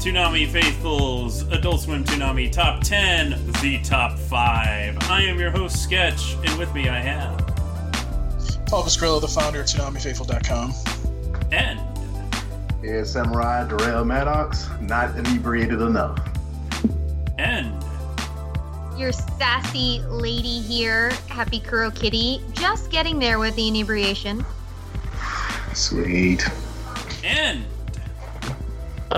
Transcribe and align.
Toonami 0.00 0.48
Faithful's 0.50 1.42
Adult 1.52 1.82
Swim 1.82 2.04
Toonami 2.04 2.50
Top 2.50 2.82
10, 2.82 3.52
the 3.60 3.78
Top 3.84 4.18
5. 4.18 4.96
I 5.10 5.22
am 5.24 5.38
your 5.38 5.50
host, 5.50 5.82
Sketch, 5.82 6.36
and 6.42 6.58
with 6.58 6.72
me 6.72 6.88
I 6.88 6.98
have. 6.98 7.36
Paul 8.64 8.82
Pascrillo, 8.82 9.20
the 9.20 9.28
founder 9.28 9.60
of 9.60 9.66
ToonamiFaithful.com. 9.66 10.72
And. 11.52 11.78
Yeah, 12.82 13.04
Samurai 13.04 13.68
Darrell 13.68 14.06
Maddox, 14.06 14.70
not 14.80 15.18
inebriated 15.18 15.82
enough. 15.82 16.18
And. 17.36 17.70
Your 18.96 19.12
sassy 19.12 20.00
lady 20.08 20.62
here, 20.62 21.10
Happy 21.28 21.60
Kuro 21.60 21.90
Kitty, 21.90 22.42
just 22.54 22.90
getting 22.90 23.18
there 23.18 23.38
with 23.38 23.54
the 23.54 23.68
inebriation. 23.68 24.46
Sweet. 25.74 26.48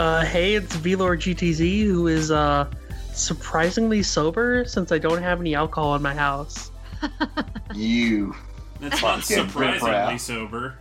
And. 0.02 0.26
Uh, 0.26 0.28
hey, 0.28 0.54
it's 0.54 0.74
V 0.76 0.96
Lord 0.96 1.20
GTZ, 1.20 1.84
who 1.84 2.08
is 2.08 2.30
uh 2.30 2.68
surprisingly 3.12 4.02
sober 4.02 4.64
since 4.64 4.90
I 4.90 4.98
don't 4.98 5.22
have 5.22 5.40
any 5.40 5.54
alcohol 5.54 5.94
in 5.94 6.02
my 6.02 6.14
house. 6.14 6.70
You. 7.74 8.34
That's 8.80 9.00
not 9.00 9.24
surprisingly 9.24 10.18
sober. 10.18 10.76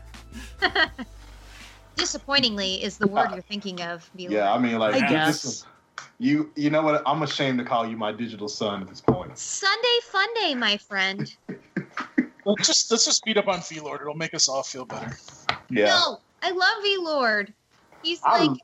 Disappointingly 1.95 2.83
is 2.83 2.97
the 2.97 3.07
word 3.07 3.31
you're 3.31 3.41
thinking 3.41 3.81
of, 3.81 4.09
Vila. 4.13 4.33
Yeah, 4.33 4.53
I 4.53 4.59
mean, 4.59 4.77
like, 4.77 4.95
I 4.95 5.07
guess. 5.07 5.41
this 5.41 5.45
is- 5.45 5.65
you, 6.19 6.51
you 6.57 6.69
know 6.69 6.81
what? 6.81 7.01
I'm 7.05 7.23
ashamed 7.23 7.59
to 7.59 7.65
call 7.65 7.87
you 7.87 7.95
my 7.95 8.11
digital 8.11 8.49
son 8.49 8.81
at 8.81 8.89
this 8.89 8.99
point. 8.99 9.37
Sunday 9.37 9.97
fun 10.11 10.27
day, 10.35 10.53
my 10.53 10.75
friend. 10.77 11.33
Let's 12.45 12.67
just 12.67 12.91
let's 12.91 13.05
just 13.05 13.23
beat 13.23 13.37
up 13.37 13.47
on 13.47 13.61
Lord. 13.81 14.01
It'll 14.01 14.13
make 14.13 14.33
us 14.33 14.49
all 14.49 14.63
feel 14.63 14.83
better. 14.83 15.15
Yeah. 15.69 15.85
No, 15.85 16.19
I 16.43 16.51
love 16.51 16.83
V 16.83 16.97
Lord. 16.99 17.53
He's 18.03 18.19
I'm- 18.23 18.47
like 18.47 18.59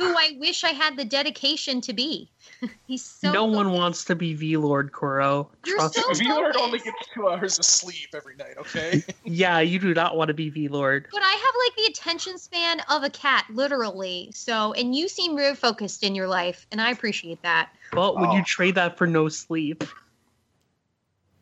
who 0.00 0.14
I 0.16 0.36
wish 0.38 0.64
I 0.64 0.70
had 0.70 0.96
the 0.96 1.04
dedication 1.04 1.80
to 1.82 1.92
be. 1.92 2.30
He's 2.86 3.04
so 3.04 3.30
no 3.32 3.44
one 3.44 3.72
wants 3.72 4.04
to 4.06 4.14
be 4.14 4.32
V 4.34 4.56
Lord 4.56 4.92
Kuro. 4.92 5.50
You're 5.66 5.76
Trust 5.76 5.94
so- 5.96 6.08
me. 6.08 6.14
V 6.14 6.28
Lord 6.32 6.56
only 6.56 6.78
gets 6.78 6.96
two 7.14 7.28
hours 7.28 7.58
of 7.58 7.64
sleep 7.66 8.08
every 8.14 8.34
night. 8.36 8.54
Okay. 8.58 9.04
Yeah, 9.24 9.60
you 9.60 9.78
do 9.78 9.92
not 9.94 10.16
want 10.16 10.28
to 10.28 10.34
be 10.34 10.48
V 10.48 10.68
Lord. 10.68 11.06
But 11.12 11.22
I 11.22 11.30
have 11.32 11.54
like 11.66 11.76
the 11.76 11.84
attention 11.92 12.38
span 12.38 12.80
of 12.88 13.04
a 13.04 13.10
cat, 13.10 13.44
literally. 13.50 14.30
So, 14.34 14.72
and 14.72 14.94
you 14.94 15.08
seem 15.08 15.34
real 15.36 15.54
focused 15.54 16.02
in 16.02 16.14
your 16.14 16.26
life, 16.28 16.66
and 16.72 16.80
I 16.80 16.90
appreciate 16.90 17.42
that. 17.42 17.70
But 17.92 18.16
would 18.18 18.30
Oh. 18.30 18.36
you 18.36 18.42
trade 18.44 18.74
that 18.76 18.96
for 18.96 19.06
no 19.06 19.28
sleep? 19.28 19.84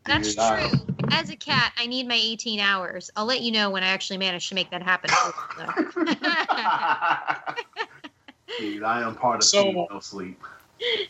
That's 0.05 0.31
Dude, 0.31 0.39
I- 0.41 0.69
true. 0.69 0.79
As 1.11 1.31
a 1.31 1.37
cat, 1.37 1.73
I 1.79 1.87
need 1.87 2.07
my 2.07 2.15
18 2.21 2.61
hours. 2.61 3.11
I'll 3.17 3.25
let 3.25 3.41
you 3.41 3.51
know 3.53 3.71
when 3.71 3.83
I 3.83 3.89
actually 3.89 4.19
manage 4.19 4.49
to 4.51 4.55
make 4.55 4.71
that 4.71 4.83
happen. 4.83 5.11
Dude, 8.59 8.83
I 8.83 9.03
am 9.03 9.15
part 9.15 9.37
of 9.39 9.45
So- 9.45 9.65
Team 9.65 9.87
No 9.91 10.01
Sleep. 10.01 10.41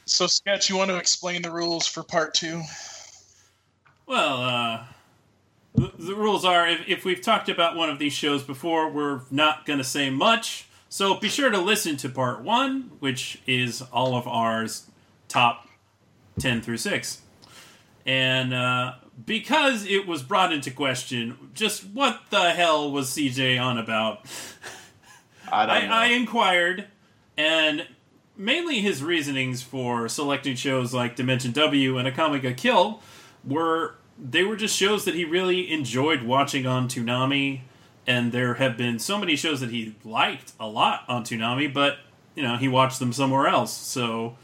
so, 0.04 0.26
Sketch, 0.26 0.68
you 0.70 0.76
want 0.76 0.90
to 0.90 0.96
explain 0.96 1.42
the 1.42 1.50
rules 1.50 1.86
for 1.86 2.02
part 2.02 2.34
two? 2.34 2.62
Well, 4.06 4.42
uh. 4.42 4.84
The, 5.74 5.92
the 5.98 6.14
rules 6.14 6.44
are 6.44 6.66
if, 6.66 6.88
if 6.88 7.04
we've 7.04 7.20
talked 7.20 7.48
about 7.48 7.76
one 7.76 7.88
of 7.90 7.98
these 8.00 8.12
shows 8.14 8.42
before, 8.42 8.90
we're 8.90 9.20
not 9.30 9.64
going 9.66 9.78
to 9.78 9.84
say 9.84 10.10
much. 10.10 10.66
So 10.88 11.14
be 11.14 11.28
sure 11.28 11.50
to 11.50 11.58
listen 11.58 11.96
to 11.98 12.08
part 12.08 12.42
one, 12.42 12.90
which 12.98 13.40
is 13.46 13.82
all 13.92 14.16
of 14.16 14.26
ours 14.26 14.86
top 15.28 15.68
10 16.40 16.62
through 16.62 16.78
6. 16.78 17.20
And 18.06 18.54
uh, 18.54 18.94
because 19.26 19.84
it 19.86 20.06
was 20.08 20.22
brought 20.22 20.52
into 20.52 20.70
question, 20.70 21.50
just 21.54 21.84
what 21.84 22.22
the 22.30 22.50
hell 22.52 22.90
was 22.90 23.10
CJ 23.10 23.62
on 23.62 23.78
about? 23.78 24.24
I 25.52 25.66
don't 25.66 25.76
I, 25.76 25.86
know. 25.86 25.92
I 25.92 26.06
inquired, 26.06 26.86
and 27.38 27.86
mainly 28.36 28.80
his 28.80 29.02
reasonings 29.02 29.62
for 29.62 30.08
selecting 30.08 30.56
shows 30.56 30.92
like 30.92 31.16
Dimension 31.16 31.52
W 31.52 31.96
and 31.96 32.06
A 32.06 32.12
Comic 32.12 32.42
Akame 32.42 32.50
ga 32.50 32.54
Kill 32.54 33.02
were 33.44 33.94
they 34.20 34.42
were 34.42 34.56
just 34.56 34.76
shows 34.76 35.04
that 35.04 35.14
he 35.14 35.24
really 35.24 35.70
enjoyed 35.70 36.22
watching 36.22 36.66
on 36.66 36.88
Toonami, 36.88 37.60
and 38.04 38.32
there 38.32 38.54
have 38.54 38.76
been 38.76 38.98
so 38.98 39.16
many 39.16 39.36
shows 39.36 39.60
that 39.60 39.70
he 39.70 39.94
liked 40.04 40.52
a 40.58 40.66
lot 40.66 41.04
on 41.08 41.22
Toonami, 41.22 41.72
but 41.72 41.98
you 42.34 42.42
know 42.42 42.56
he 42.56 42.66
watched 42.66 42.98
them 42.98 43.12
somewhere 43.12 43.46
else. 43.46 43.72
So 43.72 44.36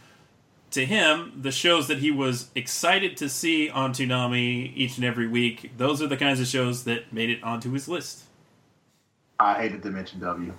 to 0.71 0.87
him, 0.87 1.32
the 1.41 1.50
shows 1.50 1.88
that 1.88 1.99
he 1.99 2.11
was 2.12 2.50
excited 2.55 3.16
to 3.16 3.28
see 3.28 3.69
on 3.69 3.93
Toonami 3.93 4.72
each 4.76 4.97
and 4.97 5.05
every 5.05 5.26
week, 5.26 5.72
those 5.76 6.00
are 6.00 6.06
the 6.06 6.16
kinds 6.16 6.41
of 6.41 6.47
shows 6.47 6.84
that 6.84 7.12
made 7.12 7.31
it 7.31 7.43
onto 7.43 7.72
his 7.72 7.88
list. 7.88 8.25
I 9.41 9.55
hated 9.55 9.82
Dimension 9.82 10.21
W. 10.21 10.53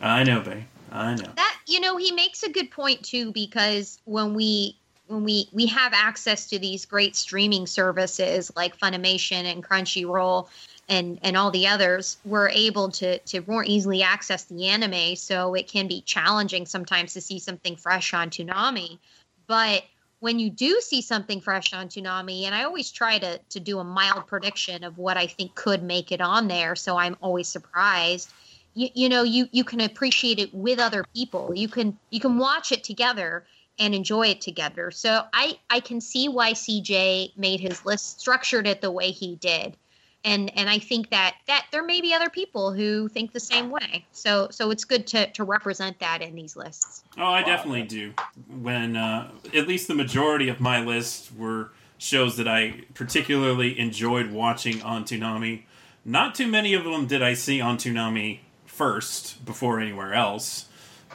I 0.00 0.24
know, 0.24 0.40
Bay. 0.40 0.66
I 0.92 1.14
know. 1.14 1.32
that 1.36 1.58
you 1.66 1.80
know 1.80 1.96
he 1.96 2.12
makes 2.12 2.42
a 2.42 2.50
good 2.50 2.70
point 2.70 3.02
too 3.02 3.32
because 3.32 3.98
when 4.04 4.34
we 4.34 4.76
when 5.06 5.24
we 5.24 5.48
we 5.52 5.66
have 5.66 5.92
access 5.94 6.48
to 6.50 6.58
these 6.58 6.84
great 6.86 7.16
streaming 7.16 7.66
services 7.66 8.52
like 8.56 8.78
Funimation 8.78 9.44
and 9.44 9.64
Crunchyroll 9.64 10.48
and 10.88 11.18
and 11.22 11.36
all 11.36 11.50
the 11.50 11.66
others 11.66 12.18
we're 12.24 12.48
able 12.50 12.90
to 12.90 13.18
to 13.18 13.42
more 13.46 13.64
easily 13.66 14.02
access 14.02 14.44
the 14.44 14.68
anime. 14.68 15.16
So 15.16 15.54
it 15.54 15.68
can 15.68 15.88
be 15.88 16.02
challenging 16.02 16.66
sometimes 16.66 17.14
to 17.14 17.20
see 17.20 17.38
something 17.38 17.76
fresh 17.76 18.12
on 18.14 18.30
Toonami. 18.30 18.98
But 19.46 19.84
when 20.20 20.38
you 20.38 20.50
do 20.50 20.80
see 20.80 21.02
something 21.02 21.40
fresh 21.40 21.72
on 21.72 21.88
Toonami 21.88 22.44
and 22.44 22.54
I 22.54 22.64
always 22.64 22.90
try 22.90 23.18
to 23.18 23.38
to 23.38 23.60
do 23.60 23.78
a 23.78 23.84
mild 23.84 24.26
prediction 24.26 24.84
of 24.84 24.98
what 24.98 25.16
I 25.16 25.26
think 25.26 25.54
could 25.54 25.82
make 25.82 26.12
it 26.12 26.20
on 26.20 26.48
there. 26.48 26.76
So 26.76 26.96
I'm 26.96 27.16
always 27.20 27.48
surprised 27.48 28.30
you, 28.74 28.88
you 28.94 29.08
know 29.08 29.22
you 29.22 29.48
you 29.52 29.64
can 29.64 29.80
appreciate 29.80 30.38
it 30.38 30.52
with 30.54 30.78
other 30.78 31.04
people. 31.14 31.52
You 31.54 31.68
can 31.68 31.98
you 32.10 32.20
can 32.20 32.38
watch 32.38 32.72
it 32.72 32.84
together 32.84 33.44
and 33.78 33.94
enjoy 33.94 34.28
it 34.28 34.40
together. 34.40 34.90
So 34.90 35.24
i 35.32 35.58
i 35.70 35.80
can 35.80 36.00
see 36.00 36.28
why 36.28 36.52
cj 36.52 37.36
made 37.36 37.60
his 37.60 37.84
list 37.84 38.20
structured 38.20 38.66
it 38.66 38.80
the 38.80 38.90
way 38.90 39.10
he 39.10 39.36
did. 39.36 39.76
And 40.24 40.56
and 40.56 40.68
i 40.68 40.78
think 40.78 41.10
that 41.10 41.36
that 41.46 41.66
there 41.72 41.84
may 41.84 42.00
be 42.00 42.14
other 42.14 42.30
people 42.30 42.72
who 42.72 43.08
think 43.08 43.32
the 43.32 43.40
same 43.40 43.70
way. 43.70 44.04
So 44.12 44.48
so 44.50 44.70
it's 44.70 44.84
good 44.84 45.06
to 45.08 45.30
to 45.32 45.44
represent 45.44 45.98
that 46.00 46.22
in 46.22 46.34
these 46.34 46.56
lists. 46.56 47.04
Oh, 47.18 47.24
I 47.24 47.42
definitely 47.42 47.82
do. 47.82 48.12
When 48.48 48.96
uh, 48.96 49.30
at 49.54 49.68
least 49.68 49.88
the 49.88 49.94
majority 49.94 50.48
of 50.48 50.60
my 50.60 50.82
list 50.84 51.34
were 51.36 51.72
shows 51.98 52.36
that 52.36 52.48
I 52.48 52.82
particularly 52.94 53.78
enjoyed 53.78 54.32
watching 54.32 54.82
on 54.82 55.04
Toonami. 55.04 55.62
Not 56.04 56.34
too 56.34 56.48
many 56.48 56.74
of 56.74 56.82
them 56.82 57.06
did 57.06 57.22
I 57.22 57.34
see 57.34 57.60
on 57.60 57.76
Toonami 57.76 58.40
first 58.82 59.44
before 59.44 59.78
anywhere 59.78 60.12
else. 60.12 60.66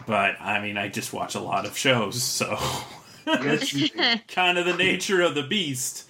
But 0.06 0.40
I 0.40 0.62
mean, 0.62 0.78
I 0.78 0.88
just 0.88 1.12
watch 1.12 1.36
a 1.36 1.40
lot 1.40 1.66
of 1.66 1.78
shows, 1.78 2.24
so 2.24 2.58
Yes, 3.26 3.76
kind 4.30 4.58
of 4.58 4.66
the 4.66 4.76
nature 4.78 5.22
of 5.22 5.36
the 5.36 5.44
beast. 5.44 6.06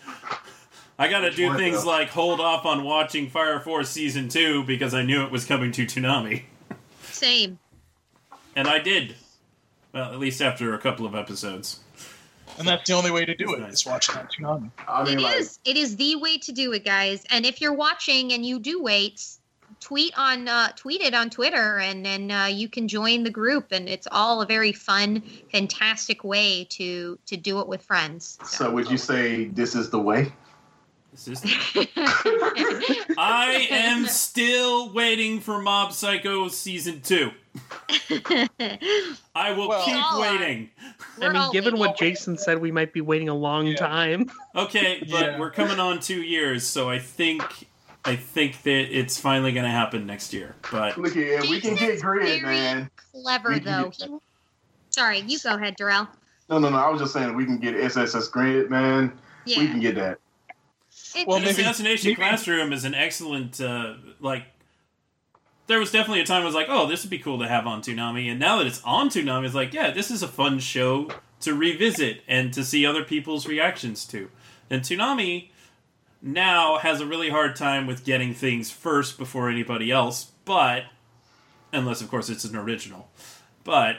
I 1.00 1.08
got 1.08 1.22
to 1.22 1.32
do 1.32 1.56
things 1.56 1.84
though? 1.84 1.90
like 1.90 2.10
hold 2.10 2.40
off 2.40 2.66
on 2.66 2.84
watching 2.84 3.30
Fire 3.30 3.60
Force 3.60 3.90
season 3.90 4.30
two 4.30 4.64
because 4.66 4.94
I 4.94 5.02
knew 5.02 5.24
it 5.24 5.32
was 5.32 5.46
coming 5.46 5.72
to 5.72 5.86
Toonami, 5.86 6.44
same 7.04 7.58
and 8.56 8.68
I 8.68 8.80
did. 8.80 9.16
Well, 9.94 10.12
at 10.12 10.20
least 10.20 10.42
after 10.42 10.74
a 10.74 10.80
couple 10.80 11.06
of 11.06 11.16
episodes. 11.16 11.80
And 12.60 12.68
that's 12.68 12.88
the 12.88 12.94
only 12.94 13.12
way 13.12 13.26
to 13.26 13.36
do 13.36 13.54
it. 13.54 13.60
Nice. 13.60 13.74
Is 13.74 13.86
watch 13.86 14.10
it 14.10 14.18
on 14.18 14.28
Toonami. 14.28 14.72
I 14.88 15.04
mean, 15.04 15.20
It 15.20 15.24
like, 15.24 15.38
is. 15.38 15.60
It 15.64 15.78
is 15.78 15.96
the 15.96 16.16
way 16.18 16.38
to 16.40 16.52
do 16.52 16.74
it, 16.74 16.84
guys. 16.84 17.24
And 17.30 17.46
if 17.46 17.62
you're 17.62 17.74
watching 17.74 18.34
and 18.34 18.46
you 18.46 18.60
do 18.60 18.82
wait, 18.82 19.37
tweet 19.80 20.14
on 20.18 20.48
uh, 20.48 20.72
tweet 20.76 21.02
it 21.02 21.14
on 21.14 21.30
Twitter, 21.30 21.80
and 21.80 22.06
then 22.06 22.32
uh, 22.32 22.46
you 22.46 22.68
can 22.70 22.88
join 22.88 23.24
the 23.24 23.30
group. 23.30 23.68
And 23.72 23.88
it's 23.88 24.08
all 24.12 24.42
a 24.42 24.46
very 24.46 24.72
fun, 24.72 25.22
fantastic 25.52 26.24
way 26.24 26.66
to 26.72 27.18
to 27.26 27.38
do 27.38 27.60
it 27.60 27.68
with 27.68 27.82
friends. 27.82 28.38
so 28.46 28.70
would 28.72 28.90
you 28.90 28.98
say 28.98 29.46
this 29.46 29.76
is 29.76 29.90
the 29.90 30.00
way? 30.00 30.32
This 31.14 31.44
is 31.44 31.88
I 33.18 33.68
am 33.72 34.06
still 34.06 34.94
waiting 34.94 35.40
for 35.40 35.60
Mob 35.62 35.92
Psycho 35.94 36.48
season 36.48 37.02
two. 37.02 37.32
I 39.36 39.52
will 39.54 39.70
Well- 39.70 39.84
keep 39.86 40.22
waiting. 40.22 40.70
I 41.22 41.30
mean, 41.30 41.52
given 41.52 41.78
what 41.80 41.98
Jason 41.98 42.38
said, 42.38 42.60
we 42.60 42.72
might 42.72 42.94
be 42.94 43.02
waiting 43.02 43.30
a 43.30 43.34
long 43.36 43.68
Yeah. 43.68 43.76
time. 43.78 44.32
Okay, 44.56 45.00
but 45.10 45.22
Yeah. 45.26 45.40
we're 45.40 45.50
coming 45.52 45.80
on 45.80 46.00
two 46.00 46.22
years, 46.22 46.66
so 46.68 46.90
I 46.90 47.00
think 47.00 47.68
I 48.08 48.16
think 48.16 48.64
that 48.64 48.98
it's 48.98 49.20
finally 49.20 49.52
going 49.52 49.66
to 49.66 49.72
happen 49.72 50.06
next 50.06 50.34
year. 50.34 50.56
But 50.72 50.98
Look 50.98 51.14
here, 51.14 51.42
we 51.42 51.60
can 51.62 51.76
get 51.76 51.90
is 51.90 52.02
grid, 52.02 52.42
man. 52.44 52.90
Clever 53.14 53.50
We 53.52 53.60
though. 53.60 53.92
get- 53.98 54.10
He, 54.10 54.18
sorry, 54.90 55.20
you 55.22 55.38
go 55.40 55.56
ahead, 55.56 55.76
Darrell. 55.76 56.08
No, 56.50 56.60
no, 56.60 56.70
no. 56.70 56.78
I 56.78 56.90
was 56.90 57.02
just 57.02 57.14
saying 57.14 57.36
we 57.36 57.46
can 57.46 57.58
get 57.60 57.76
SSSS.Gridman. 57.76 59.12
We 59.46 59.54
can 59.56 59.80
get 59.80 59.96
that. 59.96 60.20
It- 61.16 61.28
Well, 61.28 61.40
the 61.40 61.46
maybe- 61.48 61.62
Assassination 61.62 62.10
maybe- 62.10 62.16
Classroom 62.16 62.72
is 62.74 62.86
an 62.86 62.94
excellent 62.96 63.60
uh, 63.62 63.96
like. 64.20 64.46
There 65.68 65.80
was 65.80 65.92
definitely 65.92 66.22
a 66.22 66.26
time 66.26 66.44
I 66.44 66.46
was 66.46 66.56
like, 66.56 66.68
"Oh, 66.70 66.88
this 66.88 67.04
would 67.04 67.10
be 67.10 67.20
cool 67.20 67.40
to 67.40 67.48
have 67.48 67.68
on 67.68 67.82
Toonami," 67.82 68.30
and 68.32 68.40
now 68.40 68.58
that 68.58 68.68
it's 68.68 68.82
on 68.86 69.10
Toonami, 69.10 69.46
it's 69.46 69.54
like, 69.56 69.74
"Yeah, 69.74 69.92
this 69.92 70.10
is 70.10 70.24
a 70.24 70.28
fun 70.28 70.60
show 70.60 71.10
to 71.42 71.54
revisit 71.54 72.22
and 72.28 72.54
to 72.54 72.64
see 72.64 72.86
other 72.86 73.04
people's 73.04 73.46
reactions 73.48 74.06
to." 74.06 74.30
And 74.70 74.82
Toonami 74.82 75.50
now 76.22 76.78
has 76.78 77.00
a 77.02 77.06
really 77.06 77.30
hard 77.30 77.56
time 77.56 77.88
with 77.88 78.04
getting 78.06 78.34
things 78.34 78.72
first 78.72 79.18
before 79.18 79.50
anybody 79.50 79.92
else, 79.92 80.32
but 80.46 80.84
unless 81.72 82.02
of 82.02 82.10
course 82.10 82.30
it's 82.30 82.46
an 82.46 82.56
original. 82.56 83.10
But 83.64 83.98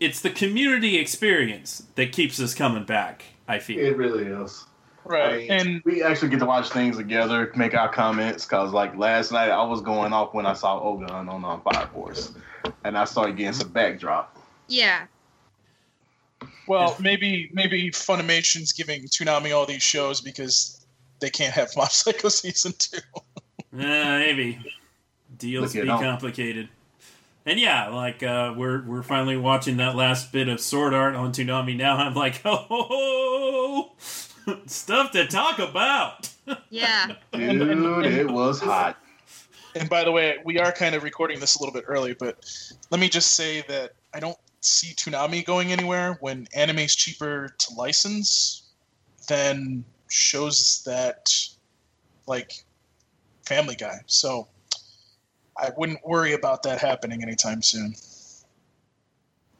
it's 0.00 0.20
the 0.20 0.30
community 0.30 0.98
experience 0.98 1.84
that 1.94 2.12
keeps 2.12 2.40
us 2.40 2.54
coming 2.54 2.84
back, 2.84 3.24
I 3.48 3.58
feel. 3.58 3.78
It 3.78 3.96
really 3.96 4.24
is. 4.24 4.64
I 5.04 5.08
Right. 5.08 5.38
mean, 5.38 5.50
And 5.52 5.82
we 5.84 6.02
actually 6.02 6.30
get 6.30 6.40
to 6.40 6.46
watch 6.46 6.68
things 6.70 6.96
together, 6.96 7.52
make 7.54 7.74
our 7.74 7.88
comments. 7.88 8.44
Cause 8.44 8.72
like 8.72 8.96
last 8.96 9.30
night, 9.30 9.50
I 9.50 9.62
was 9.62 9.80
going 9.80 10.12
off 10.12 10.34
when 10.34 10.46
I 10.46 10.52
saw 10.52 10.80
Ogun 10.80 11.28
on 11.28 11.44
um, 11.44 11.62
Fire 11.62 11.86
Force, 11.94 12.32
and 12.82 12.98
I 12.98 13.04
started 13.04 13.36
getting 13.36 13.52
some 13.52 13.68
backdrop. 13.68 14.36
yeah. 14.66 15.06
well, 16.66 16.96
maybe 17.00 17.48
maybe 17.52 17.90
Funimation's 17.92 18.72
giving 18.72 19.02
Toonami 19.04 19.56
all 19.56 19.64
these 19.64 19.82
shows 19.84 20.20
because 20.20 20.75
they 21.20 21.30
can't 21.30 21.54
have 21.54 21.70
Mob 21.76 21.90
Psycho 21.90 22.28
season 22.28 22.72
two. 22.78 22.98
Uh, 23.72 24.18
maybe 24.18 24.58
deals 25.36 25.72
be 25.72 25.80
it 25.80 25.86
complicated. 25.86 26.68
And 27.44 27.60
yeah, 27.60 27.88
like 27.88 28.22
uh, 28.22 28.54
we're 28.56 28.82
we're 28.84 29.04
finally 29.04 29.36
watching 29.36 29.76
that 29.76 29.94
last 29.94 30.32
bit 30.32 30.48
of 30.48 30.60
Sword 30.60 30.94
Art 30.94 31.14
on 31.14 31.32
Toonami 31.32 31.76
now. 31.76 31.96
I'm 31.96 32.14
like, 32.14 32.40
oh, 32.44 33.92
stuff 34.66 35.12
to 35.12 35.26
talk 35.26 35.58
about. 35.58 36.30
Yeah. 36.70 37.16
Dude, 37.32 38.06
it 38.06 38.30
was 38.30 38.60
hot. 38.60 38.98
And 39.74 39.90
by 39.90 40.04
the 40.04 40.12
way, 40.12 40.36
we 40.44 40.60
are 40.60 40.70
kind 40.70 40.94
of 40.94 41.02
recording 41.02 41.40
this 41.40 41.56
a 41.56 41.58
little 41.58 41.74
bit 41.74 41.82
early, 41.88 42.14
but 42.14 42.38
let 42.92 43.00
me 43.00 43.08
just 43.08 43.32
say 43.32 43.62
that 43.62 43.94
I 44.14 44.20
don't 44.20 44.38
see 44.60 44.94
Toonami 44.94 45.44
going 45.44 45.72
anywhere 45.72 46.18
when 46.20 46.46
anime's 46.54 46.94
cheaper 46.94 47.52
to 47.58 47.74
license 47.74 48.62
than 49.28 49.84
shows 50.08 50.82
that 50.86 51.32
like 52.26 52.64
Family 53.46 53.74
Guy. 53.76 53.98
So 54.06 54.48
I 55.56 55.70
wouldn't 55.76 56.06
worry 56.06 56.32
about 56.34 56.62
that 56.64 56.80
happening 56.80 57.22
anytime 57.22 57.62
soon. 57.62 57.94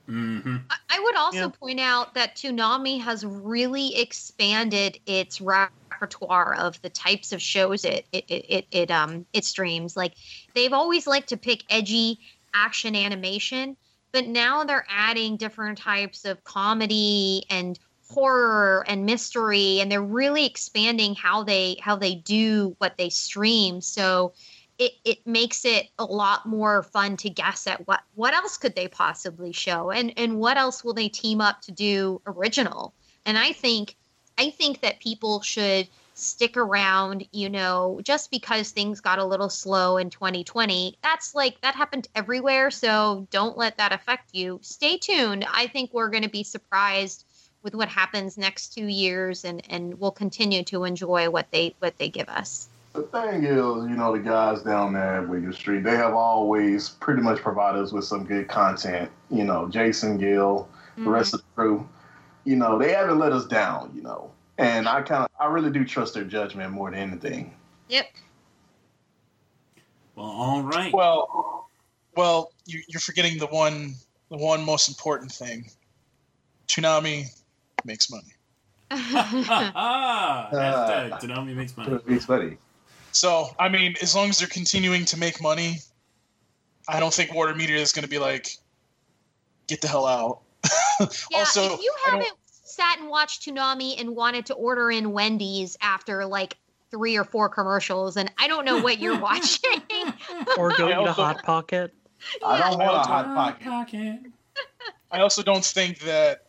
Mm-hmm. 0.09 0.57
I- 0.71 0.77
I 0.91 1.01
would 1.01 1.17
also 1.17 1.39
Yeah. 1.39 1.49
point 1.49 1.81
out 1.81 2.15
that 2.15 2.37
Toonami 2.37 3.01
has 3.01 3.25
really 3.25 3.97
expanded 3.97 5.01
its 5.07 5.41
repertoire 5.41 6.55
of 6.55 6.81
the 6.83 6.91
types 6.91 7.33
of 7.33 7.43
shows 7.43 7.85
it 7.85 8.07
it 8.13 8.25
it, 8.29 8.45
it, 8.49 8.67
it 8.71 8.91
um 8.91 9.27
it 9.33 9.45
streams. 9.45 9.97
Like 9.97 10.15
they've 10.55 10.73
always 10.73 11.07
liked 11.07 11.29
to 11.31 11.37
pick 11.37 11.65
edgy 11.71 12.21
action 12.55 12.95
animation, 12.95 13.77
but 14.13 14.27
now 14.27 14.65
they're 14.65 14.87
adding 14.89 15.37
different 15.37 15.79
types 15.79 16.25
of 16.25 16.43
comedy 16.45 17.45
and 17.51 17.79
horror 18.08 18.85
and 18.87 19.05
mystery 19.05 19.81
and 19.81 19.91
they're 19.91 20.03
really 20.03 20.47
expanding 20.47 21.14
how 21.14 21.43
they 21.43 21.76
how 21.81 21.97
they 21.97 22.14
do 22.14 22.75
what 22.79 22.97
they 22.97 23.08
stream. 23.08 23.81
So 23.81 24.32
it, 24.79 24.93
it 25.05 25.26
makes 25.26 25.64
it 25.64 25.88
a 25.99 26.05
lot 26.05 26.47
more 26.47 26.82
fun 26.82 27.17
to 27.19 27.31
guess 27.31 27.67
at 27.67 27.87
what 27.87 28.03
what 28.14 28.35
else 28.35 28.58
could 28.58 28.75
they 28.75 28.88
possibly 28.88 29.53
show 29.53 29.91
and 29.91 30.12
and 30.17 30.38
what 30.38 30.56
else 30.56 30.85
will 30.85 30.94
they 30.94 31.08
team 31.08 31.41
up 31.41 31.62
to 31.62 31.73
do 31.73 32.20
original. 32.26 32.94
And 33.25 33.37
i 33.37 33.53
think 33.53 33.97
i 34.38 34.50
think 34.50 34.81
that 34.82 35.00
people 35.00 35.41
should 35.41 35.88
stick 36.14 36.56
around 36.56 37.26
you 37.32 37.50
know 37.50 38.00
just 38.02 38.31
because 38.31 38.70
things 38.70 39.00
got 39.00 39.19
a 39.19 39.25
little 39.25 39.50
slow 39.50 39.99
in 39.99 40.09
2020 40.09 40.97
that's 41.02 41.35
like 41.35 41.61
that 41.61 41.75
happened 41.75 42.09
everywhere 42.14 42.70
so 42.70 43.26
don't 43.31 43.59
let 43.59 43.76
that 43.76 43.93
affect 43.93 44.35
you. 44.35 44.59
Stay 44.62 44.97
tuned. 44.97 45.44
I 45.50 45.67
think 45.67 45.93
we're 45.93 46.09
going 46.09 46.23
to 46.23 46.29
be 46.29 46.43
surprised 46.43 47.25
with 47.67 47.75
what 47.75 47.89
happens 47.89 48.39
next 48.39 48.73
two 48.73 48.87
years 48.87 49.45
and 49.45 49.61
and 49.69 49.99
we'll 49.99 50.13
continue 50.13 50.63
to 50.63 50.85
enjoy 50.85 51.29
what 51.29 51.51
they 51.51 51.75
what 51.81 51.99
they 51.99 52.09
give 52.09 52.29
us 52.29 52.69
The 52.93 53.03
thing 53.03 53.43
is, 53.43 53.91
you 53.91 53.97
know, 53.97 54.13
the 54.13 54.21
guys 54.21 54.63
down 54.63 54.93
there 54.93 55.17
at 55.17 55.29
Williams 55.29 55.57
Street, 55.57 55.83
they 55.83 55.97
have 55.97 56.15
always 56.15 56.91
pretty 56.91 57.23
much 57.23 57.41
provided 57.41 57.83
us 57.83 57.91
with 57.91 58.05
some 58.05 58.25
good 58.25 58.47
content. 58.47 59.11
You 59.33 59.43
know, 59.43 59.69
Jason 59.69 60.17
Gill, 60.17 60.69
the 60.95 61.01
mm-hmm. 61.01 61.11
rest 61.11 61.35
of 61.35 61.41
the 61.41 61.47
crew, 61.57 61.89
you 62.45 62.55
know, 62.55 62.79
they 62.79 62.93
haven't 62.93 63.19
let 63.19 63.33
us 63.33 63.47
down, 63.47 63.91
you 63.97 64.01
know. 64.01 64.31
And 64.59 64.89
I 64.89 65.03
kind 65.03 65.25
of, 65.25 65.31
I 65.41 65.47
really 65.47 65.71
do 65.71 65.85
trust 65.85 66.15
their 66.15 66.25
judgment 66.25 66.71
more 66.73 66.89
than 66.93 67.01
anything. 67.01 67.53
yep 67.89 68.07
Well, 70.15 70.27
all 70.27 70.62
right. 70.62 70.93
Well, 70.95 71.69
well, 72.17 72.53
you, 72.65 72.81
you're 72.87 73.01
forgetting 73.01 73.39
the 73.39 73.49
one 73.49 73.97
the 74.31 74.37
one 74.37 74.65
most 74.65 74.89
important 74.89 75.33
thing. 75.33 75.69
Toonami 76.69 77.27
makes 77.87 78.11
money. 78.11 78.35
ah, 78.91 80.49
hashtag 80.53 81.21
Toonami 81.21 81.55
makes 81.55 81.77
money. 81.77 81.99
It's 82.06 82.27
funny. 82.27 82.59
So, 83.12 83.49
I 83.59 83.69
mean, 83.69 83.94
as 84.03 84.15
long 84.15 84.29
as 84.29 84.38
they're 84.38 84.49
continuing 84.49 85.06
to 85.06 85.19
make 85.19 85.41
money, 85.41 85.79
I 86.88 87.00
don't 87.00 87.12
think 87.12 87.33
Warner 87.33 87.55
Media 87.55 87.79
is 87.79 87.93
going 87.93 88.03
to 88.05 88.11
be 88.11 88.19
like, 88.19 88.49
get 89.67 89.81
the 89.81 89.88
hell 89.88 90.06
out. 90.06 90.41
Yeah, 91.31 91.41
also, 91.41 91.75
if 91.75 91.83
you 91.83 91.94
haven't 92.06 92.33
sat 92.49 92.99
and 92.99 93.11
watched 93.11 93.43
Toonami 93.43 94.00
and 94.00 94.17
wanted 94.17 94.47
to 94.47 94.55
order 94.55 94.91
in 94.91 95.12
Wendy's 95.12 95.77
after 95.83 96.25
like 96.25 96.56
three 96.91 97.17
or 97.19 97.25
four 97.25 97.50
commercials, 97.50 98.17
and 98.17 98.31
I 98.38 98.49
don't 98.49 98.65
know 98.65 98.81
what 98.81 98.99
you're 98.99 99.19
watching. 99.21 99.83
Or 100.56 100.73
go 100.73 100.88
I 100.88 101.03
eat 101.03 101.06
a 101.06 101.12
hot 101.12 101.43
pocket. 101.43 101.93
I 102.44 102.59
don't 102.59 102.79
want 102.79 102.94
a 102.97 103.00
hot 103.00 103.27
pocket. 103.27 103.65
Pocket. 103.65 104.21
I 105.11 105.21
also 105.21 105.43
don't 105.43 105.65
think 105.65 105.99
that. 106.00 106.47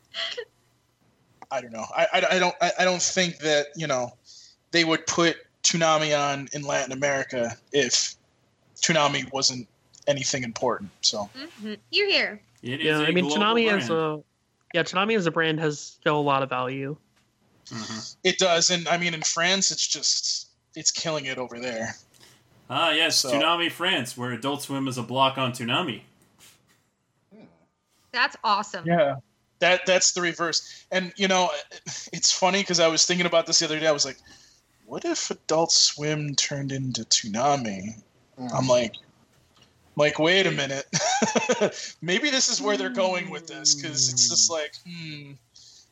I 1.52 1.62
don't 1.62 1.72
know. 1.74 1.86
I, 1.96 2.08
I, 2.14 2.26
I 2.36 2.40
don't 2.40 2.56
I, 2.62 2.72
I 2.80 2.84
don't 2.86 3.02
think 3.02 3.38
that 3.40 3.68
you 3.76 3.88
know 3.88 4.14
they 4.72 4.84
would 4.84 5.06
put 5.08 5.38
Toonami 5.64 6.18
on 6.18 6.48
in 6.54 6.62
Latin 6.64 6.92
America 6.92 7.56
if 7.72 8.16
Toonami 8.82 9.32
wasn't 9.32 9.68
anything 10.08 10.44
important. 10.44 10.89
So 11.01 11.30
Mhm. 11.62 11.77
You're 11.92 12.10
here. 12.10 12.42
It 12.63 12.82
is 12.82 12.86
Yeah, 12.86 13.00
a 13.00 13.04
I 13.08 13.12
mean 13.12 13.25
global 13.25 13.42
Toonami 13.44 13.72
as 13.72 13.89
a 13.89 14.22
yeah 14.74 14.84
Toonami 14.84 15.16
as 15.18 15.25
a 15.25 15.32
brand 15.32 15.60
has 15.60 15.80
still 15.80 16.18
a 16.20 16.22
lot 16.22 16.44
of 16.44 16.50
value. 16.50 16.96
Mhm. 17.68 18.16
it 18.24 18.38
does, 18.38 18.70
and 18.70 18.88
I 18.88 18.98
mean 18.98 19.13
in 19.13 19.22
France, 19.22 19.72
it's 19.72 19.86
just 19.88 20.48
it's 20.75 20.92
killing 20.92 21.25
it 21.25 21.38
over 21.38 21.60
there. 21.60 21.96
Ah, 22.70 22.92
yes, 22.92 23.18
So- 23.18 23.32
Toonami 23.32 23.72
France, 23.72 24.18
where 24.18 24.32
Adult 24.34 24.62
Swim 24.63 24.88
is 24.89 24.98
a 24.98 25.04
block 25.04 25.38
on 25.38 25.54
Toonami. 25.54 26.01
That's 28.12 28.36
awesome. 28.44 28.86
Yeah. 28.86 29.16
That 29.60 29.86
that's 29.86 30.14
the 30.14 30.22
reverse. 30.22 30.86
And 30.92 31.14
you 31.16 31.28
know, 31.28 31.50
it's 32.14 32.32
funny 32.32 32.62
because 32.62 32.80
I 32.80 32.88
was 32.88 33.06
thinking 33.06 33.26
about 33.26 33.46
this 33.46 33.60
the 33.60 33.66
other 33.66 33.80
day. 33.80 33.88
I 33.88 33.92
was 33.92 34.06
like, 34.06 34.18
what 34.86 35.06
if 35.06 35.32
Adult 35.32 35.72
Swim 35.72 36.36
turned 36.36 36.72
into 36.72 37.04
Toonami? 37.04 38.02
I'm 38.38 38.66
mm. 38.66 38.70
like, 38.70 38.94
like, 39.96 40.20
wait 40.20 40.46
a 40.46 40.52
minute. 40.52 40.86
Maybe 42.02 42.30
this 42.30 42.50
is 42.50 42.62
where 42.62 42.78
they're 42.78 42.90
going 42.90 43.30
with 43.30 43.48
this 43.48 43.76
because 43.76 44.12
it's 44.12 44.30
just 44.30 44.50
mm. 44.50 44.54
like, 44.54 44.72
hmm. 44.88 45.32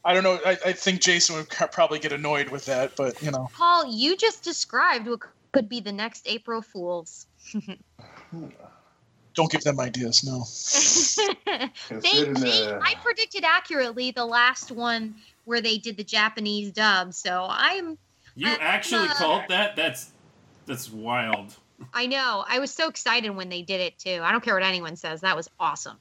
I 0.05 0.13
don't 0.13 0.23
know. 0.23 0.39
I, 0.45 0.51
I 0.63 0.71
think 0.73 1.01
Jason 1.01 1.35
would 1.35 1.49
probably 1.49 1.97
get 1.97 2.11
annoyed 2.11 2.49
with 2.49 2.65
that, 2.65 2.95
but 2.95 3.21
you 3.23 3.31
know, 3.31 3.49
Paul, 3.53 3.87
you 3.87 4.15
just 4.15 4.43
described 4.43 5.07
what 5.07 5.21
could 5.51 5.67
be 5.67 5.79
the 5.79 5.91
next 5.91 6.27
April 6.27 6.61
Fools. 6.61 7.27
Hmm. 8.31 8.47
Don't 9.35 9.51
give 9.51 9.61
them 9.63 9.79
ideas. 9.79 10.23
No. 10.23 10.45
they, 12.01 12.23
they, 12.23 12.73
I 12.81 12.95
predicted 13.03 13.43
accurately 13.43 14.11
the 14.11 14.25
last 14.25 14.71
one 14.71 15.15
where 15.43 15.61
they 15.61 15.77
did 15.77 15.97
the 15.97 16.03
Japanese 16.03 16.71
dub, 16.71 17.13
so 17.13 17.45
I'm 17.49 17.97
You 18.35 18.47
Uh, 18.47 18.57
actually 18.59 19.07
no. 19.07 19.13
called 19.13 19.43
that? 19.49 19.75
That's 19.75 20.11
that's 20.65 20.89
wild. 20.91 21.55
I 21.93 22.07
know. 22.07 22.43
I 22.47 22.59
was 22.59 22.71
so 22.71 22.87
excited 22.87 23.29
when 23.29 23.49
they 23.49 23.61
did 23.61 23.81
it 23.81 23.99
too. 23.99 24.21
I 24.23 24.31
don't 24.31 24.43
care 24.43 24.55
what 24.55 24.63
anyone 24.63 24.95
says. 24.95 25.21
That 25.21 25.35
was 25.35 25.49
awesome. 25.59 25.97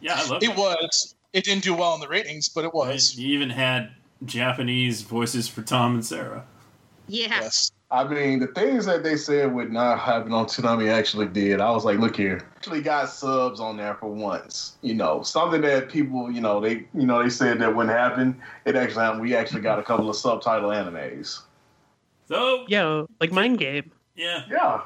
Yeah, 0.00 0.14
I 0.16 0.26
love 0.28 0.42
It 0.42 0.56
was. 0.56 1.14
It 1.32 1.44
didn't 1.44 1.64
do 1.64 1.74
well 1.74 1.94
in 1.94 2.00
the 2.00 2.08
ratings, 2.08 2.48
but 2.48 2.64
it 2.64 2.72
was. 2.74 3.16
You 3.16 3.28
even 3.34 3.50
had 3.50 3.90
Japanese 4.24 5.02
voices 5.02 5.48
for 5.48 5.62
Tom 5.62 5.94
and 5.94 6.04
Sarah. 6.04 6.44
Yeah. 7.08 7.40
Yes. 7.40 7.72
I 7.92 8.04
mean, 8.04 8.38
the 8.38 8.46
things 8.46 8.86
that 8.86 9.02
they 9.02 9.18
said 9.18 9.52
would 9.52 9.70
not 9.70 9.98
happen 9.98 10.32
on 10.32 10.46
Toonami 10.46 10.90
actually 10.90 11.26
did. 11.26 11.60
I 11.60 11.70
was 11.72 11.84
like, 11.84 11.98
look 11.98 12.16
here, 12.16 12.40
actually 12.56 12.80
got 12.80 13.10
subs 13.10 13.60
on 13.60 13.76
there 13.76 13.94
for 13.94 14.06
once. 14.10 14.76
You 14.80 14.94
know, 14.94 15.22
something 15.22 15.60
that 15.60 15.90
people, 15.90 16.30
you 16.30 16.40
know, 16.40 16.58
they, 16.58 16.86
you 16.94 17.04
know, 17.04 17.22
they 17.22 17.28
said 17.28 17.58
that 17.58 17.76
wouldn't 17.76 17.94
happen. 17.94 18.40
It 18.64 18.76
actually 18.76 19.02
happened. 19.02 19.20
We 19.20 19.36
actually 19.36 19.60
got 19.60 19.78
a 19.78 19.82
couple 19.82 20.08
of 20.08 20.16
subtitle 20.16 20.70
animes. 20.70 21.42
So 22.28 22.64
Yeah, 22.66 23.04
like 23.20 23.30
Mind 23.30 23.58
Game. 23.58 23.92
Yeah. 24.16 24.44
Yeah. 24.50 24.80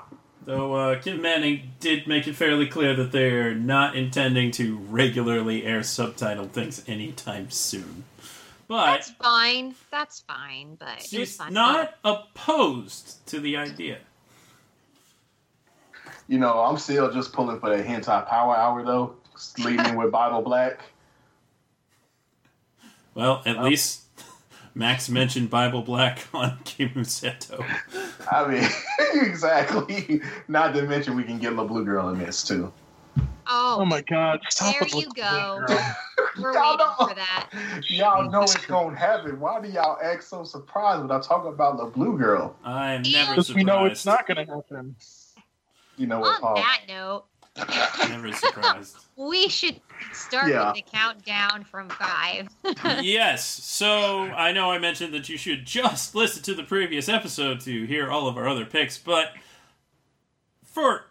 Though 0.45 0.75
uh, 0.75 1.01
Kim 1.01 1.23
Manning 1.23 1.73
did 1.81 2.09
make 2.09 2.27
it 2.27 2.35
fairly 2.35 2.67
clear 2.67 2.95
that 2.95 3.13
they're 3.13 3.55
not 3.55 3.97
intending 3.97 4.51
to 4.53 4.77
regularly 4.77 5.65
air 5.65 5.83
subtitle 5.83 6.47
things 6.47 6.83
anytime 6.89 7.51
soon. 7.51 8.05
But 8.69 8.87
That's 8.87 9.11
fine. 9.11 9.75
That's 9.91 10.21
fine. 10.21 10.77
But 10.79 11.03
she's 11.03 11.37
fun. 11.37 11.53
not 11.53 11.95
opposed 12.05 13.27
to 13.29 13.41
the 13.41 13.57
idea. 13.57 13.99
You 16.29 16.39
know, 16.39 16.61
I'm 16.61 16.77
still 16.77 17.13
just 17.13 17.33
pulling 17.33 17.61
for 17.61 17.77
the 17.77 17.83
hentai 17.83 18.27
power 18.27 18.57
hour 18.57 18.85
though, 18.85 19.15
leading 19.59 19.95
with 19.97 20.11
Bible 20.11 20.43
Black. 20.43 20.81
Well, 23.15 23.43
at 23.47 23.57
um, 23.57 23.65
least 23.65 24.03
Max 24.75 25.09
mentioned 25.09 25.49
Bible 25.49 25.83
Black 25.83 26.27
on 26.35 26.59
Kimuseto. 26.65 27.65
I 28.31 28.47
mean, 28.49 28.69
exactly. 29.27 30.21
Not 30.49 30.75
to 30.75 30.83
mention 30.83 31.17
we 31.17 31.23
can 31.23 31.39
get 31.39 31.55
La 31.55 31.65
Blue 31.65 31.85
Girl 31.85 32.09
in 32.09 32.19
this 32.19 32.43
too. 32.43 32.73
Oh, 33.49 33.79
Oh 33.81 33.85
my 33.85 34.01
God! 34.03 34.41
Stop 34.51 34.75
There 34.79 35.01
you 35.01 35.09
go. 35.15 35.65
We're 36.39 36.53
Y'all 36.55 36.73
waiting 36.73 36.87
know- 36.99 37.07
for 37.09 37.15
that. 37.15 37.51
Y'all 37.89 38.31
know 38.31 38.43
it's 38.43 38.57
gonna 38.67 38.97
happen. 38.97 39.39
Why 39.41 39.61
do 39.61 39.69
y'all 39.69 39.99
act 40.03 40.25
so 40.25 40.45
surprised 40.45 41.03
when 41.03 41.11
I 41.11 41.21
talk 41.21 41.45
about 41.47 41.77
the 41.79 41.85
blue 41.87 42.19
girl? 42.19 42.57
I'm 42.65 43.03
never 43.03 43.33
Because 43.33 43.47
surprised. 43.49 43.55
we 43.57 43.65
know 43.65 43.85
it's 43.87 44.05
not 44.07 44.27
going 44.27 44.47
to 44.47 44.53
happen. 44.53 44.97
You 45.97 46.07
know 46.07 46.21
what, 46.21 46.37
On 46.37 46.41
Paul? 46.43 46.55
that 46.57 46.81
note, 46.89 47.25
Never 48.11 48.31
surprised. 48.33 48.97
we 49.17 49.49
should 49.49 49.81
start 50.13 50.51
Yeah. 50.51 50.67
with 50.67 50.75
the 50.85 50.91
countdown 50.93 51.65
from 51.65 51.89
five. 51.89 52.49
yes. 53.03 53.47
So 53.47 54.25
I 54.25 54.53
know 54.53 54.71
I 54.71 54.79
mentioned 54.79 55.15
that 55.15 55.31
you 55.31 55.39
should 55.39 55.65
just 55.65 56.15
listen 56.15 56.43
to 56.43 56.55
the 56.55 56.65
previous 56.65 57.09
episode 57.09 57.61
to 57.61 57.87
hear 57.87 58.11
all 58.11 58.29
of 58.29 58.37
our 58.37 58.47
other 58.47 58.67
picks, 58.67 58.99
but 58.99 59.33
for 60.65 61.07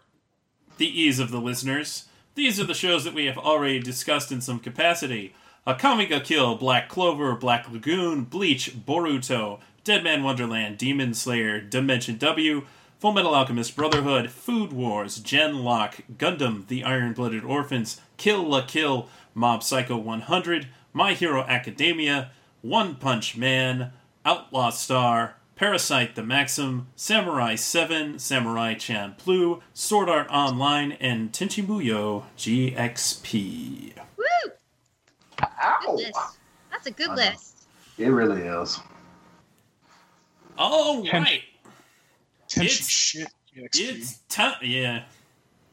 the 0.78 0.86
ease 0.86 1.18
of 1.18 1.30
the 1.32 1.40
listeners, 1.40 2.04
these 2.36 2.60
are 2.60 2.64
the 2.64 2.74
shows 2.74 3.02
that 3.04 3.14
we 3.14 3.24
have 3.24 3.38
already 3.38 3.80
discussed 3.80 4.30
in 4.30 4.40
some 4.40 4.60
capacity. 4.60 5.34
Akame 5.66 6.08
ga 6.08 6.20
Kill, 6.20 6.54
Black 6.54 6.88
Clover, 6.88 7.34
Black 7.34 7.68
Lagoon, 7.72 8.24
Bleach, 8.24 8.76
Boruto, 8.86 9.58
Dead 9.82 10.04
Man 10.04 10.22
Wonderland, 10.22 10.78
Demon 10.78 11.14
Slayer, 11.14 11.60
Dimension 11.60 12.18
W, 12.18 12.66
Full 13.00 13.12
Metal 13.12 13.34
Alchemist 13.34 13.74
Brotherhood, 13.74 14.30
Food 14.30 14.72
Wars, 14.72 15.18
Gen 15.18 15.64
Lock, 15.64 16.00
Gundam, 16.18 16.66
The 16.68 16.84
Iron 16.84 17.14
Blooded 17.14 17.42
Orphans, 17.42 18.00
Kill 18.18 18.42
la 18.42 18.64
Kill, 18.64 19.08
Mob 19.34 19.62
Psycho 19.62 19.96
100, 19.96 20.68
My 20.92 21.14
Hero 21.14 21.42
Academia, 21.42 22.30
One 22.60 22.96
Punch 22.96 23.36
Man, 23.36 23.92
Outlaw 24.26 24.70
Star, 24.70 25.35
Parasyte 25.56 26.14
the 26.14 26.22
Maxim, 26.22 26.88
Samurai 26.96 27.54
7, 27.54 28.18
Samurai 28.18 28.74
Champloo, 28.74 29.62
Sword 29.72 30.08
Art 30.10 30.28
Online, 30.30 30.92
and 30.92 31.32
Tenchi 31.32 31.64
Muyo 31.64 32.24
GXP. 32.36 33.94
Woo! 34.18 34.24
Ow! 35.42 35.98
That's 36.70 36.86
a 36.86 36.90
good 36.90 37.08
I 37.10 37.14
know. 37.14 37.22
list. 37.22 37.66
It 37.96 38.08
really 38.08 38.42
is. 38.42 38.78
All 40.58 41.02
Tenchi- 41.04 41.12
right, 41.12 41.42
Tenchi 42.48 42.64
It's- 42.64 42.88
shit. 42.88 43.28
EXP. 43.56 43.80
it's 43.80 44.18
time. 44.28 44.56
Yeah. 44.60 45.04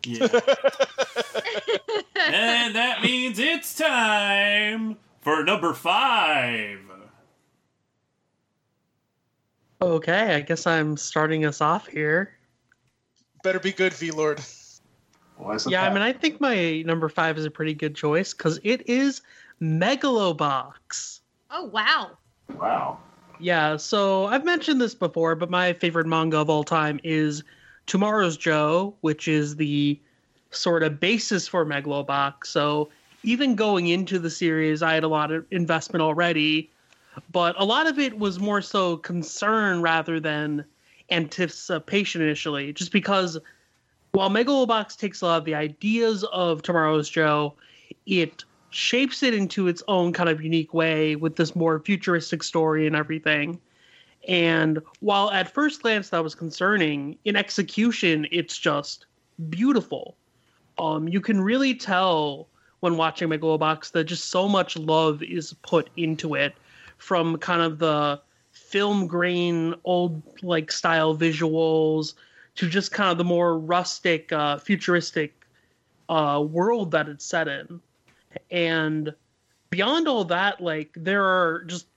Yeah. 0.05 0.23
and 2.15 2.75
that 2.75 3.01
means 3.03 3.37
it's 3.39 3.75
time 3.75 4.95
for 5.21 5.43
number 5.43 5.73
five. 5.73 6.79
Okay, 9.83 10.35
I 10.35 10.39
guess 10.39 10.65
I'm 10.65 10.95
starting 10.95 11.43
us 11.43 11.59
off 11.59 11.87
here. 11.87 12.31
Better 13.43 13.59
be 13.59 13.73
good, 13.73 13.93
V 13.93 14.11
Lord. 14.11 14.39
Well, 15.37 15.51
it's 15.51 15.67
a 15.67 15.71
Yeah, 15.71 15.83
I 15.83 15.93
mean, 15.93 16.01
I 16.01 16.13
think 16.13 16.39
my 16.39 16.83
number 16.83 17.09
five 17.09 17.37
is 17.37 17.43
a 17.43 17.51
pretty 17.51 17.73
good 17.73 17.93
choice 17.93 18.33
because 18.33 18.61
it 18.63 18.87
is 18.87 19.21
Megalobox. 19.61 21.19
Oh 21.51 21.65
wow. 21.65 22.17
wow. 22.57 22.97
Yeah, 23.41 23.75
so 23.75 24.27
I've 24.27 24.45
mentioned 24.45 24.79
this 24.79 24.95
before, 24.95 25.35
but 25.35 25.49
my 25.49 25.73
favorite 25.73 26.07
manga 26.07 26.37
of 26.37 26.49
all 26.49 26.63
time 26.63 27.01
is 27.03 27.43
Tomorrow's 27.85 28.37
Joe, 28.37 28.95
which 29.01 29.27
is 29.27 29.57
the 29.57 29.99
sort 30.51 30.83
of 30.83 31.01
basis 31.01 31.45
for 31.45 31.65
Megalobox. 31.65 32.45
So 32.45 32.89
even 33.23 33.55
going 33.55 33.87
into 33.87 34.17
the 34.17 34.29
series, 34.29 34.81
I 34.81 34.93
had 34.93 35.03
a 35.03 35.09
lot 35.09 35.31
of 35.31 35.45
investment 35.51 36.01
already, 36.01 36.71
but 37.31 37.55
a 37.59 37.65
lot 37.65 37.87
of 37.87 37.99
it 37.99 38.17
was 38.17 38.39
more 38.39 38.61
so 38.61 38.97
concern 38.97 39.81
rather 39.81 40.19
than 40.19 40.65
anticipation 41.09 42.21
initially, 42.21 42.73
just 42.73 42.91
because 42.91 43.37
while 44.11 44.29
Megalobox 44.29 44.97
takes 44.97 45.21
a 45.21 45.25
lot 45.25 45.37
of 45.37 45.45
the 45.45 45.55
ideas 45.55 46.23
of 46.25 46.61
Tomorrow's 46.61 47.09
Joe, 47.09 47.53
it 48.05 48.43
shapes 48.69 49.21
it 49.23 49.33
into 49.33 49.67
its 49.67 49.83
own 49.87 50.13
kind 50.13 50.29
of 50.29 50.41
unique 50.41 50.73
way 50.73 51.15
with 51.15 51.35
this 51.35 51.55
more 51.55 51.79
futuristic 51.79 52.43
story 52.43 52.87
and 52.87 52.95
everything. 52.95 53.59
And 54.27 54.79
while 54.99 55.31
at 55.31 55.51
first 55.51 55.81
glance 55.81 56.09
that 56.09 56.23
was 56.23 56.33
concerning, 56.33 57.17
in 57.25 57.35
execution 57.35 58.27
it's 58.31 58.57
just 58.57 59.05
beautiful. 59.49 60.15
Um, 60.77 61.07
you 61.07 61.21
can 61.21 61.41
really 61.41 61.75
tell 61.75 62.47
when 62.79 62.97
watching 62.97 63.29
Megalobox 63.29 63.91
that 63.91 64.05
just 64.05 64.29
so 64.29 64.47
much 64.47 64.75
love 64.77 65.21
is 65.23 65.53
put 65.61 65.89
into 65.95 66.35
it, 66.35 66.55
from 66.97 67.37
kind 67.37 67.61
of 67.61 67.79
the 67.79 68.21
film 68.51 69.07
grain, 69.07 69.75
old 69.83 70.21
like 70.41 70.71
style 70.71 71.15
visuals 71.17 72.13
to 72.55 72.69
just 72.69 72.91
kind 72.91 73.11
of 73.11 73.17
the 73.17 73.23
more 73.23 73.57
rustic, 73.57 74.31
uh, 74.31 74.57
futuristic 74.57 75.33
uh, 76.09 76.43
world 76.47 76.91
that 76.91 77.09
it's 77.09 77.25
set 77.25 77.47
in. 77.47 77.79
And 78.51 79.13
beyond 79.69 80.07
all 80.07 80.23
that, 80.25 80.61
like 80.61 80.91
there 80.95 81.23
are 81.23 81.63
just 81.65 81.87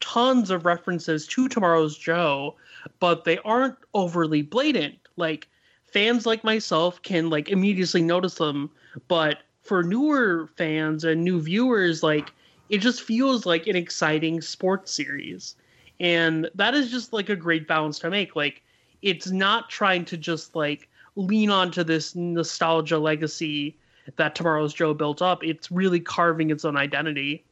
tons 0.00 0.50
of 0.50 0.64
references 0.64 1.26
to 1.26 1.48
Tomorrow's 1.48 1.96
Joe, 1.96 2.56
but 2.98 3.24
they 3.24 3.38
aren't 3.38 3.76
overly 3.94 4.42
blatant. 4.42 4.96
Like 5.16 5.48
fans 5.84 6.24
like 6.24 6.44
myself 6.44 7.02
can 7.02 7.30
like 7.30 7.48
immediately 7.48 8.02
notice 8.02 8.36
them, 8.36 8.70
but 9.08 9.38
for 9.62 9.82
newer 9.82 10.48
fans 10.56 11.04
and 11.04 11.22
new 11.22 11.40
viewers, 11.40 12.02
like 12.02 12.32
it 12.70 12.78
just 12.78 13.02
feels 13.02 13.44
like 13.44 13.66
an 13.66 13.76
exciting 13.76 14.40
sports 14.40 14.92
series. 14.92 15.56
And 15.98 16.48
that 16.54 16.74
is 16.74 16.90
just 16.90 17.12
like 17.12 17.28
a 17.28 17.36
great 17.36 17.68
balance 17.68 17.98
to 17.98 18.10
make. 18.10 18.36
Like 18.36 18.62
it's 19.02 19.30
not 19.30 19.68
trying 19.68 20.04
to 20.06 20.16
just 20.16 20.54
like 20.54 20.88
lean 21.16 21.50
onto 21.50 21.82
this 21.82 22.14
nostalgia 22.14 22.98
legacy 22.98 23.76
that 24.16 24.34
Tomorrow's 24.34 24.72
Joe 24.72 24.94
built 24.94 25.20
up. 25.20 25.44
It's 25.44 25.70
really 25.70 26.00
carving 26.00 26.50
its 26.50 26.64
own 26.64 26.76
identity. 26.76 27.44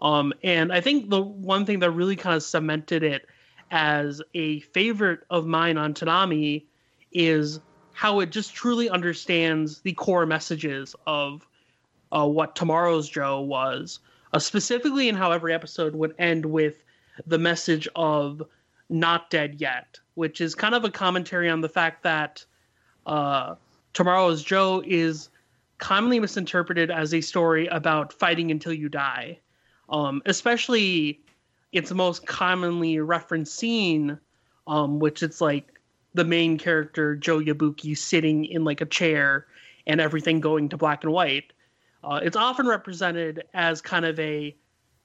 Um, 0.00 0.32
and 0.42 0.72
I 0.72 0.80
think 0.80 1.08
the 1.08 1.22
one 1.22 1.64
thing 1.64 1.78
that 1.78 1.90
really 1.92 2.16
kind 2.16 2.36
of 2.36 2.42
cemented 2.42 3.02
it 3.02 3.26
as 3.70 4.20
a 4.34 4.60
favorite 4.60 5.20
of 5.30 5.46
mine 5.46 5.78
on 5.78 5.94
Toonami 5.94 6.64
is 7.12 7.60
how 7.92 8.20
it 8.20 8.30
just 8.30 8.54
truly 8.54 8.90
understands 8.90 9.80
the 9.80 9.92
core 9.92 10.26
messages 10.26 10.94
of 11.06 11.46
uh, 12.12 12.26
what 12.26 12.56
Tomorrow's 12.56 13.08
Joe 13.08 13.40
was, 13.40 14.00
uh, 14.32 14.38
specifically 14.38 15.08
in 15.08 15.14
how 15.14 15.32
every 15.32 15.54
episode 15.54 15.94
would 15.94 16.14
end 16.18 16.46
with 16.46 16.82
the 17.26 17.38
message 17.38 17.88
of 17.96 18.42
not 18.88 19.30
dead 19.30 19.60
yet, 19.60 19.98
which 20.14 20.40
is 20.40 20.54
kind 20.54 20.74
of 20.74 20.84
a 20.84 20.90
commentary 20.90 21.48
on 21.48 21.60
the 21.60 21.68
fact 21.68 22.02
that 22.02 22.44
uh, 23.06 23.54
Tomorrow's 23.92 24.42
Joe 24.42 24.82
is 24.86 25.28
commonly 25.78 26.20
misinterpreted 26.20 26.90
as 26.90 27.14
a 27.14 27.20
story 27.20 27.66
about 27.66 28.12
fighting 28.12 28.50
until 28.50 28.72
you 28.72 28.88
die. 28.88 29.38
Um, 29.88 30.22
especially 30.26 31.20
its 31.72 31.92
most 31.92 32.26
commonly 32.26 32.98
referenced 32.98 33.54
scene, 33.54 34.18
um, 34.66 34.98
which 34.98 35.22
it's 35.22 35.40
like 35.40 35.80
the 36.14 36.24
main 36.24 36.58
character 36.58 37.16
Joe 37.16 37.40
Yabuki 37.40 37.96
sitting 37.96 38.44
in 38.44 38.64
like 38.64 38.80
a 38.80 38.86
chair 38.86 39.46
and 39.86 40.00
everything 40.00 40.40
going 40.40 40.68
to 40.70 40.76
black 40.76 41.04
and 41.04 41.12
white. 41.12 41.52
Uh, 42.04 42.20
it's 42.22 42.36
often 42.36 42.66
represented 42.66 43.44
as 43.54 43.80
kind 43.80 44.04
of 44.04 44.18
a 44.20 44.54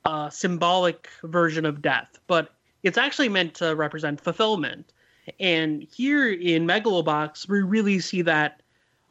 uh, 0.05 0.29
symbolic 0.29 1.09
version 1.23 1.65
of 1.65 1.81
death, 1.81 2.19
but 2.27 2.49
it's 2.83 2.97
actually 2.97 3.29
meant 3.29 3.55
to 3.55 3.75
represent 3.75 4.21
fulfillment. 4.21 4.91
And 5.39 5.83
here 5.83 6.31
in 6.31 6.67
Megalobox, 6.67 7.47
we 7.47 7.61
really 7.61 7.99
see 7.99 8.21
that 8.23 8.61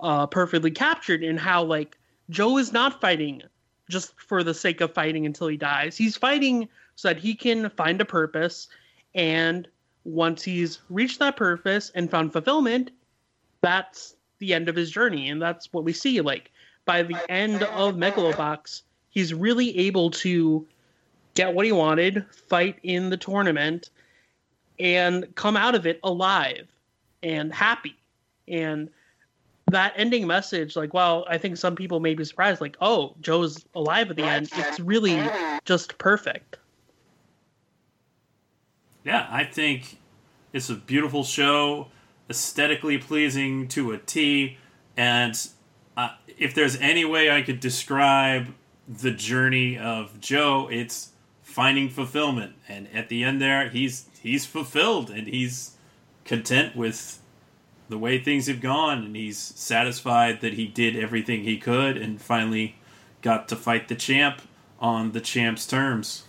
uh, 0.01 0.27
perfectly 0.27 0.71
captured 0.71 1.23
in 1.23 1.37
how 1.37 1.63
like 1.65 1.97
Joe 2.29 2.59
is 2.59 2.73
not 2.73 3.01
fighting 3.01 3.43
just 3.89 4.19
for 4.21 4.43
the 4.43 4.55
sake 4.55 4.81
of 4.81 4.93
fighting 4.93 5.27
until 5.27 5.49
he 5.49 5.57
dies. 5.57 5.97
He's 5.97 6.17
fighting 6.17 6.69
so 6.97 7.09
that 7.09 7.19
he 7.19 7.35
can 7.35 7.71
find 7.71 8.01
a 8.01 8.05
purpose, 8.05 8.69
and 9.15 9.67
once 10.05 10.43
he's 10.43 10.81
reached 10.91 11.19
that 11.21 11.37
purpose 11.37 11.91
and 11.95 12.11
found 12.11 12.33
fulfillment, 12.33 12.91
that's 13.61 14.15
the 14.39 14.53
end 14.53 14.69
of 14.69 14.77
his 14.77 14.91
journey, 14.91 15.31
and 15.31 15.41
that's 15.41 15.73
what 15.73 15.85
we 15.85 15.93
see. 15.93 16.21
Like 16.21 16.52
by 16.85 17.03
the 17.03 17.17
end 17.31 17.63
of 17.63 17.95
Megalobox, 17.95 18.83
he's 19.11 19.33
really 19.33 19.77
able 19.79 20.11
to 20.11 20.67
get 21.35 21.55
what 21.55 21.65
he 21.65 21.73
wanted, 21.73 22.27
fight 22.49 22.79
in 22.83 23.11
the 23.11 23.17
tournament, 23.17 23.91
and 24.79 25.35
come 25.35 25.57
out 25.57 25.75
of 25.75 25.87
it 25.87 26.01
alive. 26.03 26.69
and 27.23 27.53
happy. 27.53 27.97
And 28.49 28.91
that 29.71 29.95
ending 29.97 30.27
message, 30.27 30.77
like, 30.77 30.93
well, 30.93 31.25
I 31.29 31.39
think 31.39 31.57
some 31.57 31.77
people 31.77 32.01
may 32.01 32.15
be 32.15 32.25
surprised, 32.25 32.61
like, 32.61 32.77
oh, 32.81 33.15
Joe's 33.21 33.65
alive 33.75 34.11
at 34.11 34.17
the 34.17 34.25
end. 34.25 34.51
It's 34.55 34.81
really 34.81 35.23
just 35.65 35.97
perfect. 35.99 36.59
Yeah, 39.05 39.27
I 39.31 39.45
think 39.45 39.99
it's 40.53 40.69
a 40.69 40.75
beautiful 40.75 41.25
show, 41.25 41.89
aesthetically 42.29 42.99
pleasing 42.99 43.69
to 43.69 43.93
a 43.93 43.99
T, 43.99 44.59
and 44.97 45.35
if 46.39 46.55
there's 46.55 46.77
any 46.77 47.05
way 47.05 47.31
I 47.31 47.43
could 47.43 47.61
describe 47.61 48.55
the 48.89 49.11
journey 49.11 49.79
of 49.79 50.21
Joe, 50.21 50.69
it's 50.71 51.11
finding 51.43 51.89
fulfillment, 51.89 52.55
and 52.69 52.89
at 52.95 53.09
the 53.09 53.25
end 53.25 53.41
there, 53.41 53.69
he's 53.69 54.07
he's 54.21 54.47
fulfilled 54.47 55.11
and 55.11 55.27
he's 55.27 55.73
content 56.25 56.77
with 56.77 57.21
the 57.89 57.99
way 57.99 58.19
things 58.19 58.47
have 58.47 58.61
gone, 58.61 59.05
and 59.05 59.17
he's 59.17 59.39
satisfied 59.39 60.41
that 60.41 60.55
he 60.55 60.67
did 60.67 60.97
everything 60.97 61.45
he 61.45 61.59
could, 61.59 61.97
and 61.97 62.21
finally 62.21 62.77
got 63.21 63.49
to 63.49 63.57
fight 63.57 63.89
the 63.89 63.95
champ 63.95 64.41
on 64.81 65.13
the 65.13 65.21
champ's 65.21 65.67
terms. 65.67 66.25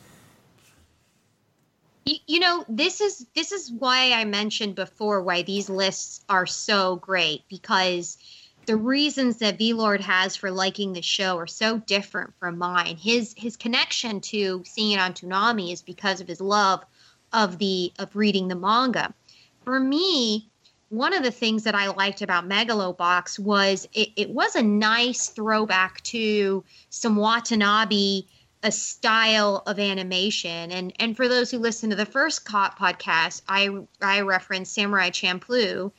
You, 2.05 2.17
you 2.27 2.39
know, 2.39 2.65
this 2.67 2.99
is 3.01 3.25
this 3.33 3.51
is 3.51 3.71
why 3.71 4.11
I 4.11 4.25
mentioned 4.25 4.75
before 4.75 5.21
why 5.21 5.41
these 5.41 5.69
lists 5.69 6.23
are 6.27 6.45
so 6.45 6.97
great 6.97 7.43
because 7.47 8.17
the 8.65 8.75
reasons 8.77 9.37
that 9.37 9.57
V 9.57 9.73
Lord 9.73 10.01
has 10.01 10.35
for 10.35 10.51
liking 10.51 10.93
the 10.93 11.01
show 11.01 11.37
are 11.37 11.47
so 11.47 11.79
different 11.79 12.33
from 12.39 12.57
mine. 12.57 12.97
His 12.97 13.33
his 13.37 13.57
connection 13.57 14.21
to 14.21 14.63
seeing 14.65 14.91
it 14.91 14.99
on 14.99 15.13
Toonami 15.13 15.73
is 15.73 15.81
because 15.81 16.21
of 16.21 16.27
his 16.27 16.41
love 16.41 16.83
of 17.31 17.57
the 17.57 17.91
of 17.99 18.15
reading 18.15 18.47
the 18.47 18.55
manga. 18.55 19.13
For 19.63 19.79
me, 19.79 20.49
one 20.89 21.13
of 21.13 21.23
the 21.23 21.31
things 21.31 21.63
that 21.63 21.75
I 21.75 21.87
liked 21.87 22.21
about 22.21 22.47
Megalobox 22.47 23.39
was 23.39 23.87
it, 23.93 24.09
it 24.15 24.29
was 24.29 24.55
a 24.55 24.63
nice 24.63 25.29
throwback 25.29 26.01
to 26.03 26.63
some 26.89 27.15
Watanabe 27.15 28.23
a 28.63 28.71
style 28.71 29.61
of 29.67 29.77
animation. 29.77 30.71
And 30.71 30.93
and 30.99 31.17
for 31.17 31.27
those 31.27 31.51
who 31.51 31.57
listen 31.57 31.89
to 31.89 31.95
the 31.95 32.05
first 32.05 32.45
cop 32.45 32.79
podcast, 32.79 33.41
I 33.47 33.69
I 34.01 34.21
referenced 34.21 34.73
Samurai 34.73 35.09
Champloo, 35.09 35.91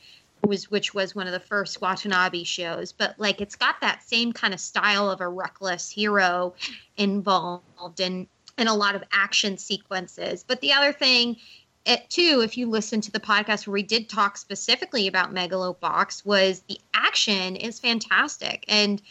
was 0.45 0.69
which 0.69 0.93
was 0.93 1.15
one 1.15 1.27
of 1.27 1.33
the 1.33 1.39
first 1.39 1.81
Watanabe 1.81 2.43
shows. 2.43 2.91
But 2.91 3.19
like 3.19 3.41
it's 3.41 3.55
got 3.55 3.81
that 3.81 4.03
same 4.03 4.31
kind 4.31 4.53
of 4.53 4.59
style 4.59 5.09
of 5.09 5.21
a 5.21 5.27
reckless 5.27 5.89
hero 5.89 6.53
involved 6.97 7.99
and 7.99 8.27
and 8.57 8.69
a 8.69 8.73
lot 8.73 8.95
of 8.95 9.03
action 9.11 9.57
sequences. 9.57 10.43
But 10.43 10.61
the 10.61 10.73
other 10.73 10.93
thing 10.93 11.37
it, 11.85 12.09
too, 12.09 12.41
if 12.43 12.57
you 12.57 12.67
listen 12.67 12.99
to 13.01 13.11
the 13.11 13.19
podcast 13.19 13.67
where 13.67 13.73
we 13.73 13.83
did 13.83 14.09
talk 14.09 14.37
specifically 14.37 15.07
about 15.07 15.33
Megalobox, 15.33 16.25
was 16.25 16.61
the 16.67 16.79
action 16.95 17.55
is 17.55 17.79
fantastic. 17.79 18.65
And 18.67 19.01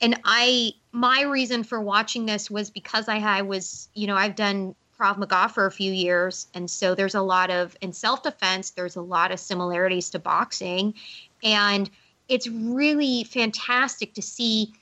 and 0.00 0.20
I 0.24 0.72
my 0.92 1.22
reason 1.22 1.64
for 1.64 1.80
watching 1.80 2.26
this 2.26 2.50
was 2.50 2.70
because 2.70 3.08
I, 3.08 3.18
I 3.18 3.42
was 3.42 3.88
you 3.94 4.06
know 4.06 4.14
I've 4.14 4.36
done 4.36 4.74
Krav 4.98 5.16
Maga 5.16 5.48
for 5.48 5.66
a 5.66 5.70
few 5.70 5.92
years, 5.92 6.48
and 6.54 6.70
so 6.70 6.94
there's 6.94 7.14
a 7.14 7.22
lot 7.22 7.50
of 7.50 7.76
in 7.80 7.92
self 7.92 8.22
defense. 8.22 8.70
There's 8.70 8.96
a 8.96 9.02
lot 9.02 9.30
of 9.30 9.38
similarities 9.38 10.10
to 10.10 10.18
boxing, 10.18 10.94
and 11.42 11.88
it's 12.28 12.48
really 12.48 13.24
fantastic 13.24 14.14
to 14.14 14.22
see 14.22 14.72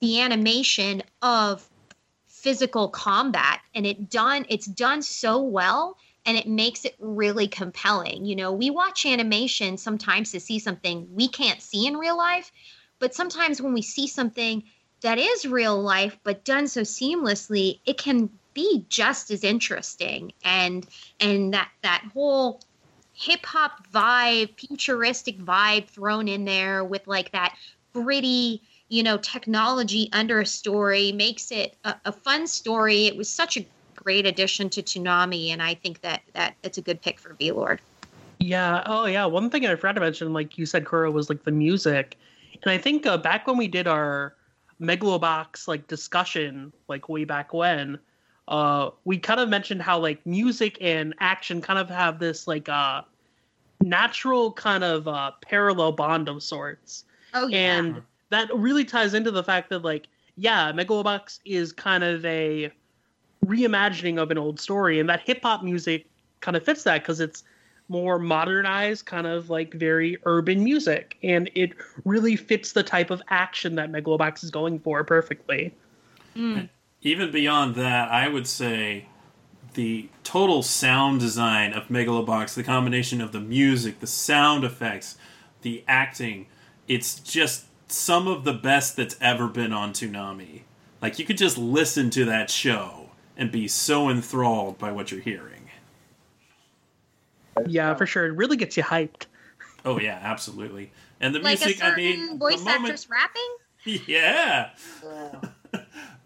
the 0.00 0.20
animation 0.20 1.02
of 1.22 1.68
physical 2.26 2.88
combat, 2.88 3.60
and 3.74 3.86
it 3.86 4.10
done 4.10 4.46
it's 4.48 4.66
done 4.66 5.02
so 5.02 5.40
well 5.42 5.96
and 6.26 6.36
it 6.36 6.46
makes 6.46 6.84
it 6.84 6.94
really 6.98 7.48
compelling. 7.48 8.24
You 8.24 8.36
know, 8.36 8.52
we 8.52 8.70
watch 8.70 9.06
animation 9.06 9.76
sometimes 9.76 10.32
to 10.32 10.40
see 10.40 10.58
something 10.58 11.08
we 11.14 11.28
can't 11.28 11.62
see 11.62 11.86
in 11.86 11.96
real 11.96 12.16
life, 12.16 12.52
but 12.98 13.14
sometimes 13.14 13.62
when 13.62 13.72
we 13.72 13.82
see 13.82 14.06
something 14.06 14.64
that 15.00 15.18
is 15.18 15.46
real 15.46 15.80
life 15.80 16.18
but 16.22 16.44
done 16.44 16.68
so 16.68 16.82
seamlessly, 16.82 17.80
it 17.86 17.96
can 17.96 18.30
be 18.54 18.84
just 18.88 19.30
as 19.30 19.44
interesting. 19.44 20.32
And 20.44 20.86
and 21.20 21.52
that 21.54 21.70
that 21.82 22.04
whole 22.12 22.60
hip 23.14 23.44
hop 23.44 23.86
vibe, 23.92 24.58
futuristic 24.58 25.38
vibe 25.38 25.86
thrown 25.88 26.28
in 26.28 26.44
there 26.44 26.84
with 26.84 27.06
like 27.06 27.32
that 27.32 27.56
gritty, 27.92 28.62
you 28.88 29.02
know, 29.02 29.18
technology 29.18 30.08
under 30.12 30.40
a 30.40 30.46
story 30.46 31.12
makes 31.12 31.50
it 31.52 31.76
a, 31.84 31.94
a 32.06 32.12
fun 32.12 32.46
story. 32.46 33.06
It 33.06 33.16
was 33.16 33.28
such 33.28 33.56
a 33.56 33.66
great 33.94 34.26
addition 34.26 34.70
to 34.70 34.82
Toonami, 34.82 35.50
and 35.50 35.62
I 35.62 35.74
think 35.74 36.00
that 36.00 36.22
that 36.32 36.54
it's 36.62 36.78
a 36.78 36.82
good 36.82 37.02
pick 37.02 37.18
for 37.18 37.34
V 37.34 37.52
Lord. 37.52 37.80
Yeah. 38.40 38.82
Oh, 38.86 39.04
yeah. 39.04 39.26
One 39.26 39.50
thing 39.50 39.66
I 39.66 39.76
forgot 39.76 39.96
to 39.96 40.00
mention, 40.00 40.32
like 40.32 40.56
you 40.56 40.64
said, 40.64 40.86
Kuro, 40.86 41.10
was 41.10 41.28
like 41.28 41.44
the 41.44 41.52
music. 41.52 42.16
And 42.62 42.72
I 42.72 42.78
think 42.78 43.06
uh, 43.06 43.18
back 43.18 43.46
when 43.46 43.58
we 43.58 43.68
did 43.68 43.86
our 43.86 44.34
Megalobox 44.80 45.68
like 45.68 45.86
discussion, 45.88 46.72
like 46.88 47.08
way 47.08 47.24
back 47.24 47.52
when, 47.52 47.98
uh, 48.50 48.90
we 49.04 49.16
kind 49.16 49.40
of 49.40 49.48
mentioned 49.48 49.80
how 49.80 49.98
like 49.98 50.24
music 50.26 50.76
and 50.80 51.14
action 51.20 51.60
kind 51.60 51.78
of 51.78 51.88
have 51.88 52.18
this 52.18 52.48
like 52.48 52.68
uh, 52.68 53.00
natural 53.80 54.52
kind 54.52 54.82
of 54.82 55.06
uh, 55.06 55.30
parallel 55.40 55.92
bond 55.92 56.28
of 56.28 56.42
sorts. 56.42 57.04
Oh 57.32 57.46
yeah. 57.46 57.78
And 57.78 58.02
that 58.30 58.52
really 58.54 58.84
ties 58.84 59.14
into 59.14 59.30
the 59.30 59.44
fact 59.44 59.70
that 59.70 59.82
like 59.82 60.08
yeah, 60.36 60.72
Megalobox 60.72 61.38
is 61.44 61.72
kind 61.72 62.02
of 62.02 62.24
a 62.24 62.72
reimagining 63.46 64.20
of 64.20 64.30
an 64.30 64.38
old 64.38 64.58
story, 64.58 64.98
and 64.98 65.08
that 65.08 65.20
hip 65.20 65.42
hop 65.42 65.62
music 65.62 66.06
kind 66.40 66.56
of 66.56 66.64
fits 66.64 66.82
that 66.84 67.02
because 67.02 67.20
it's 67.20 67.44
more 67.88 68.18
modernized, 68.18 69.06
kind 69.06 69.26
of 69.26 69.50
like 69.50 69.74
very 69.74 70.16
urban 70.24 70.64
music, 70.64 71.16
and 71.22 71.50
it 71.54 71.72
really 72.04 72.34
fits 72.34 72.72
the 72.72 72.82
type 72.82 73.10
of 73.10 73.22
action 73.28 73.76
that 73.76 73.92
Megalobox 73.92 74.42
is 74.42 74.50
going 74.50 74.78
for 74.80 75.04
perfectly. 75.04 75.72
Mm. 76.34 76.68
Even 77.02 77.30
beyond 77.30 77.74
that, 77.76 78.10
I 78.10 78.28
would 78.28 78.46
say 78.46 79.06
the 79.74 80.08
total 80.24 80.62
sound 80.62 81.20
design 81.20 81.72
of 81.72 81.88
Megalobox, 81.88 82.54
the 82.54 82.62
combination 82.62 83.20
of 83.20 83.32
the 83.32 83.40
music, 83.40 84.00
the 84.00 84.06
sound 84.06 84.64
effects, 84.64 85.16
the 85.62 85.84
acting, 85.88 86.46
it's 86.88 87.20
just 87.20 87.66
some 87.88 88.26
of 88.26 88.44
the 88.44 88.52
best 88.52 88.96
that's 88.96 89.16
ever 89.20 89.46
been 89.48 89.72
on 89.72 89.92
Toonami. 89.92 90.62
Like 91.00 91.18
you 91.18 91.24
could 91.24 91.38
just 91.38 91.56
listen 91.56 92.10
to 92.10 92.24
that 92.26 92.50
show 92.50 93.10
and 93.36 93.50
be 93.50 93.68
so 93.68 94.10
enthralled 94.10 94.78
by 94.78 94.92
what 94.92 95.10
you're 95.10 95.20
hearing. 95.20 95.70
Yeah, 97.66 97.94
for 97.94 98.06
sure. 98.06 98.26
It 98.26 98.32
really 98.32 98.56
gets 98.56 98.76
you 98.76 98.82
hyped. 98.82 99.26
Oh 99.84 99.98
yeah, 99.98 100.18
absolutely. 100.22 100.92
And 101.20 101.34
the 101.34 101.40
like 101.40 101.60
music, 101.60 101.76
a 101.76 101.80
certain 101.80 101.92
I 101.92 101.96
mean, 101.96 102.38
voice 102.38 102.58
the 102.58 102.64
moment, 102.64 102.84
actress 102.84 103.08
rapping. 103.08 103.56
yeah. 104.06 104.70
Yeah. 105.02 105.40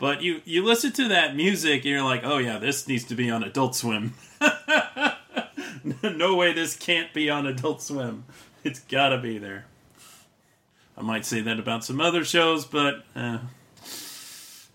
But 0.04 0.20
you 0.20 0.42
you 0.44 0.62
listen 0.62 0.92
to 0.92 1.08
that 1.08 1.34
music 1.34 1.76
and 1.76 1.84
you're 1.86 2.02
like, 2.02 2.24
oh 2.24 2.36
yeah, 2.36 2.58
this 2.58 2.86
needs 2.86 3.04
to 3.04 3.14
be 3.14 3.30
on 3.30 3.42
Adult 3.42 3.74
Swim. 3.74 4.12
no 6.02 6.34
way, 6.36 6.52
this 6.52 6.76
can't 6.76 7.14
be 7.14 7.30
on 7.30 7.46
Adult 7.46 7.80
Swim. 7.80 8.26
It's 8.64 8.80
gotta 8.80 9.16
be 9.16 9.38
there. 9.38 9.64
I 10.98 11.00
might 11.00 11.24
say 11.24 11.40
that 11.40 11.58
about 11.58 11.86
some 11.86 12.02
other 12.02 12.22
shows, 12.22 12.66
but 12.66 13.02
uh, 13.16 13.38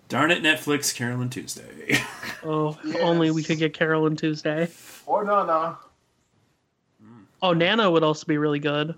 darn 0.08 0.32
it, 0.32 0.42
Netflix, 0.42 0.96
Carole 0.96 1.28
& 1.28 1.30
Tuesday. 1.30 2.00
Oh, 2.44 2.70
if 2.84 2.96
Yes. 2.96 3.04
only 3.04 3.30
we 3.30 3.44
could 3.44 3.60
get 3.60 3.76
Carole 3.76 4.10
& 4.10 4.16
Tuesday. 4.16 4.68
Or 5.06 5.24
no, 5.24 5.46
no. 5.46 5.78
Oh, 7.44 7.54
Nana 7.54 7.92
would 7.92 8.02
also 8.02 8.26
be 8.26 8.40
really 8.40 8.58
good. 8.58 8.96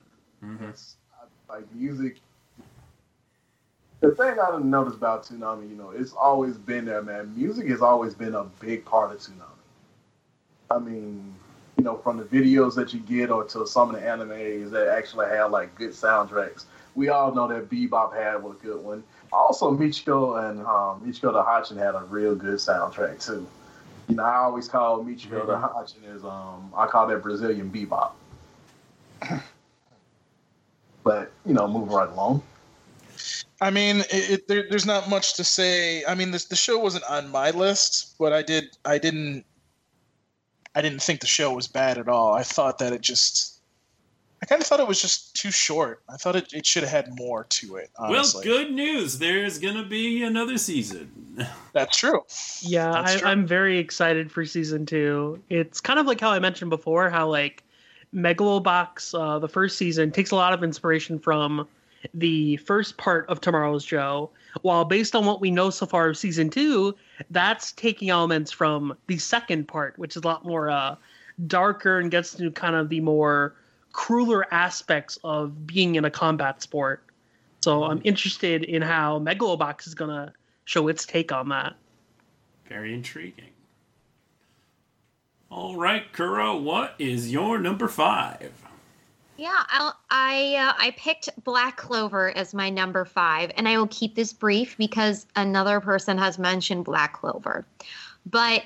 It's 0.70 0.96
like 1.50 1.66
music. 1.76 2.22
The 4.02 4.16
thing 4.16 4.32
I 4.32 4.50
done 4.50 4.70
noticed 4.72 4.98
about 4.98 5.26
Toonami, 5.26 5.70
you 5.70 5.76
know, 5.76 5.92
it's 5.92 6.14
always 6.14 6.58
been 6.58 6.86
there, 6.86 7.04
man. 7.04 7.34
Music 7.38 7.68
has 7.70 7.82
always 7.82 8.16
been 8.16 8.34
a 8.34 8.44
big 8.60 8.84
part 8.84 9.12
of 9.12 9.20
Toonami. 9.20 9.46
I 10.72 10.80
mean, 10.80 11.36
you 11.78 11.84
know, 11.84 11.98
from 11.98 12.18
the 12.18 12.24
videos 12.24 12.74
that 12.76 12.94
you 12.94 13.00
get 13.00 13.30
or 13.30 13.44
to 13.46 13.68
some 13.68 13.94
of 13.94 14.02
the 14.02 14.06
animes 14.06 14.72
that 14.72 14.88
actually 14.88 15.28
have 15.28 15.52
like 15.52 15.76
good 15.76 15.92
soundtracks. 15.92 16.66
We 16.96 17.10
all 17.10 17.34
know 17.34 17.48
that 17.48 17.70
Bebop 17.70 18.14
had 18.16 18.36
a 18.36 18.40
good 18.62 18.84
one. 18.84 19.04
Also, 19.32 19.72
Michiko 19.72 20.50
and 20.50 20.60
um, 20.62 21.02
Michiko 21.06 21.32
the 21.32 21.44
Hatchin 21.44 21.78
had 21.78 21.94
a 21.94 22.04
real 22.10 22.36
good 22.36 22.56
soundtrack 22.56 23.24
too. 23.24 23.48
You 24.08 24.16
know, 24.16 24.24
I 24.24 24.38
always 24.38 24.68
call 24.68 25.04
Michiko 25.04 25.46
the 25.46 25.58
Hatchin 25.58 26.04
as 26.14 26.24
um, 26.26 26.72
I 26.76 26.88
call 26.88 27.08
that 27.08 27.22
Brazilian 27.22 27.70
Bebop. 27.72 28.12
But 31.04 31.32
you 31.48 31.56
know, 31.56 31.68
moving 31.68 31.96
right 31.96 32.08
along. 32.08 32.44
I 33.62 33.70
mean, 33.70 34.00
it, 34.00 34.30
it, 34.32 34.48
there, 34.48 34.66
there's 34.68 34.88
not 34.88 35.08
much 35.08 35.36
to 35.36 35.44
say. 35.44 36.04
I 36.06 36.16
mean, 36.16 36.32
this, 36.32 36.46
the 36.46 36.56
show 36.56 36.80
wasn't 36.80 37.04
on 37.08 37.30
my 37.30 37.52
list, 37.52 38.16
but 38.18 38.34
I 38.34 38.42
did. 38.42 38.76
I 38.84 38.98
didn't. 38.98 39.46
I 40.74 40.82
didn't 40.82 41.02
think 41.02 41.20
the 41.20 41.28
show 41.28 41.54
was 41.54 41.68
bad 41.68 41.98
at 41.98 42.08
all. 42.08 42.34
I 42.34 42.44
thought 42.44 42.80
that 42.80 42.92
it 42.92 43.02
just. 43.02 43.60
I 44.42 44.48
kind 44.48 44.60
of 44.60 44.66
thought 44.66 44.80
it 44.80 44.88
was 44.88 45.00
just 45.00 45.36
too 45.36 45.52
short. 45.52 46.02
I 46.10 46.18
thought 46.18 46.36
it, 46.36 46.52
it 46.52 46.66
should 46.66 46.82
have 46.82 46.92
had 46.92 47.16
more 47.16 47.44
to 47.44 47.76
it. 47.76 47.92
Honestly. 48.00 48.50
well, 48.50 48.58
good 48.58 48.74
news. 48.74 49.20
There's 49.20 49.60
gonna 49.60 49.86
be 49.86 50.24
another 50.24 50.58
season. 50.58 51.46
That's 51.74 51.96
true. 51.96 52.26
Yeah, 52.62 52.92
That's 52.92 53.16
I, 53.16 53.20
true. 53.20 53.28
I'm 53.28 53.46
very 53.46 53.78
excited 53.78 54.32
for 54.32 54.44
season 54.44 54.88
two. 54.88 55.40
It's 55.52 55.80
kind 55.80 56.00
of 56.00 56.08
like 56.08 56.20
how 56.20 56.32
I 56.32 56.40
mentioned 56.40 56.72
before, 56.72 57.12
how 57.12 57.30
like 57.30 57.64
Megalobox, 58.16 59.14
uh, 59.14 59.38
the 59.38 59.48
first 59.48 59.78
season, 59.78 60.10
takes 60.10 60.32
a 60.32 60.36
lot 60.36 60.54
of 60.54 60.64
inspiration 60.64 61.20
from 61.20 61.68
the 62.14 62.58
first 62.58 62.98
part 62.98 63.28
of 63.30 63.42
Tomorrow's 63.42 63.86
Joe. 63.86 64.30
While 64.62 64.86
based 64.86 65.16
on 65.16 65.26
what 65.26 65.42
we 65.42 65.52
know 65.52 65.70
so 65.70 65.86
far 65.86 66.10
of 66.10 66.18
season 66.18 66.50
two, 66.50 66.96
that's 67.30 67.72
taking 67.72 68.10
elements 68.10 68.52
from 68.52 68.98
the 69.08 69.18
second 69.18 69.68
part, 69.68 69.98
which 69.98 70.16
is 70.16 70.24
a 70.24 70.28
lot 70.28 70.46
more 70.46 70.70
uh, 70.70 70.96
darker 71.48 72.00
and 72.00 72.12
gets 72.12 72.34
to 72.36 72.52
kind 72.52 72.76
of 72.76 72.90
the 72.90 73.00
more 73.00 73.56
crueler 73.94 74.52
aspects 74.54 75.18
of 75.24 75.66
being 75.68 75.96
in 75.96 76.06
a 76.06 76.12
combat 76.12 76.62
sport. 76.62 77.04
So 77.62 77.84
I'm 77.84 78.02
interested 78.04 78.64
in 78.64 78.82
how 78.82 79.20
Megalobox 79.20 79.88
is 79.88 79.94
going 79.94 80.10
to 80.10 80.34
show 80.66 80.88
its 80.88 81.06
take 81.06 81.32
on 81.32 81.50
that. 81.50 81.76
Very 82.68 82.94
intriguing. 82.94 83.50
All 85.50 85.76
right, 85.76 86.12
Kuro, 86.14 86.58
what 86.58 86.96
is 86.98 87.32
your 87.32 87.60
number 87.60 87.90
five? 87.90 88.52
Yeah, 89.38 89.64
I'll, 89.70 89.98
I 90.10 90.56
uh, 90.56 90.74
I 90.78 90.92
picked 90.98 91.30
Black 91.44 91.78
Clover 91.78 92.36
as 92.36 92.54
my 92.54 92.70
number 92.70 93.06
five, 93.06 93.52
and 93.56 93.68
I 93.68 93.78
will 93.78 93.88
keep 93.88 94.14
this 94.16 94.34
brief 94.34 94.78
because 94.78 95.26
another 95.36 95.80
person 95.80 96.18
has 96.18 96.38
mentioned 96.38 96.86
Black 96.86 97.14
Clover. 97.14 97.66
But 98.26 98.64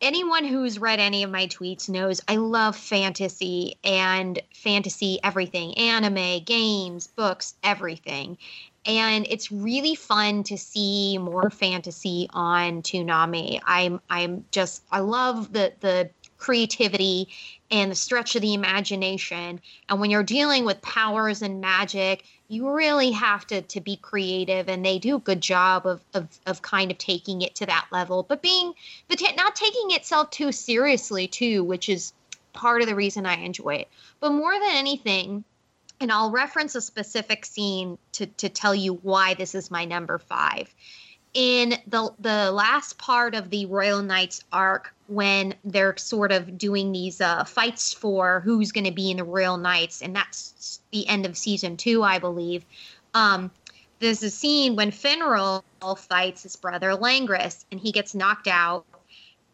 anyone 0.00 0.44
who's 0.44 0.78
read 0.78 0.98
any 0.98 1.22
of 1.22 1.30
my 1.30 1.46
tweets 1.46 1.88
knows 1.88 2.20
I 2.28 2.36
love 2.36 2.76
fantasy 2.76 3.76
and 3.84 4.40
fantasy 4.54 5.18
everything 5.22 5.76
anime, 5.78 6.44
games, 6.44 7.06
books, 7.06 7.54
everything. 7.62 8.38
And 8.84 9.26
it's 9.28 9.50
really 9.50 9.96
fun 9.96 10.44
to 10.44 10.56
see 10.56 11.18
more 11.18 11.50
fantasy 11.50 12.28
on 12.32 12.82
Toonami. 12.82 13.60
I'm 13.64 14.00
I'm 14.08 14.44
just 14.50 14.82
I 14.90 15.00
love 15.00 15.52
the 15.52 15.72
the 15.80 16.10
creativity 16.46 17.28
and 17.72 17.90
the 17.90 17.96
stretch 17.96 18.36
of 18.36 18.42
the 18.42 18.54
imagination. 18.54 19.60
And 19.88 19.98
when 19.98 20.12
you're 20.12 20.22
dealing 20.22 20.64
with 20.64 20.80
powers 20.80 21.42
and 21.42 21.60
magic, 21.60 22.22
you 22.46 22.70
really 22.70 23.10
have 23.10 23.44
to 23.48 23.62
to 23.62 23.80
be 23.80 23.96
creative 23.96 24.68
and 24.68 24.86
they 24.86 25.00
do 25.00 25.16
a 25.16 25.18
good 25.18 25.40
job 25.40 25.86
of 25.86 26.00
of, 26.14 26.28
of 26.46 26.62
kind 26.62 26.92
of 26.92 26.98
taking 26.98 27.42
it 27.42 27.56
to 27.56 27.66
that 27.66 27.88
level. 27.90 28.22
But 28.22 28.42
being 28.42 28.74
but 29.08 29.18
t- 29.18 29.34
not 29.34 29.56
taking 29.56 29.90
itself 29.90 30.30
too 30.30 30.52
seriously 30.52 31.26
too 31.26 31.64
which 31.64 31.88
is 31.88 32.12
part 32.52 32.80
of 32.80 32.86
the 32.86 32.94
reason 32.94 33.26
i 33.26 33.34
enjoy 33.34 33.74
it. 33.74 33.88
But 34.20 34.30
more 34.30 34.52
than 34.52 34.70
anything 34.70 35.42
and 36.00 36.12
i'll 36.12 36.30
reference 36.30 36.76
a 36.76 36.80
specific 36.80 37.44
scene 37.44 37.98
to 38.12 38.26
to 38.26 38.48
tell 38.48 38.74
you 38.74 38.94
why 39.02 39.34
this 39.34 39.56
is 39.56 39.68
my 39.68 39.84
number 39.84 40.18
five. 40.18 40.72
In 41.34 41.74
the 41.88 42.12
the 42.20 42.52
last 42.52 42.98
part 42.98 43.34
of 43.34 43.50
the 43.50 43.66
royal 43.66 44.00
knights 44.00 44.44
arc 44.52 44.94
when 45.08 45.54
they're 45.64 45.96
sort 45.96 46.32
of 46.32 46.58
doing 46.58 46.92
these 46.92 47.20
uh, 47.20 47.44
fights 47.44 47.92
for 47.92 48.40
who's 48.40 48.72
going 48.72 48.84
to 48.84 48.92
be 48.92 49.10
in 49.10 49.18
the 49.18 49.24
Royal 49.24 49.56
Knights, 49.56 50.02
and 50.02 50.14
that's 50.14 50.80
the 50.92 51.06
end 51.08 51.26
of 51.26 51.36
season 51.36 51.76
two, 51.76 52.02
I 52.02 52.18
believe. 52.18 52.64
Um, 53.14 53.50
there's 53.98 54.22
a 54.22 54.30
scene 54.30 54.76
when 54.76 54.90
Finral 54.90 55.62
fights 55.98 56.42
his 56.42 56.56
brother 56.56 56.90
Langris, 56.96 57.64
and 57.70 57.80
he 57.80 57.92
gets 57.92 58.14
knocked 58.14 58.48
out. 58.48 58.84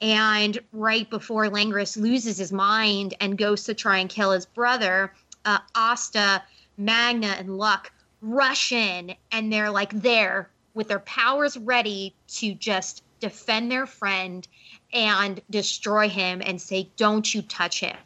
And 0.00 0.58
right 0.72 1.08
before 1.08 1.48
Langris 1.48 1.96
loses 1.96 2.36
his 2.36 2.50
mind 2.50 3.14
and 3.20 3.38
goes 3.38 3.64
to 3.64 3.74
try 3.74 3.98
and 3.98 4.10
kill 4.10 4.32
his 4.32 4.46
brother, 4.46 5.12
uh, 5.44 5.58
Asta, 5.76 6.42
Magna, 6.76 7.28
and 7.38 7.56
Luck 7.56 7.92
rush 8.20 8.72
in, 8.72 9.14
and 9.30 9.52
they're 9.52 9.70
like 9.70 9.92
there 9.92 10.50
with 10.74 10.88
their 10.88 11.00
powers 11.00 11.56
ready 11.56 12.14
to 12.26 12.54
just 12.54 13.04
defend 13.20 13.70
their 13.70 13.86
friend 13.86 14.48
and 14.92 15.40
destroy 15.50 16.08
him 16.08 16.42
and 16.44 16.60
say, 16.60 16.88
Don't 16.96 17.34
you 17.34 17.42
touch 17.42 17.80
him. 17.80 17.96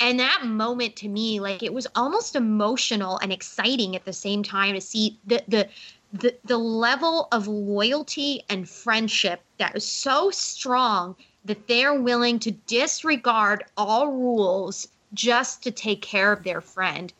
And 0.00 0.18
that 0.18 0.44
moment 0.44 0.96
to 0.96 1.08
me, 1.08 1.40
like 1.40 1.62
it 1.62 1.72
was 1.72 1.86
almost 1.94 2.34
emotional 2.34 3.18
and 3.18 3.32
exciting 3.32 3.94
at 3.94 4.04
the 4.04 4.12
same 4.12 4.42
time 4.42 4.74
to 4.74 4.80
see 4.80 5.18
the 5.26 5.42
the 5.48 5.68
the, 6.14 6.36
the 6.44 6.58
level 6.58 7.28
of 7.32 7.48
loyalty 7.48 8.42
and 8.50 8.68
friendship 8.68 9.40
that 9.56 9.72
was 9.72 9.86
so 9.86 10.30
strong 10.30 11.16
that 11.46 11.66
they're 11.68 11.98
willing 11.98 12.38
to 12.40 12.50
disregard 12.50 13.64
all 13.78 14.12
rules 14.12 14.88
just 15.14 15.62
to 15.62 15.70
take 15.70 16.02
care 16.02 16.30
of 16.30 16.44
their 16.44 16.60
friend 16.60 17.14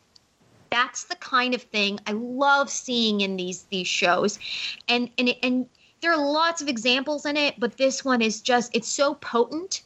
that's 0.73 1.03
the 1.03 1.15
kind 1.17 1.53
of 1.53 1.61
thing 1.61 1.99
I 2.07 2.13
love 2.13 2.67
seeing 2.67 3.21
in 3.21 3.35
these 3.35 3.63
these 3.69 3.87
shows, 3.87 4.39
and 4.87 5.07
and 5.19 5.35
and 5.43 5.69
there 6.03 6.11
are 6.11 6.31
lots 6.31 6.61
of 6.61 6.67
examples 6.67 7.25
in 7.25 7.37
it, 7.37 7.57
but 7.57 7.77
this 7.77 8.03
one 8.03 8.21
is 8.21 8.41
just 8.41 8.75
it's 8.75 8.89
so 8.89 9.15
potent 9.15 9.83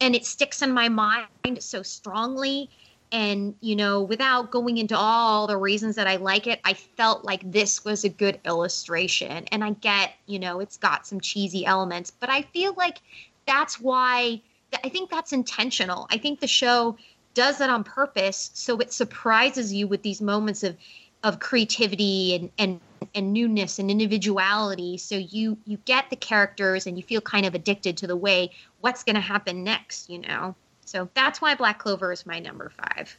and 0.00 0.14
it 0.14 0.24
sticks 0.24 0.62
in 0.62 0.72
my 0.72 0.88
mind 0.88 1.26
so 1.58 1.82
strongly. 1.82 2.70
And, 3.10 3.54
you 3.60 3.74
know, 3.74 4.02
without 4.02 4.50
going 4.52 4.78
into 4.78 4.96
all 4.96 5.46
the 5.46 5.56
reasons 5.56 5.96
that 5.96 6.06
I 6.06 6.16
like 6.16 6.46
it, 6.46 6.60
I 6.64 6.74
felt 6.74 7.24
like 7.24 7.50
this 7.50 7.84
was 7.84 8.04
a 8.04 8.08
good 8.08 8.38
illustration. 8.44 9.46
And 9.50 9.64
I 9.64 9.70
get, 9.70 10.12
you 10.26 10.38
know, 10.38 10.60
it's 10.60 10.76
got 10.76 11.06
some 11.06 11.20
cheesy 11.20 11.66
elements, 11.66 12.12
but 12.12 12.30
I 12.30 12.42
feel 12.42 12.74
like 12.74 12.98
that's 13.46 13.80
why 13.80 14.40
I 14.84 14.88
think 14.90 15.10
that's 15.10 15.32
intentional. 15.32 16.06
I 16.10 16.18
think 16.18 16.38
the 16.38 16.46
show 16.46 16.96
does 17.34 17.58
that 17.58 17.70
on 17.70 17.82
purpose 17.82 18.50
so 18.54 18.78
it 18.78 18.92
surprises 18.92 19.72
you 19.72 19.88
with 19.88 20.02
these 20.02 20.20
moments 20.20 20.62
of 20.62 20.76
of 21.24 21.40
creativity 21.40 22.36
and 22.36 22.50
and 22.58 22.80
and 23.14 23.32
newness 23.32 23.78
and 23.78 23.90
individuality. 23.90 24.98
So 24.98 25.16
you 25.16 25.58
you 25.64 25.78
get 25.84 26.10
the 26.10 26.16
characters 26.16 26.86
and 26.86 26.96
you 26.96 27.02
feel 27.02 27.20
kind 27.20 27.46
of 27.46 27.54
addicted 27.54 27.96
to 27.98 28.06
the 28.06 28.16
way 28.16 28.50
what's 28.80 29.04
going 29.04 29.16
to 29.16 29.20
happen 29.20 29.64
next 29.64 30.08
you 30.08 30.18
know? 30.18 30.54
So 30.84 31.08
that's 31.14 31.40
why 31.40 31.54
black 31.54 31.78
clover 31.78 32.12
is 32.12 32.24
my 32.24 32.38
number 32.38 32.70
five. 32.70 33.16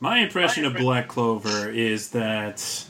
My 0.00 0.18
impression 0.18 0.64
of 0.64 0.74
black 0.74 1.08
clover 1.08 1.70
is 1.70 2.10
that 2.10 2.86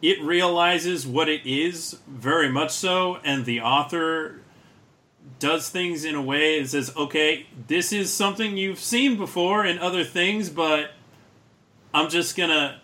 it 0.00 0.22
realizes 0.22 1.06
what 1.06 1.28
it 1.28 1.44
is 1.44 1.98
very 2.06 2.50
much 2.50 2.70
so 2.70 3.18
and 3.24 3.44
the 3.44 3.60
author 3.60 4.40
does 5.38 5.68
things 5.68 6.04
in 6.04 6.14
a 6.14 6.22
way 6.22 6.60
that 6.60 6.68
says 6.68 6.92
okay 6.96 7.46
this 7.66 7.92
is 7.92 8.12
something 8.12 8.56
you've 8.56 8.78
seen 8.78 9.16
before 9.16 9.64
in 9.64 9.78
other 9.78 10.04
things 10.04 10.48
but 10.50 10.92
i'm 11.92 12.08
just 12.08 12.36
gonna 12.36 12.80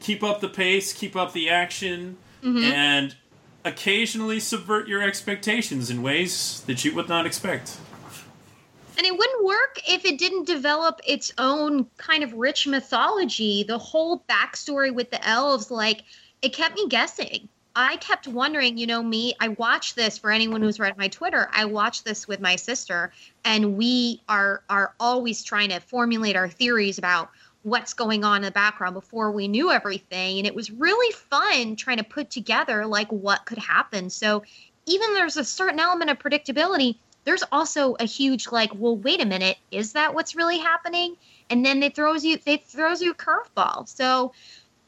keep 0.00 0.22
up 0.22 0.40
the 0.40 0.48
pace, 0.48 0.92
keep 0.92 1.14
up 1.14 1.32
the 1.32 1.48
action, 1.48 2.16
mm-hmm. 2.42 2.64
and 2.64 3.16
occasionally 3.64 4.40
subvert 4.40 4.88
your 4.88 5.02
expectations 5.02 5.90
in 5.90 6.02
ways 6.02 6.62
that 6.66 6.84
you 6.84 6.94
would 6.94 7.08
not 7.08 7.26
expect. 7.26 7.78
And 8.96 9.06
it 9.06 9.16
wouldn't 9.16 9.44
work 9.44 9.80
if 9.88 10.04
it 10.04 10.18
didn't 10.18 10.46
develop 10.46 11.00
its 11.06 11.32
own 11.38 11.86
kind 11.96 12.22
of 12.22 12.34
rich 12.34 12.66
mythology. 12.66 13.62
The 13.62 13.78
whole 13.78 14.24
backstory 14.28 14.92
with 14.92 15.10
the 15.10 15.26
elves, 15.26 15.70
like, 15.70 16.02
it 16.42 16.52
kept 16.52 16.74
me 16.74 16.86
guessing. 16.88 17.48
I 17.76 17.96
kept 17.96 18.26
wondering, 18.26 18.76
you 18.76 18.86
know, 18.86 19.02
me, 19.02 19.34
I 19.40 19.48
watched 19.48 19.94
this 19.94 20.18
for 20.18 20.30
anyone 20.30 20.60
who's 20.60 20.80
read 20.80 20.98
my 20.98 21.08
Twitter. 21.08 21.48
I 21.52 21.64
watched 21.66 22.04
this 22.04 22.26
with 22.26 22.40
my 22.40 22.56
sister, 22.56 23.12
and 23.44 23.76
we 23.76 24.20
are 24.28 24.62
are 24.68 24.92
always 24.98 25.44
trying 25.44 25.68
to 25.70 25.80
formulate 25.80 26.36
our 26.36 26.48
theories 26.48 26.98
about 26.98 27.30
what's 27.62 27.92
going 27.92 28.24
on 28.24 28.38
in 28.38 28.42
the 28.42 28.50
background 28.50 28.94
before 28.94 29.30
we 29.30 29.48
knew 29.48 29.70
everything. 29.70 30.38
And 30.38 30.46
it 30.46 30.54
was 30.54 30.70
really 30.70 31.12
fun 31.12 31.76
trying 31.76 31.98
to 31.98 32.04
put 32.04 32.30
together 32.30 32.86
like 32.86 33.10
what 33.10 33.44
could 33.44 33.58
happen. 33.58 34.10
So 34.10 34.42
even 34.86 35.14
there's 35.14 35.36
a 35.36 35.44
certain 35.44 35.78
element 35.78 36.10
of 36.10 36.18
predictability 36.18 36.96
there's 37.24 37.44
also 37.52 37.96
a 38.00 38.04
huge 38.04 38.50
like 38.50 38.70
well 38.74 38.96
wait 38.96 39.20
a 39.20 39.26
minute 39.26 39.58
is 39.70 39.92
that 39.92 40.14
what's 40.14 40.34
really 40.34 40.58
happening? 40.58 41.16
And 41.48 41.64
then 41.64 41.82
it 41.82 41.94
throws 41.94 42.24
you 42.24 42.38
it 42.46 42.64
throws 42.64 43.02
you 43.02 43.12
a 43.12 43.14
curveball. 43.14 43.88
So 43.88 44.32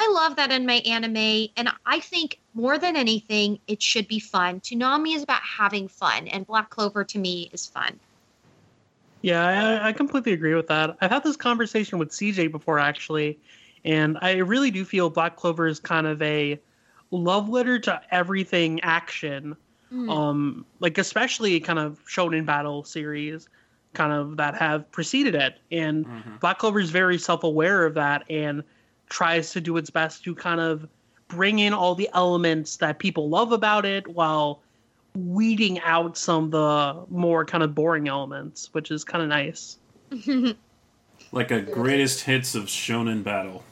i 0.01 0.11
love 0.11 0.37
that 0.37 0.51
in 0.51 0.67
my 0.67 0.83
anime. 0.87 1.49
And 1.57 1.69
i 1.87 2.01
think 2.01 2.39
more 2.55 2.79
than 2.79 2.97
anything 2.97 3.59
it 3.67 3.83
should 3.83 4.09
be 4.09 4.19
fun. 4.19 4.61
Toonami 4.61 5.15
is 5.15 5.23
about 5.23 5.43
having 5.43 5.89
fun 5.89 6.29
and 6.29 6.47
black 6.47 6.71
clover 6.71 7.05
to 7.05 7.19
me 7.19 7.51
is 7.53 7.67
fun 7.67 7.99
yeah, 9.23 9.81
I, 9.83 9.89
I 9.89 9.93
completely 9.93 10.33
agree 10.33 10.55
with 10.55 10.67
that. 10.67 10.97
I've 11.01 11.11
had 11.11 11.23
this 11.25 11.37
conversation 11.37 11.99
with 11.99 12.11
CJ 12.11 12.51
before, 12.51 12.79
actually, 12.79 13.39
and 13.85 14.19
I 14.21 14.39
really 14.39 14.71
do 14.71 14.85
feel 14.85 15.11
Black 15.11 15.37
Clover 15.37 15.67
is 15.67 15.81
kind 15.81 16.07
of 16.07 16.21
a 16.23 16.61
love 17.11 17.49
letter 17.49 17.79
to 17.81 18.01
everything 18.11 18.81
action. 18.81 19.57
Mm. 19.93 20.11
Um, 20.11 20.67
like 20.81 20.99
especially 20.99 21.61
kind 21.61 21.79
of 21.79 22.03
shonen 22.07 22.47
battle 22.47 22.83
series, 22.83 23.49
kind 23.93 24.13
of 24.13 24.39
that 24.39 24.55
have 24.55 24.91
preceded 24.91 25.35
it, 25.35 25.59
and 25.71 26.07
mm-hmm. 26.07 26.37
Black 26.37 26.59
Clover 26.59 26.81
is 26.81 26.91
very 26.91 27.19
self-aware 27.19 27.85
of 27.85 27.95
that 27.95 28.25
and 28.31 28.63
tries 29.11 29.53
to 29.53 29.61
do 29.61 29.77
its 29.77 29.91
best 29.91 30.25
to 30.25 30.35
kind 30.35 30.61
of 30.61 30.89
bring 31.29 31.59
in 31.59 31.75
all 31.75 31.95
the 31.95 32.09
elements 32.15 32.79
that 32.79 32.99
people 32.99 33.29
love 33.29 33.53
about 33.53 33.85
it 33.85 34.09
while 34.09 34.63
weeding 35.15 35.81
out 35.81 36.17
some 36.17 36.45
of 36.45 36.51
the 36.53 37.05
more 37.11 37.45
kind 37.45 37.63
of 37.63 37.75
boring 37.75 38.09
elements, 38.09 38.71
which 38.73 38.91
is 38.91 39.05
kind 39.05 39.23
of 39.23 39.29
nice. 39.29 39.79
like 41.33 41.51
a 41.51 41.61
greatest 41.61 42.23
hits 42.23 42.55
of 42.55 42.65
shonen 42.65 43.23
battle. 43.23 43.63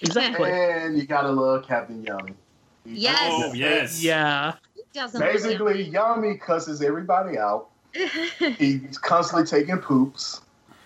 exactly. 0.00 0.50
And 0.50 0.96
you 0.98 1.06
gotta 1.06 1.30
love 1.30 1.66
Captain 1.66 2.02
Yami. 2.04 2.34
Yes. 2.84 3.18
Oh 3.22 3.52
yes. 3.52 4.02
Yeah. 4.02 4.54
Basically, 5.18 5.90
Yami 5.90 6.40
cusses 6.40 6.82
everybody 6.82 7.38
out. 7.38 7.68
He's 8.58 8.98
constantly 8.98 9.46
taking 9.46 9.78
poops. 9.78 10.40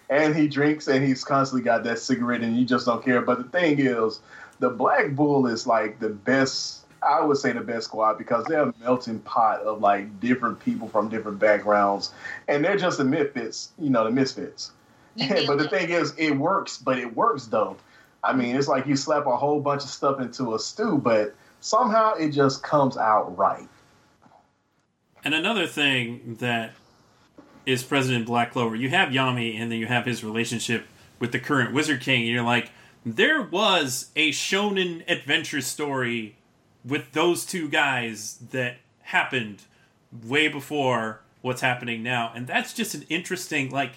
and 0.08 0.34
he 0.34 0.48
drinks 0.48 0.88
and 0.88 1.04
he's 1.04 1.22
constantly 1.24 1.64
got 1.64 1.84
that 1.84 1.98
cigarette 2.00 2.42
and 2.42 2.56
you 2.56 2.64
just 2.64 2.86
don't 2.86 3.04
care. 3.04 3.20
But 3.22 3.38
the 3.38 3.58
thing 3.58 3.78
is, 3.78 4.20
the 4.58 4.68
Black 4.70 5.12
Bull 5.14 5.46
is 5.46 5.66
like 5.66 6.00
the 6.00 6.08
best. 6.10 6.84
I 7.02 7.22
would 7.22 7.38
say 7.38 7.52
the 7.52 7.60
best 7.60 7.86
squad 7.86 8.18
because 8.18 8.44
they're 8.46 8.62
a 8.62 8.74
melting 8.80 9.20
pot 9.20 9.60
of 9.60 9.80
like 9.80 10.20
different 10.20 10.60
people 10.60 10.88
from 10.88 11.08
different 11.08 11.38
backgrounds, 11.38 12.12
and 12.48 12.64
they're 12.64 12.76
just 12.76 12.98
the 12.98 13.04
misfits. 13.04 13.72
You 13.78 13.90
know, 13.90 14.04
the 14.04 14.10
misfits. 14.10 14.72
You 15.16 15.28
but 15.46 15.58
the 15.58 15.68
thing 15.68 15.90
is, 15.90 16.14
it 16.16 16.32
works. 16.36 16.78
But 16.78 16.98
it 16.98 17.16
works 17.16 17.46
though. 17.46 17.76
I 18.22 18.32
mean, 18.34 18.56
it's 18.56 18.68
like 18.68 18.86
you 18.86 18.96
slap 18.96 19.26
a 19.26 19.36
whole 19.36 19.60
bunch 19.60 19.82
of 19.82 19.88
stuff 19.88 20.20
into 20.20 20.54
a 20.54 20.58
stew, 20.58 20.98
but 20.98 21.34
somehow 21.60 22.14
it 22.14 22.30
just 22.30 22.62
comes 22.62 22.96
out 22.96 23.36
right. 23.36 23.68
And 25.24 25.34
another 25.34 25.66
thing 25.66 26.36
that 26.40 26.72
is 27.66 27.82
President 27.82 28.26
Black 28.26 28.52
Clover, 28.52 28.74
you 28.74 28.90
have 28.90 29.10
Yami, 29.10 29.58
and 29.58 29.70
then 29.70 29.78
you 29.78 29.86
have 29.86 30.06
his 30.06 30.24
relationship 30.24 30.86
with 31.18 31.32
the 31.32 31.38
current 31.38 31.72
Wizard 31.72 32.00
King, 32.00 32.22
and 32.22 32.30
you're 32.30 32.42
like, 32.42 32.70
there 33.04 33.42
was 33.42 34.10
a 34.16 34.30
shonen 34.30 35.02
adventure 35.10 35.60
story 35.60 36.36
with 36.84 37.12
those 37.12 37.44
two 37.44 37.68
guys 37.68 38.38
that 38.50 38.76
happened 39.02 39.62
way 40.24 40.48
before 40.48 41.20
what's 41.42 41.60
happening 41.60 42.02
now, 42.02 42.32
and 42.34 42.46
that's 42.46 42.72
just 42.72 42.94
an 42.94 43.04
interesting 43.08 43.70
like. 43.70 43.92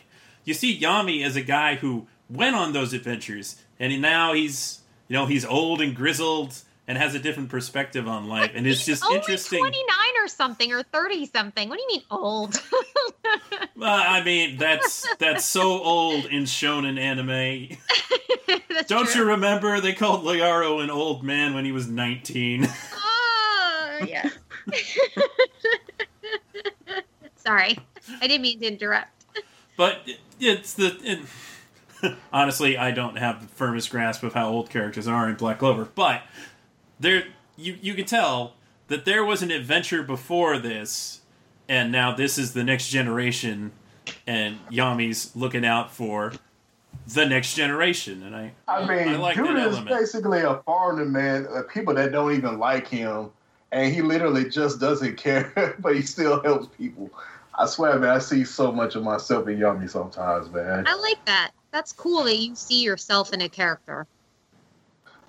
You 0.46 0.54
see 0.54 0.78
Yami 0.78 1.24
as 1.24 1.38
a 1.38 1.42
guy 1.42 1.76
who 1.76 2.08
went 2.30 2.56
on 2.56 2.74
those 2.74 2.92
adventures, 2.92 3.62
and 3.80 4.02
now 4.02 4.34
he's 4.34 4.82
you 5.08 5.14
know 5.14 5.26
he's 5.26 5.46
old 5.46 5.82
and 5.82 5.96
grizzled 5.96 6.56
and 6.88 6.98
has 6.98 7.16
a 7.16 7.20
different 7.20 7.50
perspective 7.50 8.08
on 8.08 8.28
life, 8.28 8.52
and 8.54 8.68
it's 8.68 8.86
just 8.86 9.04
only 9.04 9.18
interesting. 9.18 9.60
29 9.60 9.86
or 10.24 10.28
something 10.28 10.72
or 10.74 10.84
30 10.84 11.26
something. 11.28 11.70
What 11.70 11.78
do 11.78 11.82
you 11.82 11.88
mean 11.88 12.04
old? 12.12 12.62
Well, 13.76 14.04
I 14.08 14.24
mean, 14.24 14.58
that's 14.58 15.06
that's 15.18 15.44
so 15.44 15.82
old 15.84 16.26
in 16.26 16.44
shonen 16.44 17.00
anime. 17.00 17.78
Don't 18.88 19.08
true. 19.10 19.24
you 19.24 19.28
remember 19.30 19.82
they 19.82 19.94
called 19.94 20.24
Leorio 20.24 20.82
an 20.84 20.90
old 20.90 21.24
man 21.24 21.54
when 21.54 21.66
he 21.66 21.72
was 21.72 21.88
19? 21.88 22.68
Oh, 23.06 24.06
yeah. 24.08 24.28
Sorry. 27.36 27.78
I 28.22 28.28
didn't 28.28 28.42
mean 28.42 28.60
to 28.62 28.68
interrupt. 28.68 29.26
But 29.78 30.00
it's 30.40 30.74
the 30.74 30.98
it, 31.04 32.16
honestly, 32.32 32.78
I 32.78 32.92
don't 32.92 33.18
have 33.18 33.42
the 33.42 33.48
firmest 33.48 33.92
grasp 33.92 34.24
of 34.24 34.34
how 34.34 34.50
old 34.50 34.70
characters 34.70 35.08
are 35.08 35.30
in 35.30 35.36
Black 35.36 35.60
Clover, 35.60 35.88
but 35.94 36.24
there 37.04 37.26
you 37.56 37.78
you 37.82 37.94
can 37.94 38.06
tell 38.06 38.54
that 38.88 39.06
there 39.06 39.24
was 39.24 39.44
an 39.44 39.52
adventure 39.52 40.02
before 40.02 40.58
this, 40.58 41.22
and 41.70 41.92
now 41.92 42.16
this 42.16 42.38
is 42.38 42.54
the 42.54 42.64
next 42.64 42.90
generation, 42.90 43.72
and 44.26 44.58
Yami's 44.72 45.36
looking 45.36 45.66
out 45.66 45.92
for 45.92 46.34
the 47.08 47.26
next 47.26 47.54
generation, 47.54 48.24
and 48.24 48.36
I 48.36 48.54
I 48.68 48.88
mean, 48.88 49.10
I 49.10 49.18
like 49.18 49.36
dude 49.36 49.56
that 49.56 49.68
is 49.68 49.80
basically 49.82 50.42
a 50.42 50.62
foreigner 50.66 51.06
man. 51.06 51.48
Uh, 51.54 51.62
people 51.64 51.94
that 51.94 52.12
don't 52.12 52.34
even 52.34 52.58
like 52.58 52.88
him, 52.88 53.30
and 53.72 53.94
he 53.94 54.02
literally 54.02 54.50
just 54.50 54.80
doesn't 54.80 55.18
care, 55.18 55.76
but 55.80 55.96
he 55.96 56.02
still 56.02 56.42
helps 56.42 56.68
people. 56.76 57.12
I 57.56 57.68
swear, 57.68 58.00
man, 58.00 58.10
I 58.10 58.20
see 58.20 58.44
so 58.46 58.72
much 58.72 58.96
of 58.96 59.04
myself 59.04 59.48
in 59.48 59.60
Yami 59.60 59.88
sometimes, 59.88 60.50
man. 60.50 60.86
I 60.88 60.96
like 60.96 61.24
that. 61.26 61.52
That's 61.70 61.94
cool 61.94 62.24
that 62.24 62.36
you 62.36 62.56
see 62.56 62.82
yourself 62.82 63.32
in 63.32 63.42
a 63.42 63.50
character. 63.50 64.08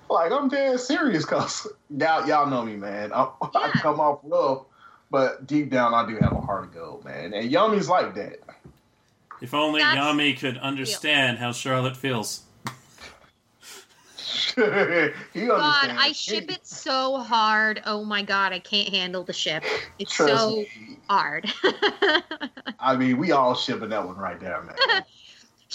Like 0.09 0.31
I'm 0.31 0.49
dead 0.49 0.79
serious, 0.79 1.25
cause 1.25 1.67
y'all 1.89 2.27
y'all 2.27 2.47
know 2.47 2.63
me, 2.63 2.75
man. 2.75 3.11
I, 3.13 3.29
I 3.41 3.71
come 3.81 3.99
off 3.99 4.19
rough, 4.23 4.65
but 5.09 5.47
deep 5.47 5.69
down 5.71 5.93
I 5.93 6.07
do 6.07 6.17
have 6.17 6.33
a 6.33 6.41
heart 6.41 6.65
of 6.65 6.73
gold, 6.73 7.05
man. 7.05 7.33
And 7.33 7.51
Yami's 7.51 7.89
like 7.89 8.13
that. 8.15 8.39
If 9.41 9.53
only 9.53 9.81
That's 9.81 9.97
Yami 9.97 10.37
could 10.37 10.57
understand 10.57 11.39
how 11.39 11.51
Charlotte 11.51 11.97
feels. 11.97 12.43
he 14.55 14.61
God. 15.45 15.89
I 15.89 16.11
ship 16.13 16.49
it 16.49 16.65
so 16.65 17.17
hard. 17.17 17.81
Oh 17.85 18.03
my 18.05 18.21
god, 18.21 18.53
I 18.53 18.59
can't 18.59 18.89
handle 18.89 19.23
the 19.23 19.33
ship. 19.33 19.63
It's 19.99 20.11
Trust 20.11 20.43
so 20.43 20.49
me. 20.55 20.69
hard. 21.09 21.51
I 22.79 22.95
mean, 22.97 23.17
we 23.17 23.31
all 23.31 23.55
shipping 23.55 23.89
that 23.89 24.05
one 24.05 24.17
right 24.17 24.39
there, 24.39 24.61
man. 24.61 25.03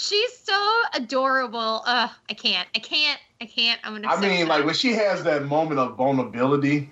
She's 0.01 0.35
so 0.39 0.73
adorable. 0.95 1.83
Uh, 1.85 2.09
I 2.29 2.33
can't. 2.33 2.67
I 2.75 2.79
can't. 2.79 3.19
I 3.39 3.45
can't. 3.45 3.79
I'm 3.83 3.93
gonna. 3.93 4.07
I 4.07 4.19
mean, 4.19 4.47
that. 4.47 4.49
like 4.49 4.65
when 4.65 4.73
she 4.73 4.93
has 4.93 5.23
that 5.23 5.43
moment 5.45 5.79
of 5.79 5.95
vulnerability, 5.95 6.91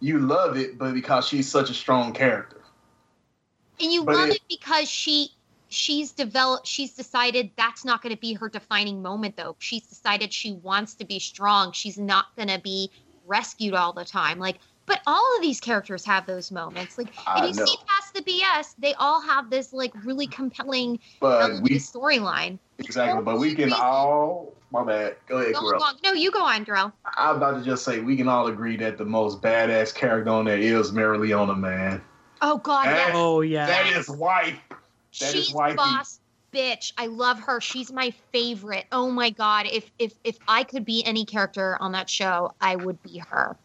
you 0.00 0.18
love 0.20 0.56
it, 0.56 0.78
but 0.78 0.94
because 0.94 1.26
she's 1.28 1.48
such 1.50 1.68
a 1.68 1.74
strong 1.74 2.12
character. 2.14 2.62
and 3.78 3.92
you 3.92 4.04
but 4.04 4.14
love 4.14 4.28
it- 4.30 4.36
it 4.36 4.42
because 4.48 4.88
she 4.88 5.32
she's 5.68 6.12
developed. 6.12 6.66
She's 6.66 6.94
decided 6.94 7.50
that's 7.56 7.84
not 7.84 8.00
going 8.02 8.14
to 8.14 8.20
be 8.20 8.32
her 8.32 8.48
defining 8.48 9.02
moment, 9.02 9.36
though. 9.36 9.56
She's 9.58 9.86
decided 9.86 10.32
she 10.32 10.52
wants 10.52 10.94
to 10.94 11.04
be 11.04 11.18
strong. 11.18 11.72
She's 11.72 11.98
not 11.98 12.34
going 12.36 12.48
to 12.48 12.58
be 12.58 12.90
rescued 13.26 13.74
all 13.74 13.92
the 13.92 14.04
time. 14.04 14.38
Like, 14.38 14.56
but 14.86 15.00
all 15.06 15.36
of 15.36 15.42
these 15.42 15.60
characters 15.60 16.04
have 16.04 16.26
those 16.26 16.50
moments. 16.50 16.96
Like, 16.96 17.08
I 17.26 17.44
if 17.44 17.50
you 17.50 17.60
know. 17.60 17.66
see 17.66 17.76
past 17.86 18.14
the 18.14 18.22
BS, 18.22 18.74
they 18.78 18.94
all 18.94 19.20
have 19.20 19.50
this 19.50 19.72
like 19.72 19.92
really 20.04 20.26
compelling 20.26 20.98
But 21.20 21.42
element 21.42 21.62
we 21.68 21.76
of 21.76 21.82
storyline. 21.82 22.58
exactly, 22.78 23.22
but 23.22 23.38
we 23.38 23.54
can 23.54 23.72
all. 23.72 24.52
My 24.72 24.82
bad. 24.84 25.16
Go 25.28 25.38
ahead, 25.38 25.54
Go 25.54 25.60
girl. 25.60 25.82
on. 25.82 25.94
No, 26.02 26.12
you 26.12 26.30
go 26.32 26.44
on, 26.44 26.64
Darrell. 26.64 26.92
I'm 27.16 27.36
about 27.36 27.58
to 27.58 27.64
just 27.64 27.84
say 27.84 28.00
we 28.00 28.16
can 28.16 28.26
all 28.28 28.48
agree 28.48 28.76
that 28.78 28.98
the 28.98 29.04
most 29.04 29.40
badass 29.40 29.94
character 29.94 30.28
on 30.30 30.44
there 30.46 30.58
is 30.58 30.90
Mereoleona, 30.90 31.56
man. 31.58 32.02
Oh 32.42 32.58
God, 32.58 32.86
That- 32.86 32.96
yes. 33.08 33.10
Oh 33.14 33.40
yeah. 33.42 33.66
That 33.66 33.86
is 33.96 34.08
wife. 34.08 34.58
That 35.20 35.34
is 35.34 35.46
She's 35.46 35.54
wifey. 35.54 35.76
boss 35.76 36.18
bitch. 36.52 36.92
I 36.98 37.06
love 37.06 37.38
her. 37.40 37.60
She's 37.60 37.92
my 37.92 38.12
favorite. 38.32 38.86
Oh 38.90 39.10
my 39.10 39.30
god. 39.30 39.66
If 39.70 39.90
if 39.98 40.14
if 40.24 40.36
I 40.48 40.64
could 40.64 40.84
be 40.84 41.04
any 41.04 41.24
character 41.24 41.76
on 41.80 41.92
that 41.92 42.10
show, 42.10 42.52
I 42.60 42.76
would 42.76 43.02
be 43.02 43.18
her. 43.18 43.56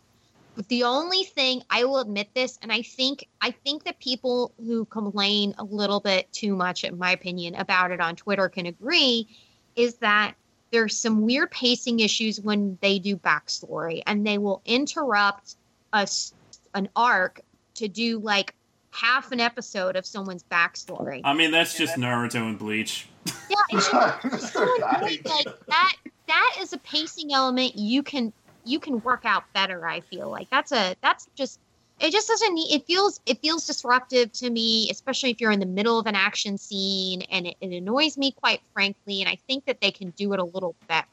But 0.56 0.68
the 0.68 0.84
only 0.84 1.24
thing 1.24 1.64
I 1.70 1.86
will 1.86 2.00
admit 2.00 2.30
this, 2.34 2.60
and 2.62 2.72
I 2.72 2.82
think 2.82 3.28
I 3.40 3.52
think 3.52 3.86
that 3.86 4.00
people 4.00 4.54
who 4.58 4.86
complain 4.86 5.56
a 5.58 5.64
little 5.64 6.00
bit 6.00 6.32
too 6.34 6.56
much, 6.56 6.84
in 6.84 6.98
my 6.98 7.12
opinion, 7.12 7.56
about 7.56 7.92
it 7.92 8.02
on 8.02 8.16
Twitter 8.16 8.50
can 8.50 8.66
agree, 8.66 9.28
is 9.76 9.96
that 9.96 10.36
there's 10.72 10.98
some 10.98 11.22
weird 11.22 11.52
pacing 11.52 12.00
issues 12.00 12.40
when 12.40 12.78
they 12.82 13.00
do 13.00 13.16
backstory, 13.16 14.02
and 14.06 14.26
they 14.26 14.38
will 14.38 14.62
interrupt 14.66 15.56
us 15.94 16.34
an 16.74 16.90
arc 16.96 17.42
to 17.76 17.88
do 17.88 18.20
like 18.20 18.54
half 18.92 19.32
an 19.32 19.40
episode 19.40 19.96
of 19.96 20.06
someone's 20.06 20.44
backstory. 20.44 21.22
I 21.24 21.34
mean, 21.34 21.52
that's 21.52 21.78
just 21.78 21.96
Naruto 21.96 22.48
and 22.48 22.60
Bleach. 22.60 23.08
Yeah, 23.50 23.56
it's 23.70 23.90
just 23.90 24.54
so 24.54 24.68
like 25.02 25.24
that. 25.24 25.94
That 26.28 26.56
is 26.60 26.72
a 26.72 26.78
pacing 26.78 27.34
element 27.34 27.78
you 27.78 28.04
can 28.04 28.32
you 28.64 28.80
can 28.80 29.02
work 29.02 29.22
out 29.26 29.44
better. 29.54 29.88
I 29.88 30.02
feel 30.02 30.30
like 30.30 30.50
that's 30.50 30.72
a 30.72 30.96
that's 31.02 31.28
just 31.36 31.60
it 32.00 32.12
just 32.12 32.28
doesn't 32.28 32.54
need. 32.54 32.74
It 32.74 32.86
feels 32.86 33.20
it 33.26 33.40
feels 33.42 33.68
disruptive 33.68 34.32
to 34.34 34.50
me, 34.50 34.90
especially 34.90 35.30
if 35.30 35.40
you're 35.40 35.52
in 35.52 35.60
the 35.60 35.66
middle 35.66 36.00
of 36.00 36.08
an 36.08 36.16
action 36.16 36.58
scene, 36.58 37.22
and 37.24 37.48
it, 37.48 37.56
it 37.62 37.72
annoys 37.72 38.18
me 38.18 38.32
quite 38.32 38.62
frankly. 38.74 39.22
And 39.22 39.30
I 39.30 39.38
think 39.48 39.66
that 39.66 39.82
they 39.82 39.92
can 39.92 40.10
do 40.12 40.34
it 40.34 40.40
a 40.40 40.44
little 40.44 40.76
better, 40.88 41.08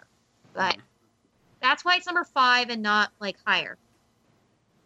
but 0.55 0.77
that's 1.61 1.85
why 1.85 1.97
it's 1.97 2.07
number 2.07 2.25
five 2.25 2.71
and 2.71 2.83
not 2.83 3.11
like 3.21 3.37
higher. 3.47 3.77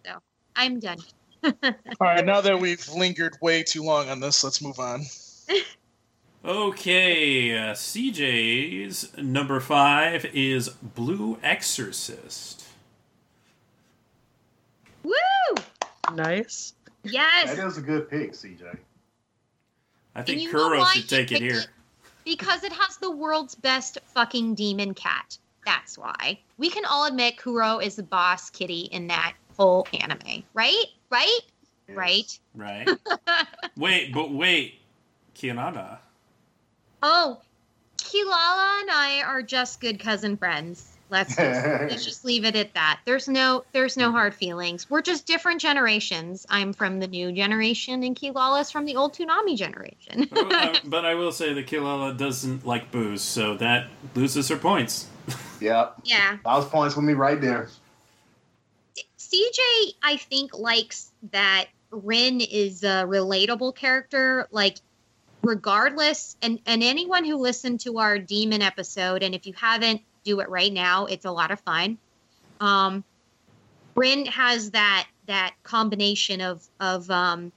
So 0.05 0.15
I'm 0.57 0.81
done. 0.81 0.99
All 1.45 1.53
right, 2.01 2.25
now 2.25 2.41
that 2.41 2.61
we've 2.61 2.89
lingered 2.89 3.37
way 3.41 3.63
too 3.63 3.83
long 3.83 4.09
on 4.09 4.21
this, 4.21 4.43
let's 4.45 4.63
move 4.63 4.79
on. 4.79 5.03
Okay, 6.45 7.57
uh, 7.57 7.73
CJ's 7.73 9.17
number 9.17 9.61
five 9.61 10.25
is 10.35 10.71
Blue 10.71 11.39
Exorcist. 11.41 12.67
Woo! 15.05 15.13
Nice. 16.13 16.75
Yes. 17.05 17.55
That 17.55 17.67
is 17.69 17.79
a 17.79 17.81
good 17.81 18.11
pick, 18.11 18.33
CJ. 18.33 18.77
I 20.17 20.23
think 20.23 20.51
Kuro 20.51 20.85
should 20.87 21.09
take 21.09 21.31
it 21.31 21.41
here. 21.41 21.59
it? 21.61 21.69
Because 22.25 22.65
it 22.65 22.73
has 22.73 22.97
the 22.97 23.11
world's 23.11 23.55
best 23.55 23.99
fucking 24.07 24.57
demon 24.57 24.95
cat. 24.95 25.39
That's 25.65 25.97
why. 25.97 26.41
We 26.59 26.71
can 26.71 26.85
all 26.85 27.07
admit 27.07 27.39
Kuro 27.39 27.79
is 27.79 27.95
the 27.95 28.03
boss 28.03 28.51
kitty 28.51 28.89
in 28.91 29.07
that 29.07 29.35
whole 29.57 29.87
anime. 30.01 30.43
Right? 30.55 30.87
Right? 31.09 31.41
Right. 31.89 32.39
Right? 32.57 32.89
wait, 33.77 34.13
but 34.13 34.33
wait. 34.33 34.81
Kianada. 35.37 35.99
Oh, 37.03 37.41
Kilala 37.99 38.81
and 38.81 38.91
I 38.91 39.23
are 39.27 39.43
just 39.43 39.81
good 39.81 39.99
cousin 39.99 40.37
friends. 40.37 40.89
Let's 41.11 41.37
just, 41.37 41.67
let's 41.91 42.05
just 42.05 42.25
leave 42.25 42.45
it 42.45 42.57
at 42.57 42.73
that. 42.75 43.01
There's 43.05 43.29
no 43.29 43.65
there's 43.73 43.97
no 43.97 44.11
hard 44.11 44.35
feelings. 44.35 44.89
We're 44.89 45.03
just 45.03 45.27
different 45.27 45.61
generations. 45.61 46.47
I'm 46.49 46.73
from 46.73 47.01
the 47.01 47.07
new 47.07 47.33
generation 47.33 48.03
and 48.03 48.17
Kilala's 48.17 48.71
from 48.71 48.87
the 48.87 48.97
old 48.97 49.15
Toonami 49.15 49.57
generation. 49.57 50.29
but, 50.31 50.53
I, 50.53 50.71
uh, 50.71 50.77
but 50.87 51.05
I 51.05 51.15
will 51.15 51.33
say 51.33 51.53
that 51.53 51.67
Kilala 51.67 52.17
doesn't 52.17 52.67
like 52.67 52.91
booze, 52.91 53.21
so 53.21 53.57
that 53.59 53.89
loses 54.15 54.49
her 54.49 54.57
points. 54.57 55.09
Yep. 55.61 56.01
yeah. 56.05 56.39
That 56.45 56.57
was 56.57 56.67
points 56.67 56.95
for 56.95 57.03
me 57.03 57.13
right 57.13 57.41
there. 57.41 57.69
CJ, 59.19 59.95
I 60.03 60.17
think, 60.17 60.59
likes 60.59 61.11
that 61.31 61.67
Rin 61.91 62.41
is 62.41 62.85
a 62.85 63.05
relatable 63.07 63.75
character. 63.77 64.49
Like, 64.51 64.79
regardless, 65.43 66.37
and 66.43 66.61
and 66.67 66.83
anyone 66.83 67.25
who 67.25 67.37
listened 67.37 67.81
to 67.81 67.99
our 67.99 68.19
demon 68.19 68.63
episode, 68.63 69.23
and 69.23 69.35
if 69.35 69.47
you 69.47 69.53
haven't, 69.55 70.03
do 70.25 70.41
it 70.41 70.49
right 70.49 70.73
now. 70.73 71.07
It's 71.07 71.25
a 71.25 71.31
lot 71.31 71.51
of 71.51 71.61
fun. 71.61 71.99
Um, 72.61 73.05
Rin 73.95 74.27
has 74.27 74.71
that 74.71 75.07
that 75.27 75.55
combination 75.63 76.41
of 76.41 76.63
of 76.81 77.11
um, 77.11 77.53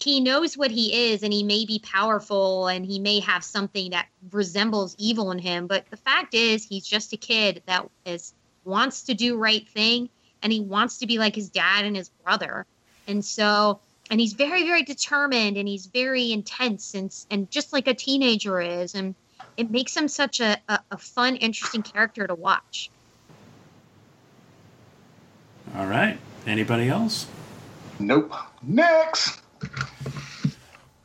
he 0.00 0.20
knows 0.20 0.56
what 0.56 0.70
he 0.70 1.10
is 1.10 1.22
and 1.22 1.32
he 1.32 1.42
may 1.42 1.64
be 1.64 1.80
powerful 1.80 2.68
and 2.68 2.84
he 2.86 2.98
may 2.98 3.20
have 3.20 3.42
something 3.42 3.90
that 3.90 4.06
resembles 4.30 4.94
evil 4.98 5.30
in 5.30 5.38
him 5.38 5.66
but 5.66 5.88
the 5.90 5.96
fact 5.96 6.34
is 6.34 6.64
he's 6.64 6.86
just 6.86 7.12
a 7.12 7.16
kid 7.16 7.62
that 7.66 7.88
is 8.04 8.32
wants 8.64 9.02
to 9.04 9.14
do 9.14 9.36
right 9.36 9.68
thing 9.68 10.08
and 10.42 10.52
he 10.52 10.60
wants 10.60 10.98
to 10.98 11.06
be 11.06 11.18
like 11.18 11.34
his 11.34 11.48
dad 11.48 11.84
and 11.84 11.96
his 11.96 12.10
brother 12.24 12.66
and 13.06 13.24
so 13.24 13.80
and 14.10 14.20
he's 14.20 14.32
very 14.32 14.64
very 14.64 14.82
determined 14.82 15.56
and 15.56 15.68
he's 15.68 15.86
very 15.86 16.32
intense 16.32 16.94
and 16.94 17.14
and 17.30 17.50
just 17.50 17.72
like 17.72 17.88
a 17.88 17.94
teenager 17.94 18.60
is 18.60 18.94
and 18.94 19.14
it 19.56 19.70
makes 19.70 19.96
him 19.96 20.08
such 20.08 20.40
a, 20.40 20.56
a, 20.68 20.80
a 20.92 20.98
fun 20.98 21.36
interesting 21.36 21.82
character 21.82 22.26
to 22.26 22.34
watch 22.34 22.90
All 25.76 25.86
right. 25.86 26.18
Anybody 26.46 26.88
else? 26.88 27.26
Nope. 27.98 28.32
Next. 28.62 29.40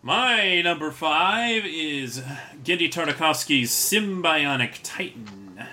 My 0.01 0.61
number 0.61 0.91
five 0.91 1.65
is 1.65 2.23
Genndy 2.63 2.89
Tartakovsky's 2.91 3.71
Symbionic 3.71 4.79
Titan. 4.83 5.65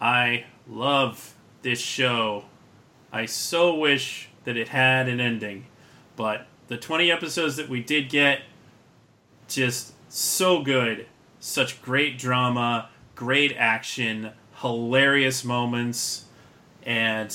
I 0.00 0.44
love 0.66 1.34
this 1.62 1.78
show. 1.78 2.44
I 3.12 3.26
so 3.26 3.74
wish 3.74 4.29
that 4.44 4.56
it 4.56 4.68
had 4.68 5.08
an 5.08 5.20
ending, 5.20 5.66
but 6.16 6.46
the 6.68 6.76
20 6.76 7.10
episodes 7.10 7.56
that 7.56 7.68
we 7.68 7.82
did 7.82 8.08
get, 8.08 8.42
just 9.48 9.92
so 10.08 10.62
good. 10.62 11.06
Such 11.40 11.80
great 11.82 12.18
drama, 12.18 12.90
great 13.14 13.54
action, 13.56 14.32
hilarious 14.56 15.44
moments, 15.44 16.26
and 16.84 17.34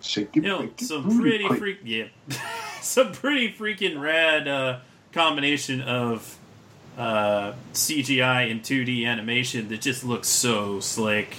Shake 0.00 0.34
you 0.34 0.42
know, 0.42 0.68
some 0.78 1.20
pretty 1.20 1.48
freak, 1.48 1.78
yeah, 1.84 2.06
some 2.80 3.12
pretty 3.12 3.52
freaking 3.52 4.00
rad 4.00 4.48
uh, 4.48 4.80
combination 5.12 5.80
of 5.80 6.36
uh, 6.98 7.52
CGI 7.72 8.50
and 8.50 8.62
2D 8.62 9.06
animation 9.06 9.68
that 9.68 9.80
just 9.80 10.04
looks 10.04 10.28
so 10.28 10.80
slick. 10.80 11.36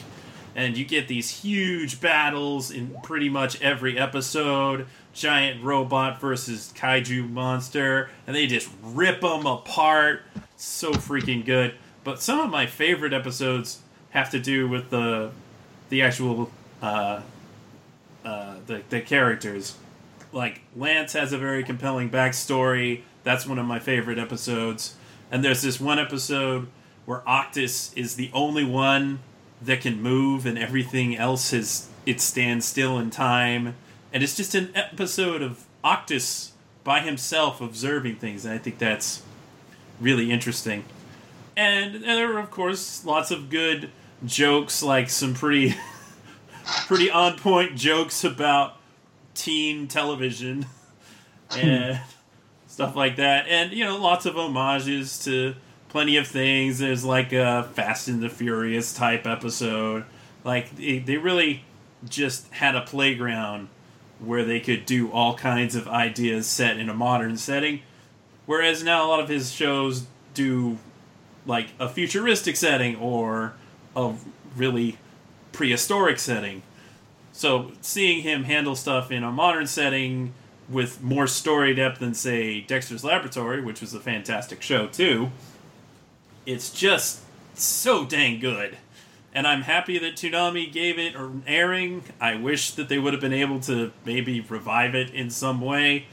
And 0.55 0.77
you 0.77 0.85
get 0.85 1.07
these 1.07 1.29
huge 1.29 1.99
battles 1.99 2.69
in 2.69 2.95
pretty 3.03 3.29
much 3.29 3.61
every 3.61 3.97
episode. 3.97 4.85
Giant 5.13 5.63
robot 5.63 6.19
versus 6.19 6.73
kaiju 6.75 7.29
monster, 7.29 8.09
and 8.25 8.35
they 8.35 8.47
just 8.47 8.69
rip 8.81 9.21
them 9.21 9.45
apart. 9.45 10.23
So 10.57 10.91
freaking 10.91 11.45
good. 11.45 11.75
But 12.03 12.21
some 12.21 12.39
of 12.39 12.49
my 12.49 12.65
favorite 12.65 13.13
episodes 13.13 13.79
have 14.11 14.29
to 14.31 14.39
do 14.39 14.67
with 14.67 14.89
the 14.89 15.31
the 15.89 16.01
actual 16.01 16.51
uh, 16.81 17.21
uh, 18.25 18.55
the 18.65 18.81
the 18.89 19.01
characters. 19.01 19.75
Like 20.31 20.61
Lance 20.75 21.13
has 21.13 21.33
a 21.33 21.37
very 21.37 21.63
compelling 21.63 22.09
backstory. 22.09 23.01
That's 23.23 23.45
one 23.45 23.59
of 23.59 23.65
my 23.65 23.79
favorite 23.79 24.17
episodes. 24.17 24.95
And 25.31 25.43
there's 25.43 25.61
this 25.61 25.79
one 25.79 25.99
episode 25.99 26.67
where 27.05 27.19
Octus 27.19 27.95
is 27.97 28.15
the 28.15 28.29
only 28.33 28.63
one 28.63 29.19
that 29.65 29.82
can 29.82 30.02
move, 30.02 30.45
and 30.45 30.58
everything 30.58 31.15
else 31.15 31.54
is 31.54 31.89
it 32.06 32.21
stands 32.21 32.65
still 32.65 32.97
in 32.99 33.10
time. 33.10 33.76
And 34.12 34.23
it's 34.23 34.36
just 34.36 34.56
an 34.56 34.71
episode 34.76 35.41
of 35.41 35.65
Octus 35.84 36.52
by 36.84 36.99
himself 36.99 37.62
observing 37.62 38.17
things, 38.17 38.45
and 38.45 38.54
I 38.54 38.58
think 38.58 38.78
that's 38.78 39.23
really 39.99 40.32
interesting. 40.32 40.84
And, 41.56 41.95
and 41.95 42.04
there 42.04 42.36
are 42.36 42.39
of 42.39 42.52
course 42.52 43.06
lots 43.06 43.32
of 43.32 43.49
good 43.49 43.89
jokes, 44.26 44.84
like 44.84 45.10
some 45.10 45.34
pretty 45.34 45.76
pretty 46.88 47.10
on 47.10 47.38
point 47.38 47.76
jokes 47.76 48.23
about 48.23 48.78
teen 49.34 49.88
television 49.88 50.65
and 51.58 51.99
stuff 52.67 52.95
like 52.95 53.17
that. 53.17 53.47
And, 53.47 53.71
you 53.71 53.84
know, 53.84 53.97
lots 53.97 54.26
of 54.26 54.36
homages 54.36 55.23
to 55.26 55.56
plenty 55.93 56.17
of 56.17 56.27
things. 56.27 56.79
There's 56.79 57.06
like 57.06 57.32
a 57.32 57.69
Fast 57.75 58.08
and 58.08 58.21
the 58.21 58.27
Furious 58.27 58.93
type 58.93 59.27
episode. 59.27 60.03
Like, 60.43 60.75
they 60.75 60.97
they 60.97 61.17
really 61.17 61.63
just 62.10 62.51
had 62.51 62.75
a 62.75 62.82
playground 62.82 63.69
where 64.19 64.43
they 64.43 64.60
could 64.60 64.88
do 64.88 65.12
all 65.12 65.36
kinds 65.36 65.75
of 65.75 65.88
ideas 65.88 66.47
set 66.47 66.77
in 66.77 66.89
a 66.89 66.93
modern 66.95 67.38
setting. 67.38 67.82
Whereas 68.47 68.84
now 68.84 69.06
a 69.06 69.08
lot 69.08 69.19
of 69.19 69.29
his 69.29 69.51
shows 69.51 70.08
do 70.34 70.79
like 71.45 71.67
a 71.79 71.88
futuristic 71.88 72.56
setting 72.56 72.95
or 72.95 73.53
a 73.95 74.15
really 74.56 74.97
prehistoric 75.51 76.17
setting. 76.17 76.63
So 77.34 77.71
seeing 77.82 78.23
him 78.23 78.45
handle 78.45 78.75
stuff 78.75 79.12
in 79.12 79.23
a 79.23 79.32
modern 79.32 79.67
setting 79.67 80.34
with 80.67 81.03
more 81.03 81.27
story 81.27 81.75
depth 81.75 81.99
than 81.99 82.15
say 82.15 82.62
Dexter's 82.62 83.03
Laboratory, 83.03 83.62
which 83.62 83.79
was 83.79 83.93
a 83.93 83.99
fantastic 83.99 84.62
show 84.63 84.88
too, 84.88 85.32
it's 86.45 86.69
just 86.71 87.21
so 87.56 88.06
dang 88.06 88.39
good. 88.39 88.77
And 89.36 89.47
I'm 89.47 89.62
happy 89.63 89.97
that 89.97 90.15
Toonami 90.15 90.71
gave 90.71 90.99
it 90.99 91.15
an 91.15 91.43
airing. 91.47 92.03
I 92.21 92.36
wish 92.36 92.71
that 92.71 92.88
they 92.88 92.99
would 92.99 93.13
have 93.13 93.21
been 93.21 93.34
able 93.34 93.60
to 93.62 93.91
maybe 94.06 94.41
revive 94.41 94.93
it 94.93 95.10
in 95.10 95.29
some 95.32 95.60
way. 95.60 96.06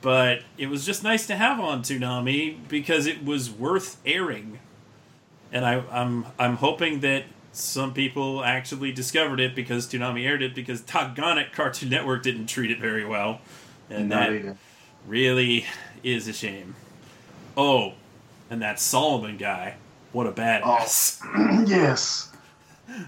But 0.00 0.42
it 0.58 0.68
was 0.68 0.84
just 0.86 1.02
nice 1.02 1.26
to 1.28 1.36
have 1.36 1.58
on 1.60 1.82
Toonami 1.82 2.56
because 2.68 3.06
it 3.06 3.24
was 3.24 3.50
worth 3.50 4.00
airing. 4.06 4.58
And 5.52 5.64
I, 5.64 5.82
I'm 5.90 6.26
I'm 6.38 6.56
hoping 6.56 7.00
that 7.00 7.24
some 7.52 7.92
people 7.92 8.42
actually 8.44 8.92
discovered 8.92 9.38
it 9.40 9.54
because 9.54 9.86
Toonami 9.86 10.24
aired 10.26 10.42
it 10.42 10.54
because 10.54 10.80
doggone 10.80 11.38
it, 11.38 11.52
Cartoon 11.52 11.90
Network 11.90 12.22
didn't 12.22 12.46
treat 12.46 12.70
it 12.70 12.78
very 12.78 13.04
well. 13.04 13.40
And 13.90 14.08
Not 14.08 14.28
that 14.30 14.32
even. 14.32 14.58
really 15.06 15.66
is 16.02 16.26
a 16.28 16.32
shame. 16.32 16.74
Oh, 17.56 17.94
and 18.52 18.60
that 18.60 18.78
Solomon 18.78 19.38
guy. 19.38 19.74
What 20.12 20.26
a 20.26 20.32
badass. 20.32 21.20
Oh, 21.24 21.64
yes. 21.66 22.30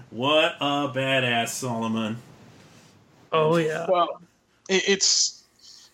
What 0.09 0.55
a 0.59 0.89
badass 0.89 1.49
Solomon. 1.49 2.17
Oh 3.31 3.57
yeah. 3.57 3.85
Well, 3.87 4.19
it's 4.67 5.43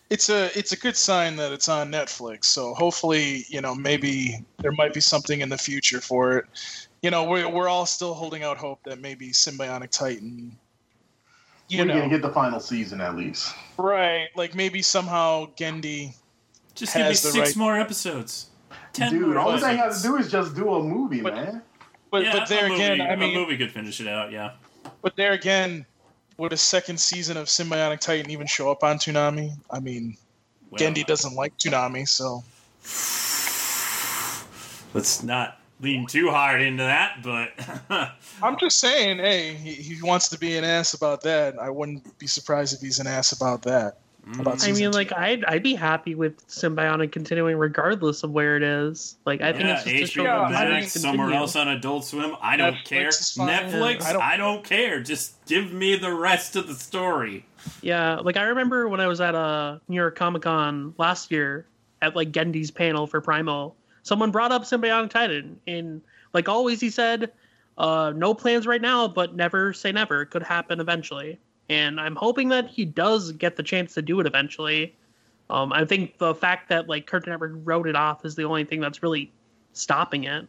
it's 0.08 0.30
a 0.30 0.46
it's 0.58 0.72
a 0.72 0.76
good 0.76 0.96
sign 0.96 1.36
that 1.36 1.52
it's 1.52 1.68
on 1.68 1.92
Netflix. 1.92 2.46
So 2.46 2.72
hopefully, 2.72 3.44
you 3.48 3.60
know, 3.60 3.74
maybe 3.74 4.42
there 4.58 4.72
might 4.72 4.94
be 4.94 5.00
something 5.00 5.42
in 5.42 5.50
the 5.50 5.58
future 5.58 6.00
for 6.00 6.38
it. 6.38 6.46
You 7.02 7.10
know, 7.10 7.24
we're 7.24 7.46
we're 7.48 7.68
all 7.68 7.84
still 7.84 8.14
holding 8.14 8.42
out 8.42 8.56
hope 8.56 8.82
that 8.84 9.00
maybe 9.02 9.28
Symbionic 9.32 9.90
Titan. 9.90 10.56
You 11.68 11.80
We're 11.80 11.84
know, 11.86 11.94
gonna 11.98 12.08
get 12.08 12.22
the 12.22 12.30
final 12.30 12.60
season 12.60 13.02
at 13.02 13.16
least. 13.16 13.54
right? 13.76 14.28
Like 14.34 14.54
maybe 14.54 14.80
somehow 14.80 15.46
Genndy. 15.58 16.14
Just 16.74 16.94
give 16.94 17.02
me 17.02 17.08
the 17.10 17.14
six 17.16 17.36
right- 17.36 17.56
more 17.56 17.78
episodes. 17.78 18.46
Ten 18.92 19.10
Dude, 19.12 19.36
all 19.36 19.58
they 19.58 19.76
have 19.76 19.96
to 19.96 20.02
do 20.02 20.16
is 20.16 20.30
just 20.30 20.54
do 20.54 20.72
a 20.74 20.82
movie, 20.82 21.20
But- 21.22 21.34
man. 21.34 21.62
But 22.10 22.24
yeah, 22.24 22.32
but 22.32 22.48
there 22.48 22.66
a 22.66 22.68
movie, 22.68 22.82
again, 22.84 23.00
I 23.00 23.14
a 23.14 23.16
mean, 23.16 23.34
a 23.34 23.38
movie 23.40 23.56
could 23.56 23.72
finish 23.72 23.98
it 24.00 24.06
out. 24.06 24.30
Yeah. 24.32 24.50
but 25.00 25.16
there 25.16 25.32
again, 25.32 25.86
would 26.36 26.52
a 26.52 26.58
second 26.58 27.00
season 27.00 27.38
of 27.38 27.46
Symbionic 27.46 28.00
Titan 28.00 28.30
even 28.30 28.46
show 28.46 28.70
up 28.70 28.84
on 28.84 28.98
Toonami? 28.98 29.56
I 29.70 29.80
mean, 29.80 30.18
Well, 30.70 30.78
Genndy 30.78 31.06
doesn't 31.06 31.34
like 31.34 31.56
Toonami, 31.56 32.06
so 32.06 32.44
Let's 34.94 35.22
not 35.22 35.58
lean 35.80 36.06
too 36.06 36.28
hard 36.30 36.60
into 36.60 36.82
that, 36.82 37.22
but 37.22 37.52
I'm 38.42 38.58
just 38.58 38.78
saying, 38.78 39.16
hey, 39.18 39.54
he, 39.54 39.72
he 39.72 40.02
wants 40.02 40.28
to 40.28 40.38
be 40.38 40.56
an 40.58 40.64
ass 40.64 40.92
about 40.92 41.22
that. 41.22 41.58
I 41.58 41.70
wouldn't 41.70 42.18
be 42.18 42.26
surprised 42.26 42.74
if 42.74 42.80
he's 42.80 42.98
an 42.98 43.06
ass 43.06 43.32
about 43.32 43.62
that. 43.62 43.98
About 44.38 44.62
I 44.62 44.68
mean, 44.68 44.76
two. 44.76 44.90
like 44.90 45.12
I'd 45.12 45.44
I'd 45.46 45.64
be 45.64 45.74
happy 45.74 46.14
with 46.14 46.46
Symbionic 46.46 47.10
continuing 47.10 47.56
regardless 47.56 48.22
of 48.22 48.30
where 48.30 48.56
it 48.56 48.62
is. 48.62 49.16
Like 49.26 49.40
I 49.40 49.52
think 49.52 49.64
yeah, 49.64 49.74
it's 49.74 49.84
just 49.84 50.02
a 50.04 50.06
show 50.06 50.22
HBO 50.22 50.24
Yeah, 50.24 50.48
that 50.52 50.66
I 50.66 50.70
Max, 50.70 50.70
mean, 50.70 50.80
needs 50.80 50.92
to 50.92 50.98
somewhere 51.00 51.16
continue. 51.26 51.40
else 51.40 51.56
on 51.56 51.68
Adult 51.68 52.04
Swim. 52.04 52.36
I 52.40 52.56
don't 52.56 52.74
Netflix 52.74 52.84
care. 52.86 53.08
Netflix, 53.10 54.02
I 54.02 54.10
I 54.10 54.36
don't- 54.36 54.54
don't, 54.56 54.64
care. 54.64 55.00
Just 55.00 55.44
give 55.46 55.72
me 55.72 55.96
the 55.96 56.14
rest 56.14 56.54
of 56.54 56.68
the 56.68 56.74
story. 56.74 57.44
Yeah, 57.80 58.16
like 58.20 58.36
I 58.36 58.44
remember 58.44 58.88
when 58.88 59.00
I 59.00 59.08
was 59.08 59.20
at 59.20 59.34
a 59.34 59.80
New 59.88 59.96
York 59.96 60.14
Comic 60.16 60.42
Con 60.42 60.94
last 60.98 61.30
year 61.32 61.66
at 62.00 62.14
like 62.14 62.30
Genndy's 62.30 62.70
panel 62.70 63.08
for 63.08 63.20
Primal, 63.20 63.74
someone 64.04 64.30
brought 64.30 64.52
up 64.52 64.62
Symbionic 64.62 65.10
Titan, 65.10 65.58
and 65.66 66.00
like 66.32 66.48
always 66.48 66.80
he 66.80 66.90
said, 66.90 67.32
uh, 67.76 68.12
"No 68.14 68.34
plans 68.34 68.68
right 68.68 68.80
now, 68.82 69.08
but 69.08 69.34
never 69.34 69.72
say 69.72 69.90
never. 69.90 70.22
It 70.22 70.26
could 70.30 70.44
happen 70.44 70.78
eventually." 70.80 71.40
And 71.72 71.98
I'm 71.98 72.16
hoping 72.16 72.50
that 72.50 72.68
he 72.68 72.84
does 72.84 73.32
get 73.32 73.56
the 73.56 73.62
chance 73.62 73.94
to 73.94 74.02
do 74.02 74.20
it 74.20 74.26
eventually. 74.26 74.94
Um, 75.48 75.72
I 75.72 75.86
think 75.86 76.18
the 76.18 76.34
fact 76.34 76.68
that 76.68 76.86
like 76.86 77.06
Cartoon 77.06 77.32
Network 77.32 77.52
wrote 77.64 77.88
it 77.88 77.96
off 77.96 78.26
is 78.26 78.34
the 78.34 78.44
only 78.44 78.64
thing 78.64 78.80
that's 78.80 79.02
really 79.02 79.32
stopping 79.72 80.24
it. 80.24 80.46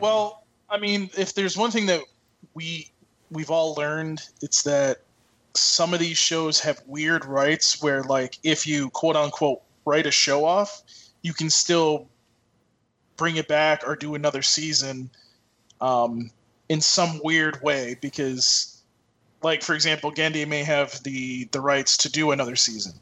Well, 0.00 0.44
I 0.68 0.78
mean, 0.78 1.08
if 1.16 1.34
there's 1.34 1.56
one 1.56 1.70
thing 1.70 1.86
that 1.86 2.02
we 2.52 2.90
we've 3.30 3.50
all 3.50 3.74
learned, 3.74 4.20
it's 4.42 4.62
that 4.64 4.98
some 5.54 5.94
of 5.94 6.00
these 6.00 6.18
shows 6.18 6.60
have 6.60 6.82
weird 6.86 7.24
rights 7.24 7.82
where, 7.82 8.02
like, 8.02 8.38
if 8.42 8.66
you 8.66 8.90
quote 8.90 9.16
unquote 9.16 9.62
write 9.86 10.06
a 10.06 10.10
show 10.10 10.44
off, 10.44 10.82
you 11.22 11.32
can 11.32 11.48
still 11.48 12.06
bring 13.16 13.36
it 13.36 13.48
back 13.48 13.82
or 13.86 13.96
do 13.96 14.14
another 14.14 14.42
season 14.42 15.08
um, 15.80 16.30
in 16.68 16.80
some 16.82 17.20
weird 17.24 17.62
way 17.62 17.96
because, 18.02 18.79
like 19.42 19.62
for 19.62 19.74
example, 19.74 20.12
Genndy 20.12 20.46
may 20.46 20.62
have 20.62 21.02
the 21.02 21.44
the 21.52 21.60
rights 21.60 21.96
to 21.98 22.10
do 22.10 22.30
another 22.32 22.56
season. 22.56 22.92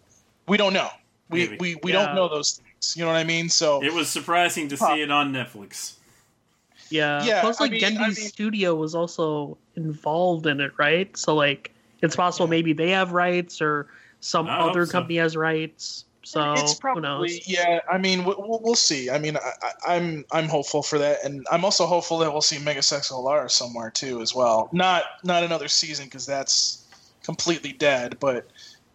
We 0.47 0.57
don't 0.57 0.72
know. 0.72 0.89
We 1.30 1.45
Maybe. 1.45 1.57
we, 1.61 1.74
we 1.82 1.93
Yeah. 1.93 2.07
don't 2.07 2.14
know 2.14 2.28
those 2.28 2.55
things. 2.62 2.97
You 2.97 3.05
know 3.05 3.11
what 3.12 3.18
I 3.18 3.24
mean? 3.24 3.49
So 3.49 3.82
It 3.82 3.93
was 3.93 4.09
surprising 4.09 4.68
to 4.68 4.76
Huh. 4.76 4.95
see 4.95 5.03
it 5.03 5.11
on 5.11 5.32
Netflix. 5.32 5.95
Yeah. 6.91 7.22
Yeah, 7.22 7.43
Plus, 7.43 7.61
I 7.61 7.64
like 7.64 7.72
mean- 7.72 7.80
Genndy's 7.82 8.01
I 8.18 8.20
mean- 8.22 8.28
studio 8.28 8.74
was 8.74 8.95
also 8.95 9.59
involved 9.76 10.47
in 10.47 10.61
it, 10.61 10.72
right? 10.78 11.14
So 11.16 11.34
like, 11.34 11.72
it's 12.01 12.16
possible 12.16 12.47
Yeah. 12.47 12.51
maybe 12.51 12.72
they 12.72 12.91
have 12.91 13.12
rights 13.12 13.61
or 13.61 13.89
some 14.20 14.47
I 14.49 14.57
hope 14.61 14.70
other 14.70 14.86
so. 14.86 14.93
company 14.93 15.16
has 15.18 15.36
rights. 15.36 16.05
So 16.28 16.52
it's 16.52 16.72
who 16.74 16.78
probably 16.78 17.02
knows? 17.02 17.48
yeah. 17.48 17.80
I 17.90 17.96
mean, 17.96 18.24
we'll, 18.24 18.36
we'll- 18.38 18.60
we'll 18.62 18.74
see. 18.74 19.08
I 19.08 19.18
mean, 19.18 19.36
I, 19.38 19.52
I- 19.62 19.96
I'm 19.96 20.24
I'm 20.30 20.46
hopeful 20.48 20.82
for 20.82 20.98
that, 20.98 21.24
and 21.24 21.46
I'm 21.50 21.64
also 21.64 21.86
hopeful 21.86 22.18
that 22.18 22.30
we'll 22.30 22.42
see 22.42 22.58
Megas 22.58 22.90
XLR 22.92 23.50
somewhere 23.50 23.90
too 23.90 24.20
as 24.20 24.34
well. 24.34 24.68
Not 24.72 25.04
not 25.24 25.42
another 25.42 25.68
season 25.68 26.04
because 26.04 26.26
that's 26.26 26.84
completely 27.22 27.72
dead, 27.72 28.18
but 28.20 28.46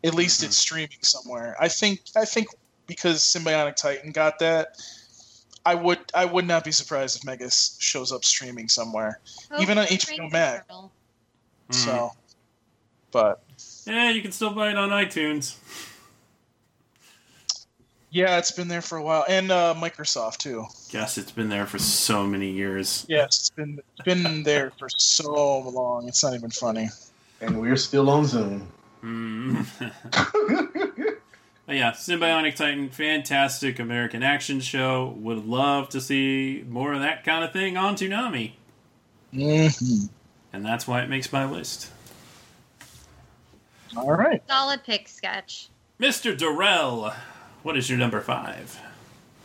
at 0.04 0.14
least 0.14 0.42
Mhm. 0.42 0.46
it's 0.46 0.58
streaming 0.58 1.02
somewhere. 1.02 1.56
I 1.60 1.70
think 1.70 2.02
I 2.16 2.26
think 2.26 2.48
because 2.86 3.22
Symbionic 3.22 3.76
Titan 3.78 4.12
got 4.12 4.38
that. 4.40 4.78
I 5.66 5.74
would 5.76 6.00
I 6.14 6.26
would 6.26 6.46
not 6.46 6.64
be 6.66 6.72
surprised 6.74 7.18
if 7.18 7.24
Mega 7.26 7.46
s- 7.46 7.78
shows 7.80 8.12
up 8.12 8.26
streaming 8.26 8.68
somewhere. 8.68 9.22
Even 9.60 9.78
on 9.78 9.86
HBO 9.86 10.00
Spring 10.02 10.30
Max. 10.32 10.66
Mm. 10.70 10.90
So, 11.72 12.12
but 13.12 13.42
Yeah, 13.88 14.12
you 14.12 14.22
can 14.22 14.34
still 14.34 14.52
buy 14.52 14.70
it 14.72 14.78
on 14.78 14.90
iTunes. 14.90 15.56
Yeah, 18.14 18.38
it's 18.38 18.52
been 18.52 18.68
there 18.68 18.82
for 18.82 18.98
a 18.98 19.04
while, 19.04 19.26
and 19.28 19.52
uh, 19.52 19.74
Microsoft 19.76 20.38
too. 20.38 20.66
Yes, 20.92 21.18
it's 21.18 21.32
been 21.32 21.50
there 21.50 21.66
for 21.66 21.80
so 21.80 22.26
many 22.26 22.52
years. 22.52 23.06
Yes, 23.10 23.40
it's 23.40 23.50
been 23.50 23.82
been 24.06 24.44
there 24.44 24.72
for 24.78 24.88
so 24.88 25.60
long. 25.60 26.08
It's 26.08 26.24
not 26.24 26.36
even 26.36 26.52
funny. 26.52 26.90
And 27.42 27.60
we're 27.60 27.76
still 27.76 28.10
on 28.10 28.26
Zoom. 28.26 28.68
Mm. 29.04 29.66
Yeah, 31.68 31.92
Symbionic 31.92 32.56
Titan, 32.56 32.90
fantastic 32.90 33.80
American 33.80 34.22
action 34.22 34.60
show. 34.60 35.16
Would 35.18 35.46
love 35.46 35.90
to 35.90 36.02
see 36.02 36.64
more 36.68 36.94
of 36.94 37.00
that 37.00 37.24
kind 37.24 37.44
of 37.44 37.52
thing 37.52 37.78
on 37.78 37.96
Toonami. 37.96 38.52
Mm-hmm. 39.34 40.06
And 40.52 40.66
that's 40.66 40.88
why 40.88 41.02
it 41.02 41.10
makes 41.10 41.32
my 41.32 41.46
list. 41.46 41.90
All 43.96 44.12
right. 44.12 44.44
Solid 44.48 44.84
pick 44.84 45.08
sketch. 45.08 45.70
Mr. 46.00 46.38
Durrell, 46.38 47.14
what 47.64 47.78
is 47.78 47.90
your 47.90 47.98
number 47.98 48.22
five? 48.22 48.80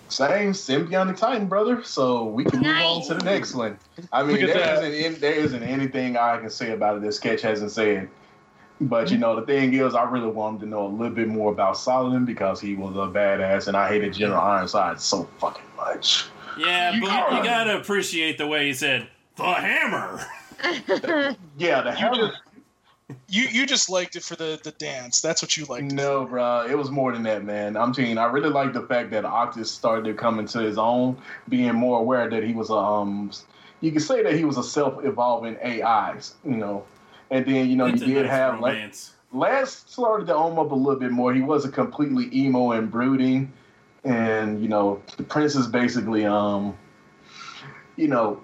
Same 0.09 0.53
symbiotic 0.53 1.17
titan, 1.19 1.47
brother. 1.47 1.83
So 1.83 2.25
we 2.25 2.45
can 2.45 2.61
move 2.61 2.77
on 2.77 3.07
to 3.09 3.15
the 3.15 3.25
next 3.25 3.55
one. 3.55 3.79
I 4.13 4.23
mean, 4.23 4.33
Look 4.33 4.43
at 4.43 4.55
there 4.55 4.81
that. 4.81 4.85
isn't, 4.85 5.21
there 5.21 5.35
isn't 5.35 5.63
anything 5.63 6.17
I 6.17 6.39
can 6.39 6.51
say 6.51 6.73
about 6.73 6.97
it 6.97 7.03
that 7.03 7.13
sketch 7.13 7.43
hasn't 7.43 7.73
said. 7.73 8.09
But 8.81 9.11
you 9.11 9.17
mm-hmm. 9.17 9.23
know, 9.23 9.41
the 9.41 9.45
thing 9.47 9.75
is, 9.75 9.95
I 9.95 10.05
really 10.05 10.29
wanted 10.29 10.61
to 10.61 10.67
know 10.67 10.87
a 10.87 10.89
little 10.89 11.15
bit 11.15 11.29
more 11.29 11.53
about 11.53 11.77
Solomon 11.77 12.25
because 12.25 12.61
he 12.61 12.75
was 12.75 12.95
a 12.95 13.11
badass, 13.13 13.69
and 13.69 13.77
I 13.77 13.89
hated 13.89 14.15
General 14.15 14.41
Ironside 14.41 15.01
so 15.01 15.25
fucking 15.39 15.65
much. 15.77 16.27
Yeah, 16.57 16.93
You 16.93 17.01
but 17.01 17.09
got 17.09 17.33
you 17.33 17.39
it. 17.41 17.45
gotta 17.45 17.77
appreciate 17.79 18.39
the 18.39 18.47
way 18.47 18.67
he 18.67 18.73
said, 18.73 19.09
the 19.37 19.45
hammer. 19.45 20.25
Yeah, 21.59 21.83
the 21.83 21.93
hell. 21.93 22.33
Just- 23.09 23.21
You 23.29 23.45
you 23.45 23.67
just 23.67 23.89
liked 23.89 24.17
it 24.17 24.23
for 24.23 24.37
the 24.37 24.61
the 24.63 24.73
dance. 24.73 25.21
That's 25.21 25.41
what 25.43 25.57
you 25.57 25.65
liked. 25.67 25.93
No, 25.93 26.27
bro, 26.27 26.67
it 26.69 26.77
was 26.77 26.91
more 26.91 27.13
than 27.13 27.23
that, 27.25 27.45
man. 27.45 27.77
I'm 27.77 27.93
telling 27.93 28.11
you, 28.13 28.19
I 28.19 28.27
really 28.27 28.51
like 28.51 28.73
the 28.73 28.83
fact 28.83 29.11
that 29.13 29.25
Octus 29.25 29.67
started 29.67 30.05
to 30.05 30.15
come 30.15 30.39
into 30.39 30.59
his 30.61 30.77
own, 30.79 31.17
being 31.49 31.75
more 31.75 32.01
aware 32.01 32.29
that 32.29 32.45
he 32.45 32.53
was 32.53 32.69
a, 32.71 32.75
um, 32.75 33.31
you 33.81 33.93
could 33.93 34.03
say 34.03 34.23
that 34.23 34.35
he 34.35 34.45
was 34.45 34.59
a 34.59 34.63
self-evolving 34.63 35.57
AI, 35.63 36.17
you 36.45 36.57
know. 36.57 36.85
And 37.31 37.47
then, 37.47 37.69
you 37.69 37.77
know, 37.77 37.87
It's 37.87 38.01
you 38.01 38.15
did 38.15 38.23
nice 38.23 38.31
have 38.31 38.61
like 38.61 38.75
romance. 38.75 39.13
Lance 39.33 39.85
started 39.87 40.27
to 40.29 40.35
own 40.35 40.59
up 40.59 40.71
a 40.71 40.75
little 40.75 40.99
bit 41.01 41.11
more. 41.11 41.33
He 41.35 41.41
wasn't 41.43 41.75
completely 41.75 42.29
emo 42.33 42.73
and 42.73 42.91
brooding, 42.91 43.53
and 44.05 44.63
you 44.63 44.69
know 44.69 45.03
the 45.17 45.23
princess 45.23 45.67
basically, 45.67 46.25
um, 46.27 46.77
you 47.97 48.09
know, 48.09 48.41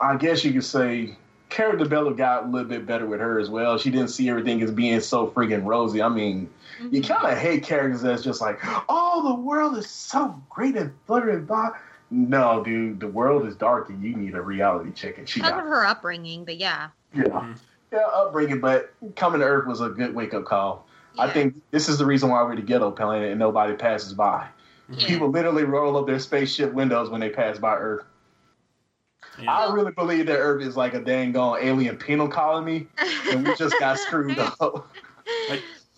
I 0.00 0.16
guess 0.16 0.44
you 0.44 0.52
could 0.52 0.64
say 0.64 1.16
character 1.54 1.78
development 1.78 2.16
got 2.16 2.44
a 2.44 2.46
little 2.48 2.68
bit 2.68 2.84
better 2.84 3.06
with 3.06 3.20
her 3.20 3.38
as 3.38 3.48
well. 3.48 3.78
She 3.78 3.88
didn't 3.90 4.08
see 4.08 4.28
everything 4.28 4.60
as 4.62 4.72
being 4.72 4.98
so 5.00 5.28
friggin' 5.28 5.64
rosy. 5.64 6.02
I 6.02 6.08
mean, 6.08 6.50
you 6.90 7.00
kind 7.00 7.24
of 7.26 7.38
hate 7.38 7.62
characters 7.62 8.02
that's 8.02 8.22
just 8.22 8.40
like, 8.40 8.58
oh, 8.88 9.22
the 9.28 9.34
world 9.40 9.78
is 9.78 9.88
so 9.88 10.40
great 10.50 10.76
and 10.76 10.92
fluttering 11.06 11.44
by. 11.44 11.70
No, 12.10 12.62
dude, 12.64 12.98
the 12.98 13.06
world 13.06 13.46
is 13.46 13.54
dark 13.54 13.88
and 13.88 14.02
you 14.02 14.16
need 14.16 14.34
a 14.34 14.40
reality 14.42 14.90
check. 14.92 15.16
And 15.16 15.28
she 15.28 15.38
Because 15.40 15.52
got 15.52 15.60
of 15.60 15.66
her 15.66 15.86
upbringing, 15.86 16.44
but 16.44 16.56
yeah. 16.56 16.88
yeah, 17.14 17.22
Mhm. 17.24 17.56
yeah, 17.92 17.98
upbringing. 18.12 18.60
But 18.60 18.92
coming 19.14 19.40
to 19.40 19.46
Earth 19.46 19.66
was 19.68 19.80
a 19.80 19.88
good 19.88 20.12
wake 20.14 20.34
up 20.34 20.44
call. 20.44 20.86
I 21.16 21.30
think 21.30 21.54
this 21.70 21.88
is 21.88 21.98
the 21.98 22.04
reason 22.06 22.30
why 22.30 22.42
we're 22.42 22.56
the 22.56 22.62
ghetto 22.62 22.90
planet 22.90 23.30
and 23.30 23.38
nobody 23.38 23.74
passes 23.74 24.12
by. 24.12 24.48
Yeah. 24.90 25.06
People 25.06 25.28
literally 25.28 25.62
roll 25.62 25.96
up 25.96 26.06
their 26.06 26.18
spaceship 26.18 26.72
windows 26.72 27.10
when 27.10 27.20
they 27.20 27.30
pass 27.30 27.58
by 27.58 27.76
Earth. 27.76 28.04
Yeah. 29.40 29.52
I 29.52 29.72
really 29.72 29.92
believe 29.92 30.26
that 30.26 30.36
Earth 30.38 30.62
is 30.62 30.76
like 30.76 30.94
a 30.94 31.00
dang 31.00 31.32
gone 31.32 31.58
alien 31.60 31.96
penal 31.96 32.28
colony, 32.28 32.86
and 33.30 33.46
we 33.46 33.54
just 33.56 33.74
got 33.80 33.98
screwed 33.98 34.38
up. 34.60 34.90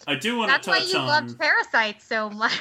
I 0.08 0.14
do 0.14 0.38
want 0.38 0.50
That's 0.50 0.66
to 0.66 0.70
touch 0.72 0.80
on. 0.80 0.84
That's 0.84 0.94
why 0.94 0.98
you 0.98 0.98
on. 0.98 1.06
loved 1.06 1.38
Parasyte 1.38 2.00
so 2.00 2.30
much. 2.30 2.60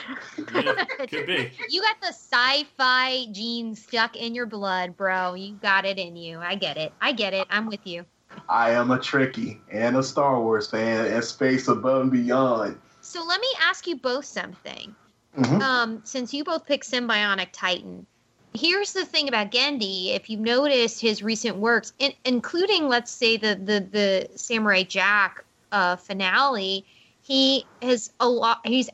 Yeah, 0.54 0.86
could 1.08 1.28
be. 1.28 1.52
You 1.70 1.82
got 1.82 2.02
the 2.02 2.08
sci-fi 2.08 3.28
gene 3.32 3.76
stuck 3.76 4.16
in 4.16 4.34
your 4.34 4.48
blood, 4.48 4.98
bro. 4.98 5.36
You 5.36 5.54
got 5.56 5.86
it 5.86 6.00
in 6.00 6.16
you. 6.16 6.40
I 6.40 6.56
get 6.56 6.78
it. 6.78 6.92
I 7.02 7.12
get 7.12 7.34
it. 7.34 7.46
I'm 7.50 7.68
with 7.68 7.86
you. 7.86 8.06
I 8.50 8.72
am 8.72 8.92
a 8.92 8.98
Trekkie 8.98 9.60
and 9.72 9.96
a 9.96 10.04
Star 10.04 10.42
Wars 10.42 10.70
fan 10.70 11.06
and 11.06 11.24
space 11.24 11.68
above 11.68 12.02
and 12.02 12.12
beyond. 12.12 12.78
So 13.02 13.24
let 13.24 13.40
me 13.40 13.48
ask 13.62 13.86
you 13.88 13.96
both 13.96 14.26
something. 14.26 14.96
Mhm. 15.38 15.62
Um, 15.62 16.02
since 16.04 16.34
you 16.34 16.44
both 16.44 16.66
picked 16.66 16.90
Symbionic 16.90 17.50
Titan, 17.52 18.08
here's 18.56 18.94
the 18.94 19.06
thing 19.06 19.28
about 19.28 19.52
Genndy. 19.52 20.16
If 20.16 20.30
you've 20.30 20.42
noticed 20.42 21.02
his 21.02 21.22
recent 21.22 21.58
works, 21.58 21.94
in, 22.00 22.14
including 22.24 22.88
let's 22.88 23.12
say 23.12 23.38
the 23.38 23.56
the 23.56 23.80
the 23.92 24.38
Samurai 24.38 24.84
Jack 24.84 25.44
uh, 25.72 25.96
finale, 25.96 26.86
he 27.22 27.66
has 27.82 28.12
a 28.20 28.28
lot. 28.28 28.66
He's 28.66 28.90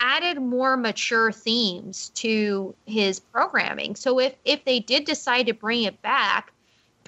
added 0.00 0.40
more 0.40 0.76
mature 0.76 1.32
themes 1.32 2.10
to 2.10 2.74
his 2.86 3.20
programming. 3.20 3.96
So 3.96 4.20
if 4.20 4.34
if 4.44 4.64
they 4.64 4.80
did 4.80 5.04
decide 5.04 5.46
to 5.46 5.54
bring 5.54 5.84
it 5.84 6.00
back, 6.02 6.52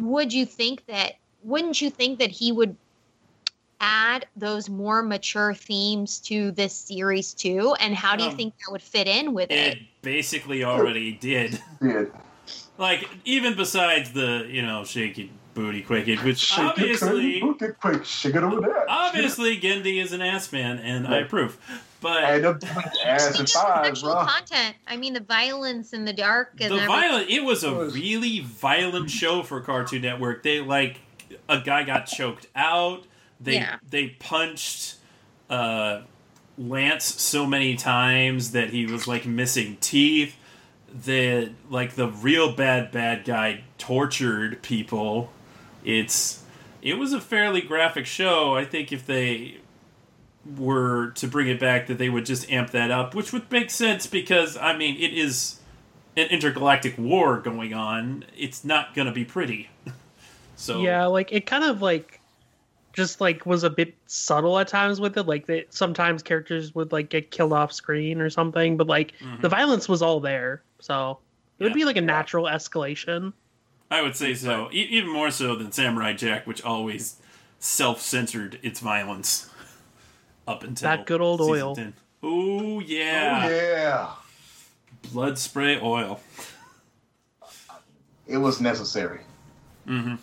would 0.00 0.32
you 0.32 0.46
think 0.46 0.86
that? 0.86 1.14
Wouldn't 1.42 1.80
you 1.80 1.90
think 1.90 2.18
that 2.18 2.30
he 2.30 2.50
would 2.50 2.76
add 3.80 4.26
those 4.36 4.68
more 4.68 5.02
mature 5.02 5.54
themes 5.54 6.18
to 6.20 6.50
this 6.52 6.74
series 6.74 7.34
too? 7.34 7.74
And 7.78 7.94
how 7.94 8.16
do 8.16 8.24
you 8.24 8.30
Um, 8.30 8.36
think 8.36 8.54
that 8.58 8.72
would 8.72 8.82
fit 8.82 9.06
in 9.06 9.32
with 9.32 9.50
it? 9.50 9.78
It 10.06 10.12
basically 10.12 10.64
already 10.64 11.12
did. 11.12 11.60
Yeah. 11.82 12.04
Like, 12.78 13.08
even 13.24 13.56
besides 13.56 14.12
the, 14.12 14.46
you 14.48 14.62
know, 14.62 14.84
shaky 14.84 15.32
booty 15.54 15.80
quicket, 15.82 16.22
which 16.22 16.38
Shake 16.38 16.58
it, 16.58 16.64
obviously. 16.66 17.40
book 17.40 17.60
it 17.62 17.80
quick, 17.80 18.04
shake 18.04 18.34
it 18.34 18.42
over 18.42 18.60
there. 18.60 18.84
Obviously, 18.88 19.58
Genndy 19.58 20.00
is 20.02 20.12
an 20.12 20.20
ass 20.20 20.52
man, 20.52 20.78
and 20.78 21.08
I 21.08 21.18
approve. 21.20 21.56
But 22.02 22.22
And 22.24 22.44
the 22.44 22.92
ass 23.04 23.28
and 23.28 23.36
Just 23.46 23.54
thighs, 23.54 23.86
sexual 23.86 24.12
bro. 24.12 24.26
content. 24.26 24.76
I 24.86 24.96
mean, 24.98 25.14
the 25.14 25.20
violence 25.20 25.92
and 25.94 26.06
the 26.06 26.12
dark 26.12 26.50
and 26.52 26.58
the 26.60 26.64
everything. 26.76 26.86
violent 26.86 27.30
it 27.30 27.40
was 27.44 27.64
a 27.64 27.72
was- 27.72 27.94
really 27.94 28.40
violent 28.40 29.10
show 29.20 29.42
for 29.42 29.60
cartoon 29.62 30.02
network 30.02 30.42
they 30.42 30.60
like 30.60 31.00
a 31.48 31.60
guy 31.60 31.82
got 31.84 32.06
choked 32.06 32.46
out 32.54 33.04
they 33.40 33.54
Yeah. 33.54 33.76
they 33.88 34.08
punched 34.08 34.96
uh 35.50 36.02
lance 36.58 37.04
so 37.04 37.46
many 37.46 37.76
times 37.76 38.52
that 38.52 38.70
he 38.70 38.86
was 38.86 39.06
like 39.06 39.26
missing 39.26 39.76
teeth 39.80 40.36
that 41.04 41.50
like 41.68 41.94
the 41.94 42.08
real 42.08 42.52
bad 42.52 42.90
bad 42.90 43.24
guy 43.24 43.62
tortured 43.78 44.62
people. 44.62 45.30
It's 45.84 46.42
it 46.82 46.98
was 46.98 47.12
a 47.12 47.20
fairly 47.20 47.60
graphic 47.60 48.06
show. 48.06 48.56
I 48.56 48.64
think 48.64 48.92
if 48.92 49.06
they 49.06 49.58
were 50.56 51.10
to 51.10 51.26
bring 51.26 51.48
it 51.48 51.58
back 51.58 51.88
that 51.88 51.98
they 51.98 52.08
would 52.08 52.24
just 52.24 52.48
amp 52.52 52.70
that 52.70 52.88
up 52.88 53.16
which 53.16 53.32
would 53.32 53.50
make 53.50 53.68
sense 53.68 54.06
because 54.06 54.56
i 54.58 54.76
mean 54.76 54.94
it 54.94 55.12
is 55.12 55.58
an 56.16 56.28
intergalactic 56.28 56.96
war 56.96 57.38
going 57.38 57.74
on, 57.74 58.24
it's 58.36 58.64
not 58.64 58.94
to 59.06 59.12
be 59.12 59.24
pretty. 59.24 59.68
so 60.56 60.80
Yeah, 60.80 61.06
like 61.06 61.32
it 61.32 61.46
kind 61.46 61.64
of 61.64 61.82
like 61.82 62.15
just 62.96 63.20
like 63.20 63.44
was 63.44 63.62
a 63.62 63.68
bit 63.70 63.94
subtle 64.06 64.58
at 64.58 64.66
times 64.68 65.00
with 65.00 65.16
it. 65.18 65.24
Like 65.26 65.46
that 65.46 65.72
sometimes 65.72 66.22
characters 66.22 66.74
would 66.74 66.90
like 66.92 67.10
get 67.10 67.30
killed 67.30 67.52
off 67.52 67.70
screen 67.72 68.20
or 68.22 68.30
something, 68.30 68.76
but 68.78 68.86
like 68.86 69.12
Mhm. 69.20 69.42
the 69.42 69.48
violence 69.50 69.86
was 69.88 70.00
all 70.02 70.18
there. 70.18 70.62
So 70.80 71.18
it 71.58 71.64
would 71.64 71.74
be 71.74 71.84
like 71.84 71.96
a 71.98 72.00
natural 72.00 72.46
escalation. 72.46 73.32
I 73.90 74.00
would 74.02 74.16
say 74.16 74.34
so, 74.34 74.68
e- 74.72 74.88
even 74.90 75.12
more 75.12 75.30
so 75.30 75.54
than 75.54 75.70
Samurai 75.70 76.14
Jack, 76.14 76.46
which 76.46 76.62
always 76.64 77.16
self-censored 77.60 78.58
its 78.62 78.80
violence 78.80 79.48
up 80.48 80.64
until 80.64 80.88
That 80.88 81.06
good 81.06 81.20
old 81.20 81.40
oil. 81.42 81.76
Oh 82.22 82.80
yeah. 82.80 83.42
Oh, 83.44 83.48
yeah. 83.50 84.10
blood 85.12 85.38
spray 85.38 85.78
oil. 85.80 86.20
it 88.26 88.38
was 88.38 88.60
necessary. 88.60 89.20
Mm-hmm. 89.86 90.14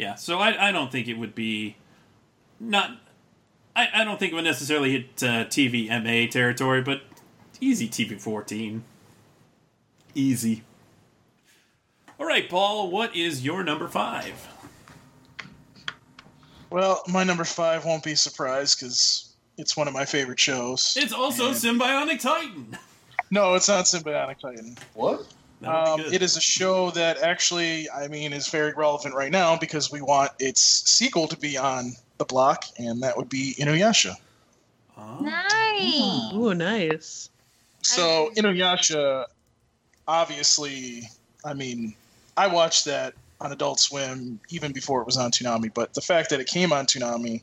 Yeah, 0.00 0.14
so 0.14 0.38
I, 0.38 0.68
I 0.70 0.72
don't 0.72 0.90
think 0.90 1.08
it 1.08 1.18
would 1.18 1.34
be 1.34 1.76
not. 2.58 2.92
I, 3.76 3.88
I 3.96 4.04
don't 4.04 4.18
think 4.18 4.32
it 4.32 4.34
would 4.34 4.44
necessarily 4.44 4.92
hit 4.92 5.22
uh, 5.22 5.44
TV 5.44 5.88
MA 5.90 6.30
territory, 6.32 6.80
but 6.80 7.02
easy 7.60 7.86
TV 7.86 8.18
14. 8.18 8.82
Easy. 10.14 10.62
All 12.18 12.24
right, 12.26 12.48
Paul, 12.48 12.90
what 12.90 13.14
is 13.14 13.44
your 13.44 13.62
number 13.62 13.88
five? 13.88 14.48
Well, 16.70 17.02
my 17.06 17.22
number 17.22 17.44
five 17.44 17.84
won't 17.84 18.02
be 18.02 18.12
a 18.12 18.16
surprise 18.16 18.74
because 18.74 19.34
it's 19.58 19.76
one 19.76 19.86
of 19.86 19.92
my 19.92 20.06
favorite 20.06 20.40
shows. 20.40 20.96
It's 20.98 21.12
also 21.12 21.48
And- 21.48 21.56
Symbionic 21.56 22.20
Titan. 22.22 22.78
no, 23.30 23.52
it's 23.52 23.68
not 23.68 23.84
Symbionic 23.84 24.38
Titan. 24.40 24.78
What? 24.94 25.26
That 25.60 25.90
would 25.90 25.96
be 25.98 26.08
Um, 26.08 26.14
it 26.14 26.22
is 26.22 26.36
a 26.36 26.40
show 26.40 26.90
that 26.92 27.18
actually, 27.18 27.88
I 27.90 28.08
mean, 28.08 28.32
is 28.32 28.48
very 28.48 28.72
relevant 28.72 29.14
right 29.14 29.30
now 29.30 29.56
because 29.56 29.90
we 29.90 30.00
want 30.00 30.32
its 30.38 30.60
sequel 30.90 31.28
to 31.28 31.36
be 31.36 31.56
on 31.56 31.92
the 32.18 32.24
block, 32.24 32.64
and 32.78 33.02
that 33.02 33.16
would 33.16 33.28
be 33.28 33.54
Inuyasha. 33.58 34.14
Oh. 34.96 35.18
Nice. 35.20 36.32
Ooh, 36.34 36.54
nice. 36.54 37.30
So 37.82 38.30
Inuyasha, 38.36 39.26
obviously, 40.06 41.08
I 41.44 41.54
mean, 41.54 41.94
I 42.36 42.46
watched 42.46 42.84
that 42.84 43.14
on 43.40 43.52
Adult 43.52 43.80
Swim 43.80 44.38
even 44.50 44.72
before 44.72 45.00
it 45.00 45.06
was 45.06 45.16
on 45.16 45.30
Toonami, 45.30 45.72
but 45.72 45.94
the 45.94 46.00
fact 46.00 46.30
that 46.30 46.40
it 46.40 46.46
came 46.46 46.72
on 46.72 46.86
Toonami 46.86 47.42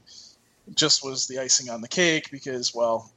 just 0.76 1.04
was 1.04 1.28
the 1.28 1.40
icing 1.40 1.70
on 1.70 1.82
the 1.82 1.88
cake 1.88 2.30
because, 2.30 2.76
well, 2.76 3.12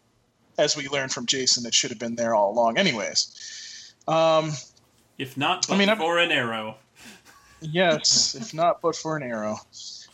as 0.59 0.77
we 0.77 0.89
learned 0.89 1.13
from 1.13 1.27
Jason, 1.27 1.67
it 1.67 1.75
should 1.75 1.91
have 1.91 1.99
been 1.99 2.15
there 2.15 2.35
all 2.35 2.53
along, 2.53 2.79
anyways. 2.79 3.93
Um, 4.09 4.53
If 5.21 5.37
not, 5.37 5.67
I 5.69 5.73
but 5.73 5.79
mean, 5.79 5.89
I'm- 5.91 5.99
for 5.99 6.19
an 6.19 6.33
arrow. 6.33 6.77
yes, 7.61 8.35
if 8.35 8.55
not, 8.55 8.81
but 8.81 8.97
for 8.97 9.17
an 9.17 9.23
arrow. 9.23 9.59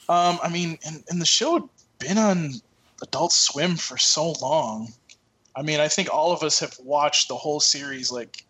Um, 0.08 0.38
I 0.42 0.48
mean, 0.48 0.78
and, 0.84 1.04
and 1.08 1.20
the 1.20 1.26
show 1.26 1.54
had 1.54 1.68
been 2.00 2.18
on 2.18 2.54
Adult 3.02 3.32
Swim 3.32 3.76
for 3.76 3.96
so 3.98 4.32
long. 4.42 4.92
I 5.54 5.62
mean, 5.62 5.80
I 5.80 5.88
think 5.88 6.12
all 6.12 6.32
of 6.32 6.42
us 6.42 6.58
have 6.60 6.76
watched 6.82 7.28
the 7.28 7.36
whole 7.36 7.60
series 7.60 8.10
like 8.10 8.44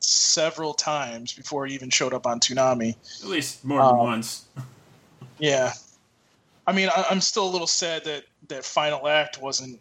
several 0.00 0.74
times 0.74 1.32
before 1.32 1.66
it 1.66 1.72
even 1.72 1.88
showed 1.88 2.12
up 2.12 2.26
on 2.26 2.40
Toonami. 2.40 2.96
At 3.22 3.28
least 3.28 3.64
more 3.64 3.78
than 3.78 3.88
Um, 3.90 3.98
once. 3.98 4.44
Yeah, 5.38 5.72
I 6.66 6.72
mean, 6.72 6.88
I, 6.94 7.06
I'm 7.10 7.20
still 7.20 7.46
a 7.46 7.50
little 7.50 7.66
sad 7.68 8.04
that 8.04 8.24
that 8.48 8.64
final 8.64 9.08
act 9.08 9.40
wasn't 9.40 9.80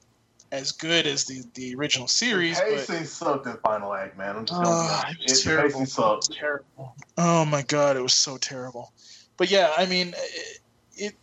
as 0.51 0.71
good 0.71 1.07
as 1.07 1.25
the 1.25 1.43
the 1.53 1.73
original 1.75 2.07
series. 2.07 2.57
The 2.59 2.85
But, 2.87 3.07
sucked 3.07 3.47
in 3.47 3.57
Final 3.57 3.93
Act, 3.93 4.17
man. 4.17 4.35
I'm 4.37 4.45
just 4.45 4.61
gonna 4.61 4.75
Ah, 4.75 5.01
it 5.01 5.05
honest. 5.07 5.29
was 5.29 5.39
It- 5.39 5.43
terrible. 5.43 5.69
pacing 5.79 5.85
sucked. 5.85 6.31
terrible. 6.33 6.95
Oh 7.17 7.45
my 7.45 7.61
god, 7.63 7.95
it 7.97 8.01
was 8.01 8.13
so 8.13 8.37
terrible. 8.37 8.91
But 9.37 9.49
yeah, 9.49 9.73
I 9.77 9.85
mean, 9.85 10.13
it, 10.17 10.59
it 10.95 11.15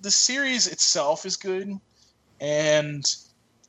the 0.00 0.10
series 0.10 0.66
itself 0.66 1.26
is 1.26 1.36
good, 1.36 1.78
and 2.40 3.14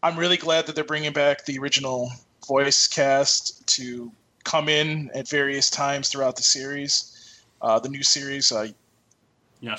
I'm 0.04 0.18
really 0.18 0.38
glad 0.38 0.68
that 0.68 0.76
they're 0.76 0.84
bringing 0.84 1.14
back 1.14 1.46
the 1.46 1.58
original 1.60 2.12
voice 2.48 2.88
cast 2.88 3.66
to 3.68 4.12
come 4.44 4.70
in 4.70 5.10
at 5.14 5.28
various 5.28 5.70
times 5.70 6.08
throughout 6.10 6.36
the 6.38 6.44
series, 6.44 7.42
uh, 7.62 7.80
the 7.80 7.90
new 7.90 8.04
series. 8.04 8.52
Uh, 8.52 8.68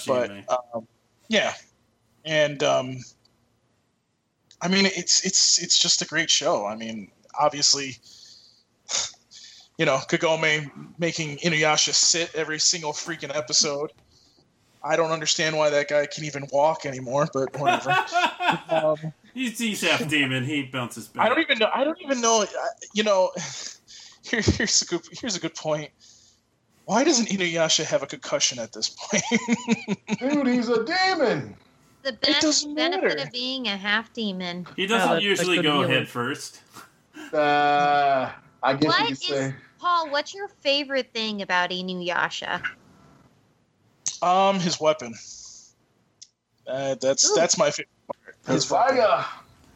but 0.06 0.30
um, 0.74 0.86
yeah, 1.28 1.54
and 2.24 2.62
um, 2.62 2.98
I 4.60 4.68
mean, 4.68 4.86
it's 4.86 5.24
it's 5.24 5.62
it's 5.62 5.78
just 5.78 6.02
a 6.02 6.04
great 6.06 6.30
show. 6.30 6.66
I 6.66 6.74
mean, 6.76 7.10
obviously, 7.38 7.96
you 9.78 9.86
know, 9.86 9.98
Kagome 10.08 10.70
making 10.98 11.38
Inuyasha 11.38 11.94
sit 11.94 12.34
every 12.34 12.58
single 12.58 12.92
freaking 12.92 13.34
episode. 13.34 13.92
I 14.82 14.96
don't 14.96 15.10
understand 15.10 15.56
why 15.56 15.70
that 15.70 15.88
guy 15.88 16.06
can 16.06 16.24
even 16.24 16.46
walk 16.52 16.86
anymore, 16.86 17.28
but 17.32 17.56
whatever. 17.58 17.90
um, 18.68 19.12
he's, 19.34 19.58
he's 19.58 19.80
half 19.80 20.08
demon. 20.08 20.44
He 20.44 20.62
bounces 20.62 21.08
back. 21.08 21.26
I 21.26 21.28
don't 21.28 21.40
even 21.40 21.58
know. 21.58 21.68
I 21.74 21.84
don't 21.84 22.00
even 22.00 22.20
know. 22.20 22.42
uh, 22.42 22.46
You 22.94 23.02
know, 23.02 23.30
here, 24.22 24.40
here's 24.40 24.82
a 24.82 24.84
good 24.86 25.00
here's 25.20 25.36
a 25.36 25.40
good 25.40 25.54
point. 25.54 25.90
Why 26.84 27.04
doesn't 27.04 27.28
Inuyasha 27.28 27.84
have 27.84 28.02
a 28.02 28.06
concussion 28.06 28.58
at 28.58 28.72
this 28.72 28.88
point? 28.88 29.22
Dude, 30.18 30.46
he's 30.46 30.70
a 30.70 30.84
demon. 30.84 31.54
The 32.12 32.16
best 32.32 32.74
benefit 32.74 33.02
matter. 33.04 33.22
of 33.22 33.32
being 33.32 33.66
a 33.68 33.76
half 33.76 34.12
demon. 34.12 34.66
He 34.76 34.86
doesn't 34.86 35.08
Yeah, 35.08 35.14
that- 35.14 35.22
usually 35.22 35.56
go 35.62 35.80
heal 35.80 35.82
him. 35.82 35.90
head 35.90 36.08
first. 36.08 36.60
Uh, 37.32 38.30
I 38.62 38.74
guess 38.74 38.88
What 38.88 39.00
you 39.00 39.06
could 39.06 39.12
is 39.12 39.20
say. 39.28 39.54
Paul? 39.78 40.10
What's 40.10 40.34
your 40.34 40.48
favorite 40.48 41.12
thing 41.12 41.42
about 41.42 41.70
Inuyasha? 41.70 42.62
Um, 44.22 44.58
his 44.58 44.80
weapon. 44.80 45.14
Uh, 46.66 46.94
that's 47.00 47.30
Ooh. 47.30 47.34
that's 47.36 47.56
my 47.58 47.70
favorite 47.70 47.88
part. 48.24 48.36
His 48.54 48.70
weapon. 48.70 48.96
fire. 48.96 49.24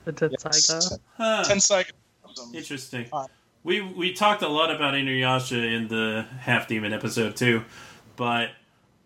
The 0.04 0.28
Yes. 0.32 0.42
Tetsusaiga. 0.42 0.98
Huh. 1.16 1.44
Tensai. 1.46 1.84
Interesting. 2.54 3.10
We 3.64 3.80
we 3.80 4.12
talked 4.12 4.42
a 4.42 4.48
lot 4.48 4.70
about 4.74 4.94
Inuyasha 4.94 5.76
in 5.76 5.88
the 5.88 6.26
Half 6.40 6.66
Demon 6.68 6.92
episode 6.92 7.36
too, 7.36 7.64
but 8.16 8.50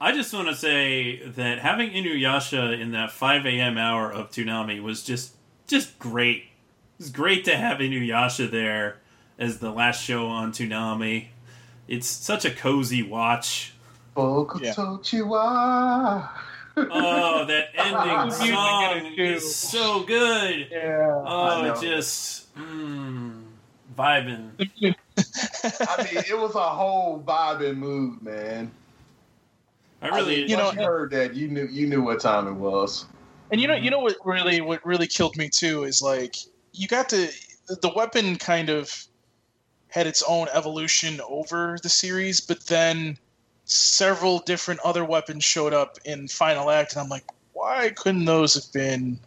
I 0.00 0.12
just 0.12 0.32
want 0.34 0.48
to 0.48 0.54
say 0.54 1.22
that 1.26 1.58
having 1.60 1.90
Inuyasha 1.90 2.78
in 2.78 2.92
that 2.92 3.10
5 3.12 3.46
a.m. 3.46 3.78
hour 3.78 4.12
of 4.12 4.30
Toonami 4.30 4.82
was 4.82 5.02
just 5.02 5.32
just 5.66 5.98
great. 5.98 6.42
It 6.98 6.98
was 6.98 7.10
great 7.10 7.44
to 7.46 7.56
have 7.56 7.78
Inuyasha 7.78 8.50
there 8.50 8.98
as 9.38 9.58
the 9.58 9.70
last 9.70 10.02
show 10.02 10.26
on 10.26 10.52
Toonami. 10.52 11.28
It's 11.88 12.08
such 12.08 12.44
a 12.44 12.50
cozy 12.50 13.02
watch. 13.02 13.74
Yeah. 14.62 14.72
Oh, 16.76 17.44
that 17.46 17.68
ending 17.74 18.30
song 18.32 19.14
is 19.16 19.54
so 19.54 20.02
good. 20.02 20.68
Yeah. 20.70 21.22
Oh, 21.24 21.64
it 21.72 21.80
just 21.80 22.54
mm, 22.54 23.42
vibing. 23.96 24.50
I 25.88 26.02
mean, 26.04 26.24
it 26.28 26.38
was 26.38 26.54
a 26.54 26.60
whole 26.68 27.22
vibing 27.26 27.76
mood, 27.78 28.22
man. 28.22 28.70
I 30.06 30.16
I 30.16 30.16
really, 30.20 30.36
mean, 30.42 30.48
You 30.50 30.56
once 30.56 30.76
know- 30.76 30.82
you 30.82 30.88
heard 30.88 31.10
that, 31.12 31.34
you 31.34 31.48
knew 31.48 31.66
you 31.70 31.86
knew 31.86 32.02
what 32.02 32.20
time 32.20 32.46
it 32.48 32.52
was. 32.54 33.06
and 33.50 33.60
you 33.60 33.68
know, 33.68 33.74
you 33.74 33.90
know 33.90 34.00
what 34.00 34.16
really 34.24 34.60
what 34.60 34.84
really 34.84 35.06
killed 35.06 35.36
me 35.36 35.48
too 35.48 35.84
is 35.84 36.02
like 36.02 36.36
you 36.72 36.88
got 36.88 37.08
to 37.10 37.28
the 37.68 37.92
weapon 37.94 38.36
kind 38.36 38.68
of 38.68 39.06
had 39.88 40.06
its 40.06 40.22
own 40.28 40.46
evolution 40.52 41.20
over 41.28 41.78
the 41.82 41.88
series, 41.88 42.40
but 42.40 42.60
then 42.66 43.16
several 43.64 44.40
different 44.40 44.78
other 44.84 45.04
weapons 45.04 45.44
showed 45.44 45.72
up 45.72 45.96
in 46.04 46.28
Final 46.28 46.70
Act, 46.70 46.92
and 46.92 47.00
I'm 47.02 47.08
like, 47.08 47.24
why 47.54 47.90
couldn't 47.96 48.24
those 48.26 48.54
have 48.54 48.70
been 48.72 49.18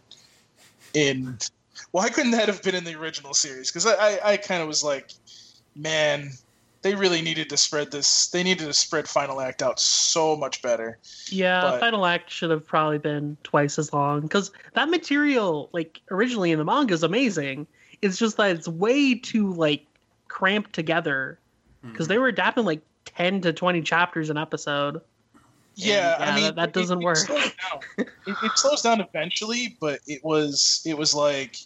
in? 0.94 1.36
Why 1.90 2.08
couldn't 2.08 2.30
that 2.32 2.46
have 2.48 2.62
been 2.62 2.74
in 2.74 2.84
the 2.84 2.94
original 2.94 3.34
series? 3.34 3.70
Because 3.70 3.86
I, 3.86 3.94
I, 3.94 4.32
I 4.32 4.36
kind 4.36 4.62
of 4.62 4.68
was 4.68 4.84
like, 4.84 5.10
man, 5.74 6.30
they 6.82 6.94
really 6.94 7.20
needed 7.20 7.48
to 7.50 7.56
spread 7.56 7.90
this. 7.90 8.28
They 8.28 8.42
needed 8.42 8.64
to 8.64 8.72
spread 8.72 9.08
Final 9.08 9.40
Act 9.40 9.62
out 9.62 9.78
so 9.78 10.36
much 10.36 10.62
better. 10.62 10.98
Yeah, 11.28 11.62
But- 11.62 11.80
Final 11.80 12.06
Act 12.06 12.30
should 12.30 12.50
have 12.50 12.66
probably 12.66 12.98
been 12.98 13.36
twice 13.42 13.78
as 13.78 13.92
long 13.92 14.22
because 14.22 14.50
that 14.74 14.88
material, 14.88 15.68
like 15.72 16.00
originally 16.10 16.52
in 16.52 16.58
the 16.58 16.64
manga, 16.64 16.94
is 16.94 17.02
amazing. 17.02 17.66
It's 18.02 18.16
just 18.16 18.36
that 18.38 18.50
it's 18.56 18.68
way 18.68 19.14
too 19.14 19.52
like 19.52 19.84
cramped 20.28 20.72
together 20.72 21.38
because 21.82 22.06
mm-hmm. 22.06 22.12
they 22.12 22.18
were 22.18 22.28
adapting 22.28 22.64
like 22.64 22.80
ten 23.04 23.40
to 23.42 23.52
twenty 23.52 23.82
chapters 23.82 24.30
an 24.30 24.38
episode. 24.38 25.00
Yeah, 25.74 26.16
yeah, 26.18 26.30
I 26.30 26.34
mean 26.34 26.44
that- 26.44 26.56
that 26.56 26.72
doesn't 26.72 27.02
it, 27.02 27.04
work. 27.04 27.16
Slows. 27.16 27.52
It, 27.98 28.08
it 28.26 28.52
slows 28.56 28.82
down 28.82 29.00
eventually, 29.00 29.76
but 29.80 30.00
it 30.06 30.24
was 30.24 30.82
it 30.86 30.96
was 30.96 31.14
like 31.14 31.56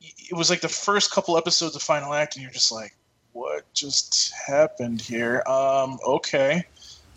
it 0.00 0.36
was 0.36 0.50
like 0.50 0.60
the 0.60 0.68
first 0.68 1.10
couple 1.12 1.36
episodes 1.36 1.76
of 1.76 1.82
Final 1.82 2.12
Act, 2.12 2.36
and 2.36 2.42
you're 2.42 2.52
just 2.52 2.72
like, 2.72 2.96
what 3.36 3.72
just 3.74 4.32
happened 4.46 5.00
here? 5.00 5.42
Um, 5.46 5.98
okay, 6.06 6.64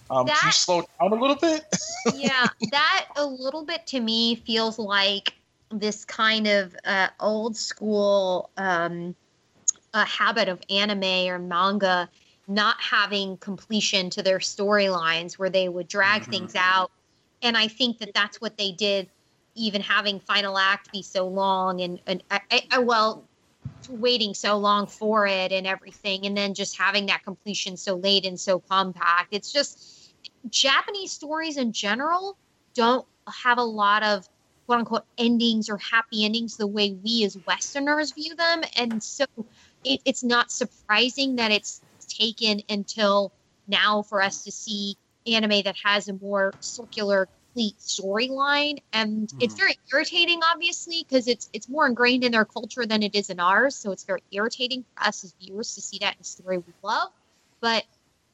um, 0.09 0.28
can 0.28 0.36
you 0.43 0.51
slow 0.51 0.84
down 0.99 1.13
a 1.13 1.15
little 1.15 1.38
bit? 1.38 1.63
yeah, 2.13 2.49
that 2.72 3.07
a 3.15 3.26
little 3.26 3.63
bit 3.63 3.88
to 3.88 3.99
me 4.01 4.36
feels 4.36 4.78
like 4.78 5.34
this 5.72 6.03
kind 6.03 6.47
of 6.47 6.76
uh, 6.84 7.07
old 7.20 7.55
school 7.55 8.49
um, 8.57 9.15
a 9.93 10.05
habit 10.05 10.49
of 10.49 10.61
anime 10.70 11.30
or 11.30 11.39
manga 11.39 12.09
not 12.47 12.76
having 12.82 13.38
completion 13.38 14.09
to 14.09 14.24
their 14.24 14.39
storylines 14.39 15.38
where 15.38 15.49
they 15.49 15.70
would 15.70 15.88
drag 15.88 16.24
Mhm. 16.24 16.30
things 16.32 16.55
out. 16.55 16.91
And 17.41 17.55
I 17.55 17.67
think 17.67 17.99
that 17.99 18.13
that's 18.13 18.41
what 18.41 18.57
they 18.57 18.72
did, 18.72 19.09
even 19.55 19.82
having 19.82 20.20
Final 20.20 20.57
Act 20.57 20.91
be 20.91 21.01
so 21.01 21.28
long 21.28 21.80
and, 21.82 22.01
and 22.07 22.24
I, 22.30 22.41
I, 22.51 22.61
I, 22.72 22.80
well, 22.80 23.28
waiting 23.88 24.34
so 24.34 24.57
long 24.57 24.88
for 24.88 25.27
it 25.27 25.51
and 25.51 25.65
everything, 25.67 26.25
and 26.25 26.36
then 26.36 26.53
just 26.53 26.77
having 26.77 27.05
that 27.07 27.23
completion 27.23 27.77
so 27.77 27.95
late 27.95 28.25
and 28.25 28.39
so 28.39 28.59
compact. 28.59 29.30
It's 29.32 29.51
just 29.51 30.13
Japanese 30.49 31.11
stories 31.11 31.57
in 31.57 31.71
general 31.71 32.38
don't 32.75 33.05
have 33.43 33.57
a 33.57 33.63
lot 33.63 34.03
of 34.03 34.27
quote 34.65 34.80
unquote 34.80 35.03
endings 35.17 35.69
or 35.69 35.77
happy 35.77 36.25
endings 36.25 36.57
the 36.57 36.67
way 36.67 36.97
we 37.03 37.23
as 37.23 37.38
Westerners 37.47 38.11
view 38.11 38.36
them. 38.36 38.61
And 38.77 39.01
so 39.01 39.25
it, 39.84 40.01
it's 40.05 40.23
not 40.23 40.51
surprising 40.51 41.36
that 41.38 41.51
it's 41.51 41.82
taken 42.07 42.61
until 42.69 43.34
now 43.67 44.03
for 44.03 44.21
us 44.21 44.43
to 44.43 44.51
see 44.51 44.95
anime 45.27 45.61
that 45.63 45.75
has 45.84 46.07
a 46.07 46.13
more 46.13 46.53
circular, 46.59 47.27
complete 47.53 47.77
storyline, 47.79 48.79
and 48.93 49.31
it's 49.39 49.55
Mhm. 49.55 49.57
very 49.57 49.77
irritating, 49.91 50.41
obviously, 50.43 51.03
because 51.07 51.27
it's 51.27 51.49
it's 51.53 51.69
more 51.69 51.87
ingrained 51.87 52.23
in 52.23 52.31
their 52.31 52.45
culture 52.45 52.85
than 52.85 53.03
it 53.03 53.15
is 53.15 53.29
in 53.29 53.39
ours. 53.39 53.75
So 53.75 53.91
it's 53.91 54.03
very 54.03 54.23
irritating 54.31 54.83
for 54.95 55.07
us 55.07 55.23
as 55.23 55.33
viewers 55.39 55.73
to 55.75 55.81
see 55.81 55.99
that 55.99 56.15
in 56.15 56.21
a 56.21 56.23
story 56.23 56.57
we 56.59 56.73
love. 56.83 57.09
But 57.61 57.85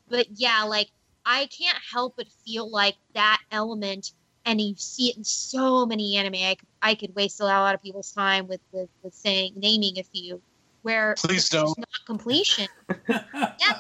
but 0.10 0.28
yeah, 0.36 0.64
like 0.64 0.90
I 1.26 1.48
can't 1.48 1.78
help 1.92 2.16
but 2.18 2.28
feel 2.46 2.70
like 2.70 2.96
that 3.14 3.42
element, 3.52 4.12
and 4.46 4.60
you 4.62 4.76
see 4.78 5.10
it 5.10 5.18
in 5.18 5.24
so 5.24 5.86
many 5.86 6.18
anime. 6.18 6.36
I 6.36 6.56
could, 6.56 6.68
I 6.82 6.96
could 6.96 7.16
waste 7.16 7.40
a 7.40 7.46
lot 7.46 7.76
of 7.76 7.82
people's 7.82 8.12
time 8.12 8.48
with 8.48 8.62
with, 8.72 8.90
with 9.02 9.14
saying 9.14 9.54
naming 9.56 9.98
a 9.98 10.04
few, 10.04 10.42
where 10.82 11.16
Please 11.16 11.50
don't. 11.50 11.78
not 11.78 11.88
completion. 12.06 12.68
yeah, 13.34 13.74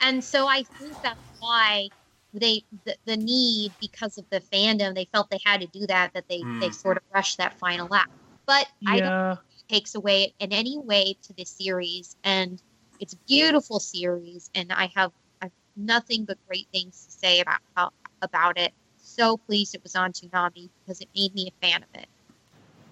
and 0.00 0.24
so 0.24 0.46
I 0.48 0.62
think 0.62 0.96
that's 1.02 1.20
why 1.38 1.90
they 2.32 2.62
the, 2.84 2.96
the 3.06 3.16
need 3.16 3.74
because 3.80 4.18
of 4.18 4.24
the 4.30 4.40
fandom 4.40 4.94
they 4.94 5.08
felt 5.12 5.30
they 5.30 5.40
had 5.44 5.60
to 5.60 5.66
do 5.68 5.86
that 5.86 6.12
that 6.14 6.24
they 6.28 6.42
they 6.60 6.68
Mm. 6.68 6.74
sort 6.74 6.96
of 6.96 7.02
rushed 7.14 7.38
that 7.38 7.54
final 7.58 7.92
act. 7.94 8.08
But 8.46 8.66
I 8.86 9.00
don't 9.00 9.08
Yeah. 9.10 9.36
takes 9.68 9.94
away 9.94 10.34
in 10.38 10.52
any 10.52 10.78
way 10.78 11.14
to 11.22 11.32
the 11.34 11.44
series 11.44 12.16
and 12.24 12.62
it's 13.00 13.12
a 13.12 13.18
beautiful 13.28 13.78
series 13.80 14.50
and 14.54 14.72
i 14.72 14.90
have 14.94 15.12
i've 15.42 15.50
nothing 15.76 16.24
but 16.24 16.38
great 16.46 16.66
things 16.72 17.04
to 17.04 17.12
say 17.12 17.40
about 17.40 17.58
how, 17.76 17.90
about 18.22 18.58
it 18.58 18.72
so 18.96 19.36
pleased 19.36 19.74
it 19.74 19.82
was 19.82 19.94
on 19.94 20.10
Toonami 20.12 20.70
because 20.80 21.00
it 21.02 21.08
made 21.14 21.34
me 21.34 21.50
a 21.52 21.66
fan 21.66 21.82
of 21.82 21.88
it 21.94 22.08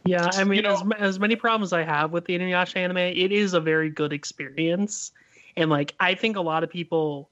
Yeah, 0.05 0.30
I 0.34 0.45
mean, 0.45 0.62
know- 0.62 0.70
as, 0.72 0.84
as 0.99 1.18
many 1.18 1.34
problems 1.34 1.72
I 1.72 1.82
have 1.82 2.12
with 2.12 2.26
the 2.26 2.39
Inuyasha 2.39 2.76
anime, 2.76 2.99
it 2.99 3.32
is 3.32 3.55
a 3.55 3.61
very 3.61 3.91
good 3.91 4.12
experience, 4.12 5.12
and 5.57 5.70
like 5.70 5.95
I 5.99 6.14
think 6.14 6.37
a 6.37 6.41
lot 6.43 6.62
of 6.62 6.70
people 6.70 7.30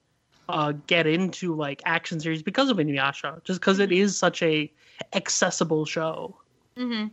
uh, 0.49 0.73
get 0.87 1.07
into 1.07 1.55
like 1.55 1.83
action 1.85 2.21
series 2.21 2.43
because 2.43 2.69
of 2.71 2.77
Inuyasha, 2.79 3.43
just 3.45 3.61
because 3.61 3.79
it 3.79 3.93
is 3.93 4.17
such 4.19 4.43
a 4.43 4.71
accessible 5.15 5.85
show. 5.85 6.37
mm-hmm. 6.77 7.09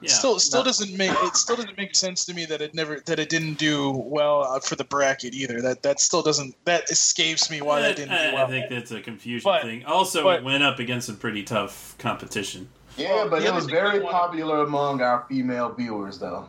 Yeah. 0.00 0.08
Still, 0.10 0.40
still 0.40 0.62
No. 0.62 0.64
doesn't 0.64 0.96
make 0.96 1.12
it. 1.12 1.36
Still 1.36 1.54
doesn't 1.54 1.76
make 1.76 1.94
sense 1.94 2.24
to 2.24 2.34
me 2.34 2.44
that 2.46 2.60
it 2.60 2.74
never 2.74 2.98
that 3.06 3.20
it 3.20 3.28
didn't 3.28 3.54
do 3.54 3.90
well 3.90 4.42
uh, 4.42 4.58
for 4.58 4.74
the 4.74 4.82
bracket 4.82 5.32
either. 5.32 5.60
That 5.60 5.82
that 5.84 6.00
still 6.00 6.22
doesn't. 6.22 6.56
That 6.64 6.90
escapes 6.90 7.48
me 7.50 7.60
why 7.60 7.82
that 7.82 7.94
didn't 7.96 8.10
I, 8.12 8.30
do 8.32 8.36
I 8.38 8.46
think 8.48 8.68
that's 8.68 8.90
a 8.90 9.00
confusion 9.00 9.44
But- 9.44 9.62
thing. 9.62 9.84
Also, 9.84 10.24
but- 10.24 10.38
it 10.40 10.44
went 10.44 10.64
up 10.64 10.80
against 10.80 11.06
some 11.06 11.16
pretty 11.16 11.44
tough 11.44 11.94
competition. 11.98 12.68
Yeah, 12.96 13.26
but 13.30 13.42
The 13.42 13.48
it 13.48 13.54
was 13.54 13.66
very 13.66 14.00
wanted- 14.00 14.10
popular 14.10 14.62
among 14.64 15.02
our 15.02 15.24
female 15.28 15.72
viewers, 15.72 16.18
though. 16.18 16.46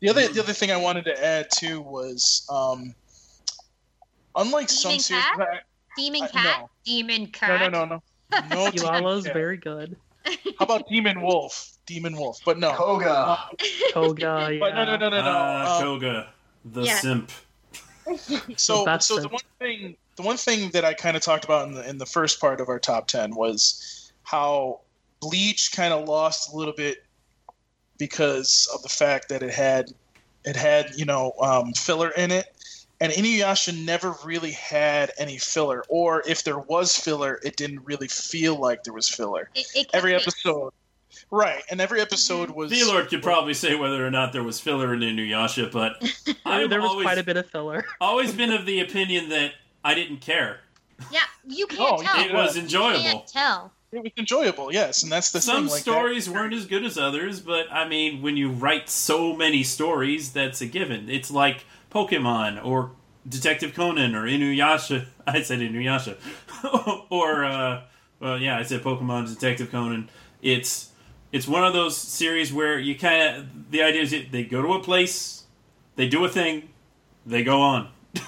The 0.00 0.10
other 0.10 0.28
the 0.28 0.40
other 0.42 0.52
thing 0.52 0.70
I 0.70 0.76
wanted 0.76 1.06
to 1.06 1.24
add 1.24 1.46
too 1.56 1.80
was, 1.80 2.46
um, 2.50 2.94
unlike 4.36 4.68
some 4.68 4.90
Demon 4.90 5.00
series, 5.00 5.24
Cat? 5.24 5.64
demon 5.96 6.22
Uh, 6.22 6.28
cat 6.28 6.60
no. 6.60 6.70
demon 6.84 7.26
cat 7.28 7.60
no, 7.60 7.68
no, 7.68 7.84
no, 7.84 8.02
no. 8.50 8.70
Demon 8.70 8.72
Ilala's 8.72 9.26
very 9.26 9.56
good. 9.56 9.96
How 10.58 10.64
about 10.64 10.88
Demon 10.88 11.20
Wolf? 11.20 11.70
Demon 11.86 12.16
Wolf, 12.16 12.40
but 12.44 12.58
no. 12.58 12.72
Koga. 12.72 13.48
Toga, 13.92 14.48
yeah. 14.52 14.58
But 14.58 14.74
no, 14.74 14.84
no, 14.84 14.96
no, 14.96 15.08
no, 15.10 15.20
no. 15.20 15.22
Ah, 15.24 15.76
Um, 15.76 15.82
Koga, 15.82 16.32
the 16.64 16.82
Yeah. 16.82 16.98
simp. 17.00 17.30
so 18.56 18.84
That's 18.84 19.06
so 19.06 19.16
the- 19.16 19.22
the 19.22 19.28
one 19.28 19.42
thing 19.60 19.96
the 20.16 20.22
one 20.22 20.36
thing 20.36 20.70
that 20.70 20.84
I 20.84 20.94
kind 20.94 21.16
of 21.16 21.22
talked 21.22 21.44
about 21.44 21.68
in 21.68 21.74
the 21.74 21.88
in 21.88 21.98
the 21.98 22.06
first 22.06 22.40
part 22.40 22.60
of 22.60 22.68
our 22.68 22.78
top 22.78 23.06
ten 23.06 23.34
was 23.34 24.12
how 24.24 24.80
Bleach 25.20 25.72
kind 25.72 25.92
of 25.92 26.08
lost 26.08 26.52
a 26.52 26.56
little 26.56 26.74
bit 26.74 27.04
because 27.98 28.68
of 28.74 28.82
the 28.82 28.88
fact 28.88 29.28
that 29.28 29.42
it 29.42 29.52
had 29.52 29.86
it 30.44 30.56
had 30.56 30.90
you 30.96 31.04
know 31.04 31.32
um, 31.40 31.72
filler 31.72 32.10
in 32.10 32.30
it, 32.30 32.46
and 33.00 33.12
Inuyasha 33.12 33.84
never 33.84 34.14
really 34.24 34.52
had 34.52 35.12
any 35.18 35.36
filler, 35.38 35.84
or 35.88 36.22
if 36.26 36.44
there 36.44 36.58
was 36.58 36.96
filler, 36.96 37.40
it 37.44 37.56
didn't 37.56 37.84
really 37.84 38.08
feel 38.08 38.56
like 38.56 38.84
there 38.84 38.94
was 38.94 39.08
filler. 39.08 39.50
it, 39.54 39.66
it 39.74 39.86
Every 39.92 40.12
it- 40.14 40.22
episode, 40.22 40.72
right? 41.30 41.62
And 41.70 41.80
every 41.80 41.98
mm-hmm. 41.98 42.06
episode 42.06 42.50
was 42.50 42.70
V 42.70 42.84
Lord 42.84 43.08
could 43.08 43.22
probably 43.22 43.54
say 43.54 43.74
whether 43.74 44.06
or 44.06 44.10
not 44.10 44.32
there 44.32 44.42
was 44.42 44.60
filler 44.60 44.94
in 44.94 45.00
Inuyasha, 45.00 45.70
but 45.72 46.00
There, 46.44 46.68
there 46.68 46.80
was 46.80 46.90
always, 46.90 47.04
quite 47.04 47.18
a 47.18 47.24
bit 47.24 47.36
of 47.36 47.48
filler. 47.50 47.84
always 48.00 48.32
been 48.32 48.52
of 48.52 48.64
the 48.66 48.80
opinion 48.80 49.28
that 49.30 49.52
I 49.84 49.94
didn't 49.94 50.18
care. 50.18 50.60
yeah 51.10 51.20
you 51.46 51.66
can't 51.66 51.80
Oh, 52.00 52.02
tell 52.02 52.24
It 52.24 52.32
was 52.32 52.56
you 52.56 52.62
enjoyable. 52.62 53.02
can't 53.02 53.26
tell 53.26 53.72
it 53.92 54.02
was 54.02 54.12
enjoyable, 54.16 54.72
yes, 54.72 55.04
and 55.04 55.12
that's 55.12 55.30
the 55.30 55.40
Some 55.40 55.56
thing. 55.56 55.64
Like 55.66 55.84
that- 55.84 55.90
stories 55.90 56.28
weren't 56.28 56.52
as 56.54 56.66
good 56.66 56.84
as 56.84 56.98
others, 56.98 57.38
but 57.40 57.66
I 57.70 57.86
mean, 57.86 58.22
when 58.22 58.36
you 58.36 58.50
write 58.50 58.88
so 58.88 59.36
many 59.36 59.62
stories, 59.62 60.32
that's 60.32 60.60
a 60.60 60.66
given. 60.66 61.08
It's 61.08 61.30
like 61.30 61.64
Pokemon 61.94 62.64
or 62.64 62.90
Detective 63.28 63.74
Conan 63.74 64.14
or 64.14 64.24
Inuyasha. 64.24 65.06
I 65.26 65.42
said 65.42 65.60
Inuyasha. 65.60 66.16
or, 67.10 67.44
uh, 67.44 67.82
well, 68.20 68.38
yeah, 68.38 68.58
I 68.58 68.62
said 68.62 68.82
Pokemon, 68.82 69.28
Detective 69.28 69.70
Conan. 69.70 70.10
It's 70.42 70.90
it's 71.32 71.48
one 71.48 71.64
of 71.64 71.72
those 71.72 71.96
series 71.96 72.52
where 72.52 72.78
you 72.78 72.96
kind 72.96 73.36
of 73.36 73.70
the 73.70 73.82
idea 73.82 74.02
is 74.02 74.14
they 74.30 74.44
go 74.44 74.62
to 74.62 74.74
a 74.74 74.82
place, 74.82 75.44
they 75.96 76.08
do 76.08 76.24
a 76.24 76.28
thing, 76.28 76.68
they 77.26 77.42
go 77.44 77.60
on. 77.60 77.88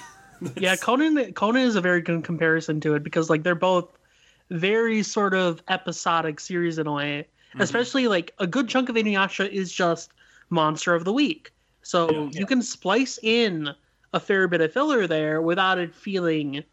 Yeah, 0.56 0.76
Conan 0.76 1.32
Conan 1.32 1.62
is 1.62 1.76
a 1.76 1.80
very 1.80 2.02
good 2.02 2.22
comparison 2.22 2.78
to 2.82 2.94
it 2.94 3.02
because 3.02 3.30
like 3.30 3.42
they're 3.42 3.54
both 3.54 3.88
very 4.50 5.02
sort 5.02 5.32
of 5.32 5.62
episodic 5.68 6.40
series 6.40 6.76
in 6.78 6.86
a 6.86 6.92
way. 6.92 7.26
Mhm. 7.54 7.62
Especially 7.62 8.06
like 8.06 8.34
a 8.38 8.46
good 8.46 8.68
chunk 8.68 8.90
of 8.90 8.96
Inuyasha 8.96 9.48
is 9.48 9.72
just 9.72 10.12
monster 10.50 10.94
of 10.94 11.04
the 11.04 11.12
week. 11.12 11.52
So 11.86 12.10
Yeah. 12.32 12.40
you 12.40 12.46
can 12.46 12.62
splice 12.62 13.16
in 13.22 13.70
a 14.12 14.18
fair 14.18 14.48
bit 14.48 14.60
of 14.60 14.72
filler 14.72 15.06
there 15.06 15.40
without 15.40 15.78
it 15.78 15.94
feeling 15.94 16.64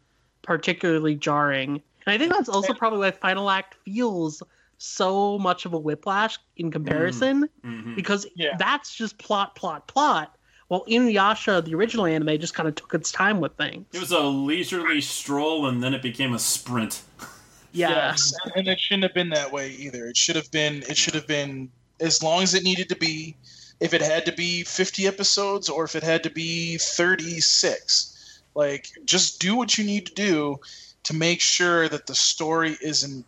particularly 0.42 1.14
jarring. 1.14 1.80
And 2.04 2.14
I 2.14 2.18
think 2.18 2.32
that's 2.32 2.48
also 2.48 2.74
probably 2.74 2.98
why 2.98 3.12
Final 3.12 3.48
Act 3.48 3.76
feels 3.84 4.42
so 4.78 5.38
much 5.38 5.66
of 5.66 5.72
a 5.72 5.78
whiplash 5.78 6.36
in 6.56 6.70
comparison 6.72 7.48
Mhm. 7.64 7.94
because 7.94 8.26
Yeah. 8.34 8.56
that's 8.58 8.92
just 8.92 9.16
plot, 9.18 9.54
plot, 9.54 9.86
plot. 9.86 10.36
While 10.66 10.84
Inuyasha, 10.86 11.64
the 11.64 11.74
original 11.76 12.06
anime, 12.06 12.36
just 12.40 12.54
kind 12.54 12.68
of 12.68 12.74
took 12.74 12.92
its 12.94 13.12
time 13.12 13.38
with 13.40 13.56
things. 13.56 13.86
It 13.92 14.00
was 14.00 14.10
a 14.10 14.18
leisurely 14.20 15.00
stroll, 15.00 15.66
and 15.68 15.80
then 15.82 15.94
it 15.94 16.02
became 16.02 16.34
a 16.34 16.38
sprint. 16.40 17.02
yeah, 17.72 17.90
Yes, 17.90 18.34
and, 18.44 18.52
and 18.56 18.68
it 18.68 18.80
shouldn't 18.80 19.04
have 19.04 19.14
been 19.14 19.28
that 19.28 19.52
way 19.52 19.70
either. 19.70 20.06
It 20.08 20.16
should 20.16 20.34
have 20.36 20.50
been. 20.50 20.82
It 20.88 20.96
should 20.96 21.14
have 21.14 21.28
been 21.28 21.70
as 22.00 22.20
long 22.22 22.42
as 22.42 22.54
it 22.54 22.64
needed 22.64 22.88
to 22.88 22.96
be. 22.96 23.36
If 23.84 23.92
it 23.92 24.02
had 24.02 24.24
to 24.26 24.32
be 24.32 24.64
fifty 24.64 25.06
episodes, 25.06 25.68
or 25.68 25.84
if 25.84 25.94
it 25.94 26.02
had 26.02 26.22
to 26.22 26.30
be 26.30 26.78
thirty-six, 26.78 28.40
like 28.54 28.88
just 29.04 29.40
do 29.40 29.56
what 29.56 29.76
you 29.76 29.84
need 29.84 30.06
to 30.06 30.14
do 30.14 30.60
to 31.04 31.14
make 31.14 31.40
sure 31.40 31.88
that 31.88 32.06
the 32.06 32.14
story 32.14 32.76
isn't, 32.80 33.26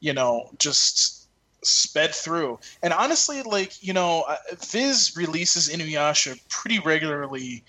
you 0.00 0.12
know, 0.12 0.50
just 0.58 1.26
sped 1.62 2.14
through. 2.14 2.58
And 2.82 2.92
honestly, 2.92 3.42
like 3.42 3.82
you 3.82 3.92
know, 3.92 4.24
uh, 4.28 4.36
Viz 4.70 5.16
releases 5.16 5.68
Inuyasha 5.68 6.40
pretty 6.48 6.78
regularly 6.78 7.64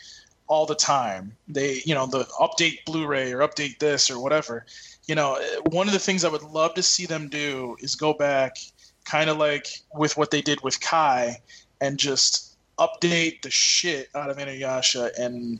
all 0.47 0.65
the 0.65 0.75
time. 0.75 1.35
They, 1.47 1.81
you 1.85 1.95
know, 1.95 2.05
the 2.05 2.25
update 2.39 2.85
Blu-ray 2.85 3.33
or 3.33 3.39
update 3.39 3.79
this 3.79 4.09
or 4.09 4.21
whatever 4.21 4.65
you 5.07 5.15
know, 5.15 5.35
uh, 5.35 5.69
one 5.71 5.87
of 5.87 5.93
the 5.93 5.99
things 5.99 6.23
I 6.23 6.29
would 6.29 6.43
love 6.43 6.73
to 6.75 6.83
see 6.83 7.05
them 7.05 7.29
do 7.29 7.77
is 7.79 7.95
go 7.95 8.13
back, 8.13 8.57
kind 9.05 9.29
of 9.29 9.37
like 9.37 9.67
with 9.93 10.17
what 10.17 10.31
they 10.31 10.41
did 10.41 10.61
with 10.61 10.79
Kai, 10.81 11.41
and 11.81 11.97
just 11.97 12.55
update 12.77 13.41
the 13.41 13.49
shit 13.49 14.09
out 14.15 14.29
of 14.29 14.37
Inuyasha. 14.37 15.11
And 15.17 15.59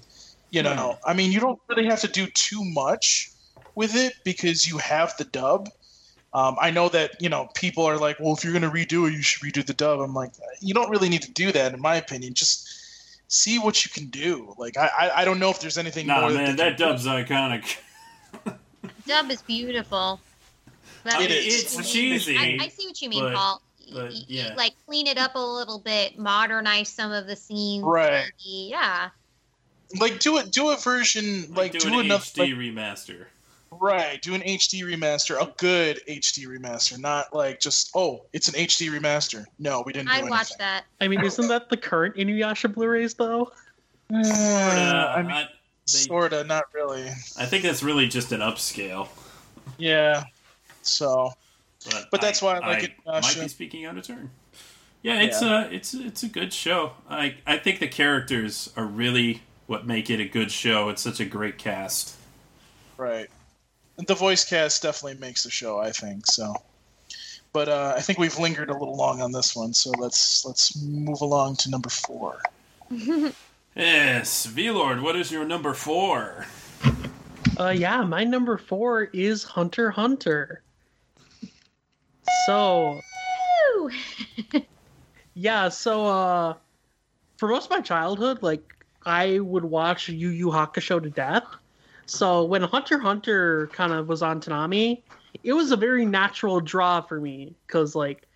you 0.51 0.63
know, 0.63 0.97
I 1.05 1.13
mean, 1.13 1.31
you 1.31 1.39
don't 1.39 1.59
really 1.67 1.85
have 1.87 2.01
to 2.01 2.07
do 2.07 2.27
too 2.27 2.63
much 2.63 3.31
with 3.75 3.95
it 3.95 4.13
because 4.23 4.67
you 4.67 4.77
have 4.77 5.15
the 5.17 5.25
dub. 5.25 5.69
Um, 6.33 6.55
I 6.61 6.71
know 6.71 6.89
that 6.89 7.21
you 7.21 7.29
know 7.29 7.49
people 7.55 7.85
are 7.85 7.97
like, 7.97 8.19
well, 8.19 8.33
if 8.33 8.43
you're 8.43 8.53
gonna 8.53 8.69
redo 8.69 9.07
it, 9.07 9.13
you 9.13 9.21
should 9.21 9.41
redo 9.41 9.65
the 9.65 9.73
dub. 9.73 9.99
I'm 9.99 10.13
like, 10.13 10.31
you 10.61 10.73
don't 10.73 10.89
really 10.89 11.09
need 11.09 11.21
to 11.23 11.31
do 11.31 11.51
that, 11.51 11.73
in 11.73 11.81
my 11.81 11.95
opinion. 11.95 12.33
Just 12.33 12.69
see 13.29 13.59
what 13.59 13.83
you 13.85 13.91
can 13.91 14.07
do. 14.09 14.53
Like, 14.57 14.77
I 14.77 14.89
I, 14.99 15.21
I 15.21 15.25
don't 15.25 15.39
know 15.39 15.49
if 15.49 15.59
there's 15.59 15.77
anything 15.77 16.07
Nah, 16.07 16.21
more 16.21 16.29
man, 16.31 16.55
they 16.55 16.63
that 16.63 16.77
can 16.77 16.77
do. 16.77 16.83
dub's 16.85 17.05
iconic. 17.05 17.77
dub 19.07 19.31
is 19.31 19.41
beautiful 19.41 20.19
But 21.03 21.21
It 21.21 21.31
I 21.31 21.33
is. 21.35 21.63
It's 21.63 21.75
what 21.75 21.93
you 21.95 22.01
mean. 22.11 22.19
cheesy, 22.19 22.37
I, 22.37 22.57
I 22.61 22.67
see 22.69 22.87
what 22.87 23.01
you 23.01 23.09
mean, 23.09 23.23
but- 23.23 23.33
Paul. 23.35 23.61
But, 23.93 24.03
Y- 24.05 24.09
y- 24.13 24.25
yeah. 24.27 24.53
like 24.57 24.73
clean 24.85 25.07
it 25.07 25.17
up 25.17 25.35
a 25.35 25.39
little 25.39 25.79
bit, 25.79 26.17
modernize 26.17 26.89
some 26.89 27.11
of 27.11 27.27
the 27.27 27.35
scenes. 27.35 27.83
Right. 27.83 28.31
Yeah. 28.39 29.09
like 29.99 30.19
do 30.19 30.37
it 30.37 30.51
do 30.51 30.69
a 30.71 30.77
version 30.77 31.53
like 31.53 31.71
do, 31.71 31.79
do, 31.79 31.87
an 31.99 32.05
another 32.05 32.21
HD 32.23 32.39
like, 32.39 32.49
remaster. 32.51 33.25
right 33.71 34.21
do 34.21 34.33
an 34.33 34.41
hd 34.41 34.81
remaster 34.83 35.41
a 35.41 35.49
good 35.57 36.01
hd 36.09 36.45
remaster 36.45 36.99
not 36.99 37.33
like 37.33 37.61
just 37.61 37.91
oh 37.95 38.23
it's 38.33 38.49
an 38.49 38.55
hd 38.55 38.89
remaster 38.91 39.45
no 39.59 39.83
we 39.85 39.93
didn't 39.93 40.09
I'd 40.09 40.29
watch 40.29 40.51
that. 40.57 40.83
I 40.99 41.07
mean, 41.07 41.21
isn't 41.23 41.47
that 41.47 41.69
the 41.69 41.77
current 41.77 42.15
Inuyasha 42.17 42.73
Blu-rays 42.73 43.13
though? 43.13 43.51
Uh, 44.13 44.17
I 44.17 45.21
mean, 45.21 45.31
I, 45.31 45.43
they- 45.43 45.47
sorta 45.87 46.43
not 46.43 46.65
really 46.73 47.07
I 47.39 47.45
think 47.45 47.63
that's 47.63 47.81
really 47.83 48.07
just 48.09 48.31
an 48.33 48.41
upscale. 48.41 49.07
yeah 49.77 50.23
so 50.81 51.31
But, 51.85 52.07
But 52.11 52.21
that's 52.21 52.41
why 52.41 52.57
I 52.57 52.67
like 52.67 52.83
it, 52.83 52.93
uh, 53.05 53.21
might 53.21 53.37
be 53.39 53.47
speaking 53.47 53.85
out 53.85 53.97
of 53.97 54.05
turn. 54.05 54.29
Yeah, 55.03 55.21
it's 55.21 55.41
a 55.41 55.69
it's 55.71 55.93
it's 55.93 56.23
a 56.23 56.27
good 56.27 56.51
show. 56.51 56.93
I 57.09 57.35
I 57.45 57.57
think 57.57 57.79
the 57.79 57.87
characters 57.87 58.73
are 58.75 58.85
really 58.85 59.43
what 59.67 59.85
make 59.85 60.09
it 60.09 60.19
a 60.19 60.25
good 60.25 60.51
show. 60.51 60.89
It's 60.89 61.01
such 61.01 61.19
a 61.19 61.25
great 61.25 61.57
cast. 61.57 62.15
right 62.97 63.29
the 64.05 64.15
voice 64.15 64.45
cast 64.45 64.83
definitely 64.83 65.19
makes 65.19 65.43
the 65.43 65.49
show. 65.49 65.79
I 65.79 65.91
think 65.91 66.27
so. 66.27 66.53
But 67.53 67.69
uh, 67.69 67.93
I 67.97 68.01
think 68.01 68.19
we've 68.19 68.37
lingered 68.37 68.69
a 68.69 68.73
little 68.77 68.95
long 68.95 69.21
on 69.21 69.31
this 69.31 69.55
one, 69.55 69.73
so 69.73 69.89
let's 69.97 70.45
let's 70.45 70.79
move 70.81 71.21
along 71.21 71.55
to 71.57 71.69
number 71.69 71.89
four. 71.89 72.41
Yes, 73.75 74.47
V 74.47 74.71
Lord, 74.71 75.03
what 75.03 75.15
is 75.15 75.31
your 75.31 75.45
number 75.45 75.75
four? 75.75 76.47
Uh, 77.59 77.69
yeah, 77.69 78.01
my 78.01 78.23
number 78.23 78.57
four 78.57 79.03
is 79.13 79.43
Hunter 79.43 79.91
Hunter. 79.91 80.63
So, 82.29 83.03
yeah, 85.33 85.69
so 85.69 86.05
uh, 86.05 86.53
for 87.37 87.49
most 87.49 87.65
of 87.65 87.71
my 87.71 87.81
childhood, 87.81 88.43
like 88.43 88.73
I 89.05 89.39
would 89.39 89.65
watch 89.65 90.09
Yu 90.09 90.29
Yu 90.29 90.47
Hakusho 90.47 91.01
to 91.01 91.09
death. 91.09 91.45
So 92.05 92.43
when 92.43 92.61
Hunter 92.61 92.99
Hunter 92.99 93.67
kind 93.73 93.91
of 93.93 94.07
was 94.07 94.21
on 94.21 94.39
Toonami, 94.41 95.01
it 95.43 95.53
was 95.53 95.71
a 95.71 95.77
very 95.77 96.05
natural 96.05 96.59
draw 96.59 97.01
for 97.01 97.19
me 97.19 97.55
because 97.65 97.95
like 97.95 98.27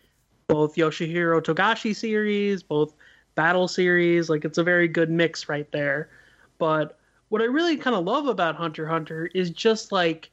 both 0.48 0.76
Yoshihiro 0.76 1.42
Togashi 1.42 1.96
series, 1.96 2.64
both 2.64 2.94
battle 3.36 3.68
series, 3.68 4.30
like 4.30 4.46
it's 4.46 4.58
a 4.58 4.64
very 4.64 4.88
good 4.88 5.10
mix 5.10 5.48
right 5.48 5.72
there. 5.72 6.10
But 6.58 7.00
what 7.30 7.42
I 7.42 7.46
really 7.46 7.78
kind 7.78 7.96
of 7.96 8.04
love 8.04 8.28
about 8.28 8.56
Hunter 8.56 8.86
Hunter 8.86 9.30
is 9.34 9.50
just 9.50 9.92
like 9.92 10.30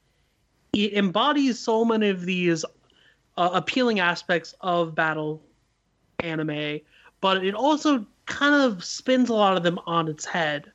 it 0.73 0.93
embodies 0.95 1.59
so 1.59 1.85
many 1.85 2.09
of 2.09 2.25
these 2.25 2.65
uh, 3.39 3.51
appealing 3.55 4.01
aspects 4.01 4.53
of 4.63 4.97
battle 4.97 5.41
anime, 6.19 6.81
but 7.21 7.45
it 7.45 7.55
also 7.55 8.05
kind 8.27 8.53
of 8.53 8.85
spins 8.85 9.29
a 9.29 9.33
lot 9.33 9.57
of 9.57 9.63
them 9.63 9.79
on 9.87 10.09
its 10.09 10.25
head, 10.25 10.73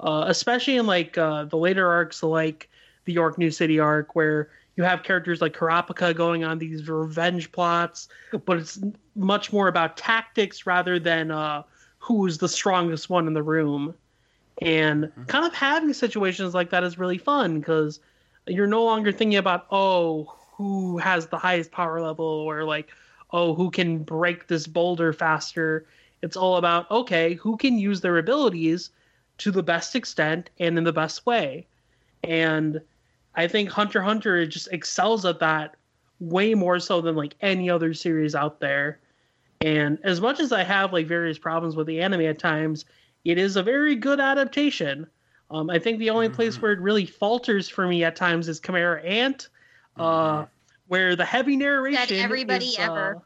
uh, 0.00 0.24
especially 0.26 0.76
in 0.76 0.86
like 0.86 1.16
uh, 1.16 1.44
the 1.44 1.56
later 1.56 1.86
arcs, 1.86 2.24
like 2.24 2.68
the 3.04 3.12
York 3.12 3.38
New 3.38 3.52
City 3.52 3.78
arc, 3.78 4.16
where 4.16 4.50
you 4.74 4.82
have 4.82 5.04
characters 5.04 5.40
like 5.40 5.56
Kurapika 5.56 6.12
going 6.12 6.42
on 6.42 6.58
these 6.58 6.88
revenge 6.88 7.52
plots, 7.52 8.08
but 8.44 8.58
it's 8.58 8.80
much 9.14 9.52
more 9.52 9.68
about 9.68 9.96
tactics 9.96 10.66
rather 10.66 10.98
than 10.98 11.30
uh, 11.30 11.62
who's 12.00 12.38
the 12.38 12.48
strongest 12.48 13.08
one 13.08 13.28
in 13.28 13.34
the 13.34 13.42
room. 13.42 13.94
And 14.60 15.12
kind 15.28 15.46
of 15.46 15.54
having 15.54 15.92
situations 15.92 16.54
like 16.54 16.70
that 16.70 16.82
is 16.82 16.98
really 16.98 17.18
fun 17.18 17.60
because 17.60 18.00
you're 18.48 18.66
no 18.66 18.84
longer 18.84 19.12
thinking 19.12 19.38
about, 19.38 19.66
oh, 19.70 20.34
who 20.60 20.98
has 20.98 21.26
the 21.26 21.38
highest 21.38 21.70
power 21.70 22.02
level 22.02 22.26
or 22.26 22.64
like, 22.64 22.90
oh, 23.32 23.54
who 23.54 23.70
can 23.70 24.02
break 24.02 24.46
this 24.46 24.66
boulder 24.66 25.10
faster. 25.10 25.86
It's 26.20 26.36
all 26.36 26.58
about, 26.58 26.90
okay, 26.90 27.32
who 27.34 27.56
can 27.56 27.78
use 27.78 28.02
their 28.02 28.18
abilities 28.18 28.90
to 29.38 29.50
the 29.50 29.62
best 29.62 29.96
extent 29.96 30.50
and 30.58 30.76
in 30.76 30.84
the 30.84 30.92
best 30.92 31.24
way. 31.24 31.66
And 32.24 32.78
I 33.36 33.48
think 33.48 33.70
Hunter 33.70 34.02
Hunter 34.02 34.44
just 34.44 34.68
excels 34.70 35.24
at 35.24 35.38
that 35.38 35.76
way 36.18 36.54
more 36.54 36.78
so 36.78 37.00
than 37.00 37.16
like 37.16 37.36
any 37.40 37.70
other 37.70 37.94
series 37.94 38.34
out 38.34 38.60
there. 38.60 39.00
And 39.62 39.98
as 40.04 40.20
much 40.20 40.40
as 40.40 40.52
I 40.52 40.62
have 40.62 40.92
like 40.92 41.06
various 41.06 41.38
problems 41.38 41.74
with 41.74 41.86
the 41.86 42.02
anime 42.02 42.20
at 42.22 42.38
times, 42.38 42.84
it 43.24 43.38
is 43.38 43.56
a 43.56 43.62
very 43.62 43.96
good 43.96 44.20
adaptation. 44.20 45.06
Um, 45.50 45.70
I 45.70 45.78
think 45.78 45.98
the 45.98 46.10
only 46.10 46.28
place 46.28 46.58
Mhm. 46.58 46.62
where 46.62 46.72
it 46.72 46.80
really 46.80 47.06
falters 47.06 47.66
for 47.66 47.86
me 47.86 48.04
at 48.04 48.14
times 48.14 48.46
is 48.46 48.60
Chimera 48.60 49.02
Ant, 49.02 49.48
uh, 50.00 50.46
where 50.88 51.16
the 51.16 51.24
heavy 51.24 51.56
narration 51.56 52.16
that 52.16 52.24
everybody 52.24 52.66
is, 52.66 52.78
ever. 52.78 53.22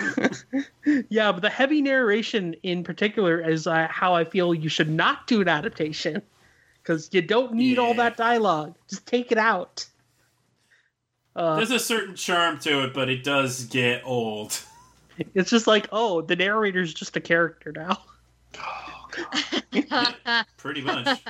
uh, 0.00 0.28
yeah, 1.08 1.32
but 1.32 1.42
the 1.42 1.50
heavy 1.50 1.82
narration 1.82 2.54
in 2.62 2.82
particular 2.84 3.40
is 3.40 3.66
uh, 3.66 3.88
how 3.90 4.14
I 4.14 4.24
feel 4.24 4.54
you 4.54 4.68
should 4.68 4.90
not 4.90 5.26
do 5.26 5.40
an 5.40 5.48
adaptation 5.48 6.22
because 6.82 7.08
you 7.12 7.22
don't 7.22 7.54
need 7.54 7.78
all 7.78 7.94
that 7.94 8.16
dialogue. 8.16 8.74
Just 8.88 9.06
take 9.06 9.32
it 9.32 9.38
out. 9.38 9.86
Uh, 11.34 11.56
There's 11.56 11.70
a 11.70 11.78
certain 11.78 12.14
charm 12.14 12.58
to 12.60 12.84
it, 12.84 12.94
but 12.94 13.08
it 13.08 13.24
does 13.24 13.64
get 13.64 14.02
old. 14.04 14.60
it's 15.34 15.50
just 15.50 15.66
like, 15.66 15.88
oh, 15.92 16.20
the 16.20 16.36
narrator's 16.36 16.92
just 16.92 17.16
a 17.16 17.20
character 17.20 17.72
now. 17.72 17.98
Oh, 18.58 19.08
Pretty 20.56 20.82
much. 20.82 21.22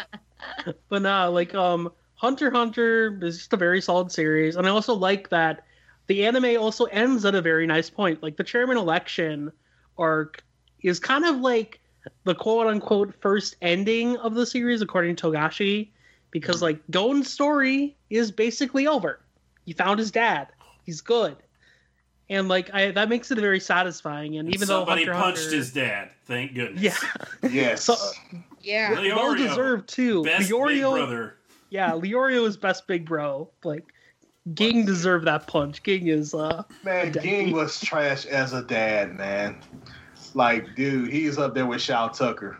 but 0.88 1.02
nah, 1.02 1.26
like 1.26 1.54
um 1.54 1.92
Hunter 2.22 2.52
Hunter 2.52 3.18
is 3.20 3.38
just 3.38 3.52
a 3.52 3.56
very 3.56 3.80
solid 3.80 4.12
series, 4.12 4.54
and 4.54 4.64
I 4.64 4.70
also 4.70 4.94
like 4.94 5.28
that 5.30 5.64
the 6.06 6.24
anime 6.24 6.56
also 6.56 6.84
ends 6.84 7.24
at 7.24 7.34
a 7.34 7.42
very 7.42 7.66
nice 7.66 7.90
point. 7.90 8.22
Like 8.22 8.36
the 8.36 8.44
chairman 8.44 8.76
election 8.76 9.50
arc 9.98 10.44
is 10.82 11.00
kind 11.00 11.24
of 11.24 11.38
like 11.38 11.80
the 12.22 12.36
quote 12.36 12.68
unquote 12.68 13.12
first 13.20 13.56
ending 13.60 14.16
of 14.18 14.34
the 14.36 14.46
series 14.46 14.82
according 14.82 15.16
to 15.16 15.32
Togashi, 15.32 15.88
because 16.30 16.62
like 16.62 16.78
Gon's 16.92 17.28
story 17.28 17.96
is 18.08 18.30
basically 18.30 18.86
over. 18.86 19.18
He 19.66 19.72
found 19.72 19.98
his 19.98 20.12
dad. 20.12 20.46
He's 20.84 21.00
good. 21.00 21.36
And 22.30 22.46
like 22.46 22.72
I, 22.72 22.92
that 22.92 23.08
makes 23.08 23.32
it 23.32 23.38
very 23.38 23.58
satisfying. 23.58 24.36
And 24.36 24.54
even 24.54 24.68
though 24.68 24.86
Somebody 24.86 25.06
Hunter 25.06 25.12
x 25.18 25.22
punched 25.24 25.42
Hunter, 25.42 25.56
his 25.56 25.72
dad. 25.72 26.10
Thank 26.26 26.54
goodness. 26.54 26.82
yeah, 26.84 27.48
Yes. 27.50 27.82
So- 27.82 27.96
yeah. 28.60 28.94
Leorio, 28.94 29.16
well 29.16 29.34
deserved 29.34 29.88
too. 29.88 30.22
Best 30.22 30.48
big 30.48 30.52
Leorio, 30.52 30.92
brother. 30.92 31.34
Yeah, 31.72 31.92
Leorio 31.92 32.46
is 32.46 32.58
best 32.58 32.86
big 32.86 33.06
bro. 33.06 33.48
Like 33.64 33.94
Ging 34.52 34.84
deserved 34.84 35.26
that 35.26 35.46
punch. 35.46 35.82
Ging 35.82 36.06
is 36.06 36.34
uh 36.34 36.64
Man, 36.84 37.12
Daddy. 37.12 37.26
Ging 37.26 37.52
was 37.52 37.80
trash 37.80 38.26
as 38.26 38.52
a 38.52 38.62
dad, 38.62 39.16
man. 39.16 39.56
Like, 40.34 40.76
dude, 40.76 41.10
he's 41.10 41.38
up 41.38 41.54
there 41.54 41.64
with 41.64 41.80
Shou 41.80 42.10
Tucker. 42.12 42.58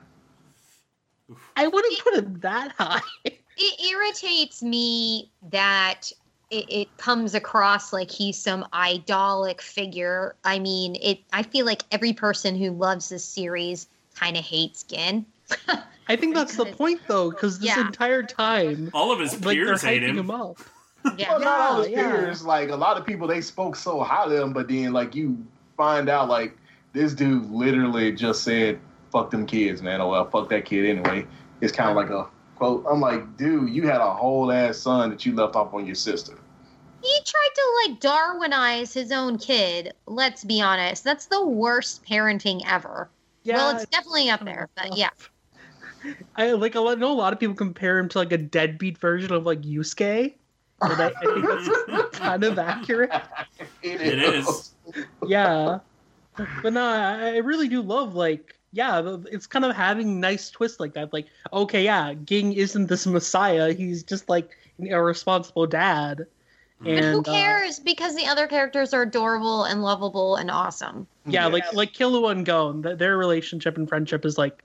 I 1.55 1.67
wouldn't 1.67 1.99
put 2.01 2.15
him 2.15 2.41
that 2.41 2.73
high. 2.79 3.03
it 3.27 3.93
irritates 3.93 4.63
me 4.63 5.31
that 5.51 6.11
it, 6.51 6.65
it 6.71 6.97
comes 6.97 7.35
across 7.35 7.93
like 7.93 8.11
he's 8.11 8.39
some 8.39 8.67
idolic 8.73 9.61
figure. 9.61 10.37
I 10.43 10.59
mean, 10.59 10.97
it. 11.03 11.19
I 11.35 11.43
feel 11.43 11.67
like 11.67 11.83
every 11.91 12.15
person 12.15 12.57
who 12.57 12.71
loves 12.71 13.11
this 13.11 13.27
series 13.27 13.89
kind 14.15 14.39
of 14.39 14.43
hates 14.45 14.85
Ging. 14.85 15.27
I 16.13 16.17
think 16.17 16.35
that's 16.35 16.57
the 16.57 16.67
point 16.67 17.01
though, 17.09 17.31
because 17.31 17.59
this 17.59 17.69
Yeah. 17.75 17.87
entire 17.87 18.23
time, 18.23 18.91
All 18.93 19.11
of 19.13 19.19
his 19.21 19.33
like 19.33 19.57
they're 19.57 19.67
peers 19.67 19.83
hate 19.83 20.03
him. 20.03 20.19
him 20.19 20.31
up. 20.31 20.59
Yeah. 21.17 21.31
Well, 21.31 21.41
not 21.41 21.61
all 21.61 21.79
his 21.83 21.89
Yeah, 21.89 22.01
yeah. 22.03 22.11
peers. 22.13 22.45
Like 22.45 22.69
a 22.71 22.77
lot 22.77 22.97
of 22.97 23.05
people, 23.05 23.27
they 23.27 23.41
spoke 23.41 23.75
so 23.75 24.01
highly 24.01 24.37
of 24.37 24.43
him, 24.45 24.53
but 24.53 24.69
then 24.69 24.93
like 24.93 25.15
you 25.17 25.37
find 25.77 26.09
out 26.09 26.29
like 26.29 26.57
this 26.93 27.13
dude 27.15 27.51
literally 27.51 28.13
just 28.13 28.45
said, 28.45 28.79
"Fuck 29.11 29.31
them 29.33 29.45
kids, 29.47 29.83
man." 29.83 30.01
Oh 30.01 30.11
well, 30.11 30.29
fuck 30.31 30.49
that 30.51 30.65
kid 30.65 30.85
anyway. 30.89 31.27
It's 31.61 31.73
kind 31.73 31.91
of 31.91 31.97
like 31.97 32.11
a 32.11 32.29
quote. 32.57 32.85
I'm 32.89 33.01
like, 33.01 33.37
dude, 33.37 33.71
you 33.71 33.87
had 33.89 34.01
a 34.01 34.13
whole 34.13 34.53
ass 34.53 34.77
son 34.79 35.11
that 35.11 35.27
you 35.27 35.35
left 35.35 35.57
off 35.57 35.75
on 35.75 35.87
your 35.87 35.95
sister. 35.97 36.39
He 37.03 37.19
tried 37.25 37.49
to 37.57 37.91
like 37.91 38.01
Darwinize 38.01 38.95
his 38.95 39.11
own 39.11 39.39
kid. 39.39 39.93
Let's 40.07 40.45
be 40.45 40.61
honest. 40.61 41.03
That's 41.03 41.27
the 41.27 41.45
worst 41.45 42.05
parenting 42.05 42.63
ever. 42.65 43.09
Yeah, 43.43 43.57
well, 43.57 43.75
it's 43.77 43.87
definitely 43.87 44.31
up 44.31 44.45
there, 44.45 44.69
but 44.77 44.97
yeah. 44.97 45.11
I 46.37 46.53
like. 46.53 46.75
a 46.75 46.81
lot- 46.81 46.97
I 46.99 47.01
know 47.01 47.13
a 47.13 47.15
lot 47.15 47.33
of 47.33 47.41
people 47.41 47.55
compare 47.55 47.99
him 47.99 48.09
to 48.11 48.19
like 48.19 48.33
a 48.33 48.39
deadbeat 48.39 48.99
version 48.99 49.33
of 49.33 49.47
like 49.47 49.63
Yusuke. 49.63 50.35
And 50.81 50.93
I, 51.01 51.07
I 51.07 51.11
think 51.11 51.47
that's 51.89 52.19
kind 52.19 52.43
of 52.45 52.59
accurate. 52.59 53.13
It 53.83 54.01
is. 54.01 54.73
Yeah, 55.27 55.79
but 56.63 56.73
no, 56.73 56.85
I 56.85 57.35
I 57.35 57.37
really 57.39 57.69
do 57.69 57.83
love 57.83 58.15
like 58.15 58.59
yeah, 58.73 59.17
it's 59.31 59.47
kind 59.47 59.65
of 59.65 59.77
having 59.77 60.19
nice 60.19 60.51
twists 60.51 60.81
like 60.81 60.95
that. 60.95 61.13
Like 61.13 61.27
okay, 61.53 61.85
yeah, 61.85 62.15
Ging 62.15 62.53
isn't 62.55 62.89
this 62.89 63.07
messiah. 63.07 63.73
He's 63.73 64.03
just 64.03 64.29
like 64.29 64.51
an 64.79 64.87
irresponsible 64.89 65.67
dad. 65.67 66.27
And 66.81 66.89
And 66.99 67.05
who 67.15 67.21
uh, 67.21 67.23
cares? 67.23 67.79
because 67.79 68.17
the 68.17 68.27
other 68.27 68.49
characters 68.49 68.93
are 68.93 69.03
adorable 69.03 69.63
and 69.65 69.83
lovable 69.85 70.35
and 70.35 70.51
awesome. 70.51 71.07
yeah, 71.27 71.47
like 71.47 71.73
like 71.75 71.93
Killua 71.93 72.33
and 72.33 72.45
Gon, 72.45 72.83
th- 72.83 72.99
their 72.99 73.17
relationship 73.17 73.77
and 73.77 73.89
friendship 73.89 74.25
is 74.25 74.37
like, 74.37 74.65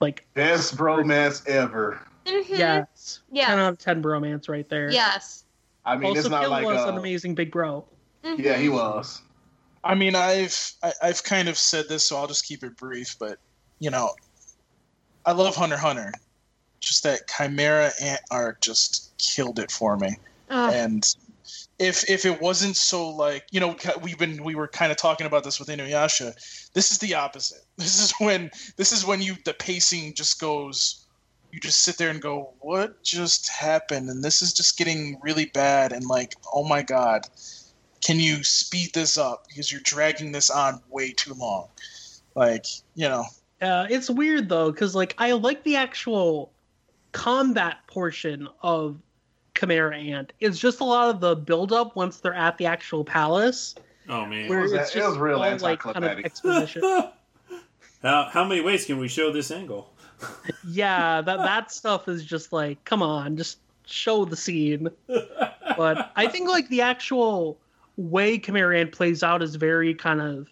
like 0.00 0.26
best 0.34 0.76
bromance 0.76 1.46
ever. 1.48 2.00
Mhm. 2.26 2.48
yes, 2.48 3.20
Yes. 3.30 3.46
ten 3.46 3.58
out 3.58 3.72
of 3.74 3.78
ten 3.78 4.02
bromance 4.02 4.48
right 4.48 4.68
there. 4.68 4.90
Yes. 4.90 5.44
I 5.84 5.96
mean, 5.96 6.08
also, 6.08 6.20
it's 6.20 6.28
not 6.28 6.44
Killua 6.44 6.50
like 6.50 6.66
was 6.66 6.84
uh, 6.84 6.88
an 6.88 6.98
amazing 6.98 7.34
big 7.34 7.52
bro. 7.52 7.84
Mhm. 8.24 8.38
yeah, 8.38 8.56
he 8.56 8.68
was. 8.68 9.22
I 9.84 9.94
mean, 9.94 10.16
I've 10.16 10.72
I, 10.82 10.92
I've 11.02 11.22
kind 11.22 11.48
of 11.48 11.56
said 11.56 11.88
this, 11.88 12.04
so 12.04 12.16
I'll 12.16 12.26
just 12.26 12.44
keep 12.44 12.64
it 12.64 12.76
brief. 12.76 13.16
But 13.18 13.38
you 13.78 13.90
know, 13.90 14.10
I 15.24 15.32
love 15.32 15.54
Hunter 15.54 15.76
Hunter. 15.76 16.12
Just 16.80 17.04
that 17.04 17.20
Chimera 17.28 17.90
Ant 18.02 18.20
arc 18.30 18.60
just 18.60 19.16
killed 19.18 19.58
it 19.58 19.70
for 19.70 19.96
me. 19.96 20.16
Ugh. 20.50 20.72
And 20.74 21.04
if 21.78 22.08
if 22.08 22.24
it 22.24 22.40
wasn't 22.40 22.76
so 22.76 23.08
like 23.10 23.46
you 23.50 23.60
know 23.60 23.76
we've 24.02 24.18
been 24.18 24.42
we 24.42 24.54
were 24.54 24.68
kind 24.68 24.90
of 24.90 24.98
talking 24.98 25.26
about 25.26 25.44
this 25.44 25.58
with 25.58 25.68
Inuyasha, 25.68 26.34
this 26.72 26.90
is 26.90 26.98
the 26.98 27.14
opposite. 27.14 27.62
This 27.76 28.02
is 28.02 28.14
when 28.18 28.50
this 28.76 28.92
is 28.92 29.06
when 29.06 29.20
you 29.20 29.36
the 29.44 29.54
pacing 29.54 30.14
just 30.14 30.40
goes. 30.40 31.02
You 31.52 31.60
just 31.60 31.82
sit 31.82 31.96
there 31.96 32.10
and 32.10 32.20
go, 32.20 32.52
"What 32.60 33.02
just 33.02 33.48
happened?" 33.48 34.10
And 34.10 34.22
this 34.22 34.42
is 34.42 34.52
just 34.52 34.76
getting 34.76 35.18
really 35.22 35.46
bad. 35.46 35.92
And 35.92 36.04
like, 36.06 36.34
oh 36.52 36.64
my 36.64 36.82
god, 36.82 37.28
can 38.02 38.20
you 38.20 38.42
speed 38.42 38.92
this 38.92 39.16
up 39.16 39.46
because 39.48 39.70
you're 39.70 39.80
dragging 39.84 40.32
this 40.32 40.50
on 40.50 40.80
way 40.90 41.12
too 41.12 41.34
long? 41.34 41.68
Like, 42.34 42.66
you 42.94 43.08
know, 43.08 43.24
Uh, 43.62 43.86
it's 43.88 44.10
weird 44.10 44.48
though, 44.48 44.70
because 44.70 44.94
like 44.94 45.14
I 45.18 45.32
like 45.32 45.62
the 45.64 45.76
actual 45.76 46.52
combat 47.12 47.78
portion 47.86 48.48
of 48.62 49.00
Chimera 49.58 49.96
Ant. 49.96 50.32
It's 50.40 50.58
just 50.58 50.80
a 50.80 50.84
lot 50.84 51.08
of 51.10 51.20
the 51.20 51.34
build-up 51.36 51.96
once 51.96 52.18
they're 52.18 52.34
at 52.34 52.58
the 52.58 52.66
actual 52.66 53.04
palace, 53.04 53.74
Oh 54.08 54.24
man. 54.26 54.48
where 54.48 54.60
was 54.60 54.72
it's 54.72 54.92
that- 54.92 54.98
it 54.98 55.00
just 55.00 55.10
was 55.10 55.18
real 55.18 55.42
all, 55.42 55.58
like 55.58 55.80
kind 55.80 56.04
of 56.04 56.18
exposition. 56.18 56.82
how, 58.02 58.28
how 58.30 58.44
many 58.44 58.60
ways 58.60 58.84
can 58.86 58.98
we 58.98 59.08
show 59.08 59.32
this 59.32 59.50
angle? 59.50 59.92
yeah, 60.66 61.20
that 61.20 61.38
that 61.38 61.70
stuff 61.70 62.08
is 62.08 62.24
just 62.24 62.52
like, 62.52 62.82
come 62.84 63.02
on, 63.02 63.36
just 63.36 63.58
show 63.86 64.24
the 64.24 64.36
scene. 64.36 64.88
But 65.76 66.10
I 66.16 66.26
think 66.28 66.48
like 66.48 66.68
the 66.70 66.80
actual 66.80 67.58
way 67.98 68.38
Chimera 68.38 68.78
Ant 68.78 68.92
plays 68.92 69.22
out 69.22 69.42
is 69.42 69.56
very 69.56 69.92
kind 69.94 70.20
of 70.22 70.48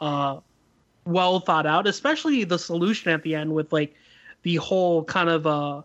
uh 0.00 0.40
well 1.06 1.40
thought 1.40 1.66
out, 1.66 1.86
especially 1.86 2.44
the 2.44 2.58
solution 2.58 3.10
at 3.10 3.22
the 3.22 3.34
end 3.34 3.54
with 3.54 3.72
like 3.72 3.94
the 4.42 4.56
whole 4.56 5.04
kind 5.04 5.30
of 5.30 5.46
uh 5.46 5.80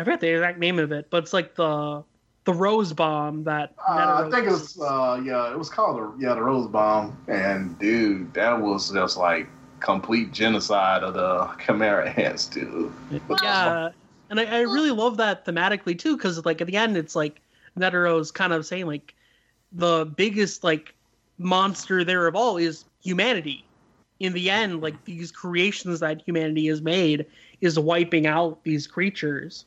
I 0.00 0.04
forget 0.04 0.20
the 0.20 0.28
exact 0.28 0.58
name 0.58 0.78
of 0.78 0.92
it, 0.92 1.08
but 1.10 1.24
it's 1.24 1.34
like 1.34 1.54
the 1.56 2.02
the 2.44 2.54
rose 2.54 2.94
bomb 2.94 3.44
that 3.44 3.74
Uh, 3.86 4.24
I 4.26 4.30
think 4.30 4.46
it 4.46 4.50
was 4.50 4.80
uh, 4.80 5.20
yeah, 5.22 5.52
it 5.52 5.58
was 5.58 5.68
called 5.68 5.98
the 5.98 6.24
yeah 6.24 6.32
the 6.32 6.42
Rose 6.42 6.68
Bomb, 6.68 7.18
and 7.28 7.78
dude, 7.78 8.32
that 8.32 8.58
was 8.58 8.90
just 8.90 9.18
like 9.18 9.46
complete 9.80 10.32
genocide 10.32 11.02
of 11.02 11.12
the 11.12 11.50
Chimera 11.62 12.08
ants, 12.10 12.46
dude. 12.46 12.90
yeah 13.42 13.90
and 14.30 14.40
I, 14.40 14.44
I 14.44 14.60
really 14.60 14.90
love 14.90 15.18
that 15.18 15.44
thematically 15.44 15.98
too 15.98 16.16
because 16.16 16.44
like 16.46 16.62
at 16.62 16.66
the 16.66 16.76
end 16.76 16.96
it's 16.96 17.14
like 17.14 17.42
netero's 17.76 18.30
kind 18.30 18.54
of 18.54 18.64
saying 18.64 18.86
like 18.86 19.14
the 19.72 20.10
biggest 20.16 20.64
like 20.64 20.94
monster 21.36 22.04
there 22.04 22.26
of 22.26 22.34
all 22.34 22.56
is 22.56 22.84
humanity. 23.02 23.64
In 24.18 24.32
the 24.32 24.48
end 24.48 24.80
like 24.80 25.04
these 25.04 25.30
creations 25.30 26.00
that 26.00 26.22
humanity 26.22 26.68
has 26.68 26.80
made 26.80 27.26
is 27.60 27.78
wiping 27.78 28.26
out 28.26 28.64
these 28.64 28.86
creatures 28.86 29.66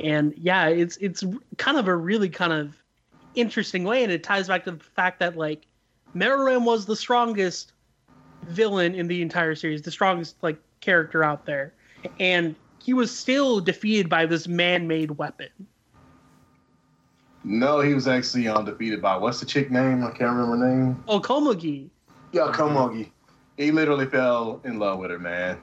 and 0.00 0.34
yeah 0.36 0.66
it's 0.68 0.96
it's 0.98 1.24
kind 1.56 1.78
of 1.78 1.88
a 1.88 1.94
really 1.94 2.28
kind 2.28 2.52
of 2.52 2.76
interesting 3.34 3.84
way 3.84 4.02
and 4.02 4.12
it 4.12 4.22
ties 4.22 4.48
back 4.48 4.64
to 4.64 4.72
the 4.72 4.84
fact 4.84 5.18
that 5.20 5.36
like 5.36 5.66
Meruem 6.14 6.64
was 6.64 6.86
the 6.86 6.96
strongest 6.96 7.72
villain 8.42 8.94
in 8.94 9.08
the 9.08 9.22
entire 9.22 9.54
series 9.54 9.82
the 9.82 9.90
strongest 9.90 10.36
like 10.42 10.58
character 10.80 11.24
out 11.24 11.46
there 11.46 11.72
and 12.20 12.54
he 12.84 12.92
was 12.92 13.16
still 13.16 13.60
defeated 13.60 14.10
by 14.10 14.26
this 14.26 14.46
man-made 14.46 15.12
weapon. 15.12 15.48
No, 17.42 17.80
he 17.80 17.94
was 17.94 18.06
actually 18.06 18.46
um, 18.46 18.58
undefeated 18.58 19.00
by 19.00 19.16
what's 19.16 19.40
the 19.40 19.46
chick 19.46 19.70
name? 19.70 20.04
I 20.04 20.10
can't 20.10 20.36
remember 20.36 20.56
her 20.56 20.68
name. 20.68 21.04
Oh, 21.08 21.18
Komugi. 21.20 21.88
Yeah, 22.32 22.52
Komugi. 22.54 23.08
He 23.56 23.70
literally 23.70 24.06
fell 24.06 24.60
in 24.64 24.78
love 24.78 24.98
with 24.98 25.10
her, 25.10 25.18
man. 25.18 25.58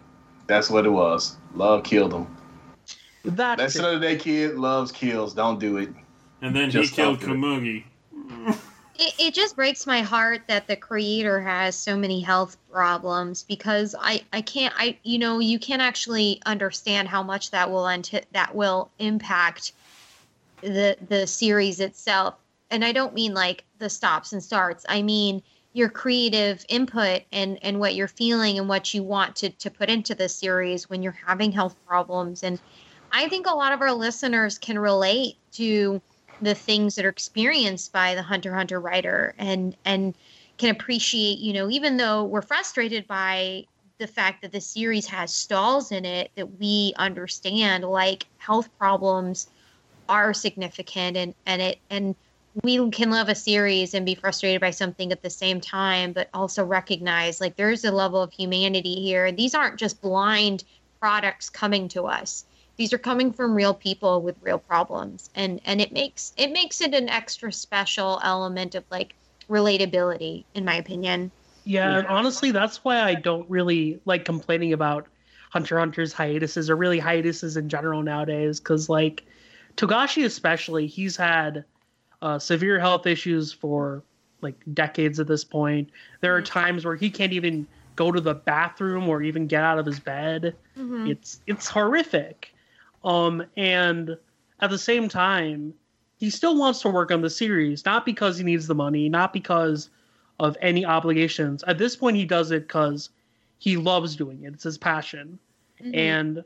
That's 0.48 0.70
what 0.70 0.86
it 0.86 0.90
was. 0.90 1.38
Love 1.54 1.84
killed 1.84 2.14
him. 2.14 2.28
That's 3.24 3.60
Lesson 3.60 3.86
it. 3.86 3.94
of 3.94 4.02
the 4.02 4.08
day, 4.08 4.16
kid. 4.18 4.58
Loves 4.58 4.92
kills. 4.92 5.34
Don't 5.34 5.60
do 5.60 5.78
it. 5.78 5.90
And 6.42 6.56
then 6.56 6.72
Just 6.72 6.90
he 6.92 6.96
killed 6.96 7.20
don't 7.20 7.30
it. 7.30 7.84
It, 8.96 9.14
it 9.18 9.34
just 9.34 9.56
breaks 9.56 9.88
my 9.88 10.02
heart 10.02 10.44
that 10.48 10.68
the 10.68 10.76
creator 10.76 11.42
has 11.42 11.76
so 11.76 11.98
many 11.98 12.22
health 12.22 12.58
problems 12.72 13.44
because 13.44 13.96
I, 14.00 14.22
I 14.32 14.42
can't 14.42 14.74
I 14.78 14.98
you 15.04 15.18
know 15.18 15.40
you 15.40 15.58
can't 15.60 15.82
actually 15.82 16.42
understand 16.46 17.08
how 17.08 17.24
much 17.24 17.52
that 17.52 17.72
will 17.72 17.88
anti- 17.88 18.26
that 18.34 18.54
will 18.54 18.92
impact 19.00 19.74
the 20.62 20.98
the 21.08 21.26
series 21.26 21.80
itself 21.80 22.36
and 22.70 22.86
I 22.86 22.92
don't 22.92 23.14
mean 23.14 23.34
like 23.34 23.64
the 23.80 23.90
stops 23.90 24.34
and 24.34 24.44
starts 24.44 24.86
I 24.88 25.02
mean 25.02 25.42
your 25.74 25.90
creative 25.90 26.64
input 26.70 27.24
and 27.32 27.58
and 27.64 27.80
what 27.80 27.96
you're 27.96 28.08
feeling 28.08 28.60
and 28.60 28.70
what 28.70 28.94
you 28.94 29.04
want 29.04 29.38
to 29.38 29.50
to 29.50 29.72
put 29.72 29.90
into 29.90 30.14
the 30.14 30.30
series 30.30 30.90
when 30.90 31.02
you're 31.02 31.18
having 31.26 31.52
health 31.52 31.76
problems 31.88 32.44
and 32.44 32.60
I 33.12 33.28
think 33.30 33.48
a 33.48 33.56
lot 33.56 33.74
of 33.74 33.82
our 33.82 33.92
listeners 33.92 34.58
can 34.58 34.80
relate 34.80 35.38
to 35.54 36.02
the 36.42 36.56
things 36.56 36.96
that 36.96 37.06
are 37.06 37.10
experienced 37.10 37.94
by 37.94 38.16
the 38.16 38.24
hunter 38.24 38.54
hunter 38.54 38.80
writer 38.80 39.36
and 39.38 39.76
and 39.86 40.16
can 40.58 40.72
appreciate 40.72 41.40
you 41.40 41.54
know 41.54 41.70
even 41.70 41.98
though 41.98 42.24
we're 42.24 42.42
frustrated 42.42 43.08
by 43.08 43.66
the 44.00 44.08
fact 44.08 44.42
that 44.42 44.52
the 44.52 44.62
series 44.62 45.06
has 45.06 45.32
stalls 45.32 45.92
in 45.92 46.04
it 46.04 46.32
that 46.36 46.60
we 46.60 46.94
understand 46.98 47.84
like 47.84 48.26
health 48.40 48.70
problems 48.80 49.48
are 50.10 50.34
significant 50.34 51.16
and 51.16 51.36
and 51.46 51.62
it 51.62 51.80
and 51.92 52.16
we 52.64 52.90
can 52.90 53.10
love 53.12 53.30
a 53.30 53.36
series 53.36 53.94
and 53.94 54.06
be 54.06 54.16
frustrated 54.16 54.60
by 54.60 54.72
something 54.72 55.12
at 55.12 55.22
the 55.22 55.30
same 55.30 55.62
time 55.62 56.12
but 56.12 56.28
also 56.34 56.66
recognize 56.66 57.40
like 57.40 57.56
there's 57.56 57.86
a 57.86 57.92
level 57.92 58.22
of 58.22 58.34
humanity 58.34 58.96
here. 58.96 59.32
These 59.32 59.56
aren't 59.56 59.78
just 59.78 60.02
blind 60.02 60.66
products 61.00 61.50
coming 61.50 61.88
to 61.90 62.04
us 62.04 62.46
these 62.82 62.94
are 62.94 62.98
coming 62.98 63.32
from 63.32 63.54
real 63.54 63.76
people 63.76 64.24
with 64.24 64.36
real 64.42 64.58
problems 64.58 65.30
and 65.36 65.62
and 65.66 65.80
it 65.80 65.92
makes 65.92 66.34
it 66.36 66.52
makes 66.52 66.82
it 66.82 66.96
an 66.96 67.08
extra 67.10 67.54
special 67.54 68.20
element 68.24 68.74
of 68.74 68.84
like 68.90 69.14
relatability 69.48 70.46
in 70.56 70.66
my 70.66 70.78
opinion 70.78 71.32
Yeah, 71.64 72.00
and 72.00 72.08
honestly, 72.08 72.50
that's 72.50 72.84
why 72.84 73.00
I 73.00 73.14
don't 73.14 73.48
really 73.48 74.00
like 74.06 74.26
complaining 74.26 74.74
about 74.74 75.06
hunter 75.52 75.78
hunter's 75.78 76.12
hiatuses 76.12 76.72
or 76.72 76.76
really 76.76 76.98
hiatuses 76.98 77.56
in 77.56 77.70
general 77.70 78.02
nowadays. 78.02 78.60
Because 78.60 78.90
like 78.90 79.26
Togashi, 79.78 80.26
especially, 80.26 80.88
he's 80.88 81.16
had 81.16 81.66
uh, 82.24 82.40
severe 82.40 82.80
health 82.80 83.06
issues 83.06 83.54
for 83.54 84.04
like 84.42 84.56
decades 84.74 85.20
at 85.20 85.28
this 85.28 85.44
point. 85.44 85.92
There 86.22 86.36
are 86.36 86.42
times 86.42 86.84
where 86.84 86.96
he 86.96 87.12
can't 87.12 87.34
even 87.34 87.68
go 87.96 88.12
to 88.12 88.22
the 88.22 88.34
bathroom 88.34 89.08
or 89.08 89.22
even 89.22 89.46
get 89.46 89.64
out 89.64 89.78
of 89.78 89.86
his 89.86 90.00
bed. 90.00 90.56
It's 91.08 91.42
it's 91.46 91.68
horrific. 91.68 92.56
Um, 93.04 93.44
and 93.58 94.18
at 94.60 94.70
the 94.70 94.78
same 94.78 95.10
time, 95.10 95.74
he 96.18 96.30
still 96.30 96.58
wants 96.58 96.82
to 96.82 96.90
work 96.90 97.12
on 97.12 97.22
the 97.22 97.30
series, 97.30 97.84
not 97.86 98.06
because 98.06 98.38
he 98.38 98.44
needs 98.44 98.68
the 98.68 98.76
money, 98.76 99.10
not 99.10 99.34
because 99.34 99.90
of 100.40 100.56
any 100.62 100.86
obligations. 100.86 101.64
At 101.66 101.78
this 101.78 101.96
point, 101.96 102.18
he 102.18 102.26
does 102.26 102.52
it 102.52 102.68
because 102.68 103.10
he 103.58 103.78
loves 103.78 104.16
doing 104.16 104.44
it. 104.44 104.54
It's 104.54 104.64
his 104.64 104.78
passion. 104.78 105.40
And 105.94 106.44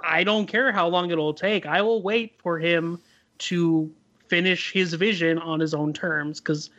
I 0.00 0.22
don't 0.22 0.46
care 0.46 0.70
how 0.70 0.86
long 0.86 1.10
it'll 1.10 1.34
take. 1.34 1.66
I 1.66 1.82
will 1.82 2.00
wait 2.00 2.34
for 2.40 2.60
him 2.60 3.00
to 3.38 3.92
finish 4.28 4.72
his 4.72 4.94
vision 4.94 5.38
on 5.38 5.58
his 5.58 5.74
own 5.74 5.92
terms 5.92 6.40
because 6.40 6.70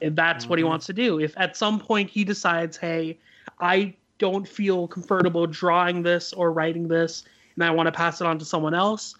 that's 0.00 0.46
what 0.46 0.58
he 0.58 0.64
wants 0.64 0.86
to 0.86 0.94
do. 0.94 1.20
If 1.20 1.34
at 1.36 1.56
some 1.56 1.78
point 1.78 2.08
he 2.08 2.24
decides, 2.24 2.78
hey, 2.78 3.18
I 3.60 3.94
don't 4.18 4.48
feel 4.48 4.88
comfortable 4.88 5.46
drawing 5.46 6.02
this 6.02 6.32
or 6.32 6.52
writing 6.52 6.88
this 6.88 7.24
and 7.56 7.64
I 7.64 7.70
want 7.70 7.86
to 7.86 7.92
pass 7.92 8.20
it 8.20 8.26
on 8.26 8.38
to 8.38 8.44
someone 8.44 8.74
else, 8.74 9.14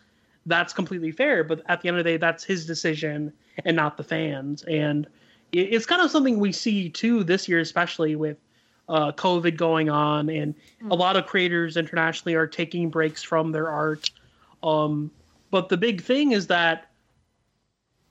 that's 0.47 0.73
completely 0.73 1.11
fair. 1.11 1.43
But 1.43 1.63
at 1.67 1.81
the 1.81 1.89
end 1.89 1.99
of 1.99 2.05
the 2.05 2.11
day, 2.11 2.17
that's 2.17 2.45
his 2.45 2.67
decision 2.67 3.33
and 3.65 3.77
not 3.77 3.97
the 3.97 4.05
fans. 4.05 4.63
And 4.65 5.07
it- 5.53 5.73
it's 5.75 5.87
kind 5.87 6.03
of 6.03 6.11
something 6.11 6.39
we 6.39 6.53
see 6.53 6.89
too 6.89 7.25
this 7.25 7.49
year, 7.49 7.61
especially 7.61 8.17
with 8.17 8.37
uh, 8.89 9.11
COVID 9.13 9.57
going 9.57 9.91
on, 9.91 10.29
and 10.29 10.55
a 10.93 10.95
lot 10.95 11.17
of 11.17 11.27
creators 11.27 11.77
internationally 11.77 12.37
are 12.37 12.47
taking 12.47 12.89
breaks 12.89 13.21
from 13.21 13.51
their 13.51 13.69
art. 13.69 14.11
Um, 14.63 15.11
but 15.51 15.69
the 15.69 15.77
big 15.77 16.03
thing 16.03 16.31
is 16.31 16.47
that 16.47 16.89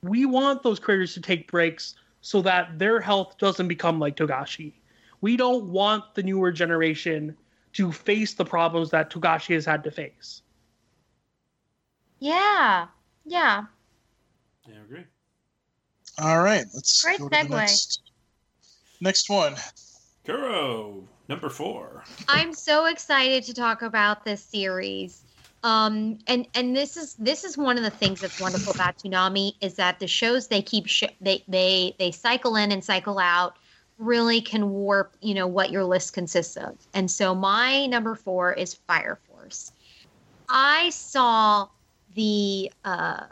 we 0.02 0.26
want 0.26 0.62
those 0.62 0.78
creators 0.78 1.14
to 1.14 1.20
take 1.22 1.50
breaks 1.50 1.94
so 2.20 2.42
that 2.42 2.78
their 2.78 3.00
health 3.00 3.38
doesn't 3.38 3.68
become 3.68 3.98
like 3.98 4.16
Togashi. 4.16 4.74
We 5.22 5.38
don't 5.38 5.64
want 5.70 6.14
the 6.14 6.22
newer 6.22 6.52
generation 6.52 7.36
to 7.76 7.92
face 7.92 8.34
the 8.34 8.44
problems 8.44 8.90
that 8.90 9.10
Togashi 9.10 9.54
has 9.54 9.64
had 9.64 9.84
to 9.84 9.90
face. 9.90 10.42
yeah 12.18 12.86
yeah 13.24 13.64
Yeah, 14.66 14.74
I 14.80 14.84
agree. 14.84 15.04
All 16.18 16.42
right, 16.42 16.64
let's 16.74 17.02
Great 17.04 17.18
go 17.18 17.28
to 17.28 17.36
the 17.36 17.44
segue. 17.44 17.50
next 17.50 18.00
next 19.00 19.28
one. 19.28 19.54
Kuro, 20.24 21.04
number 21.28 21.50
four. 21.50 22.02
I'm 22.28 22.54
so 22.54 22.86
excited 22.86 23.44
to 23.44 23.54
talk 23.54 23.82
about 23.82 24.24
this 24.24 24.42
series. 24.42 25.22
Um, 25.62 26.18
and 26.26 26.46
and 26.54 26.74
this 26.74 26.96
is 26.96 27.14
this 27.14 27.44
is 27.44 27.58
one 27.58 27.76
of 27.76 27.82
the 27.84 27.90
things 27.90 28.20
that's 28.20 28.40
wonderful 28.40 28.72
about 28.72 28.96
Toonami 28.98 29.52
is 29.60 29.74
that 29.74 29.98
the 30.00 30.06
shows 30.06 30.48
they 30.48 30.62
keep 30.62 30.86
sh- 30.86 31.04
they 31.20 31.44
they 31.48 31.94
they 31.98 32.10
cycle 32.12 32.56
in 32.56 32.72
and 32.72 32.82
cycle 32.82 33.18
out 33.18 33.56
really 33.98 34.40
can 34.40 34.70
warp 34.70 35.16
you 35.20 35.34
know 35.34 35.46
what 35.46 35.70
your 35.70 35.84
list 35.84 36.12
consists 36.12 36.56
of. 36.56 36.76
And 36.94 37.10
so 37.10 37.34
my 37.34 37.86
number 37.86 38.14
four 38.14 38.52
is 38.52 38.74
Fire 38.74 39.18
Force. 39.28 39.72
I 40.48 40.90
saw 40.90 41.68
the 42.14 42.72
uh, 42.84 43.24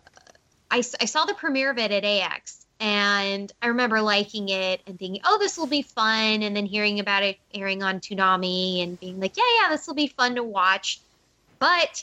I, 0.71 0.79
I 0.79 1.05
saw 1.05 1.25
the 1.25 1.35
premiere 1.35 1.71
of 1.71 1.79
it 1.79 1.93
at 1.93 2.05
AX 2.05 2.65
and 2.81 3.53
I 3.63 3.69
remember 3.69 4.03
liking 4.03 4.49
it 4.49 4.81
and 4.87 4.99
thinking, 4.99 5.23
oh, 5.25 5.39
this 5.39 5.57
will 5.57 5.67
be 5.67 5.83
fun. 5.83 6.43
And 6.43 6.57
then 6.57 6.67
hearing 6.67 7.01
about 7.01 7.23
it 7.23 7.39
airing 7.55 7.83
on 7.83 8.01
Toonami 8.01 8.83
and 8.83 8.99
being 8.99 9.21
like, 9.21 9.37
yeah, 9.37 9.45
yeah, 9.63 9.69
this 9.71 9.87
will 9.87 9.95
be 9.95 10.09
fun 10.09 10.35
to 10.35 10.43
watch. 10.43 11.01
But 11.59 12.03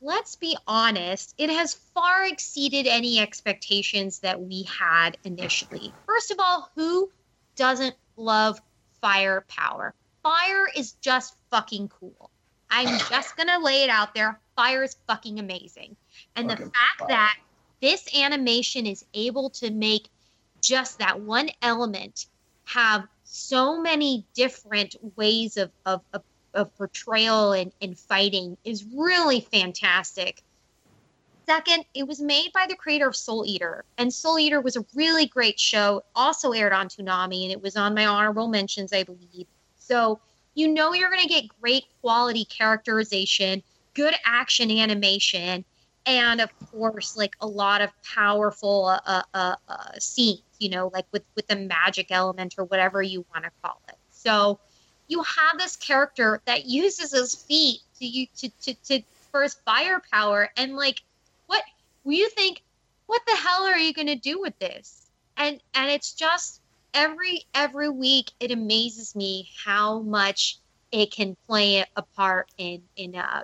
let's 0.00 0.34
be 0.36 0.56
honest, 0.66 1.34
it 1.38 1.50
has 1.50 1.74
far 1.74 2.24
exceeded 2.24 2.86
any 2.86 3.20
expectations 3.20 4.20
that 4.20 4.40
we 4.40 4.62
had 4.62 5.18
initially. 5.24 5.92
First 6.06 6.30
of 6.30 6.40
all, 6.40 6.70
who 6.74 7.10
doesn't 7.56 7.94
love 8.16 8.60
firepower? 9.00 9.94
Fire 10.22 10.68
is 10.76 10.92
just 10.92 11.36
fucking 11.50 11.88
cool. 11.88 12.30
I'm 12.70 12.98
just 13.10 13.36
going 13.36 13.48
to 13.48 13.58
lay 13.58 13.82
it 13.82 13.90
out 13.90 14.14
there. 14.14 14.38
Fire 14.54 14.82
is 14.82 14.96
fucking 15.06 15.38
amazing. 15.38 15.96
And 16.34 16.48
the 16.48 16.56
fact 16.56 16.98
fire. 16.98 17.08
that 17.08 17.38
this 17.80 18.08
animation 18.14 18.86
is 18.86 19.04
able 19.14 19.50
to 19.50 19.70
make 19.70 20.08
just 20.60 20.98
that 20.98 21.20
one 21.20 21.50
element 21.62 22.26
have 22.64 23.06
so 23.24 23.80
many 23.80 24.24
different 24.34 24.96
ways 25.16 25.56
of, 25.56 25.70
of, 25.84 26.00
of, 26.12 26.22
of 26.54 26.76
portrayal 26.76 27.52
and, 27.52 27.72
and 27.80 27.98
fighting 27.98 28.56
is 28.64 28.84
really 28.84 29.40
fantastic. 29.40 30.42
Second, 31.48 31.84
it 31.94 32.08
was 32.08 32.20
made 32.20 32.52
by 32.52 32.66
the 32.68 32.74
creator 32.74 33.06
of 33.06 33.14
Soul 33.14 33.44
Eater, 33.46 33.84
and 33.98 34.12
Soul 34.12 34.38
Eater 34.38 34.60
was 34.60 34.74
a 34.74 34.84
really 34.96 35.26
great 35.26 35.60
show. 35.60 36.02
Also 36.16 36.50
aired 36.50 36.72
on 36.72 36.88
Toonami, 36.88 37.44
and 37.44 37.52
it 37.52 37.62
was 37.62 37.76
on 37.76 37.94
my 37.94 38.04
honorable 38.04 38.48
mentions, 38.48 38.92
I 38.92 39.04
believe. 39.04 39.46
So 39.76 40.18
you 40.54 40.66
know 40.66 40.92
you're 40.92 41.10
going 41.10 41.22
to 41.22 41.28
get 41.28 41.44
great 41.60 41.84
quality 42.00 42.44
characterization, 42.46 43.62
good 43.94 44.14
action 44.24 44.72
animation, 44.72 45.64
and 46.04 46.40
of 46.40 46.50
course, 46.72 47.16
like 47.16 47.36
a 47.40 47.46
lot 47.46 47.80
of 47.80 47.90
powerful 48.02 48.86
uh, 48.86 49.00
uh, 49.06 49.22
uh, 49.32 49.54
uh 49.68 49.92
scenes. 50.00 50.42
You 50.58 50.70
know, 50.70 50.90
like 50.92 51.06
with 51.12 51.22
with 51.36 51.46
the 51.46 51.56
magic 51.56 52.08
element 52.10 52.56
or 52.58 52.64
whatever 52.64 53.02
you 53.02 53.24
want 53.32 53.44
to 53.44 53.50
call 53.62 53.80
it. 53.88 53.96
So 54.10 54.58
you 55.06 55.22
have 55.22 55.58
this 55.58 55.76
character 55.76 56.40
that 56.46 56.66
uses 56.66 57.12
his 57.12 57.36
feet 57.36 57.82
to 58.00 58.26
to 58.38 58.48
to, 58.62 58.74
to 58.86 59.02
for 59.30 59.42
his 59.42 59.54
firepower, 59.64 60.50
and 60.56 60.74
like 60.74 61.02
what 62.06 62.16
you 62.16 62.28
think 62.30 62.62
what 63.06 63.22
the 63.26 63.36
hell 63.36 63.64
are 63.64 63.78
you 63.78 63.92
going 63.92 64.06
to 64.06 64.16
do 64.16 64.40
with 64.40 64.56
this? 64.60 65.10
And 65.36 65.60
and 65.74 65.90
it's 65.90 66.14
just 66.14 66.60
every 66.94 67.42
every 67.52 67.88
week 67.88 68.30
it 68.40 68.52
amazes 68.52 69.14
me 69.16 69.48
how 69.64 70.00
much 70.02 70.60
it 70.92 71.12
can 71.12 71.36
play 71.48 71.84
a 71.96 72.02
part 72.16 72.48
in 72.58 72.82
in 72.96 73.16
uh 73.16 73.42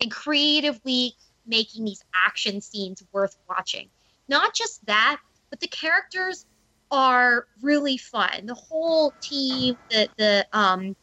in 0.00 0.08
creatively 0.08 1.14
making 1.46 1.84
these 1.84 2.02
action 2.14 2.62
scenes 2.62 3.02
worth 3.12 3.36
watching. 3.48 3.90
Not 4.28 4.54
just 4.54 4.84
that 4.86 5.18
but 5.50 5.60
the 5.60 5.68
characters 5.68 6.46
are 6.90 7.46
really 7.60 7.98
fun. 7.98 8.46
The 8.46 8.54
whole 8.54 9.14
team 9.22 9.76
the 9.90 10.08
the 10.16 10.46
um 10.52 10.96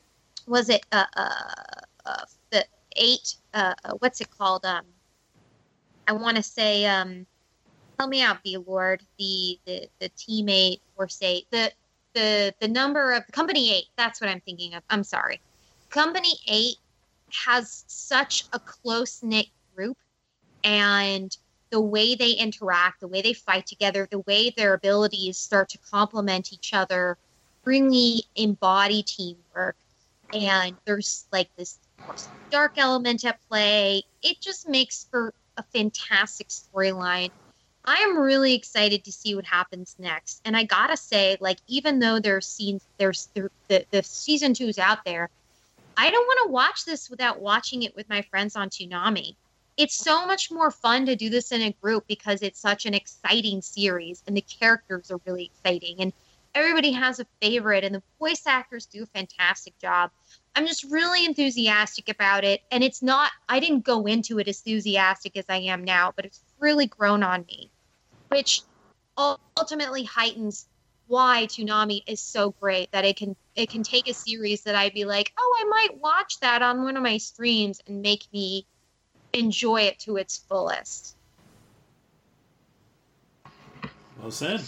was 0.47 0.69
it 0.69 0.83
uh, 0.91 1.05
uh, 1.15 1.29
uh 2.05 2.25
the 2.51 2.65
eight 2.95 3.35
uh, 3.53 3.75
uh 3.85 3.93
what's 3.99 4.19
it 4.19 4.29
called 4.31 4.65
um 4.65 4.85
I 6.07 6.13
want 6.13 6.37
to 6.37 6.43
say, 6.43 6.85
um, 6.85 7.25
help 7.99 8.09
me 8.09 8.21
out, 8.21 8.41
V 8.43 8.57
Lord, 8.57 9.01
the, 9.19 9.59
the 9.65 9.87
the 9.99 10.09
teammate 10.09 10.79
or 10.95 11.07
say 11.07 11.43
the 11.51 11.71
the 12.13 12.53
the 12.59 12.67
number 12.67 13.11
of 13.11 13.23
company 13.31 13.73
eight. 13.73 13.85
That's 13.97 14.21
what 14.21 14.29
I'm 14.29 14.41
thinking 14.41 14.73
of. 14.73 14.83
I'm 14.89 15.03
sorry, 15.03 15.41
company 15.89 16.33
eight 16.47 16.77
has 17.45 17.83
such 17.87 18.45
a 18.53 18.59
close 18.59 19.21
knit 19.21 19.47
group, 19.75 19.97
and 20.63 21.35
the 21.69 21.81
way 21.81 22.15
they 22.15 22.31
interact, 22.31 23.01
the 23.01 23.07
way 23.07 23.21
they 23.21 23.33
fight 23.33 23.65
together, 23.65 24.07
the 24.09 24.19
way 24.19 24.49
their 24.51 24.73
abilities 24.73 25.37
start 25.37 25.67
to 25.69 25.77
complement 25.91 26.53
each 26.53 26.73
other, 26.73 27.17
really 27.65 28.23
embody 28.35 29.03
teamwork. 29.03 29.75
And 30.33 30.75
there's 30.85 31.27
like 31.31 31.49
this 31.57 31.79
dark 32.49 32.73
element 32.77 33.25
at 33.25 33.39
play. 33.49 34.03
It 34.21 34.39
just 34.39 34.69
makes 34.69 35.07
for 35.11 35.33
a 35.57 35.63
fantastic 35.63 36.49
storyline. 36.49 37.31
I 37.85 37.95
am 37.95 38.17
really 38.17 38.53
excited 38.53 39.03
to 39.05 39.11
see 39.11 39.35
what 39.35 39.45
happens 39.45 39.95
next. 39.97 40.41
And 40.45 40.57
I 40.57 40.63
gotta 40.63 40.97
say, 40.97 41.37
like, 41.39 41.59
even 41.67 41.99
though 41.99 42.19
there's 42.19 42.45
scenes, 42.45 42.85
there's 42.97 43.29
the, 43.33 43.49
the, 43.69 43.85
the 43.91 44.03
season 44.03 44.53
two 44.53 44.67
is 44.67 44.77
out 44.77 45.05
there, 45.05 45.29
I 45.95 46.11
don't 46.11 46.25
want 46.25 46.39
to 46.45 46.51
watch 46.51 46.85
this 46.85 47.09
without 47.09 47.41
watching 47.41 47.83
it 47.83 47.95
with 47.95 48.09
my 48.09 48.21
friends 48.23 48.55
on 48.55 48.69
Toonami. 48.69 49.35
It's 49.77 49.95
so 49.95 50.25
much 50.27 50.51
more 50.51 50.69
fun 50.69 51.05
to 51.05 51.15
do 51.15 51.29
this 51.29 51.51
in 51.51 51.61
a 51.61 51.71
group 51.81 52.05
because 52.07 52.41
it's 52.41 52.59
such 52.59 52.85
an 52.85 52.93
exciting 52.93 53.61
series 53.61 54.21
and 54.27 54.35
the 54.35 54.41
characters 54.41 55.11
are 55.11 55.21
really 55.25 55.45
exciting 55.45 55.97
and 55.99 56.13
everybody 56.55 56.91
has 56.91 57.19
a 57.19 57.25
favorite 57.41 57.83
and 57.83 57.95
the 57.95 58.03
voice 58.19 58.45
actors 58.47 58.85
do 58.85 59.03
a 59.03 59.05
fantastic 59.07 59.77
job. 59.79 60.11
I'm 60.57 60.65
just 60.65 60.85
really 60.85 61.23
enthusiastic 61.23 62.09
about 62.09 62.43
it. 62.43 62.61
And 62.71 62.83
it's 62.83 63.03
not, 63.03 63.29
I 63.47 63.59
didn't 63.59 63.85
go 63.85 64.07
into 64.07 64.39
it 64.39 64.47
as 64.47 64.63
enthusiastic 64.65 65.37
as 65.37 65.45
I 65.49 65.57
am 65.57 65.83
now, 65.83 66.11
but 66.15 66.25
it's 66.25 66.41
really 66.57 66.87
grown 66.87 67.21
on 67.21 67.45
me, 67.47 67.69
which 68.29 68.63
ultimately 69.55 70.03
heightens 70.03 70.65
why 71.05 71.45
Toonami 71.45 72.01
is 72.07 72.19
so 72.19 72.55
great 72.59 72.91
that 72.91 73.05
it 73.05 73.17
can 73.17 73.35
it 73.55 73.69
can 73.69 73.83
take 73.83 74.09
a 74.09 74.13
series 74.15 74.63
that 74.63 74.73
I'd 74.73 74.95
be 74.95 75.05
like, 75.05 75.31
oh, 75.37 75.57
I 75.59 75.63
might 75.65 76.01
watch 76.01 76.39
that 76.39 76.63
on 76.63 76.83
one 76.83 76.97
of 76.97 77.03
my 77.03 77.17
streams 77.17 77.79
and 77.85 78.01
make 78.01 78.25
me 78.33 78.65
enjoy 79.33 79.81
it 79.81 79.99
to 79.99 80.17
its 80.17 80.37
fullest. 80.37 81.15
Well 84.19 84.31
said. 84.31 84.63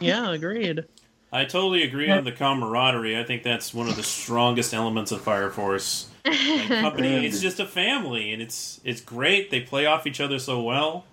Yeah, 0.00 0.32
agreed. 0.32 0.84
I 1.32 1.44
totally 1.44 1.82
agree 1.82 2.10
on 2.10 2.24
the 2.24 2.32
camaraderie. 2.32 3.18
I 3.18 3.24
think 3.24 3.42
that's 3.42 3.74
one 3.74 3.88
of 3.88 3.96
the 3.96 4.02
strongest 4.02 4.72
elements 4.72 5.10
of 5.10 5.20
Fire 5.20 5.50
Force. 5.50 6.08
Like, 6.24 6.68
company, 6.68 7.26
it's 7.26 7.40
just 7.40 7.60
a 7.60 7.66
family, 7.66 8.32
and 8.32 8.40
it's 8.40 8.80
it's 8.84 9.00
great. 9.00 9.50
They 9.50 9.60
play 9.60 9.86
off 9.86 10.06
each 10.06 10.20
other 10.20 10.38
so 10.38 10.62
well. 10.62 11.04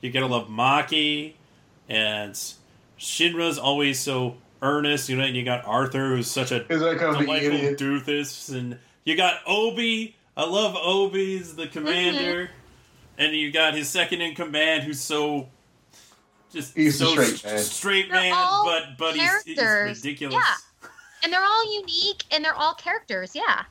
You 0.00 0.10
gotta 0.10 0.26
love 0.26 0.48
Maki, 0.48 1.34
and 1.88 2.32
Shinra's 2.98 3.58
always 3.58 3.98
so 3.98 4.36
earnest. 4.62 5.08
You 5.08 5.16
know, 5.16 5.24
and 5.24 5.36
you 5.36 5.44
got 5.44 5.64
Arthur, 5.66 6.16
who's 6.16 6.30
such 6.30 6.52
a 6.52 6.60
delightful 6.60 7.26
doofus, 7.26 8.54
and 8.54 8.78
you 9.04 9.16
got 9.16 9.40
Obi. 9.46 10.16
I 10.36 10.44
love 10.44 10.76
Obi's 10.76 11.56
the 11.56 11.66
commander, 11.66 12.44
mm-hmm. 12.44 12.52
and 13.18 13.34
you 13.34 13.50
got 13.50 13.74
his 13.74 13.88
second 13.88 14.20
in 14.20 14.34
command, 14.34 14.84
who's 14.84 15.00
so 15.00 15.48
just 16.52 16.74
he's 16.76 16.98
so 16.98 17.06
straight 17.06 17.44
man, 17.44 17.58
straight 17.58 18.10
man 18.10 18.32
but 18.64 18.96
but 18.98 19.14
he's, 19.14 19.42
he's, 19.42 19.58
ridiculous. 19.58 20.34
Yeah, 20.34 20.88
and 21.22 21.32
they're 21.32 21.44
all 21.44 21.74
unique 21.74 22.24
and 22.30 22.44
they're 22.44 22.54
all 22.54 22.74
characters. 22.74 23.34
Yeah. 23.34 23.64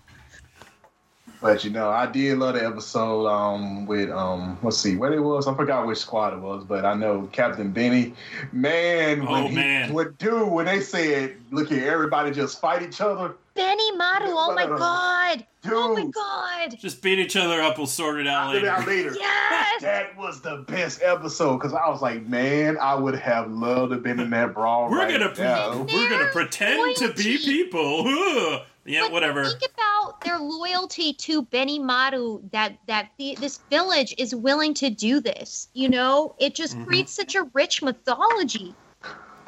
But 1.45 1.63
you 1.63 1.69
know, 1.69 1.91
I 1.91 2.07
did 2.07 2.39
love 2.39 2.55
the 2.55 2.65
episode 2.65 3.27
um, 3.27 3.85
with 3.85 4.09
um, 4.09 4.57
let's 4.63 4.77
see 4.77 4.95
what 4.95 5.13
it 5.13 5.19
was. 5.19 5.45
I 5.47 5.53
forgot 5.53 5.85
which 5.85 5.99
squad 5.99 6.33
it 6.33 6.39
was, 6.39 6.63
but 6.63 6.85
I 6.85 6.95
know 6.95 7.29
Captain 7.31 7.69
Benny. 7.71 8.15
Man, 8.51 9.21
oh, 9.21 9.31
when 9.31 9.51
he 9.51 9.55
man. 9.55 9.93
would 9.93 10.17
do 10.17 10.43
when 10.47 10.65
they 10.65 10.81
said, 10.81 11.35
"Look 11.51 11.69
here, 11.69 11.87
everybody 11.91 12.31
just 12.31 12.59
fight 12.59 12.81
each 12.81 12.99
other." 12.99 13.35
Benimaru, 13.55 14.33
oh 14.33 14.55
my 14.55 14.65
god. 14.65 15.45
Dude, 15.61 15.73
oh 15.73 15.93
my 15.93 16.07
god. 16.07 16.79
Just 16.79 17.03
beat 17.03 17.19
each 17.19 17.35
other 17.35 17.61
up, 17.61 17.77
we'll 17.77 17.85
sort 17.85 18.19
it 18.19 18.25
out 18.25 18.51
later. 18.51 18.67
Out 18.67 18.87
later. 18.87 19.13
Yes. 19.13 19.83
That 19.83 20.17
was 20.17 20.41
the 20.41 20.65
best 20.67 21.03
episode 21.03 21.57
because 21.57 21.73
I 21.73 21.87
was 21.89 22.01
like, 22.01 22.25
man, 22.25 22.75
I 22.79 22.95
would 22.95 23.13
have 23.13 23.51
loved 23.51 23.91
to 23.91 23.97
have 23.97 24.03
been 24.03 24.19
in 24.19 24.31
that 24.31 24.55
brawl. 24.55 24.89
We're 24.89 24.97
right 24.97 25.11
gonna 25.11 25.31
now. 25.37 25.83
we're 25.83 26.09
gonna 26.09 26.31
pretend 26.31 26.95
to 26.97 27.13
be 27.13 27.37
people. 27.37 28.61
yeah, 28.85 29.01
but 29.01 29.11
whatever. 29.11 29.43
Think 29.45 29.61
about 29.73 30.21
their 30.21 30.37
loyalty 30.39 31.13
to 31.13 31.41
Benny 31.43 31.79
Benimaru 31.79 32.51
that 32.51 32.77
that 32.87 33.09
the, 33.17 33.35
this 33.39 33.59
village 33.69 34.13
is 34.17 34.35
willing 34.35 34.73
to 34.75 34.89
do 34.89 35.19
this. 35.19 35.67
You 35.73 35.89
know, 35.89 36.35
it 36.39 36.55
just 36.55 36.77
Mhm. 36.77 36.85
creates 36.85 37.13
such 37.13 37.35
a 37.35 37.43
rich 37.53 37.81
mythology. 37.81 38.73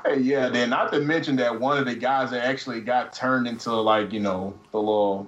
Hey, 0.06 0.20
yeah, 0.20 0.50
then 0.50 0.70
not 0.70 0.92
to 0.94 1.00
mention 1.00 1.36
that 1.38 1.60
one 1.60 1.78
of 1.78 1.86
the 1.86 1.96
guys 1.96 2.32
that 2.32 2.46
actually 2.46 2.82
got 2.82 3.14
turned 3.14 3.48
into 3.48 3.72
like 3.72 4.12
you 4.12 4.20
know 4.20 4.54
the 4.72 4.80
little 4.80 5.28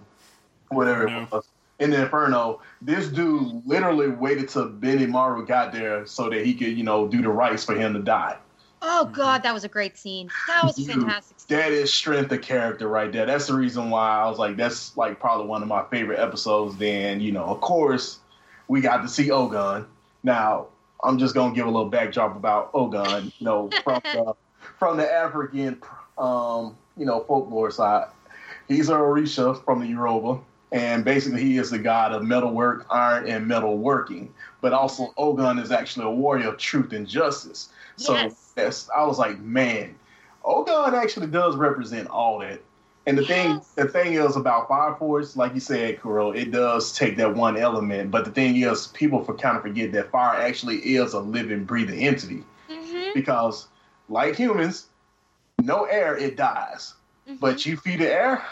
whatever 0.69 1.03
Inferno. 1.03 1.23
it 1.23 1.31
was 1.31 1.47
in 1.79 1.89
the 1.91 2.01
inferno. 2.03 2.61
This 2.81 3.07
dude 3.07 3.65
literally 3.65 4.09
waited 4.09 4.49
till 4.49 4.69
Benimaru 4.69 5.47
got 5.47 5.71
there 5.71 6.05
so 6.05 6.29
that 6.29 6.45
he 6.45 6.53
could 6.53 6.77
you 6.77 6.83
know 6.83 7.07
do 7.07 7.21
the 7.21 7.29
rites 7.29 7.63
for 7.63 7.75
him 7.75 7.93
to 7.93 7.99
die. 7.99 8.37
Oh 8.81 9.05
god, 9.05 9.43
that 9.43 9.53
was 9.53 9.63
a 9.63 9.67
great 9.67 9.97
scene. 9.97 10.29
That 10.47 10.63
was 10.63 10.77
a 10.77 10.85
Dude, 10.85 10.95
fantastic. 10.95 11.39
Scene. 11.39 11.57
That 11.57 11.71
is 11.71 11.93
strength 11.93 12.31
of 12.31 12.41
character 12.41 12.87
right 12.87 13.11
there. 13.11 13.25
That's 13.25 13.47
the 13.47 13.55
reason 13.55 13.89
why 13.89 14.19
I 14.19 14.29
was 14.29 14.39
like, 14.39 14.55
that's 14.55 14.95
like 14.95 15.19
probably 15.19 15.47
one 15.47 15.61
of 15.61 15.67
my 15.67 15.83
favorite 15.91 16.19
episodes. 16.19 16.77
Then 16.77 17.19
you 17.19 17.31
know, 17.31 17.45
of 17.45 17.61
course, 17.61 18.19
we 18.67 18.81
got 18.81 19.01
to 19.01 19.07
see 19.07 19.31
Ogun. 19.31 19.85
Now 20.23 20.67
I'm 21.03 21.17
just 21.17 21.35
gonna 21.35 21.53
give 21.53 21.67
a 21.67 21.69
little 21.69 21.89
backdrop 21.89 22.35
about 22.35 22.71
Ogun. 22.73 23.31
You 23.39 23.45
know, 23.45 23.69
from 23.83 24.01
the, 24.03 24.33
from 24.79 24.97
the 24.97 25.11
African, 25.11 25.81
um, 26.17 26.75
you 26.97 27.05
know, 27.05 27.21
folklore 27.21 27.71
side. 27.71 28.07
He's 28.67 28.89
a 28.89 28.93
Orisha 28.93 29.63
from 29.65 29.79
the 29.79 29.87
Yoruba, 29.87 30.39
and 30.71 31.03
basically 31.03 31.41
he 31.41 31.57
is 31.57 31.71
the 31.71 31.79
god 31.79 32.11
of 32.13 32.23
metalwork, 32.23 32.85
iron, 32.89 33.27
and 33.27 33.47
metal 33.47 33.77
working. 33.77 34.31
But 34.61 34.73
also, 34.73 35.13
Ogun 35.17 35.57
is 35.57 35.71
actually 35.71 36.05
a 36.05 36.11
warrior 36.11 36.49
of 36.49 36.57
truth 36.57 36.93
and 36.93 37.07
justice. 37.07 37.69
So 37.99 38.13
Yes. 38.13 38.51
that's, 38.55 38.89
I 38.95 39.03
was 39.03 39.19
like, 39.19 39.39
man, 39.39 39.95
Oh 40.45 40.63
God 40.63 40.93
actually 40.93 41.27
does 41.27 41.55
represent 41.57 42.07
all 42.09 42.39
that. 42.39 42.61
And 43.05 43.17
the 43.17 43.25
thing, 43.25 43.61
the 43.75 43.87
thing 43.87 44.13
is 44.13 44.35
about 44.35 44.67
Fire 44.67 44.95
Force, 44.95 45.35
like 45.35 45.53
you 45.53 45.59
said, 45.59 45.99
Kuro, 46.01 46.31
it 46.31 46.51
does 46.51 46.93
take 46.93 47.17
that 47.17 47.35
one 47.35 47.57
element. 47.57 48.09
But 48.11 48.25
the 48.25 48.31
thing 48.31 48.55
is, 48.55 48.87
people 48.87 49.23
for 49.23 49.33
kind 49.33 49.57
of 49.57 49.63
forget 49.63 49.91
that 49.93 50.11
fire 50.11 50.39
actually 50.39 50.77
is 50.77 51.13
a 51.13 51.19
living, 51.19 51.65
breathing 51.65 51.99
entity. 52.07 52.43
Mhm, 52.69 53.13
Because, 53.13 53.67
like 54.09 54.35
humans, 54.35 54.87
no 55.57 55.83
air, 55.85 56.15
it 56.17 56.37
dies. 56.37 56.93
mhm. 57.27 57.39
But 57.39 57.65
you 57.65 57.77
feed 57.77 58.01
it 58.01 58.11
air, 58.11 58.43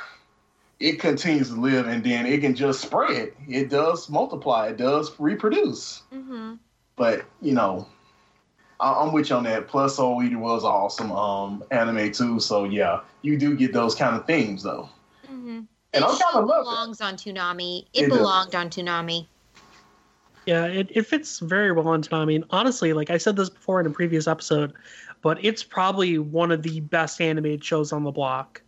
it 0.79 0.99
continues 0.99 1.49
to 1.49 1.55
live, 1.59 1.87
and 1.87 2.03
then 2.03 2.25
it 2.25 2.41
can 2.41 2.53
just 2.55 2.81
spread. 2.81 3.31
It 3.47 3.69
does 3.69 4.09
multiply. 4.09 4.67
It 4.67 4.77
does 4.77 5.17
reproduce. 5.19 6.03
Mhm. 6.13 6.59
But 6.95 7.25
you 7.41 7.53
know, 7.53 7.87
I- 8.79 8.93
I'm 8.93 9.11
with 9.13 9.29
you 9.29 9.35
on 9.35 9.43
that. 9.45 9.67
Plus, 9.67 9.95
Soul 9.95 10.21
Eater 10.23 10.37
was 10.37 10.63
an 10.63 10.69
awesome 10.69 11.11
um, 11.11 11.63
anime 11.71 12.11
too. 12.11 12.39
So 12.39 12.63
yeah, 12.65 13.01
you 13.21 13.37
do 13.37 13.55
get 13.55 13.73
those 13.73 13.95
kind 13.95 14.15
of 14.15 14.25
themes 14.27 14.63
though. 14.63 14.89
Mm-hmm. 15.25 15.61
And 15.93 16.03
I'm 16.03 16.17
kind 16.17 16.35
of 16.35 16.45
loving. 16.45 16.63
belongs 16.63 17.01
on 17.01 17.15
Toonami. 17.15 17.85
It, 17.93 18.03
It 18.03 18.09
does. 18.09 18.17
belonged 18.17 18.55
on 18.55 18.69
Toonami. 18.69 19.25
Yeah, 20.45 20.65
it, 20.65 20.87
it 20.91 21.05
fits 21.05 21.39
very 21.39 21.71
well 21.73 21.93
into 21.93 22.15
I 22.15 22.23
mean, 22.25 22.43
honestly, 22.51 22.93
like 22.93 23.09
I 23.09 23.17
said 23.17 23.35
this 23.35 23.49
before 23.49 23.81
in 23.81 23.85
a 23.85 23.89
previous 23.89 24.27
episode, 24.27 24.71
but 25.21 25.43
it's 25.43 25.61
probably 25.63 26.19
one 26.19 26.51
of 26.51 26.63
the 26.63 26.79
best 26.81 27.19
animated 27.19 27.63
shows 27.63 27.91
on 27.91 28.03
the 28.03 28.11
block. 28.11 28.61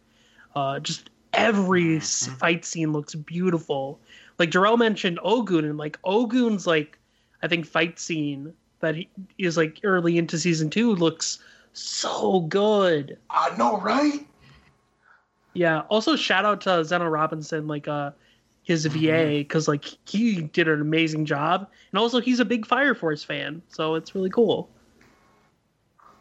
Uh, 0.55 0.80
just 0.80 1.10
every 1.34 1.97
s 1.97 2.28
Mhm. 2.28 2.38
fight 2.39 2.66
scene 2.66 2.91
looks 2.91 3.16
beautiful. 3.16 3.99
Like 4.39 4.49
Jarrell 4.51 4.78
mentioned 4.78 5.20
Ogun, 5.24 5.64
and 5.64 5.78
like 5.78 5.97
Ogun's 6.03 6.66
like 6.68 6.97
I 7.43 7.47
think 7.47 7.66
fight 7.66 7.97
scene 7.99 8.53
that 8.80 8.95
he 8.95 9.09
is 9.38 9.57
like 9.57 9.80
early 9.84 10.17
into 10.17 10.38
season 10.38 10.69
two 10.69 10.95
looks 10.95 11.39
so 11.73 12.41
good. 12.41 13.17
I 13.30 13.55
know, 13.57 13.80
right? 13.80 14.25
Yeah. 15.53 15.82
Also, 15.89 16.15
shout 16.15 16.45
out 16.45 16.61
to 16.61 16.84
Zeno 16.84 17.07
Robinson, 17.07 17.67
like 17.67 17.88
uh, 17.88 18.11
his 18.63 18.86
VA, 18.86 19.39
because 19.39 19.67
like 19.67 19.86
he 20.05 20.41
did 20.41 20.67
an 20.67 20.82
amazing 20.82 21.25
job, 21.25 21.67
and 21.91 21.99
also 21.99 22.21
he's 22.21 22.39
a 22.39 22.45
big 22.45 22.65
Fire 22.65 22.95
Force 22.95 23.23
fan, 23.23 23.61
so 23.67 23.95
it's 23.95 24.13
really 24.15 24.30
cool. 24.30 24.69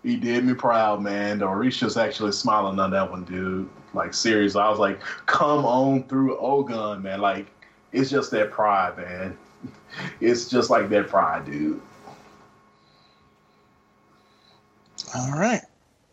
He 0.02 0.16
did 0.16 0.44
me 0.44 0.54
proud, 0.54 1.02
man. 1.02 1.40
Dorisha's 1.40 1.96
actually 1.96 2.32
smiling 2.32 2.78
on 2.78 2.90
that 2.92 3.10
one, 3.10 3.24
dude. 3.24 3.68
Like 3.94 4.14
seriously, 4.14 4.60
I 4.60 4.68
was 4.70 4.78
like, 4.78 5.00
"Come 5.26 5.64
on 5.64 6.04
through 6.04 6.38
Ogun, 6.38 7.02
man!" 7.02 7.20
Like 7.20 7.48
it's 7.92 8.10
just 8.10 8.30
that 8.30 8.50
pride, 8.50 8.96
man. 8.96 9.36
It's 10.20 10.48
just 10.48 10.70
like 10.70 10.88
that 10.90 11.08
pride, 11.08 11.46
dude. 11.46 11.80
All 15.14 15.32
right. 15.32 15.62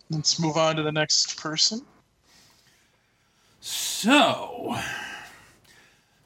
Let's 0.09 0.39
move 0.39 0.57
on 0.57 0.75
to 0.75 0.83
the 0.83 0.91
next 0.91 1.37
person. 1.37 1.81
So, 3.59 4.75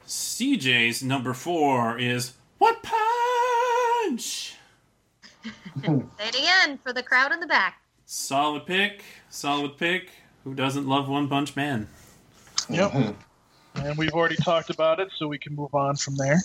CJ's 0.06 1.02
number 1.02 1.32
four 1.32 1.98
is 1.98 2.32
What 2.58 2.82
Punch? 2.82 4.54
Say 5.82 6.02
it 6.18 6.34
again 6.38 6.78
for 6.82 6.92
the 6.92 7.02
crowd 7.02 7.32
in 7.32 7.40
the 7.40 7.46
back. 7.46 7.80
Solid 8.04 8.66
pick, 8.66 9.02
solid 9.30 9.78
pick. 9.78 10.10
Who 10.44 10.54
doesn't 10.54 10.86
love 10.86 11.08
One 11.08 11.28
Punch 11.28 11.56
Man? 11.56 11.88
Yep. 12.68 12.90
Mhm. 12.92 13.14
And 13.76 13.96
we've 13.96 14.12
already 14.12 14.36
talked 14.36 14.68
about 14.68 15.00
it, 15.00 15.08
so 15.16 15.28
we 15.28 15.38
can 15.38 15.54
move 15.54 15.74
on 15.74 15.96
from 15.96 16.16
there. 16.16 16.40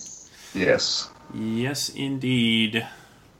Yes. 0.54 1.10
Yes, 1.34 1.88
indeed. 1.90 2.86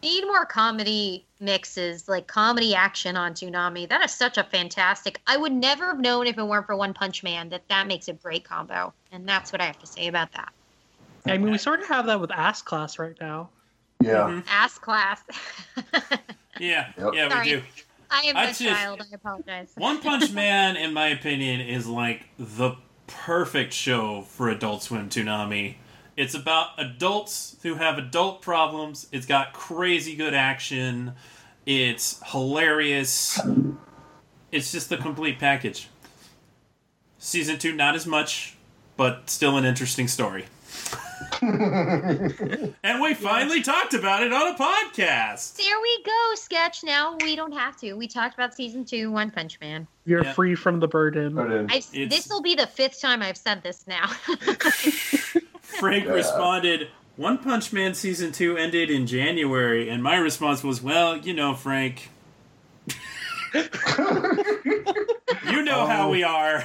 Need 0.06 0.24
more 0.24 0.46
comedy 0.46 1.26
mixes, 1.40 2.08
like 2.08 2.28
comedy 2.28 2.76
action 2.76 3.16
on 3.16 3.32
Toonami. 3.34 3.88
That 3.88 4.04
is 4.04 4.12
such 4.12 4.38
a 4.38 4.44
fantastic. 4.44 5.20
I 5.26 5.36
would 5.36 5.50
never 5.50 5.86
have 5.86 5.98
known 5.98 6.28
if 6.28 6.38
it 6.38 6.44
weren't 6.44 6.64
for 6.66 6.76
One 6.76 6.94
Punch 6.94 7.24
Man 7.24 7.48
that 7.48 7.66
that 7.70 7.88
makes 7.88 8.06
a 8.06 8.12
great 8.12 8.44
combo, 8.44 8.92
and 9.10 9.28
that's 9.28 9.50
what 9.50 9.60
I 9.60 9.64
have 9.64 9.80
to 9.80 9.86
say 9.86 10.06
about 10.06 10.30
that. 10.34 10.52
I 11.26 11.36
mean, 11.38 11.50
we 11.50 11.58
sort 11.58 11.80
of 11.80 11.88
have 11.88 12.06
that 12.06 12.20
with 12.20 12.30
Ass 12.30 12.62
Class 12.62 13.00
right 13.00 13.16
now. 13.20 13.48
Yeah. 14.00 14.12
Mhm. 14.28 14.44
Ass 14.48 14.78
class. 14.78 15.22
Yeah, 16.60 16.90
Yep. 16.96 17.10
yeah, 17.14 17.42
we 17.42 17.50
do. 17.50 17.62
I 18.10 18.20
am 18.28 18.36
I 18.36 18.44
a 18.44 18.46
just- 18.46 18.60
child. 18.62 19.02
I 19.02 19.14
apologize. 19.14 19.72
One 19.74 20.00
Punch 20.00 20.30
Man, 20.44 20.76
in 20.76 20.94
my 20.94 21.08
opinion, 21.08 21.60
is 21.60 21.86
like 21.88 22.26
the 22.38 22.76
perfect 23.08 23.72
show 23.74 24.22
for 24.22 24.48
Adult 24.48 24.84
Swim 24.84 25.08
Toonami. 25.10 25.74
It's 26.16 26.34
about 26.34 26.70
adults 26.78 27.56
who 27.62 27.74
have 27.74 27.98
adult 27.98 28.40
problems. 28.42 29.06
It's 29.12 29.26
got 29.26 29.52
crazy 29.52 30.16
good 30.16 30.32
action. 30.34 31.12
It's 31.66 32.20
hilarious. 32.32 33.38
It's 34.50 34.72
just 34.72 34.88
the 34.88 34.96
complete 34.96 35.38
package. 35.38 35.88
Season 37.18 37.58
2, 37.58 37.74
not 37.74 37.94
as 37.94 38.06
much, 38.06 38.56
but 38.96 39.28
still 39.28 39.56
an 39.58 39.64
interesting 39.64 40.08
story. 40.08 40.46
and 41.42 43.00
we 43.02 43.14
finally 43.14 43.62
talked 43.62 43.94
about 43.94 44.22
it 44.22 44.32
on 44.32 44.54
a 44.54 44.56
podcast. 44.56 45.56
There 45.56 45.80
we 45.82 46.02
go, 46.04 46.34
sketch. 46.34 46.84
Now 46.84 47.16
we 47.22 47.34
don't 47.36 47.52
have 47.52 47.76
to. 47.78 47.94
We 47.94 48.06
talked 48.06 48.34
about 48.34 48.54
season 48.54 48.84
two, 48.84 49.10
One 49.10 49.30
Punch 49.30 49.58
Man. 49.60 49.86
You're 50.04 50.24
Yeah. 50.24 50.32
free 50.32 50.54
from 50.54 50.78
the 50.80 50.88
burden. 50.88 51.34
But 51.34 51.48
then- 51.48 51.66
I've, 51.70 51.86
It's- 51.94 52.10
this 52.10 52.28
will 52.28 52.42
be 52.42 52.54
the 52.54 52.66
fifth 52.66 53.00
time 53.00 53.22
I've 53.22 53.36
said 53.36 53.62
this 53.62 53.84
now. 53.86 54.10
Frank 55.78 56.04
Yeah. 56.04 56.12
responded, 56.12 56.88
One 57.16 57.38
Punch 57.38 57.72
Man 57.72 57.94
season 57.94 58.32
two 58.32 58.56
ended 58.56 58.90
in 58.90 59.06
January, 59.06 59.88
and 59.88 60.02
my 60.02 60.16
response 60.16 60.62
was, 60.62 60.82
Well, 60.82 61.16
you 61.16 61.32
know, 61.32 61.54
Frank, 61.54 62.10
you 63.54 63.62
know 65.62 65.86
how 65.86 66.08
Oh. 66.08 66.10
we 66.10 66.22
are. 66.24 66.64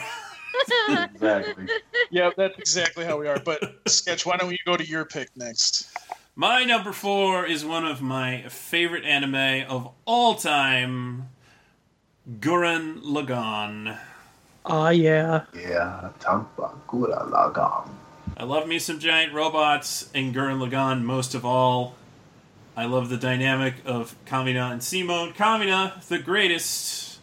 exactly. 0.90 1.68
Yeah, 2.12 2.32
that's 2.36 2.58
exactly 2.60 3.06
how 3.06 3.18
we 3.18 3.28
are. 3.28 3.40
But 3.40 3.80
sketch, 3.88 4.26
why 4.26 4.38
don't 4.38 4.52
you 4.52 4.58
go 4.66 4.76
to 4.76 4.86
your 4.86 5.06
pick 5.06 5.30
next? 5.36 5.96
My 6.36 6.64
number 6.64 6.92
four 6.92 7.46
is 7.46 7.64
one 7.66 7.86
of 7.86 8.02
my 8.02 8.44
favorite 8.50 9.06
anime 9.06 9.66
of 9.70 9.92
all 10.06 10.36
time 10.36 11.30
Gurren 12.40 13.02
Lagann. 13.04 13.98
Ah, 14.66 14.90
yeah. 14.90 15.44
Yeah. 15.56 16.10
Toppa 16.20 16.74
Gurren 16.88 17.32
Lagann. 17.32 17.90
I 18.42 18.44
love 18.44 18.68
me 18.68 18.80
some 18.80 18.98
giant 18.98 19.34
robots 19.34 20.10
and 20.16 20.34
Gurren 20.34 20.68
Lagann 20.68 21.04
most 21.04 21.36
of 21.36 21.46
all. 21.46 21.94
I 22.76 22.86
love 22.86 23.10
the 23.10 23.18
dynamic 23.18 23.76
of 23.86 24.16
Kamina 24.26 24.72
and 24.72 24.82
Simon. 24.82 25.34
Kamina, 25.34 26.04
the 26.08 26.18
greatest, 26.18 27.20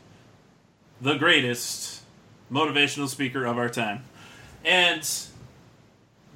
the 1.01 1.16
greatest 1.16 2.03
motivational 2.53 3.09
speaker 3.09 3.47
of 3.47 3.59
our 3.59 3.69
time. 3.69 4.05
And 4.64 5.11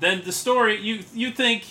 then 0.01 0.23
the 0.25 0.33
story, 0.33 0.81
you 0.81 1.05
you 1.15 1.31
think 1.31 1.63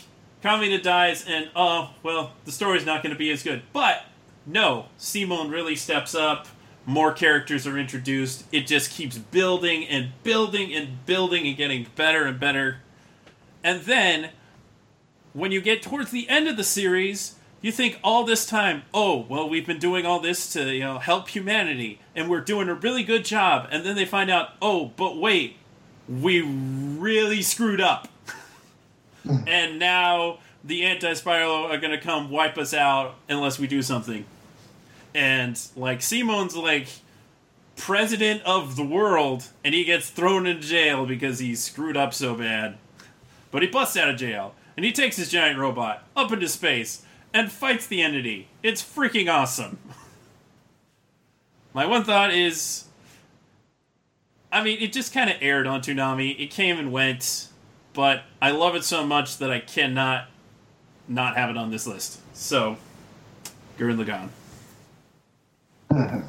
Kamina 0.41 0.81
dies 0.81 1.25
and 1.27 1.49
oh, 1.53 1.89
well, 2.03 2.31
the 2.45 2.51
story's 2.53 2.85
not 2.85 3.03
going 3.03 3.13
to 3.13 3.19
be 3.19 3.29
as 3.29 3.43
good. 3.43 3.63
But 3.73 4.05
no, 4.45 4.85
Simon 4.95 5.49
really 5.49 5.75
steps 5.75 6.15
up. 6.15 6.47
More 6.85 7.11
characters 7.11 7.67
are 7.67 7.77
introduced. 7.77 8.45
It 8.53 8.67
just 8.67 8.89
keeps 8.89 9.17
building 9.17 9.85
and 9.85 10.11
building 10.23 10.73
and 10.73 11.05
building 11.05 11.45
and 11.45 11.57
getting 11.57 11.87
better 11.97 12.23
and 12.23 12.39
better. 12.39 12.77
And 13.63 13.81
then, 13.81 14.29
when 15.33 15.51
you 15.51 15.61
get 15.61 15.81
towards 15.81 16.11
the 16.11 16.27
end 16.29 16.47
of 16.47 16.57
the 16.57 16.63
series, 16.63 17.35
you 17.61 17.71
think 17.71 17.99
all 18.03 18.25
this 18.25 18.45
time, 18.45 18.83
oh, 18.93 19.25
well, 19.29 19.47
we've 19.47 19.67
been 19.67 19.79
doing 19.79 20.05
all 20.05 20.19
this 20.19 20.51
to, 20.53 20.73
you 20.73 20.79
know, 20.81 20.97
help 20.97 21.29
humanity, 21.29 21.99
and 22.15 22.29
we're 22.29 22.41
doing 22.41 22.67
a 22.69 22.73
really 22.73 23.03
good 23.03 23.23
job. 23.23 23.67
And 23.71 23.85
then 23.85 23.95
they 23.95 24.05
find 24.05 24.31
out, 24.31 24.53
oh, 24.61 24.91
but 24.97 25.17
wait, 25.17 25.57
we 26.09 26.41
really 26.41 27.43
screwed 27.43 27.79
up. 27.79 28.07
and 29.47 29.77
now 29.77 30.39
the 30.63 30.83
anti-spiral 30.83 31.53
are 31.71 31.77
going 31.77 31.91
to 31.91 31.99
come 31.99 32.31
wipe 32.31 32.57
us 32.57 32.73
out 32.73 33.15
unless 33.29 33.59
we 33.59 33.67
do 33.67 33.83
something. 33.83 34.25
And, 35.13 35.59
like, 35.75 36.01
Simon's, 36.01 36.55
like, 36.55 36.87
president 37.75 38.41
of 38.43 38.75
the 38.75 38.83
world, 38.83 39.49
and 39.63 39.75
he 39.75 39.83
gets 39.83 40.09
thrown 40.09 40.47
into 40.47 40.67
jail 40.67 41.05
because 41.05 41.39
he 41.39 41.53
screwed 41.53 41.97
up 41.97 42.13
so 42.13 42.33
bad. 42.33 42.77
But 43.51 43.61
he 43.61 43.67
busts 43.67 43.97
out 43.97 44.09
of 44.09 44.15
jail, 44.15 44.55
and 44.75 44.85
he 44.85 44.91
takes 44.91 45.17
his 45.17 45.29
giant 45.29 45.59
robot 45.59 46.07
up 46.15 46.31
into 46.31 46.47
space 46.47 47.03
and 47.33 47.51
fights 47.51 47.85
the 47.87 48.01
entity. 48.01 48.47
It's 48.63 48.81
freaking 48.81 49.31
awesome. 49.31 49.77
My 51.73 51.85
one 51.85 52.03
thought 52.03 52.33
is 52.33 52.85
I 54.51 54.63
mean, 54.63 54.79
it 54.81 54.91
just 54.91 55.13
kind 55.13 55.29
of 55.29 55.37
aired 55.41 55.65
on 55.65 55.81
Toonami. 55.81 56.37
It 56.37 56.47
came 56.47 56.77
and 56.77 56.91
went, 56.91 57.47
but 57.93 58.23
I 58.41 58.51
love 58.51 58.75
it 58.75 58.83
so 58.83 59.05
much 59.05 59.37
that 59.37 59.49
I 59.49 59.59
cannot 59.59 60.27
not 61.07 61.37
have 61.37 61.49
it 61.49 61.57
on 61.57 61.71
this 61.71 61.87
list. 61.87 62.19
So, 62.33 62.77
Gurren 63.77 64.03
Lagann. 64.03 64.29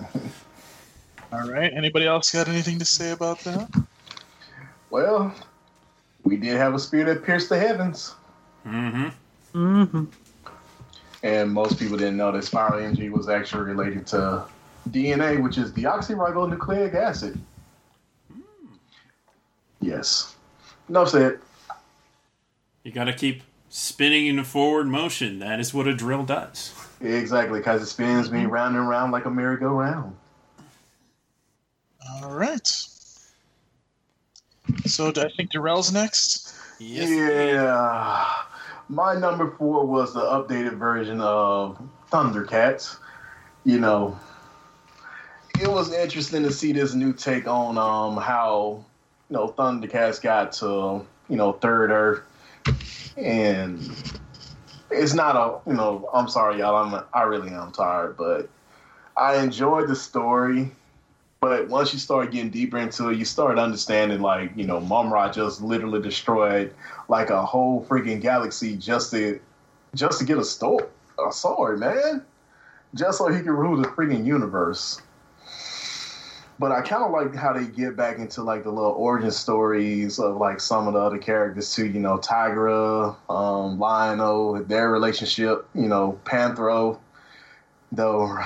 All 1.33 1.49
right. 1.49 1.73
Anybody 1.73 2.07
else 2.07 2.31
got 2.31 2.49
anything 2.49 2.79
to 2.79 2.85
say 2.85 3.11
about 3.11 3.41
that? 3.41 3.69
Well, 4.91 5.35
we 6.25 6.37
did 6.37 6.57
have 6.57 6.75
a 6.75 6.79
spear 6.79 7.05
that 7.05 7.25
pierced 7.25 7.49
the 7.49 7.59
heavens. 7.59 8.15
Mm-hmm. 8.67 9.09
Mm-hmm. 9.55 10.05
And 11.23 11.53
most 11.53 11.79
people 11.79 11.97
didn't 11.97 12.17
know 12.17 12.33
that 12.33 12.43
spiral 12.45 12.81
energy 12.81 13.09
was 13.09 13.29
actually 13.29 13.63
related 13.63 14.07
to 14.09 14.45
DNA, 14.91 15.43
which 15.43 15.59
is 15.59 15.71
deoxyribonucleic 15.71 16.95
acid. 16.95 17.39
Yes. 19.81 20.35
No 20.89 21.05
said. 21.05 21.39
You 22.83 22.93
gotta 22.93 23.13
keep 23.13 23.43
spinning 23.69 24.27
in 24.27 24.39
a 24.39 24.45
forward 24.45 24.87
motion. 24.87 25.39
That 25.39 25.61
is 25.61 25.73
what 25.73 25.87
a 25.87 25.95
drill 25.95 26.25
does. 26.25 26.75
Exactly, 27.01 27.61
because 27.61 27.83
it 27.83 27.87
spins 27.87 28.31
me 28.31 28.47
round 28.47 28.77
and 28.77 28.89
round 28.89 29.13
like 29.13 29.25
a 29.25 29.31
merry-go-round. 29.31 30.17
All 32.05 32.31
right. 32.31 32.87
So 34.87 35.09
I 35.09 35.29
think 35.37 35.51
Darrell's 35.51 35.93
next. 35.93 36.55
Yes. 36.79 37.09
Yeah. 37.09 38.43
My 38.89 39.15
number 39.15 39.51
four 39.51 39.87
was 39.87 40.13
the 40.13 40.21
updated 40.21 40.77
version 40.77 41.21
of 41.21 41.81
Thundercats. 42.11 42.99
you 43.65 43.79
know, 43.79 44.19
it 45.61 45.71
was 45.71 45.93
interesting 45.93 46.43
to 46.43 46.51
see 46.51 46.73
this 46.73 46.95
new 46.95 47.13
take 47.13 47.47
on 47.47 47.79
um 47.79 48.17
how 48.17 48.85
you 49.31 49.37
know 49.37 49.49
Thundercats 49.49 50.21
got 50.21 50.53
to 50.55 51.07
you 51.29 51.37
know 51.37 51.53
Third 51.53 51.91
Earth, 51.91 52.23
and 53.17 53.81
it's 54.91 55.15
not 55.15 55.37
a 55.37 55.71
you 55.71 55.77
know 55.77 56.09
I'm 56.13 56.29
sorry 56.29 56.59
y'all 56.59 56.77
I'm 56.77 57.05
I 57.15 57.23
really 57.23 57.51
am 57.51 57.73
tired, 57.73 58.17
but 58.17 58.49
I 59.17 59.37
enjoyed 59.37 59.89
the 59.89 59.97
story. 59.97 60.73
But 61.43 61.67
once 61.69 61.93
you 61.93 61.99
start 61.99 62.31
getting 62.31 62.51
deeper 62.51 62.79
into 62.79 63.09
it, 63.09 63.19
you 63.19 63.25
start 63.25 63.59
understanding 63.59 64.23
like 64.23 64.53
you 64.55 64.65
know 64.65 64.79
Mumm-Ra 64.79 65.33
just 65.33 65.61
literally 65.61 66.01
destroyed 66.01 66.73
like 67.09 67.31
a 67.31 67.45
whole 67.45 67.85
freaking 67.85 68.21
galaxy 68.21 68.77
just 68.77 69.11
to 69.11 69.41
just 69.93 70.21
to 70.21 70.25
get 70.25 70.39
a 70.39 70.45
sword, 70.45 70.89
a 71.19 71.33
sword, 71.33 71.81
man, 71.81 72.25
just 72.95 73.19
so 73.19 73.27
he 73.27 73.41
can 73.41 73.51
rule 73.51 73.77
the 73.77 73.89
freaking 73.89 74.25
universe. 74.25 75.03
But 76.61 76.71
I 76.71 76.81
kind 76.81 77.03
of 77.03 77.11
like 77.11 77.35
how 77.35 77.53
they 77.55 77.67
get 77.67 77.97
back 77.97 78.19
into 78.19 78.45
like 78.45 78.63
the 78.63 78.71
little 78.71 78.93
origin 78.93 79.33
stories 79.33 80.21
of 80.21 80.37
like 80.37 80.61
some 80.61 80.87
of 80.87 80.95
the 80.95 81.01
other 81.01 81.19
characters 81.19 81.75
too. 81.75 81.89
You 81.89 81.99
know, 81.99 82.19
Tygra, 82.19 83.17
um, 83.29 83.81
Lion-O, 83.81 84.63
their 84.63 84.93
relationship. 84.93 85.67
You 85.75 85.89
know, 85.89 86.21
Panthro. 86.25 87.01
Though 87.91 88.39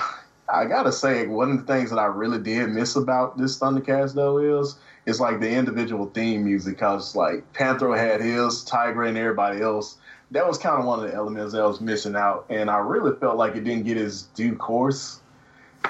I 0.48 0.64
gotta 0.66 0.92
say, 0.92 1.26
one 1.26 1.50
of 1.50 1.58
the 1.66 1.72
things 1.72 1.90
that 1.90 1.98
I 1.98 2.06
really 2.06 2.38
did 2.38 2.68
miss 2.68 2.96
about 2.96 3.36
this 3.36 3.58
Thundercats 3.58 4.14
though 4.14 4.38
is 4.38 4.76
it's 5.06 5.20
like 5.20 5.40
the 5.40 5.50
individual 5.50 6.06
theme 6.06 6.44
music. 6.44 6.78
Cause 6.78 7.16
like 7.16 7.52
Panthro 7.52 7.96
had 7.96 8.20
his, 8.20 8.64
Tygra, 8.64 9.08
and 9.08 9.16
everybody 9.16 9.60
else. 9.60 9.96
That 10.32 10.46
was 10.46 10.58
kind 10.58 10.78
of 10.80 10.84
one 10.84 10.98
of 10.98 11.08
the 11.08 11.14
elements 11.14 11.52
that 11.52 11.62
was 11.62 11.80
missing 11.80 12.16
out, 12.16 12.46
and 12.48 12.68
I 12.68 12.78
really 12.78 13.16
felt 13.18 13.36
like 13.36 13.54
it 13.54 13.64
didn't 13.64 13.84
get 13.84 13.96
its 13.96 14.22
due 14.22 14.56
course 14.56 15.20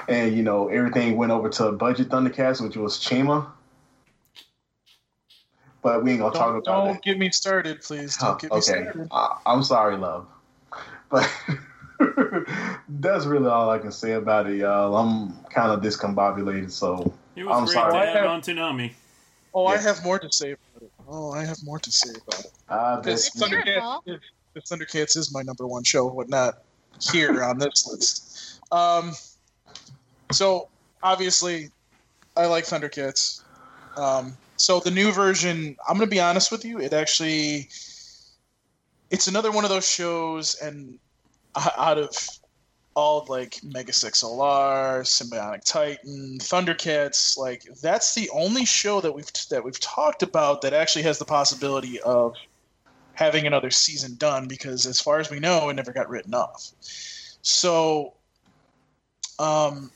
and 0.07 0.35
you 0.35 0.43
know 0.43 0.67
everything 0.69 1.17
went 1.17 1.31
over 1.31 1.49
to 1.49 1.71
budget 1.71 2.09
Thundercats, 2.09 2.61
which 2.61 2.77
was 2.77 2.97
Chima. 2.97 3.47
But 5.81 6.03
we 6.03 6.11
ain't 6.11 6.19
gonna 6.19 6.33
Don't, 6.33 6.41
talk 6.41 6.49
about 6.49 6.65
that. 6.65 6.71
don't 6.71 6.93
that. 6.93 7.03
get 7.03 7.17
me 7.17 7.29
started, 7.29 7.81
please. 7.81 8.17
Don't 8.17 8.39
get 8.39 8.51
me 8.51 8.57
okay, 8.57 8.63
started. 8.63 9.07
I, 9.11 9.37
I'm 9.45 9.63
sorry, 9.63 9.97
love, 9.97 10.27
but 11.09 11.29
that's 12.89 13.25
really 13.25 13.47
all 13.47 13.69
I 13.69 13.79
can 13.79 13.91
say 13.91 14.13
about 14.13 14.47
it, 14.49 14.57
y'all. 14.57 14.95
I'm 14.95 15.33
kind 15.45 15.71
of 15.71 15.81
discombobulated, 15.81 16.71
so 16.71 17.13
It 17.35 17.43
was 17.45 17.57
I'm 17.57 17.65
great 17.65 17.73
sorry. 17.73 17.91
to 17.93 17.97
I 17.97 18.05
have 18.05 18.15
have- 18.15 18.25
on 18.27 18.41
Toonami. 18.41 18.93
Oh, 19.53 19.65
I 19.65 19.77
have 19.77 20.03
more 20.03 20.19
to 20.19 20.31
say 20.31 20.51
about 20.51 20.83
it. 20.83 20.91
Oh, 21.07 21.31
I 21.31 21.43
have 21.43 21.57
more 21.63 21.79
to 21.79 21.91
say 21.91 22.11
about 22.27 22.39
it. 22.41 22.51
I 22.69 22.97
Because 22.97 23.29
bet 23.31 23.49
It's 23.49 23.51
your 23.51 23.79
fault. 23.81 24.05
Thundercats, 24.05 24.19
if 24.55 24.63
Thundercats 24.65 25.17
is 25.17 25.33
my 25.33 25.41
number 25.41 25.65
one 25.65 25.83
show, 25.83 26.09
but 26.09 26.29
not 26.29 26.59
here 27.11 27.43
on 27.43 27.57
this 27.57 27.87
list. 27.87 28.59
Um, 28.71 29.13
so 30.31 30.67
obviously, 31.01 31.71
I 32.35 32.45
like 32.45 32.65
Thundercats. 32.65 33.41
Um, 33.95 34.37
so 34.57 34.79
the 34.79 34.91
new 34.91 35.11
version, 35.11 35.75
I'm 35.87 35.97
going 35.97 36.07
to 36.07 36.13
be 36.13 36.19
honest 36.19 36.51
with 36.51 36.63
you, 36.65 36.79
it 36.79 36.93
actually, 36.93 37.69
it's 39.09 39.27
another 39.27 39.51
one 39.51 39.63
of 39.63 39.69
those 39.71 39.89
shows, 39.89 40.55
and 40.61 40.99
o- 40.99 40.99
out 41.77 41.97
of 41.97 42.15
all 42.95 43.25
like 43.29 43.59
Mega 43.63 43.93
Six 43.93 44.23
LR, 44.23 45.01
Symbionic 45.01 45.63
Titan, 45.63 46.39
Thundercats, 46.39 47.37
like 47.37 47.63
that's 47.81 48.15
the 48.15 48.29
only 48.31 48.65
show 48.65 49.01
that 49.01 49.13
we've 49.13 49.29
that 49.51 49.63
we've 49.63 49.79
talked 49.79 50.23
about 50.23 50.61
that 50.61 50.73
actually 50.73 51.03
has 51.03 51.19
the 51.19 51.25
possibility 51.25 51.99
of 52.01 52.35
having 53.13 53.45
another 53.45 53.69
season 53.71 54.15
done 54.15 54.47
because 54.47 54.85
as 54.85 54.99
far 54.99 55.19
as 55.19 55.29
we 55.29 55.39
know 55.39 55.69
it 55.69 55.75
never 55.75 55.91
got 55.91 56.09
written 56.09 56.33
off. 56.33 56.71
So 57.43 58.13
um 59.39 59.91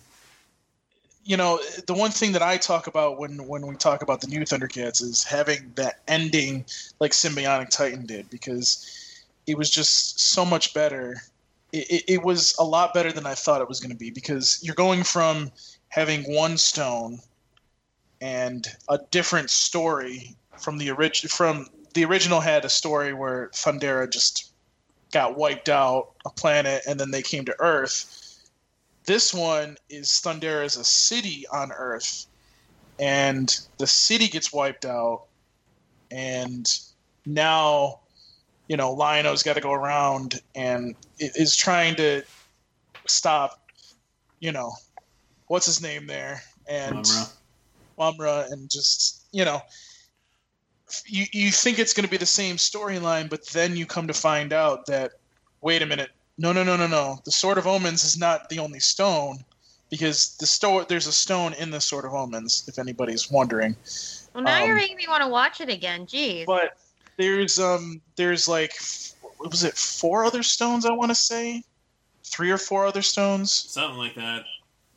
you 1.23 1.38
know 1.38 1.59
the 1.88 1.93
one 1.93 2.11
thing 2.11 2.31
that 2.31 2.41
i 2.41 2.57
talk 2.57 2.88
about 2.88 3.19
when 3.19 3.47
when 3.47 3.65
we 3.65 3.75
talk 3.75 4.01
about 4.01 4.21
the 4.21 4.27
new 4.27 4.41
thundercats 4.41 5.01
is 5.01 5.23
having 5.23 5.71
that 5.75 5.99
ending 6.07 6.65
like 6.99 7.11
symbionic 7.11 7.69
titan 7.69 8.05
did 8.05 8.29
because 8.29 9.23
it 9.47 9.57
was 9.57 9.69
just 9.69 10.19
so 10.19 10.45
much 10.45 10.73
better 10.73 11.21
it, 11.73 12.03
it, 12.07 12.23
was 12.23 12.56
a 12.60 12.64
lot 12.64 12.93
better 12.93 13.11
than 13.11 13.26
i 13.26 13.34
thought 13.34 13.61
it 13.61 13.68
was 13.68 13.80
going 13.80 13.91
to 13.91 13.98
be 13.98 14.10
because 14.10 14.60
you're 14.61 14.76
going 14.76 15.03
from 15.03 15.52
having 15.89 16.23
one 16.34 16.57
stone 16.57 17.19
and 18.22 18.68
a 18.89 18.99
different 19.10 19.49
story 19.49 20.35
from 20.57 20.77
the 20.77 20.89
original 20.89 21.30
from 21.30 21.68
the 21.93 22.06
original 22.06 22.39
had 22.39 22.64
a 22.65 22.69
story 22.69 23.14
where 23.14 23.49
Thundera 23.53 24.10
just 24.10 24.53
got 25.11 25.38
wiped 25.38 25.69
out 25.69 26.11
a 26.26 26.30
planet 26.30 26.84
and 26.88 26.99
then 26.99 27.11
they 27.11 27.22
came 27.22 27.45
to 27.45 27.56
Earth. 27.60 28.49
This 29.06 29.34
one 29.34 29.77
is 29.89 30.07
Thundera 30.07 30.64
is 30.64 30.77
a 30.77 30.85
city 30.85 31.45
on 31.52 31.72
Earth 31.72 32.27
and 32.99 33.60
the 33.77 33.88
city 33.88 34.27
gets 34.27 34.53
wiped 34.53 34.85
out 34.85 35.23
and 36.11 36.68
now 37.26 37.99
you 38.72 38.77
know 38.77 38.93
Lion-O's 38.93 39.43
got 39.43 39.56
to 39.56 39.61
go 39.61 39.73
around 39.73 40.39
and 40.56 40.95
is 41.19 41.57
trying 41.57 41.93
to 41.95 42.23
stop 43.06 43.69
you 44.39 44.53
know 44.53 44.72
what's 45.48 45.65
his 45.65 45.81
name 45.81 46.07
there 46.07 46.41
and 46.69 46.95
Mumm-Ra. 46.95 47.26
Mumm-Ra 47.99 48.45
and 48.49 48.69
just 48.69 49.26
you 49.34 49.43
know 49.43 49.60
you 51.06 51.26
you 51.34 51.52
think 51.52 51.80
it's 51.80 51.93
going 51.93 52.06
to 52.06 52.10
be 52.10 52.15
the 52.15 52.26
same 52.26 52.56
storyline, 52.56 53.30
but 53.30 53.45
then 53.48 53.76
you 53.76 53.85
come 53.85 54.07
to 54.07 54.14
find 54.14 54.53
out 54.53 54.85
that 54.85 55.11
wait 55.60 55.81
a 55.81 55.85
minute, 55.85 56.11
no 56.38 56.53
no 56.53 56.64
no 56.64 56.77
no 56.77 56.88
no, 56.88 57.19
the 57.26 57.31
Sword 57.31 57.57
of 57.57 57.68
Omens 57.68 58.06
is 58.06 58.18
not 58.18 58.48
the 58.48 58.60
only 58.60 58.80
stone 58.80 59.43
because 59.89 60.38
the 60.38 60.45
store 60.45 60.85
there's 60.85 61.07
a 61.07 61.11
stone 61.11 61.53
in 61.60 61.72
the 61.72 61.81
Sword 61.81 62.06
of 62.06 62.14
Omens 62.14 62.64
if 62.69 62.80
anybody's 62.80 63.30
wondering. 63.30 63.76
Well, 64.34 64.45
now 64.45 64.64
you're 64.64 64.76
Um, 64.77 64.77
making 64.77 64.95
me 64.95 65.07
want 65.10 65.23
to 65.23 65.30
watch 65.30 65.60
it 65.60 65.69
again. 65.69 66.06
Jeez. 66.06 66.45
But 66.45 66.77
there's 67.17 67.59
um 67.59 68.01
there's 68.15 68.47
like 68.47 68.73
what 69.38 69.49
was 69.51 69.63
it 69.63 69.75
four 69.77 70.23
other 70.25 70.43
stones 70.43 70.85
I 70.85 70.91
want 70.91 71.09
to 71.09 71.15
say, 71.15 71.63
three 72.23 72.51
or 72.51 72.57
four 72.57 72.85
other 72.85 73.01
stones. 73.01 73.51
Something 73.51 73.97
like 73.97 74.15
that. 74.15 74.43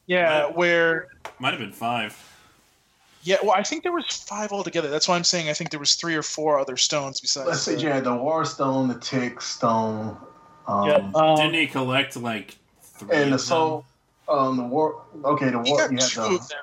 Yeah, 0.06 0.42
Right. 0.44 0.56
where 0.56 1.08
Might 1.38 1.50
have 1.52 1.60
been 1.60 1.72
five. 1.72 2.16
yeah, 3.22 3.36
well 3.42 3.52
I 3.52 3.62
think 3.62 3.82
there 3.82 3.92
was 3.92 4.06
five 4.06 4.52
altogether. 4.52 4.88
That's 4.88 5.08
why 5.08 5.16
I'm 5.16 5.24
saying 5.24 5.48
I 5.48 5.54
think 5.54 5.70
there 5.70 5.80
was 5.80 5.94
three 5.94 6.14
or 6.14 6.22
four 6.22 6.58
other 6.58 6.76
stones 6.76 7.20
besides. 7.20 7.46
let's 7.48 7.62
see, 7.62 7.74
the- 7.76 7.80
you 7.82 7.88
had 7.88 8.04
the 8.04 8.14
War 8.14 8.44
Stone, 8.44 8.88
the 8.88 8.94
Tech 8.96 9.40
Stone, 9.40 10.16
um, 10.68 10.86
yeah, 10.88 11.10
um, 11.14 11.36
Didn't 11.36 11.54
he 11.54 11.66
collect 11.66 12.16
like 12.16 12.56
three? 12.82 13.16
and 13.16 13.30
the 13.32 13.36
of 13.36 13.40
Soul. 13.40 13.84
Um, 14.28 14.56
the 14.56 14.62
War. 14.64 15.02
Okay, 15.24 15.50
the 15.50 15.56
War. 15.58 15.64
he 15.64 15.70
War. 15.72 15.80
got 15.80 15.90
You 15.92 15.98
had 15.98 16.08
two 16.08 16.20
the 16.20 16.26
of 16.36 16.48
them. 16.48 16.58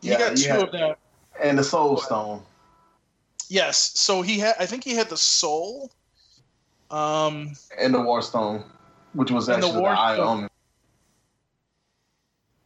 He 0.00 0.08
Yeah, 0.10 0.18
got 0.18 0.38
you 0.38 0.44
two 0.44 0.50
had- 0.50 0.62
of 0.62 0.72
them. 0.72 0.94
and 1.40 1.58
the 1.58 1.64
Soul 1.64 1.96
Stone. 1.96 2.42
Yes. 3.48 3.92
So 3.98 4.22
he 4.22 4.38
had. 4.38 4.54
I 4.58 4.66
think 4.66 4.84
he 4.84 4.94
had 4.94 5.08
the 5.08 5.16
soul. 5.16 5.90
Um, 6.90 7.52
and 7.78 7.92
the 7.92 8.00
War 8.00 8.22
Stone, 8.22 8.64
which 9.12 9.30
was 9.30 9.48
And 9.48 9.62
the 9.62 9.66
actually 9.66 9.76
the, 9.76 9.80
War 9.82 9.90
Eye 9.90 10.14
Stone. 10.14 10.26
Omen. 10.38 10.48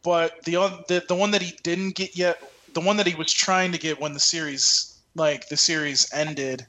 but 0.01 0.41
the 0.43 0.57
oth- 0.57 0.87
the 0.87 1.03
the 1.07 1.15
one 1.15 1.31
that 1.31 1.41
he 1.41 1.57
didn't 1.63 1.95
get 1.95 2.15
yet, 2.17 2.41
the 2.73 2.81
one 2.81 2.97
that 2.97 3.07
he 3.07 3.15
was 3.15 3.31
trying 3.31 3.71
to 3.71 3.77
get 3.77 3.99
when 3.99 4.13
the 4.13 4.19
series 4.19 4.97
like 5.15 5.47
the 5.49 5.57
series 5.57 6.11
ended, 6.13 6.65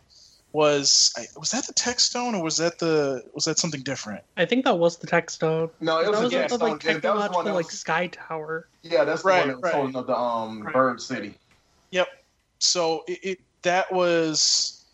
was 0.53 1.13
was 1.37 1.51
that 1.53 1.67
the 1.67 1.73
Tech 1.73 2.01
Stone 2.01 2.35
or 2.35 2.43
was 2.43 2.57
that 2.59 2.79
the 2.79 3.23
was 3.35 3.45
that 3.45 3.59
something 3.59 3.83
different? 3.83 4.23
I 4.37 4.45
think 4.45 4.65
that 4.65 4.79
was 4.79 4.97
the 4.99 5.07
tech 5.07 5.31
stone. 5.31 5.71
No, 5.81 5.99
it 6.01 6.05
That 6.05 6.11
was, 6.13 6.21
was 6.23 6.33
a 6.33 6.37
the 6.37 6.41
Tech 6.43 6.51
Stone. 6.51 6.59
like 6.71 6.81
That 6.83 6.87
was 6.89 6.95
the 6.95 7.01
technological 7.01 7.55
like 7.55 7.67
was, 7.67 7.79
sky 7.79 8.07
tower. 8.09 8.69
yeah, 8.83 9.05
that's 9.05 9.23
the 9.23 9.29
Right, 9.29 9.39
one 9.41 9.49
that 9.49 9.57
was 9.57 9.63
right. 9.65 9.75
holding 9.75 9.97
up 9.97 10.07
the 10.07 10.17
um 10.17 10.63
Right. 10.63 10.75
Bird 10.75 11.01
City. 11.01 11.35
Yep. 11.91 12.09
So 12.59 13.05
it, 13.09 13.19
it 13.23 13.41
that 13.65 13.93
was, 13.93 14.85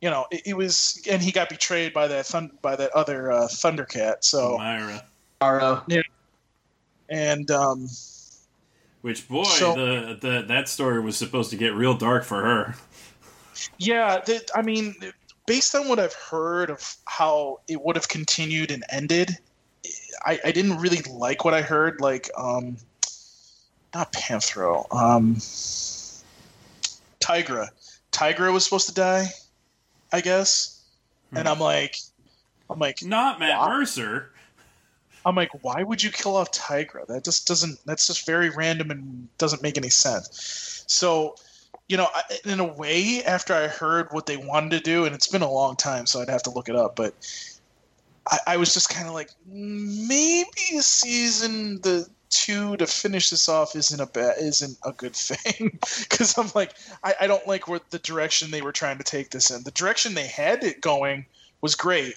you 0.00 0.10
know, 0.10 0.26
it, 0.30 0.42
it 0.46 0.56
was, 0.56 1.00
and 1.08 1.22
he 1.22 1.30
got 1.30 1.48
betrayed 1.48 1.92
by 1.92 2.08
that 2.08 2.26
thun- 2.26 2.58
by 2.62 2.74
that 2.76 2.90
other 2.92 3.30
uh, 3.30 3.46
Thundercat. 3.46 4.24
So 4.24 4.56
Myra. 4.58 5.04
Ara. 5.40 5.84
and 7.08 7.50
um, 7.50 7.88
Which 9.02 9.28
boy, 9.28 9.44
So- 9.44 9.74
the, 9.74 10.18
the 10.20 10.42
that 10.48 10.68
story 10.68 11.00
was 11.00 11.16
supposed 11.16 11.50
to 11.50 11.56
get 11.56 11.74
real 11.74 11.94
dark 11.94 12.24
for 12.24 12.42
her. 12.42 12.74
Yeah, 13.78 14.20
the, 14.24 14.42
I 14.54 14.62
mean, 14.62 14.94
based 15.46 15.74
on 15.74 15.88
what 15.88 15.98
I've 15.98 16.14
heard 16.14 16.70
of 16.70 16.96
how 17.06 17.60
it 17.68 17.80
would 17.82 17.96
have 17.96 18.08
continued 18.08 18.70
and 18.70 18.84
ended, 18.90 19.36
I, 20.24 20.40
I 20.44 20.52
didn't 20.52 20.78
really 20.78 21.00
like 21.12 21.44
what 21.44 21.54
I 21.54 21.62
heard. 21.62 22.00
Like, 22.00 22.30
um, 22.36 22.76
not 23.94 24.12
Panthro, 24.12 24.86
um, 24.94 25.36
Tygra. 27.22 27.68
Tygra 28.10 28.52
was 28.52 28.64
supposed 28.64 28.88
to 28.88 28.94
die, 28.94 29.26
I 30.12 30.20
guess. 30.20 30.82
Hmm. 31.30 31.38
And 31.38 31.48
I'm 31.48 31.60
like, 31.60 31.96
I'm 32.68 32.78
like, 32.78 33.02
Not 33.02 33.40
Matt 33.40 33.58
Wow. 33.58 33.68
Mercer. 33.68 34.30
I'm 35.24 35.36
like, 35.36 35.50
why 35.62 35.82
would 35.82 36.02
you 36.02 36.10
kill 36.10 36.36
off 36.36 36.50
Tygra? 36.50 37.06
That 37.06 37.24
just 37.24 37.46
doesn't. 37.46 37.78
That's 37.86 38.06
just 38.06 38.26
very 38.26 38.50
random 38.50 38.90
and 38.90 39.28
doesn't 39.38 39.62
make 39.62 39.78
any 39.78 39.88
sense. 39.88 40.84
So, 40.88 41.36
you 41.88 41.96
know, 41.96 42.08
I, 42.12 42.22
in 42.44 42.58
a 42.58 42.64
way, 42.64 43.22
after 43.24 43.54
I 43.54 43.68
heard 43.68 44.08
what 44.10 44.26
they 44.26 44.36
wanted 44.36 44.70
to 44.72 44.80
do, 44.80 45.04
and 45.04 45.14
it's 45.14 45.28
been 45.28 45.42
a 45.42 45.50
long 45.50 45.76
time, 45.76 46.06
so 46.06 46.20
I'd 46.20 46.28
have 46.28 46.42
to 46.44 46.50
look 46.50 46.68
it 46.68 46.74
up. 46.74 46.96
But 46.96 47.14
I, 48.30 48.38
I 48.48 48.56
was 48.56 48.74
just 48.74 48.88
kind 48.88 49.06
of 49.06 49.14
like, 49.14 49.30
maybe 49.46 50.80
season 50.80 51.80
the 51.82 52.08
two 52.32 52.76
to 52.78 52.86
finish 52.86 53.30
this 53.30 53.48
off 53.48 53.76
isn't 53.76 54.00
a 54.00 54.06
bad 54.06 54.34
isn't 54.40 54.78
a 54.84 54.92
good 54.92 55.14
thing 55.16 55.78
because 56.00 56.36
I'm 56.38 56.50
like 56.54 56.74
I, 57.04 57.14
I 57.22 57.26
don't 57.26 57.46
like 57.46 57.68
where 57.68 57.80
the 57.90 57.98
direction 57.98 58.50
they 58.50 58.62
were 58.62 58.72
trying 58.72 58.98
to 58.98 59.04
take 59.04 59.30
this 59.30 59.50
in. 59.50 59.62
The 59.62 59.70
direction 59.70 60.14
they 60.14 60.26
had 60.26 60.64
it 60.64 60.80
going 60.80 61.26
was 61.60 61.74
great, 61.74 62.14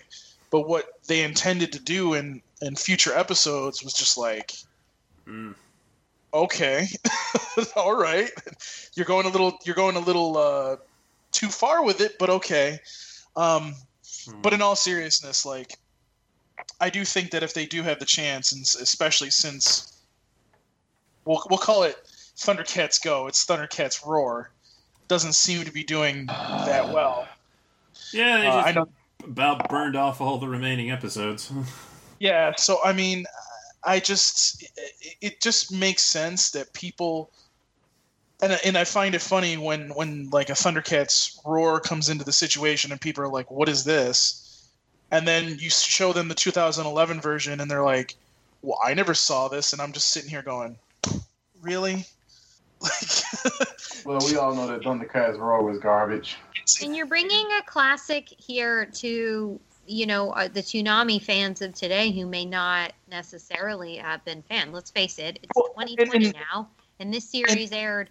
but 0.51 0.67
what 0.67 0.85
they 1.07 1.23
intended 1.23 1.73
to 1.73 1.79
do 1.79 2.13
in 2.13 2.41
in 2.61 2.75
future 2.75 3.13
episodes 3.13 3.83
was 3.83 3.93
just 3.93 4.17
like, 4.17 4.53
Mm. 5.27 5.55
okay, 6.33 6.87
all 7.75 7.95
right, 7.95 8.29
you're 8.95 9.05
going 9.05 9.25
a 9.25 9.29
little 9.29 9.57
you're 9.65 9.75
going 9.75 9.95
a 9.95 9.99
little 9.99 10.37
uh, 10.37 10.75
too 11.31 11.49
far 11.49 11.83
with 11.83 12.01
it, 12.01 12.13
but 12.19 12.29
okay. 12.29 12.79
Um, 13.35 13.75
Hmm. 14.27 14.41
but 14.41 14.53
in 14.53 14.61
all 14.61 14.75
seriousness, 14.75 15.45
like 15.45 15.77
I 16.79 16.89
do 16.89 17.05
think 17.05 17.31
that 17.31 17.43
if 17.43 17.53
they 17.53 17.65
do 17.65 17.83
have 17.83 17.99
the 17.99 18.05
chance, 18.05 18.51
and 18.51 18.61
especially 18.81 19.29
since 19.29 19.94
we'll 21.25 21.41
we'll 21.49 21.59
call 21.59 21.83
it 21.83 21.97
Thundercats 22.37 23.01
Go, 23.03 23.27
it's 23.27 23.45
Thundercats 23.45 24.05
Roar, 24.05 24.51
doesn't 25.07 25.33
seem 25.33 25.65
to 25.65 25.71
be 25.71 25.83
doing 25.83 26.25
that 26.27 26.91
well. 26.93 27.27
Yeah, 28.11 28.37
they 28.37 28.47
Uh, 28.47 28.51
just 28.55 28.67
I 28.67 28.71
know. 28.71 28.87
about 29.23 29.69
burned 29.69 29.95
off 29.95 30.21
all 30.21 30.37
the 30.37 30.47
remaining 30.47 30.91
episodes. 30.91 31.51
Yeah, 32.17 32.53
so 32.57 32.79
I 32.83 32.93
mean, 32.93 33.25
I 33.83 33.99
just 33.99 34.63
it, 34.63 35.15
it 35.19 35.41
just 35.41 35.69
makes 35.73 36.01
sense 36.01 36.51
that 36.51 36.71
people. 36.71 37.29
And, 38.41 38.57
and 38.65 38.77
I 38.77 38.85
find 38.85 39.13
it 39.15 39.21
funny 39.21 39.57
when, 39.57 39.89
when 39.95 40.29
like 40.29 40.49
a 40.49 40.53
Thundercats 40.53 41.37
roar 41.45 41.81
comes 41.81 42.07
into 42.07 42.23
the 42.23 42.31
situation 42.31 42.93
and 42.93 43.01
people 43.01 43.21
are 43.25 43.27
like, 43.27 43.51
"What 43.51 43.67
is 43.67 43.83
this?" 43.83 44.69
And 45.11 45.27
then 45.27 45.57
you 45.59 45.69
show 45.69 46.13
them 46.13 46.29
the 46.29 46.35
2011 46.35 47.19
version 47.19 47.59
and 47.59 47.69
they're 47.69 47.83
like, 47.83 48.15
"Well, 48.61 48.79
I 48.83 48.93
never 48.93 49.13
saw 49.13 49.49
this," 49.49 49.73
and 49.73 49.81
I'm 49.81 49.91
just 49.91 50.09
sitting 50.09 50.29
here 50.29 50.41
going, 50.41 50.77
"Really?" 51.65 52.05
Like, 52.81 52.91
Well, 54.05 54.19
we 54.25 54.35
all 54.35 54.53
know 54.53 54.67
that 54.67 54.83
Thundercats 54.83 55.37
Roar 55.39 55.63
was 55.63 55.79
garbage. 55.79 56.37
And 56.81 56.95
you're 56.95 57.05
bringing 57.07 57.47
a 57.59 57.63
classic 57.63 58.27
here 58.37 58.85
to, 58.85 59.59
you 59.87 60.05
know, 60.05 60.31
uh, 60.31 60.47
the 60.47 60.61
Toonami 60.61 61.21
fans 61.21 61.61
of 61.61 61.73
today 61.73 62.11
who 62.11 62.25
may 62.27 62.45
not 62.45 62.93
necessarily 63.09 63.97
have 63.97 64.23
been 64.25 64.43
fan. 64.43 64.71
Let's 64.71 64.91
face 64.91 65.17
it, 65.17 65.39
it's 65.41 65.51
Well, 65.55 65.69
2020 65.69 66.25
and- 66.27 66.35
now, 66.51 66.69
and 66.99 67.13
this 67.13 67.29
series 67.29 67.71
aired 67.71 68.09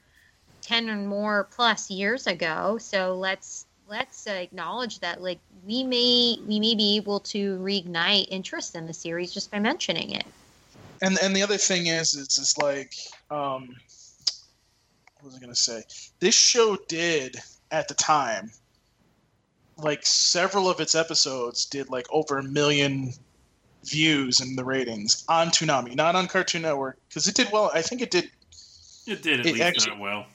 10 0.62 0.90
or 0.90 0.97
more 0.97 1.44
plus 1.55 1.90
years 1.90 2.26
ago. 2.26 2.78
So 2.78 3.14
let's 3.14 3.66
let's 3.86 4.26
uh, 4.26 4.31
acknowledge 4.32 5.01
that 5.01 5.20
like 5.22 5.39
we 5.66 5.82
may 5.85 6.39
we 6.48 6.59
may 6.59 6.74
be 6.74 6.97
able 6.97 7.20
to 7.20 7.59
reignite 7.59 8.26
interest 8.31 8.74
in 8.74 8.86
the 8.86 8.94
series 8.94 9.32
just 9.32 9.51
by 9.51 9.59
mentioning 9.59 10.10
it. 10.10 10.24
And 11.02 11.18
and 11.22 11.34
the 11.34 11.42
other 11.42 11.56
thing 11.56 11.86
is 11.86 12.14
is 12.14 12.38
is 12.38 12.56
like 12.58 12.94
um 13.30 13.74
what 15.20 15.24
was 15.24 15.36
i 15.36 15.38
gonna 15.40 15.54
say 15.54 15.82
this 16.20 16.34
show 16.34 16.76
did 16.88 17.36
at 17.70 17.88
the 17.88 17.94
time 17.94 18.50
like 19.76 20.04
several 20.06 20.68
of 20.70 20.80
its 20.80 20.94
episodes 20.94 21.64
did 21.66 21.90
like 21.90 22.06
over 22.10 22.38
a 22.38 22.42
million 22.42 23.12
views 23.84 24.40
in 24.40 24.54
the 24.56 24.64
ratings 24.64 25.24
on 25.28 25.48
Toonami, 25.48 25.94
not 25.96 26.14
on 26.14 26.26
Cartoon 26.28 26.62
Network, 26.62 26.96
because 27.08 27.26
it 27.28 27.34
did 27.34 27.48
well. 27.52 27.70
I 27.74 27.82
think 27.82 28.00
it 28.00 28.10
did. 28.10 28.30
It 29.06 29.20
did 29.22 29.40
at 29.40 29.46
It 29.46 29.52
least 29.52 29.60
actually- 29.62 29.90
that 29.96 29.98
well. 30.00 30.26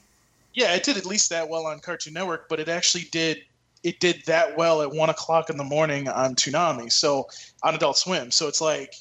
Yeah, 0.52 0.74
it 0.74 0.82
did 0.82 0.96
at 0.98 1.06
least 1.06 1.30
that 1.30 1.48
well 1.48 1.66
on 1.66 1.80
Cartoon 1.80 2.12
Network, 2.12 2.48
but 2.50 2.60
it 2.60 2.68
actually 2.68 3.04
did. 3.10 3.38
It 3.82 3.98
did 3.98 4.22
that 4.26 4.56
well 4.58 4.82
at 4.82 4.90
one 4.92 5.08
o'clock 5.08 5.48
in 5.48 5.56
the 5.56 5.64
morning 5.64 6.06
on 6.06 6.34
Toonami, 6.36 6.92
so 6.92 7.26
on 7.62 7.74
Adult 7.74 7.96
Swim. 7.96 8.30
So 8.30 8.46
it's 8.46 8.60
like, 8.60 8.94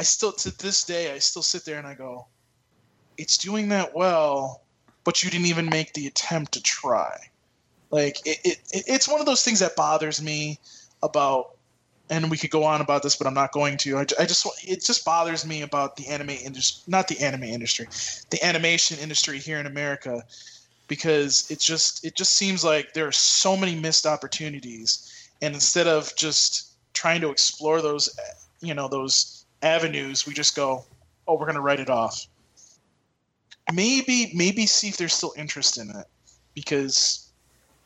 I 0.00 0.02
still 0.02 0.32
to 0.32 0.56
this 0.56 0.82
day 0.82 1.12
I 1.12 1.18
still 1.18 1.42
sit 1.42 1.66
there 1.66 1.76
and 1.76 1.86
I 1.86 1.92
go, 1.92 2.26
it's 3.18 3.36
doing 3.36 3.68
that 3.68 3.94
well, 3.94 4.62
but 5.04 5.22
you 5.22 5.28
didn't 5.28 5.44
even 5.44 5.68
make 5.68 5.92
the 5.92 6.06
attempt 6.06 6.52
to 6.52 6.62
try. 6.62 7.18
Like 7.90 8.16
it, 8.26 8.38
it, 8.42 8.58
it 8.72 8.84
it's 8.86 9.06
one 9.06 9.20
of 9.20 9.26
those 9.26 9.42
things 9.42 9.58
that 9.58 9.76
bothers 9.76 10.22
me 10.22 10.58
about, 11.02 11.50
and 12.08 12.30
we 12.30 12.38
could 12.38 12.48
go 12.48 12.64
on 12.64 12.80
about 12.80 13.02
this, 13.02 13.14
but 13.14 13.26
I'm 13.26 13.34
not 13.34 13.52
going 13.52 13.76
to. 13.76 13.98
I, 13.98 14.06
I 14.18 14.24
just 14.24 14.46
it 14.66 14.82
just 14.82 15.04
bothers 15.04 15.46
me 15.46 15.60
about 15.60 15.96
the 15.96 16.06
anime 16.06 16.30
industry, 16.30 16.82
not 16.90 17.06
the 17.06 17.20
anime 17.20 17.44
industry, 17.44 17.86
the 18.30 18.42
animation 18.42 18.98
industry 19.00 19.38
here 19.38 19.60
in 19.60 19.66
America 19.66 20.24
because 20.88 21.50
it 21.50 21.60
just 21.60 22.06
it 22.06 22.16
just 22.16 22.36
seems 22.36 22.64
like 22.64 22.94
there 22.94 23.06
are 23.06 23.12
so 23.12 23.54
many 23.54 23.74
missed 23.74 24.06
opportunities 24.06 25.28
and 25.42 25.52
instead 25.52 25.86
of 25.86 26.16
just 26.16 26.70
trying 26.94 27.20
to 27.20 27.30
explore 27.30 27.82
those 27.82 28.18
you 28.62 28.74
know 28.74 28.88
those 28.88 29.39
avenues 29.62 30.26
we 30.26 30.34
just 30.34 30.56
go 30.56 30.84
oh 31.28 31.34
we're 31.34 31.46
going 31.46 31.54
to 31.54 31.60
write 31.60 31.80
it 31.80 31.90
off 31.90 32.26
maybe 33.72 34.32
maybe 34.34 34.66
see 34.66 34.88
if 34.88 34.96
there's 34.96 35.12
still 35.12 35.34
interest 35.36 35.78
in 35.78 35.90
it 35.90 36.06
because 36.54 37.30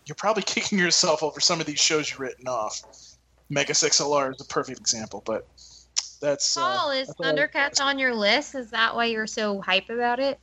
you're 0.07 0.15
probably 0.15 0.43
kicking 0.47 0.79
yourself 0.79 1.23
over 1.23 1.41
some 1.41 1.61
of 1.61 1.67
these 1.67 1.81
shows 1.81 2.11
you've 2.11 2.21
written 2.21 2.47
off 2.47 2.83
megas 3.51 3.83
xlr 3.83 4.35
is 4.35 4.41
a 4.41 4.45
perfect 4.45 4.79
example 4.79 5.23
but 5.27 5.47
that's 6.25 6.57
uh, 6.57 6.61
Paul, 6.61 6.91
is 6.91 7.09
that's 7.09 7.21
Thundercats 7.21 7.81
on 7.81 7.99
your 7.99 8.15
list? 8.15 8.55
Is 8.55 8.71
that 8.71 8.95
why 8.95 9.05
you're 9.07 9.27
so 9.27 9.61
hype 9.61 9.91
about 9.91 10.21
it? 10.21 10.41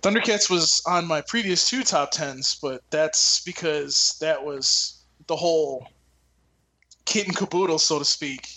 Thundercats 0.00 0.48
was 0.48 0.82
on 0.86 1.06
my 1.06 1.20
previous 1.20 1.68
two 1.68 1.82
top 1.82 2.10
tens, 2.12 2.58
but 2.60 2.82
that's 2.90 3.42
because 3.44 4.16
that 4.20 4.42
was 4.42 5.04
the 5.26 5.36
whole 5.36 5.86
kit 7.04 7.26
and 7.26 7.36
caboodle, 7.36 7.78
so 7.78 7.98
to 7.98 8.04
speak. 8.04 8.48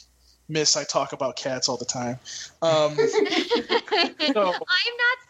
Miss, 0.47 0.77
I 0.77 0.83
talk 0.83 1.13
about 1.13 1.35
cats 1.35 1.67
all 1.67 1.77
the 1.77 1.85
time. 1.85 2.19
Um, 2.61 2.91
I'm 2.97 2.97
not 2.97 3.09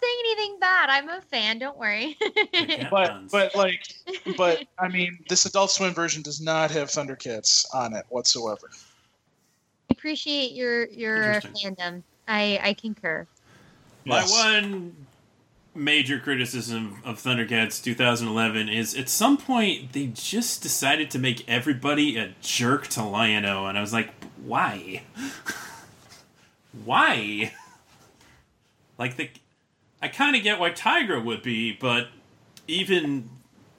saying 0.02 0.18
anything 0.26 0.58
bad. 0.60 0.90
I'm 0.90 1.10
a 1.10 1.22
fan. 1.22 1.60
Don't 1.60 1.78
worry. 1.78 2.18
But 2.92 3.32
but 3.32 3.56
like 3.56 3.82
but 4.38 4.64
I 4.80 4.88
mean, 4.88 5.20
this 5.30 5.46
Adult 5.46 5.72
Swim 5.72 5.94
version 5.94 6.22
does 6.22 6.42
not 6.42 6.72
have 6.72 6.90
Thundercats 6.90 7.66
on 7.74 7.94
it 7.94 8.06
whatsoever. 8.10 8.70
I 9.90 9.92
appreciate 9.92 10.52
your 10.52 10.88
your 10.88 11.42
fandom. 11.42 12.04
I 12.28 12.60
I 12.62 12.74
concur. 12.74 13.28
My 14.06 14.18
Yes. 14.18 14.32
one 14.32 15.08
major 15.74 16.20
criticism 16.20 17.02
of 17.04 17.22
Thundercats 17.22 17.84
2011 17.84 18.70
is 18.70 18.96
at 18.96 19.10
some 19.10 19.38
point 19.38 19.94
they 19.94 20.08
just 20.08 20.64
decided 20.64 21.12
to 21.12 21.20
make 21.20 21.48
everybody 21.50 22.18
a 22.18 22.34
jerk 22.42 22.88
to 22.88 23.04
Lion-O, 23.04 23.66
and 23.66 23.78
I 23.78 23.82
was 23.82 23.92
like, 23.92 24.10
why? 24.46 25.04
why? 26.84 27.52
Like 28.98 29.18
the, 29.18 29.30
I 30.02 30.08
kind 30.08 30.36
of 30.36 30.44
get 30.44 30.60
why 30.60 30.72
Tygra 30.72 31.24
would 31.24 31.42
be, 31.42 31.74
but 31.74 32.08
even 32.68 33.30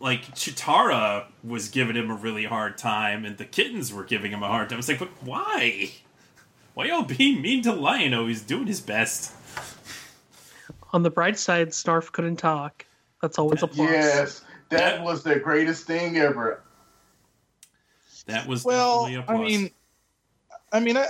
like 0.01 0.35
Cheetara 0.35 1.27
was 1.43 1.69
giving 1.69 1.97
him 1.97 2.11
a 2.11 2.15
really 2.15 2.45
hard 2.45 2.77
time, 2.79 3.25
and 3.25 3.39
the 3.39 3.45
kittens 3.45 3.93
were 3.93 4.05
giving 4.05 4.31
him 4.33 4.43
a 4.43 4.49
hard 4.49 4.69
time. 4.69 4.77
I 4.77 4.79
was 4.79 4.89
like, 4.89 4.99
but 4.99 5.09
why? 5.23 5.91
Why 6.75 6.87
y'all 6.87 7.03
being 7.05 7.41
mean 7.41 7.63
to 7.63 7.73
Lion-O? 7.73 8.25
Oh, 8.25 8.27
he's 8.27 8.43
doing 8.43 8.67
his 8.67 8.81
best. 8.81 9.33
On 10.93 11.03
the 11.03 11.11
bright 11.11 11.39
side, 11.39 11.69
Snarf 11.71 12.13
couldn't 12.13 12.37
talk. 12.37 12.85
That's 13.23 13.39
always 13.39 13.63
a 13.63 13.67
plus. 13.67 13.91
Yes, 13.91 14.45
that 14.69 14.79
That- 14.97 15.03
was 15.03 15.23
the 15.23 15.37
greatest 15.37 15.87
thing 15.87 16.19
ever. 16.19 16.63
That 18.27 18.47
was 18.47 18.65
Well, 18.65 19.07
definitely 19.07 19.15
a 19.15 19.21
I 19.21 19.37
plus. 19.39 19.49
mean, 19.51 19.71
I 20.73 20.81
mean, 20.81 20.97
I, 20.97 21.07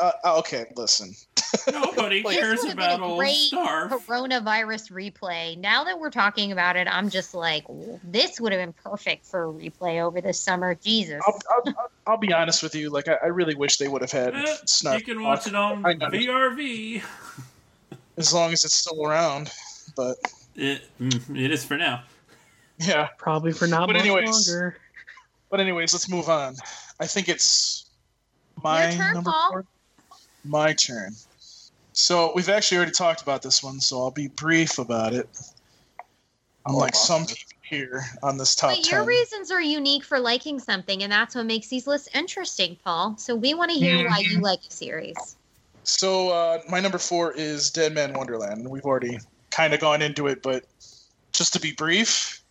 I, 0.00 0.12
uh, 0.24 0.38
okay, 0.40 0.66
listen. 0.76 1.14
Nobody 1.72 2.22
like- 2.22 2.36
cares 2.38 2.60
This 2.62 2.62
would've 2.62 2.76
been 2.76 2.86
about 2.86 3.00
a 3.00 3.04
old 3.04 3.18
great 3.18 3.50
Snarf. 3.52 3.90
Coronavirus 4.06 4.90
replay. 4.90 5.56
Now 5.58 5.84
that 5.84 5.98
we're 6.00 6.10
talking 6.10 6.50
about 6.52 6.76
it, 6.76 6.88
I'm 6.90 7.08
just 7.10 7.34
like, 7.34 7.64
this 8.02 8.40
would 8.40 8.52
have 8.52 8.60
been 8.60 8.72
perfect 8.72 9.26
for 9.26 9.44
a 9.44 9.52
replay 9.52 10.00
over 10.02 10.20
the 10.20 10.32
summer. 10.32 10.74
Jesus. 10.74 11.22
I'll, 11.26 11.38
I'll, 11.50 11.62
I'll- 11.78 11.90
I'll 12.04 12.16
be 12.18 12.32
honest 12.32 12.64
with 12.64 12.74
you. 12.74 12.90
Like, 12.90 13.06
I, 13.06 13.16
I 13.22 13.26
really 13.28 13.54
wish 13.54 13.76
they 13.76 13.86
would 13.86 14.02
have 14.02 14.10
had 14.10 14.34
Eh, 14.34 14.56
Snarf 14.66 14.98
you 14.98 15.04
can 15.04 15.22
watch 15.22 15.46
it 15.46 15.54
on 15.54 15.86
I. 15.86 15.94
VRV. 15.94 17.00
as 18.16 18.34
long 18.34 18.52
as 18.52 18.64
it's 18.64 18.74
still 18.74 19.06
around. 19.06 19.52
But 19.94 20.16
It, 20.56 20.82
mm, 21.00 21.38
it 21.40 21.52
is 21.52 21.64
for 21.64 21.76
now. 21.76 22.02
yeah. 22.78 23.08
Probably 23.18 23.52
for 23.52 23.68
not 23.68 23.86
But 23.86 23.92
much 23.94 24.02
anyways, 24.06 24.48
longer. 24.50 24.78
But 25.48 25.60
anyways, 25.60 25.92
let's 25.92 26.08
move 26.08 26.28
on. 26.28 26.56
I 26.98 27.06
think 27.06 27.28
it's 27.28 27.84
my 28.62 28.84
Your 28.84 28.92
turn, 28.92 29.14
number 29.14 29.30
Paul. 29.30 29.50
four. 29.50 29.64
My 30.44 30.72
turn. 30.72 31.14
So 31.92 32.32
we've 32.34 32.48
actually 32.48 32.78
already 32.78 32.92
talked 32.92 33.22
about 33.22 33.42
this 33.42 33.62
one, 33.62 33.80
so 33.80 34.00
I'll 34.00 34.10
be 34.10 34.28
brief 34.28 34.78
about 34.78 35.12
it. 35.12 35.28
Unlike 36.66 36.94
Oh, 36.94 36.98
some 36.98 37.26
people 37.26 37.52
here 37.62 38.04
on 38.22 38.36
this 38.36 38.54
top 38.54 38.70
But 38.70 38.90
your 38.90 39.00
ten. 39.00 39.08
reasons 39.08 39.50
are 39.50 39.60
unique 39.60 40.04
for 40.04 40.18
liking 40.18 40.58
something, 40.58 41.02
and 41.02 41.10
that's 41.12 41.34
what 41.34 41.46
makes 41.46 41.68
these 41.68 41.86
lists 41.86 42.08
interesting, 42.14 42.76
Paul. 42.84 43.16
So 43.18 43.34
we 43.34 43.54
want 43.54 43.70
to 43.72 43.76
hear 43.76 44.08
why 44.08 44.18
you 44.18 44.40
like 44.40 44.60
a 44.68 44.72
series. 44.72 45.36
So 45.84 46.30
uh, 46.30 46.60
my 46.68 46.80
number 46.80 46.98
four 46.98 47.32
is 47.32 47.70
Dead 47.70 47.92
Man 47.92 48.12
Wonderland, 48.14 48.60
and 48.60 48.68
we've 48.70 48.84
already 48.84 49.18
kind 49.50 49.74
of 49.74 49.80
gone 49.80 50.00
into 50.02 50.28
it, 50.28 50.42
but 50.42 50.64
just 51.32 51.52
to 51.54 51.60
be 51.60 51.72
brief, 51.72 52.42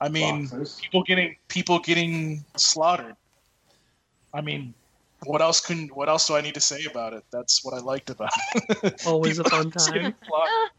I 0.00 0.08
mean, 0.08 0.42
Boxers. 0.42 0.80
people 0.80 1.02
getting 1.02 1.36
people 1.48 1.78
getting 1.78 2.44
slaughtered. 2.56 3.14
I 4.34 4.40
mean, 4.40 4.74
what 5.24 5.40
else 5.40 5.60
can 5.60 5.88
what 5.88 6.08
else 6.08 6.26
do 6.26 6.36
I 6.36 6.40
need 6.40 6.54
to 6.54 6.60
say 6.60 6.84
about 6.84 7.12
it? 7.12 7.24
That's 7.30 7.64
what 7.64 7.74
I 7.74 7.78
liked 7.78 8.10
about 8.10 8.32
it. 8.54 9.02
Always 9.06 9.38
a 9.38 9.44
fun 9.44 9.70
time. 9.70 10.14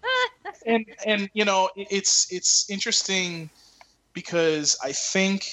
and 0.66 0.86
and 1.06 1.30
you 1.34 1.46
know 1.46 1.70
it's 1.76 2.32
it's 2.32 2.70
interesting 2.70 3.50
because 4.14 4.78
I 4.84 4.92
think 4.92 5.48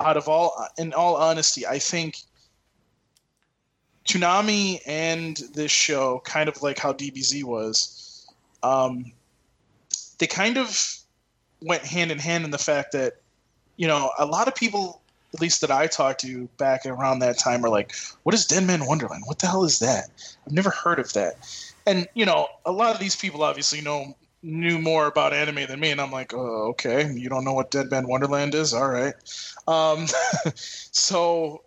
out 0.00 0.16
of 0.16 0.28
all 0.28 0.66
in 0.76 0.92
all 0.92 1.16
honesty 1.16 1.66
I 1.66 1.78
think 1.78 2.18
Toonami 4.06 4.80
and 4.86 5.36
this 5.54 5.70
show 5.70 6.20
kind 6.24 6.48
of 6.48 6.62
like 6.62 6.78
how 6.78 6.92
DBZ 6.92 7.44
was 7.44 8.26
um, 8.62 9.12
they 10.18 10.26
kind 10.26 10.56
of 10.58 10.96
went 11.62 11.82
hand 11.84 12.10
in 12.10 12.18
hand 12.18 12.44
in 12.44 12.50
the 12.50 12.58
fact 12.58 12.92
that 12.92 13.14
you 13.76 13.86
know 13.86 14.10
a 14.18 14.26
lot 14.26 14.48
of 14.48 14.54
people 14.54 15.02
at 15.34 15.40
least 15.40 15.60
that 15.60 15.70
I 15.70 15.86
talked 15.86 16.20
to 16.20 16.48
back 16.56 16.86
around 16.86 17.18
that 17.18 17.38
time 17.38 17.64
are 17.64 17.68
like 17.68 17.94
what 18.22 18.34
is 18.34 18.46
Dead 18.46 18.64
Man 18.64 18.86
Wonderland? 18.86 19.24
What 19.26 19.38
the 19.38 19.46
hell 19.46 19.64
is 19.64 19.78
that? 19.80 20.08
I've 20.46 20.52
never 20.52 20.70
heard 20.70 20.98
of 20.98 21.12
that. 21.12 21.36
And 21.86 22.08
you 22.14 22.24
know 22.24 22.48
a 22.64 22.72
lot 22.72 22.94
of 22.94 23.00
these 23.00 23.16
people 23.16 23.42
obviously 23.42 23.80
know 23.80 24.16
knew 24.42 24.78
more 24.78 25.06
about 25.06 25.32
anime 25.32 25.66
than 25.66 25.80
me 25.80 25.90
and 25.90 26.00
i'm 26.00 26.12
like 26.12 26.32
oh, 26.32 26.68
okay 26.68 27.12
you 27.12 27.28
don't 27.28 27.42
know 27.42 27.54
what 27.54 27.72
dead 27.72 27.90
man 27.90 28.06
wonderland 28.06 28.54
is? 28.54 28.72
All 28.72 28.88
right. 28.88 29.14
Um, 29.66 30.06
so 30.54 31.62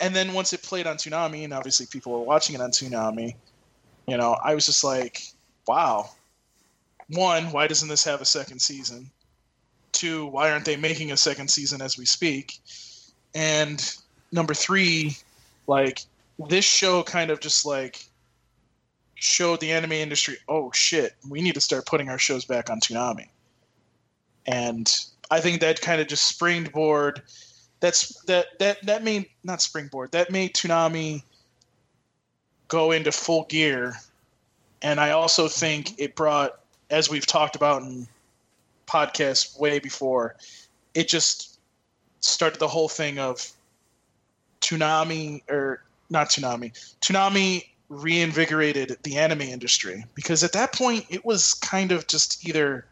and 0.00 0.14
then 0.14 0.32
once 0.32 0.52
it 0.52 0.62
played 0.62 0.86
on 0.86 0.96
Toonami 0.96 1.44
and 1.44 1.52
obviously 1.52 1.86
people 1.86 2.12
were 2.12 2.24
watching 2.24 2.54
it 2.54 2.60
on 2.60 2.70
Toonami 2.70 3.34
you 4.06 4.16
know 4.16 4.36
i 4.42 4.54
was 4.54 4.66
just 4.66 4.84
like 4.84 5.22
wow. 5.66 6.10
One 7.08 7.52
why 7.52 7.66
doesn't 7.66 7.88
this 7.88 8.04
have 8.04 8.20
a 8.20 8.24
second 8.24 8.60
season 8.60 9.10
two 10.04 10.26
why 10.26 10.50
aren't 10.50 10.64
they 10.64 10.76
making 10.76 11.12
a 11.12 11.16
second 11.16 11.48
season 11.48 11.80
as 11.80 11.96
we 11.96 12.04
speak 12.04 12.58
and 13.34 13.96
number 14.32 14.54
three 14.54 15.16
like 15.66 16.00
this 16.48 16.64
show 16.64 17.02
kind 17.02 17.30
of 17.30 17.40
just 17.40 17.64
like 17.64 18.06
showed 19.14 19.60
the 19.60 19.72
anime 19.72 19.92
industry, 19.92 20.36
oh 20.48 20.70
shit, 20.72 21.14
we 21.28 21.40
need 21.40 21.54
to 21.54 21.60
start 21.60 21.86
putting 21.86 22.08
our 22.08 22.18
shows 22.18 22.44
back 22.44 22.70
on 22.70 22.80
Toonami. 22.80 23.28
And 24.46 24.92
I 25.30 25.40
think 25.40 25.60
that 25.60 25.80
kind 25.80 26.00
of 26.00 26.08
just 26.08 26.26
springboard. 26.26 27.22
That's 27.80 28.20
that 28.24 28.58
that 28.58 28.84
that 28.84 29.02
made 29.02 29.26
not 29.42 29.62
springboard. 29.62 30.12
That 30.12 30.30
made 30.30 30.54
Toonami 30.54 31.22
go 32.68 32.92
into 32.92 33.12
full 33.12 33.44
gear. 33.44 33.94
And 34.82 35.00
I 35.00 35.10
also 35.10 35.48
think 35.48 35.98
it 35.98 36.14
brought, 36.14 36.60
as 36.90 37.08
we've 37.08 37.26
talked 37.26 37.56
about 37.56 37.82
in 37.82 38.06
podcasts 38.94 39.58
way 39.58 39.78
before, 39.78 40.36
it 40.94 41.08
just 41.08 41.58
started 42.20 42.60
the 42.60 42.68
whole 42.68 42.88
thing 42.88 43.18
of 43.18 43.50
Toonami 44.60 45.42
or 45.50 45.82
not 46.10 46.30
Toonami. 46.30 46.72
Toonami 47.00 47.64
reinvigorated 47.88 48.96
the 49.02 49.18
anime 49.18 49.42
industry 49.42 50.04
because 50.14 50.42
at 50.42 50.52
that 50.52 50.72
point 50.72 51.04
it 51.10 51.24
was 51.24 51.54
kind 51.54 51.92
of 51.92 52.06
just 52.06 52.46
either 52.48 52.86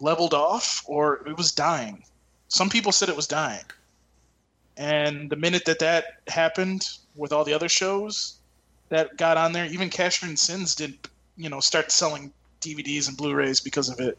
leveled 0.00 0.34
off 0.34 0.82
or 0.86 1.26
it 1.26 1.36
was 1.36 1.52
dying. 1.52 2.02
Some 2.48 2.68
people 2.68 2.92
said 2.92 3.08
it 3.08 3.16
was 3.16 3.26
dying. 3.26 3.64
And 4.76 5.30
the 5.30 5.36
minute 5.36 5.64
that 5.66 5.78
that 5.78 6.20
happened 6.26 6.88
with 7.14 7.32
all 7.32 7.44
the 7.44 7.52
other 7.52 7.68
shows 7.68 8.36
that 8.88 9.16
got 9.16 9.36
on 9.36 9.52
there, 9.52 9.66
even 9.66 9.90
Casshern 9.90 10.36
Sins 10.36 10.74
did, 10.74 10.98
you 11.36 11.48
know, 11.48 11.60
start 11.60 11.92
selling 11.92 12.32
DVDs 12.60 13.08
and 13.08 13.16
Blu-rays 13.16 13.60
because 13.60 13.88
of 13.88 14.00
it. 14.00 14.18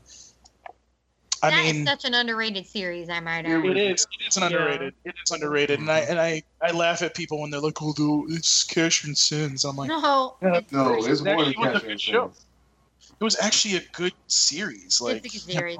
I 1.44 1.50
That 1.50 1.66
is 1.66 1.74
mean, 1.74 1.86
such 1.88 2.06
an 2.06 2.14
underrated 2.14 2.68
series, 2.68 3.10
I 3.10 3.20
might 3.20 3.46
Yeah, 3.48 3.58
add. 3.58 3.66
it 3.66 3.78
is. 3.78 4.06
It 4.20 4.28
is 4.28 4.38
an 4.38 4.44
underrated. 4.44 4.94
It 5.06 5.16
is 5.26 5.32
underrated, 5.32 5.80
and 5.80 5.90
I 5.92 6.00
and 6.02 6.20
I, 6.20 6.44
I 6.62 6.72
laugh 6.72 7.02
at 7.02 7.16
people 7.16 7.42
when 7.42 7.50
they're 7.50 7.60
like, 7.60 7.82
"Oh, 7.82 7.94
dude, 7.94 8.32
it's 8.38 8.64
Casshern 8.64 9.18
Sins." 9.18 9.66
I'm 9.66 9.76
like, 9.76 9.88
No, 9.90 10.36
Yeah. 10.42 10.58
it's 10.58 10.72
No, 10.72 10.86
great. 10.90 11.06
it's 11.12 11.22
more 11.22 11.44
than 11.44 11.48
actually 11.50 11.58
one 11.58 11.68
of 11.68 11.74
the 11.74 11.80
catching 11.80 11.90
good 11.90 12.02
shows. 12.02 12.32
things. 12.34 13.12
it 13.20 13.24
was 13.24 13.38
actually 13.40 13.76
a 13.78 13.82
good 13.94 14.14
series. 14.28 15.02
Like, 15.02 15.18
it's 15.26 15.36
a 15.36 15.38
good 15.40 15.54
series. 15.54 15.78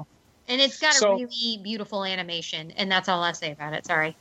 And 0.48 0.60
it's 0.60 0.78
got 0.80 0.94
So- 0.94 1.12
a 1.12 1.16
really 1.18 1.60
beautiful 1.62 2.04
animation, 2.04 2.72
and 2.72 2.90
that's 2.90 3.08
all 3.08 3.22
I 3.22 3.30
say 3.32 3.52
about 3.52 3.72
it. 3.74 3.86
Sorry. 3.86 4.16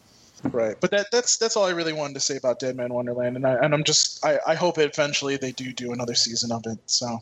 right? 0.52 0.76
But 0.80 0.92
that 0.92 1.08
that's 1.12 1.38
that's 1.38 1.56
all 1.58 1.66
I 1.66 1.72
really 1.72 1.94
wanted 1.94 2.14
to 2.16 2.20
say 2.20 2.36
about 2.38 2.60
Dead 2.60 2.76
Man 2.76 2.94
Wonderland, 2.94 3.36
and 3.36 3.46
I 3.48 3.54
and 3.56 3.74
I'm 3.74 3.84
just 3.84 4.24
I, 4.24 4.40
I 4.46 4.54
hope 4.56 4.78
eventually 4.78 5.38
they 5.38 5.52
do 5.52 5.74
do 5.74 5.92
another 5.92 6.14
season 6.16 6.52
of 6.52 6.66
it. 6.68 6.78
So 6.86 7.20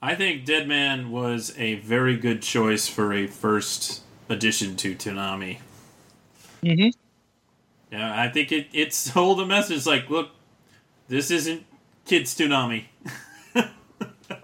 I 0.00 0.14
think 0.14 0.44
Dead 0.44 0.68
Man 0.68 1.10
was 1.10 1.52
a 1.58 1.76
very 1.76 2.16
good 2.16 2.40
choice 2.42 2.86
for 2.86 3.12
a 3.12 3.26
first 3.26 4.02
addition 4.28 4.76
to 4.76 4.94
Toonami. 4.94 5.58
Mhm. 6.62 6.92
Yeah, 7.90 8.20
I 8.20 8.28
think 8.28 8.52
it, 8.52 8.68
it 8.72 8.94
sold 8.94 9.40
a 9.40 9.46
message 9.46 9.86
like, 9.86 10.08
look, 10.08 10.30
this 11.08 11.30
isn't 11.30 11.64
kids 12.04 12.36
Toonami. 12.36 12.84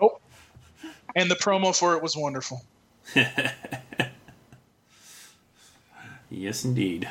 oh. 0.00 0.18
and 1.14 1.30
the 1.30 1.36
promo 1.36 1.76
for 1.76 1.94
it 1.96 2.02
was 2.02 2.16
wonderful. 2.16 2.64
yes, 6.30 6.64
indeed. 6.64 7.08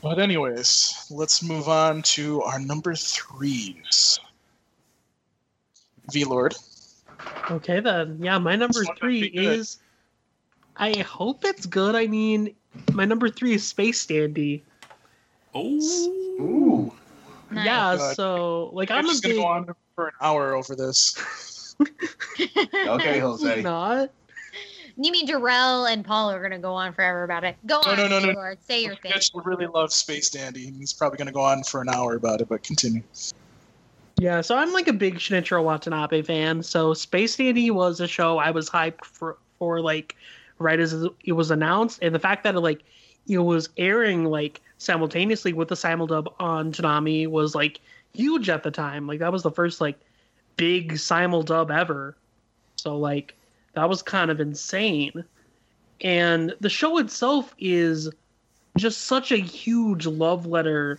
But 0.00 0.18
anyways, 0.20 1.06
let's 1.10 1.42
move 1.42 1.68
on 1.68 2.02
to 2.02 2.40
our 2.42 2.60
number 2.60 2.94
threes. 2.94 4.20
V 6.10 6.24
Lord. 6.24 6.54
Okay 7.50 7.80
then. 7.80 8.18
Yeah, 8.20 8.38
my 8.38 8.56
number 8.56 8.84
three 8.98 9.22
is. 9.22 9.78
I 10.76 10.98
hope 11.00 11.44
it's 11.44 11.66
good. 11.66 11.94
I 11.96 12.06
mean, 12.06 12.54
my 12.92 13.04
number 13.04 13.28
three 13.28 13.54
is 13.54 13.66
Space 13.66 14.06
Dandy. 14.06 14.62
Oh, 15.54 15.78
Ooh. 16.40 16.92
Nice. 17.50 17.64
Yeah, 17.66 17.96
God. 17.96 18.16
so 18.16 18.70
like 18.72 18.90
I'm 18.90 18.98
I'm 18.98 19.04
a 19.06 19.08
just 19.08 19.22
gonna 19.22 19.34
big. 19.34 19.42
go 19.42 19.46
on 19.48 19.74
for 19.94 20.08
an 20.08 20.14
hour 20.20 20.54
over 20.54 20.76
this. 20.76 21.74
Okay, 22.86 23.18
Jose. 23.20 23.62
Not. 23.62 24.10
You 24.96 25.12
mean 25.12 25.26
Darrell 25.26 25.86
and 25.86 26.04
Paul 26.04 26.30
are 26.32 26.40
going 26.40 26.50
to 26.50 26.58
go 26.58 26.74
on 26.74 26.92
forever 26.92 27.22
about 27.22 27.44
it? 27.44 27.56
Go 27.66 27.80
No, 27.86 27.92
on, 27.92 27.96
no, 27.98 28.08
no, 28.08 28.18
no. 28.18 28.32
Lord. 28.32 28.58
Say 28.66 28.82
your 28.82 28.96
thing. 28.96 29.12
Mitch 29.14 29.30
really 29.34 29.66
loves 29.66 29.94
Space 29.94 30.28
Dandy, 30.28 30.66
and 30.66 30.76
he's 30.76 30.92
probably 30.92 31.18
going 31.18 31.28
to 31.28 31.32
go 31.32 31.40
on 31.40 31.62
for 31.62 31.80
an 31.80 31.88
hour 31.88 32.16
about 32.16 32.40
it. 32.40 32.48
But 32.48 32.64
continue. 32.64 33.02
Yeah, 34.18 34.40
so 34.40 34.56
I'm 34.56 34.72
like 34.72 34.88
a 34.88 34.92
big 34.92 35.16
Shinichiro 35.16 35.62
Watanabe 35.62 36.22
fan. 36.22 36.62
So 36.62 36.92
Space 36.92 37.36
Dandy 37.36 37.70
was 37.70 38.00
a 38.00 38.08
show 38.08 38.38
I 38.38 38.50
was 38.50 38.68
hyped 38.68 39.04
for, 39.04 39.38
for 39.58 39.80
like 39.80 40.16
right 40.58 40.80
as 40.80 40.92
it 41.24 41.32
was 41.32 41.52
announced, 41.52 42.00
and 42.02 42.14
the 42.14 42.18
fact 42.18 42.42
that 42.42 42.56
it 42.56 42.60
like 42.60 42.82
it 43.28 43.38
was 43.38 43.68
airing 43.76 44.24
like 44.24 44.60
simultaneously 44.78 45.52
with 45.52 45.68
the 45.68 45.76
simuldub 45.76 46.32
on 46.40 46.72
Toonami 46.72 47.28
was 47.28 47.54
like 47.54 47.80
huge 48.12 48.48
at 48.48 48.64
the 48.64 48.70
time. 48.72 49.06
Like 49.06 49.20
that 49.20 49.32
was 49.32 49.44
the 49.44 49.52
first 49.52 49.80
like 49.80 50.00
big 50.56 50.94
simuldub 50.94 51.70
ever. 51.70 52.16
So 52.76 52.98
like 52.98 53.36
that 53.74 53.88
was 53.88 54.02
kind 54.02 54.30
of 54.30 54.40
insane. 54.40 55.24
And 56.00 56.54
the 56.60 56.70
show 56.70 56.98
itself 56.98 57.54
is 57.58 58.08
just 58.76 59.02
such 59.02 59.30
a 59.30 59.36
huge 59.36 60.06
love 60.06 60.46
letter 60.46 60.98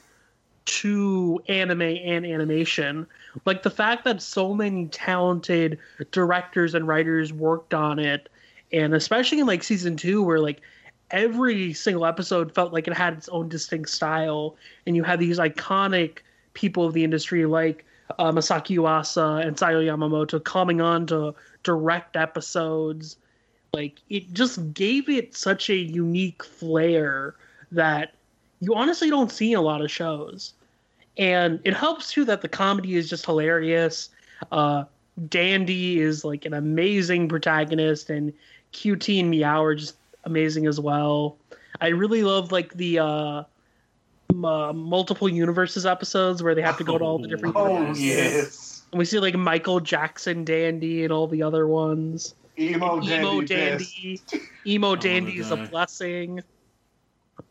to 0.69 1.41
anime 1.47 1.81
and 1.81 2.25
animation. 2.25 3.07
Like 3.45 3.63
the 3.63 3.71
fact 3.71 4.05
that 4.05 4.21
so 4.21 4.53
many 4.53 4.85
talented 4.87 5.79
directors 6.11 6.75
and 6.75 6.87
writers 6.87 7.33
worked 7.33 7.73
on 7.73 7.97
it, 7.97 8.29
and 8.71 8.93
especially 8.93 9.39
in 9.39 9.47
like 9.47 9.63
season 9.63 9.97
two, 9.97 10.21
where 10.21 10.39
like 10.39 10.61
every 11.09 11.73
single 11.73 12.05
episode 12.05 12.53
felt 12.53 12.71
like 12.71 12.87
it 12.87 12.93
had 12.93 13.13
its 13.13 13.27
own 13.29 13.49
distinct 13.49 13.89
style, 13.89 14.55
and 14.85 14.95
you 14.95 15.03
had 15.03 15.19
these 15.19 15.39
iconic 15.39 16.19
people 16.53 16.85
of 16.85 16.93
the 16.93 17.03
industry 17.03 17.47
like 17.47 17.83
uh, 18.19 18.31
Masaaki 18.31 18.77
Yuasa 18.77 19.43
and 19.45 19.57
Sayo 19.57 19.83
Yamamoto 19.83 20.43
coming 20.43 20.81
on 20.81 21.07
to 21.07 21.33
direct 21.63 22.15
episodes. 22.15 23.17
Like 23.73 23.99
it 24.09 24.31
just 24.33 24.73
gave 24.75 25.09
it 25.09 25.35
such 25.35 25.69
a 25.71 25.75
unique 25.75 26.43
flair 26.43 27.33
that 27.71 28.13
you 28.59 28.75
honestly 28.75 29.09
don't 29.09 29.31
see 29.31 29.53
a 29.53 29.61
lot 29.61 29.81
of 29.81 29.89
shows 29.89 30.53
and 31.19 31.59
it 31.65 31.75
helps 31.75 32.11
too 32.11 32.23
that 32.25 32.41
the 32.41 32.47
comedy 32.47 32.95
is 32.95 33.09
just 33.09 33.25
hilarious. 33.25 34.09
Uh, 34.51 34.85
Dandy 35.27 35.99
is 35.99 36.23
like 36.23 36.45
an 36.45 36.53
amazing 36.53 37.27
protagonist, 37.27 38.09
and 38.09 38.33
QT 38.73 39.19
and 39.19 39.29
Meow 39.29 39.61
are 39.61 39.75
just 39.75 39.95
amazing 40.23 40.65
as 40.65 40.79
well. 40.79 41.37
I 41.81 41.89
really 41.89 42.23
love 42.23 42.53
like 42.53 42.73
the 42.73 42.99
uh, 42.99 43.43
m- 44.29 44.45
uh, 44.45 44.71
multiple 44.71 45.27
universes 45.27 45.85
episodes 45.85 46.41
where 46.41 46.55
they 46.55 46.61
have 46.61 46.77
to 46.77 46.85
go 46.85 46.97
to 46.97 47.03
all 47.03 47.19
the 47.19 47.27
different. 47.27 47.55
Oh 47.57 47.73
universes. 47.73 48.03
yes. 48.05 48.81
And 48.93 48.99
we 48.99 49.05
see 49.05 49.19
like 49.19 49.35
Michael 49.35 49.81
Jackson 49.81 50.45
Dandy 50.45 51.03
and 51.03 51.11
all 51.11 51.27
the 51.27 51.43
other 51.43 51.67
ones. 51.67 52.33
Emo 52.57 52.99
dandy. 53.01 53.15
Emo. 53.15 53.41
Dandy, 53.41 54.21
Emo 54.65 54.95
Dandy 54.95 55.37
is 55.37 55.51
a 55.51 55.57
blessing. 55.57 56.43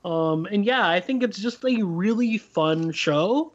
Um, 0.05 0.47
and 0.47 0.65
yeah, 0.65 0.89
I 0.89 1.01
think 1.01 1.23
it's 1.23 1.39
just 1.39 1.65
a 1.65 1.83
really 1.83 2.39
fun 2.39 2.93
show. 2.93 3.53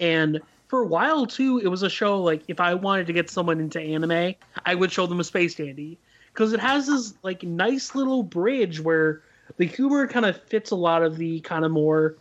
And 0.00 0.40
for 0.68 0.80
a 0.80 0.86
while 0.86 1.26
too, 1.26 1.58
it 1.58 1.68
was 1.68 1.82
a 1.82 1.90
show 1.90 2.22
like 2.22 2.42
if 2.48 2.60
I 2.60 2.74
wanted 2.74 3.06
to 3.08 3.12
get 3.12 3.30
someone 3.30 3.60
into 3.60 3.80
anime, 3.80 4.34
I 4.64 4.74
would 4.74 4.90
show 4.90 5.06
them 5.06 5.20
a 5.20 5.24
Space 5.24 5.54
Dandy 5.54 5.98
because 6.32 6.52
it 6.52 6.60
has 6.60 6.86
this 6.86 7.14
like 7.22 7.42
nice 7.42 7.94
little 7.94 8.22
bridge 8.22 8.80
where 8.80 9.22
the 9.56 9.66
humor 9.66 10.06
kind 10.06 10.24
of 10.24 10.40
fits 10.42 10.70
a 10.70 10.76
lot 10.76 11.02
of 11.02 11.16
the 11.16 11.40
kind 11.40 11.64
of 11.64 11.70
more 11.70 12.16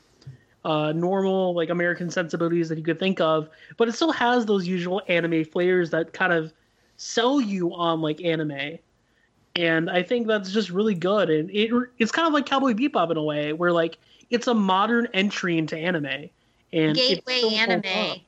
uh, 0.63 0.91
normal 0.91 1.53
like 1.55 1.69
American 1.69 2.09
sensibilities 2.09 2.69
that 2.69 2.77
you 2.77 2.83
could 2.83 2.99
think 2.99 3.19
of, 3.19 3.49
but 3.77 3.87
it 3.87 3.93
still 3.93 4.11
has 4.11 4.45
those 4.45 4.67
usual 4.67 5.01
anime 5.07 5.43
flavors 5.43 5.89
that 5.89 6.13
kind 6.13 6.33
of 6.33 6.53
sell 6.97 7.41
you 7.41 7.73
on 7.73 8.01
like 8.01 8.23
anime. 8.23 8.77
And 9.55 9.89
I 9.89 10.03
think 10.03 10.27
that's 10.27 10.51
just 10.51 10.69
really 10.69 10.93
good, 10.93 11.29
and 11.29 11.49
it 11.51 11.71
it's 11.97 12.11
kind 12.11 12.27
of 12.27 12.33
like 12.33 12.45
Cowboy 12.45 12.73
Bebop 12.73 13.11
in 13.11 13.17
a 13.17 13.23
way, 13.23 13.51
where 13.51 13.73
like 13.73 13.97
it's 14.29 14.47
a 14.47 14.53
modern 14.53 15.07
entry 15.13 15.57
into 15.57 15.77
anime, 15.77 16.29
and 16.73 16.95
Gateway 16.95 17.41
anime. 17.55 18.21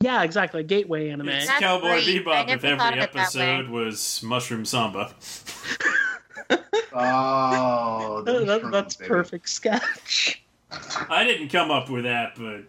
Yeah, 0.00 0.22
exactly, 0.24 0.64
gateway 0.64 1.10
anime. 1.10 1.28
It's 1.28 1.46
That's 1.46 1.60
Cowboy 1.60 2.02
great. 2.02 2.24
Bebop 2.24 2.46
never 2.48 2.52
if 2.58 2.64
every 2.64 2.72
of 2.98 3.04
it 3.04 3.12
that 3.12 3.14
way. 3.14 3.20
episode 3.20 3.68
was 3.68 4.20
Mushroom 4.22 4.64
Samba. 4.64 5.14
Oh, 6.94 8.22
That- 8.26 8.46
that- 8.46 8.70
that's 8.70 8.96
baby. 8.96 9.08
perfect 9.08 9.48
sketch. 9.48 10.42
I 11.08 11.24
didn't 11.24 11.48
come 11.48 11.70
up 11.70 11.88
with 11.90 12.04
that, 12.04 12.34
but 12.36 12.64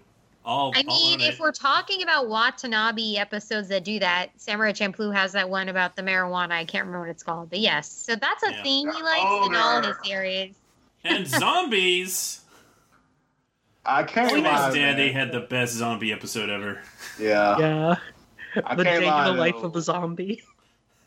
I'll. 0.45 0.71
I 0.75 0.83
mean, 0.83 1.21
if 1.21 1.35
it. 1.35 1.39
we're 1.39 1.51
talking 1.53 2.03
about 2.03 2.27
Watanabe 2.27 3.15
episodes 3.15 3.69
that 3.69 3.83
do 3.83 3.99
that, 3.99 4.29
Samurai 4.37 4.71
Champloo 4.73 5.13
has 5.13 5.31
that 5.33 5.49
one 5.49 5.69
about 5.69 5.95
the 5.95 6.01
marijuana. 6.01 6.51
I 6.51 6.65
can't 6.65 6.85
remember 6.85 7.01
what 7.01 7.09
it's 7.09 7.23
called, 7.23 7.49
but 7.49 7.59
yes. 7.59 7.89
So 7.91 8.15
that's 8.15 8.43
a 8.43 8.51
Yeah. 8.51 8.63
theme 8.63 8.91
he 8.91 9.03
likes 9.03 9.21
Oh, 9.25 9.45
in 9.47 9.55
all 9.55 9.81
his 9.83 9.95
series. 10.03 10.53
and 11.05 11.25
zombies. 11.27 12.41
I 13.85 14.03
can't 14.03 14.29
Space 14.29 14.43
lie, 14.43 14.73
Dandy 14.73 15.11
had 15.11 15.31
the 15.31 15.41
best 15.41 15.73
zombie 15.73 16.13
episode 16.13 16.49
ever. 16.49 16.81
Yeah, 17.19 17.57
Yeah, 17.57 17.95
I 18.63 18.75
the 18.75 18.83
can't 18.83 19.01
day 19.01 19.07
lie. 19.09 19.27
in 19.29 19.35
the 19.35 19.39
life 19.39 19.55
though. 19.59 19.67
of 19.67 19.75
a 19.75 19.81
zombie. 19.81 20.41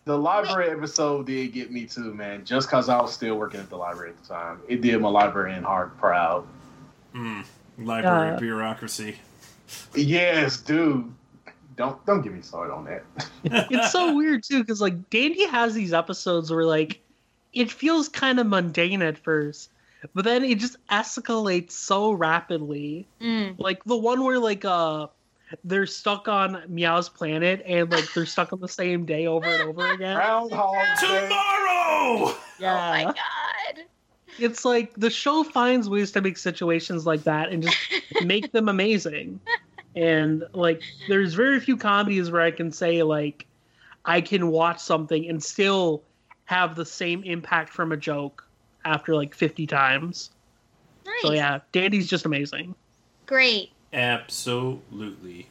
The 0.04 0.16
library 0.16 0.70
episode 0.70 1.26
did 1.26 1.52
get 1.52 1.72
me 1.72 1.84
too, 1.86 2.14
man. 2.14 2.44
Just 2.44 2.68
because 2.68 2.88
I 2.88 3.00
was 3.00 3.12
still 3.12 3.34
working 3.36 3.58
at 3.60 3.68
the 3.70 3.76
library 3.76 4.10
at 4.10 4.22
the 4.22 4.28
time, 4.28 4.60
it 4.68 4.80
did 4.80 5.00
my 5.00 5.08
librarian 5.08 5.64
heart 5.64 5.96
proud. 5.98 6.46
Mm, 7.14 7.44
library 7.78 8.30
Uh, 8.36 8.38
bureaucracy. 8.38 9.16
Yes, 9.94 10.58
dude. 10.58 11.12
Don't 11.76 12.04
don't 12.06 12.22
get 12.22 12.32
me 12.32 12.40
started 12.40 12.72
on 12.72 12.84
that. 12.84 13.04
it's 13.70 13.90
so 13.90 14.14
weird 14.14 14.44
too 14.44 14.60
because 14.60 14.80
like 14.80 15.10
dandy 15.10 15.44
has 15.46 15.74
these 15.74 15.92
episodes 15.92 16.50
where 16.50 16.64
like 16.64 17.00
it 17.52 17.70
feels 17.70 18.08
kind 18.08 18.38
of 18.38 18.46
mundane 18.46 19.02
at 19.02 19.18
first 19.18 19.70
but 20.14 20.24
then 20.24 20.44
it 20.44 20.58
just 20.58 20.76
escalates 20.88 21.72
so 21.72 22.12
rapidly 22.12 23.06
Mm. 23.20 23.58
like 23.58 23.82
the 23.84 23.96
one 23.96 24.22
where 24.24 24.38
like 24.38 24.64
uh 24.64 25.06
they're 25.64 25.86
stuck 25.86 26.26
on 26.28 26.62
meow's 26.68 27.08
planet 27.08 27.62
and 27.66 27.90
like 27.90 28.12
they're 28.14 28.26
stuck 28.26 28.52
on 28.52 28.60
the 28.60 28.68
same 28.68 29.04
day 29.04 29.26
over 29.26 29.46
and 29.46 29.62
over 29.62 29.92
again 29.92 30.16
Groundhog 30.16 30.74
Tomorrow. 30.98 32.34
yeah 32.58 32.74
Oh 32.74 32.90
my 32.90 33.04
god. 33.04 33.84
it's 34.38 34.64
like 34.64 34.92
the 34.94 35.10
show 35.10 35.44
finds 35.44 35.88
ways 35.88 36.10
to 36.12 36.20
make 36.20 36.36
situations 36.38 37.06
like 37.06 37.22
that 37.24 37.50
and 37.52 37.62
just 37.62 37.78
make 38.24 38.52
them 38.52 38.68
amazing. 38.68 39.40
And 39.94 40.44
like, 40.52 40.82
there's 41.08 41.32
very 41.32 41.58
few 41.58 41.76
comedies 41.78 42.30
where 42.30 42.42
I 42.42 42.50
can 42.50 42.70
say 42.70 43.02
like, 43.02 43.46
I 44.04 44.20
can 44.20 44.48
watch 44.48 44.78
something 44.78 45.26
and 45.28 45.42
still 45.42 46.02
have 46.44 46.74
the 46.74 46.84
same 46.84 47.24
impact 47.24 47.70
from 47.72 47.92
a 47.92 47.96
joke 47.96 48.45
after 48.86 49.14
like 49.14 49.34
50 49.34 49.66
times. 49.66 50.30
Nice. 51.04 51.14
So 51.22 51.32
yeah, 51.32 51.60
Dandy's 51.72 52.08
just 52.08 52.24
amazing. 52.24 52.74
Great. 53.26 53.70
Absolutely. 53.92 55.48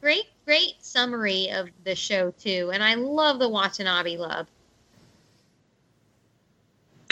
Great, 0.00 0.24
great 0.44 0.74
summary 0.80 1.48
of 1.50 1.68
the 1.84 1.94
show 1.94 2.32
too. 2.32 2.70
And 2.72 2.82
I 2.82 2.94
love 2.94 3.38
the 3.38 3.48
Watanabe 3.48 4.16
love. 4.16 4.48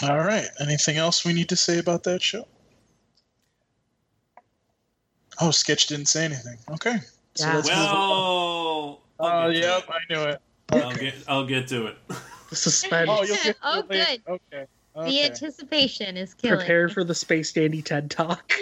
All 0.03 0.19
right. 0.19 0.47
Anything 0.61 0.97
else 0.97 1.25
we 1.25 1.33
need 1.33 1.49
to 1.51 1.57
say 1.57 1.79
about 1.79 2.03
that 2.05 2.23
show? 2.23 2.47
Oh, 5.41 5.51
Sketch 5.51 5.87
didn't 5.87 6.07
say 6.07 6.25
anything. 6.25 6.59
Okay. 6.71 6.97
So 7.35 7.47
Yeah. 7.47 7.55
let's 7.57 7.69
move 7.69 7.77
on. 7.77 8.11
Well. 8.11 9.01
Oh, 9.21 9.27
I'll 9.27 9.53
get 9.53 9.61
to 9.61 9.67
yep, 9.67 9.85
it. 9.85 9.91
I 9.91 10.13
knew 10.13 10.23
it. 10.31 10.41
I'll 10.73 10.95
get. 10.95 11.15
I'll 11.29 11.47
get 11.47 11.69
to 11.69 11.87
it. 11.87 11.97
The 12.49 12.57
suspense. 12.57 13.11
Oh, 13.13 13.23
you'll 13.23 13.37
get 13.37 13.57
Oh, 13.63 13.83
to 13.83 13.87
it 13.87 13.91
later. 13.91 14.23
good. 14.27 14.41
Okay. 14.53 14.67
The 14.95 15.23
anticipation 15.23 16.17
is 16.17 16.35
killing. 16.35 16.59
Prepare 16.59 16.89
for 16.89 17.05
the 17.05 17.15
Space 17.15 17.53
Dandy 17.53 17.81
TED 17.81 18.11
Talk. 18.11 18.53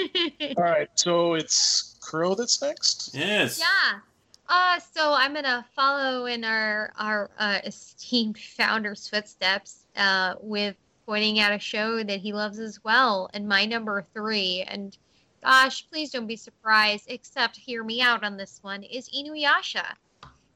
All 0.56 0.62
right. 0.62 0.88
So 0.94 1.34
it's 1.34 1.96
Crow 2.00 2.34
that's 2.34 2.60
next. 2.60 3.14
Yes. 3.14 3.58
Yeah. 3.58 4.00
Uh, 4.48 4.80
so 4.94 5.12
I'm 5.12 5.34
gonna 5.34 5.64
follow 5.74 6.26
in 6.26 6.44
our 6.44 6.92
our 6.98 7.30
uh, 7.38 7.60
esteemed 7.64 8.38
founder's 8.38 9.08
footsteps 9.08 9.84
uh, 9.96 10.34
with 10.40 10.76
pointing 11.06 11.38
out 11.38 11.52
a 11.52 11.58
show 11.58 12.02
that 12.02 12.20
he 12.20 12.32
loves 12.32 12.58
as 12.58 12.82
well, 12.84 13.30
and 13.34 13.48
my 13.48 13.64
number 13.64 14.04
three. 14.14 14.64
And 14.68 14.96
gosh, 15.42 15.86
please 15.88 16.10
don't 16.10 16.26
be 16.26 16.36
surprised. 16.36 17.06
Except 17.08 17.56
hear 17.56 17.82
me 17.82 18.00
out 18.00 18.24
on 18.24 18.36
this 18.36 18.58
one. 18.62 18.82
Is 18.82 19.08
Inuyasha. 19.10 19.84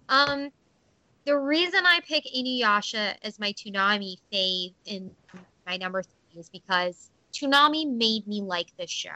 Um, 0.09 0.51
the 1.25 1.39
reason 1.39 1.85
I 1.87 2.01
pick 2.01 2.25
Inuyasha 2.25 3.15
as 3.23 3.39
my 3.39 3.53
Toonami 3.53 4.17
fave 4.33 4.73
in 4.87 5.11
my 5.67 5.77
number 5.77 6.03
three 6.03 6.41
is 6.41 6.51
because 6.51 7.11
Toonami 7.33 7.91
made 7.91 8.27
me 8.27 8.43
like 8.43 8.69
this 8.79 8.91
show. 8.91 9.11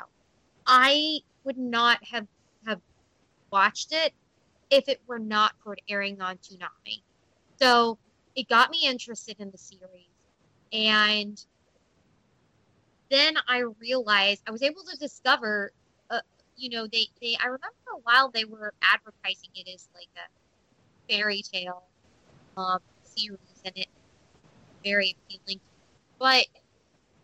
I 0.67 1.21
would 1.45 1.59
not 1.59 1.99
have 2.05 2.27
have 2.67 2.81
watched 3.53 3.93
it 3.93 4.13
if 4.71 4.89
it 4.89 5.01
were 5.07 5.19
not 5.19 5.53
for 5.63 5.75
it 5.75 5.81
airing 5.89 6.21
on 6.21 6.39
Toonami. 6.39 7.03
So 7.61 7.99
it 8.35 8.49
got 8.49 8.71
me 8.71 8.81
interested 8.85 9.37
in 9.39 9.51
the 9.51 9.59
series. 9.59 10.09
And 10.73 11.43
then 13.11 13.37
I 13.49 13.65
realized 13.81 14.43
I 14.47 14.51
was 14.51 14.63
able 14.63 14.83
to 14.91 14.97
discover, 14.99 15.71
uh, 16.11 16.21
you 16.57 16.71
know, 16.71 16.87
they, 16.87 17.07
they, 17.23 17.37
I 17.41 17.47
remember 17.47 17.67
a 17.95 18.01
while 18.03 18.31
they 18.31 18.45
were 18.45 18.73
advertising 18.83 19.51
it 19.55 19.69
as 19.73 19.89
like 19.95 20.09
a 20.17 21.13
fairy 21.13 21.43
tale 21.43 21.85
um, 22.57 22.81
series 23.05 23.39
and 23.65 23.77
it 23.77 23.89
very 24.85 25.17
appealing. 25.29 25.61
But 26.19 26.47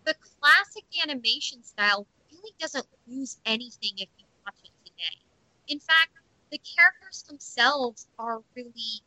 the 0.05 0.15
classic 0.15 0.85
animation 1.03 1.63
style 1.63 2.07
really 2.31 2.55
doesn't 2.59 2.87
lose 3.07 3.39
anything 3.47 3.93
if 3.97 4.09
you 4.19 4.27
watch 4.45 4.57
it 4.65 4.73
today. 4.85 5.19
In 5.69 5.81
fact, 5.81 6.11
the 6.51 6.59
characters 6.59 7.23
themselves 7.23 8.07
are 8.19 8.43
really 8.55 9.03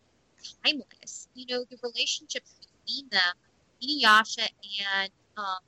timeless. 0.64 1.28
You 1.34 1.46
know, 1.48 1.66
the 1.70 1.78
relationships 1.84 2.56
between 2.60 3.10
them, 3.10 3.34
Inuyasha 3.84 4.48
and 4.82 5.12
um, 5.38 5.60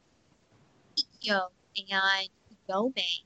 Kikyo 0.96 1.50
and 1.78 2.30
Kagome, 2.68 3.24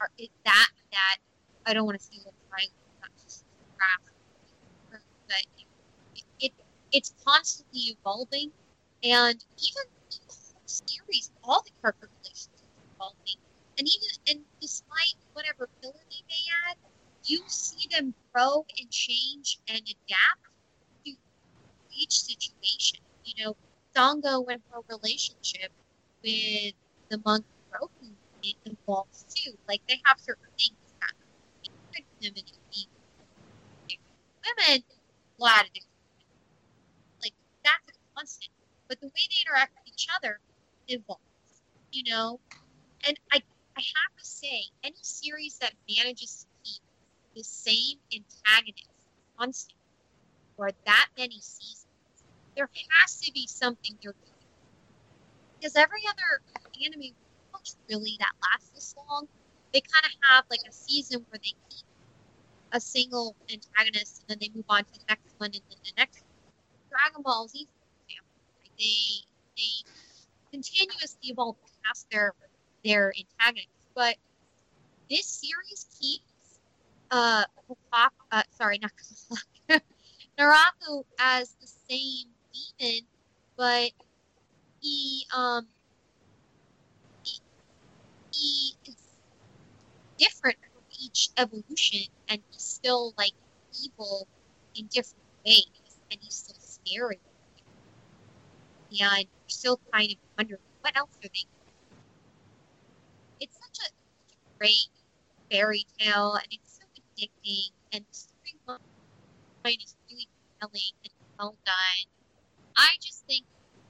are 0.00 0.10
it, 0.18 0.30
that 0.44 0.70
that 0.92 1.16
I 1.64 1.72
don't 1.72 1.86
want 1.86 1.98
to 1.98 2.04
say 2.04 2.18
the 2.18 2.32
triangle, 2.50 2.76
not 3.00 3.10
just 3.22 3.44
but 5.28 5.42
it, 6.14 6.24
it 6.40 6.52
it's 6.92 7.14
constantly 7.24 7.96
evolving, 7.98 8.52
and 9.02 9.44
even 9.58 9.84
the 10.10 10.18
whole 10.28 10.62
series, 10.66 11.30
all 11.42 11.62
the 11.64 11.72
character 11.82 12.08
relationships 12.22 12.62
evolving, 12.98 13.40
and 13.78 13.88
even 13.88 14.08
and 14.28 14.46
despite 14.60 15.16
whatever 15.32 15.68
filler 15.80 16.04
they 16.10 16.22
may 16.28 16.44
add 16.70 16.76
you 17.24 17.44
see 17.48 17.88
them 17.90 18.14
grow 18.34 18.64
and 18.78 18.90
change 18.90 19.58
and 19.68 19.80
adapt 19.80 20.42
to 21.06 21.14
each 21.90 22.12
situation. 22.20 23.00
You 23.24 23.44
know, 23.44 23.56
Sango 23.96 24.44
and 24.50 24.62
her 24.70 24.80
relationship 24.88 25.72
with 26.24 26.74
the 27.10 27.20
monk 27.24 27.46
Miroku 27.72 28.16
it 28.42 28.56
involves 28.64 29.24
too. 29.34 29.56
Like 29.68 29.82
they 29.88 30.00
have 30.06 30.18
certain 30.20 30.50
things 30.58 30.78
that 31.00 31.14
women 32.22 32.44
women, 34.44 34.82
a 35.38 35.42
lot 35.42 35.66
of 35.66 35.72
different 35.72 35.92
like 37.22 37.34
that's 37.64 37.88
a 37.88 37.94
constant. 38.16 38.55
But 38.88 39.00
the 39.00 39.06
way 39.06 39.12
they 39.30 39.42
interact 39.46 39.72
with 39.74 39.92
each 39.92 40.06
other 40.16 40.38
evolves. 40.88 41.20
You 41.92 42.04
know? 42.10 42.40
And 43.06 43.18
I 43.32 43.42
I 43.76 43.80
have 43.80 44.16
to 44.18 44.24
say, 44.24 44.62
any 44.82 44.96
series 45.02 45.58
that 45.58 45.74
manages 45.88 46.46
to 46.46 46.70
keep 46.70 46.82
the 47.34 47.44
same 47.44 47.98
antagonist 48.10 48.88
constant 49.38 49.76
for 50.56 50.70
that 50.86 51.08
many 51.18 51.40
seasons, 51.40 51.86
there 52.56 52.70
has 52.90 53.20
to 53.20 53.32
be 53.32 53.46
something 53.46 53.98
they're 54.02 54.12
doing. 54.12 54.32
Because 55.58 55.76
every 55.76 56.00
other 56.08 56.40
anime 56.84 57.12
really 57.90 58.16
that 58.18 58.32
lasts 58.42 58.70
this 58.74 58.94
long, 58.96 59.28
they 59.72 59.80
kind 59.80 60.06
of 60.06 60.12
have 60.30 60.44
like 60.50 60.60
a 60.66 60.72
season 60.72 61.24
where 61.28 61.38
they 61.38 61.52
keep 61.68 61.84
a 62.72 62.80
single 62.80 63.36
antagonist 63.52 64.22
and 64.22 64.28
then 64.28 64.38
they 64.40 64.50
move 64.54 64.64
on 64.68 64.84
to 64.84 64.92
the 64.92 65.04
next 65.08 65.34
one 65.38 65.50
and 65.52 65.62
then 65.68 65.78
the 65.84 65.92
next. 65.98 66.24
Dragon 66.90 67.22
Ball 67.22 67.46
Z? 67.48 67.68
They 68.78 69.24
they 69.56 69.90
continuously 70.52 71.30
evolve 71.30 71.56
past 71.84 72.06
their 72.10 72.32
their 72.84 73.12
antagonists, 73.18 73.88
but 73.94 74.16
this 75.10 75.26
series 75.26 75.86
keeps 76.00 76.60
uh, 77.10 77.44
uh 78.32 78.42
sorry, 78.50 78.78
not 78.78 78.92
Naraku 80.38 81.04
as 81.18 81.54
the 81.60 81.68
same 81.88 82.28
demon, 82.78 83.00
but 83.56 83.90
he 84.80 85.26
um 85.34 85.66
he, 87.22 87.40
he 88.32 88.74
is 88.86 88.96
different 90.18 90.58
from 90.72 90.82
each 91.00 91.30
evolution, 91.36 92.08
and 92.28 92.42
he's 92.50 92.62
still 92.62 93.14
like 93.16 93.32
evil 93.82 94.26
in 94.74 94.86
different 94.86 95.24
ways, 95.44 95.64
and 96.10 96.20
he's 96.20 96.34
still 96.34 96.56
scary. 96.60 97.20
And 98.90 99.00
you're 99.00 99.48
still 99.48 99.80
kind 99.92 100.10
of 100.12 100.18
wondering 100.38 100.60
what 100.80 100.96
else 100.96 101.10
are 101.24 101.28
they. 101.28 101.46
It's 103.40 103.56
such 103.56 103.78
a, 103.86 103.90
such 104.28 104.38
a 104.38 104.58
great 104.58 104.88
fairy 105.50 105.84
tale, 105.98 106.34
and 106.34 106.46
it's 106.50 106.78
so 106.78 106.84
addicting, 106.96 107.70
and 107.92 108.04
the 108.04 108.16
storyline 108.16 109.84
is 109.84 109.96
really 110.10 110.28
compelling 110.60 110.92
and 111.04 111.12
well 111.38 111.56
done. 111.66 112.06
I 112.76 112.88
just 113.00 113.24
think 113.26 113.44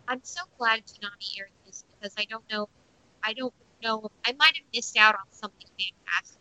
I'm 0.08 0.20
so 0.24 0.42
glad 0.58 0.80
Toonami 0.86 1.38
aired 1.38 1.50
this 1.66 1.84
because 2.00 2.14
I 2.18 2.24
don't 2.28 2.44
know, 2.50 2.68
I 3.22 3.32
don't 3.34 3.54
know, 3.82 4.08
I 4.24 4.32
might 4.32 4.56
have 4.56 4.66
missed 4.74 4.96
out 4.98 5.14
on 5.14 5.26
something 5.30 5.66
fantastic. 5.78 6.40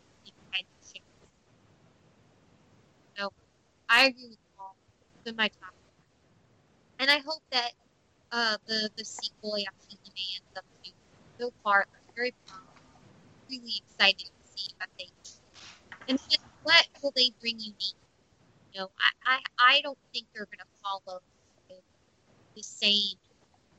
So 3.18 3.32
I 3.88 4.06
agree 4.06 4.28
with. 4.28 4.38
It's 5.24 5.30
in 5.30 5.36
my 5.36 5.48
top. 5.48 5.74
And 6.98 7.10
I 7.10 7.18
hope 7.18 7.42
that 7.50 7.72
uh, 8.32 8.56
the 8.66 8.90
the 8.96 9.04
sequel 9.04 9.54
Yashahime 9.54 10.26
ends 10.36 10.56
up 10.56 10.64
too. 10.84 10.92
So 11.40 11.50
far, 11.62 11.86
I'm 11.94 12.14
very 12.16 12.34
um, 12.50 12.60
really 13.50 13.82
excited 13.84 14.26
to 14.26 14.44
see 14.44 14.68
what 14.78 14.88
they. 14.98 15.08
And 16.08 16.18
just 16.18 16.40
what 16.62 16.86
will 17.02 17.12
they 17.16 17.30
bring 17.40 17.58
unique? 17.58 17.94
You 18.72 18.80
know, 18.80 18.88
I 19.26 19.34
I, 19.34 19.38
I 19.76 19.80
don't 19.82 19.98
think 20.12 20.26
they're 20.34 20.46
going 20.46 20.58
to 20.58 20.66
follow 20.82 21.20
the, 21.68 21.76
the 22.56 22.62
same. 22.62 23.16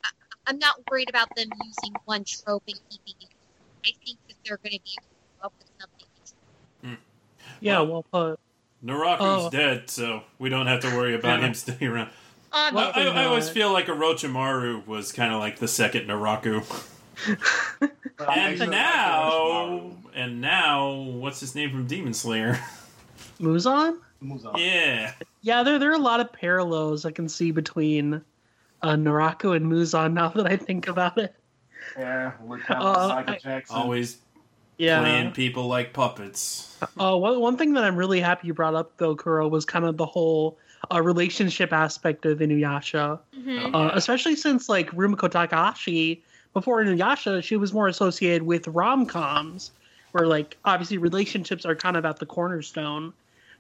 I, 0.04 0.10
I'm 0.48 0.60
not 0.60 0.76
worried 0.90 1.10
about 1.10 1.34
them 1.36 1.48
using 1.64 1.96
one 2.06 2.24
trope 2.26 2.64
and 2.68 2.80
keeping 2.90 3.16
it. 3.22 3.30
I 3.86 3.92
think 4.06 4.20
that 4.28 4.36
they're 4.46 4.58
going 4.58 4.74
to 4.74 4.82
be 4.84 4.98
able 4.98 5.08
to 5.08 5.16
come 5.40 5.46
up 5.46 5.54
with 5.60 5.68
something. 5.78 6.08
Yeah, 7.60 7.82
well 7.82 8.06
put. 8.12 8.40
Naraku's 8.86 9.22
Oh. 9.22 9.50
dead, 9.50 9.90
so 9.90 10.24
we 10.38 10.50
don't 10.50 10.68
have 10.68 10.82
to 10.82 10.96
worry 10.96 11.16
about 11.16 11.40
him 11.40 11.54
staying 11.56 11.92
around. 11.92 12.12
Well, 12.74 12.92
I, 12.96 13.04
I 13.08 13.26
always 13.26 13.50
feel 13.50 13.72
like 13.72 13.88
Orochimaru 13.88 14.86
was 14.88 15.12
kind 15.12 15.34
of 15.34 15.40
like 15.40 15.60
the 15.60 15.68
second 15.68 16.08
Naraku. 16.08 16.64
And 18.20 18.60
now, 18.72 19.92
and 20.16 20.42
now, 20.42 20.92
what's 20.94 21.40
his 21.40 21.56
name 21.56 21.70
from 21.72 21.86
Demon 21.88 22.14
Slayer? 22.14 22.60
Muzan? 23.40 23.98
moves 24.20 24.46
on. 24.46 24.58
Yeah, 24.58 25.14
Yeah, 25.42 25.62
there 25.64 25.78
there 25.78 25.92
are 25.92 25.96
a 25.96 26.00
lot 26.00 26.20
of 26.20 26.34
parallels 26.34 27.06
I 27.06 27.12
can 27.12 27.30
see 27.30 27.52
between 27.52 28.16
uh, 28.82 28.88
Naraku 28.96 29.56
and 29.56 29.72
Muzan 29.72 30.14
now 30.14 30.30
that 30.30 30.48
I 30.48 30.58
think 30.58 30.88
about 30.88 31.18
it. 31.20 31.36
Yeah, 31.98 32.32
look 32.48 32.62
kind 32.62 32.82
Uh, 32.82 32.86
of 32.94 33.10
Michael 33.10 33.36
Jackson. 33.42 33.76
always 33.76 34.18
Yeah. 34.80 35.00
playing 35.02 35.32
people 35.34 35.68
like 35.68 35.94
puppets. 35.94 36.78
Uh, 37.00 37.16
one, 37.16 37.40
one 37.40 37.58
thing 37.58 37.74
that 37.74 37.84
I'm 37.84 37.96
really 37.96 38.20
happy 38.20 38.48
you 38.48 38.54
brought 38.56 38.74
up, 38.76 38.98
though, 38.98 39.16
Kuro, 39.16 39.48
was 39.48 39.66
kind 39.66 39.86
of 39.86 39.98
the 39.98 40.06
whole 40.06 40.58
uh, 40.92 41.02
relationship 41.02 41.74
aspect 41.74 42.26
of 42.26 42.40
Inuyasha. 42.40 43.20
mhm. 43.38 43.74
Uh, 43.74 43.92
especially 43.94 44.36
since, 44.36 44.70
like, 44.70 44.92
Rumiko 44.92 45.30
Takahashi, 45.30 46.22
before 46.54 46.84
Inuyasha, 46.84 47.44
she 47.44 47.56
was 47.56 47.74
more 47.74 47.88
associated 47.88 48.44
with 48.44 48.68
rom 48.68 49.06
coms, 49.06 49.72
where, 50.12 50.28
like, 50.28 50.58
obviously 50.66 50.98
relationships 50.98 51.66
are 51.66 51.76
kind 51.76 51.98
of 51.98 52.06
at 52.06 52.18
the 52.20 52.26
cornerstone. 52.26 53.14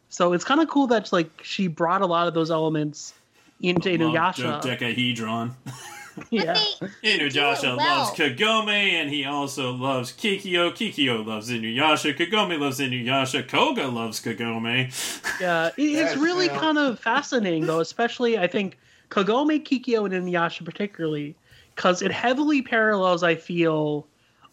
So 0.10 0.34
it's 0.34 0.44
kind 0.44 0.62
of 0.62 0.70
cool 0.70 0.88
that, 0.88 1.12
like, 1.12 1.30
she 1.44 1.68
brought 1.68 2.02
a 2.02 2.06
lot 2.06 2.28
of 2.28 2.34
those 2.34 2.50
elements 2.50 3.14
into 3.62 3.90
Inuyasha. 3.90 4.62
Dodecahedron. 4.62 5.56
yeah. 6.32 6.58
But 6.80 6.90
they, 7.04 7.20
Inuyasha 7.20 7.78
well. 7.78 7.98
loves 8.00 8.12
Kagome, 8.12 8.70
and 8.70 9.10
he 9.10 9.26
also 9.26 9.72
loves 9.72 10.12
Kikyo. 10.14 10.72
Kikyo 10.72 11.26
loves 11.26 11.50
Inuyasha. 11.50 12.16
Kagome 12.18 12.60
loves 12.60 12.80
Inuyasha. 12.80 13.48
Koga 13.48 13.88
loves 13.88 14.22
Kagome. 14.22 14.92
Yeah, 15.42 15.68
it's 15.68 15.78
Yes, 15.78 16.18
really 16.18 16.48
yeah. 16.48 16.58
kind 16.60 16.78
of 16.80 17.00
fascinating, 17.00 17.66
though, 17.68 17.80
especially 17.80 18.38
I 18.38 18.48
think 18.48 18.78
Kagome, 19.10 19.64
Kikyo, 19.64 20.06
and 20.06 20.14
Inuyasha 20.14 20.66
particularly, 20.66 21.36
because 21.76 22.02
it 22.02 22.12
heavily 22.12 22.62
parallels, 22.64 23.22
I 23.24 23.36
feel, 23.36 24.08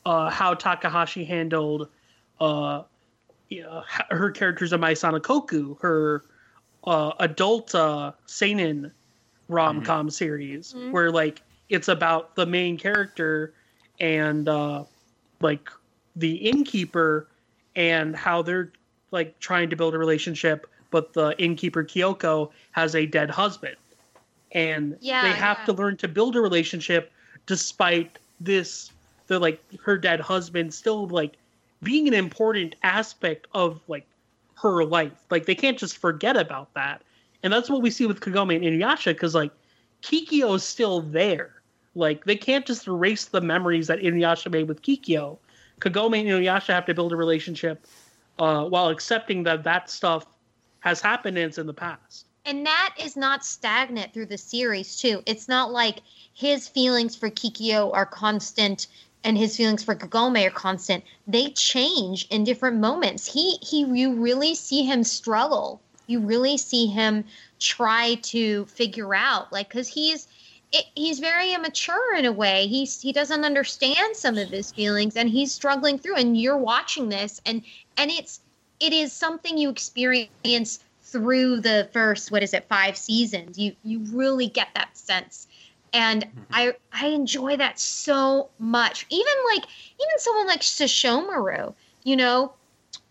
uh, 0.04 0.28
how 0.28 0.52
Takahashi 0.54 1.24
handled 1.24 1.88
uh, 2.40 2.82
yeah, 3.48 3.80
h- 3.80 4.06
her 4.10 4.30
characters 4.30 4.72
in 4.72 4.80
Maison 4.80 5.14
Ikkoku, 5.14 5.80
her 5.80 6.22
uh, 6.84 7.12
adult 7.20 7.74
uh, 7.74 8.12
seinen 8.26 8.92
rom 9.48 9.82
com 9.82 10.10
series, 10.10 10.74
Mhm. 10.74 10.90
where 10.92 11.10
like 11.10 11.40
it's 11.68 11.88
about 11.88 12.34
the 12.34 12.46
main 12.46 12.76
character 12.76 13.54
and 14.00 14.48
uh, 14.48 14.84
like 15.40 15.70
the 16.16 16.34
innkeeper 16.34 17.28
and 17.76 18.14
how 18.14 18.42
they're 18.42 18.72
like 19.10 19.38
trying 19.40 19.70
to 19.70 19.76
build 19.76 19.94
a 19.94 19.98
relationship, 19.98 20.66
but 20.90 21.12
the 21.12 21.34
innkeeper 21.38 21.84
Kyoko 21.84 22.50
has 22.72 22.94
a 22.94 23.06
dead 23.06 23.30
husband, 23.30 23.76
and 24.52 24.96
Yeah, 25.00 25.22
they 25.22 25.32
have 25.32 25.58
yeah. 25.60 25.64
to 25.66 25.72
learn 25.72 25.96
to 25.98 26.08
build 26.08 26.36
a 26.36 26.40
relationship 26.40 27.12
despite 27.46 28.18
this. 28.40 28.90
The 29.26 29.38
like 29.38 29.62
her 29.82 29.96
dead 29.96 30.20
husband 30.20 30.74
still 30.74 31.06
like 31.08 31.36
being 31.82 32.06
an 32.08 32.14
important 32.14 32.74
aspect 32.82 33.46
of 33.54 33.80
like 33.88 34.06
her 34.56 34.84
life. 34.84 35.12
Like 35.30 35.46
they 35.46 35.54
can't 35.54 35.78
just 35.78 35.96
forget 35.96 36.36
about 36.36 36.74
that, 36.74 37.02
and 37.42 37.52
that's 37.52 37.70
what 37.70 37.80
we 37.80 37.90
see 37.90 38.06
with 38.06 38.20
Kagome 38.20 38.54
and 38.54 38.64
Inuyasha 38.64 39.14
because 39.14 39.34
like 39.34 39.52
Kikyo 40.04 40.54
is 40.56 40.62
still 40.62 41.00
there. 41.00 41.62
Like 41.94 42.24
they 42.24 42.36
can't 42.36 42.66
just 42.66 42.86
erase 42.86 43.24
the 43.26 43.40
memories 43.40 43.86
that 43.86 44.00
Inuyasha 44.00 44.50
made 44.50 44.68
with 44.68 44.82
Kikyo. 44.82 45.38
Kagome 45.80 46.20
and 46.20 46.28
Inuyasha 46.28 46.74
have 46.74 46.86
to 46.86 46.94
build 46.94 47.12
a 47.12 47.16
relationship 47.16 47.86
uh, 48.38 48.64
while 48.64 48.88
accepting 48.88 49.44
that 49.44 49.64
that 49.64 49.88
stuff 49.88 50.26
has 50.80 51.00
happened 51.00 51.38
and 51.38 51.46
it's 51.46 51.58
in 51.58 51.66
the 51.66 51.72
past. 51.74 52.26
and 52.44 52.66
that 52.66 52.94
is 53.00 53.16
not 53.16 53.42
stagnant 53.44 54.12
through 54.12 54.26
the 54.26 54.36
series 54.36 54.96
too. 54.96 55.22
It's 55.24 55.48
not 55.48 55.72
like 55.72 56.02
his 56.34 56.68
feelings 56.68 57.16
for 57.16 57.30
Kikyo 57.30 57.90
are 57.94 58.04
constant 58.04 58.88
and 59.24 59.38
his 59.38 59.56
feelings 59.56 59.82
for 59.82 59.94
Kagome 59.94 60.46
are 60.46 60.50
constant. 60.50 61.02
They 61.26 61.48
change 61.52 62.26
in 62.28 62.44
different 62.44 62.76
moments. 62.78 63.32
He 63.32 63.56
he 63.62 63.86
you 63.86 64.12
really 64.12 64.54
see 64.54 64.84
him 64.84 65.02
struggle. 65.04 65.80
You 66.06 66.20
really 66.20 66.58
see 66.58 66.86
him 66.86 67.24
try 67.58 68.14
to 68.16 68.64
figure 68.66 69.14
out 69.14 69.52
like 69.52 69.70
cuz 69.70 69.88
he's 69.88 70.28
it, 70.74 70.86
he's 70.96 71.20
very 71.20 71.54
immature 71.54 72.16
in 72.16 72.24
a 72.24 72.32
way. 72.32 72.66
He's 72.66 73.00
he 73.00 73.12
doesn't 73.12 73.44
understand 73.44 74.16
some 74.16 74.36
of 74.36 74.48
his 74.50 74.72
feelings 74.72 75.16
and 75.16 75.30
he's 75.30 75.52
struggling 75.52 75.98
through 75.98 76.16
and 76.16 76.38
you're 76.38 76.56
watching 76.56 77.08
this 77.08 77.40
and 77.46 77.62
and 77.96 78.10
it's 78.10 78.40
it 78.80 78.92
is 78.92 79.12
something 79.12 79.56
you 79.56 79.70
experience 79.70 80.80
through 81.02 81.60
the 81.60 81.88
first 81.92 82.32
what 82.32 82.42
is 82.42 82.52
it 82.52 82.66
five 82.68 82.96
seasons. 82.96 83.56
You 83.56 83.76
you 83.84 84.00
really 84.12 84.48
get 84.48 84.68
that 84.74 84.96
sense. 84.96 85.46
And 85.92 86.24
mm-hmm. 86.24 86.40
i 86.50 86.74
i 86.92 87.06
enjoy 87.06 87.56
that 87.56 87.78
so 87.78 88.50
much. 88.58 89.06
Even 89.10 89.34
like 89.54 89.64
even 89.64 90.18
someone 90.18 90.48
like 90.48 90.62
Sesshomaru, 90.62 91.72
you 92.02 92.16
know 92.16 92.52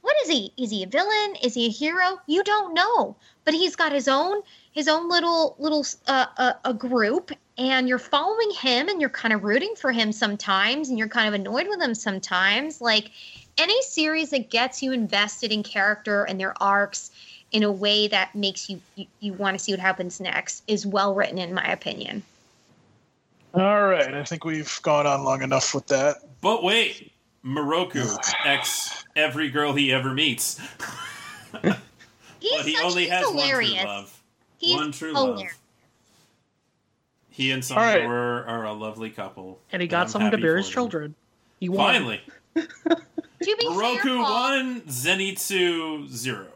what 0.03 0.17
is 0.23 0.29
he? 0.29 0.51
Is 0.57 0.69
he 0.69 0.83
a 0.83 0.87
villain? 0.87 1.37
Is 1.41 1.53
he 1.53 1.65
a 1.65 1.69
hero? 1.69 2.19
You 2.27 2.43
don't 2.43 2.73
know. 2.73 3.15
But 3.45 3.53
he's 3.53 3.77
got 3.77 3.93
his 3.93 4.09
own 4.09 4.41
his 4.73 4.89
own 4.89 5.09
little 5.09 5.55
little 5.57 5.85
uh, 6.07 6.25
uh, 6.37 6.53
a 6.65 6.73
group 6.73 7.31
and 7.57 7.87
you're 7.87 7.99
following 7.99 8.51
him 8.51 8.89
and 8.89 8.99
you're 8.99 9.09
kind 9.09 9.33
of 9.33 9.45
rooting 9.45 9.75
for 9.77 9.93
him 9.93 10.11
sometimes 10.11 10.89
and 10.89 10.99
you're 10.99 11.07
kind 11.07 11.29
of 11.29 11.33
annoyed 11.33 11.67
with 11.69 11.81
him 11.81 11.95
sometimes. 11.95 12.81
Like 12.81 13.11
any 13.57 13.81
series 13.83 14.31
that 14.31 14.49
gets 14.49 14.83
you 14.83 14.91
invested 14.91 15.53
in 15.53 15.63
character 15.63 16.25
and 16.25 16.37
their 16.37 16.61
arcs 16.61 17.09
in 17.53 17.63
a 17.63 17.71
way 17.71 18.09
that 18.09 18.35
makes 18.35 18.69
you 18.69 18.81
you, 18.95 19.05
you 19.21 19.31
want 19.31 19.57
to 19.57 19.63
see 19.63 19.71
what 19.71 19.79
happens 19.79 20.19
next 20.19 20.63
is 20.67 20.85
well 20.85 21.15
written 21.15 21.37
in 21.37 21.53
my 21.53 21.71
opinion. 21.71 22.23
All 23.53 23.83
right, 23.83 24.13
I 24.13 24.23
think 24.25 24.43
we've 24.43 24.79
gone 24.81 25.07
on 25.07 25.23
long 25.23 25.43
enough 25.43 25.73
with 25.73 25.87
that. 25.87 26.17
But 26.41 26.61
wait, 26.61 27.12
Miroku 27.45 28.17
X 28.45 29.03
every 29.15 29.49
girl 29.49 29.73
he 29.73 29.91
ever 29.91 30.13
meets. 30.13 30.59
he's 31.61 31.61
but 31.61 31.81
he 32.65 32.75
such, 32.75 32.83
only 32.83 33.03
he's 33.03 33.11
has 33.11 33.29
hilarious 33.29 33.73
one 33.73 33.81
true 33.83 33.87
love. 33.89 34.23
he's 34.57 34.75
one 34.75 34.91
true 34.91 35.13
hilarious. 35.13 35.41
love. 35.41 35.59
He 37.29 37.51
and 37.51 37.63
All 37.71 37.77
right. 37.77 37.93
Sandor 38.01 38.45
are 38.45 38.65
a 38.65 38.73
lovely 38.73 39.09
couple. 39.09 39.59
And 39.71 39.81
he 39.81 39.87
got 39.87 40.03
I'm 40.03 40.09
someone 40.09 40.31
to 40.31 40.37
bear 40.37 40.57
his 40.57 40.67
them. 40.67 40.73
children. 40.73 41.15
He 41.59 41.67
won. 41.67 41.93
Finally, 41.93 42.21
to 42.55 42.61
be 42.61 42.67
fair 43.43 43.71
Miroku 43.71 44.23
Paul, 44.23 44.33
one, 44.33 44.81
Zenitsu 44.81 46.07
zero. 46.09 46.47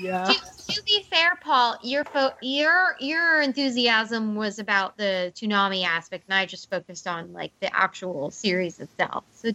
Yeah. 0.00 0.24
to, 0.24 0.34
to 0.74 0.82
be 0.84 1.02
fair, 1.10 1.36
Paul, 1.40 1.76
your 1.82 2.04
fo- 2.04 2.34
your 2.42 2.96
your 3.00 3.40
enthusiasm 3.42 4.34
was 4.34 4.58
about 4.58 4.96
the 4.96 5.32
Toonami 5.36 5.84
aspect, 5.84 6.24
and 6.28 6.34
I 6.34 6.46
just 6.46 6.68
focused 6.70 7.06
on 7.06 7.32
like 7.32 7.52
the 7.60 7.74
actual 7.74 8.30
series 8.30 8.80
itself. 8.80 9.24
So 9.32 9.52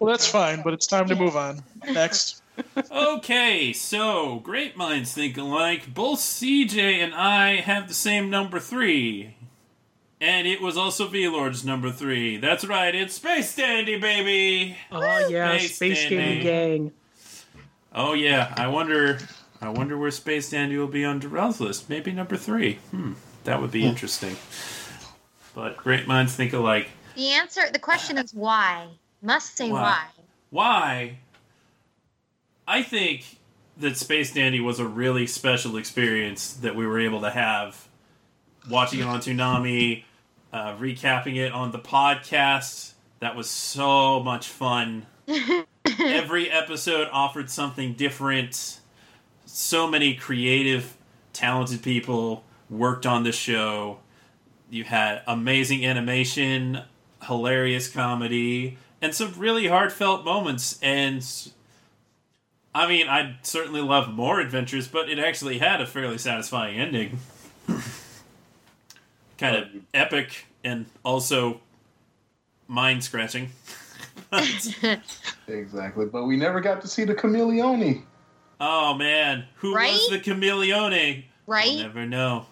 Well, 0.00 0.10
that's 0.10 0.26
fine, 0.26 0.62
but 0.62 0.72
it's 0.72 0.86
time 0.86 1.08
to 1.08 1.14
move 1.14 1.36
on. 1.36 1.62
Next. 1.84 2.42
okay, 2.90 3.72
so 3.74 4.40
great 4.40 4.76
minds 4.76 5.12
think 5.12 5.36
alike. 5.36 5.92
Both 5.92 6.20
CJ 6.20 7.04
and 7.04 7.14
I 7.14 7.56
have 7.56 7.86
the 7.86 7.94
same 7.94 8.30
number 8.30 8.58
three. 8.58 9.36
And 10.22 10.46
it 10.46 10.60
was 10.60 10.76
also 10.76 11.06
V 11.06 11.28
Lord's 11.28 11.64
number 11.64 11.90
three. 11.90 12.38
That's 12.38 12.64
right, 12.64 12.94
it's 12.94 13.14
Space 13.14 13.54
Dandy, 13.54 13.98
baby. 13.98 14.76
Oh 14.90 15.28
yeah, 15.28 15.56
Space 15.58 15.76
Space 15.76 16.02
Dandy. 16.02 16.16
Dandy 16.16 16.42
Gang. 16.42 16.92
Oh 17.94 18.14
yeah, 18.14 18.54
I 18.56 18.68
wonder. 18.68 19.18
I 19.62 19.68
wonder 19.68 19.98
where 19.98 20.10
Space 20.10 20.50
Dandy 20.50 20.78
will 20.78 20.86
be 20.86 21.04
on 21.04 21.18
Darrell's 21.18 21.60
list. 21.60 21.90
Maybe 21.90 22.12
number 22.12 22.36
three. 22.36 22.76
Hmm, 22.90 23.12
that 23.44 23.60
would 23.60 23.70
be 23.70 23.84
interesting. 23.84 24.36
But 25.54 25.76
great 25.76 26.06
minds 26.06 26.34
think 26.34 26.54
alike. 26.54 26.88
The 27.16 27.32
answer, 27.32 27.70
the 27.70 27.78
question 27.78 28.16
is 28.16 28.32
why. 28.32 28.88
Must 29.22 29.56
say 29.56 29.70
Why? 29.70 30.06
why. 30.50 31.18
I 32.66 32.82
think 32.82 33.24
that 33.76 33.96
Space 33.96 34.32
Dandy 34.32 34.60
was 34.60 34.78
a 34.78 34.86
really 34.86 35.26
special 35.26 35.76
experience 35.76 36.52
that 36.54 36.76
we 36.76 36.86
were 36.86 37.00
able 37.00 37.20
to 37.22 37.30
have 37.30 37.88
watching 38.68 39.00
it 39.00 39.06
on 39.06 39.20
Toonami, 39.20 40.04
uh, 40.52 40.76
recapping 40.76 41.36
it 41.36 41.52
on 41.52 41.72
the 41.72 41.78
podcast. 41.78 42.92
That 43.20 43.36
was 43.36 43.48
so 43.48 44.20
much 44.22 44.48
fun. 44.48 45.06
Every 45.98 46.50
episode 46.50 47.08
offered 47.12 47.50
something 47.50 47.94
different. 47.94 48.80
So 49.46 49.86
many 49.86 50.14
creative, 50.14 50.96
talented 51.32 51.82
people 51.82 52.44
worked 52.68 53.06
on 53.06 53.24
the 53.24 53.32
show. 53.32 53.98
You 54.70 54.84
had 54.84 55.22
amazing 55.26 55.84
animation, 55.84 56.82
hilarious 57.22 57.88
comedy, 57.88 58.78
and 59.02 59.14
some 59.14 59.34
really 59.38 59.66
heartfelt 59.68 60.24
moments. 60.24 60.78
And 60.82 61.26
I 62.74 62.86
mean, 62.88 63.08
I'd 63.08 63.38
certainly 63.42 63.80
love 63.80 64.08
more 64.12 64.40
adventures, 64.40 64.88
but 64.88 65.08
it 65.08 65.18
actually 65.18 65.58
had 65.58 65.80
a 65.80 65.86
fairly 65.86 66.18
satisfying 66.18 66.78
ending. 66.78 67.18
kind 69.38 69.56
of 69.56 69.64
um, 69.64 69.86
epic 69.94 70.46
and 70.64 70.86
also 71.04 71.60
mind 72.68 73.02
scratching. 73.04 73.50
Exactly. 75.48 76.06
But 76.06 76.26
we 76.26 76.36
never 76.36 76.60
got 76.60 76.80
to 76.82 76.88
see 76.88 77.02
the 77.04 77.14
chameleone. 77.14 78.02
oh 78.60 78.94
man, 78.94 79.46
who 79.56 79.74
Right? 79.74 79.90
was 79.92 80.08
the 80.10 80.18
chameleone? 80.20 81.24
We'll 81.46 81.56
right? 81.56 81.76
never 81.78 82.06
know. 82.06 82.46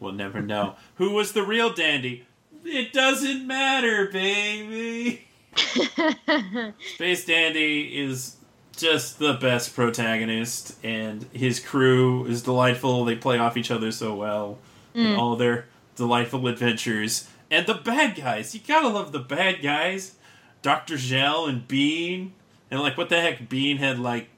We'll 0.00 0.12
never 0.12 0.42
know. 0.42 0.74
Who 0.96 1.10
was 1.12 1.32
the 1.32 1.44
real 1.44 1.72
dandy? 1.72 2.26
It 2.64 2.92
doesn't 2.92 3.46
matter, 3.46 4.08
baby. 4.10 5.26
Space 6.94 7.24
Dandy 7.24 7.98
is 7.98 8.36
just 8.76 9.18
the 9.18 9.34
best 9.34 9.74
protagonist, 9.74 10.76
and 10.84 11.24
his 11.32 11.60
crew 11.60 12.26
is 12.26 12.42
delightful. 12.42 13.04
They 13.04 13.16
play 13.16 13.38
off 13.38 13.56
each 13.56 13.70
other 13.70 13.92
so 13.92 14.14
well 14.14 14.58
in 14.94 15.06
mm. 15.06 15.18
all 15.18 15.36
their 15.36 15.66
delightful 15.96 16.46
adventures. 16.46 17.28
And 17.50 17.66
the 17.66 17.74
bad 17.74 18.16
guys, 18.16 18.54
you 18.54 18.60
gotta 18.66 18.88
love 18.88 19.12
the 19.12 19.20
bad 19.20 19.62
guys. 19.62 20.16
Dr. 20.62 20.96
Gel 20.96 21.46
and 21.46 21.68
Bean. 21.68 22.32
And, 22.70 22.80
like, 22.80 22.96
what 22.96 23.10
the 23.10 23.20
heck? 23.20 23.48
Bean 23.48 23.76
had, 23.76 23.98
like, 23.98 24.28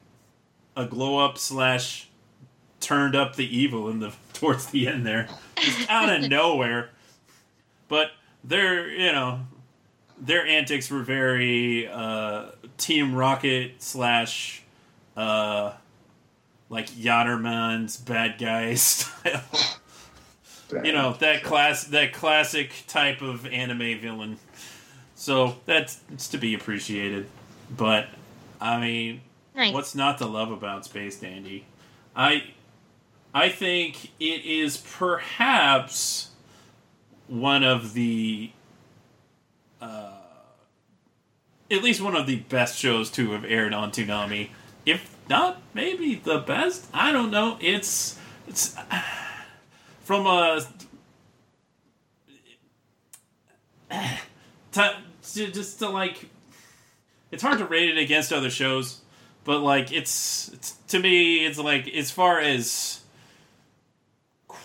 a 0.76 0.84
glow 0.84 1.24
up 1.24 1.38
slash 1.38 2.08
turned 2.80 3.14
up 3.14 3.36
the 3.36 3.56
evil 3.56 3.88
in 3.88 4.00
the 4.00 4.12
towards 4.34 4.66
the 4.66 4.88
end 4.88 5.06
there. 5.06 5.28
Just 5.56 5.88
out 5.88 6.12
of 6.12 6.28
nowhere. 6.28 6.90
But 7.88 8.10
they're, 8.42 8.88
you 8.88 9.12
know, 9.12 9.46
their 10.18 10.46
antics 10.46 10.90
were 10.90 11.02
very 11.02 11.88
uh, 11.88 12.46
Team 12.78 13.14
Rocket 13.14 13.72
slash 13.82 14.62
uh, 15.16 15.72
like 16.68 16.88
Yatterman's 16.90 17.96
bad 17.96 18.38
guys 18.38 18.82
style. 18.82 19.42
you 20.84 20.92
know 20.92 21.12
that 21.20 21.42
class 21.44 21.84
that 21.84 22.12
classic 22.12 22.72
type 22.88 23.22
of 23.22 23.46
anime 23.46 23.98
villain. 24.00 24.38
So 25.14 25.56
that's 25.64 26.00
it's 26.12 26.28
to 26.28 26.38
be 26.38 26.54
appreciated. 26.54 27.28
But 27.74 28.08
I 28.60 28.80
mean, 28.80 29.20
Nice. 29.54 29.72
what's 29.72 29.94
not 29.94 30.18
to 30.18 30.26
love 30.26 30.50
about 30.50 30.84
Space 30.84 31.18
Dandy? 31.20 31.64
I 32.14 32.44
I 33.34 33.48
think 33.48 34.12
it 34.18 34.44
is 34.44 34.76
perhaps 34.76 36.30
one 37.28 37.62
of 37.64 37.92
the 37.94 38.50
uh, 39.80 40.12
at 41.70 41.82
least 41.82 42.00
one 42.00 42.16
of 42.16 42.26
the 42.26 42.36
best 42.36 42.78
shows 42.78 43.10
to 43.12 43.32
have 43.32 43.44
aired 43.44 43.74
on 43.74 43.90
Toonami. 43.90 44.50
If 44.84 45.16
not, 45.28 45.60
maybe 45.74 46.14
the 46.14 46.38
best. 46.38 46.86
I 46.92 47.12
don't 47.12 47.30
know. 47.30 47.58
It's 47.60 48.18
it's 48.46 48.76
from 50.04 50.26
a 50.26 50.66
to, 54.72 54.96
to 55.22 55.50
just 55.50 55.78
to 55.80 55.88
like 55.88 56.28
it's 57.30 57.42
hard 57.42 57.58
to 57.58 57.64
rate 57.64 57.90
it 57.90 57.98
against 57.98 58.32
other 58.32 58.50
shows 58.50 59.00
but 59.46 59.60
like 59.60 59.92
it's, 59.92 60.50
it's 60.52 60.72
to 60.88 60.98
me 60.98 61.46
it's 61.46 61.58
like 61.58 61.88
as 61.88 62.10
far 62.10 62.40
as 62.40 63.00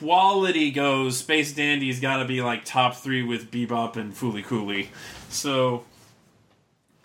quality 0.01 0.71
goes 0.71 1.17
space 1.17 1.53
dandy's 1.53 1.99
got 1.99 2.17
to 2.17 2.25
be 2.25 2.41
like 2.41 2.65
top 2.65 2.95
three 2.95 3.21
with 3.21 3.51
bebop 3.51 3.95
and 3.95 4.13
fooly 4.13 4.43
cooley 4.43 4.89
so 5.29 5.83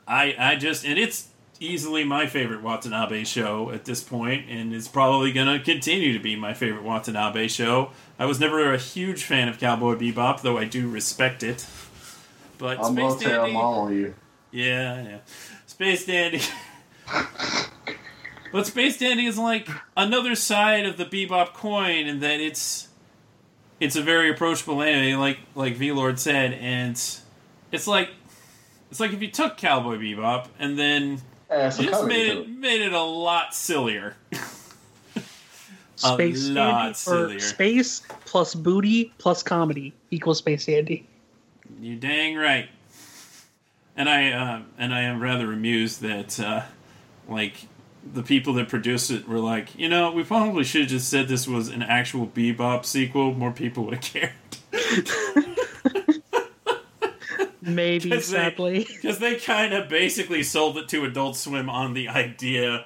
i 0.09 0.35
i 0.39 0.57
just 0.57 0.85
and 0.85 0.99
it's 0.99 1.29
easily 1.61 2.05
my 2.05 2.27
favorite 2.27 2.63
watanabe 2.63 3.23
show 3.25 3.71
at 3.71 3.85
this 3.85 4.03
point 4.03 4.49
and 4.49 4.75
it's 4.75 4.89
probably 4.89 5.33
going 5.33 5.47
to 5.47 5.63
continue 5.63 6.13
to 6.13 6.19
be 6.19 6.37
my 6.37 6.55
favorite 6.55 6.83
watanabe 6.83 7.47
show 7.47 7.91
i 8.19 8.25
was 8.25 8.41
never 8.41 8.73
a 8.73 8.79
huge 8.79 9.25
fan 9.25 9.49
of 9.49 9.59
cowboy 9.59 9.95
bebop 9.95 10.41
though 10.41 10.57
i 10.57 10.65
do 10.65 10.89
respect 10.89 11.43
it 11.43 11.67
but 12.59 12.79
I'm 12.83 12.95
space 12.95 13.29
dandy 13.29 13.53
mom 13.53 13.93
you. 13.93 14.15
yeah, 14.51 15.03
yeah. 15.03 15.19
Space 15.77 16.07
Dandy. 16.07 16.41
but 18.57 18.67
Space 18.67 18.97
Dandy 18.97 19.27
is 19.27 19.37
like 19.37 19.69
another 19.99 20.35
side 20.35 20.87
of 20.87 20.97
the 20.97 21.05
Bebop 21.05 21.53
coin, 21.53 22.07
in 22.07 22.21
that 22.21 22.41
it's 22.41 22.89
it's 23.81 23.97
a 23.97 24.03
very 24.03 24.31
approachable 24.31 24.81
anime, 24.81 25.21
like 25.21 25.41
like 25.55 25.77
V 25.77 25.93
Lord 25.93 26.19
said, 26.19 26.55
and 26.55 26.93
it's 27.71 27.87
like 27.87 28.09
it's 28.91 28.99
like 28.99 29.13
if 29.13 29.21
you 29.21 29.31
took 29.31 29.59
Cowboy 29.59 29.99
Bebop 29.99 30.49
and 30.59 30.79
then 30.79 31.21
Add 31.51 31.75
some 31.75 31.85
just 31.85 32.07
made 32.07 32.29
it 32.29 32.49
made 32.49 32.81
it 32.81 32.95
a 32.95 33.03
lot 33.03 33.55
sillier. 33.55 34.17
Space 35.97 36.49
lot 36.49 36.83
Dandy, 36.83 36.95
sillier. 36.95 37.41
space 37.41 38.01
plus 38.25 38.55
booty 38.55 39.13
plus 39.19 39.43
comedy 39.43 39.93
equals 40.11 40.39
Space 40.39 40.65
Dandy. 40.65 41.07
You're 41.79 41.97
dang 41.97 42.37
right. 42.37 42.71
And 43.99 44.09
I 44.09 44.31
uh, 44.31 44.63
and 44.79 44.95
I 44.95 45.03
am 45.03 45.21
rather 45.21 45.53
amused 45.53 46.01
that 46.01 46.41
uh, 46.41 46.63
like 47.29 47.69
the 48.13 48.23
people 48.23 48.53
that 48.55 48.69
produced 48.69 49.11
it 49.11 49.29
were 49.29 49.39
like, 49.39 49.75
you 49.79 49.89
know, 49.89 50.11
we 50.13 50.23
probably 50.25 50.65
should 50.65 50.83
have 50.83 50.91
just 50.91 51.09
said 51.09 51.29
this 51.29 51.47
was 51.49 51.69
an 51.69 51.83
actual 51.83 52.27
Bebop 52.27 52.85
sequel. 52.85 53.35
More 53.35 53.53
people 53.53 53.85
would 53.85 53.95
have 53.95 54.03
cared. 54.03 54.33
Maybe, 57.63 58.11
'Cause 58.11 58.31
they- 58.31 58.37
sadly. 58.37 58.85
Because 58.89 59.19
they 59.19 59.37
kind 59.37 59.75
of 59.75 59.89
basically 59.89 60.43
sold 60.45 60.79
it 60.79 60.89
to 60.91 61.05
Adult 61.05 61.37
Swim 61.37 61.69
on 61.69 61.95
the 61.95 62.09
idea 62.09 62.85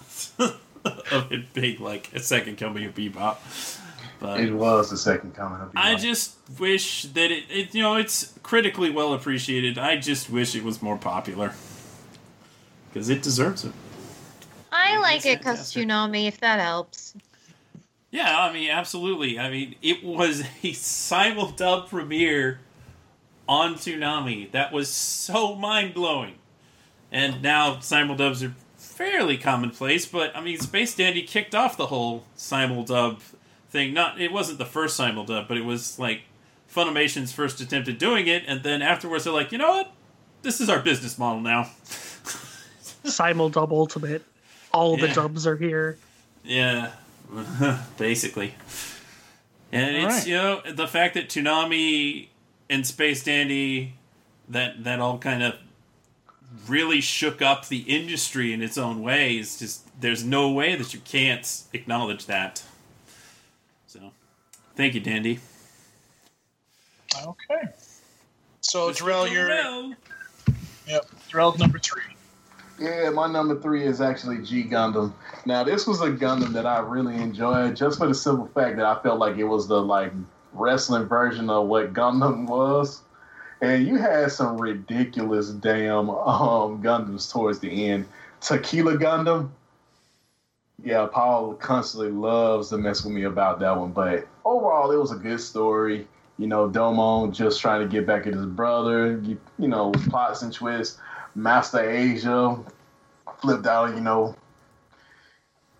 of 0.38 1.32
it 1.32 1.52
being 1.54 1.80
like 1.80 2.10
a 2.14 2.20
second 2.20 2.58
coming 2.58 2.84
of 2.84 2.94
Bebop. 2.94 3.36
But 4.20 4.40
It 4.40 4.52
was 4.52 4.90
the 4.90 4.96
second 4.98 5.34
coming 5.34 5.60
of 5.60 5.70
I 5.76 5.94
just 5.94 6.34
wish 6.58 7.04
that 7.04 7.30
it, 7.30 7.44
it, 7.48 7.74
you 7.74 7.80
know, 7.82 7.94
it's 7.94 8.34
critically 8.42 8.90
well 8.90 9.14
appreciated. 9.14 9.78
I 9.78 9.96
just 9.96 10.28
wish 10.28 10.54
it 10.54 10.64
was 10.64 10.82
more 10.82 10.98
popular 10.98 11.54
because 12.92 13.08
it 13.08 13.22
deserves 13.22 13.64
it. 13.64 13.72
I 14.88 14.98
like 14.98 15.26
it 15.26 15.38
because 15.38 15.72
fantastic. 15.72 15.88
Toonami, 15.88 16.28
if 16.28 16.40
that 16.40 16.60
helps. 16.60 17.14
Yeah, 18.10 18.38
I 18.38 18.52
mean, 18.52 18.70
absolutely. 18.70 19.38
I 19.38 19.50
mean, 19.50 19.74
it 19.82 20.02
was 20.02 20.42
a 20.62 20.72
simul-dub 20.72 21.88
premiere 21.88 22.60
on 23.48 23.74
Toonami. 23.74 24.50
That 24.52 24.72
was 24.72 24.88
so 24.88 25.54
mind-blowing. 25.54 26.34
And 27.10 27.42
now 27.42 27.80
simul-dubs 27.80 28.42
are 28.42 28.54
fairly 28.76 29.38
commonplace, 29.38 30.06
but 30.06 30.36
I 30.36 30.40
mean, 30.40 30.58
Space 30.58 30.94
Dandy 30.94 31.22
kicked 31.22 31.54
off 31.54 31.76
the 31.76 31.86
whole 31.86 32.24
simul-dub 32.34 33.20
thing. 33.70 33.94
Not, 33.94 34.20
it 34.20 34.32
wasn't 34.32 34.58
the 34.58 34.66
first 34.66 34.96
simul-dub, 34.96 35.48
but 35.48 35.56
it 35.56 35.64
was 35.64 35.98
like 35.98 36.22
Funimation's 36.72 37.32
first 37.32 37.60
attempt 37.60 37.88
at 37.88 37.98
doing 37.98 38.26
it, 38.26 38.44
and 38.46 38.62
then 38.62 38.82
afterwards 38.82 39.24
they're 39.24 39.32
like, 39.32 39.52
you 39.52 39.58
know 39.58 39.70
what? 39.70 39.92
This 40.42 40.60
is 40.60 40.68
our 40.68 40.80
business 40.80 41.18
model 41.18 41.40
now. 41.40 41.70
Simul 43.04 43.48
Dub 43.48 43.72
Ultimate. 43.72 44.22
All 44.72 44.96
the 44.96 45.08
Yeah. 45.08 45.14
dubs 45.14 45.46
are 45.46 45.56
here. 45.56 45.98
Yeah, 46.44 46.92
basically. 47.98 48.54
And 49.72 49.96
All 49.96 50.06
it's 50.06 50.16
right. 50.18 50.26
you 50.26 50.34
know 50.34 50.62
the 50.70 50.86
fact 50.88 51.14
that 51.14 51.28
Toonami 51.28 52.28
and 52.70 52.86
Space 52.86 53.22
Dandy 53.24 53.94
that 54.48 54.84
that 54.84 55.00
all 55.00 55.18
kind 55.18 55.42
of 55.42 55.56
really 56.66 57.00
shook 57.00 57.42
up 57.42 57.68
the 57.68 57.80
industry 57.80 58.52
in 58.52 58.62
its 58.62 58.78
own 58.78 59.02
ways. 59.02 59.58
Just 59.58 60.00
there's 60.00 60.24
no 60.24 60.50
way 60.50 60.74
that 60.76 60.94
you 60.94 61.00
can't 61.00 61.62
acknowledge 61.72 62.26
that. 62.26 62.62
So, 63.86 64.12
thank 64.76 64.94
you, 64.94 65.00
Dandy. 65.00 65.40
Okay. 67.16 67.68
So, 68.60 68.90
Mr. 68.90 68.98
Darrell, 68.98 69.28
you're 69.28 69.48
yep. 70.86 71.06
Darrell's 71.30 71.58
number 71.58 71.78
three. 71.78 72.02
Yeah, 72.78 73.10
my 73.10 73.26
number 73.26 73.60
three 73.60 73.84
is 73.84 74.00
actually 74.00 74.38
G 74.38 74.62
Gundam. 74.62 75.12
Now, 75.44 75.64
this 75.64 75.86
was 75.86 76.00
a 76.00 76.10
Gundam 76.10 76.52
that 76.52 76.64
I 76.64 76.78
really 76.78 77.16
enjoyed, 77.16 77.74
just 77.74 77.98
for 77.98 78.06
the 78.06 78.14
simple 78.14 78.46
fact 78.54 78.76
that 78.76 78.86
I 78.86 79.02
felt 79.02 79.18
like 79.18 79.36
it 79.36 79.44
was 79.44 79.66
the 79.66 79.82
like 79.82 80.12
wrestling 80.52 81.06
version 81.06 81.50
of 81.50 81.66
what 81.66 81.92
Gundam 81.92 82.46
was. 82.46 83.02
And 83.60 83.86
you 83.86 83.96
had 83.96 84.30
some 84.30 84.60
ridiculous 84.60 85.50
damn 85.50 86.08
um, 86.10 86.80
Gundams 86.80 87.30
towards 87.32 87.58
the 87.58 87.88
end. 87.88 88.06
Tequila 88.40 88.96
Gundam. 88.96 89.50
Yeah, 90.84 91.08
Paul 91.10 91.54
constantly 91.54 92.12
loves 92.12 92.68
to 92.68 92.78
mess 92.78 93.02
with 93.02 93.12
me 93.12 93.24
about 93.24 93.58
that 93.58 93.76
one, 93.76 93.90
but 93.90 94.28
overall, 94.44 94.92
it 94.92 94.96
was 94.96 95.10
a 95.10 95.16
good 95.16 95.40
story. 95.40 96.06
You 96.38 96.46
know, 96.46 96.70
Domon 96.70 97.34
just 97.34 97.60
trying 97.60 97.80
to 97.80 97.88
get 97.88 98.06
back 98.06 98.28
at 98.28 98.34
his 98.34 98.46
brother. 98.46 99.20
You, 99.24 99.40
you 99.58 99.66
know, 99.66 99.90
plots 99.90 100.42
and 100.42 100.52
twists. 100.52 101.00
Master 101.38 101.88
Asia 101.88 102.58
flipped 103.40 103.66
out, 103.66 103.94
you 103.94 104.00
know. 104.00 104.34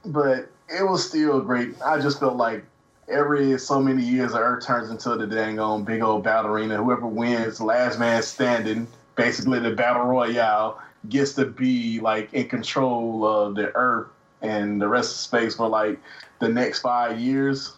But 0.04 0.50
it 0.68 0.88
was 0.88 1.06
still 1.06 1.40
great. 1.40 1.80
I 1.82 2.00
just 2.00 2.20
felt 2.20 2.36
like 2.36 2.64
every 3.08 3.58
so 3.58 3.80
many 3.80 4.04
years, 4.04 4.32
the 4.32 4.38
Earth 4.38 4.64
turns 4.64 4.90
into 4.90 5.16
the 5.16 5.26
dang 5.26 5.58
on 5.58 5.84
big 5.84 6.00
old 6.00 6.22
battle 6.22 6.52
arena. 6.52 6.76
Whoever 6.76 7.06
wins, 7.06 7.60
last 7.60 7.98
man 7.98 8.22
standing, 8.22 8.86
basically 9.16 9.58
the 9.58 9.72
battle 9.72 10.04
royale, 10.04 10.80
gets 11.08 11.32
to 11.34 11.44
be 11.44 11.98
like 12.00 12.32
in 12.32 12.48
control 12.48 13.26
of 13.26 13.56
the 13.56 13.74
Earth 13.74 14.08
and 14.40 14.80
the 14.80 14.86
rest 14.86 15.10
of 15.10 15.16
space 15.16 15.56
for 15.56 15.68
like 15.68 15.98
the 16.38 16.48
next 16.48 16.80
five 16.80 17.18
years. 17.18 17.72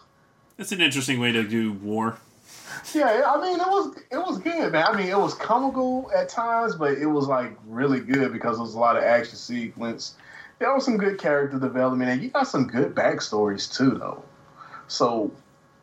That's 0.57 0.71
an 0.71 0.81
interesting 0.81 1.19
way 1.19 1.31
to 1.31 1.43
do 1.43 1.73
war. 1.73 2.19
Yeah, 2.93 3.23
I 3.27 3.41
mean 3.41 3.59
it 3.59 3.67
was 3.67 3.95
it 4.11 4.17
was 4.17 4.37
good, 4.39 4.71
man. 4.71 4.85
I 4.87 4.97
mean 4.97 5.07
it 5.07 5.17
was 5.17 5.33
comical 5.33 6.11
at 6.15 6.29
times, 6.29 6.75
but 6.75 6.97
it 6.97 7.05
was 7.05 7.27
like 7.27 7.55
really 7.67 7.99
good 7.99 8.33
because 8.33 8.57
there 8.57 8.63
was 8.63 8.75
a 8.75 8.79
lot 8.79 8.97
of 8.97 9.03
action 9.03 9.35
sequence. 9.35 10.15
There 10.59 10.73
was 10.73 10.85
some 10.85 10.97
good 10.97 11.17
character 11.17 11.57
development, 11.57 12.11
and 12.11 12.21
you 12.21 12.29
got 12.29 12.47
some 12.47 12.67
good 12.67 12.93
backstories 12.93 13.71
too, 13.75 13.91
though. 13.91 14.23
So, 14.87 15.31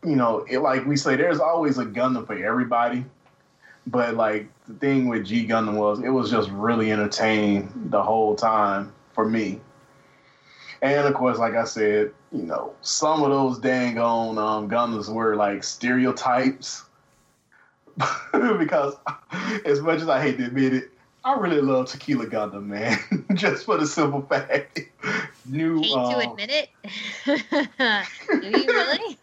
you 0.05 0.15
know, 0.15 0.45
it 0.49 0.59
like 0.59 0.85
we 0.85 0.95
say, 0.95 1.15
there's 1.15 1.39
always 1.39 1.77
a 1.77 1.85
Gundam 1.85 2.27
for 2.27 2.33
everybody. 2.33 3.05
But 3.87 4.15
like 4.15 4.47
the 4.67 4.75
thing 4.75 5.07
with 5.07 5.25
G 5.25 5.47
Gundam 5.47 5.75
was, 5.75 5.99
it 5.99 6.09
was 6.09 6.29
just 6.29 6.49
really 6.51 6.91
entertaining 6.91 7.71
the 7.89 8.03
whole 8.03 8.35
time 8.35 8.93
for 9.13 9.27
me. 9.27 9.59
And 10.81 11.07
of 11.07 11.13
course, 11.13 11.39
like 11.39 11.55
I 11.55 11.65
said, 11.65 12.11
you 12.31 12.43
know, 12.43 12.73
some 12.81 13.23
of 13.23 13.31
those 13.31 13.59
dang 13.59 13.97
on 13.97 14.37
um, 14.37 14.69
Gundams 14.69 15.11
were 15.11 15.35
like 15.35 15.63
stereotypes. 15.63 16.83
because 18.57 18.95
as 19.65 19.81
much 19.81 20.01
as 20.01 20.09
I 20.09 20.21
hate 20.21 20.37
to 20.37 20.45
admit 20.45 20.73
it, 20.73 20.91
I 21.23 21.37
really 21.37 21.61
love 21.61 21.87
Tequila 21.87 22.27
Gundam, 22.27 22.67
man. 22.67 22.97
Just 23.33 23.65
for 23.65 23.77
the 23.77 23.85
simple 23.85 24.21
fact. 24.21 24.79
New, 25.45 25.81
Hate 25.81 25.89
to 25.89 25.97
um, 25.97 26.31
admit 26.31 26.49
it. 26.49 26.69
Do 28.41 28.47
you 28.47 28.67
really? 28.67 29.17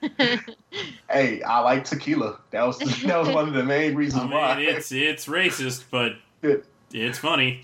hey, 1.11 1.43
I 1.43 1.61
like 1.61 1.85
tequila. 1.85 2.39
That 2.51 2.67
was 2.67 2.79
that 2.79 3.19
was 3.19 3.29
one 3.29 3.49
of 3.49 3.55
the 3.55 3.63
main 3.63 3.95
reasons 3.95 4.25
I 4.25 4.27
why. 4.27 4.61
it's 4.61 4.93
it's 4.93 5.27
racist, 5.27 5.85
but 5.91 6.17
it's 6.93 7.19
funny. 7.19 7.63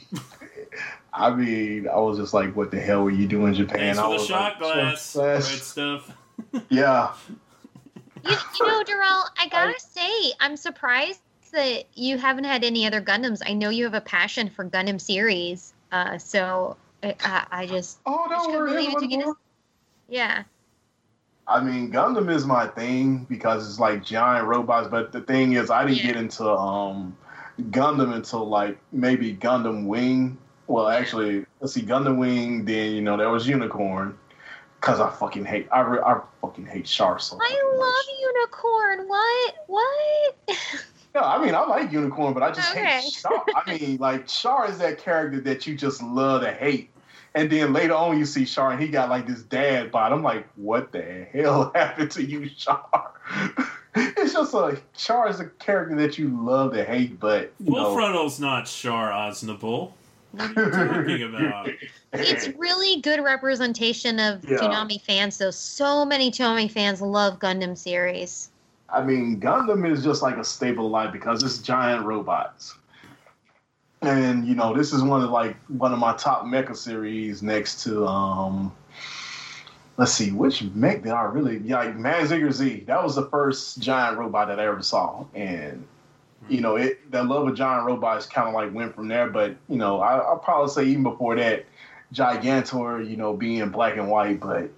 I 1.12 1.30
mean, 1.34 1.88
I 1.88 1.98
was 1.98 2.18
just 2.18 2.32
like, 2.32 2.54
"What 2.56 2.70
the 2.70 2.80
hell 2.80 3.02
were 3.02 3.10
you 3.10 3.26
doing 3.26 3.48
in 3.48 3.54
Japan?" 3.54 3.94
Thanks 3.94 3.98
I 3.98 4.02
for 4.02 4.08
the 4.08 4.14
was 4.14 4.26
shot 4.26 4.52
like, 4.52 4.58
glass. 4.58 5.12
"Shot 5.12 5.24
Right 5.24 5.32
glass." 5.40 5.62
stuff. 5.62 6.16
Yeah, 6.70 7.12
you, 8.24 8.36
you 8.58 8.66
know, 8.66 8.82
Darrell, 8.84 9.24
I 9.38 9.48
gotta 9.48 9.78
say, 9.80 10.32
I'm 10.40 10.56
surprised 10.56 11.20
that 11.52 11.84
you 11.94 12.18
haven't 12.18 12.44
had 12.44 12.64
any 12.64 12.86
other 12.86 13.00
Gundams. 13.00 13.42
I 13.44 13.52
know 13.52 13.68
you 13.68 13.84
have 13.84 13.94
a 13.94 14.00
passion 14.00 14.48
for 14.48 14.64
Gundam 14.64 15.00
series, 15.00 15.74
uh, 15.90 16.18
so 16.18 16.76
I, 17.02 17.14
I, 17.22 17.46
I 17.50 17.66
just, 17.66 17.98
Oh 18.06 18.24
I 18.26 18.28
just 18.34 18.48
no, 18.48 18.58
we're 18.58 18.66
believe 18.68 18.90
it 18.90 18.98
took 18.98 19.10
you 19.10 19.20
in 19.20 19.34
yeah. 20.08 20.44
I 21.46 21.60
mean, 21.62 21.90
Gundam 21.90 22.30
is 22.30 22.46
my 22.46 22.66
thing 22.68 23.26
because 23.28 23.68
it's 23.68 23.80
like 23.80 24.04
giant 24.04 24.46
robots. 24.46 24.88
But 24.88 25.12
the 25.12 25.20
thing 25.20 25.54
is, 25.54 25.70
I 25.70 25.84
didn't 25.84 25.98
Yeah. 25.98 26.06
get 26.12 26.16
into 26.16 26.48
um 26.48 27.16
Gundam 27.70 28.14
until 28.14 28.46
like 28.48 28.78
maybe 28.92 29.34
Gundam 29.34 29.86
Wing. 29.86 30.38
Well, 30.68 30.88
actually, 30.88 31.44
let's 31.60 31.74
see, 31.74 31.82
Gundam 31.82 32.16
Wing. 32.18 32.64
Then 32.64 32.92
you 32.92 33.02
know 33.02 33.16
there 33.16 33.30
was 33.30 33.46
Unicorn. 33.46 34.16
Cause 34.82 34.98
I 34.98 35.10
fucking 35.10 35.44
hate, 35.44 35.68
I, 35.70 35.80
re- 35.82 36.00
I 36.04 36.20
fucking 36.40 36.66
hate 36.66 36.86
Char 36.86 37.16
so 37.20 37.38
fucking 37.38 37.56
I 37.56 37.76
much. 37.76 37.78
love 37.78 38.04
Unicorn. 38.98 39.08
What? 39.08 39.54
What? 39.68 40.34
No, 41.14 41.20
I 41.20 41.40
mean 41.44 41.54
I 41.54 41.64
like 41.64 41.92
Unicorn, 41.92 42.34
but 42.34 42.42
I 42.42 42.50
just 42.50 42.72
Okay. 42.72 43.00
hate 43.00 43.12
Char. 43.12 43.44
I 43.54 43.78
mean, 43.78 43.98
like 43.98 44.26
Char 44.26 44.68
is 44.68 44.78
that 44.78 44.98
character 44.98 45.40
that 45.42 45.68
you 45.68 45.76
just 45.76 46.02
love 46.02 46.42
to 46.42 46.50
hate, 46.52 46.90
and 47.36 47.48
then 47.48 47.72
later 47.72 47.94
on 47.94 48.18
you 48.18 48.24
see 48.24 48.44
Char 48.44 48.72
and 48.72 48.82
he 48.82 48.88
got 48.88 49.08
like 49.08 49.24
this 49.28 49.42
dad 49.42 49.92
bod. 49.92 50.10
I'm 50.12 50.24
like, 50.24 50.48
what 50.56 50.90
the 50.90 51.28
hell 51.32 51.70
happened 51.76 52.10
to 52.12 52.24
you, 52.24 52.50
Char? 52.50 53.12
it's 53.94 54.32
just 54.32 54.52
like 54.52 54.82
Char 54.94 55.28
is 55.28 55.38
a 55.38 55.44
character 55.46 55.94
that 55.94 56.18
you 56.18 56.28
love 56.44 56.72
to 56.72 56.84
hate, 56.84 57.20
but 57.20 57.52
you 57.60 57.66
Full 57.66 57.76
know, 57.76 57.94
frontal's 57.94 58.40
not 58.40 58.66
Char 58.66 59.10
Aznable. 59.12 59.92
What 60.32 60.56
are 60.56 60.64
you 60.64 60.70
talking 60.70 61.22
about? 61.22 61.68
it's 62.12 62.48
really 62.58 63.00
good 63.00 63.22
representation 63.22 64.18
of 64.18 64.44
Yeah. 64.44 64.58
Toonami 64.58 65.00
fans, 65.00 65.38
though. 65.38 65.50
So 65.50 66.04
many 66.04 66.30
Toonami 66.30 66.70
fans 66.70 67.00
love 67.00 67.38
Gundam 67.38 67.76
series. 67.76 68.50
I 68.88 69.02
mean, 69.02 69.40
Gundam 69.40 69.90
is 69.90 70.04
just 70.04 70.22
like 70.22 70.36
a 70.36 70.44
staple 70.44 70.86
of 70.86 70.92
life 70.92 71.12
because 71.12 71.42
it's 71.42 71.58
giant 71.58 72.04
robots. 72.04 72.74
And 74.02 74.46
you 74.46 74.54
know, 74.54 74.74
this 74.76 74.92
is 74.92 75.02
one 75.02 75.22
of 75.22 75.30
like 75.30 75.56
one 75.68 75.92
of 75.92 75.98
my 75.98 76.14
top 76.14 76.44
mecha 76.44 76.76
series 76.76 77.42
next 77.42 77.84
to 77.84 78.06
um 78.06 78.72
let's 79.96 80.12
see, 80.12 80.30
which 80.32 80.62
mech 80.74 81.02
did 81.02 81.12
I 81.12 81.22
really 81.22 81.58
yeah, 81.58 81.78
like 81.78 81.96
Mazinger 81.96 82.52
Z. 82.52 82.84
That 82.86 83.02
was 83.02 83.14
the 83.14 83.26
first 83.26 83.80
giant 83.80 84.18
robot 84.18 84.48
that 84.48 84.58
I 84.58 84.66
ever 84.66 84.82
saw. 84.82 85.24
And 85.34 85.86
you 86.48 86.60
know, 86.60 86.76
it 86.76 87.10
that 87.12 87.26
love 87.26 87.46
of 87.48 87.54
giant 87.54 87.86
robots 87.86 88.26
kind 88.26 88.48
of 88.48 88.54
like 88.54 88.72
went 88.74 88.94
from 88.94 89.08
there. 89.08 89.28
But 89.28 89.56
you 89.68 89.76
know, 89.76 90.00
I, 90.00 90.18
I'll 90.18 90.38
probably 90.38 90.70
say 90.70 90.84
even 90.86 91.02
before 91.02 91.36
that, 91.36 91.66
Gigantor, 92.12 93.08
you 93.08 93.16
know, 93.16 93.34
being 93.36 93.68
black 93.70 93.96
and 93.96 94.08
white. 94.08 94.40
But 94.40 94.70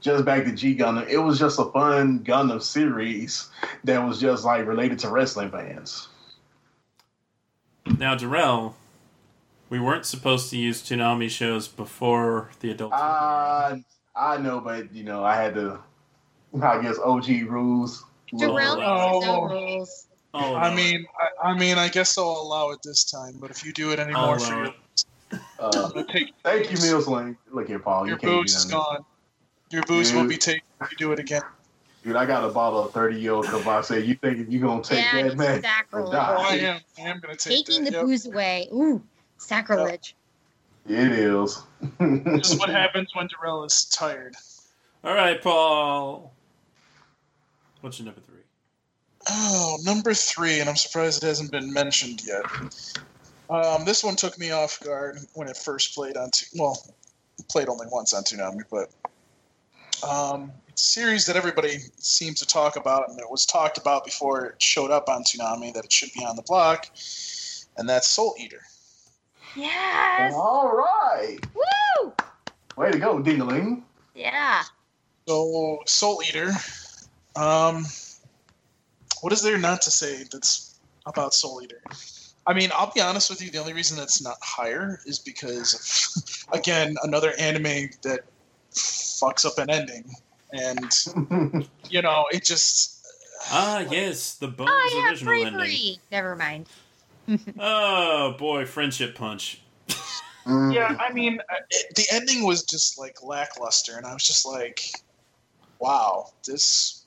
just 0.00 0.24
back 0.24 0.44
to 0.44 0.52
G 0.52 0.74
Gundam, 0.76 1.08
it 1.08 1.18
was 1.18 1.38
just 1.38 1.58
a 1.58 1.64
fun 1.66 2.20
Gundam 2.20 2.60
series 2.62 3.48
that 3.84 4.04
was 4.06 4.20
just 4.20 4.44
like 4.44 4.66
related 4.66 4.98
to 5.00 5.08
wrestling 5.10 5.50
fans. 5.50 6.08
Now, 7.98 8.14
Darrell, 8.14 8.76
we 9.70 9.80
weren't 9.80 10.06
supposed 10.06 10.50
to 10.50 10.56
use 10.58 10.82
Toonami 10.82 11.28
shows 11.30 11.66
before 11.68 12.50
the 12.60 12.70
adult. 12.70 12.92
Uh, 12.92 13.76
I 14.14 14.36
know, 14.38 14.60
but 14.60 14.92
you 14.94 15.04
know, 15.04 15.24
I 15.24 15.36
had 15.36 15.54
to. 15.54 15.78
I 16.60 16.82
guess 16.82 16.98
OG 16.98 17.28
rules. 17.48 18.04
Darrell 18.36 18.78
Oh. 18.80 19.12
makes 19.12 19.24
his 19.24 19.34
own 19.34 19.50
rules. 19.50 20.06
Oh, 20.34 20.54
I 20.54 20.70
no. 20.70 20.76
mean, 20.76 21.04
I, 21.42 21.48
I 21.50 21.58
mean, 21.58 21.76
I 21.78 21.88
guess 21.88 22.16
I'll 22.16 22.24
allow 22.24 22.70
it 22.70 22.80
this 22.82 23.04
time. 23.04 23.34
But 23.40 23.50
if 23.50 23.64
you 23.64 23.72
do 23.72 23.90
it 23.92 23.98
I'll 23.98 24.06
anymore, 24.06 24.38
for 24.38 24.52
allow 24.54 24.62
your. 24.64 24.74
Uh, 25.58 25.70
I'm 25.74 25.90
gonna 25.92 26.06
take 26.12 26.32
thank 26.42 26.70
you, 26.72 26.78
Mills 26.78 27.08
Lane. 27.08 27.36
Look 27.50 27.68
here, 27.68 27.78
Paul. 27.78 28.06
your 28.06 28.16
you 28.16 28.20
can't 28.20 28.46
is 28.46 28.64
gone. 28.66 29.04
Your 29.70 29.82
boost 29.84 30.14
will 30.14 30.26
be 30.26 30.36
taken 30.36 30.62
if 30.82 30.90
you 30.92 30.96
do 30.98 31.12
it 31.12 31.18
again. 31.18 31.42
Dude, 32.04 32.16
I 32.16 32.26
got 32.26 32.44
a 32.44 32.48
bottle 32.48 32.84
of 32.84 32.92
30 32.92 33.18
year 33.20 33.32
old 33.32 33.46
Cabernet. 33.46 34.06
You 34.06 34.14
think 34.16 34.50
you 34.50 34.58
gonna 34.60 34.82
take 34.82 35.04
Yeah, 35.04 35.22
that, 35.28 35.36
man? 35.36 35.56
it's 35.58 35.66
sacrilege. 35.66 36.12
die. 36.12 36.36
Oh, 36.36 36.42
I 36.42 36.54
am. 36.56 36.80
I 36.98 37.00
am 37.02 37.20
gonna 37.20 37.36
take 37.36 37.64
Taking 37.64 37.84
that. 37.84 37.90
the 37.92 37.96
yep. 37.98 38.06
booze 38.06 38.26
away. 38.26 38.68
Ooh, 38.72 39.02
sacrilege. 39.38 40.14
It 40.88 41.12
is. 41.12 41.62
This 42.00 42.50
is 42.52 42.58
what 42.58 42.68
happens 42.80 43.14
when 43.14 43.28
Darrell 43.28 43.64
is 43.64 43.84
tired. 43.84 44.34
All 45.04 45.14
right, 45.14 45.40
Paul. 45.40 46.32
What's 47.80 47.98
your 47.98 48.06
number 48.06 48.20
three? 48.20 48.31
Oh, 49.28 49.78
number 49.84 50.14
three, 50.14 50.60
and 50.60 50.68
I'm 50.68 50.76
surprised 50.76 51.22
it 51.22 51.26
hasn't 51.26 51.52
been 51.52 51.72
mentioned 51.72 52.22
yet. 52.26 52.44
Um, 53.48 53.84
this 53.84 54.02
one 54.02 54.16
took 54.16 54.38
me 54.38 54.50
off 54.50 54.80
guard 54.80 55.18
when 55.34 55.48
it 55.48 55.56
first 55.56 55.94
played 55.94 56.16
on. 56.16 56.30
Tu- 56.30 56.46
well, 56.58 56.76
played 57.50 57.68
only 57.68 57.86
once 57.90 58.12
on 58.12 58.22
Toonami, 58.24 58.62
but 58.70 58.90
um, 60.08 60.50
it's 60.68 60.82
a 60.82 61.00
series 61.00 61.26
that 61.26 61.36
everybody 61.36 61.78
seems 61.98 62.40
to 62.40 62.46
talk 62.46 62.76
about, 62.76 63.08
and 63.08 63.18
it 63.20 63.30
was 63.30 63.46
talked 63.46 63.78
about 63.78 64.04
before 64.04 64.46
it 64.46 64.62
showed 64.62 64.90
up 64.90 65.08
on 65.08 65.22
Toonami 65.22 65.72
that 65.74 65.84
it 65.84 65.92
should 65.92 66.10
be 66.14 66.24
on 66.24 66.36
the 66.36 66.42
block, 66.42 66.86
and 67.76 67.88
that's 67.88 68.10
Soul 68.10 68.34
Eater. 68.38 68.62
Yes. 69.54 70.32
All 70.34 70.72
right. 70.72 71.38
Woo! 71.54 72.12
Way 72.76 72.90
to 72.90 72.98
go, 72.98 73.20
Dingaling. 73.22 73.82
Yeah. 74.14 74.62
So, 75.28 75.80
Soul 75.86 76.22
Eater. 76.26 76.52
Um, 77.36 77.86
what 79.22 79.32
is 79.32 79.40
there 79.42 79.56
not 79.56 79.80
to 79.82 79.90
say 79.90 80.24
that's 80.30 80.78
about 81.06 81.32
Soul 81.32 81.62
Eater? 81.62 81.80
I 82.46 82.54
mean, 82.54 82.70
I'll 82.74 82.92
be 82.92 83.00
honest 83.00 83.30
with 83.30 83.40
you. 83.40 83.50
The 83.50 83.58
only 83.58 83.72
reason 83.72 83.96
that's 83.96 84.20
not 84.22 84.36
higher 84.42 84.98
is 85.06 85.20
because 85.20 86.46
again, 86.52 86.96
another 87.04 87.32
anime 87.38 87.88
that 88.02 88.20
fucks 88.72 89.46
up 89.46 89.58
an 89.58 89.70
ending, 89.70 90.04
and 90.52 91.68
you 91.88 92.02
know, 92.02 92.26
it 92.32 92.44
just. 92.44 92.98
Ah, 93.50 93.80
yes, 93.90 94.36
the 94.36 94.48
Bones 94.48 94.70
Oh 94.70 95.00
yeah, 95.04 95.10
original 95.10 95.34
ending. 95.34 95.52
bravery. 95.54 95.98
Never 96.10 96.36
mind. 96.36 96.68
Oh 97.58 98.34
boy, 98.36 98.66
friendship 98.66 99.14
punch. 99.14 99.62
Mm. 100.44 100.74
Yeah, 100.74 100.96
I 100.98 101.12
mean, 101.12 101.38
uh, 101.38 101.54
it, 101.70 101.94
the 101.94 102.04
ending 102.12 102.44
was 102.44 102.64
just 102.64 102.98
like 102.98 103.22
lackluster, 103.22 103.96
and 103.96 104.04
I 104.04 104.12
was 104.12 104.24
just 104.24 104.44
like, 104.44 104.82
"Wow, 105.78 106.30
this." 106.44 107.01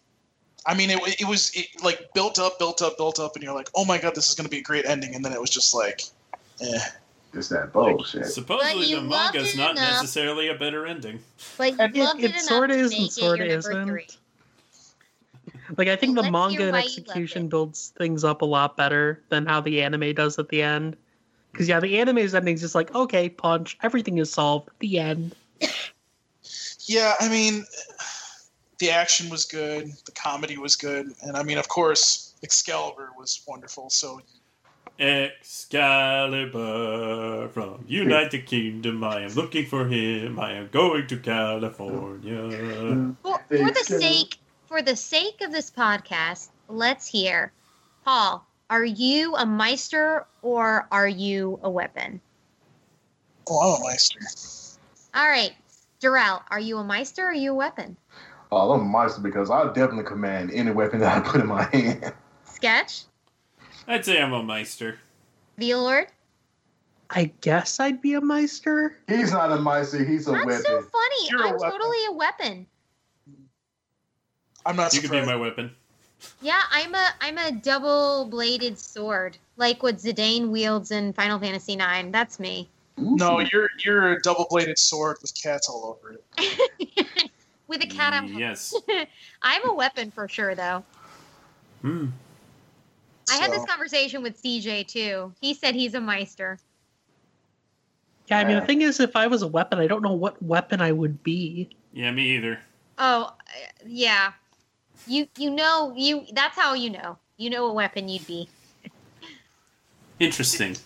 I 0.68 0.74
mean, 0.74 0.90
it, 0.90 1.22
it 1.22 1.28
was 1.28 1.52
it, 1.54 1.68
like 1.84 2.14
built 2.14 2.40
up, 2.40 2.58
built 2.60 2.82
up, 2.82 2.98
built 2.98 3.20
up, 3.20 3.36
and 3.36 3.44
you're 3.44 3.54
like, 3.54 3.70
"Oh 3.76 3.86
my 3.86 3.98
god, 3.98 4.16
this 4.16 4.30
is 4.30 4.36
going 4.36 4.46
to 4.46 4.50
be 4.50 4.60
a 4.60 4.64
great 4.64 4.86
ending," 4.86 5.14
and 5.16 5.24
then 5.24 5.32
it 5.32 5.40
was 5.40 5.50
just 5.50 5.74
like, 5.76 6.02
"Eh." 6.62 6.80
It's 7.34 7.50
that 7.50 7.74
bullshit. 7.74 8.28
Supposedly 8.28 8.96
the 8.96 9.02
manga 9.02 9.40
is 9.40 9.58
not 9.58 9.72
enough. 9.72 10.02
necessarily 10.02 10.48
a 10.48 10.56
better 10.56 10.86
ending. 10.86 11.20
But 11.58 11.74
you 11.74 11.78
And 11.80 11.96
it- 11.98 12.24
it, 12.24 12.36
it 12.36 12.42
sorta 12.42 12.74
is 12.74 12.94
and 12.94 13.12
sort 13.12 13.42
of 13.42 13.48
isn't. 13.48 13.88
three. 13.88 14.08
Like 15.78 15.90
I 15.90 15.98
think 15.98 16.16
the 16.16 16.32
manga 16.32 16.64
and 16.64 16.72
why 16.72 16.80
you 16.80 16.88
loved 16.88 16.98
execution 17.00 17.50
builds 17.50 17.92
things 17.98 18.24
up 18.24 18.42
a 18.42 18.46
lot 18.46 18.78
better 18.78 19.22
than 19.30 19.46
how 19.46 19.60
the 19.60 19.82
anime 19.82 20.14
does 20.14 20.40
at 20.40 20.48
the 20.50 20.62
end. 20.62 20.96
Because 21.52 21.68
yeah, 21.68 21.80
the 21.82 22.00
anime's 22.00 22.34
ending's 22.34 22.62
just 22.62 22.76
like 22.76 22.94
okay, 22.96 23.28
punch, 23.28 23.78
everything 23.84 24.18
is 24.18 24.32
solved. 24.32 24.70
The 24.80 25.00
end. 25.00 25.36
Yeah, 26.88 27.16
I 27.20 27.30
mean, 27.30 27.66
the 28.80 28.92
action 28.92 29.30
was 29.30 29.46
good, 29.46 29.92
the 30.06 30.12
comedy 30.12 30.58
was 30.58 30.76
good, 30.76 31.14
and 31.22 31.38
I 31.38 31.44
mean, 31.44 31.58
of 31.58 31.68
course, 31.68 32.34
Excalibur 32.44 33.10
was 33.18 33.42
wonderful. 33.48 33.90
So 33.90 34.22
Excalibur 35.00 35.90
from 37.50 37.84
United 37.88 38.46
Kingdom. 38.46 39.04
I 39.04 39.22
am 39.24 39.32
looking 39.34 39.66
for 39.66 39.88
him. 39.88 40.40
I 40.40 40.54
am 40.54 40.70
going 40.72 41.08
to 41.08 41.18
California. 41.18 43.16
For, 43.22 43.40
for 43.50 43.72
the 43.72 43.84
sake 43.84 44.40
for 44.68 44.82
the 44.82 44.96
sake 44.96 45.42
of 45.42 45.52
this 45.52 45.70
podcast, 45.70 46.50
let's 46.68 47.08
hear. 47.08 47.52
Paul, 48.04 48.46
are 48.70 48.86
you 48.86 49.36
a 49.36 49.46
Meister 49.46 50.26
or 50.42 50.88
are 50.92 51.08
you 51.08 51.60
a 51.64 51.70
weapon? 51.70 52.22
oh, 53.48 53.76
I'm 53.76 53.82
a 53.82 53.86
Meister. 53.86 54.20
All 55.14 55.28
right. 55.28 55.54
Darrell, 56.00 56.42
are 56.50 56.60
you 56.60 56.78
a 56.78 56.84
Meister 56.84 57.24
or 57.24 57.30
are 57.30 57.34
you 57.34 57.52
a 57.52 57.56
weapon? 57.56 57.98
Oh, 58.52 58.72
I'm 58.72 58.82
a 58.82 58.84
monster 58.84 59.22
because 59.22 59.50
I 59.50 59.66
definitely 59.74 60.04
command 60.04 60.52
any 60.54 60.72
weapon 60.72 61.00
that 61.00 61.18
I 61.18 61.20
put 61.28 61.42
in 61.42 61.48
my 61.48 61.64
hand. 61.74 62.14
Sketch? 62.46 63.04
I'd 63.88 64.06
say 64.06 64.22
I'm 64.22 64.34
a 64.34 64.44
Meister. 64.44 65.00
V 65.58 65.76
Lord? 65.76 66.08
I 67.10 67.32
guess 67.42 67.80
I'd 67.80 68.02
be 68.02 68.14
a 68.16 68.22
Meister. 68.22 68.98
He's 69.08 69.32
not 69.32 69.52
a 69.52 69.58
meister, 69.60 70.04
he's 70.04 70.28
a 70.28 70.32
That's 70.32 70.46
weapon. 70.46 70.64
so 70.64 70.82
funny. 70.82 71.30
You're 71.30 71.44
a 71.44 71.48
I'm 71.50 71.54
weapon. 71.60 71.72
totally 71.72 72.06
a 72.08 72.12
weapon. 72.14 72.66
I'm 74.66 74.76
not 74.76 74.94
You 74.94 75.02
could 75.02 75.08
surprised. 75.10 75.28
be 75.28 75.32
my 75.34 75.36
weapon. 75.40 75.72
Yeah, 76.42 76.62
I'm 76.72 76.96
a 76.96 77.10
I'm 77.22 77.38
a 77.38 77.52
double 77.52 78.26
bladed 78.26 78.80
sword, 78.80 79.38
like 79.58 79.84
what 79.84 79.98
Zidane 79.98 80.50
wields 80.50 80.90
in 80.90 81.14
Final 81.14 81.38
Fantasy 81.40 81.74
IX. 81.74 82.10
That's 82.12 82.40
me. 82.40 82.68
No, 82.98 83.40
you're 83.40 83.70
you're 83.84 84.14
a 84.14 84.22
double 84.22 84.48
bladed 84.50 84.80
sword 84.80 85.18
with 85.22 85.40
cats 85.40 85.70
all 85.70 86.00
over 86.02 86.14
it. 86.38 87.30
With 87.68 87.84
a 87.84 87.88
cat 87.88 88.14
on. 88.14 88.38
Yes. 88.38 88.76
I'm 89.42 89.68
a 89.68 89.74
weapon 89.74 90.12
for 90.12 90.28
sure, 90.28 90.56
though. 90.56 90.84
Hmm. 91.82 92.08
I 93.30 93.38
had 93.38 93.52
this 93.52 93.66
conversation 93.66 94.22
with 94.22 94.42
CJ 94.42 94.88
too. 94.88 95.34
He 95.42 95.54
said 95.54 95.74
he's 95.74 95.96
a 95.96 96.02
Meister. 96.02 96.60
Yeah, 98.28 98.40
I 98.40 98.44
mean 98.44 98.54
Yeah. 98.54 98.60
the 98.60 98.66
thing 98.66 98.82
is, 98.82 99.00
if 99.00 99.16
I 99.16 99.28
was 99.28 99.42
a 99.42 99.48
weapon, 99.48 99.80
I 99.80 99.88
don't 99.88 100.02
know 100.02 100.14
what 100.14 100.42
weapon 100.42 100.82
I 100.82 100.92
would 100.92 101.24
be. 101.24 101.70
Yeah, 101.94 102.12
me 102.12 102.36
either. 102.36 102.60
Oh, 102.98 103.24
uh, 103.24 103.34
yeah. 103.86 104.34
You 105.08 105.28
you 105.38 105.50
know 105.50 105.94
you 105.96 106.26
that's 106.34 106.56
how 106.56 106.74
you 106.74 106.90
know. 106.92 107.18
You 107.38 107.50
know 107.50 107.66
what 107.66 107.76
weapon 107.76 108.08
you'd 108.08 108.26
be. 108.28 108.48
Interesting. 110.20 110.78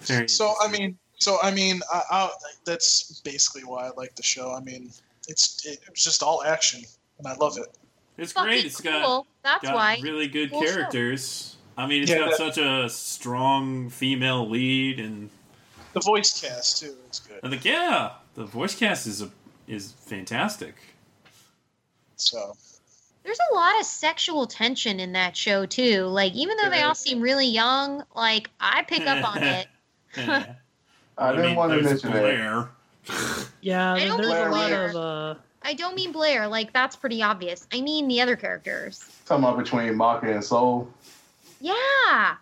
Very 0.00 0.28
So 0.28 0.54
I 0.60 0.68
mean, 0.68 0.98
so 1.18 1.38
I 1.42 1.50
mean, 1.50 1.80
I, 1.92 2.02
I, 2.10 2.30
that's 2.64 3.20
basically 3.20 3.62
why 3.62 3.86
I 3.86 3.90
like 3.96 4.14
the 4.16 4.22
show. 4.22 4.52
I 4.52 4.60
mean, 4.60 4.90
it's 5.28 5.64
it, 5.66 5.80
was 5.90 6.02
just 6.02 6.22
all 6.22 6.42
action, 6.44 6.82
and 7.18 7.26
I 7.26 7.34
love 7.36 7.56
it. 7.58 7.76
it's 8.18 8.32
Fucking 8.32 8.48
great. 8.48 8.64
It's 8.64 8.80
got 8.80 9.04
cool. 9.04 9.26
That's 9.42 9.62
got 9.64 9.74
why. 9.74 9.98
really 10.02 10.28
good 10.28 10.50
Cool 10.50 10.62
show. 10.64 10.72
characters. 10.74 11.56
I 11.76 11.86
mean, 11.86 12.02
it's 12.02 12.10
Yeah, 12.10 12.18
got 12.18 12.30
that- 12.30 12.36
such 12.36 12.58
a 12.58 12.88
strong 12.88 13.90
female 13.90 14.48
lead, 14.48 15.00
and 15.00 15.30
The 15.92 16.00
voice 16.00 16.40
cast 16.40 16.78
too 16.80 16.94
is 17.10 17.20
good. 17.20 17.40
I 17.42 17.48
think 17.50 17.64
yeah, 17.64 18.12
the 18.34 18.44
voice 18.44 18.74
cast 18.74 19.06
is 19.06 19.22
a, 19.22 19.30
is 19.66 19.92
fantastic. 19.92 20.74
So 22.16 22.56
There's 23.24 23.38
a 23.50 23.54
lot 23.54 23.78
of 23.80 23.86
sexual 23.86 24.46
tension 24.46 25.00
in 25.00 25.12
that 25.12 25.36
show 25.36 25.66
too. 25.66 26.04
Like 26.06 26.32
even 26.34 26.56
though 26.56 26.70
they 26.70 26.82
all 26.82 26.94
seem 26.94 27.20
really 27.20 27.46
young, 27.46 28.04
like 28.14 28.50
I 28.60 28.82
pick 28.82 29.06
up 29.06 29.28
on 29.36 29.42
it. 29.42 29.66
Yeah. 30.16 30.54
I 31.18 31.30
didn't 31.32 31.46
mean, 31.46 31.56
want 31.56 31.72
to 31.72 31.76
there's 31.80 32.04
mention 32.04 32.12
that. 32.12 32.20
Blair. 32.20 32.68
Yeah, 33.60 33.92
I 33.94 33.98
there- 34.00 34.08
don't 34.08 34.22
there's 34.22 34.30
a 34.32 34.34
mean 34.42 34.50
lot 34.50 34.68
Blair. 34.68 34.88
of 34.90 34.96
uh, 34.96 35.34
I 35.62 35.74
don't 35.74 35.94
mean 35.94 36.12
Blair, 36.12 36.46
like 36.48 36.72
that's 36.72 36.96
pretty 36.96 37.22
obvious. 37.22 37.66
I 37.72 37.80
mean 37.80 38.08
the 38.08 38.20
other 38.20 38.36
characters. 38.36 39.02
Talking 39.26 39.44
about 39.44 39.58
between 39.58 39.94
Maka 39.96 40.32
and 40.32 40.44
Soul. 40.44 40.88
Yeah. 41.60 42.36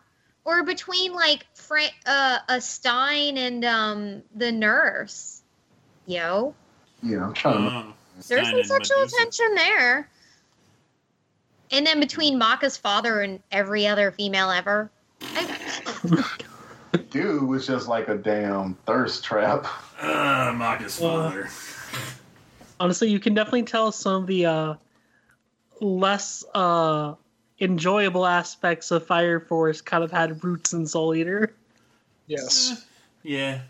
Or 0.45 0.65
between 0.65 1.13
like 1.15 1.47
Fra- 1.55 1.85
uh, 2.07 2.39
a 2.49 2.61
Stein 2.61 3.37
and 3.39 3.65
um 3.65 4.23
the 4.35 4.51
nurse. 4.51 5.43
Yo. 6.07 6.55
Yeah, 7.03 7.25
I'm 7.27 7.33
trying 7.35 7.69
to. 7.71 7.77
Oh, 7.89 7.93
There's 8.29 8.49
Stein 8.49 8.65
some 8.65 8.79
sexual 8.79 8.99
Medusa. 8.99 9.17
tension 9.17 9.55
there. 9.55 10.09
And 11.71 11.87
then 11.87 12.01
between 12.01 12.39
Maka's 12.39 12.77
father 12.77 13.21
and 13.23 13.41
every 13.51 13.87
other 13.87 14.11
female 14.11 14.51
ever. 14.51 14.91
I, 15.23 15.47
Dude 17.13 17.43
was 17.43 17.67
just 17.67 17.89
like 17.89 18.09
a 18.09 18.15
damn 18.17 18.75
thirst 18.87 19.23
trap. 19.23 19.67
Uh, 20.01 20.53
Maka's 20.57 21.01
Uh, 21.01 21.47
honestly, 22.81 23.11
you 23.11 23.21
can 23.21 23.35
definitely 23.35 23.65
tell 23.65 23.93
some 23.93 24.23
of 24.23 24.27
the 24.27 24.47
uh, 24.47 24.75
less 25.81 26.43
uh, 26.55 27.15
enjoyable 27.61 28.25
aspects 28.27 28.91
of 28.91 29.07
Fire 29.07 29.41
Force 29.41 29.83
kind 29.83 30.03
of 30.03 30.11
had 30.11 30.43
roots 30.43 30.73
in 30.73 30.87
Soul 30.87 31.15
Eater. 31.15 31.55
yes, 32.27 32.87
Yeah. 33.23 33.61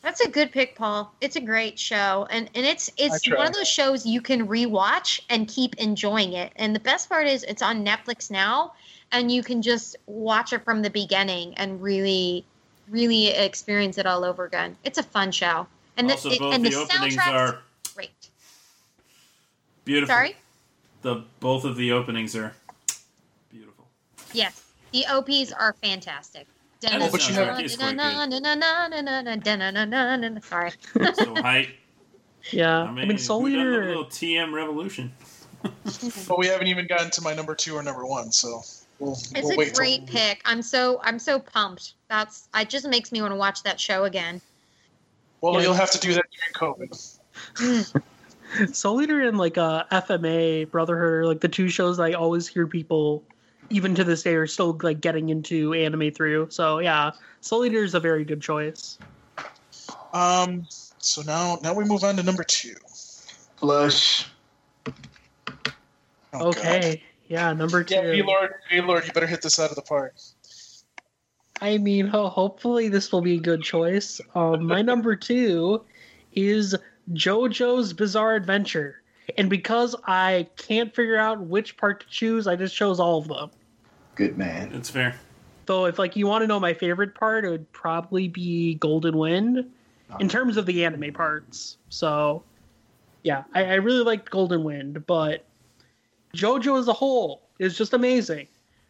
that's 0.00 0.20
a 0.22 0.30
good 0.30 0.50
pick, 0.50 0.76
Paul. 0.76 1.12
It's 1.20 1.36
a 1.36 1.42
great 1.42 1.78
show. 1.78 2.26
And 2.30 2.48
and 2.54 2.64
it's 2.64 2.90
it's 2.96 3.30
one 3.30 3.46
of 3.46 3.52
those 3.52 3.68
shows 3.68 4.06
you 4.06 4.22
can 4.22 4.48
rewatch 4.48 5.20
and 5.28 5.46
keep 5.46 5.76
enjoying 5.76 6.32
it. 6.32 6.52
And 6.56 6.74
the 6.74 6.80
best 6.80 7.10
part 7.10 7.26
is 7.26 7.44
it's 7.44 7.60
on 7.60 7.84
Netflix 7.84 8.30
now 8.30 8.72
and 9.12 9.30
you 9.30 9.42
can 9.42 9.62
just 9.62 9.96
watch 10.06 10.52
it 10.52 10.64
from 10.64 10.82
the 10.82 10.90
beginning 10.90 11.54
and 11.54 11.80
really 11.82 12.44
really 12.90 13.26
experience 13.28 13.98
it 13.98 14.06
all 14.06 14.24
over 14.24 14.44
again. 14.44 14.74
It's 14.84 14.96
a 14.98 15.02
fun 15.02 15.30
show. 15.30 15.66
And 15.98 16.08
the, 16.08 16.14
it- 16.14 16.38
both 16.38 16.54
and 16.54 16.64
the, 16.64 16.70
the 16.70 16.76
openings 16.76 17.16
are 17.18 17.58
great. 17.94 18.28
beautiful. 19.84 20.14
Sorry? 20.14 20.36
The 21.02 21.24
both 21.40 21.64
of 21.64 21.76
the 21.76 21.92
openings 21.92 22.34
are 22.34 22.52
beautiful. 23.50 23.86
Yes, 24.32 24.62
the 24.92 25.06
OPs 25.06 25.52
are 25.52 25.74
fantastic. 25.82 26.46
And 26.88 27.02
the 27.02 27.06
soundtrack 27.08 27.64
is 27.64 27.76
Sorry. 30.44 30.72
So 31.14 31.34
hype. 31.42 31.68
Yeah, 32.52 32.82
I 32.84 32.86
I 32.86 32.92
mean, 32.92 33.08
mean, 33.08 33.18
Soul 33.18 33.42
we 33.42 33.52
got 33.52 33.58
a 33.58 33.62
Eater. 33.62 33.84
little 33.86 34.04
TM 34.06 34.52
revolution. 34.52 35.12
but 35.62 36.38
we 36.38 36.46
haven't 36.46 36.68
even 36.68 36.86
gotten 36.86 37.10
to 37.10 37.20
my 37.22 37.34
number 37.34 37.54
two 37.54 37.74
or 37.76 37.82
number 37.82 38.06
one, 38.06 38.30
so 38.32 38.62
we'll, 38.98 39.12
It's 39.12 39.32
we'll 39.34 39.52
a 39.52 39.56
wait. 39.56 39.66
till- 39.66 39.74
great 39.76 40.06
pick. 40.06 40.42
I'm 40.44 40.62
so 40.62 41.00
I'm 41.02 41.18
so 41.18 41.38
pumped. 41.38 41.94
That's 42.08 42.48
it. 42.54 42.68
Just 42.68 42.86
makes 42.88 43.12
me 43.12 43.20
want 43.20 43.32
to 43.32 43.36
watch 43.36 43.62
that 43.64 43.78
show 43.80 44.04
again. 44.04 44.40
Well, 45.40 45.54
Yeah. 45.54 45.60
you'll 45.60 45.74
have 45.74 45.90
to 45.92 45.98
do 46.00 46.14
that 46.14 46.24
during 46.58 46.74
COVID. 46.74 48.00
Soul 48.74 49.02
Eater 49.02 49.20
and 49.28 49.36
like 49.38 49.58
uh, 49.58 49.84
FMA 49.92 50.70
Brotherhood 50.70 51.08
are 51.12 51.26
like 51.26 51.40
the 51.40 51.48
two 51.48 51.68
shows 51.68 52.00
I 52.00 52.12
always 52.12 52.48
hear 52.48 52.66
people, 52.66 53.22
even 53.70 53.94
to 53.94 54.04
this 54.04 54.22
day, 54.22 54.34
are 54.34 54.46
still 54.46 54.76
like 54.82 55.00
getting 55.00 55.28
into 55.28 55.74
anime 55.74 56.10
through. 56.10 56.48
So 56.50 56.78
yeah, 56.78 57.10
Soul 57.40 57.66
Eater 57.66 57.84
is 57.84 57.94
a 57.94 58.00
very 58.00 58.24
good 58.24 58.40
choice. 58.40 58.98
Um, 60.12 60.66
so 60.98 61.22
now 61.22 61.58
now 61.62 61.74
we 61.74 61.84
move 61.84 62.02
on 62.04 62.16
to 62.16 62.22
number 62.22 62.42
two. 62.42 62.74
Flush. 63.58 64.26
Oh, 66.32 66.52
God. 66.52 67.00
Okay, 67.28 67.34
yeah, 67.34 67.52
number 67.52 67.84
two. 67.84 67.94
Yeah, 67.94 68.10
V 68.12 68.22
Lord, 68.22 68.54
V 68.70 68.80
Lord, 68.80 69.06
you 69.06 69.12
better 69.12 69.26
hit 69.26 69.42
this 69.42 69.58
out 69.58 69.70
of 69.70 69.76
the 69.76 69.82
park. 69.82 70.14
I 71.60 71.78
mean, 71.78 72.06
hopefully 72.06 72.88
this 72.88 73.10
will 73.10 73.20
be 73.20 73.36
a 73.36 73.40
good 73.40 73.62
choice. 73.62 74.20
Um, 74.34 74.66
my 74.66 74.82
number 74.90 75.16
two 75.16 75.84
is 76.32 76.76
JoJo's 77.12 77.92
Bizarre 77.92 78.34
Adventure, 78.34 79.02
and 79.36 79.50
because 79.50 79.96
I 80.04 80.48
can't 80.56 80.94
figure 80.94 81.16
out 81.16 81.40
which 81.40 81.76
part 81.76 82.00
to 82.00 82.06
choose, 82.08 82.46
I 82.46 82.56
just 82.56 82.74
chose 82.74 83.00
all 83.00 83.18
of 83.18 83.28
them. 83.28 83.50
Good 84.14 84.38
man. 84.38 84.70
That's 84.72 84.90
fair. 84.90 85.16
Though, 85.66 85.86
if 85.86 85.98
like 85.98 86.16
you 86.16 86.26
want 86.26 86.42
to 86.42 86.46
know 86.46 86.58
my 86.58 86.74
favorite 86.74 87.14
part, 87.14 87.44
it 87.44 87.50
would 87.50 87.70
probably 87.72 88.28
be 88.28 88.74
Golden 88.74 89.18
Wind, 89.18 89.66
in 90.20 90.28
terms 90.28 90.56
of 90.56 90.66
the 90.66 90.84
anime 90.84 91.12
parts. 91.12 91.76
So, 91.88 92.42
yeah, 93.22 93.44
I, 93.54 93.64
I 93.64 93.74
really 93.74 94.02
liked 94.02 94.30
Golden 94.30 94.64
Wind, 94.64 95.06
but 95.06 95.44
JoJo 96.34 96.78
as 96.78 96.88
a 96.88 96.92
whole 96.92 97.42
is 97.58 97.76
just 97.76 97.92
amazing. 97.92 98.46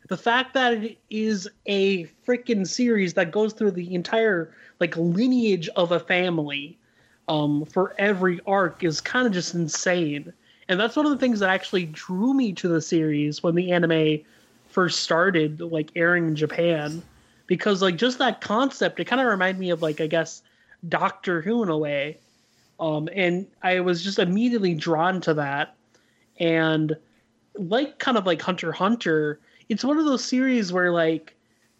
The 0.09 0.17
fact 0.17 0.55
that 0.55 0.75
it 0.75 0.99
is 1.11 1.49
a 1.67 2.05
freaking 2.27 2.67
series 2.67 3.15
that 3.15 3.31
goes 3.31 3.53
through 3.53 3.73
the 3.73 3.95
entire 3.95 4.55
like 4.81 4.97
lineage 4.97 5.69
of 5.77 5.93
a 5.93 6.01
family 6.01 6.79
um, 7.29 7.65
for 7.67 7.95
every 7.99 8.41
arc 8.47 8.83
is 8.85 9.01
kind 9.01 9.27
of 9.27 9.33
just 9.33 9.55
insane. 9.55 10.33
And 10.69 10.81
that's 10.81 10.97
one 10.97 11.07
of 11.07 11.13
the 11.13 11.19
things 11.19 11.41
that 11.41 11.51
actually 11.51 11.87
drew 11.87 12.33
me 12.35 12.53
to 12.55 12.69
the 12.69 12.81
series 12.81 13.43
when 13.43 13.55
the 13.55 13.73
anime 13.73 14.21
first 14.69 15.01
started 15.01 15.61
like 15.61 15.91
airing 15.97 16.29
in 16.29 16.37
Japan 16.37 17.03
because 17.47 17.83
like 17.83 17.97
just 17.97 18.19
that 18.19 18.41
concept 18.41 19.01
it 19.01 19.07
kind 19.07 19.21
of 19.21 19.27
reminded 19.27 19.59
me 19.59 19.71
of 19.71 19.83
like 19.83 20.01
I 20.01 20.07
guess 20.07 20.43
Doctor 20.89 21.41
Who 21.41 21.63
in 21.63 21.69
a 21.69 21.77
way. 21.77 22.19
Um, 22.79 23.09
and 23.13 23.47
I 23.63 23.81
was 23.81 24.05
just 24.05 24.19
immediately 24.19 24.75
drawn 24.75 25.21
to 25.23 25.35
that. 25.35 25.75
And 26.39 26.97
like 27.59 27.99
kind 27.99 28.17
of 28.17 28.27
like 28.27 28.41
Hunter 28.41 28.73
Hunter, 28.73 29.41
it's 29.69 29.85
one 29.85 29.99
of 29.99 30.05
those 30.05 30.25
series 30.25 30.73
where 30.73 30.93
like 30.93 31.35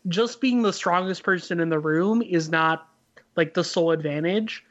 just 0.09 0.41
being 0.41 0.63
the 0.63 0.73
strongest 0.73 1.23
person 1.23 1.61
in 1.61 1.69
the 1.69 1.79
room 1.79 2.23
is 2.23 2.49
not 2.49 2.89
like 3.37 3.55
the 3.55 3.65
sole 3.65 3.91
advantage. 3.91 4.65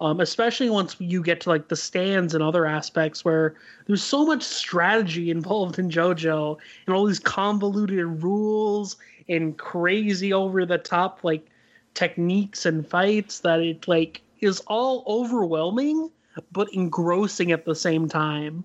Um, 0.00 0.20
especially 0.20 0.68
once 0.70 0.96
you 0.98 1.22
get 1.22 1.40
to 1.42 1.50
like 1.50 1.68
the 1.68 1.76
stands 1.76 2.34
and 2.34 2.42
other 2.42 2.66
aspects 2.66 3.24
where 3.24 3.54
there's 3.86 4.02
so 4.02 4.26
much 4.26 4.42
strategy 4.42 5.30
involved 5.30 5.78
in 5.78 5.88
JoJo 5.88 6.56
and 6.86 6.94
all 6.94 7.06
these 7.06 7.20
convoluted 7.20 8.22
rules 8.22 8.96
and 9.28 9.56
crazy 9.56 10.32
over 10.32 10.66
the 10.66 10.78
top 10.78 11.20
like 11.22 11.46
techniques 11.94 12.66
and 12.66 12.86
fights 12.86 13.38
that 13.40 13.60
it 13.60 13.86
like 13.86 14.20
is 14.40 14.60
all 14.66 15.04
overwhelming 15.06 16.10
but 16.50 16.68
engrossing 16.74 17.52
at 17.52 17.64
the 17.64 17.74
same 17.74 18.08
time. 18.08 18.64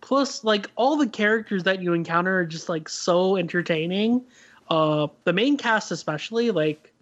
Plus, 0.00 0.44
like 0.44 0.70
all 0.76 0.96
the 0.96 1.06
characters 1.06 1.64
that 1.64 1.82
you 1.82 1.92
encounter 1.92 2.38
are 2.38 2.44
just 2.46 2.68
like 2.68 2.88
so 2.88 3.36
entertaining. 3.36 4.24
Uh, 4.70 5.08
the 5.24 5.32
main 5.32 5.56
cast, 5.56 5.90
especially, 5.90 6.50
like 6.50 6.92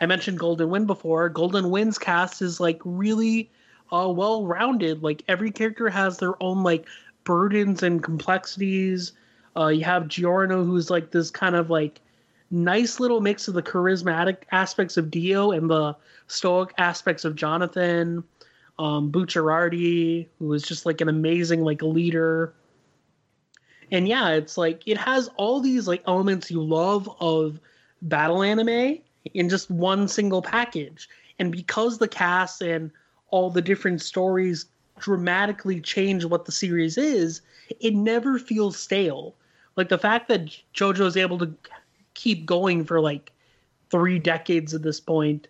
I 0.00 0.06
mentioned 0.06 0.38
Golden 0.38 0.70
Wind 0.70 0.86
before. 0.86 1.28
Golden 1.28 1.70
Wind's 1.70 1.98
cast 1.98 2.42
is 2.42 2.60
like 2.60 2.80
really 2.84 3.50
uh, 3.92 4.08
well 4.08 4.46
rounded. 4.46 5.02
Like 5.02 5.22
every 5.28 5.50
character 5.50 5.88
has 5.88 6.18
their 6.18 6.42
own 6.42 6.62
like 6.62 6.86
burdens 7.24 7.82
and 7.82 8.02
complexities. 8.02 9.12
Uh, 9.56 9.68
you 9.68 9.84
have 9.84 10.08
Giorno, 10.08 10.64
who's 10.64 10.90
like 10.90 11.10
this 11.10 11.30
kind 11.30 11.54
of 11.54 11.70
like 11.70 12.00
nice 12.50 12.98
little 12.98 13.20
mix 13.20 13.46
of 13.48 13.54
the 13.54 13.62
charismatic 13.62 14.38
aspects 14.50 14.96
of 14.96 15.10
Dio 15.10 15.52
and 15.52 15.68
the 15.68 15.94
stoic 16.26 16.72
aspects 16.78 17.24
of 17.24 17.36
Jonathan. 17.36 18.24
Um, 18.80 19.12
who 19.12 20.52
is 20.54 20.62
just 20.62 20.86
like 20.86 21.02
an 21.02 21.10
amazing 21.10 21.62
like 21.62 21.82
leader. 21.82 22.54
And 23.90 24.08
yeah, 24.08 24.30
it's 24.30 24.56
like 24.56 24.82
it 24.86 24.96
has 24.96 25.28
all 25.36 25.60
these 25.60 25.86
like 25.86 26.02
elements 26.06 26.50
you 26.50 26.62
love 26.62 27.14
of 27.20 27.60
battle 28.00 28.42
anime 28.42 29.00
in 29.34 29.50
just 29.50 29.70
one 29.70 30.08
single 30.08 30.40
package. 30.40 31.10
And 31.38 31.52
because 31.52 31.98
the 31.98 32.08
cast 32.08 32.62
and 32.62 32.90
all 33.28 33.50
the 33.50 33.60
different 33.60 34.00
stories 34.00 34.64
dramatically 34.98 35.82
change 35.82 36.24
what 36.24 36.46
the 36.46 36.52
series 36.52 36.96
is, 36.96 37.42
it 37.80 37.94
never 37.94 38.38
feels 38.38 38.78
stale. 38.78 39.34
Like 39.76 39.90
the 39.90 39.98
fact 39.98 40.26
that 40.28 40.46
JoJo 40.74 41.04
is 41.04 41.18
able 41.18 41.36
to 41.36 41.52
keep 42.14 42.46
going 42.46 42.86
for 42.86 42.98
like 42.98 43.30
three 43.90 44.18
decades 44.18 44.72
at 44.72 44.82
this 44.82 45.00
point 45.00 45.48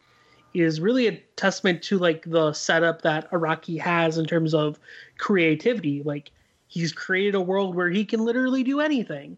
is 0.54 0.80
really 0.80 1.06
a 1.06 1.16
testament 1.36 1.82
to 1.84 1.98
like 1.98 2.24
the 2.28 2.52
setup 2.52 3.02
that 3.02 3.30
Araki 3.30 3.78
has 3.80 4.18
in 4.18 4.26
terms 4.26 4.54
of 4.54 4.78
creativity. 5.18 6.02
Like 6.02 6.30
he's 6.66 6.92
created 6.92 7.34
a 7.34 7.40
world 7.40 7.74
where 7.74 7.90
he 7.90 8.04
can 8.04 8.24
literally 8.24 8.62
do 8.62 8.80
anything. 8.80 9.36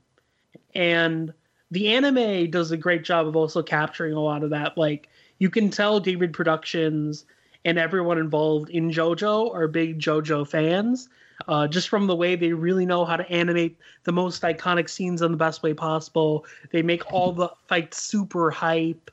And 0.75 1.33
the 1.71 1.89
anime 1.89 2.51
does 2.51 2.71
a 2.71 2.77
great 2.77 3.05
job 3.05 3.27
of 3.27 3.37
also 3.37 3.63
capturing 3.63 4.15
a 4.15 4.21
lot 4.21 4.43
of 4.43 4.51
that. 4.51 4.77
Like 4.77 5.09
you 5.39 5.51
can 5.51 5.71
tell 5.71 6.01
David 6.01 6.33
Productions 6.33 7.25
and 7.65 7.79
everyone 7.79 8.19
involved 8.19 8.71
in 8.71 8.91
JoJo 8.91 9.55
are 9.55 9.69
big 9.69 9.99
JoJo 9.99 10.47
fans. 10.47 11.09
Uh, 11.49 11.67
just 11.67 11.89
from 11.89 12.07
the 12.07 12.15
way 12.15 12.37
they 12.37 12.53
really 12.53 12.87
know 12.87 13.05
how 13.05 13.17
to 13.17 13.29
animate 13.29 13.77
the 14.05 14.13
most 14.13 14.43
iconic 14.43 14.89
scenes 14.89 15.23
in 15.23 15.33
the 15.33 15.37
best 15.37 15.63
way 15.63 15.75
possible. 15.75 16.45
They 16.71 16.83
make 16.83 17.13
all 17.13 17.33
the 17.33 17.49
fights 17.67 18.01
super 18.01 18.51
hype. 18.51 19.11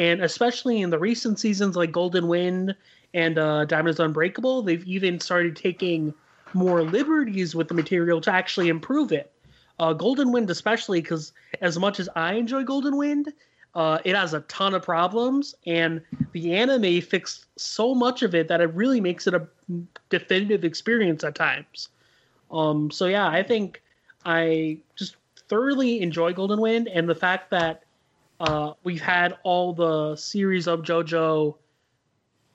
And 0.00 0.22
especially 0.22 0.80
in 0.80 0.88
the 0.88 0.98
recent 0.98 1.38
seasons 1.38 1.76
like 1.76 1.92
Golden 1.92 2.26
Wind 2.26 2.74
and 3.12 3.38
uh, 3.38 3.66
Diamond 3.66 3.90
is 3.90 4.00
Unbreakable, 4.00 4.62
they've 4.62 4.86
even 4.86 5.20
started 5.20 5.54
taking 5.54 6.14
more 6.54 6.82
liberties 6.82 7.54
with 7.54 7.68
the 7.68 7.74
material 7.74 8.18
to 8.22 8.32
actually 8.32 8.70
improve 8.70 9.12
it. 9.12 9.30
Uh, 9.78 9.92
Golden 9.92 10.32
Wind, 10.32 10.48
especially 10.48 11.02
because 11.02 11.32
as 11.60 11.78
much 11.78 12.00
as 12.00 12.08
I 12.16 12.32
enjoy 12.32 12.64
Golden 12.64 12.96
Wind, 12.96 13.34
uh, 13.74 13.98
it 14.02 14.16
has 14.16 14.32
a 14.32 14.40
ton 14.40 14.72
of 14.72 14.82
problems, 14.82 15.54
and 15.66 16.00
the 16.32 16.54
anime 16.54 17.02
fixed 17.02 17.44
so 17.56 17.94
much 17.94 18.22
of 18.22 18.34
it 18.34 18.48
that 18.48 18.62
it 18.62 18.72
really 18.74 19.02
makes 19.02 19.26
it 19.26 19.34
a 19.34 19.46
definitive 20.08 20.64
experience 20.64 21.22
at 21.24 21.34
times. 21.34 21.88
Um, 22.50 22.90
so 22.90 23.04
yeah, 23.04 23.28
I 23.28 23.42
think 23.42 23.82
I 24.24 24.78
just 24.96 25.16
thoroughly 25.50 26.00
enjoy 26.00 26.32
Golden 26.32 26.62
Wind, 26.62 26.88
and 26.88 27.06
the 27.06 27.14
fact 27.14 27.50
that 27.50 27.84
uh, 28.40 28.72
we've 28.82 29.02
had 29.02 29.36
all 29.42 29.72
the 29.72 30.16
series 30.16 30.66
of 30.66 30.80
JoJo 30.80 31.56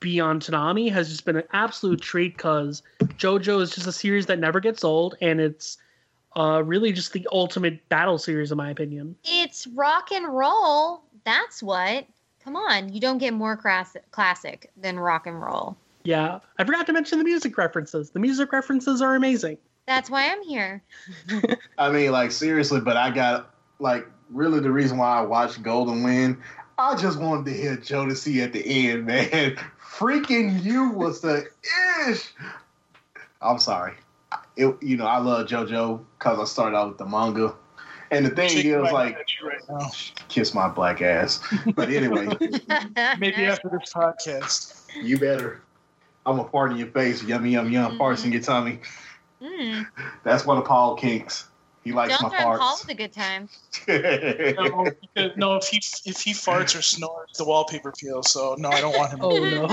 beyond 0.00 0.42
Toonami 0.42 0.92
has 0.92 1.08
just 1.08 1.24
been 1.24 1.36
an 1.36 1.44
absolute 1.52 2.00
treat 2.00 2.36
because 2.36 2.82
JoJo 3.00 3.62
is 3.62 3.70
just 3.70 3.86
a 3.86 3.92
series 3.92 4.26
that 4.26 4.38
never 4.38 4.60
gets 4.60 4.84
old, 4.84 5.16
and 5.20 5.40
it's 5.40 5.78
uh, 6.36 6.62
really 6.64 6.92
just 6.92 7.12
the 7.12 7.26
ultimate 7.32 7.88
battle 7.88 8.18
series, 8.18 8.50
in 8.50 8.58
my 8.58 8.70
opinion. 8.70 9.16
It's 9.24 9.66
rock 9.68 10.10
and 10.12 10.28
roll. 10.28 11.02
That's 11.24 11.62
what. 11.62 12.06
Come 12.42 12.56
on, 12.56 12.92
you 12.92 13.00
don't 13.00 13.18
get 13.18 13.32
more 13.32 13.56
class- 13.56 13.96
classic 14.10 14.70
than 14.76 14.98
rock 14.98 15.26
and 15.26 15.40
roll. 15.40 15.76
Yeah, 16.04 16.38
I 16.58 16.64
forgot 16.64 16.86
to 16.86 16.92
mention 16.92 17.18
the 17.18 17.24
music 17.24 17.56
references. 17.58 18.10
The 18.10 18.20
music 18.20 18.52
references 18.52 19.02
are 19.02 19.16
amazing. 19.16 19.58
That's 19.86 20.10
why 20.10 20.30
I'm 20.30 20.42
here. 20.42 20.82
I 21.78 21.90
mean, 21.90 22.12
like 22.12 22.32
seriously, 22.32 22.80
but 22.80 22.96
I 22.96 23.10
got 23.10 23.54
like 23.78 24.06
really 24.30 24.60
the 24.60 24.70
reason 24.70 24.98
why 24.98 25.18
I 25.18 25.22
watched 25.22 25.62
Golden 25.62 26.02
Wind. 26.02 26.38
I 26.78 26.94
just 26.96 27.18
wanted 27.18 27.46
to 27.46 27.52
hear 27.56 27.76
Jodeci 27.76 28.42
at 28.44 28.52
the 28.52 28.64
end, 28.90 29.06
man. 29.06 29.56
Freaking 29.80 30.62
you 30.62 30.90
was 30.90 31.20
the 31.20 31.46
ish. 32.08 32.32
I'm 33.40 33.58
sorry. 33.58 33.94
It, 34.56 34.74
you 34.82 34.96
know, 34.96 35.06
I 35.06 35.18
love 35.18 35.46
JoJo 35.48 36.02
because 36.18 36.38
I 36.38 36.44
started 36.44 36.76
out 36.76 36.88
with 36.88 36.98
the 36.98 37.06
manga. 37.06 37.54
And 38.10 38.24
the 38.24 38.30
thing 38.30 38.48
Shaking 38.50 38.72
is, 38.84 38.92
like, 38.92 39.16
right 39.42 39.60
now. 39.68 39.90
kiss 40.28 40.54
my 40.54 40.68
black 40.68 41.02
ass. 41.02 41.40
But 41.74 41.88
anyway, 41.90 42.26
Maybe 43.18 43.44
after 43.46 43.68
this 43.68 43.92
podcast. 43.92 44.86
you 45.02 45.18
better. 45.18 45.60
I'm 46.24 46.38
a 46.38 46.48
fart 46.48 46.70
in 46.72 46.76
your 46.78 46.86
face, 46.88 47.22
yummy, 47.24 47.50
yum, 47.52 47.70
yum, 47.70 47.98
farts 47.98 48.24
in 48.24 48.32
your 48.32 48.42
tummy. 48.42 48.80
Mm, 49.42 49.86
That's 50.24 50.46
one 50.46 50.56
of 50.56 50.64
Paul 50.64 50.94
kinks. 50.96 51.46
He 51.86 51.92
likes 51.92 52.18
don't 52.18 52.24
my 52.24 52.28
threaten 52.30 52.58
Paul 52.58 52.76
farts. 52.76 52.88
with 52.88 52.90
a 52.90 52.98
good 52.98 53.12
time. 53.12 53.48
No, 53.86 54.90
no, 55.36 55.54
if 55.54 55.68
he 55.68 55.76
if 56.04 56.20
he 56.20 56.32
farts 56.32 56.76
or 56.76 56.82
snores, 56.82 57.30
the 57.38 57.44
wallpaper 57.44 57.92
peels. 57.92 58.32
So 58.32 58.56
no, 58.58 58.70
I 58.70 58.80
don't 58.80 58.96
want 58.96 59.12
him. 59.12 59.20
Oh 59.22 59.38
no. 59.38 59.68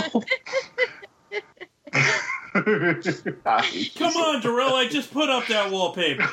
I 3.46 3.62
hate 3.64 3.96
you 3.96 4.00
Come 4.00 4.16
on, 4.16 4.42
Darrell, 4.42 4.76
I 4.76 4.88
just 4.88 5.12
put 5.12 5.28
up 5.28 5.48
that 5.48 5.72
wallpaper. 5.72 6.30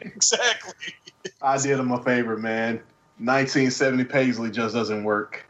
exactly. 0.00 0.74
I 1.42 1.58
did 1.58 1.80
him 1.80 1.90
a 1.90 2.00
favor, 2.04 2.36
man. 2.36 2.76
1970 3.18 4.04
Paisley 4.04 4.52
just 4.52 4.76
doesn't 4.76 5.02
work. 5.02 5.44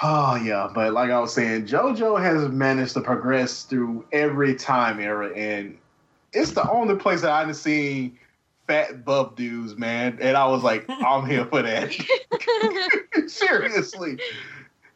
Oh 0.00 0.36
yeah, 0.36 0.70
but 0.72 0.92
like 0.92 1.10
I 1.10 1.18
was 1.18 1.34
saying, 1.34 1.66
JoJo 1.66 2.22
has 2.22 2.48
managed 2.52 2.94
to 2.94 3.00
progress 3.00 3.64
through 3.64 4.04
every 4.12 4.54
time 4.54 5.00
era, 5.00 5.34
and 5.34 5.76
it's 6.32 6.52
the 6.52 6.68
only 6.70 6.96
place 6.96 7.22
that 7.22 7.32
I've 7.32 7.54
seen 7.56 8.18
fat 8.66 9.04
buff 9.04 9.34
dudes, 9.34 9.76
man. 9.76 10.18
And 10.20 10.36
I 10.36 10.46
was 10.46 10.62
like, 10.62 10.84
I'm 10.88 11.26
here 11.26 11.44
for 11.46 11.62
that. 11.62 11.92
Seriously. 13.26 14.18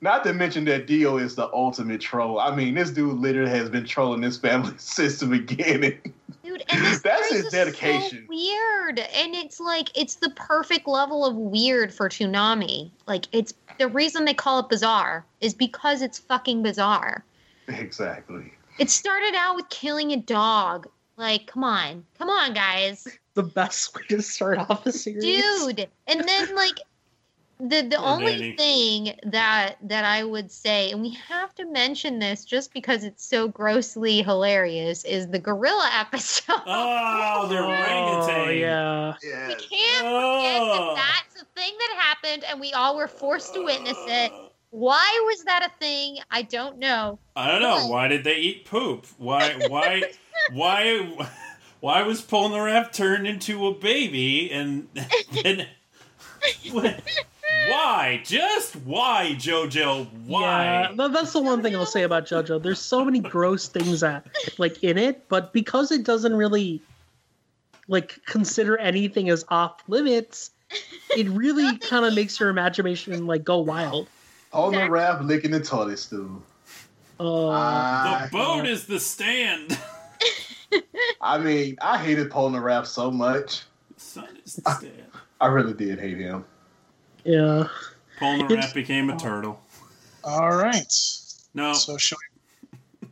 Not 0.01 0.23
to 0.25 0.35
mention 0.35 0.65
that 0.67 0.87
Dio 0.87 1.17
is 1.17 1.35
the 1.35 1.51
ultimate 1.53 2.01
troll. 2.01 2.39
I 2.39 2.55
mean, 2.55 2.75
this 2.75 2.91
dude 2.91 3.19
literally 3.19 3.51
has 3.51 3.71
been 3.71 3.87
trolling 3.87 4.21
this 4.21 4.37
family 4.39 4.75
since 4.79 5.21
the 5.21 5.27
beginning. 5.27 5.99
Dude, 6.45 6.63
and 6.69 6.85
this 6.85 7.01
That's 7.01 7.33
his 7.33 7.47
is 7.47 7.51
so 7.51 7.65
dedication. 7.65 8.27
weird, 8.29 8.99
and 8.99 9.35
it's 9.35 9.59
like 9.59 9.89
it's 9.99 10.17
the 10.17 10.29
perfect 10.37 10.87
level 10.87 11.25
of 11.25 11.35
weird 11.37 11.93
for 11.93 12.11
Toonami. 12.11 12.91
Like 13.07 13.29
it's 13.33 13.55
the 13.79 13.89
reason 13.89 14.27
they 14.27 14.35
call 14.35 14.59
it 14.61 14.69
bizarre 14.69 15.25
is 15.41 15.55
because 15.55 16.03
it's 16.03 16.19
fucking 16.19 16.63
bizarre. 16.63 17.25
Exactly. 17.69 18.53
It 18.79 18.91
started 18.91 19.35
out 19.35 19.57
with 19.57 19.69
killing 19.71 20.13
a 20.13 20.19
dog. 20.19 20.87
Like, 21.17 21.47
come 21.47 21.63
on, 21.65 22.05
come 22.19 22.29
on, 22.29 22.55
guys, 22.55 23.07
the 23.35 23.43
best 23.43 23.95
way 23.95 24.03
to 24.09 24.21
start 24.23 24.59
off 24.59 24.85
a 24.87 24.93
series. 24.93 25.23
dude. 25.25 25.89
And 26.07 26.27
then 26.29 26.55
like, 26.57 26.81
The 27.61 27.83
the 27.83 27.97
Poor 27.99 28.07
only 28.07 28.33
Danny. 28.33 28.57
thing 28.57 29.31
that 29.31 29.77
that 29.83 30.05
I 30.05 30.25
would 30.25 30.51
say, 30.51 30.91
and 30.91 31.01
we 31.01 31.11
have 31.29 31.55
to 31.55 31.67
mention 31.67 32.19
this 32.19 32.45
just 32.45 32.75
because 32.75 33.05
it's 33.05 33.25
so 33.25 33.47
grossly 33.47 34.23
hilarious, 34.23 35.05
is 35.05 35.29
the 35.29 35.39
gorilla 35.39 35.89
episode. 35.95 36.61
Oh, 36.67 37.47
the 37.49 37.63
orangutan. 37.63 38.49
Oh, 38.49 38.51
yeah. 38.51 39.15
we 39.23 39.29
Yeah. 39.31 39.47
can't 39.47 39.61
forget 39.61 40.03
Oh. 40.05 40.95
that 40.97 40.97
that's 41.31 41.43
a 41.43 41.45
thing 41.55 41.73
that 41.79 41.95
happened, 41.97 42.43
and 42.45 42.59
we 42.61 42.73
all 42.73 42.97
were 42.97 43.07
forced 43.09 43.55
to 43.55 43.63
witness 43.65 43.97
it. 44.09 44.33
Why 44.75 45.23
was 45.27 45.45
that 45.45 45.65
a 45.65 45.79
thing? 45.79 46.19
I 46.33 46.43
don't 46.43 46.79
know. 46.81 47.21
I 47.37 47.49
don't 47.49 47.63
know. 47.63 47.87
Why 47.87 48.09
did 48.09 48.25
they 48.25 48.39
eat 48.39 48.65
poop? 48.65 49.07
Why? 49.19 49.55
Why? 49.69 50.03
why? 50.53 51.29
Why 51.79 52.03
was 52.03 52.21
Polnareff 52.23 52.91
turned 52.93 53.25
into 53.25 53.69
a 53.69 53.73
baby 53.73 54.51
and 54.51 54.89
then? 55.45 55.69
why? 56.73 58.21
Just 58.25 58.75
why, 58.75 59.37
JoJo? 59.39 60.09
Why? 60.27 60.93
Yeah, 60.93 61.07
that's 61.07 61.33
the 61.33 61.41
one 61.41 61.63
thing 61.63 61.77
I'll 61.77 61.87
say 61.87 62.03
about 62.03 62.25
JoJo. 62.25 62.61
There's 62.61 62.81
so 62.81 63.05
many 63.05 63.21
gross 63.21 63.69
things 63.69 64.01
that 64.01 64.27
like 64.59 64.83
in 64.83 64.99
it, 64.99 65.29
but 65.29 65.53
because 65.53 65.93
it 65.93 66.03
doesn't 66.03 66.35
really 66.35 66.83
like 67.87 68.19
consider 68.27 68.77
anything 68.79 69.29
as 69.29 69.45
off 69.51 69.85
limits, 69.87 70.51
it 71.17 71.29
really 71.29 71.79
kind 71.79 72.05
of 72.05 72.17
makes 72.17 72.41
your 72.41 72.49
imagination 72.49 73.29
like 73.29 73.45
go 73.45 73.61
wild. 73.61 74.09
On 74.55 74.73
the 74.73 74.89
rap 74.89 75.21
licking 75.23 75.51
the 75.51 75.61
toilet 75.61 75.99
stool. 75.99 76.43
Uh, 77.19 77.49
I, 77.49 78.29
the 78.31 78.37
boat 78.37 78.67
is 78.67 78.87
the 78.87 78.99
stand. 79.01 79.79
I 81.21 81.39
mean, 81.39 81.77
I 81.83 81.99
hated 81.99 82.31
Polnareff 82.31 82.87
so 82.87 83.11
much. 83.11 83.63
The 83.95 84.01
sun 84.01 84.39
is 84.45 84.55
the 84.57 84.71
stand. 84.71 85.07
I 85.41 85.47
really 85.47 85.75
did 85.75 86.01
hate 86.01 86.19
him. 86.19 86.45
yeah. 87.25 87.69
Polnareff 88.21 88.73
became 88.75 89.11
a 89.11 89.17
turtle. 89.19 89.61
All 90.23 90.55
right. 90.57 90.93
No, 91.53 91.73
So 91.75 91.97
should 91.97 92.19
we 92.19 93.09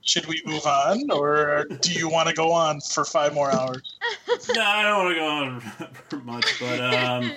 should 0.00 0.26
we 0.26 0.40
move 0.46 0.64
on, 0.66 1.10
or 1.10 1.66
do 1.80 1.92
you 1.92 2.08
want 2.08 2.28
to 2.28 2.34
go 2.34 2.52
on 2.52 2.80
for 2.80 3.04
five 3.04 3.34
more 3.34 3.50
hours? 3.52 3.98
no, 4.54 4.62
I 4.62 4.82
don't 4.82 5.04
want 5.04 5.14
to 5.14 5.20
go 5.20 5.26
on 5.26 5.60
for 6.08 6.16
much, 6.18 6.46
but 6.60 6.80
um, 6.80 7.32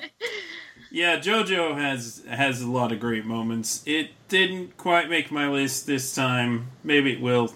yeah, 0.92 1.18
JoJo 1.20 1.76
has 1.76 2.24
has 2.28 2.62
a 2.62 2.70
lot 2.70 2.92
of 2.92 3.00
great 3.00 3.26
moments. 3.26 3.84
It 3.86 4.12
didn't 4.28 4.78
quite 4.78 5.10
make 5.10 5.32
my 5.32 5.48
list 5.50 5.86
this 5.88 6.14
time. 6.14 6.68
Maybe 6.84 7.14
it 7.14 7.22
will 7.22 7.54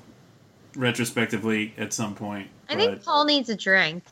retrospectively 0.75 1.73
at 1.77 1.93
some 1.93 2.15
point. 2.15 2.49
I 2.69 2.75
think 2.75 3.03
Paul 3.03 3.25
needs 3.25 3.49
a 3.49 3.55
drink. 3.55 4.03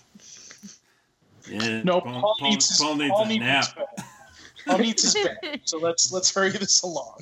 yeah, 1.49 1.81
No, 1.83 2.01
Paul, 2.01 2.21
Paul, 2.21 2.35
Paul- 2.39 2.49
needs 2.49 2.67
his, 2.69 2.77
Paul 2.79 2.95
needs 2.95 3.11
Paul 3.11 3.23
a 3.23 3.27
needs 3.27 3.39
nap. 3.43 3.65
his 3.65 3.73
bed. 3.73 4.05
Paul 4.67 4.77
needs 4.79 5.03
his 5.03 5.13
bed. 5.13 5.61
So 5.65 5.79
let's 5.79 6.11
let's 6.11 6.33
hurry 6.33 6.49
this 6.51 6.81
along. 6.83 7.21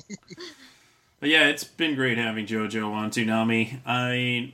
But 1.20 1.28
yeah, 1.28 1.48
it's 1.48 1.64
been 1.64 1.94
great 1.94 2.18
having 2.18 2.46
JoJo 2.46 2.90
on 2.92 3.10
Toonami. 3.10 3.80
I 3.86 4.52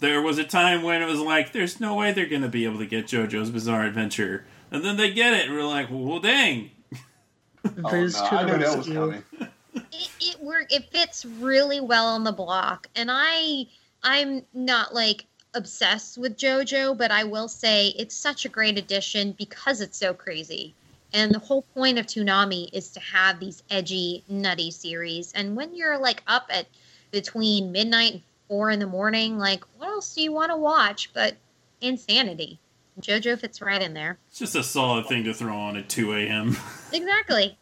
there 0.00 0.22
was 0.22 0.38
a 0.38 0.44
time 0.44 0.82
when 0.82 1.02
it 1.02 1.06
was 1.06 1.18
like, 1.20 1.52
there's 1.52 1.80
no 1.80 1.94
way 1.96 2.12
they're 2.12 2.26
gonna 2.26 2.48
be 2.48 2.64
able 2.64 2.78
to 2.78 2.86
get 2.86 3.06
JoJo's 3.06 3.50
Bizarre 3.50 3.84
Adventure, 3.84 4.44
and 4.70 4.84
then 4.84 4.96
they 4.96 5.10
get 5.12 5.32
it, 5.32 5.46
and 5.46 5.54
we're 5.56 5.64
like, 5.64 5.88
well, 5.90 6.20
dang. 6.20 6.70
Oh, 7.84 7.90
There's 7.90 8.14
no, 8.14 8.28
two 8.28 8.36
I 8.36 8.44
knew 8.44 8.52
of 8.54 8.60
that 8.60 8.78
was 8.78 8.86
coming. 8.86 9.22
it, 9.92 10.10
it 10.20 10.40
work 10.40 10.72
it 10.72 10.90
fits 10.90 11.24
really 11.24 11.80
well 11.80 12.06
on 12.06 12.24
the 12.24 12.32
block 12.32 12.88
and 12.96 13.10
i 13.12 13.66
i'm 14.02 14.42
not 14.54 14.94
like 14.94 15.26
obsessed 15.54 16.18
with 16.18 16.36
jojo 16.36 16.96
but 16.96 17.10
i 17.10 17.24
will 17.24 17.48
say 17.48 17.88
it's 17.88 18.14
such 18.14 18.44
a 18.44 18.48
great 18.48 18.78
addition 18.78 19.32
because 19.32 19.80
it's 19.80 19.98
so 19.98 20.14
crazy. 20.14 20.74
And 21.14 21.32
the 21.34 21.38
whole 21.38 21.62
point 21.62 21.98
of 21.98 22.04
Toonami 22.04 22.68
is 22.70 22.90
to 22.90 23.00
have 23.00 23.40
these 23.40 23.62
edgy 23.70 24.24
nutty 24.28 24.70
series 24.70 25.32
and 25.32 25.56
when 25.56 25.74
you're 25.74 25.96
like 25.98 26.22
up 26.26 26.48
at 26.50 26.66
between 27.10 27.72
midnight 27.72 28.12
and 28.12 28.22
four 28.46 28.70
in 28.70 28.78
the 28.78 28.86
morning 28.86 29.38
like 29.38 29.64
what 29.78 29.88
else 29.88 30.14
do 30.14 30.22
you 30.22 30.32
want 30.32 30.50
to 30.50 30.56
watch 30.56 31.10
but 31.14 31.34
insanity 31.80 32.58
jojo 33.00 33.38
fits 33.38 33.60
right 33.60 33.82
in 33.82 33.94
there 33.94 34.18
It's 34.28 34.38
just 34.38 34.54
a 34.54 34.62
solid 34.62 35.06
thing 35.06 35.24
to 35.24 35.34
throw 35.34 35.56
on 35.56 35.76
at 35.76 35.88
2 35.88 36.12
a.m. 36.14 36.56
exactly 36.92 37.56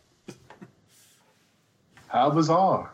How 2.09 2.31
bizarre. 2.31 2.91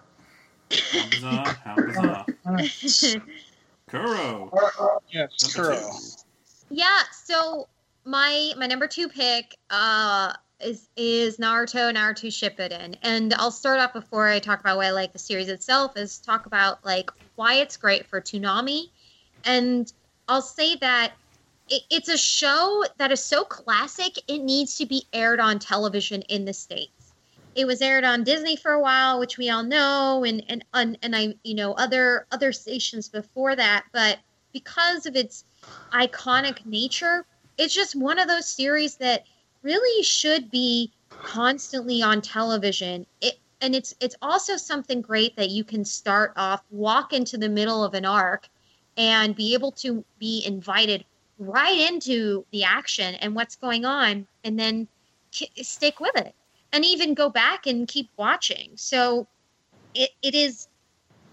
How 0.71 1.09
bizarre! 1.11 1.47
How 1.65 1.77
bizarre! 1.77 2.27
Kuro. 3.89 4.51
Yes, 5.11 5.55
Kuro. 5.55 5.91
Yeah, 6.71 7.01
so 7.13 7.69
my 8.05 8.53
my 8.57 8.67
number 8.67 8.87
two 8.87 9.09
pick 9.09 9.55
uh 9.71 10.33
is 10.61 10.89
is 10.97 11.37
Naruto 11.37 11.93
Naruto 11.95 12.29
Shippuden, 12.29 12.97
and 13.03 13.35
I'll 13.35 13.51
start 13.51 13.81
off 13.81 13.93
before 13.93 14.29
I 14.29 14.39
talk 14.39 14.61
about 14.61 14.79
why 14.79 14.87
I 14.87 14.91
like 14.93 15.13
the 15.13 15.19
series 15.19 15.49
itself. 15.49 15.97
Is 15.97 16.19
talk 16.19 16.47
about 16.47 16.85
like 16.85 17.11
why 17.37 17.55
it's 17.57 17.77
great 17.77 18.07
for 18.07 18.21
Toonami, 18.21 18.85
and 19.45 19.93
I'll 20.29 20.43
say 20.43 20.77
that 20.77 21.13
it, 21.69 21.83
it's 21.91 22.09
a 22.09 22.17
show 22.17 22.85
that 22.99 23.13
is 23.13 23.25
so 23.25 23.45
classic 23.45 24.19
it 24.29 24.39
needs 24.39 24.77
to 24.79 24.87
be 24.87 25.05
aired 25.13 25.41
on 25.41 25.59
television 25.59 26.23
in 26.23 26.45
the 26.45 26.53
states. 26.53 27.13
It 27.55 27.67
was 27.67 27.83
aired 27.83 28.05
on 28.05 28.25
Disney 28.25 28.57
for 28.57 28.73
a 28.73 28.81
while, 28.81 29.21
which 29.21 29.37
we 29.37 29.51
all 29.51 29.63
know, 29.63 30.25
and 30.25 30.43
and 30.49 30.65
and, 30.73 30.99
and 31.03 31.15
I 31.15 31.35
you 31.45 31.55
know 31.55 31.73
other 31.75 32.27
other 32.33 32.53
stations 32.53 33.09
before 33.09 33.55
that, 33.57 33.85
but 33.93 34.19
because 34.53 35.07
of 35.07 35.17
its 35.17 35.45
iconic 35.93 36.65
nature. 36.67 37.27
It's 37.59 37.75
just 37.75 37.95
one 37.95 38.19
of 38.19 38.29
those 38.29 38.47
series 38.47 38.97
that 38.97 39.25
really 39.63 40.03
should 40.03 40.51
be 40.51 40.93
constantly 41.11 42.03
on 42.03 42.21
television. 42.21 43.07
It 43.21 43.39
and 43.61 43.75
it's 43.75 43.95
it's 44.01 44.17
also 44.23 44.57
something 44.57 45.03
great 45.03 45.37
that 45.37 45.51
you 45.51 45.65
can 45.65 45.85
start 45.85 46.33
off, 46.37 46.63
walk 46.71 47.13
into 47.13 47.37
the 47.37 47.49
middle 47.49 47.85
of 47.85 47.95
an 47.95 48.05
arc, 48.05 48.49
and 48.97 49.37
be 49.37 49.55
able 49.55 49.73
to 49.73 50.05
be 50.19 50.43
invited 50.45 51.05
right 51.39 51.91
into 51.91 52.47
the 52.53 52.65
action 52.65 53.15
and 53.17 53.35
what's 53.35 53.57
going 53.57 53.85
on, 53.85 54.27
and 54.45 54.59
then 54.59 54.89
k- 55.33 55.51
stick 55.63 56.01
with 56.01 56.17
it, 56.17 56.35
and 56.73 56.85
even 56.85 57.15
go 57.15 57.31
back 57.31 57.67
and 57.67 57.89
keep 57.89 58.11
watching. 58.17 58.73
So 58.77 59.27
it, 59.95 60.11
it 60.23 60.35
is 60.35 60.69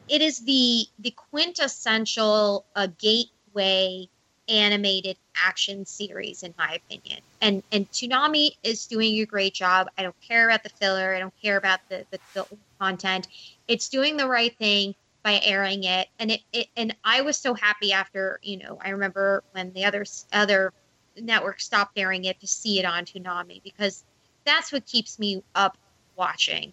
it 0.08 0.22
is 0.22 0.40
the 0.40 0.86
the 1.00 1.12
quintessential 1.12 2.66
uh, 2.76 2.88
gateway 3.00 4.08
animated 4.48 5.16
action 5.42 5.86
series 5.86 6.42
in 6.44 6.54
my 6.58 6.74
opinion. 6.74 7.22
And 7.42 7.64
and 7.72 7.90
Toonami 7.92 8.52
is 8.64 8.88
doing 8.88 9.20
a 9.20 9.26
great 9.26 9.54
job. 9.54 9.88
I 9.98 10.04
don't 10.04 10.20
care 10.28 10.50
about 10.50 10.64
the 10.64 10.70
filler. 10.70 11.14
I 11.14 11.20
don't 11.20 11.34
care 11.42 11.58
about 11.58 11.80
the 11.90 12.06
the, 12.12 12.20
the 12.34 12.46
content. 12.80 13.28
It's 13.68 13.90
doing 13.90 14.18
the 14.18 14.28
right 14.28 14.58
thing 14.58 14.96
by 15.24 15.40
airing 15.44 15.84
it 15.84 16.08
and 16.20 16.32
it, 16.32 16.42
it 16.54 16.68
and 16.78 16.96
i 17.04 17.22
was 17.22 17.38
so 17.38 17.54
happy 17.54 17.92
after 17.92 18.40
you 18.42 18.58
know 18.58 18.78
i 18.84 18.90
remember 18.90 19.44
when 19.52 19.72
the 19.74 19.86
other 19.86 20.06
other 20.32 20.74
networks 21.20 21.66
stopped 21.66 21.98
airing 21.98 22.26
it 22.26 22.40
to 22.40 22.48
see 22.48 22.80
it 22.80 22.86
on 22.86 23.04
Toonami 23.04 23.62
because 23.62 24.06
that's 24.46 24.72
what 24.72 24.86
keeps 24.86 25.20
me 25.20 25.44
up 25.56 25.78
watching 26.16 26.72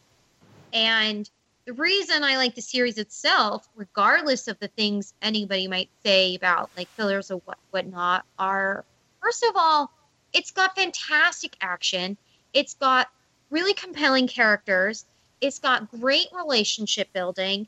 and 0.73 1.29
the 1.67 1.73
reason 1.73 2.23
I 2.23 2.37
like 2.37 2.55
the 2.55 2.63
series 2.63 2.97
itself, 2.97 3.69
regardless 3.75 4.47
of 4.47 4.59
the 4.61 4.69
things 4.69 5.13
anybody 5.21 5.67
might 5.67 5.91
say 6.05 6.37
about 6.37 6.71
like 6.77 6.89
fillers 6.91 7.31
or 7.31 7.43
what 7.45 7.59
whatnot, 7.71 8.25
are 8.39 8.85
first 9.21 9.43
of 9.43 9.57
all, 9.57 9.91
it's 10.33 10.53
got 10.53 10.77
fantastic 10.77 11.57
action. 11.61 12.17
It's 12.55 12.75
got 12.75 13.09
really 13.51 13.75
compelling 13.75 14.29
characters. 14.29 15.07
It's 15.41 15.59
got 15.59 15.91
great 15.91 16.29
relationship 16.33 17.13
building, 17.13 17.67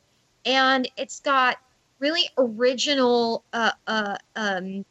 and 0.48 0.90
it's 0.96 1.20
got 1.20 1.58
really 2.00 2.24
original 2.38 3.44
uh, 3.52 3.72
uh, 3.86 4.16
um, 4.34 4.84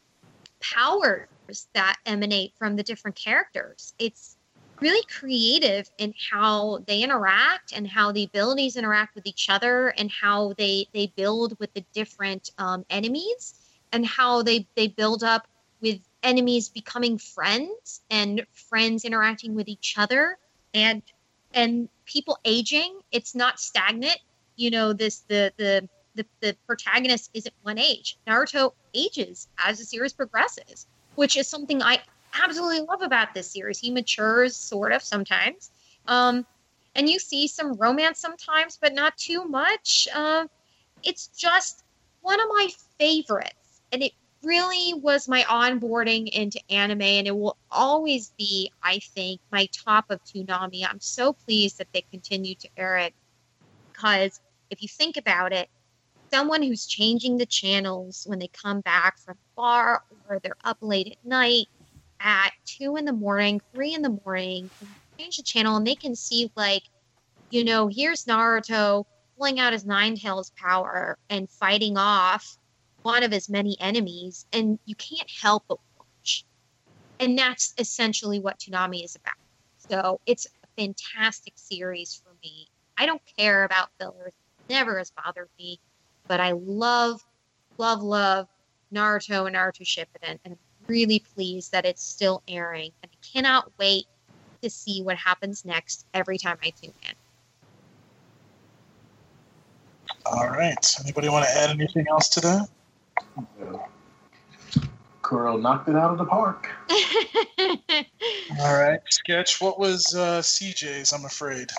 powers 0.60 1.26
that 1.74 1.96
emanate 2.06 2.52
from 2.56 2.76
the 2.76 2.82
different 2.84 3.16
characters. 3.16 3.92
It's 3.98 4.36
really 4.80 5.04
creative 5.10 5.90
in 5.98 6.14
how 6.30 6.78
they 6.86 7.02
interact 7.02 7.72
and 7.74 7.88
how 7.88 8.12
the 8.12 8.22
abilities 8.22 8.76
interact 8.76 9.16
with 9.16 9.26
each 9.26 9.50
other 9.50 9.88
and 9.88 10.08
how 10.10 10.54
they 10.56 10.86
they 10.94 11.12
build 11.16 11.58
with 11.58 11.74
the 11.74 11.84
different 11.92 12.52
um, 12.58 12.86
enemies 12.88 13.54
and 13.92 14.06
how 14.06 14.42
they 14.42 14.68
they 14.76 14.86
build 14.86 15.24
up 15.24 15.48
with 15.80 15.98
enemies 16.22 16.68
becoming 16.68 17.18
friends 17.18 18.02
and 18.10 18.46
friends 18.52 19.04
interacting 19.04 19.56
with 19.56 19.66
each 19.66 19.96
other 19.98 20.38
and 20.74 21.02
and 21.52 21.88
people 22.06 22.38
aging 22.44 23.00
it's 23.10 23.34
not 23.34 23.58
stagnant 23.58 24.18
you 24.58 24.70
know 24.70 24.92
this 24.92 25.20
the 25.28 25.52
the 25.56 25.88
the, 26.14 26.26
the 26.40 26.56
protagonist 26.66 27.30
isn't 27.32 27.54
one 27.62 27.78
age 27.78 28.18
naruto 28.26 28.72
ages 28.92 29.48
as 29.64 29.78
the 29.78 29.84
series 29.84 30.12
progresses 30.12 30.86
which 31.14 31.36
is 31.36 31.46
something 31.48 31.82
i 31.82 31.98
absolutely 32.42 32.80
love 32.80 33.02
about 33.02 33.34
this 33.34 33.50
series. 33.50 33.78
He 33.78 33.90
matures 33.90 34.56
sort 34.56 34.92
of 34.92 35.02
sometimes. 35.02 35.70
Um, 36.06 36.46
and 36.94 37.08
you 37.08 37.18
see 37.18 37.46
some 37.46 37.74
romance 37.74 38.18
sometimes, 38.18 38.78
but 38.80 38.94
not 38.94 39.16
too 39.16 39.44
much. 39.44 40.08
Uh, 40.14 40.46
it's 41.02 41.28
just 41.28 41.84
one 42.22 42.40
of 42.40 42.46
my 42.48 42.68
favorites. 42.98 43.82
And 43.92 44.02
it 44.02 44.12
really 44.42 44.94
was 44.94 45.28
my 45.28 45.42
onboarding 45.42 46.28
into 46.28 46.60
anime, 46.70 47.02
and 47.02 47.26
it 47.26 47.36
will 47.36 47.56
always 47.70 48.32
be, 48.38 48.70
I 48.82 48.98
think, 48.98 49.40
my 49.50 49.68
top 49.72 50.10
of 50.10 50.22
Toonami. 50.24 50.86
I'm 50.88 51.00
so 51.00 51.32
pleased 51.32 51.78
that 51.78 51.88
they 51.92 52.04
continue 52.10 52.54
to 52.56 52.68
air 52.76 52.96
it 52.98 53.14
because 53.92 54.40
if 54.70 54.82
you 54.82 54.88
think 54.88 55.16
about 55.16 55.52
it, 55.52 55.68
someone 56.32 56.62
who's 56.62 56.86
changing 56.86 57.36
the 57.38 57.46
channels 57.46 58.24
when 58.26 58.38
they 58.38 58.48
come 58.48 58.80
back 58.82 59.18
from 59.18 59.38
bar 59.56 60.02
or 60.28 60.40
they're 60.42 60.56
up 60.64 60.78
late 60.80 61.08
at 61.08 61.28
night 61.28 61.66
at 62.20 62.52
two 62.66 62.96
in 62.96 63.04
the 63.04 63.12
morning, 63.12 63.60
three 63.74 63.94
in 63.94 64.02
the 64.02 64.18
morning, 64.24 64.70
change 65.18 65.36
the 65.36 65.42
channel 65.42 65.76
and 65.76 65.86
they 65.86 65.96
can 65.96 66.14
see 66.14 66.50
like, 66.56 66.82
you 67.50 67.64
know, 67.64 67.88
here's 67.88 68.24
Naruto 68.24 69.04
pulling 69.36 69.60
out 69.60 69.72
his 69.72 69.86
nine 69.86 70.16
tails 70.16 70.52
power 70.56 71.18
and 71.30 71.50
fighting 71.50 71.96
off 71.96 72.58
one 73.02 73.22
of 73.22 73.32
his 73.32 73.48
many 73.48 73.76
enemies, 73.80 74.44
and 74.52 74.78
you 74.84 74.94
can't 74.96 75.30
help 75.40 75.64
but 75.68 75.78
watch. 75.98 76.44
And 77.20 77.38
that's 77.38 77.74
essentially 77.78 78.40
what 78.40 78.58
Toonami 78.58 79.04
is 79.04 79.16
about. 79.16 79.34
So 79.78 80.20
it's 80.26 80.46
a 80.46 80.82
fantastic 80.82 81.54
series 81.56 82.20
for 82.22 82.34
me. 82.42 82.68
I 82.98 83.06
don't 83.06 83.22
care 83.38 83.64
about 83.64 83.88
fillers; 84.00 84.32
never 84.68 84.98
has 84.98 85.10
bothered 85.10 85.48
me. 85.58 85.80
But 86.26 86.40
I 86.40 86.52
love, 86.52 87.20
love, 87.78 88.02
love 88.02 88.48
Naruto 88.92 89.46
and 89.46 89.56
Naruto 89.56 89.82
Shippuden, 89.82 90.38
and 90.44 90.52
I'm 90.52 90.58
really 90.86 91.20
pleased 91.34 91.72
that 91.72 91.84
it's 91.84 92.02
still 92.02 92.42
airing. 92.48 92.92
And 93.02 93.10
I 93.12 93.16
cannot 93.32 93.72
wait 93.78 94.06
to 94.62 94.70
see 94.70 95.02
what 95.02 95.16
happens 95.16 95.64
next 95.64 96.06
every 96.14 96.38
time 96.38 96.58
I 96.62 96.70
tune 96.70 96.92
in. 97.02 97.14
All 100.26 100.48
right. 100.48 100.96
Anybody 101.02 101.28
want 101.28 101.46
to 101.46 101.50
add 101.50 101.70
anything 101.70 102.06
else 102.10 102.28
to 102.30 102.40
that? 102.40 102.68
Kuro 105.22 105.56
knocked 105.56 105.88
it 105.88 105.96
out 105.96 106.10
of 106.10 106.18
the 106.18 106.24
park. 106.24 106.70
All 108.60 108.74
right. 108.74 109.00
Sketch. 109.10 109.60
What 109.60 109.78
was 109.78 110.14
uh, 110.14 110.40
CJ's? 110.40 111.12
I'm 111.12 111.24
afraid. 111.24 111.70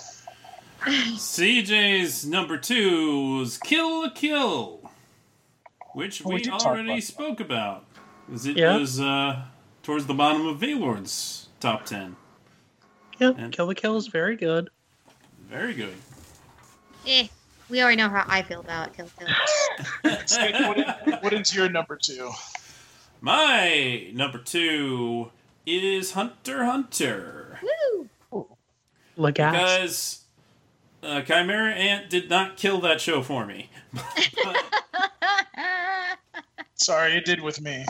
CJ's 0.81 2.25
number 2.25 2.57
two 2.57 3.37
was 3.39 3.57
Kill 3.57 4.01
la 4.03 4.09
Kill, 4.09 4.89
which 5.93 6.25
Oh, 6.25 6.29
we 6.29 6.35
we, 6.35 6.41
did 6.41 6.53
already 6.53 6.83
about 6.89 6.95
that. 6.95 7.01
spoke 7.03 7.39
about. 7.39 7.85
'Cause 8.29 8.45
it 8.45 8.57
Yeah. 8.57 8.77
was 8.77 8.99
uh, 8.99 9.43
towards 9.83 10.05
the 10.05 10.13
bottom 10.13 10.45
of 10.47 10.59
V 10.59 10.75
Lord's 10.75 11.47
top 11.59 11.85
10. 11.85 12.15
Yeah, 13.19 13.31
And- 13.37 13.51
Kill 13.53 13.67
the 13.67 13.75
Kill 13.75 13.97
is 13.97 14.07
very 14.07 14.35
good. 14.35 14.69
Very 15.49 15.73
good. 15.73 15.95
eh, 17.07 17.27
we 17.69 17.81
already 17.81 17.97
know 17.97 18.09
how 18.09 18.23
I 18.27 18.41
feel 18.43 18.59
about 18.61 18.95
Kill 18.95 19.09
Kill. 19.17 19.27
Sketch, 20.27 20.53
what, 20.61 20.77
is, 20.77 20.85
what 21.21 21.33
is 21.33 21.53
your 21.55 21.69
number 21.69 21.97
two? 21.97 22.31
My 23.21 24.11
number 24.13 24.37
two 24.37 25.31
is 25.65 26.11
Hunter 26.13 26.65
Hunter. 26.65 27.59
Woo! 28.31 28.47
Legas. 29.17 29.51
Because 29.51 30.18
uh, 31.03 31.21
Chimera 31.21 31.71
Ant 31.71 32.09
did 32.09 32.29
not 32.29 32.57
kill 32.57 32.79
that 32.81 33.01
show 33.01 33.21
for 33.21 33.45
me. 33.45 33.69
Sorry, 36.75 37.17
it 37.17 37.25
did 37.25 37.41
with 37.41 37.61
me. 37.61 37.85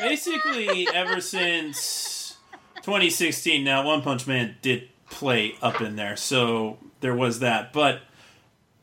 Basically, 0.00 0.88
ever 0.94 1.20
since 1.20 2.36
2016, 2.82 3.64
now 3.64 3.84
One 3.84 4.02
Punch 4.02 4.26
Man 4.26 4.56
did 4.62 4.88
play 5.10 5.54
up 5.60 5.80
in 5.80 5.96
there, 5.96 6.16
so 6.16 6.78
there 7.00 7.14
was 7.14 7.40
that. 7.40 7.72
But 7.72 8.00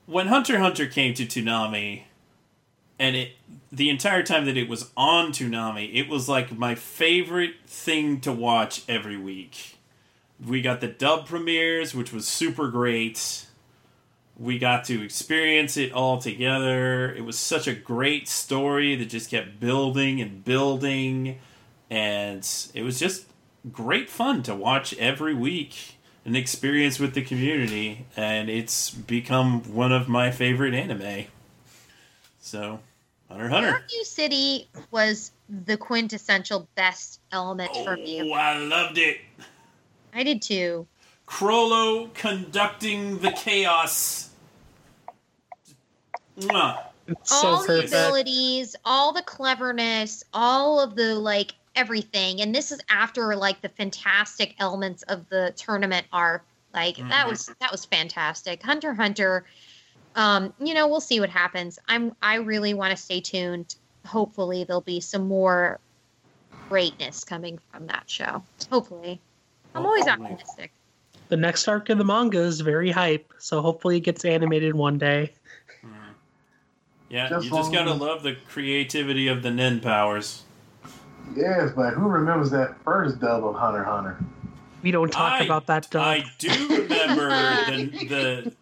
when 0.06 0.28
Hunter 0.28 0.60
Hunter 0.60 0.88
came 0.88 1.14
to 1.16 1.26
Toonami, 1.26 2.04
and 3.00 3.16
it 3.16 3.32
the 3.72 3.90
entire 3.90 4.24
time 4.24 4.46
that 4.46 4.58
it 4.58 4.70
was 4.70 4.92
on 4.96 5.32
Toonami, 5.32 5.94
it 5.94 6.08
was 6.08 6.30
like 6.30 6.58
my 6.58 6.76
favorite 6.76 7.56
thing 7.68 8.22
to 8.22 8.32
watch 8.32 8.84
every 8.88 9.18
week. 9.18 9.78
We 10.44 10.62
got 10.62 10.82
the 10.82 10.88
dub 10.88 11.28
premieres, 11.28 11.94
which 11.94 12.14
was 12.14 12.28
super 12.28 12.70
great. 12.70 13.45
We 14.38 14.60
got 14.60 14.84
to 14.86 15.02
experience 15.02 15.78
it 15.78 15.94
all 15.94 16.20
together. 16.20 17.14
It 17.14 17.24
was 17.24 17.40
such 17.40 17.68
a 17.68 17.74
great 17.74 18.28
story 18.28 18.96
that 18.96 19.06
just 19.06 19.30
kept 19.30 19.60
building 19.60 20.20
and 20.22 20.44
building. 20.44 21.40
And 21.90 22.48
it 22.74 22.84
was 22.84 23.00
just 23.00 23.28
great 23.72 24.10
fun 24.10 24.44
to 24.44 24.54
watch 24.54 24.94
every 24.98 25.34
week. 25.34 25.98
An 26.26 26.36
experience 26.36 27.00
with 27.00 27.14
the 27.14 27.22
community. 27.22 28.08
And 28.18 28.50
it's 28.50 28.90
become 28.90 29.74
one 29.74 29.94
of 29.94 30.10
my 30.10 30.32
favorite 30.32 30.74
anime. 30.74 31.26
So, 32.40 32.80
Hunter 33.30 33.50
Hunter. 33.50 33.72
Fairview 33.72 34.04
City 34.04 34.68
was 34.92 35.32
the 35.50 35.78
quintessential 35.78 36.68
best 36.76 37.22
element 37.32 37.72
for 37.84 37.96
me. 37.96 38.22
Oh, 38.22 38.34
I 38.34 38.58
loved 38.58 38.98
it. 38.98 39.18
I 40.14 40.24
did 40.24 40.42
too. 40.42 40.88
Chrollo 41.28 42.14
conducting 42.14 43.20
the 43.20 43.32
chaos. 43.32 44.30
Mwah. 46.40 46.84
It's 47.08 47.32
all 47.32 47.60
so 47.64 47.68
the 47.82 47.86
abilities, 47.86 48.76
all 48.84 49.14
the 49.14 49.22
cleverness, 49.22 50.24
all 50.34 50.80
of 50.80 50.96
the 50.96 51.16
like 51.16 51.54
everything. 51.76 52.42
And 52.42 52.54
this 52.54 52.72
is 52.72 52.80
after 52.90 53.36
like 53.36 53.62
the 53.62 53.70
fantastic 53.70 54.56
elements 54.60 55.04
of 55.04 55.28
the 55.30 55.54
tournament 55.56 56.08
are 56.12 56.44
Like 56.74 56.98
that 56.98 57.26
Mhm. 57.26 57.30
was 57.30 57.50
that 57.62 57.72
was 57.72 57.86
fantastic. 57.86 58.62
Hunter 58.62 58.94
Hunter. 58.94 59.46
Um, 60.16 60.54
you 60.60 60.74
know, 60.74 60.88
we'll 60.90 61.00
see 61.00 61.22
what 61.22 61.30
happens. 61.30 61.80
I'm 61.88 62.14
I 62.22 62.36
really 62.36 62.74
want 62.74 62.92
to 62.92 62.98
stay 62.98 63.22
tuned. 63.22 63.76
Hopefully 64.06 64.66
there'll 64.66 64.82
be 64.82 65.00
some 65.00 65.26
more 65.26 65.80
greatness 66.68 67.24
coming 67.24 67.60
from 67.72 67.88
that 67.88 68.10
show. 68.10 68.44
Hopefully. 68.70 69.22
I'm 69.74 69.86
always 69.86 70.06
Hopefully. 70.06 70.32
optimistic. 70.32 70.72
The 71.28 71.38
next 71.38 71.68
arc 71.68 71.90
of 71.90 71.98
the 71.98 72.04
manga 72.06 72.40
is 72.40 72.62
very 72.62 72.92
hype, 72.92 73.34
so 73.40 73.62
hopefully 73.62 73.98
it 73.98 74.02
gets 74.02 74.26
animated 74.26 74.76
one 74.76 74.98
day. 74.98 75.34
Yeah, 77.10 77.30
Just 77.30 77.46
you 77.46 77.52
just 77.52 77.72
gotta 77.72 77.92
long- 77.92 78.00
love 78.00 78.24
the 78.24 78.36
creativity 78.50 79.28
of 79.28 79.44
the 79.44 79.52
Nen 79.52 79.80
powers. 79.80 80.44
Yes, 81.36 81.72
but 81.76 81.94
who 81.94 82.08
remembers 82.08 82.52
that 82.52 82.76
first 82.84 83.20
dub 83.20 83.46
of 83.46 83.56
Hunter 83.56 83.84
Hunter? 83.84 84.18
We 84.82 84.92
don't 84.92 85.12
talk 85.12 85.34
I- 85.42 85.46
about 85.46 85.68
that 85.68 85.90
dub. 85.92 86.04
I 86.04 86.26
do 86.40 86.50
remember 86.68 87.30
the, 87.72 88.06
the. 88.08 88.54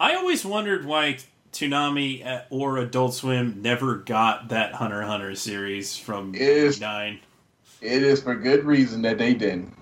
I 0.00 0.14
always 0.14 0.44
wondered 0.44 0.84
why 0.84 1.18
Toonami 1.52 2.26
uh, 2.26 2.42
or 2.50 2.78
Adult 2.78 3.14
Swim 3.14 3.60
never 3.62 3.96
got 3.96 4.48
that 4.48 4.72
Hunter 4.74 5.02
Hunter 5.02 5.34
series 5.34 5.96
from 5.96 6.34
Is- 6.34 6.80
Nine. 6.80 7.20
It 7.82 8.02
is 8.02 8.22
for 8.22 8.34
good 8.34 8.64
reason 8.64 9.02
that 9.02 9.18
they 9.18 9.34
didn't. 9.34 9.72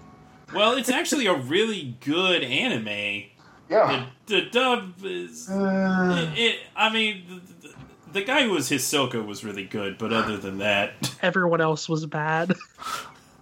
Well, 0.55 0.77
it's 0.77 0.91
actually 0.91 1.27
a 1.27 1.35
really 1.35 1.97
good 2.01 2.43
anime. 2.43 3.25
Yeah. 3.69 4.07
The, 4.27 4.35
the 4.35 4.51
dub 4.51 4.95
is. 5.05 5.49
Uh, 5.49 6.33
It, 6.35 6.39
it, 6.39 6.59
I 6.75 6.93
mean, 6.93 7.25
the, 7.29 7.69
the, 7.69 7.75
the 8.13 8.23
guy 8.23 8.43
who 8.43 8.51
was 8.51 8.69
Hisoka 8.69 9.25
was 9.25 9.45
really 9.45 9.65
good, 9.65 9.97
but 9.99 10.13
other 10.13 10.37
than 10.37 10.59
that, 10.59 11.15
Everyone 11.23 11.61
else 11.61 11.89
was 11.89 12.05
bad. 12.07 12.53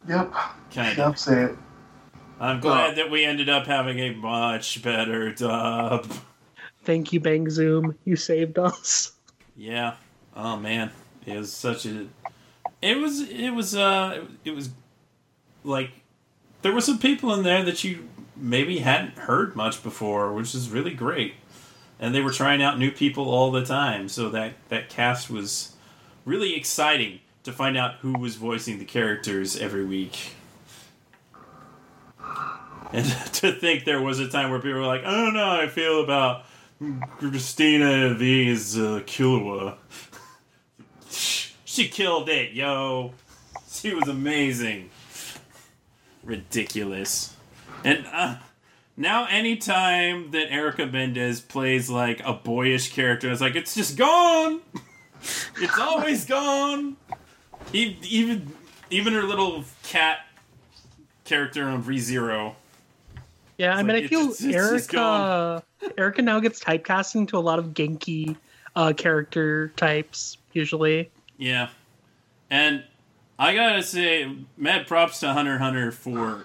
yep. 0.07 0.33
kind 0.71 0.93
of. 0.93 0.99
Enough 0.99 1.19
said. 1.19 1.57
I'm 2.41 2.61
glad 2.61 2.97
that 2.97 3.11
we 3.11 3.25
ended 3.25 3.49
up 3.49 3.67
having 3.67 3.99
a 3.99 4.13
much 4.15 4.81
better 4.83 5.33
dub. 5.33 6.07
Thank 6.85 7.13
you, 7.13 7.19
Bang 7.21 7.51
Zoom. 7.51 7.97
You 8.05 8.15
saved 8.17 8.59
us. 8.59 9.13
Yeah. 9.57 9.95
Oh 10.37 10.57
man, 10.57 10.93
it 11.27 11.37
was 11.37 11.53
such 11.53 11.85
a. 11.85 12.07
It 12.81 12.97
was. 12.99 13.23
It 13.29 13.51
was. 13.51 13.75
Uh. 13.75 14.25
It 14.45 14.53
was 14.53 14.71
like 15.65 15.91
there 16.63 16.73
were 16.73 16.81
some 16.81 16.99
people 16.99 17.33
in 17.35 17.43
there 17.43 17.63
that 17.63 17.85
you 17.85 18.09
maybe 18.37 18.79
hadn't 18.79 19.19
heard 19.19 19.57
much 19.57 19.83
before, 19.83 20.33
which 20.33 20.55
is 20.55 20.71
really 20.71 20.95
great. 20.95 21.35
And 22.01 22.15
they 22.15 22.21
were 22.21 22.33
trying 22.33 22.63
out 22.63 22.79
new 22.79 22.93
people 22.93 23.29
all 23.29 23.51
the 23.51 23.65
time, 23.65 24.09
so 24.09 24.29
that 24.31 24.55
that 24.69 24.89
cast 24.89 25.31
was 25.31 25.75
really 26.25 26.55
exciting 26.55 27.21
to 27.43 27.53
find 27.53 27.77
out 27.77 27.95
who 27.97 28.13
was 28.13 28.37
voicing 28.37 28.79
the 28.79 28.85
characters 28.85 29.57
every 29.57 29.85
week. 29.85 30.33
And 32.93 33.07
to 33.35 33.53
think 33.53 33.85
there 33.85 34.01
was 34.01 34.21
a 34.21 34.29
time 34.29 34.51
where 34.51 34.61
people 34.61 34.79
were 34.79 34.87
like, 34.87 35.05
I 35.05 35.11
don't 35.11 35.35
know 35.35 35.61
I 35.61 35.67
feel 35.67 36.03
about 36.03 36.45
Cristina 37.19 38.15
Vee's 38.15 38.79
uh, 38.79 39.03
she 41.11 41.89
killed 41.89 42.29
it, 42.29 42.53
yo. 42.53 43.13
She 43.71 43.95
was 43.95 44.09
amazing. 44.09 44.91
Ridiculous. 46.29 47.35
And 47.85 48.05
uh, 48.13 48.37
now, 48.99 49.25
anytime 49.27 50.31
that 50.33 50.53
Erica 50.53 50.87
Mendez 50.87 51.41
plays 51.41 51.89
like 51.89 52.21
a 52.23 52.35
boyish 52.35 52.93
character, 52.93 53.31
it's 53.33 53.41
like, 53.41 53.57
it's 53.57 53.75
just 53.75 53.97
gone. 53.97 54.61
it's 55.57 55.79
always 55.79 56.27
gone. 56.27 56.97
Even, 57.73 58.53
even 58.91 59.13
her 59.15 59.23
little 59.23 59.65
cat 59.83 60.19
character 61.25 61.65
on 61.65 61.83
ReZero. 61.85 62.55
Yeah, 63.57 63.75
I 63.75 63.83
mean, 63.83 63.97
like, 63.97 64.05
I 64.05 64.09
feel 64.09 64.21
it's- 64.31 64.43
it's 64.43 64.55
Erica. 64.55 65.63
Erica 65.97 66.21
now 66.21 66.41
gets 66.41 66.63
typecast 66.63 67.15
into 67.15 67.39
a 67.39 67.41
lot 67.41 67.59
of 67.59 67.69
Genki 67.69 68.37
uh, 68.77 68.93
character 68.95 69.69
types 69.77 70.37
usually. 70.53 71.11
Yeah. 71.39 71.71
And 72.51 72.85
I 73.39 73.55
gotta 73.55 73.83
say, 73.83 74.31
mad 74.57 74.87
props 74.87 75.21
to 75.21 75.33
Hunter 75.33 75.59
Hunter 75.59 75.93
for 75.93 76.45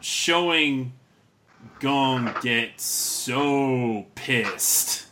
showing 0.00 0.92
Gon 1.80 2.34
get 2.42 2.80
so 2.80 4.06
pissed. 4.14 5.06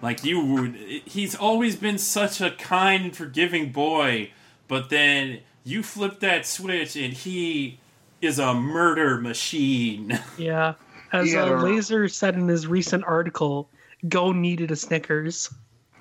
Like 0.00 0.24
you 0.24 0.44
would, 0.44 0.74
he's 0.74 1.34
always 1.34 1.76
been 1.76 1.98
such 1.98 2.40
a 2.40 2.50
kind 2.50 3.04
and 3.04 3.16
forgiving 3.16 3.72
boy, 3.72 4.30
but 4.68 4.90
then 4.90 5.40
you 5.64 5.82
flip 5.82 6.20
that 6.20 6.46
switch 6.46 6.96
and 6.96 7.12
he 7.12 7.78
is 8.20 8.38
a 8.38 8.54
murder 8.54 9.18
machine. 9.20 10.18
Yeah. 10.38 10.74
As 11.12 11.32
Yeah. 11.32 11.44
uh, 11.44 11.62
Laser 11.62 12.08
said 12.08 12.34
in 12.34 12.48
his 12.48 12.66
recent 12.66 13.04
article, 13.04 13.68
Gon 14.08 14.40
needed 14.42 14.70
a 14.70 14.76
Snickers. 14.76 15.52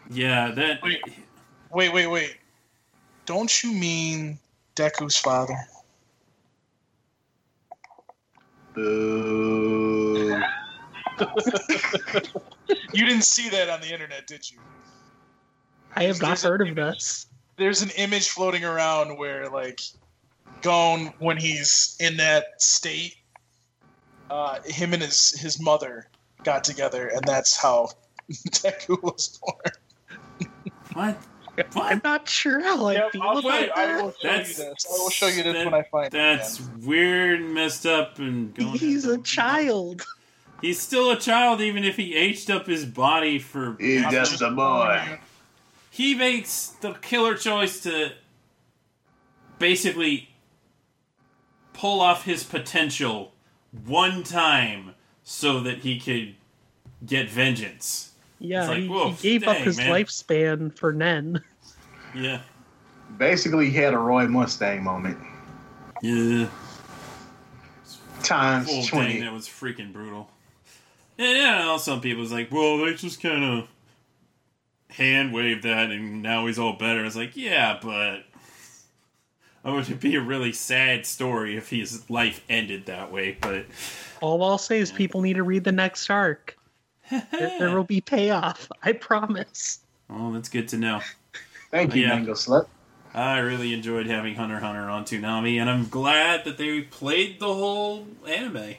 yeah, 0.10 0.52
that. 0.52 0.82
Wait. 0.82 1.02
Wait, 1.72 1.94
wait, 1.94 2.08
wait. 2.08 2.36
Don't 3.26 3.64
you 3.64 3.72
mean 3.74 4.40
Deku's 4.76 5.18
father? 5.18 5.58
Boo. 8.74 10.42
You 12.94 13.06
didn't 13.08 13.24
see 13.24 13.50
that 13.50 13.70
on 13.70 13.82
the 13.82 13.92
internet, 13.92 14.28
did 14.28 14.50
you? 14.50 14.60
I 15.96 16.04
have 16.04 16.22
not 16.22 16.30
There's 16.30 16.44
heard 16.44 16.68
of 16.68 16.76
this. 16.76 17.28
There's 17.58 17.82
an 17.82 17.90
image 17.98 18.30
floating 18.30 18.64
around 18.64 19.18
where, 19.18 19.50
like, 19.50 19.82
Gon, 20.62 21.14
when 21.20 21.38
he's 21.38 21.98
in 22.00 22.18
that 22.18 22.62
state, 22.62 23.16
uh, 24.30 24.60
him 24.66 24.94
and 24.94 25.02
his 25.02 25.32
his 25.40 25.60
mother 25.60 26.08
got 26.44 26.64
together, 26.64 27.08
and 27.08 27.24
that's 27.26 27.60
how 27.60 27.90
Deku 28.32 29.02
was 29.02 29.40
born. 29.40 30.50
What? 30.94 31.18
I'm 31.76 32.02
not 32.04 32.28
sure 32.28 32.62
how 32.62 32.86
I 32.86 32.94
Yep, 32.94 33.12
feel 33.12 33.22
I'll 33.22 33.38
about 33.38 33.62
you- 33.62 33.72
I 33.76 33.86
that. 33.86 34.04
will 34.04 34.12
show 34.12 34.18
That's- 34.28 34.58
you 34.58 34.64
this. 34.66 34.86
I 34.88 34.92
will 34.98 35.10
show 35.10 35.28
you 35.28 35.44
this 35.44 35.54
that- 35.54 35.66
when 35.66 35.74
I 35.74 35.84
find 35.84 36.12
That's 36.12 36.60
it. 36.60 36.66
weird, 36.80 37.42
and 37.42 37.54
messed 37.54 37.86
up, 37.86 38.18
and 38.20 38.54
going 38.56 38.70
He's 38.80 39.06
a 39.06 39.20
child. 39.20 40.04
He's 40.62 40.80
still 40.80 41.12
a 41.12 41.20
child, 41.20 41.60
even 41.62 41.84
if 41.84 41.98
he 41.98 42.16
aged 42.16 42.50
up 42.50 42.66
his 42.68 42.86
body 42.86 43.38
for. 43.38 43.76
He's 43.80 44.02
just 44.10 44.42
a 44.42 44.50
boy. 44.50 45.20
He 45.92 46.16
makes 46.16 46.68
the 46.82 46.94
killer 46.94 47.36
choice 47.36 47.82
to 47.82 48.14
basically 49.60 50.30
pull 51.74 52.00
off 52.02 52.24
his 52.26 52.44
potential 52.44 53.34
one 53.86 54.24
time 54.24 54.96
so 55.24 55.60
that 55.60 55.80
he 55.80 56.00
could 56.00 56.36
get 57.06 57.30
vengeance. 57.30 58.13
Yeah, 58.44 58.68
like, 58.68 58.80
he, 58.80 59.10
he 59.12 59.40
gave 59.40 59.48
up 59.48 59.56
his 59.56 59.78
man. 59.78 59.90
lifespan 59.90 60.78
for 60.78 60.92
Nen. 60.92 61.42
Yeah. 62.14 62.42
Basically, 63.18 63.70
he 63.70 63.78
had 63.78 63.94
a 63.94 63.98
Roy 63.98 64.28
Mustang 64.28 64.84
moment. 64.84 65.18
Yeah. 66.02 66.50
Times 68.22 68.68
Full 68.68 68.84
20. 68.84 69.14
thing 69.14 69.22
that 69.22 69.32
was 69.32 69.48
freaking 69.48 69.94
brutal. 69.94 70.30
And 71.18 71.38
yeah, 71.38 71.60
I 71.62 71.66
know 71.66 71.78
some 71.78 72.02
people's 72.02 72.34
like, 72.34 72.52
well, 72.52 72.80
they 72.80 72.94
just 72.96 73.22
kind 73.22 73.46
of 73.46 73.70
hand 74.90 75.34
waved 75.34 75.64
that 75.64 75.90
and 75.90 76.22
now 76.22 76.46
he's 76.46 76.60
all 76.60 76.74
better. 76.74 77.06
It's 77.06 77.16
like, 77.16 77.38
yeah, 77.38 77.80
but 77.82 78.26
it 79.64 79.72
would 79.72 80.00
be 80.02 80.16
a 80.16 80.22
really 80.22 80.52
sad 80.52 81.06
story 81.06 81.56
if 81.56 81.70
his 81.70 82.10
life 82.10 82.44
ended 82.50 82.88
that 82.88 83.10
way. 83.10 83.38
But 83.40 83.68
All 84.20 84.44
I'll 84.44 84.58
say 84.58 84.80
is 84.80 84.92
people 84.92 85.22
need 85.22 85.36
to 85.36 85.44
read 85.44 85.64
the 85.64 85.72
next 85.72 86.10
arc. 86.10 86.58
There, 87.32 87.60
there 87.60 87.76
will 87.76 87.84
be 87.84 88.02
payoff. 88.02 88.70
I 88.82 88.94
promise. 88.94 89.80
oh, 90.10 90.34
that's 90.34 90.50
good 90.50 90.68
to 90.70 90.78
know. 90.78 91.02
Thank 91.72 91.96
you, 91.96 92.04
Yeah. 92.04 92.10
Mango 92.16 92.34
Slut. 92.34 92.68
I 93.14 93.38
really 93.40 93.74
enjoyed 93.74 94.08
having 94.08 94.34
Hunter 94.36 94.60
Hunter 94.60 94.90
on 94.90 95.06
Toonami, 95.06 95.60
and 95.62 95.70
I'm 95.70 95.88
glad 95.88 96.46
that 96.46 96.58
they 96.58 96.82
played 96.82 97.40
the 97.40 97.54
whole 97.54 98.08
anime. 98.28 98.76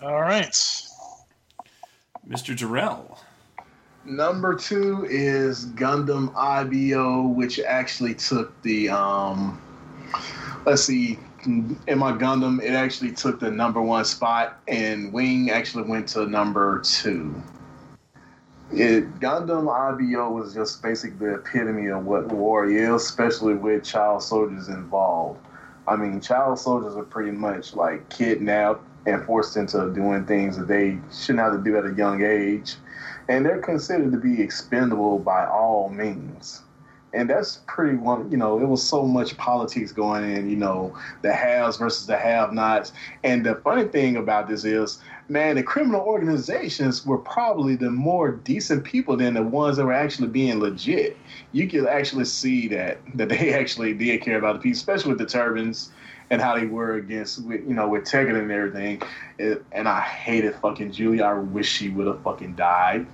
All 0.00 0.20
right. 0.20 0.52
Mr. 2.28 2.56
Jarrell. 2.56 3.18
Number 4.04 4.54
two 4.54 5.04
is 5.10 5.66
Gundam 5.66 6.32
IBO, 6.36 7.26
which 7.28 7.58
actually 7.58 8.14
took 8.14 8.60
the 8.62 8.88
um 8.88 9.60
let's 10.64 10.82
see 10.84 11.18
in 11.46 11.98
my 11.98 12.12
Gundam 12.12 12.62
it 12.62 12.72
actually 12.72 13.12
took 13.12 13.40
the 13.40 13.50
number 13.50 13.80
one 13.80 14.04
spot 14.04 14.60
and 14.68 15.12
Wing 15.12 15.50
actually 15.50 15.84
went 15.84 16.08
to 16.08 16.26
number 16.26 16.80
two. 16.80 17.34
It 18.72 19.20
Gundam 19.20 19.68
IBO 19.68 20.30
was 20.30 20.54
just 20.54 20.82
basically 20.82 21.28
the 21.28 21.34
epitome 21.34 21.88
of 21.88 22.04
what 22.04 22.26
war 22.28 22.66
is, 22.66 23.02
especially 23.02 23.54
with 23.54 23.84
child 23.84 24.22
soldiers 24.22 24.68
involved. 24.68 25.40
I 25.86 25.94
mean, 25.94 26.20
child 26.20 26.58
soldiers 26.58 26.96
are 26.96 27.04
pretty 27.04 27.30
much 27.30 27.74
like 27.74 28.08
kidnapped 28.08 28.82
and 29.06 29.24
forced 29.24 29.56
into 29.56 29.92
doing 29.94 30.26
things 30.26 30.58
that 30.58 30.66
they 30.66 30.98
shouldn't 31.12 31.38
have 31.38 31.52
to 31.52 31.62
do 31.62 31.76
at 31.76 31.86
a 31.86 31.94
young 31.94 32.22
age 32.22 32.76
and 33.28 33.44
they're 33.44 33.60
considered 33.60 34.12
to 34.12 34.18
be 34.18 34.40
expendable 34.40 35.18
by 35.18 35.46
all 35.46 35.88
means. 35.88 36.62
And 37.16 37.30
that's 37.30 37.62
pretty 37.66 37.96
one, 37.96 38.30
you 38.30 38.36
know, 38.36 38.60
it 38.60 38.66
was 38.66 38.86
so 38.86 39.06
much 39.06 39.36
politics 39.38 39.90
going 39.90 40.30
in, 40.30 40.50
you 40.50 40.56
know, 40.56 40.94
the 41.22 41.32
haves 41.32 41.78
versus 41.78 42.06
the 42.06 42.16
have 42.16 42.52
nots. 42.52 42.92
And 43.24 43.44
the 43.44 43.54
funny 43.56 43.84
thing 43.84 44.16
about 44.16 44.48
this 44.48 44.64
is, 44.64 44.98
man, 45.28 45.56
the 45.56 45.62
criminal 45.62 46.02
organizations 46.02 47.06
were 47.06 47.16
probably 47.18 47.74
the 47.74 47.90
more 47.90 48.32
decent 48.32 48.84
people 48.84 49.16
than 49.16 49.34
the 49.34 49.42
ones 49.42 49.78
that 49.78 49.86
were 49.86 49.94
actually 49.94 50.28
being 50.28 50.60
legit. 50.60 51.16
You 51.52 51.66
could 51.68 51.86
actually 51.86 52.26
see 52.26 52.68
that 52.68 52.98
that 53.14 53.30
they 53.30 53.54
actually 53.60 53.94
did 53.94 54.20
care 54.20 54.38
about 54.38 54.54
the 54.56 54.60
people, 54.60 54.76
especially 54.76 55.10
with 55.10 55.18
the 55.18 55.26
Turbines 55.26 55.90
and 56.28 56.42
how 56.42 56.58
they 56.58 56.66
were 56.66 56.96
against, 56.96 57.44
with, 57.44 57.60
you 57.66 57.74
know, 57.74 57.88
with 57.88 58.04
Tegan 58.04 58.36
and 58.36 58.50
everything. 58.50 59.00
It, 59.38 59.64
and 59.72 59.88
I 59.88 60.00
hated 60.00 60.54
fucking 60.56 60.92
Julie. 60.92 61.22
I 61.22 61.32
wish 61.32 61.68
she 61.70 61.88
would 61.88 62.06
have 62.06 62.22
fucking 62.22 62.56
died. 62.56 63.06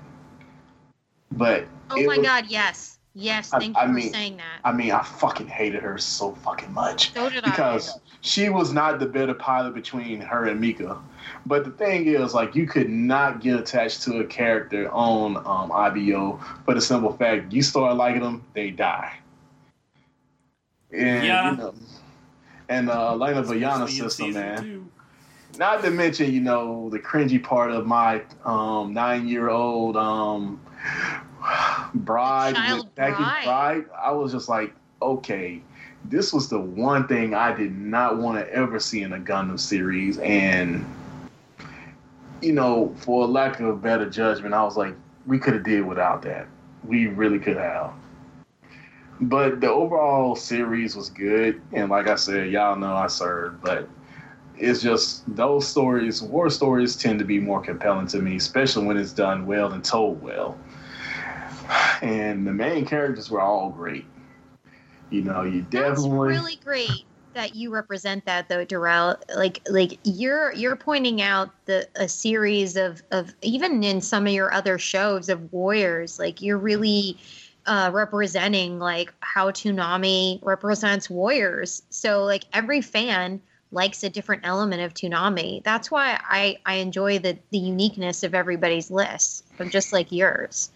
But 1.30 1.66
Oh 1.90 2.02
my 2.02 2.18
was- 2.18 2.26
god, 2.26 2.46
yes. 2.48 2.91
Yes, 3.14 3.52
I- 3.52 3.58
thank 3.58 3.76
you 3.76 3.82
I 3.82 3.86
for 3.86 3.92
mean, 3.92 4.12
saying 4.12 4.36
that. 4.38 4.60
I 4.64 4.72
mean, 4.72 4.90
I 4.92 5.02
fucking 5.02 5.46
hated 5.48 5.82
her 5.82 5.98
so 5.98 6.32
fucking 6.36 6.72
much 6.72 7.12
So 7.12 7.28
did 7.28 7.44
because 7.44 7.98
she 8.22 8.48
was 8.48 8.72
not 8.72 8.98
the 9.00 9.06
better 9.06 9.34
pilot 9.34 9.74
between 9.74 10.20
her 10.20 10.46
and 10.46 10.60
Mika. 10.60 10.96
But 11.44 11.64
the 11.64 11.70
thing 11.72 12.06
is, 12.06 12.32
like, 12.34 12.54
you 12.54 12.66
could 12.66 12.88
not 12.88 13.40
get 13.40 13.58
attached 13.58 14.02
to 14.04 14.20
a 14.20 14.24
character 14.24 14.90
on 14.92 15.36
um, 15.38 15.70
IBO 15.72 16.40
for 16.64 16.74
the 16.74 16.80
simple 16.80 17.12
fact 17.12 17.52
you 17.52 17.62
start 17.62 17.96
liking 17.96 18.22
them, 18.22 18.44
they 18.54 18.70
die. 18.70 19.12
And, 20.92 21.24
Yeah. 21.26 21.50
you 21.50 21.56
know, 21.56 21.74
and 22.68 22.88
uh, 22.90 23.12
Alaya-Vijnana 23.14 23.88
system, 23.88 24.32
man. 24.32 24.62
two. 24.62 24.88
Not 25.58 25.82
to 25.82 25.90
mention, 25.90 26.32
you 26.32 26.40
know, 26.40 26.88
the 26.90 26.98
cringy 26.98 27.42
part 27.42 27.70
of 27.72 27.86
my 27.86 28.22
um, 28.44 28.94
nine-year-old 28.94 29.96
um, 29.96 30.60
bride, 31.94 32.56
with 32.74 32.94
bride. 32.94 33.44
bride. 33.44 33.84
I 33.98 34.12
was 34.12 34.32
just 34.32 34.48
like, 34.48 34.74
okay, 35.00 35.62
this 36.04 36.32
was 36.32 36.48
the 36.48 36.58
one 36.58 37.06
thing 37.06 37.34
I 37.34 37.54
did 37.54 37.76
not 37.76 38.18
want 38.18 38.38
to 38.38 38.52
ever 38.52 38.80
see 38.80 39.02
in 39.02 39.12
a 39.12 39.18
Gundam 39.18 39.58
series, 39.58 40.18
and 40.18 40.84
you 42.40 42.52
know, 42.52 42.94
for 42.98 43.26
lack 43.26 43.60
of 43.60 43.82
better 43.82 44.08
judgment, 44.10 44.52
I 44.52 44.64
was 44.64 44.76
like, 44.76 44.94
we 45.26 45.38
could 45.38 45.54
have 45.54 45.62
did 45.62 45.86
without 45.86 46.22
that. 46.22 46.48
We 46.84 47.06
really 47.06 47.38
could 47.38 47.56
have. 47.56 47.92
But 49.20 49.60
the 49.60 49.70
overall 49.70 50.34
series 50.34 50.96
was 50.96 51.08
good, 51.08 51.60
and 51.72 51.88
like 51.88 52.08
I 52.08 52.16
said, 52.16 52.50
y'all 52.50 52.76
know 52.76 52.94
I 52.94 53.06
served, 53.06 53.62
but 53.62 53.88
it's 54.58 54.82
just 54.82 55.22
those 55.36 55.66
stories, 55.66 56.22
war 56.22 56.50
stories, 56.50 56.96
tend 56.96 57.20
to 57.20 57.24
be 57.24 57.38
more 57.38 57.60
compelling 57.60 58.08
to 58.08 58.18
me, 58.18 58.36
especially 58.36 58.84
when 58.86 58.96
it's 58.96 59.12
done 59.12 59.46
well 59.46 59.72
and 59.72 59.84
told 59.84 60.20
well. 60.22 60.58
And 62.02 62.46
the 62.46 62.52
main 62.52 62.84
characters 62.84 63.30
were 63.30 63.40
all 63.40 63.70
great. 63.70 64.04
You 65.10 65.22
know, 65.22 65.42
you 65.42 65.62
That's 65.70 66.00
definitely 66.00 66.28
really 66.28 66.56
great 66.56 67.04
that 67.34 67.54
you 67.54 67.72
represent 67.72 68.24
that 68.26 68.48
though, 68.48 68.64
Darrell. 68.64 69.16
Like 69.34 69.60
like 69.68 69.98
you're 70.04 70.52
you're 70.52 70.76
pointing 70.76 71.22
out 71.22 71.50
the 71.66 71.88
a 71.96 72.08
series 72.08 72.76
of 72.76 73.02
of 73.10 73.34
even 73.42 73.82
in 73.84 74.00
some 74.00 74.26
of 74.26 74.32
your 74.32 74.52
other 74.52 74.78
shows 74.78 75.28
of 75.28 75.52
warriors, 75.52 76.18
like 76.18 76.42
you're 76.42 76.58
really 76.58 77.18
uh, 77.66 77.90
representing 77.92 78.78
like 78.78 79.12
how 79.20 79.50
Toonami 79.50 80.40
represents 80.42 81.08
warriors. 81.08 81.82
So 81.90 82.24
like 82.24 82.44
every 82.52 82.80
fan 82.80 83.40
likes 83.70 84.02
a 84.02 84.10
different 84.10 84.42
element 84.44 84.82
of 84.82 84.92
Toonami. 84.94 85.62
That's 85.62 85.90
why 85.90 86.18
I 86.22 86.58
I 86.66 86.74
enjoy 86.76 87.18
the 87.18 87.38
the 87.50 87.58
uniqueness 87.58 88.22
of 88.22 88.34
everybody's 88.34 88.90
list, 88.90 89.44
of 89.58 89.70
just 89.70 89.92
like 89.92 90.12
yours. 90.12 90.70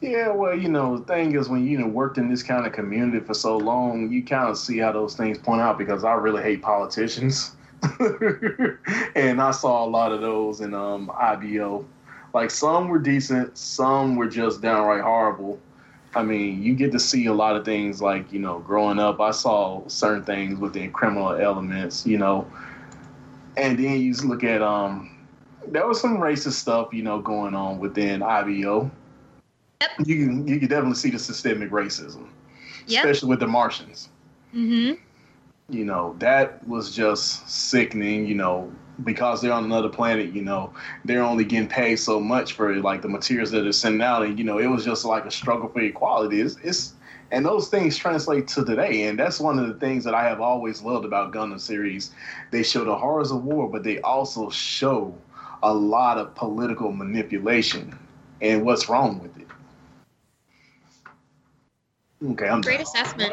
Yeah, 0.00 0.28
well, 0.28 0.56
you 0.56 0.68
know, 0.68 0.98
the 0.98 1.04
thing 1.04 1.34
is, 1.34 1.48
when 1.48 1.66
you 1.66 1.78
know, 1.78 1.88
worked 1.88 2.18
in 2.18 2.28
this 2.28 2.42
kind 2.42 2.64
of 2.66 2.72
community 2.72 3.18
for 3.24 3.34
so 3.34 3.56
long, 3.56 4.12
you 4.12 4.22
kind 4.22 4.48
of 4.48 4.56
see 4.56 4.78
how 4.78 4.92
those 4.92 5.16
things 5.16 5.38
point 5.38 5.60
out 5.60 5.76
because 5.76 6.04
I 6.04 6.12
really 6.14 6.42
hate 6.42 6.62
politicians. 6.62 7.56
and 9.16 9.42
I 9.42 9.50
saw 9.50 9.84
a 9.84 9.88
lot 9.88 10.12
of 10.12 10.20
those 10.20 10.60
in 10.60 10.72
um, 10.72 11.10
IBO. 11.18 11.84
Like, 12.32 12.50
some 12.50 12.88
were 12.88 13.00
decent, 13.00 13.58
some 13.58 14.14
were 14.14 14.28
just 14.28 14.60
downright 14.60 15.02
horrible. 15.02 15.58
I 16.14 16.22
mean, 16.22 16.62
you 16.62 16.74
get 16.74 16.92
to 16.92 17.00
see 17.00 17.26
a 17.26 17.34
lot 17.34 17.56
of 17.56 17.64
things 17.64 18.00
like, 18.00 18.32
you 18.32 18.38
know, 18.38 18.60
growing 18.60 18.98
up, 19.00 19.20
I 19.20 19.32
saw 19.32 19.86
certain 19.88 20.24
things 20.24 20.58
within 20.58 20.92
criminal 20.92 21.32
elements, 21.32 22.06
you 22.06 22.18
know. 22.18 22.50
And 23.56 23.78
then 23.78 24.00
you 24.00 24.14
look 24.24 24.44
at 24.44 24.62
um 24.62 25.10
there 25.66 25.86
was 25.86 26.00
some 26.00 26.18
racist 26.18 26.52
stuff, 26.52 26.94
you 26.94 27.02
know, 27.02 27.20
going 27.20 27.54
on 27.54 27.78
within 27.78 28.22
IBO. 28.22 28.90
Yep. 29.80 29.90
You 30.06 30.26
can 30.26 30.48
you 30.48 30.58
can 30.58 30.68
definitely 30.68 30.96
see 30.96 31.10
the 31.10 31.18
systemic 31.18 31.70
racism, 31.70 32.28
Yep. 32.86 33.04
especially 33.04 33.28
with 33.28 33.40
the 33.40 33.46
Martians. 33.46 34.08
Mm-hmm. 34.54 34.94
You 35.70 35.84
know, 35.84 36.16
that 36.18 36.66
was 36.66 36.94
just 36.94 37.48
sickening, 37.48 38.26
you 38.26 38.34
know, 38.34 38.72
because 39.04 39.40
they're 39.42 39.52
on 39.52 39.64
another 39.64 39.88
planet, 39.88 40.32
you 40.32 40.42
know, 40.42 40.72
they're 41.04 41.22
only 41.22 41.44
getting 41.44 41.68
paid 41.68 41.96
so 41.96 42.18
much 42.18 42.54
for 42.54 42.74
like 42.76 43.02
the 43.02 43.08
materials 43.08 43.50
that 43.50 43.60
they're 43.60 43.72
sending 43.72 44.00
out 44.00 44.24
and 44.24 44.38
you 44.38 44.44
know, 44.44 44.58
it 44.58 44.66
was 44.66 44.84
just 44.84 45.04
like 45.04 45.26
a 45.26 45.30
struggle 45.30 45.68
for 45.68 45.80
equality. 45.80 46.40
It's, 46.40 46.56
it's 46.62 46.94
and 47.30 47.44
those 47.44 47.68
things 47.68 47.96
translate 47.96 48.48
to 48.48 48.64
today, 48.64 49.02
and 49.04 49.18
that's 49.18 49.38
one 49.38 49.58
of 49.58 49.68
the 49.68 49.74
things 49.74 50.02
that 50.04 50.14
I 50.14 50.24
have 50.24 50.40
always 50.40 50.80
loved 50.80 51.04
about 51.04 51.32
Gundam 51.32 51.60
series. 51.60 52.10
They 52.50 52.62
show 52.62 52.84
the 52.84 52.96
horrors 52.96 53.30
of 53.30 53.44
war, 53.44 53.68
but 53.68 53.84
they 53.84 54.00
also 54.00 54.48
show 54.48 55.14
a 55.62 55.72
lot 55.72 56.16
of 56.16 56.34
political 56.34 56.90
manipulation 56.90 57.98
and 58.40 58.64
what's 58.64 58.88
wrong 58.88 59.20
with 59.20 59.36
it. 59.38 59.47
Okay, 62.24 62.48
I'm 62.48 62.60
Great 62.60 62.78
done. 62.78 62.82
assessment. 62.82 63.32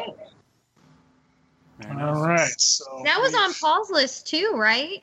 All 1.90 2.22
right. 2.22 2.58
So 2.58 3.02
That 3.04 3.18
was 3.20 3.34
on 3.34 3.54
Paul's 3.54 3.90
list 3.90 4.26
too, 4.26 4.52
right? 4.54 5.00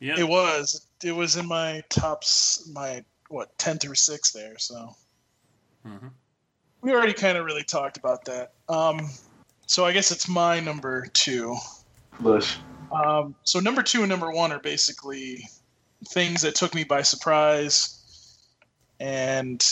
Yeah, 0.00 0.18
It 0.18 0.28
was. 0.28 0.86
It 1.04 1.12
was 1.12 1.36
in 1.36 1.46
my 1.46 1.82
tops. 1.88 2.68
My 2.72 3.04
what 3.28 3.56
ten 3.58 3.78
through 3.78 3.94
six 3.96 4.30
there. 4.32 4.58
So 4.58 4.94
Mhm. 5.86 6.10
we 6.80 6.92
already 6.92 7.12
kind 7.12 7.36
of 7.38 7.44
really 7.44 7.64
talked 7.64 7.96
about 7.96 8.24
that. 8.26 8.52
Um, 8.68 9.10
so 9.66 9.84
I 9.84 9.92
guess 9.92 10.10
it's 10.10 10.28
my 10.28 10.60
number 10.60 11.06
two. 11.08 11.56
Bush. 12.20 12.56
Um, 12.90 13.34
so 13.44 13.60
number 13.60 13.82
two 13.82 14.00
and 14.00 14.08
number 14.08 14.30
one 14.30 14.52
are 14.52 14.60
basically 14.60 15.48
things 16.08 16.42
that 16.42 16.54
took 16.54 16.74
me 16.74 16.84
by 16.84 17.02
surprise 17.02 18.00
and 19.00 19.62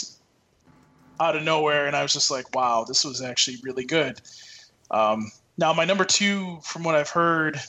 out 1.19 1.35
of 1.35 1.43
nowhere, 1.43 1.87
and 1.87 1.95
I 1.95 2.01
was 2.01 2.13
just 2.13 2.31
like, 2.31 2.55
"Wow, 2.55 2.85
this 2.87 3.03
was 3.03 3.21
actually 3.21 3.57
really 3.63 3.85
good." 3.85 4.21
Um, 4.91 5.31
now, 5.57 5.73
my 5.73 5.85
number 5.85 6.05
two, 6.05 6.59
from 6.63 6.83
what 6.83 6.95
I've 6.95 7.09
heard, 7.09 7.59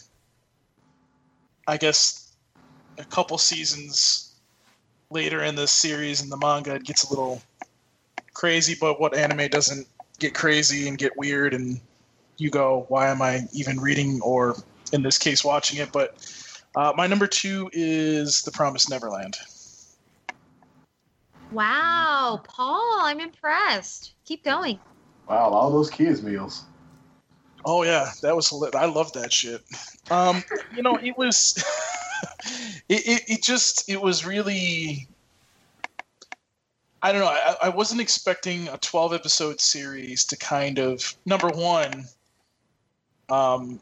I 1.66 1.76
guess 1.76 2.36
a 2.98 3.04
couple 3.04 3.38
seasons 3.38 4.34
later 5.10 5.42
in 5.42 5.54
the 5.54 5.66
series 5.66 6.22
in 6.22 6.28
the 6.28 6.36
manga, 6.36 6.74
it 6.74 6.84
gets 6.84 7.04
a 7.04 7.10
little 7.10 7.42
crazy. 8.34 8.76
But 8.78 9.00
what 9.00 9.16
anime 9.16 9.48
doesn't 9.48 9.86
get 10.18 10.34
crazy 10.34 10.88
and 10.88 10.98
get 10.98 11.16
weird, 11.16 11.54
and 11.54 11.80
you 12.38 12.50
go, 12.50 12.86
"Why 12.88 13.08
am 13.08 13.22
I 13.22 13.46
even 13.52 13.80
reading?" 13.80 14.20
or 14.22 14.56
in 14.92 15.02
this 15.02 15.18
case 15.18 15.44
watching 15.44 15.80
it. 15.80 15.92
But 15.92 16.16
uh, 16.74 16.92
my 16.96 17.06
number 17.06 17.26
two 17.26 17.70
is 17.72 18.42
The 18.42 18.50
Promised 18.50 18.90
Neverland. 18.90 19.36
Wow, 21.52 22.42
Paul, 22.44 22.98
I'm 23.02 23.20
impressed. 23.20 24.14
Keep 24.24 24.44
going. 24.44 24.78
Wow, 25.28 25.48
all 25.50 25.70
those 25.70 25.90
kids 25.90 26.22
meals. 26.22 26.64
Oh 27.64 27.82
yeah, 27.82 28.10
that 28.22 28.34
was 28.34 28.52
lit. 28.52 28.74
I 28.74 28.86
love 28.86 29.12
that 29.14 29.32
shit. 29.32 29.62
Um, 30.10 30.44
you 30.74 30.82
know, 30.82 30.96
it 30.96 31.18
was, 31.18 31.56
it, 32.88 33.06
it 33.06 33.22
it 33.28 33.42
just 33.42 33.88
it 33.88 34.00
was 34.00 34.24
really. 34.24 35.08
I 37.02 37.12
don't 37.12 37.20
know. 37.20 37.26
I, 37.26 37.56
I 37.64 37.68
wasn't 37.68 38.00
expecting 38.00 38.68
a 38.68 38.78
twelve 38.78 39.12
episode 39.12 39.60
series 39.60 40.24
to 40.26 40.36
kind 40.36 40.78
of 40.78 41.16
number 41.26 41.48
one, 41.48 42.04
um, 43.28 43.80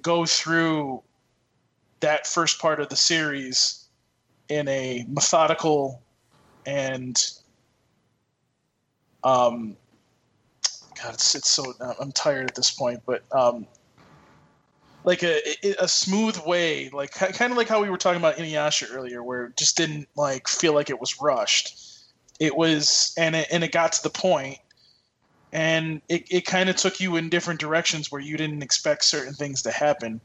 go 0.00 0.26
through 0.26 1.02
that 2.00 2.26
first 2.26 2.60
part 2.60 2.80
of 2.80 2.88
the 2.88 2.96
series 2.96 3.88
in 4.48 4.68
a 4.68 5.04
methodical 5.08 6.03
and 6.66 7.32
um 9.22 9.76
God, 11.04 11.14
it's, 11.14 11.34
it's 11.34 11.50
so 11.50 11.74
I'm 12.00 12.12
tired 12.12 12.48
at 12.48 12.54
this 12.54 12.70
point, 12.70 13.02
but 13.04 13.24
um, 13.32 13.66
like 15.04 15.22
a 15.22 15.40
a 15.78 15.88
smooth 15.88 16.38
way, 16.46 16.88
like 16.90 17.10
kind 17.12 17.50
of 17.50 17.56
like 17.56 17.68
how 17.68 17.82
we 17.82 17.90
were 17.90 17.98
talking 17.98 18.20
about 18.20 18.36
Inuyasha 18.36 18.94
earlier, 18.94 19.22
where 19.22 19.46
it 19.46 19.56
just 19.56 19.76
didn't 19.76 20.08
like 20.16 20.48
feel 20.48 20.72
like 20.72 20.90
it 20.90 21.00
was 21.00 21.20
rushed. 21.20 21.78
It 22.40 22.56
was, 22.56 23.14
and 23.18 23.36
it 23.36 23.48
and 23.50 23.62
it 23.62 23.72
got 23.72 23.92
to 23.92 24.02
the 24.02 24.10
point, 24.10 24.58
and 25.52 26.00
it 26.08 26.26
it 26.30 26.46
kind 26.46 26.68
of 26.68 26.76
took 26.76 27.00
you 27.00 27.16
in 27.16 27.28
different 27.28 27.60
directions 27.60 28.10
where 28.10 28.20
you 28.20 28.36
didn't 28.36 28.62
expect 28.62 29.04
certain 29.04 29.34
things 29.34 29.62
to 29.62 29.70
happen. 29.70 30.20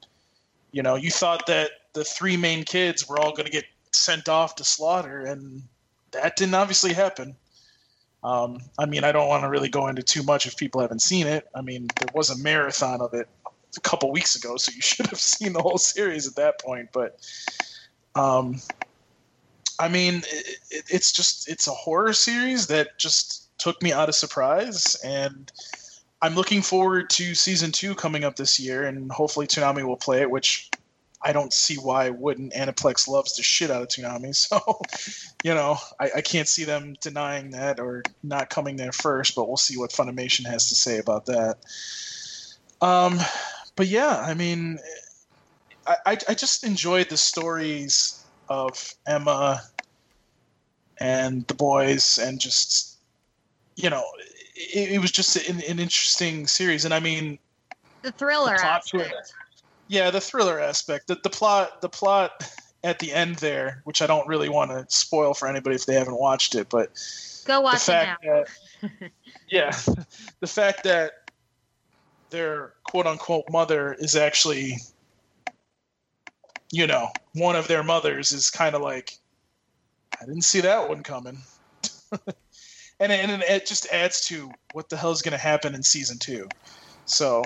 You 0.71 0.83
know, 0.83 0.95
you 0.95 1.11
thought 1.11 1.45
that 1.47 1.71
the 1.93 2.03
three 2.03 2.37
main 2.37 2.63
kids 2.63 3.09
were 3.09 3.19
all 3.19 3.31
going 3.31 3.45
to 3.45 3.51
get 3.51 3.65
sent 3.91 4.29
off 4.29 4.55
to 4.55 4.63
slaughter, 4.63 5.25
and 5.25 5.63
that 6.11 6.35
didn't 6.35 6.55
obviously 6.55 6.93
happen. 6.93 7.35
Um, 8.23 8.59
I 8.77 8.85
mean, 8.85 9.03
I 9.03 9.11
don't 9.11 9.27
want 9.27 9.43
to 9.43 9.49
really 9.49 9.69
go 9.69 9.87
into 9.87 10.03
too 10.03 10.23
much 10.23 10.45
if 10.45 10.57
people 10.57 10.81
haven't 10.81 11.01
seen 11.01 11.27
it. 11.27 11.47
I 11.55 11.61
mean, 11.61 11.87
there 11.99 12.09
was 12.13 12.29
a 12.29 12.37
marathon 12.37 13.01
of 13.01 13.13
it 13.13 13.27
a 13.77 13.79
couple 13.81 14.11
weeks 14.11 14.35
ago, 14.35 14.57
so 14.57 14.71
you 14.73 14.81
should 14.81 15.07
have 15.07 15.19
seen 15.19 15.53
the 15.53 15.61
whole 15.61 15.77
series 15.77 16.27
at 16.27 16.35
that 16.35 16.59
point. 16.59 16.89
But, 16.91 17.19
um, 18.15 18.61
I 19.79 19.87
mean, 19.87 20.15
it, 20.15 20.57
it, 20.69 20.83
it's 20.89 21.11
just 21.11 21.49
it's 21.49 21.67
a 21.67 21.71
horror 21.71 22.13
series 22.13 22.67
that 22.67 22.97
just 22.97 23.57
took 23.57 23.81
me 23.81 23.93
out 23.93 24.09
of 24.09 24.15
surprise, 24.15 24.97
and 25.03 25.51
I'm 26.21 26.35
looking 26.35 26.61
forward 26.61 27.09
to 27.11 27.33
season 27.33 27.71
two 27.71 27.95
coming 27.95 28.25
up 28.25 28.35
this 28.35 28.59
year, 28.59 28.85
and 28.85 29.09
hopefully 29.11 29.47
Toonami 29.47 29.83
will 29.83 29.97
play 29.97 30.21
it, 30.21 30.29
which 30.29 30.69
I 31.21 31.33
don't 31.33 31.51
see 31.51 31.75
why 31.75 32.05
it 32.05 32.15
wouldn't. 32.15 32.53
Aniplex 32.53 33.07
loves 33.07 33.35
the 33.35 33.43
shit 33.43 33.69
out 33.69 33.81
of 33.81 33.87
Toonami, 33.89 34.35
so 34.35 34.81
you 35.43 35.53
know 35.53 35.77
I, 35.99 36.11
I 36.17 36.21
can't 36.21 36.47
see 36.47 36.63
them 36.63 36.95
denying 37.01 37.51
that 37.51 37.79
or 37.79 38.03
not 38.23 38.49
coming 38.49 38.75
there 38.75 38.91
first. 38.91 39.35
But 39.35 39.47
we'll 39.47 39.57
see 39.57 39.77
what 39.77 39.91
Funimation 39.91 40.45
has 40.45 40.69
to 40.69 40.75
say 40.75 40.99
about 40.99 41.25
that. 41.25 41.57
Um, 42.81 43.19
but 43.75 43.87
yeah, 43.87 44.17
I 44.25 44.33
mean, 44.33 44.79
I, 45.85 45.95
I, 46.05 46.17
I 46.29 46.33
just 46.33 46.63
enjoyed 46.63 47.09
the 47.09 47.17
stories 47.17 48.25
of 48.47 48.93
Emma 49.05 49.61
and 50.99 51.45
the 51.47 51.53
boys, 51.53 52.17
and 52.17 52.39
just 52.39 52.97
you 53.75 53.89
know, 53.89 54.03
it, 54.55 54.91
it 54.91 55.01
was 55.01 55.11
just 55.11 55.35
an, 55.49 55.57
an 55.57 55.79
interesting 55.79 56.47
series. 56.47 56.85
And 56.85 56.93
I 56.93 56.99
mean, 56.99 57.39
The 58.01 58.11
thriller 58.11 58.55
The 58.55 58.61
plot 58.61 58.81
aspect. 58.85 59.33
Yeah, 59.89 60.11
the 60.11 60.21
thriller 60.21 60.59
aspect, 60.59 61.07
the, 61.07 61.19
the 61.23 61.29
plot, 61.29 61.81
the 61.81 61.89
plot 61.89 62.49
at 62.83 62.99
the 62.99 63.11
end 63.11 63.35
there, 63.37 63.81
which 63.83 64.01
I 64.01 64.07
don't 64.07 64.27
really 64.27 64.47
want 64.47 64.71
to 64.71 64.85
spoil 64.87 65.33
for 65.33 65.47
anybody 65.47 65.75
if 65.75 65.85
they 65.85 65.95
haven't 65.95 66.17
watched 66.17 66.55
it, 66.55 66.69
but 66.69 66.91
Go 67.45 67.55
the 67.55 67.61
watch 67.61 67.89
it 67.89 67.91
now. 67.91 68.17
fact 68.21 68.23
that 68.23 69.11
yeah, 69.49 69.75
the 70.39 70.47
fact 70.47 70.83
that 70.83 71.31
their 72.29 72.73
quote 72.83 73.07
unquote 73.07 73.45
mother 73.49 73.95
is 73.99 74.15
actually, 74.15 74.77
you 76.71 76.85
know, 76.85 77.09
one 77.33 77.55
of 77.55 77.67
their 77.67 77.83
mothers 77.83 78.31
is 78.31 78.51
kind 78.51 78.75
of 78.75 78.83
like, 78.83 79.17
I 80.21 80.25
didn't 80.25 80.43
see 80.43 80.61
that 80.61 80.87
one 80.87 81.01
coming. 81.01 81.39
and, 82.99 83.11
it, 83.11 83.27
and 83.27 83.41
it 83.41 83.65
just 83.65 83.87
adds 83.87 84.23
to 84.27 84.51
what 84.73 84.89
the 84.89 84.97
hell's 84.97 85.23
going 85.23 85.31
to 85.31 85.37
happen 85.37 85.73
in 85.73 85.81
season 85.81 86.19
two. 86.19 86.47
So 87.05 87.43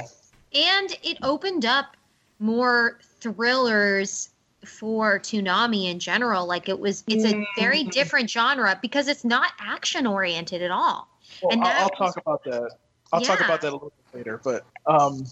And 0.54 0.92
it 1.04 1.18
opened 1.24 1.66
up 1.66 1.96
more 2.44 3.00
thrillers 3.22 4.30
for 4.66 5.18
Toonami 5.20 5.90
in 5.90 5.98
general. 6.00 6.46
Like 6.46 6.68
it 6.68 6.78
was, 6.78 7.04
it's 7.08 7.24
a 7.24 7.46
very 7.58 7.86
Mhm. 7.86 7.92
different 7.92 8.30
genre 8.30 8.78
because 8.82 9.08
it's 9.08 9.24
not 9.24 9.52
action 9.60 10.06
oriented 10.06 10.62
at 10.62 10.70
all. 10.72 11.08
Well, 11.42 11.54
And 11.54 11.64
I'll, 11.64 11.72
I'll 11.84 11.90
was- 12.00 12.14
talk 12.14 12.18
about 12.18 12.44
that. 12.44 12.72
I'll 13.14 13.22
talk 13.22 13.40
about 13.40 13.62
that 13.62 13.70
a 13.70 13.74
little 13.76 13.94
bit 14.12 14.18
later. 14.20 14.42
But 14.44 14.66
um, 14.88 15.26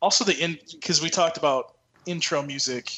also 0.00 0.24
the 0.24 0.38
in 0.38 0.58
because 0.72 1.02
we 1.02 1.10
talked 1.10 1.36
about 1.36 1.74
intro 2.06 2.42
music, 2.42 2.92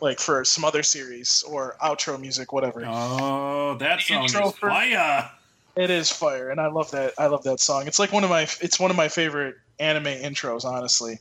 like 0.00 0.20
for 0.20 0.44
some 0.44 0.64
other 0.64 0.82
series 0.82 1.42
or 1.48 1.76
outro 1.82 2.20
music, 2.20 2.52
whatever. 2.52 2.84
Oh, 2.86 3.76
that 3.80 4.00
song 4.02 4.24
is 4.24 4.34
intro 4.34 4.50
for- 4.50 4.68
fire. 4.70 5.30
It 5.76 5.90
is 5.90 6.10
fire, 6.10 6.50
and 6.50 6.60
I 6.60 6.66
love 6.66 6.90
that. 6.90 7.14
I 7.18 7.26
love 7.26 7.44
that 7.44 7.60
song. 7.60 7.86
It's 7.86 7.98
like 8.00 8.12
one 8.12 8.24
of 8.24 8.30
my. 8.30 8.42
It's 8.60 8.78
one 8.80 8.90
of 8.90 8.96
my 8.96 9.08
favorite 9.08 9.54
anime 9.78 10.04
intros, 10.06 10.64
honestly. 10.64 11.20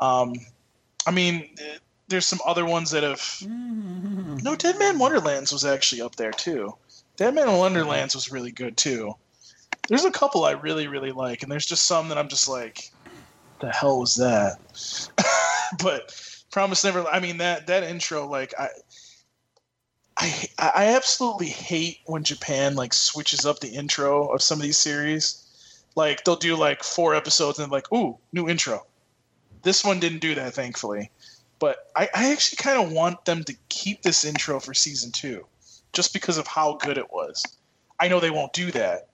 Um, 0.00 0.34
I 1.06 1.10
mean, 1.10 1.48
there's 2.08 2.26
some 2.26 2.40
other 2.46 2.64
ones 2.64 2.90
that 2.90 3.02
have. 3.02 3.22
No, 3.48 4.56
Dead 4.56 4.78
Man 4.78 4.98
Wonderlands 4.98 5.52
was 5.52 5.64
actually 5.64 6.00
up 6.00 6.16
there 6.16 6.32
too. 6.32 6.74
Dead 7.16 7.34
Man 7.34 7.56
Wonderlands 7.56 8.14
was 8.14 8.32
really 8.32 8.52
good 8.52 8.76
too. 8.76 9.14
There's 9.88 10.04
a 10.04 10.10
couple 10.10 10.44
I 10.44 10.52
really 10.52 10.86
really 10.86 11.12
like, 11.12 11.42
and 11.42 11.50
there's 11.50 11.66
just 11.66 11.86
some 11.86 12.08
that 12.08 12.18
I'm 12.18 12.28
just 12.28 12.48
like, 12.48 12.90
the 13.60 13.70
hell 13.70 14.00
was 14.00 14.16
that? 14.16 14.58
but 15.82 16.14
Promise 16.50 16.84
Never. 16.84 17.06
I 17.06 17.20
mean 17.20 17.38
that 17.38 17.66
that 17.66 17.82
intro, 17.82 18.26
like 18.26 18.54
I. 18.58 18.68
I, 20.14 20.48
I 20.58 20.86
absolutely 20.94 21.48
hate 21.48 22.00
when 22.04 22.22
Japan 22.22 22.74
like 22.74 22.92
switches 22.92 23.46
up 23.46 23.60
the 23.60 23.70
intro 23.70 24.26
of 24.28 24.42
some 24.42 24.58
of 24.58 24.62
these 24.62 24.76
series. 24.76 25.42
Like 25.96 26.22
they'll 26.22 26.36
do 26.36 26.54
like 26.54 26.84
four 26.84 27.14
episodes 27.14 27.58
and 27.58 27.72
like, 27.72 27.90
ooh, 27.92 28.18
new 28.30 28.46
intro. 28.48 28.86
This 29.62 29.84
one 29.84 30.00
didn't 30.00 30.20
do 30.20 30.34
that, 30.34 30.54
thankfully. 30.54 31.10
But 31.58 31.90
I, 31.94 32.08
I 32.14 32.32
actually 32.32 32.56
kind 32.56 32.82
of 32.82 32.92
want 32.92 33.24
them 33.24 33.44
to 33.44 33.54
keep 33.68 34.02
this 34.02 34.24
intro 34.24 34.58
for 34.58 34.74
season 34.74 35.12
two, 35.12 35.46
just 35.92 36.12
because 36.12 36.38
of 36.38 36.46
how 36.46 36.74
good 36.74 36.98
it 36.98 37.12
was. 37.12 37.44
I 38.00 38.08
know 38.08 38.18
they 38.18 38.30
won't 38.30 38.52
do 38.52 38.72
that, 38.72 39.08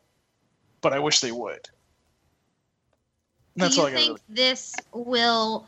but 0.80 0.92
I 0.92 0.98
wish 0.98 1.20
they 1.20 1.32
would. 1.32 1.68
And 3.54 3.64
that's 3.64 3.74
Do 3.74 3.82
all 3.82 3.90
you 3.90 3.96
I 3.96 3.98
got. 3.98 4.06
think 4.06 4.20
this 4.28 4.74
will 4.92 5.66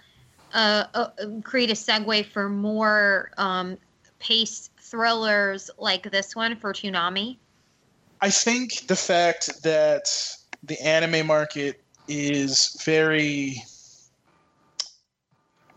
uh, 0.54 0.84
uh, 0.94 1.08
create 1.42 1.70
a 1.70 1.74
segue 1.74 2.26
for 2.26 2.48
more 2.48 3.30
um, 3.36 3.76
paced 4.18 4.70
thrillers 4.78 5.70
like 5.78 6.10
this 6.10 6.34
one 6.34 6.56
for 6.56 6.72
Toonami? 6.72 7.36
I 8.20 8.30
think 8.30 8.86
the 8.86 8.96
fact 8.96 9.62
that 9.62 10.36
the 10.62 10.80
anime 10.80 11.26
market 11.26 11.82
is 12.08 12.80
very 12.84 13.62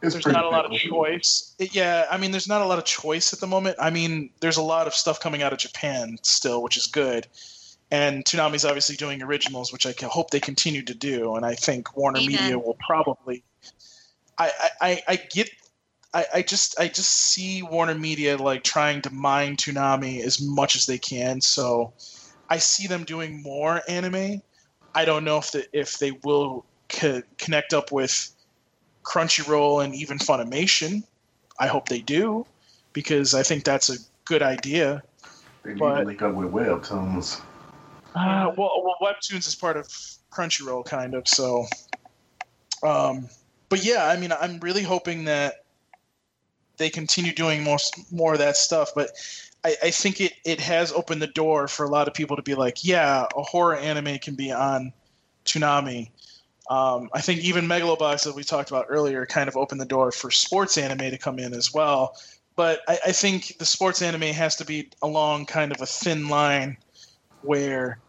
It's 0.04 0.14
there's 0.14 0.26
not 0.26 0.44
a 0.44 0.50
lot 0.50 0.66
of 0.66 0.74
choice. 0.74 1.56
It- 1.60 1.74
yeah, 1.74 2.06
I 2.12 2.18
mean, 2.18 2.32
there's 2.32 2.48
not 2.48 2.62
a 2.62 2.66
lot 2.66 2.78
of 2.78 2.86
choice 2.86 3.32
at 3.32 3.40
the 3.40 3.48
moment. 3.48 3.78
I 3.80 3.90
mean, 3.90 4.30
there's 4.42 4.58
a 4.58 4.62
lot 4.62 4.86
of 4.86 4.94
stuff 4.94 5.20
coming 5.20 5.42
out 5.42 5.54
of 5.54 5.60
Japan 5.60 6.18
still, 6.24 6.62
which 6.62 6.78
is 6.78 6.88
good. 6.88 7.28
And 7.90 8.26
Toonami's 8.26 8.66
obviously 8.66 8.96
doing 8.96 9.22
originals, 9.22 9.72
which 9.72 9.86
I 9.86 9.94
can 9.94 10.10
hope 10.10 10.32
they 10.32 10.40
continue 10.40 10.82
to 10.84 10.94
do. 10.94 11.36
And 11.36 11.46
I 11.46 11.54
think 11.56 11.96
Warner 11.96 12.20
Amen. 12.20 12.32
Media 12.32 12.60
will 12.60 12.78
probably. 12.86 13.44
I 14.38 14.52
I, 14.60 14.70
I, 14.82 15.04
I 15.08 15.16
get. 15.16 15.50
I, 16.14 16.26
I 16.34 16.42
just 16.42 16.80
I 16.80 16.88
just 16.88 17.10
see 17.10 17.62
Warner 17.64 17.96
Media 17.96 18.38
like 18.38 18.64
trying 18.64 19.02
to 19.04 19.10
mine 19.10 19.56
Toonami 19.56 20.22
as 20.22 20.42
much 20.42 20.76
as 20.76 20.86
they 20.86 20.98
can. 20.98 21.40
So 21.42 21.94
I 22.50 22.58
see 22.58 22.88
them 22.88 23.04
doing 23.04 23.42
more 23.42 23.82
anime. 23.88 24.42
I 24.94 25.06
don't 25.06 25.24
know 25.24 25.38
if 25.38 25.52
the, 25.52 25.66
if 25.72 25.98
they 25.98 26.12
will 26.12 26.66
co- 26.90 27.24
connect 27.38 27.74
up 27.74 27.92
with 27.92 28.33
Crunchyroll 29.04 29.84
and 29.84 29.94
even 29.96 30.18
Funimation. 30.18 31.04
I 31.60 31.68
hope 31.68 31.90
they 31.90 32.02
do 32.02 32.46
because 32.94 33.34
I 33.34 33.44
think 33.44 33.64
that's 33.64 33.90
a 33.90 33.98
good 34.26 34.42
idea. 34.42 35.04
They 35.64 35.74
need 35.74 35.80
to 35.80 36.04
link 36.04 36.22
up 36.22 36.34
with 36.34 36.52
Webtoons. 36.52 37.42
Uh, 38.16 38.52
well, 38.58 38.84
well, 38.84 38.96
Webtoons 39.02 39.48
is 39.48 39.56
part 39.56 39.78
of 39.78 39.88
Crunchyroll, 40.32 40.86
kind 40.86 41.14
of. 41.16 41.28
So, 41.28 41.66
um, 42.84 43.28
but 43.70 43.84
yeah, 43.84 44.08
I 44.08 44.18
mean, 44.18 44.32
I'm 44.32 44.60
really 44.60 44.84
hoping 44.84 45.26
that 45.26 45.64
they 46.78 46.90
continue 46.90 47.34
doing 47.34 47.64
more 47.64 47.78
more 48.12 48.34
of 48.34 48.40
that 48.40 48.58
stuff. 48.58 48.92
But 48.96 49.12
I, 49.64 49.76
I 49.84 49.92
think 49.92 50.22
it 50.22 50.34
it 50.46 50.60
has 50.60 50.92
opened 50.92 51.22
the 51.22 51.28
door 51.28 51.68
for 51.68 51.86
a 51.86 51.90
lot 51.90 52.08
of 52.08 52.14
people 52.14 52.36
to 52.36 52.44
be 52.44 52.56
like, 52.56 52.84
yeah, 52.86 53.26
a 53.36 53.42
horror 53.42 53.76
anime 53.76 54.20
can 54.20 54.36
be 54.36 54.52
on 54.52 54.94
Toonami. 55.46 56.10
Um, 56.70 57.10
I 57.14 57.22
think 57.22 57.42
even 57.42 57.66
Megalobox 57.68 58.24
that 58.24 58.36
we 58.36 58.44
talked 58.44 58.70
about 58.72 58.86
earlier 58.90 59.26
kind 59.26 59.48
of 59.50 59.58
opened 59.58 59.82
the 59.82 59.86
door 59.86 60.12
for 60.12 60.32
sports 60.32 60.78
anime 60.78 61.10
to 61.12 61.18
come 61.18 61.38
in 61.40 61.54
as 61.54 61.74
well. 61.74 62.16
But 62.56 62.82
I, 62.88 63.00
I 63.08 63.12
think 63.12 63.58
the 63.58 63.66
sports 63.66 64.02
anime 64.02 64.22
has 64.34 64.56
to 64.58 64.66
be 64.66 64.90
along 65.02 65.48
kind 65.48 65.72
of 65.72 65.82
a 65.82 65.86
thin 65.86 66.30
line 66.30 66.78
where, 67.42 68.00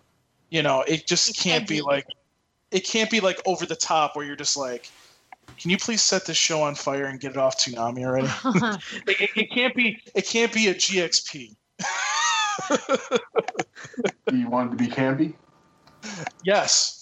you 0.50 0.62
know, 0.62 0.82
it 0.86 1.06
just 1.06 1.30
It's 1.30 1.42
can't 1.42 1.66
be 1.66 1.76
edgy. 1.76 1.82
like 1.82 2.06
it 2.70 2.80
can't 2.86 3.10
be 3.10 3.20
like 3.20 3.40
over 3.46 3.66
the 3.66 3.76
top 3.76 4.14
where 4.16 4.24
you're 4.24 4.36
just 4.36 4.56
like, 4.56 4.88
can 5.58 5.70
you 5.70 5.76
please 5.78 6.02
set 6.02 6.26
this 6.26 6.36
show 6.36 6.62
on 6.62 6.74
fire 6.74 7.04
and 7.06 7.18
get 7.20 7.30
it 7.32 7.36
off 7.36 7.56
Toonami 7.58 8.04
already? 8.04 8.28
it, 9.08 9.20
it- 9.20 9.30
it 9.36 9.50
can't 9.52 9.74
be 9.74 9.98
it 10.14 10.26
can't 10.26 10.52
be 10.52 10.68
a 10.68 10.74
GXP. 10.74 11.54
Do 14.28 14.36
you 14.36 14.48
want 14.48 14.72
it 14.72 14.76
to 14.76 14.84
be 14.84 14.90
campy? 14.90 15.34
yes, 16.44 17.00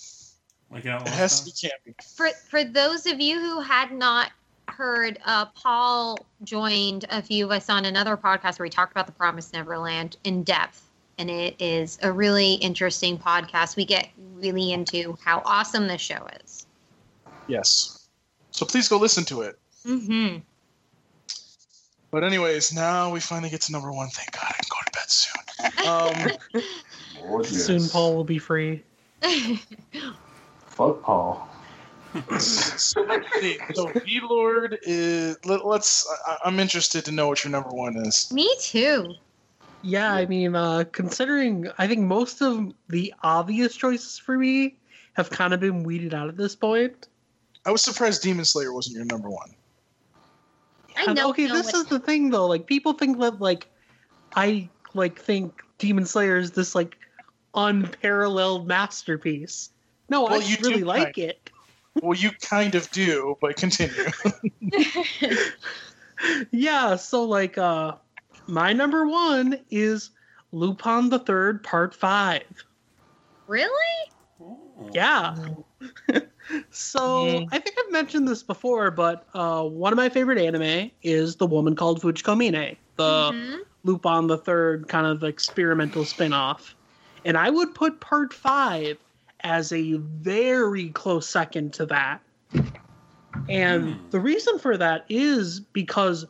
Like 0.73 0.87
Outlaw 0.87 1.07
it 1.07 1.15
has 1.15 1.41
to 1.43 1.51
Style? 1.51 1.71
be 1.85 1.93
campy. 1.93 2.17
for 2.17 2.29
for 2.49 2.65
those 2.65 3.07
of 3.07 3.21
you 3.21 3.39
who 3.39 3.61
had 3.61 3.93
not 3.93 4.31
heard, 4.69 5.19
uh, 5.27 5.47
Paul 5.47 6.19
joined 6.45 7.05
a 7.11 7.21
few 7.21 7.45
of 7.45 7.51
us 7.51 7.69
on 7.69 7.85
another 7.85 8.17
podcast 8.17 8.59
where 8.59 8.65
we 8.65 8.71
talked 8.71 8.93
about 8.93 9.07
the 9.07 9.13
Promised 9.13 9.53
Neverland 9.53 10.17
in 10.25 10.43
depth, 10.45 10.89
and 11.19 11.31
it 11.31 11.61
is 11.61 11.99
a 12.03 12.11
really 12.11 12.55
interesting 12.55 13.19
podcast. 13.19 13.77
We 13.77 13.85
get 13.85 14.09
really 14.37 14.73
into 14.73 15.17
how 15.23 15.43
awesome 15.45 15.89
this 15.89 16.01
show 16.01 16.27
is. 16.43 16.67
Yes. 17.49 18.09
So 18.51 18.65
please 18.65 18.89
go 18.89 18.97
listen 18.97 19.25
to 19.25 19.43
it. 19.43 19.59
Mm-hmm. 19.87 20.39
But 22.11 22.25
anyways, 22.25 22.73
now 22.75 23.11
we 23.11 23.21
finally 23.21 23.51
get 23.51 23.63
to 23.63 23.73
number 23.73 23.91
one. 23.93 24.09
Thank 24.09 24.33
God 24.33 24.45
I 24.45 24.53
can 24.53 24.69
go 24.71 24.79
to 24.85 24.93
bed 24.93 25.11
soon. 25.11 26.33
Um, 27.23 27.29
Lord, 27.29 27.47
yes. 27.51 27.65
Soon 27.65 27.89
Paul 27.89 28.15
will 28.15 28.25
be 28.25 28.39
free. 28.39 28.83
Fuck 30.73 31.03
Paul. 31.03 31.49
so 32.39 33.03
let's 33.03 33.27
see. 33.41 33.59
So 33.75 33.89
V 33.89 34.21
Lord 34.29 34.79
is. 34.83 35.39
Let, 35.45 35.65
let's. 35.67 36.07
I, 36.27 36.39
I'm 36.45 36.59
interested 36.61 37.05
to 37.07 37.13
know 37.13 37.29
what 37.29 37.45
your 37.45 37.51
number 37.51 37.71
one 37.71 37.97
is. 37.97 38.31
Me 38.33 38.55
too. 38.61 39.15
Yeah, 39.83 40.13
I 40.13 40.27
mean, 40.27 40.55
uh, 40.55 40.85
considering 40.93 41.69
I 41.79 41.87
think 41.89 42.01
most 42.01 42.41
of 42.41 42.73
the 42.89 43.13
obvious 43.23 43.75
choices 43.75 44.19
for 44.19 44.39
me 44.39 44.77
have 45.15 45.29
kind 45.31 45.53
of 45.53 45.61
been 45.61 45.83
weeded 45.83 46.15
out 46.15 46.29
at 46.29 46.37
this 46.37 46.55
point. 46.55 47.09
I 47.67 47.71
was 47.71 47.83
surprised 47.83 48.23
Demon 48.23 48.45
Slayer 48.45 48.73
wasn't 48.73 48.97
your 48.97 49.05
number 49.05 49.29
one. 49.29 49.51
I 50.97 51.05
And, 51.07 51.17
know. 51.17 51.31
okay, 51.31 51.47
know 51.47 51.55
this 51.55 51.75
is 51.75 51.87
the 51.87 51.99
thing 51.99 52.31
though. 52.31 52.47
Like 52.47 52.67
people 52.67 52.93
think 52.93 53.19
that 53.21 53.41
like 53.41 53.69
I 54.37 54.69
like 54.95 55.21
think 55.21 55.63
Demon 55.79 56.07
Slayer 56.07 56.39
is 56.39 56.53
this 56.53 56.75
like 56.75 56.97
unparalleled 57.55 58.67
masterpiece. 58.67 59.71
No, 60.13 60.25
Well, 60.25 60.43
I 60.43 60.45
you 60.45 60.57
really 60.61 60.85
like 60.85 61.15
kind 61.17 61.31
it. 61.31 61.51
Well, 62.03 62.15
you 62.17 62.33
kind 62.33 62.75
of 62.75 62.91
do, 62.91 63.37
but 63.41 63.57
continue. 63.57 64.05
Yeah, 66.53 66.97
so 66.97 67.25
like 67.25 67.57
uh 67.59 67.95
my 68.47 68.73
number 68.75 69.07
one 69.09 69.59
is 69.71 70.11
Lupin 70.53 71.09
the 71.09 71.19
Third 71.19 71.65
Part 71.65 71.95
Five. 71.95 72.45
really? 73.49 73.97
Oh. 74.41 74.61
Yeah. 74.93 75.35
so 76.71 77.01
Mhm. 77.01 77.49
I 77.53 77.59
think 77.59 77.77
I've 77.79 77.91
mentioned 77.93 78.29
this 78.29 78.43
before, 78.43 78.91
but 78.91 79.27
uh, 79.35 79.63
one 79.65 79.93
of 79.93 79.97
my 79.97 80.09
favorite 80.11 80.39
anime 80.39 80.91
is 81.03 81.37
The 81.37 81.47
Woman 81.47 81.75
Called 81.75 82.03
Fujiko 82.03 82.37
Mine, 82.37 82.77
the 82.97 83.33
Mhm. 83.33 83.59
Lupin 83.85 84.27
the 84.27 84.39
Third 84.39 84.89
kind 84.89 85.07
of 85.07 85.25
experimental 85.25 86.05
spin-off. 86.05 86.77
And 87.25 87.37
I 87.37 87.51
would 87.51 87.75
put 87.75 88.01
part 88.01 88.33
five 88.35 88.99
as 89.43 89.73
a 89.73 89.95
very 89.95 90.91
close 90.91 91.29
second 91.29 91.73
to 91.75 91.87
that. 91.87 92.21
And 93.49 93.95
Hmm. 93.95 94.11
the 94.11 94.21
reason 94.21 94.59
for 94.59 94.77
that 94.77 95.05
is 95.09 95.61
because 95.61 96.27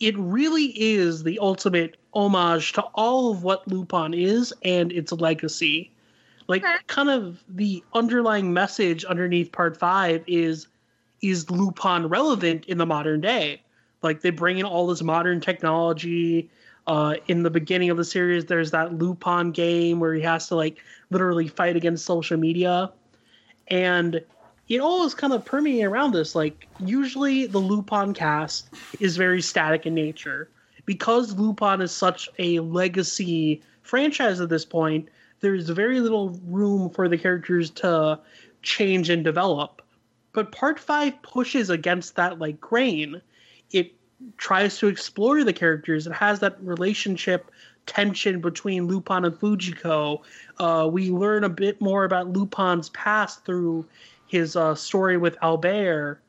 it 0.00 0.16
really 0.18 0.66
is 0.80 1.22
the 1.22 1.38
ultimate 1.38 1.96
homage 2.14 2.72
to 2.74 2.82
all 2.94 3.30
of 3.32 3.42
what 3.42 3.66
Lupin 3.68 4.14
is 4.14 4.52
and 4.62 4.92
its 4.92 5.12
legacy. 5.12 5.90
Like 6.46 6.62
Okay. 6.62 6.74
kind 6.86 7.10
of 7.10 7.42
the 7.48 7.82
underlying 7.94 8.52
message 8.52 9.04
underneath 9.04 9.50
part 9.52 9.76
five 9.76 10.22
is 10.26 10.68
is 11.22 11.50
Lupin 11.50 12.06
relevant 12.08 12.66
in 12.66 12.76
the 12.78 12.86
modern 12.86 13.20
day? 13.20 13.62
Like 14.02 14.20
they 14.20 14.30
bring 14.30 14.58
in 14.58 14.66
all 14.66 14.86
this 14.86 15.02
modern 15.02 15.40
technology. 15.40 16.50
Uh, 16.86 17.14
in 17.28 17.42
the 17.42 17.50
beginning 17.50 17.88
of 17.88 17.96
the 17.96 18.04
series, 18.04 18.44
there's 18.44 18.70
that 18.72 18.98
Lupin 18.98 19.52
game 19.52 20.00
where 20.00 20.12
he 20.12 20.20
has 20.20 20.48
to 20.48 20.54
like 20.54 20.76
literally 21.14 21.48
fight 21.48 21.76
against 21.76 22.04
social 22.04 22.36
media, 22.36 22.90
and 23.68 24.20
it 24.68 24.80
all 24.80 25.06
is 25.06 25.14
kind 25.14 25.32
of 25.32 25.44
permeating 25.44 25.84
around 25.84 26.12
this. 26.12 26.34
Like 26.34 26.66
usually, 26.80 27.46
the 27.46 27.58
Lupin 27.58 28.12
cast 28.12 28.68
is 29.00 29.16
very 29.16 29.40
static 29.40 29.86
in 29.86 29.94
nature 29.94 30.50
because 30.84 31.38
Lupin 31.38 31.80
is 31.80 31.92
such 31.92 32.28
a 32.38 32.58
legacy 32.60 33.62
franchise 33.82 34.40
at 34.40 34.48
this 34.48 34.64
point. 34.64 35.08
There's 35.40 35.68
very 35.68 36.00
little 36.00 36.30
room 36.46 36.90
for 36.90 37.08
the 37.08 37.16
characters 37.16 37.70
to 37.70 38.18
change 38.62 39.08
and 39.08 39.22
develop. 39.22 39.80
But 40.32 40.50
part 40.50 40.80
five 40.80 41.22
pushes 41.22 41.70
against 41.70 42.16
that 42.16 42.40
like 42.40 42.60
grain. 42.60 43.22
It 43.70 43.94
tries 44.36 44.78
to 44.78 44.88
explore 44.88 45.44
the 45.44 45.52
characters. 45.52 46.06
It 46.08 46.12
has 46.12 46.40
that 46.40 46.56
relationship 46.60 47.50
tension 47.86 48.40
between 48.40 48.86
Lupin 48.86 49.24
and 49.24 49.34
Fujiko. 49.34 50.22
Uh, 50.58 50.88
we 50.90 51.10
learn 51.10 51.44
a 51.44 51.48
bit 51.48 51.80
more 51.80 52.04
about 52.04 52.28
Lupin's 52.28 52.88
past 52.90 53.44
through 53.44 53.86
his 54.26 54.56
uh, 54.56 54.74
story 54.74 55.16
with 55.16 55.36
Albert. 55.42 56.20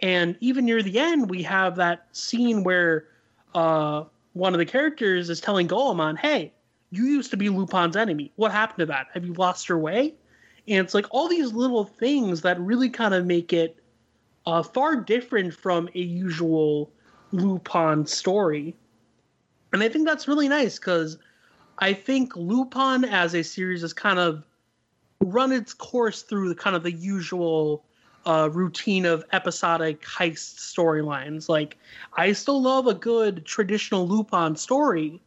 And 0.00 0.36
even 0.40 0.64
near 0.64 0.82
the 0.82 0.98
end, 0.98 1.30
we 1.30 1.42
have 1.42 1.76
that 1.76 2.06
scene 2.12 2.64
where 2.64 3.06
uh, 3.54 4.04
one 4.34 4.52
of 4.52 4.58
the 4.58 4.66
characters 4.66 5.30
is 5.30 5.40
telling 5.40 5.66
Goemon, 5.66 6.16
hey, 6.16 6.52
you 6.90 7.04
used 7.04 7.30
to 7.30 7.36
be 7.36 7.48
Lupin's 7.48 7.96
enemy. 7.96 8.32
What 8.36 8.52
happened 8.52 8.80
to 8.80 8.86
that? 8.86 9.08
Have 9.14 9.24
you 9.24 9.32
lost 9.34 9.68
your 9.68 9.78
way? 9.78 10.14
And 10.68 10.84
it's 10.84 10.94
like 10.94 11.06
all 11.10 11.28
these 11.28 11.52
little 11.52 11.84
things 11.84 12.42
that 12.42 12.60
really 12.60 12.90
kind 12.90 13.14
of 13.14 13.24
make 13.24 13.52
it 13.52 13.76
uh, 14.46 14.62
far 14.62 14.96
different 14.96 15.54
from 15.54 15.88
a 15.94 16.00
usual 16.00 16.90
Lupin 17.32 18.06
story. 18.06 18.74
And 19.72 19.82
I 19.82 19.88
think 19.88 20.06
that's 20.06 20.28
really 20.28 20.48
nice 20.48 20.78
because 20.78 21.18
I 21.78 21.92
think 21.92 22.34
Lupin 22.36 23.04
as 23.04 23.34
a 23.34 23.42
series 23.42 23.82
has 23.82 23.92
kind 23.92 24.18
of 24.18 24.44
run 25.20 25.52
its 25.52 25.74
course 25.74 26.22
through 26.22 26.48
the 26.48 26.54
kind 26.54 26.76
of 26.76 26.82
the 26.82 26.92
usual 26.92 27.84
uh, 28.26 28.48
routine 28.52 29.04
of 29.04 29.24
episodic 29.32 30.02
heist 30.02 30.56
storylines. 30.56 31.48
Like, 31.48 31.78
I 32.16 32.32
still 32.32 32.60
love 32.60 32.86
a 32.86 32.94
good 32.94 33.44
traditional 33.44 34.06
Lupin 34.06 34.56
story, 34.56 35.20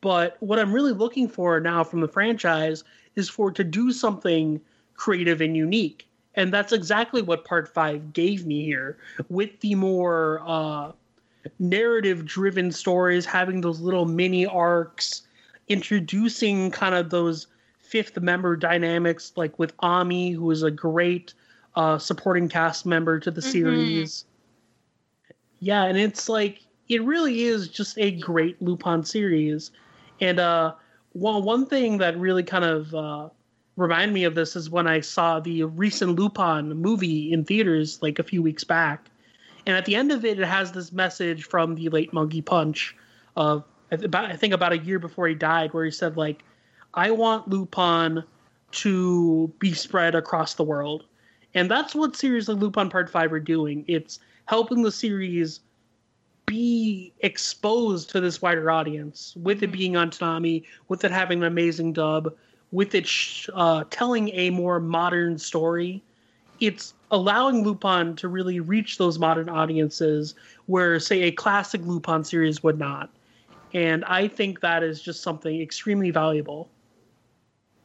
but 0.00 0.36
what 0.40 0.58
I'm 0.58 0.72
really 0.72 0.92
looking 0.92 1.28
for 1.28 1.60
now 1.60 1.84
from 1.84 2.00
the 2.00 2.08
franchise 2.08 2.84
is 3.14 3.28
for 3.28 3.50
it 3.50 3.54
to 3.56 3.64
do 3.64 3.92
something 3.92 4.60
creative 4.94 5.40
and 5.40 5.56
unique. 5.56 6.06
And 6.34 6.52
that's 6.52 6.72
exactly 6.72 7.22
what 7.22 7.44
part 7.44 7.72
five 7.72 8.12
gave 8.12 8.46
me 8.46 8.64
here 8.64 8.98
with 9.28 9.60
the 9.60 9.74
more 9.74 10.42
uh, 10.46 10.92
narrative 11.58 12.24
driven 12.24 12.70
stories, 12.70 13.24
having 13.26 13.60
those 13.60 13.80
little 13.80 14.04
mini 14.06 14.46
arcs, 14.46 15.22
introducing 15.68 16.70
kind 16.70 16.94
of 16.94 17.10
those 17.10 17.46
fifth 17.78 18.20
member 18.20 18.56
dynamics, 18.56 19.32
like 19.36 19.58
with 19.58 19.72
Ami, 19.80 20.32
who 20.32 20.50
is 20.50 20.62
a 20.62 20.70
great 20.70 21.34
uh, 21.74 21.98
supporting 21.98 22.48
cast 22.48 22.86
member 22.86 23.18
to 23.20 23.30
the 23.30 23.40
Mhm. 23.40 23.50
series. 23.50 24.24
Yeah, 25.60 25.84
and 25.84 25.98
it's 25.98 26.28
like 26.28 26.60
it 26.88 27.02
really 27.04 27.42
is 27.44 27.68
just 27.68 27.98
a 27.98 28.10
great 28.12 28.60
Lupin 28.62 29.04
series. 29.04 29.70
And 30.20 30.38
uh, 30.40 30.74
one 31.12 31.44
one 31.44 31.66
thing 31.66 31.98
that 31.98 32.18
really 32.18 32.42
kind 32.42 32.64
of 32.64 32.94
uh, 32.94 33.28
reminded 33.76 34.14
me 34.14 34.24
of 34.24 34.34
this 34.34 34.56
is 34.56 34.70
when 34.70 34.86
I 34.86 35.00
saw 35.00 35.40
the 35.40 35.64
recent 35.64 36.18
Lupin 36.18 36.74
movie 36.74 37.32
in 37.32 37.44
theaters 37.44 38.02
like 38.02 38.18
a 38.18 38.24
few 38.24 38.42
weeks 38.42 38.64
back. 38.64 39.08
And 39.66 39.76
at 39.76 39.84
the 39.84 39.94
end 39.94 40.10
of 40.10 40.24
it, 40.24 40.38
it 40.38 40.46
has 40.46 40.72
this 40.72 40.92
message 40.92 41.44
from 41.44 41.74
the 41.74 41.88
late 41.88 42.12
Monkey 42.12 42.42
Punch, 42.42 42.96
uh, 43.36 43.60
about 43.90 44.24
I 44.24 44.36
think 44.36 44.54
about 44.54 44.72
a 44.72 44.78
year 44.78 44.98
before 44.98 45.28
he 45.28 45.34
died, 45.34 45.72
where 45.72 45.84
he 45.84 45.90
said 45.90 46.16
like, 46.16 46.42
"I 46.94 47.10
want 47.10 47.48
Lupin 47.48 48.24
to 48.72 49.52
be 49.58 49.72
spread 49.74 50.14
across 50.14 50.54
the 50.54 50.64
world," 50.64 51.04
and 51.54 51.70
that's 51.70 51.94
what 51.94 52.16
series 52.16 52.48
like 52.48 52.58
Lupin 52.58 52.88
Part 52.88 53.10
Five 53.10 53.32
are 53.32 53.40
doing. 53.40 53.84
It's 53.86 54.18
helping 54.46 54.82
the 54.82 54.90
series 54.90 55.60
be 56.46 57.12
exposed 57.20 58.10
to 58.10 58.20
this 58.20 58.42
wider 58.42 58.70
audience, 58.70 59.34
with 59.36 59.62
it 59.62 59.72
being 59.72 59.96
on 59.96 60.10
Toonami, 60.10 60.64
with 60.88 61.04
it 61.04 61.10
having 61.10 61.38
an 61.38 61.44
amazing 61.44 61.92
dub, 61.92 62.34
with 62.72 62.94
it 62.94 63.06
sh- 63.06 63.48
uh, 63.54 63.84
telling 63.90 64.30
a 64.30 64.50
more 64.50 64.80
modern 64.80 65.38
story. 65.38 66.02
It's 66.62 66.94
allowing 67.10 67.64
Lupin 67.64 68.14
to 68.16 68.28
really 68.28 68.60
reach 68.60 68.96
those 68.96 69.18
modern 69.18 69.48
audiences 69.48 70.36
where, 70.66 71.00
say, 71.00 71.22
a 71.22 71.32
classic 71.32 71.80
Lupin 71.84 72.22
series 72.22 72.62
would 72.62 72.78
not. 72.78 73.10
And 73.74 74.04
I 74.04 74.28
think 74.28 74.60
that 74.60 74.84
is 74.84 75.02
just 75.02 75.24
something 75.24 75.60
extremely 75.60 76.12
valuable. 76.12 76.68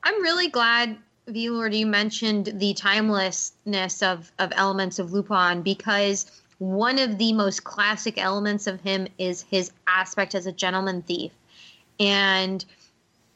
I'm 0.04 0.22
really 0.22 0.48
glad, 0.48 0.96
V 1.28 1.50
Lord, 1.50 1.74
you 1.74 1.88
mentioned 1.88 2.54
the 2.54 2.76
timelessness 2.76 4.04
of, 4.04 4.32
of 4.38 4.54
elements 4.56 5.00
of 5.00 5.12
Lupin 5.12 5.64
because 5.64 6.32
one 6.60 7.00
of 7.00 7.18
the 7.18 7.34
most 7.34 7.64
classic 7.64 8.20
elements 8.20 8.68
of 8.68 8.80
him 8.82 9.08
is 9.18 9.42
his 9.42 9.72
aspect 9.88 10.36
as 10.36 10.46
a 10.46 10.52
gentleman 10.52 11.02
thief. 11.02 11.32
And 12.00 12.64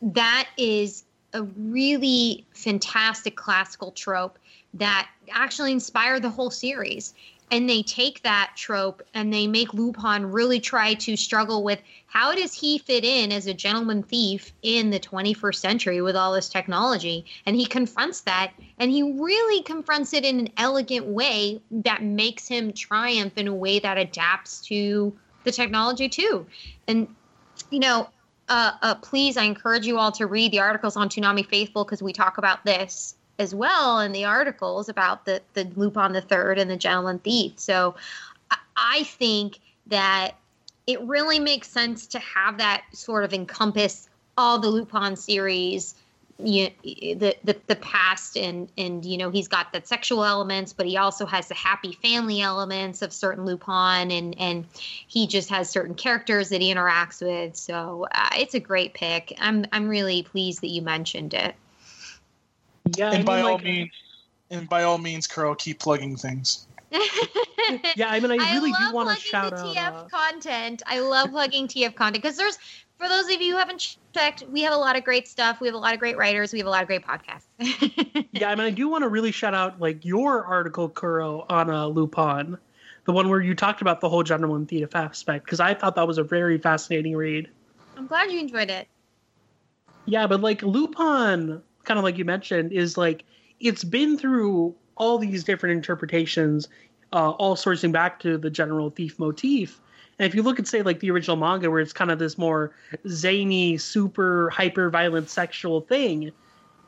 that 0.04 0.50
is 0.56 1.04
a 1.34 1.42
really 1.42 2.46
fantastic 2.54 3.36
classical 3.36 3.92
trope 3.92 4.38
that 4.76 5.10
actually 5.32 5.72
inspired 5.72 6.22
the 6.22 6.30
whole 6.30 6.52
series. 6.52 7.14
And 7.50 7.70
they 7.70 7.84
take 7.84 8.24
that 8.24 8.54
trope 8.56 9.04
and 9.14 9.34
they 9.34 9.46
make 9.46 9.74
Lupin 9.74 10.32
really 10.32 10.62
try 10.62 10.94
to 10.94 11.18
struggle 11.18 11.64
with 11.66 11.82
how 12.08 12.34
does 12.34 12.54
he 12.54 12.78
fit 12.78 13.04
in 13.04 13.34
as 13.34 13.46
a 13.46 13.54
gentleman 13.54 14.04
thief 14.04 14.54
in 14.62 14.90
the 14.90 15.00
21st 15.00 15.56
century 15.56 16.02
with 16.02 16.16
all 16.16 16.32
this 16.32 16.48
technology? 16.48 17.26
And 17.46 17.58
he 17.58 17.66
confronts 17.66 18.22
that 18.22 18.54
and 18.80 18.90
he 18.90 19.04
really 19.04 19.64
confronts 19.64 20.14
it 20.14 20.24
in 20.24 20.40
an 20.40 20.50
elegant 20.56 21.08
way 21.08 21.62
that 21.72 22.04
makes 22.04 22.48
him 22.48 22.72
triumph 22.72 23.34
in 23.38 23.50
a 23.50 23.54
way 23.54 23.80
that 23.80 23.98
adapts 23.98 24.62
to 24.68 25.14
the 25.44 25.52
technology 25.52 26.08
too. 26.08 26.46
And, 26.88 27.14
you 27.70 27.80
know, 27.80 28.08
uh, 28.48 28.72
uh, 28.82 28.96
please, 28.96 29.36
I 29.36 29.44
encourage 29.44 29.86
you 29.86 29.98
all 29.98 30.12
to 30.14 30.26
read 30.26 30.52
the 30.54 30.60
articles 30.60 30.96
on 30.96 31.10
Toonami 31.10 31.46
Faithful 31.46 31.84
because 31.84 32.02
we 32.02 32.14
talk 32.14 32.38
about 32.38 32.64
this 32.64 33.16
as 33.42 33.56
well 33.56 34.00
in 34.00 34.12
the 34.12 34.24
articles 34.24 34.88
about 34.88 35.26
the 35.26 35.42
the 35.54 35.66
Lupin 35.76 36.14
the 36.14 36.22
Third 36.22 36.60
and 36.60 36.70
the 36.70 36.78
Gentleman 36.78 37.20
Thief. 37.20 37.54
So 37.58 37.96
I, 38.78 39.04
think 39.04 39.60
that 39.88 40.36
it 40.88 41.02
really 41.02 41.40
makes 41.40 41.68
sense 41.68 42.08
to 42.08 42.20
have 42.20 42.58
that 42.60 42.84
sort 42.94 43.24
of 43.24 43.34
encompass 43.34 44.10
all 44.38 44.60
the 44.60 44.70
Lupin 44.70 45.16
series. 45.16 45.96
You, 46.44 46.70
the, 46.84 47.36
the 47.44 47.56
the 47.68 47.76
past 47.76 48.36
and 48.36 48.68
and 48.76 49.06
you 49.06 49.16
know 49.16 49.30
he's 49.30 49.48
got 49.48 49.74
that 49.74 49.88
sexual 49.88 50.26
elements 50.26 50.74
but 50.74 50.88
he 50.88 50.98
also 50.98 51.28
has 51.28 51.48
the 51.48 51.54
happy 51.54 51.92
family 51.92 52.42
elements 52.42 53.04
of 53.04 53.14
certain 53.14 53.46
lupin 53.46 54.10
and 54.10 54.34
and 54.40 54.66
he 54.74 55.28
just 55.28 55.52
has 55.52 55.70
certain 55.70 55.94
characters 55.94 56.50
that 56.50 56.60
he 56.60 56.74
interacts 56.74 57.22
with 57.22 57.56
so 57.56 58.08
uh, 58.12 58.30
it's 58.40 58.56
a 58.56 58.60
great 58.60 58.96
pick 58.96 59.38
i'm 59.40 59.68
i'm 59.72 59.88
really 59.88 60.24
pleased 60.24 60.62
that 60.62 60.70
you 60.70 60.82
mentioned 60.82 61.36
it 61.36 61.54
Yeah, 62.96 63.12
I 63.12 63.16
and 63.16 63.26
by 63.26 63.38
mean, 63.38 63.46
all 63.46 63.54
like, 63.54 63.64
means, 63.64 63.92
and 64.50 64.70
by 64.70 64.84
all 64.84 64.98
means, 64.98 65.28
Kuro, 65.28 65.56
keep 65.56 65.80
plugging 65.80 66.16
things. 66.16 66.68
yeah, 67.96 68.10
I 68.10 68.20
mean, 68.20 68.32
I 68.32 68.54
really 68.54 68.72
love 68.72 68.90
do 68.90 68.96
want 68.96 69.10
to 69.10 69.16
shout 69.16 69.52
the 69.52 69.58
out. 69.58 69.76
TF 69.76 69.94
uh, 69.94 70.04
content. 70.10 70.84
I 70.86 71.00
love 71.00 71.30
plugging 71.32 71.68
TF 71.68 71.96
content 71.96 72.22
because 72.22 72.36
there's, 72.36 72.58
for 72.98 73.08
those 73.08 73.26
of 73.26 73.42
you 73.42 73.54
who 73.54 73.58
haven't 73.58 73.98
checked, 74.14 74.44
we 74.52 74.62
have 74.62 74.74
a 74.74 74.78
lot 74.78 74.98
of 74.98 75.04
great 75.04 75.28
stuff. 75.28 75.62
We 75.62 75.68
have 75.68 75.76
a 75.76 75.80
lot 75.80 75.94
of 75.94 76.00
great 76.00 76.18
writers. 76.18 76.52
We 76.52 76.60
have 76.60 76.68
a 76.68 76.72
lot 76.72 76.82
of 76.82 76.88
great 76.88 77.04
podcasts. 77.06 77.46
yeah, 78.32 78.50
I 78.50 78.56
mean, 78.56 78.66
I 78.66 78.72
do 78.72 78.90
want 78.90 79.04
to 79.04 79.08
really 79.08 79.32
shout 79.32 79.54
out 79.54 79.80
like 79.80 80.04
your 80.04 80.44
article, 80.44 80.90
Kuro, 80.90 81.46
on 81.50 81.70
uh, 81.70 81.88
Lupin, 81.88 82.58
the 83.06 83.14
one 83.14 83.30
where 83.30 83.40
you 83.40 83.56
talked 83.56 83.82
about 83.82 84.02
the 84.02 84.10
whole 84.10 84.24
gentleman 84.24 84.66
thief 84.66 84.94
aspect, 84.94 85.46
because 85.46 85.62
I 85.62 85.74
thought 85.74 85.96
that 85.96 86.08
was 86.08 86.18
a 86.18 86.24
very 86.24 86.58
fascinating 86.58 87.16
read. 87.16 87.50
I'm 87.96 88.08
glad 88.08 88.32
you 88.32 88.40
enjoyed 88.40 88.70
it. 88.70 88.88
Yeah, 90.06 90.28
but 90.28 90.42
like 90.42 90.62
Lupin, 90.62 91.62
kind 91.84 91.98
of 91.98 92.04
like 92.04 92.18
you 92.18 92.26
mentioned, 92.26 92.72
is 92.72 92.98
like 92.98 93.24
it's 93.60 93.84
been 93.84 94.18
through 94.18 94.76
all 94.96 95.18
these 95.18 95.44
different 95.44 95.76
interpretations, 95.76 96.68
uh, 97.14 97.32
all 97.32 97.56
sourcing 97.56 97.92
back 97.92 98.20
to 98.20 98.38
the 98.38 98.50
general 98.50 98.90
thief 98.90 99.18
motif. 99.20 99.80
And 100.20 100.28
if 100.28 100.36
you 100.36 100.44
look 100.44 100.60
at, 100.60 100.68
say, 100.68 100.84
like 100.84 101.00
the 101.00 101.10
original 101.10 101.38
manga, 101.38 101.72
where 101.72 101.80
it's 101.80 101.94
kind 101.94 102.12
of 102.12 102.20
this 102.20 102.38
more 102.38 102.76
zany, 103.08 103.78
super 103.78 104.50
hyper 104.52 104.90
violent 104.90 105.30
sexual 105.30 105.82
thing, 105.82 106.32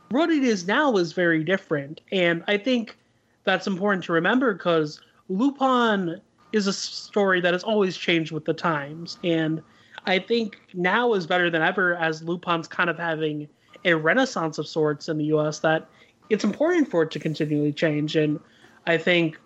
what 0.09 0.29
it 0.29 0.43
is 0.43 0.67
now 0.67 0.95
is 0.97 1.13
very 1.13 1.43
different. 1.43 2.01
And 2.11 2.43
I 2.47 2.57
think 2.57 2.95
that's 3.43 3.65
important 3.65 4.03
to 4.05 4.13
remember 4.13 4.53
because 4.53 5.01
Lupin 5.29 6.21
is 6.51 6.67
a 6.67 6.73
story 6.73 7.41
that 7.41 7.53
has 7.53 7.63
always 7.63 7.97
changed 7.97 8.31
with 8.31 8.45
the 8.45 8.53
times. 8.53 9.17
And 9.23 9.61
I 10.05 10.19
think 10.19 10.59
now 10.73 11.13
is 11.13 11.25
better 11.25 11.49
than 11.49 11.63
ever 11.63 11.95
as 11.95 12.21
Lupin's 12.21 12.67
kind 12.67 12.89
of 12.89 12.97
having 12.99 13.47
a 13.85 13.93
renaissance 13.93 14.57
of 14.57 14.67
sorts 14.67 15.09
in 15.09 15.17
the 15.17 15.25
US 15.25 15.59
that 15.59 15.87
it's 16.29 16.43
important 16.43 16.89
for 16.89 17.03
it 17.03 17.11
to 17.11 17.19
continually 17.19 17.73
change. 17.73 18.15
And 18.15 18.39
I 18.87 18.97
think 18.97 19.37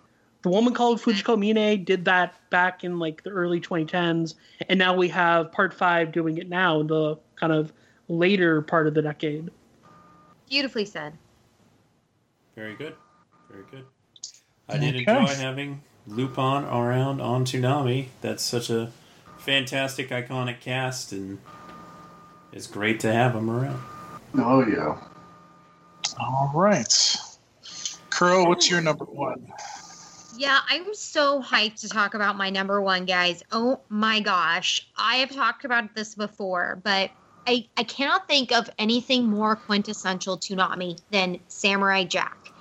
the 0.42 0.50
woman 0.50 0.74
called 0.74 1.00
Fujiko 1.00 1.36
mm-hmm. 1.36 1.56
Mine 1.56 1.84
did 1.84 2.04
that 2.04 2.34
back 2.50 2.84
in 2.84 2.98
like 2.98 3.22
the 3.22 3.30
early 3.30 3.60
2010s. 3.60 4.34
And 4.68 4.78
now 4.78 4.94
we 4.94 5.08
have 5.08 5.52
part 5.52 5.74
five 5.74 6.12
doing 6.12 6.38
it 6.38 6.48
now 6.48 6.80
in 6.80 6.86
the 6.86 7.16
kind 7.36 7.52
of 7.52 7.72
later 8.08 8.62
part 8.62 8.86
of 8.86 8.94
the 8.94 9.02
decade. 9.02 9.50
Beautifully 10.48 10.84
said. 10.84 11.14
Very 12.54 12.74
good. 12.74 12.94
Very 13.50 13.64
good. 13.70 13.84
I 14.68 14.78
did 14.78 14.96
enjoy 14.96 15.26
having 15.26 15.82
Lupin 16.06 16.64
around 16.64 17.20
on 17.20 17.44
Toonami. 17.44 18.08
That's 18.20 18.42
such 18.42 18.70
a 18.70 18.90
fantastic, 19.38 20.10
iconic 20.10 20.60
cast, 20.60 21.12
and 21.12 21.38
it's 22.52 22.66
great 22.66 23.00
to 23.00 23.12
have 23.12 23.34
him 23.34 23.48
around. 23.48 23.80
Oh 24.36 24.66
yeah. 24.66 24.98
All 26.18 26.50
right. 26.54 27.16
Kuro, 28.10 28.44
what's 28.48 28.70
your 28.70 28.80
number 28.80 29.04
one? 29.04 29.52
Yeah, 30.36 30.60
I'm 30.68 30.94
so 30.94 31.42
hyped 31.42 31.80
to 31.80 31.88
talk 31.88 32.14
about 32.14 32.36
my 32.36 32.50
number 32.50 32.80
one, 32.80 33.04
guys. 33.06 33.42
Oh 33.50 33.80
my 33.88 34.20
gosh. 34.20 34.86
I 34.96 35.16
have 35.16 35.30
talked 35.30 35.64
about 35.64 35.94
this 35.94 36.14
before, 36.14 36.80
but 36.84 37.10
I, 37.46 37.66
I 37.76 37.82
cannot 37.84 38.28
think 38.28 38.52
of 38.52 38.68
anything 38.78 39.26
more 39.26 39.56
quintessential 39.56 40.36
to 40.36 40.54
Toonami 40.54 41.00
than 41.10 41.40
Samurai 41.48 42.04
Jack. 42.04 42.52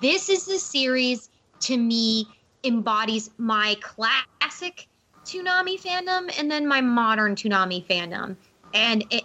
This 0.00 0.28
is 0.28 0.44
the 0.44 0.58
series, 0.58 1.30
to 1.60 1.76
me, 1.76 2.28
embodies 2.64 3.30
my 3.38 3.76
classic 3.80 4.86
Toonami 5.24 5.80
fandom 5.80 6.32
and 6.38 6.50
then 6.50 6.66
my 6.66 6.80
modern 6.80 7.34
Toonami 7.34 7.84
fandom. 7.86 8.36
And 8.74 9.02
it, 9.10 9.14
it 9.14 9.24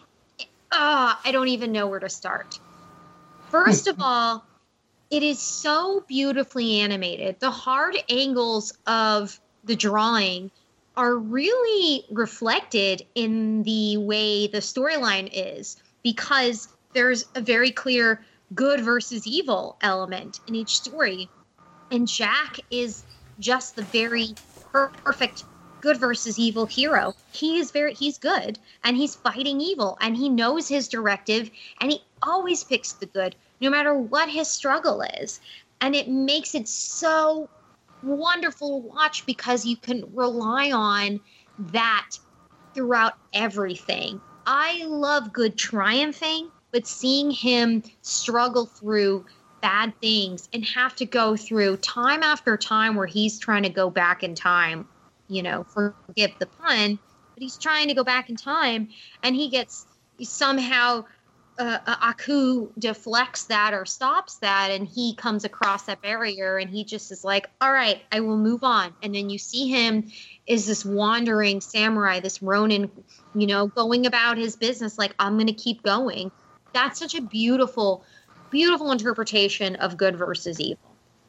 ah, 0.71 1.19
I 1.23 1.31
don't 1.31 1.49
even 1.49 1.71
know 1.71 1.87
where 1.87 1.99
to 1.99 2.09
start. 2.09 2.59
First 3.49 3.87
of 3.87 3.97
all, 3.99 4.45
it 5.09 5.23
is 5.23 5.39
so 5.39 6.03
beautifully 6.07 6.79
animated. 6.79 7.39
The 7.39 7.51
hard 7.51 7.97
angles 8.09 8.73
of 8.87 9.39
the 9.63 9.75
drawing 9.75 10.51
are 10.95 11.15
really 11.15 12.05
reflected 12.11 13.05
in 13.15 13.63
the 13.63 13.97
way 13.97 14.47
the 14.47 14.59
storyline 14.59 15.29
is 15.31 15.77
because 16.03 16.67
there's 16.93 17.25
a 17.35 17.41
very 17.41 17.71
clear 17.71 18.21
good 18.53 18.81
versus 18.81 19.25
evil 19.25 19.77
element 19.81 20.39
in 20.47 20.55
each 20.55 20.77
story. 20.77 21.29
And 21.89 22.07
Jack 22.07 22.59
is 22.69 23.03
just 23.39 23.75
the 23.75 23.83
very 23.83 24.35
perfect 24.71 25.43
good 25.81 25.97
versus 25.97 26.39
evil 26.39 26.65
hero. 26.65 27.13
He 27.31 27.59
is 27.59 27.71
very 27.71 27.93
he's 27.93 28.17
good 28.17 28.59
and 28.83 28.95
he's 28.95 29.15
fighting 29.15 29.59
evil 29.59 29.97
and 30.01 30.15
he 30.15 30.29
knows 30.29 30.67
his 30.67 30.87
directive 30.87 31.49
and 31.79 31.91
he 31.91 32.03
always 32.21 32.63
picks 32.63 32.93
the 32.93 33.05
good 33.07 33.35
no 33.59 33.69
matter 33.69 33.93
what 33.93 34.29
his 34.29 34.47
struggle 34.47 35.01
is. 35.01 35.39
And 35.81 35.95
it 35.95 36.09
makes 36.09 36.55
it 36.55 36.67
so 36.67 37.49
wonderful 38.03 38.81
to 38.81 38.87
watch 38.87 39.25
because 39.25 39.65
you 39.65 39.77
can 39.77 40.03
rely 40.13 40.71
on 40.71 41.19
that 41.71 42.17
throughout 42.73 43.13
everything. 43.33 44.21
I 44.45 44.85
love 44.85 45.33
good 45.33 45.57
triumphing, 45.57 46.49
but 46.71 46.87
seeing 46.87 47.31
him 47.31 47.83
struggle 48.01 48.65
through 48.65 49.25
bad 49.61 49.93
things 50.01 50.49
and 50.53 50.65
have 50.65 50.95
to 50.95 51.05
go 51.05 51.35
through 51.35 51.77
time 51.77 52.23
after 52.23 52.57
time 52.57 52.95
where 52.95 53.05
he's 53.05 53.37
trying 53.37 53.63
to 53.63 53.69
go 53.69 53.89
back 53.89 54.23
in 54.23 54.33
time, 54.33 54.87
you 55.31 55.41
know, 55.41 55.63
forgive 55.63 56.31
the 56.39 56.45
pun, 56.45 56.99
but 57.33 57.41
he's 57.41 57.57
trying 57.57 57.87
to 57.87 57.93
go 57.93 58.03
back 58.03 58.29
in 58.29 58.35
time 58.35 58.89
and 59.23 59.35
he 59.35 59.49
gets 59.49 59.85
somehow 60.21 61.05
uh, 61.57 61.77
Aku 61.85 62.69
deflects 62.79 63.45
that 63.45 63.73
or 63.73 63.85
stops 63.85 64.37
that, 64.37 64.71
and 64.71 64.87
he 64.87 65.15
comes 65.15 65.43
across 65.43 65.83
that 65.83 66.01
barrier, 66.01 66.57
and 66.57 66.69
he 66.69 66.83
just 66.83 67.11
is 67.11 67.23
like, 67.23 67.49
"All 67.59 67.71
right, 67.71 68.01
I 68.11 68.21
will 68.21 68.37
move 68.37 68.63
on." 68.63 68.93
And 69.03 69.13
then 69.13 69.29
you 69.29 69.37
see 69.37 69.67
him 69.67 70.11
is 70.47 70.65
this 70.65 70.83
wandering 70.83 71.61
samurai, 71.61 72.19
this 72.19 72.41
Ronin, 72.41 72.89
you 73.35 73.47
know, 73.47 73.67
going 73.67 74.05
about 74.05 74.37
his 74.37 74.55
business 74.55 74.97
like, 74.97 75.13
"I'm 75.19 75.35
going 75.35 75.47
to 75.47 75.53
keep 75.53 75.83
going." 75.83 76.31
That's 76.73 76.97
such 76.97 77.15
a 77.15 77.21
beautiful, 77.21 78.05
beautiful 78.49 78.91
interpretation 78.91 79.75
of 79.75 79.97
good 79.97 80.15
versus 80.15 80.59
evil. 80.59 80.79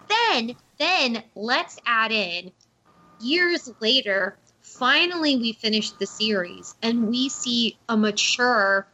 Then, 0.08 0.56
then 0.78 1.24
let's 1.34 1.78
add 1.84 2.12
in 2.12 2.52
years 3.22 3.70
later. 3.80 4.36
Finally, 4.60 5.36
we 5.36 5.52
finished 5.52 5.98
the 5.98 6.06
series, 6.06 6.74
and 6.82 7.08
we 7.08 7.28
see 7.28 7.76
a 7.88 7.96
mature 7.96 8.86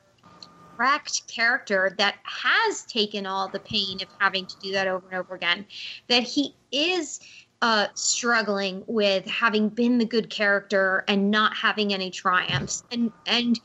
cracked 0.77 1.27
character 1.29 1.95
that 1.99 2.17
has 2.23 2.85
taken 2.85 3.27
all 3.27 3.49
the 3.49 3.59
pain 3.61 4.01
of 4.01 4.09
having 4.19 4.47
to 4.47 4.57
do 4.61 4.73
that 4.73 4.87
over 4.87 5.07
and 5.09 5.17
over 5.19 5.35
again, 5.35 5.67
that 6.09 6.23
he 6.23 6.55
is 6.73 7.21
uh, 7.63 7.89
struggling 7.95 8.85
with 8.87 9.27
having 9.27 9.69
been 9.69 9.99
the 9.99 10.05
good 10.05 10.31
character 10.31 11.05
and 11.09 11.31
not 11.31 11.57
having 11.57 11.93
any 11.93 12.11
triumphs, 12.11 12.85
and 12.91 13.11
and 13.27 13.61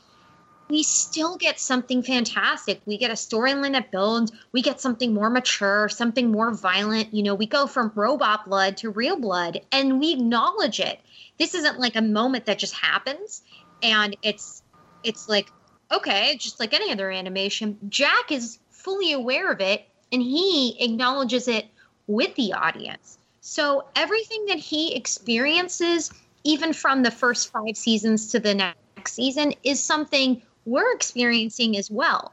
we 0.68 0.82
still 0.82 1.36
get 1.36 1.60
something 1.60 2.02
fantastic. 2.02 2.80
We 2.86 2.96
get 2.98 3.10
a 3.10 3.14
storyline 3.14 3.72
that 3.72 3.90
builds. 3.90 4.32
We 4.52 4.62
get 4.62 4.80
something 4.80 5.12
more 5.12 5.30
mature, 5.30 5.88
something 5.88 6.30
more 6.30 6.52
violent. 6.52 7.12
You 7.12 7.22
know, 7.22 7.34
we 7.34 7.46
go 7.46 7.66
from 7.66 7.92
robot 7.94 8.46
blood 8.46 8.78
to 8.78 8.90
real 8.90 9.18
blood, 9.18 9.60
and 9.72 10.00
we 10.00 10.12
acknowledge 10.12 10.80
it. 10.80 11.00
This 11.38 11.54
isn't 11.54 11.80
like 11.80 11.96
a 11.96 12.02
moment 12.02 12.46
that 12.46 12.58
just 12.58 12.74
happens, 12.74 13.42
and 13.82 14.16
it's 14.22 14.62
it's 15.02 15.28
like 15.28 15.50
okay, 15.92 16.36
just 16.38 16.60
like 16.60 16.74
any 16.74 16.90
other 16.90 17.10
animation, 17.10 17.78
Jack 17.88 18.32
is 18.32 18.58
fully 18.70 19.12
aware 19.12 19.50
of 19.50 19.60
it 19.60 19.86
and 20.12 20.22
he 20.22 20.76
acknowledges 20.80 21.48
it 21.48 21.66
with 22.06 22.34
the 22.34 22.52
audience. 22.52 23.18
So 23.40 23.84
everything 23.96 24.46
that 24.46 24.58
he 24.58 24.94
experiences, 24.94 26.12
even 26.44 26.72
from 26.72 27.02
the 27.02 27.10
first 27.10 27.50
five 27.50 27.76
seasons 27.76 28.30
to 28.32 28.40
the 28.40 28.54
next 28.54 29.12
season, 29.12 29.54
is 29.62 29.82
something 29.82 30.42
we're 30.64 30.92
experiencing 30.92 31.76
as 31.76 31.90
well. 31.90 32.32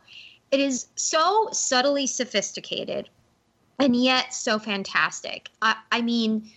It 0.52 0.60
is 0.60 0.88
so 0.96 1.50
subtly 1.52 2.08
sophisticated 2.08 3.10
and 3.80 3.96
yet 3.96 4.34
so 4.34 4.60
fantastic. 4.60 5.50
I, 5.62 5.76
I 5.92 6.02
mean, 6.02 6.52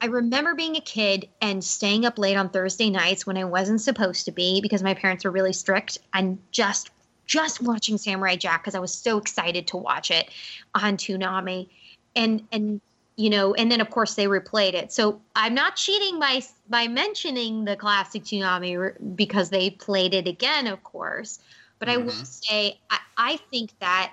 I 0.00 0.06
remember 0.06 0.54
being 0.54 0.76
a 0.76 0.80
kid 0.80 1.28
and 1.40 1.62
staying 1.62 2.04
up 2.04 2.18
late 2.18 2.36
on 2.36 2.50
Thursday 2.50 2.90
nights 2.90 3.26
when 3.26 3.36
I 3.36 3.44
wasn't 3.44 3.80
supposed 3.80 4.26
to 4.26 4.32
be 4.32 4.60
because 4.60 4.82
my 4.82 4.94
parents 4.94 5.24
were 5.24 5.30
really 5.30 5.52
strict 5.52 5.98
and 6.12 6.38
just 6.50 6.90
just 7.26 7.62
watching 7.62 7.96
Samurai 7.96 8.36
Jack 8.36 8.62
because 8.62 8.74
I 8.74 8.80
was 8.80 8.92
so 8.92 9.16
excited 9.16 9.66
to 9.68 9.78
watch 9.78 10.10
it 10.10 10.30
on 10.74 10.96
Toonami. 10.96 11.68
And 12.14 12.46
and 12.52 12.80
you 13.16 13.30
know, 13.30 13.54
and 13.54 13.70
then 13.70 13.80
of 13.80 13.90
course 13.90 14.14
they 14.14 14.26
replayed 14.26 14.74
it. 14.74 14.92
So 14.92 15.20
I'm 15.36 15.54
not 15.54 15.76
cheating 15.76 16.18
by 16.18 16.42
by 16.68 16.88
mentioning 16.88 17.64
the 17.64 17.76
classic 17.76 18.24
Toonami 18.24 19.16
because 19.16 19.50
they 19.50 19.70
played 19.70 20.14
it 20.14 20.26
again, 20.26 20.66
of 20.66 20.82
course. 20.82 21.38
But 21.78 21.88
mm-hmm. 21.88 22.00
I 22.00 22.02
will 22.02 22.12
mm-hmm. 22.12 22.24
say 22.24 22.80
I, 22.90 22.98
I 23.16 23.36
think 23.50 23.70
that 23.80 24.12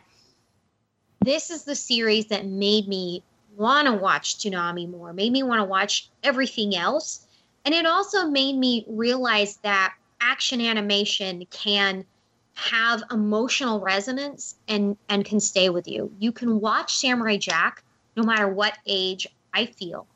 this 1.24 1.50
is 1.50 1.64
the 1.64 1.76
series 1.76 2.28
that 2.28 2.46
made 2.46 2.88
me 2.88 3.24
want 3.56 3.88
to 3.88 3.94
watch 3.94 4.38
Toonami 4.38 4.90
more, 4.90 5.14
made 5.14 5.32
me 5.32 5.44
want 5.44 5.60
to 5.60 5.66
watch 5.66 6.10
everything 6.24 6.76
else. 6.76 7.26
And 7.66 7.76
it 7.76 7.86
also 7.86 8.28
made 8.28 8.58
me 8.58 8.86
realize 8.88 9.58
that 9.58 9.94
action 10.20 10.62
animation 10.62 11.46
can 11.52 12.06
have 12.54 13.02
emotional 13.12 13.80
resonance 13.80 14.56
and 14.68 14.98
and 15.10 15.26
can 15.26 15.40
stay 15.40 15.70
with 15.70 15.88
you. 15.88 16.12
You 16.20 16.32
can 16.32 16.60
watch 16.60 16.96
Samurai 16.96 17.38
Jack 17.38 17.84
no 18.16 18.24
matter 18.24 18.48
what 18.48 18.78
age 18.86 19.28
I 19.54 19.66
feel 19.66 20.08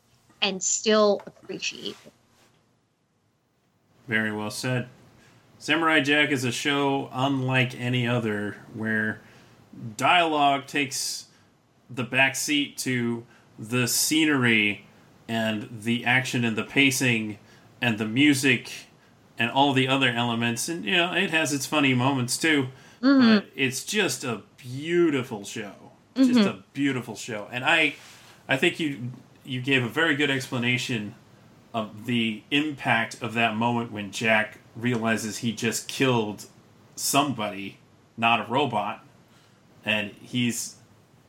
and 0.41 0.61
still 0.61 1.21
appreciate 1.25 1.95
it. 2.05 2.13
Very 4.07 4.31
well 4.31 4.51
said. 4.51 4.87
Samurai 5.57 6.01
Jack 6.01 6.29
is 6.29 6.43
a 6.43 6.51
show 6.51 7.09
unlike 7.11 7.79
any 7.79 8.07
other 8.07 8.57
where 8.73 9.21
dialogue 9.97 10.67
takes 10.67 11.25
the 11.89 12.03
back 12.03 12.35
seat 12.35 12.77
to 12.77 13.25
the 13.57 13.87
scenery 13.87 14.85
and 15.27 15.69
the 15.81 16.05
action 16.05 16.45
and 16.45 16.55
the 16.55 16.63
pacing 16.63 17.37
and 17.81 17.97
the 17.97 18.05
music 18.05 18.71
and 19.37 19.51
all 19.51 19.73
the 19.73 19.87
other 19.87 20.09
elements 20.09 20.69
and 20.69 20.85
you 20.85 20.95
know 20.95 21.13
it 21.13 21.29
has 21.29 21.51
its 21.51 21.65
funny 21.65 21.93
moments 21.93 22.37
too 22.37 22.67
mm-hmm. 23.01 23.35
but 23.35 23.45
it's 23.55 23.83
just 23.83 24.23
a 24.23 24.41
beautiful 24.57 25.43
show 25.43 25.73
mm-hmm. 26.15 26.33
just 26.33 26.47
a 26.47 26.63
beautiful 26.73 27.15
show 27.15 27.47
and 27.51 27.63
i 27.63 27.95
i 28.47 28.57
think 28.57 28.79
you 28.79 29.11
you 29.43 29.61
gave 29.61 29.83
a 29.83 29.89
very 29.89 30.15
good 30.15 30.31
explanation 30.31 31.13
of 31.73 32.05
the 32.05 32.41
impact 32.51 33.21
of 33.21 33.33
that 33.33 33.55
moment 33.55 33.91
when 33.91 34.11
jack 34.11 34.59
realizes 34.75 35.39
he 35.39 35.51
just 35.51 35.87
killed 35.87 36.45
somebody 36.95 37.77
not 38.17 38.47
a 38.47 38.51
robot 38.51 39.05
and 39.85 40.11
he's 40.21 40.75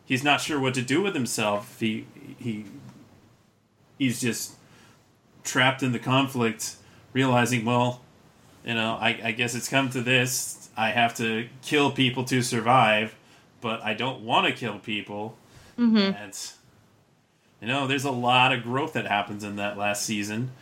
he's 0.07 0.25
not 0.25 0.41
sure 0.41 0.59
what 0.59 0.73
to 0.75 0.83
do 0.83 1.03
with 1.03 1.15
himself. 1.15 1.79
He 1.79 2.07
he 2.39 2.65
he's 3.99 4.21
just 4.21 4.55
trapped 5.45 5.83
in 5.83 5.93
the 5.93 5.99
conflict, 5.99 6.77
realizing, 7.13 7.65
well, 7.65 8.01
you 8.65 8.75
know, 8.75 8.97
I, 9.01 9.21
I 9.23 9.33
guess 9.33 9.55
it's 9.55 9.69
come 9.69 9.91
to 9.91 10.01
this. 10.01 10.71
I 10.77 10.91
have 10.91 11.15
to 11.17 11.49
kill 11.63 11.91
people 11.91 12.25
to 12.25 12.43
survive, 12.43 13.15
but 13.67 13.83
I 13.83 13.95
don't 13.95 14.21
want 14.23 14.47
to 14.47 14.53
kill 14.53 14.79
people. 14.79 15.37
Mm-hmm. 15.77 15.97
And 15.97 16.51
you 17.61 17.67
know, 17.67 17.89
there's 17.89 18.05
a 18.05 18.13
lot 18.13 18.53
of 18.53 18.63
growth 18.63 18.93
that 18.93 19.09
happens 19.09 19.43
in 19.43 19.57
that 19.57 19.77
last 19.77 20.05
season, 20.05 20.53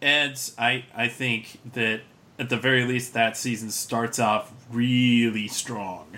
and 0.00 0.38
I 0.56 0.86
I 0.94 1.08
think 1.08 1.58
that 1.74 2.00
at 2.38 2.48
the 2.48 2.56
very 2.56 2.86
least 2.86 3.12
that 3.12 3.36
season 3.36 3.70
starts 3.70 4.18
off 4.18 4.54
really 4.70 5.48
strong. 5.48 6.16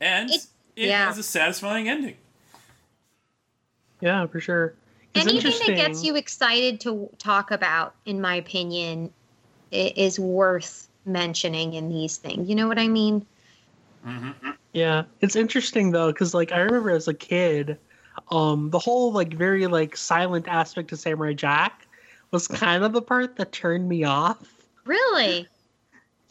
And 0.00 0.30
it, 0.30 0.46
it 0.76 0.86
yeah. 0.86 1.06
has 1.06 1.18
a 1.18 1.24
satisfying 1.24 1.88
ending. 1.88 2.16
Yeah, 4.00 4.26
for 4.26 4.40
sure. 4.40 4.74
It's 5.14 5.26
Anything 5.26 5.66
that 5.66 5.76
gets 5.76 6.04
you 6.04 6.14
excited 6.14 6.80
to 6.82 7.10
talk 7.18 7.50
about, 7.50 7.96
in 8.06 8.20
my 8.20 8.36
opinion, 8.36 9.12
is 9.72 10.18
worth 10.20 10.88
mentioning 11.04 11.74
in 11.74 11.88
these 11.88 12.18
things. 12.18 12.48
You 12.48 12.54
know 12.54 12.68
what 12.68 12.78
I 12.78 12.86
mean? 12.86 13.26
Mm-hmm. 14.06 14.50
Yeah, 14.72 15.04
it's 15.20 15.36
interesting 15.36 15.90
though, 15.90 16.08
because 16.12 16.34
like 16.34 16.52
I 16.52 16.60
remember 16.60 16.90
as 16.90 17.08
a 17.08 17.14
kid, 17.14 17.78
um, 18.30 18.70
the 18.70 18.78
whole 18.78 19.12
like 19.12 19.34
very 19.34 19.66
like 19.66 19.96
silent 19.96 20.48
aspect 20.48 20.92
of 20.92 20.98
Samurai 20.98 21.34
Jack 21.34 21.86
was 22.30 22.48
kind 22.48 22.84
of 22.84 22.92
the 22.92 23.02
part 23.02 23.36
that 23.36 23.52
turned 23.52 23.88
me 23.88 24.04
off. 24.04 24.38
Really? 24.84 25.46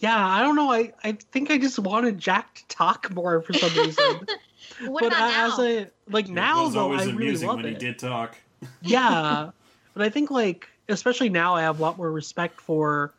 yeah, 0.01 0.27
I 0.27 0.41
don't 0.41 0.55
know. 0.55 0.71
I, 0.71 0.91
I 1.03 1.11
think 1.31 1.51
I 1.51 1.59
just 1.59 1.77
wanted 1.77 2.17
Jack 2.17 2.55
to 2.55 2.67
talk 2.67 3.13
more 3.13 3.41
for 3.41 3.53
some 3.53 3.71
reason. 3.77 4.27
what 4.87 5.01
but 5.01 5.07
about 5.07 5.31
now? 5.31 5.53
As 5.53 5.59
a, 5.59 5.89
like 6.09 6.27
now 6.27 6.67
though, 6.69 6.91
I 6.91 7.05
really 7.05 7.37
love 7.45 7.57
when 7.57 7.65
it. 7.65 7.73
he 7.73 7.75
did 7.75 7.99
talk. 7.99 8.35
yeah, 8.81 9.51
but 9.93 10.03
I 10.03 10.09
think 10.09 10.31
like 10.31 10.67
especially 10.89 11.29
now 11.29 11.53
I 11.53 11.61
have 11.61 11.79
a 11.79 11.81
lot 11.81 11.97
more 11.97 12.11
respect 12.11 12.59
for 12.59 13.13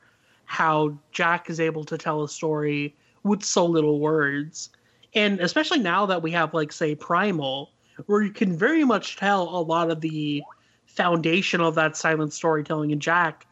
how 0.45 0.99
Jack 1.13 1.49
is 1.49 1.61
able 1.61 1.85
to 1.85 1.97
tell 1.97 2.25
a 2.25 2.29
story 2.29 2.95
with 3.25 3.43
so 3.43 3.65
little 3.67 4.01
words, 4.01 4.71
and 5.15 5.41
especially 5.41 5.79
now 5.79 6.07
that 6.07 6.23
we 6.23 6.31
have 6.33 6.55
like 6.55 6.73
say 6.73 6.95
Primal, 6.95 7.71
where 8.07 8.23
you 8.23 8.33
can 8.33 8.57
very 8.57 8.85
much 8.85 9.17
tell 9.17 9.43
a 9.43 9.61
lot 9.61 9.91
of 9.91 10.01
the 10.01 10.43
foundation 10.87 11.61
of 11.61 11.75
that 11.75 11.97
silent 11.97 12.33
storytelling 12.33 12.91
in 12.91 13.01
Jack 13.01 13.47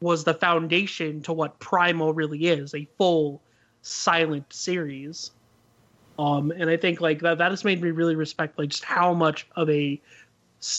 was 0.00 0.24
the 0.24 0.34
foundation 0.34 1.22
to 1.22 1.32
what 1.32 1.58
Primal 1.58 2.12
really 2.12 2.46
is 2.46 2.74
a 2.74 2.86
full 2.98 3.42
silent 3.82 4.52
series. 4.52 5.30
Um, 6.18 6.50
and 6.50 6.70
I 6.70 6.76
think 6.76 7.00
like 7.00 7.20
that 7.20 7.38
that 7.38 7.50
has 7.50 7.64
made 7.64 7.82
me 7.82 7.90
really 7.90 8.14
respect 8.14 8.58
like 8.58 8.70
just 8.70 8.84
how 8.84 9.12
much 9.14 9.46
of 9.56 9.68
a 9.68 10.00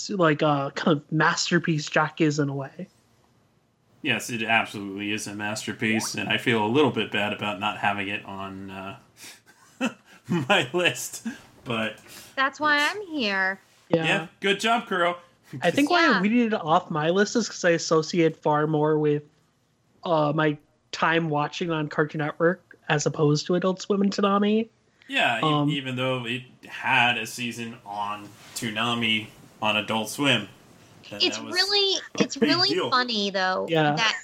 like 0.10 0.42
uh 0.42 0.72
kind 0.72 0.98
of 0.98 1.12
masterpiece 1.12 1.88
Jack 1.90 2.22
is 2.22 2.40
in 2.40 2.50
a 2.50 2.56
way. 2.56 2.88
Yes, 4.08 4.30
it 4.30 4.42
absolutely 4.42 5.12
is 5.12 5.28
a 5.28 5.36
masterpiece, 5.36 6.16
and 6.16 6.30
I 6.30 6.38
feel 6.38 6.66
a 6.66 6.68
little 6.68 6.92
bit 6.92 7.12
bad 7.12 7.34
about 7.34 7.60
not 7.60 7.78
having 7.80 8.08
it 8.08 8.24
on 8.24 8.72
uh, 8.72 8.98
my 10.30 10.70
list. 10.72 11.28
But 11.66 11.98
That's 12.38 12.58
why 12.58 12.78
I'm 12.90 13.02
here. 13.08 13.60
Yeah. 13.90 14.06
yeah, 14.06 14.28
good 14.40 14.62
job, 14.62 14.88
Kuro. 14.88 15.18
I 15.62 15.72
think 15.72 15.90
why 15.90 16.04
Yeah. 16.06 16.20
I 16.20 16.22
weeded 16.22 16.54
it 16.54 16.62
off 16.62 16.90
my 16.90 17.10
list 17.10 17.36
is 17.36 17.50
because 17.50 17.66
I 17.66 17.72
associate 17.72 18.38
far 18.38 18.66
more 18.66 18.98
with 18.98 19.24
uh 20.06 20.32
my 20.34 20.58
time 20.94 21.28
watching 21.30 21.70
on 21.70 21.90
Cartoon 21.90 22.20
Network 22.20 22.78
as 22.88 23.06
opposed 23.06 23.46
to 23.48 23.56
Adult 23.56 23.82
Swim 23.82 24.02
and 24.02 24.12
Toonami. 24.14 24.70
Yeah, 25.10 25.40
e- 25.40 25.42
Um, 25.44 25.70
even 25.70 25.98
though 25.98 26.26
it 26.26 26.44
had 26.66 27.18
a 27.18 27.26
season 27.26 27.76
on 27.86 28.30
Toonami 28.56 29.28
on 29.62 29.76
Adult 29.76 30.10
Swim. 30.10 30.48
And 31.12 31.24
It's 31.24 31.40
really 31.40 31.98
it's 32.20 32.38
really 32.38 32.70
deal. 32.70 32.90
funny 32.90 33.30
though 33.30 33.68
Yeah. 33.70 33.96
that 33.96 34.16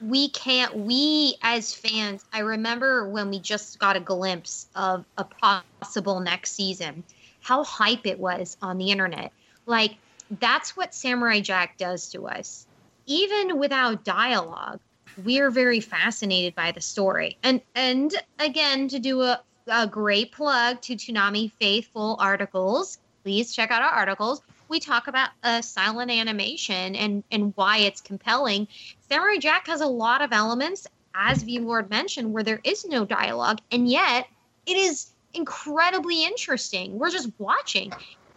we 0.00 0.28
can't 0.28 0.76
we 0.76 1.36
as 1.42 1.72
fans 1.72 2.24
I 2.32 2.40
remember 2.40 3.08
when 3.08 3.30
we 3.30 3.38
just 3.38 3.78
got 3.78 3.96
a 3.96 4.00
glimpse 4.00 4.66
of 4.74 5.04
a 5.16 5.24
possible 5.24 6.20
next 6.20 6.52
season 6.52 7.04
how 7.40 7.62
hype 7.64 8.06
it 8.06 8.18
was 8.18 8.56
on 8.60 8.78
the 8.78 8.90
internet 8.90 9.32
like 9.66 9.96
that's 10.40 10.76
what 10.76 10.94
Samurai 10.94 11.40
Jack 11.40 11.78
does 11.78 12.10
to 12.10 12.26
us 12.26 12.66
even 13.06 13.58
without 13.58 14.04
dialogue 14.04 14.80
we're 15.24 15.50
very 15.50 15.80
fascinated 15.80 16.54
by 16.56 16.72
the 16.72 16.80
story 16.80 17.38
and 17.42 17.60
and 17.74 18.14
again 18.40 18.88
to 18.88 18.98
do 18.98 19.22
a, 19.22 19.40
a 19.68 19.86
great 19.86 20.32
plug 20.32 20.80
to 20.82 20.96
Toonami 20.96 21.52
faithful 21.60 22.16
articles 22.18 22.98
please 23.22 23.54
check 23.54 23.70
out 23.70 23.80
our 23.80 23.90
articles 23.90 24.42
we 24.68 24.80
talk 24.80 25.06
about 25.08 25.30
uh, 25.42 25.62
silent 25.62 26.10
animation 26.10 26.94
and 26.94 27.24
and 27.30 27.52
why 27.56 27.78
it's 27.78 28.00
compelling. 28.00 28.68
Samurai 29.08 29.38
Jack 29.38 29.66
has 29.66 29.80
a 29.80 29.86
lot 29.86 30.22
of 30.22 30.32
elements, 30.32 30.86
as 31.14 31.42
V 31.42 31.58
Lord 31.58 31.90
mentioned, 31.90 32.32
where 32.32 32.42
there 32.42 32.60
is 32.64 32.84
no 32.84 33.04
dialogue, 33.04 33.60
and 33.70 33.88
yet 33.88 34.26
it 34.66 34.76
is 34.76 35.10
incredibly 35.34 36.24
interesting. 36.24 36.98
We're 36.98 37.10
just 37.10 37.30
watching, 37.38 37.92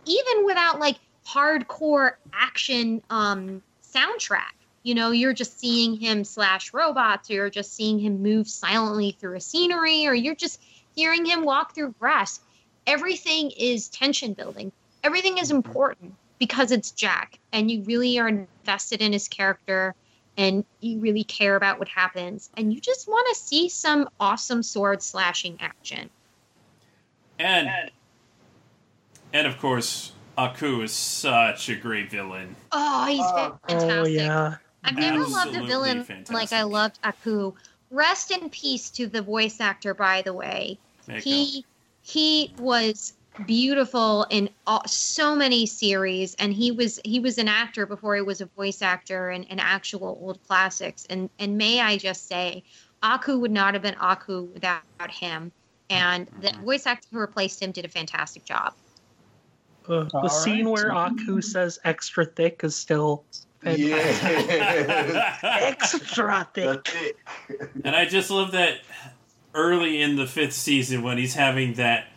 even 0.06 0.46
without 0.46 0.80
like 0.80 0.98
hardcore 1.28 2.14
action 2.34 3.02
um, 3.10 3.62
soundtrack. 3.96 4.54
You 4.84 4.96
know, 4.96 5.12
you're 5.12 5.34
just 5.34 5.60
seeing 5.60 5.96
him 5.96 6.24
slash 6.24 6.74
robots, 6.74 7.30
or 7.30 7.34
you're 7.34 7.50
just 7.50 7.76
seeing 7.76 8.00
him 8.00 8.22
move 8.22 8.48
silently 8.48 9.18
through 9.20 9.36
a 9.36 9.42
scenery, 9.42 10.08
or 10.08 10.14
you're 10.14 10.36
just 10.36 10.62
hearing 10.96 11.26
him 11.26 11.44
walk 11.44 11.76
through 11.76 11.94
grass. 12.00 12.40
Everything 12.86 13.52
is 13.52 13.90
tension 13.90 14.34
building 14.34 14.72
everything 15.04 15.38
is 15.38 15.52
important 15.52 16.14
because 16.40 16.72
it's 16.72 16.92
Jack, 16.92 17.40
and 17.52 17.70
you 17.70 17.84
really 17.84 18.20
are 18.20 18.28
invested 18.28 19.02
in 19.02 19.12
his 19.14 19.28
character, 19.28 19.96
and 20.38 20.64
you 20.82 21.00
really 21.00 21.24
care 21.24 21.56
about 21.56 21.80
what 21.80 21.88
happens, 21.88 22.50
and 22.58 22.74
you 22.74 22.80
just 22.80 23.08
want 23.08 23.28
to 23.30 23.36
see 23.36 23.70
some 23.70 24.08
awesome 24.20 24.62
sword 24.62 25.02
slashing 25.02 25.58
action. 25.60 26.10
and 27.40 27.92
and 29.34 29.46
of 29.46 29.60
course, 29.60 30.14
Aku 30.38 30.82
is 30.82 30.94
such 30.94 31.70
a 31.70 31.76
great 31.76 32.10
villain. 32.10 32.56
Oh, 32.72 33.06
he's 33.06 33.20
Uh, 33.20 33.52
fantastic. 33.68 33.92
Oh 33.92 34.06
yeah. 34.06 34.56
I've 34.84 34.96
never 34.96 35.26
loved 35.26 35.56
a 35.56 35.64
villain 35.66 36.04
fantastic. 36.04 36.34
like 36.34 36.54
I 36.54 36.64
loved 36.64 37.00
Aku. 37.04 37.54
Rest 37.90 38.32
in 38.32 38.50
peace 38.50 38.90
to 38.92 39.08
the 39.08 39.22
voice 39.22 39.60
actor, 39.60 39.94
by 39.94 40.22
the 40.22 40.34
way. 40.34 40.78
There 41.08 41.18
you 41.18 41.22
he 41.22 41.66
he 42.04 42.54
was 42.58 43.14
beautiful 43.46 44.26
in 44.30 44.50
all, 44.66 44.84
so 44.88 45.36
many 45.36 45.66
series 45.66 46.36
and 46.36 46.54
he 46.54 46.72
was 46.72 47.00
he 47.06 47.20
was 47.20 47.38
an 47.38 47.48
actor 47.48 47.86
before 47.86 48.16
he 48.16 48.22
was 48.22 48.42
a 48.42 48.46
voice 48.48 48.82
actor 48.82 49.30
in, 49.30 49.44
in 49.44 49.60
actual 49.60 50.18
old 50.22 50.40
classics 50.48 51.06
and 51.10 51.30
and 51.40 51.58
may 51.58 51.80
i 51.82 51.98
just 51.98 52.28
say 52.28 52.64
aku 53.04 53.38
would 53.38 53.52
not 53.52 53.74
have 53.74 53.84
been 53.84 53.96
aku 54.00 54.44
without 54.54 54.82
him 55.10 55.52
and 55.90 56.30
the 56.42 56.52
voice 56.64 56.86
actor 56.86 57.08
who 57.12 57.20
replaced 57.20 57.62
him 57.62 57.72
did 57.72 57.86
a 57.86 57.90
fantastic 57.90 58.44
job 58.44 58.74
Uh, 59.88 60.04
the 60.04 60.18
All 60.22 60.30
scene 60.30 60.66
right. 60.66 60.72
where 60.72 60.92
Aku 60.94 61.42
says 61.42 61.80
extra 61.86 62.26
thick 62.26 62.62
is 62.64 62.76
still 62.76 63.24
fantastic. 63.64 64.60
Yeah. 64.60 65.40
Extra 65.44 66.48
thick. 66.54 66.84
That's 66.84 66.96
it. 67.04 67.16
go. 67.48 67.68
and 67.86 67.96
I 67.96 68.06
just 68.06 68.30
love 68.30 68.52
that 68.52 68.80
early 69.54 70.02
in 70.02 70.16
the 70.16 70.28
fifth 70.28 70.54
season 70.54 71.04
when 71.04 71.18
he's 71.18 71.36
having 71.36 71.74
that, 71.76 72.08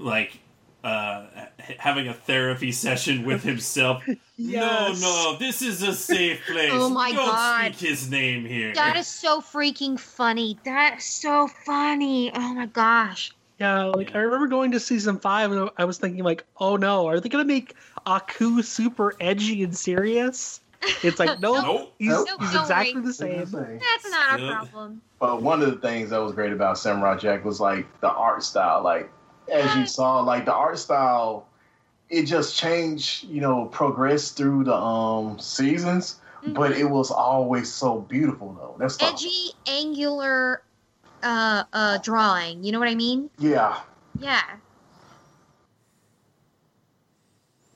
like, 0.00 0.38
uh, 0.82 1.26
having 1.78 2.08
a 2.08 2.14
therapy 2.14 2.72
session 2.72 3.24
with 3.24 3.42
himself. 3.42 4.02
Yes. 4.42 5.02
No, 5.02 5.32
no, 5.32 5.36
this 5.38 5.60
is 5.60 5.82
a 5.82 5.92
safe 5.92 6.40
place. 6.50 6.70
Oh 6.72 6.88
my 6.88 7.10
god. 7.12 7.16
Don't 7.18 7.26
God. 7.26 7.74
speak 7.74 7.88
his 7.90 8.10
name 8.10 8.46
here. 8.46 8.72
that 8.72 8.96
is 8.96 9.06
so 9.06 9.42
freaking 9.42 10.00
funny 10.00 10.58
that 10.64 10.96
is 10.96 11.04
so 11.04 11.46
funny 11.66 12.32
oh 12.34 12.54
my 12.54 12.64
gosh 12.64 13.32
Yeah, 13.58 13.84
like 13.94 14.08
Yeah. 14.12 14.16
I 14.16 14.20
remember 14.22 14.46
going 14.48 14.70
to 14.72 14.80
season 14.80 15.18
five 15.18 15.52
and 15.52 15.68
I 15.76 15.84
was 15.84 15.98
thinking 15.98 16.24
like, 16.24 16.46
oh 16.58 16.76
no, 16.76 17.06
are 17.06 17.20
they 17.20 17.28
gonna 17.28 17.44
make 17.44 17.74
Aku 18.06 18.62
super 18.62 19.12
edgy 19.20 19.62
and 19.62 19.76
serious? 19.76 20.62
It's 21.02 21.18
like 21.18 21.38
no, 21.44 21.60
Nope. 21.60 21.94
he's, 21.98 22.08
Nope. 22.08 22.26
he's 22.40 22.52
Don't 22.54 22.62
exactly 22.62 22.94
worry. 22.94 23.04
the 23.04 23.12
same. 23.12 23.38
that's 23.78 24.10
not 24.10 24.40
a 24.40 24.46
problem 24.52 25.02
But 25.18 25.42
one 25.42 25.60
of 25.60 25.70
the 25.70 25.86
things 25.86 26.08
that 26.08 26.18
was 26.18 26.32
great 26.32 26.54
about 26.54 26.78
Samurai 26.78 27.18
Jack 27.18 27.44
was 27.44 27.60
like 27.60 27.86
the 28.00 28.08
art 28.10 28.42
style. 28.42 28.82
Like 28.82 29.10
as 29.50 29.76
you 29.76 29.86
saw, 29.86 30.20
like 30.20 30.44
the 30.44 30.54
art 30.54 30.78
style, 30.78 31.48
it 32.08 32.24
just 32.24 32.56
changed, 32.56 33.24
you 33.24 33.40
know, 33.40 33.66
progressed 33.66 34.36
through 34.36 34.64
the 34.64 34.74
um 34.74 35.38
seasons. 35.38 36.16
But 36.46 36.72
it 36.72 36.84
was 36.84 37.10
always 37.10 37.70
so 37.70 38.00
beautiful 38.00 38.54
though. 38.54 38.74
That's 38.78 38.96
the, 38.96 39.06
edgy 39.06 39.50
angular 39.66 40.62
uh 41.22 41.64
uh 41.74 41.98
drawing 41.98 42.64
you 42.64 42.72
know 42.72 42.78
what 42.78 42.88
i 42.88 42.94
mean 42.94 43.28
yeah. 43.38 43.78
Yeah. 44.18 44.40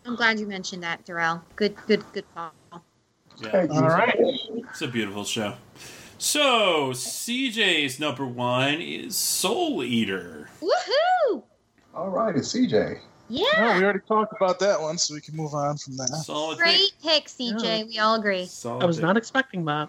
I'm 0.07 0.17
glad 0.17 0.39
you 0.39 0.47
mentioned 0.47 0.83
that, 0.83 1.05
Darrell. 1.05 1.43
Good, 1.57 1.77
good, 1.87 2.05
good 2.13 2.25
call. 2.35 2.53
Yeah, 3.41 3.67
All 3.71 3.83
right. 3.83 4.15
it's 4.19 4.83
a 4.83 4.89
beautiful 4.89 5.25
show. 5.25 5.55
So, 6.19 6.91
CJ's 6.91 7.99
number 7.99 8.27
one 8.27 8.81
is 8.81 9.17
Soul 9.17 9.83
Eater. 9.83 10.51
Woohoo! 10.61 11.43
All 11.95 12.11
right, 12.11 12.35
it's 12.35 12.53
CJ. 12.53 12.99
Yeah. 13.29 13.79
We 13.79 13.85
already 13.85 14.01
talked 14.07 14.35
about 14.37 14.59
that 14.59 14.81
one, 14.81 14.99
so 14.99 15.15
we 15.15 15.21
can 15.21 15.37
move 15.37 15.55
on 15.55 15.77
from 15.79 15.97
that. 15.97 16.09
Solid 16.09 16.59
Great 16.59 16.93
pick, 17.03 17.27
CJ. 17.27 17.63
Yeah. 17.63 17.85
We 17.85 17.99
all 17.99 18.17
agree. 18.17 18.47
Solid 18.47 18.83
I 18.83 18.87
was 18.87 18.97
pick. 18.97 19.05
not 19.05 19.17
expecting 19.17 19.65
that. 19.67 19.89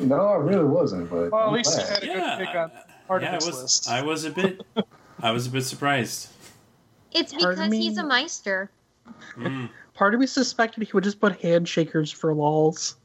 No, 0.00 0.28
I 0.28 0.36
really 0.36 0.64
wasn't. 0.64 1.10
But 1.10 1.30
Well, 1.30 1.42
at 1.42 1.46
I'm 1.48 1.52
least 1.52 1.78
you 1.78 1.84
had 1.86 2.02
a 2.02 2.06
good 2.06 2.46
pick 2.46 2.54
on 2.56 2.70
part 3.06 3.22
yeah, 3.22 3.36
of 3.36 3.42
I 3.42 3.46
was. 3.46 3.62
list. 3.62 3.88
I 3.90 4.02
was 4.02 4.24
a 4.24 4.30
bit. 4.30 4.62
I 5.20 5.30
was 5.30 5.46
a 5.46 5.50
bit 5.50 5.62
surprised. 5.62 6.28
It's 7.12 7.32
Pardon 7.34 7.50
because 7.68 7.72
he's 7.78 7.96
me? 7.96 8.02
a 8.02 8.06
Meister. 8.06 8.70
Mm. 9.36 9.68
Part 9.94 10.14
of 10.14 10.20
me 10.20 10.26
suspected 10.26 10.82
he 10.82 10.90
would 10.94 11.04
just 11.04 11.20
put 11.20 11.38
handshakers 11.40 12.12
for 12.12 12.32
lols. 12.32 12.96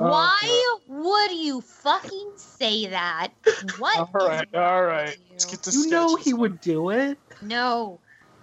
Oh, 0.00 0.10
Why 0.10 0.76
would 0.88 1.32
you 1.36 1.60
fucking 1.60 2.32
say 2.36 2.86
that? 2.86 3.28
What? 3.78 3.98
All 3.98 4.28
right, 4.28 4.46
is 4.46 4.54
all 4.54 4.82
wrong 4.82 4.86
right. 4.86 5.08
with 5.08 5.18
Let's 5.30 5.44
you? 5.44 5.50
get 5.50 5.62
to 5.64 5.70
You 5.78 5.90
know 5.90 6.16
he 6.16 6.32
would 6.34 6.60
do 6.60 6.90
it. 6.90 7.18
No. 7.42 7.98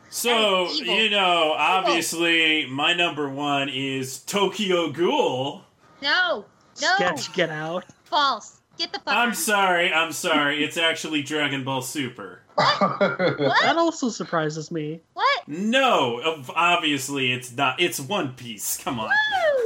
So 0.09 0.69
you 0.71 1.09
know, 1.09 1.53
obviously, 1.57 2.65
my 2.67 2.93
number 2.93 3.29
one 3.29 3.69
is 3.69 4.19
Tokyo 4.19 4.91
Ghoul. 4.91 5.63
No. 6.01 6.45
No. 6.81 6.95
Sketch, 6.95 7.33
get 7.33 7.49
out. 7.49 7.85
False. 8.05 8.61
Get 8.77 8.91
the 8.93 8.99
fuck 8.99 9.13
I'm 9.15 9.29
out. 9.29 9.35
sorry. 9.37 9.93
I'm 9.93 10.11
sorry. 10.11 10.63
It's 10.63 10.77
actually 10.77 11.21
Dragon 11.23 11.63
Ball 11.63 11.81
Super. 11.81 12.41
What? 12.55 13.37
That 13.37 13.75
also 13.77 14.09
surprises 14.09 14.71
me. 14.71 15.01
What? 15.13 15.47
No, 15.47 16.43
obviously 16.55 17.31
it's 17.31 17.55
not. 17.55 17.79
It's 17.79 17.99
One 17.99 18.33
Piece. 18.33 18.77
Come 18.77 18.99
on. 18.99 19.09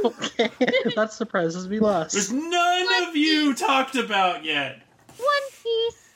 Woo! 0.02 0.10
Okay, 0.10 0.50
that 0.96 1.12
surprises 1.12 1.68
me 1.68 1.78
last. 1.78 2.12
There's 2.12 2.32
none 2.32 2.84
One 2.84 3.08
of 3.08 3.16
you 3.16 3.54
talked 3.54 3.96
about 3.96 4.44
yet. 4.44 4.82
One 5.16 5.42
piece. 5.62 6.08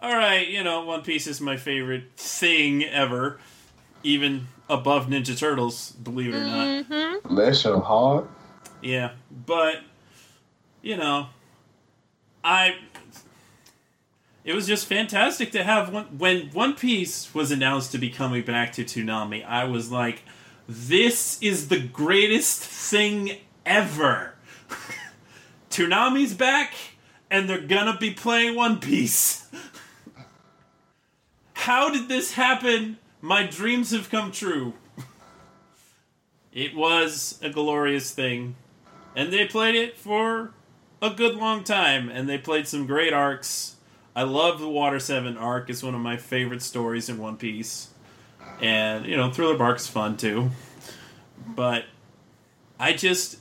All 0.00 0.16
right, 0.16 0.48
you 0.48 0.64
know, 0.64 0.84
One 0.84 1.02
Piece 1.02 1.26
is 1.26 1.40
my 1.40 1.56
favorite 1.56 2.04
thing 2.16 2.84
ever, 2.84 3.38
even 4.02 4.48
above 4.68 5.06
Ninja 5.06 5.38
Turtles, 5.38 5.92
believe 5.92 6.34
it 6.34 6.38
or 6.38 6.44
not. 6.44 6.66
Mm-hmm. 6.66 7.34
Bless 7.34 7.64
your 7.64 7.80
heart. 7.80 8.28
Yeah, 8.82 9.12
but 9.46 9.76
you 10.82 10.96
know, 10.96 11.28
I 12.42 12.76
it 14.44 14.54
was 14.54 14.66
just 14.66 14.86
fantastic 14.86 15.52
to 15.52 15.62
have 15.62 15.92
one 15.92 16.18
when 16.18 16.50
One 16.50 16.74
Piece 16.74 17.32
was 17.34 17.50
announced 17.50 17.92
to 17.92 17.98
be 17.98 18.10
coming 18.10 18.42
back 18.42 18.72
to 18.72 18.84
Toonami. 18.84 19.44
I 19.46 19.64
was 19.64 19.90
like, 19.90 20.22
this 20.68 21.40
is 21.42 21.68
the 21.68 21.80
greatest 21.80 22.60
thing 22.60 23.38
ever. 23.64 24.34
Toonami's 25.70 26.34
back 26.34 26.74
and 27.30 27.48
they're 27.48 27.60
gonna 27.60 27.96
be 27.96 28.12
playing 28.12 28.56
One 28.56 28.78
Piece. 28.78 29.48
How 31.54 31.90
did 31.90 32.08
this 32.08 32.32
happen? 32.32 32.98
My 33.20 33.46
dreams 33.46 33.90
have 33.92 34.10
come 34.10 34.30
true. 34.30 34.74
It 36.54 36.76
was 36.76 37.38
a 37.40 37.48
glorious 37.48 38.10
thing. 38.10 38.56
And 39.16 39.32
they 39.32 39.46
played 39.46 39.74
it 39.74 39.96
for 39.96 40.52
a 41.00 41.08
good 41.08 41.34
long 41.36 41.64
time, 41.64 42.10
and 42.10 42.28
they 42.28 42.36
played 42.36 42.68
some 42.68 42.86
great 42.86 43.14
arcs. 43.14 43.76
I 44.14 44.22
love 44.24 44.60
the 44.60 44.68
Water 44.68 44.98
7 45.00 45.36
arc, 45.36 45.70
it's 45.70 45.82
one 45.82 45.94
of 45.94 46.00
my 46.00 46.16
favorite 46.16 46.62
stories 46.62 47.08
in 47.08 47.18
One 47.18 47.36
Piece. 47.36 47.88
And, 48.60 49.06
you 49.06 49.16
know, 49.16 49.30
Thriller 49.30 49.56
Bark's 49.56 49.86
fun 49.86 50.16
too. 50.16 50.50
But 51.46 51.84
I 52.78 52.92
just. 52.92 53.38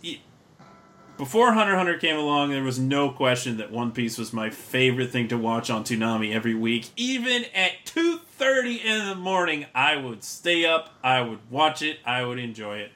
Before 1.17 1.51
Hunter 1.51 1.75
Hunter 1.75 1.97
came 1.99 2.15
along, 2.17 2.49
there 2.49 2.63
was 2.63 2.79
no 2.79 3.11
question 3.11 3.57
that 3.57 3.69
One 3.69 3.91
Piece 3.91 4.17
was 4.17 4.33
my 4.33 4.49
favorite 4.49 5.11
thing 5.11 5.27
to 5.27 5.37
watch 5.37 5.69
on 5.69 5.83
Toonami 5.83 6.33
every 6.33 6.55
week. 6.55 6.89
Even 6.95 7.45
at 7.53 7.73
2.30 7.85 8.83
in 8.83 9.07
the 9.07 9.13
morning, 9.15 9.67
I 9.75 9.97
would 9.97 10.23
stay 10.23 10.65
up, 10.65 10.95
I 11.03 11.21
would 11.21 11.39
watch 11.51 11.83
it, 11.83 11.99
I 12.05 12.23
would 12.23 12.39
enjoy 12.39 12.77
it. 12.77 12.91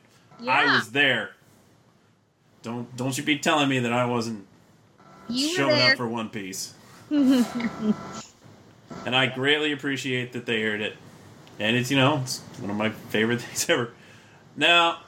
I 0.47 0.75
was 0.75 0.91
there. 0.91 1.31
Don't 2.63 2.95
don't 2.97 3.15
you 3.15 3.23
be 3.23 3.37
telling 3.37 3.69
me 3.69 3.79
that 3.79 3.93
I 3.93 4.05
wasn't 4.05 4.47
You 5.29 5.49
were 5.49 5.53
showing 5.55 5.75
there. 5.75 5.91
up 5.91 5.97
for 5.97 6.07
One 6.07 6.29
Piece. 6.29 6.73
and 9.05 9.15
I 9.15 9.27
greatly 9.27 9.71
appreciate 9.71 10.33
that 10.33 10.45
they 10.45 10.61
aired 10.61 10.81
it. 10.81 10.95
And 11.59 11.77
it's 11.77 11.89
you 11.89 11.97
know 11.97 12.19
it's 12.23 12.39
one 12.59 12.69
of 12.69 12.75
my 12.75 12.89
favorite 12.89 13.41
things 13.41 13.69
ever. 13.69 13.91
Now, 14.57 14.99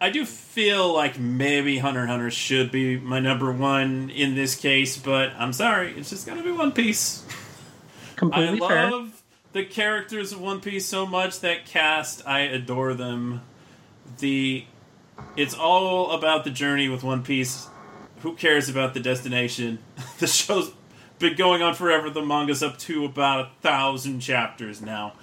I 0.00 0.10
do 0.10 0.24
feel 0.24 0.92
like 0.92 1.18
maybe 1.18 1.78
Hunter 1.78 2.02
x 2.02 2.10
Hunter 2.10 2.30
should 2.30 2.70
be 2.72 2.98
my 2.98 3.20
number 3.20 3.52
one 3.52 4.10
in 4.10 4.34
this 4.34 4.56
case, 4.56 4.96
but 4.96 5.30
I'm 5.38 5.52
sorry, 5.52 5.92
it's 5.96 6.10
just 6.10 6.26
gonna 6.26 6.42
be 6.42 6.50
One 6.50 6.72
Piece. 6.72 7.24
I 8.12 8.14
Completely 8.16 8.58
fair. 8.60 8.90
love 8.90 9.22
the 9.52 9.64
characters 9.64 10.32
of 10.32 10.40
One 10.40 10.60
Piece 10.60 10.86
so 10.86 11.06
much. 11.06 11.40
That 11.40 11.66
cast, 11.66 12.26
I 12.26 12.40
adore 12.40 12.94
them. 12.94 13.42
The 14.18 14.64
it's 15.36 15.54
all 15.54 16.10
about 16.12 16.44
the 16.44 16.50
journey 16.50 16.88
with 16.88 17.04
One 17.04 17.22
Piece. 17.22 17.68
Who 18.26 18.34
cares 18.34 18.68
about 18.68 18.92
the 18.92 18.98
destination? 18.98 19.78
the 20.18 20.26
show's 20.26 20.72
been 21.20 21.36
going 21.36 21.62
on 21.62 21.76
forever. 21.76 22.10
The 22.10 22.24
manga's 22.24 22.60
up 22.60 22.76
to 22.80 23.04
about 23.04 23.40
a 23.40 23.50
thousand 23.62 24.18
chapters 24.18 24.82
now. 24.82 25.12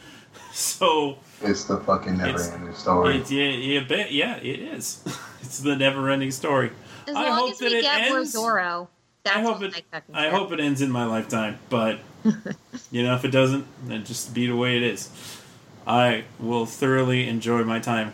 So 0.53 1.17
It's 1.41 1.65
the 1.65 1.79
fucking 1.79 2.17
never 2.17 2.29
It's- 2.29 2.51
ending 2.51 2.73
story. 2.75 3.17
it's 3.17 3.31
yeah, 3.31 3.49
yeah, 3.49 3.79
bet- 3.83 4.11
yeah, 4.11 4.37
it 4.37 4.59
is. 4.59 5.03
it's 5.41 5.59
the 5.59 5.75
never-ending 5.75 6.29
story. 6.31 6.71
As 7.07 7.15
I 7.15 7.27
long 7.29 7.37
hope 7.39 7.51
as 7.51 7.57
that 7.57 7.71
we 7.71 7.77
it 7.79 7.81
get 7.81 8.09
more 8.09 8.19
ends- 8.19 8.31
Zoro, 8.31 8.89
that's 9.23 9.35
I 9.37 9.41
hope 9.41 9.57
all 9.57 9.63
it. 9.63 9.83
I 9.91 10.27
I 10.27 10.29
hope 10.29 10.51
it 10.51 10.59
ends 10.59 10.81
in 10.81 10.91
my 10.91 11.05
lifetime, 11.05 11.57
but 11.69 11.99
you 12.91 13.03
know, 13.03 13.15
if 13.15 13.25
it 13.25 13.31
doesn't, 13.31 13.65
then 13.87 14.05
just 14.05 14.33
be 14.33 14.45
the 14.47 14.55
way 14.55 14.77
it 14.77 14.83
is. 14.83 15.09
I 15.87 16.23
will 16.39 16.65
thoroughly 16.67 17.27
enjoy 17.27 17.63
my 17.63 17.79
time 17.79 18.13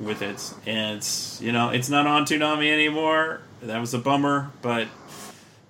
with 0.00 0.22
it, 0.22 0.54
and 0.66 1.06
you 1.40 1.50
know, 1.52 1.70
it's 1.70 1.88
not 1.88 2.06
on 2.06 2.24
Toonami 2.24 2.72
anymore. 2.72 3.40
That 3.62 3.78
was 3.78 3.92
a 3.92 3.98
bummer, 3.98 4.50
but 4.62 4.88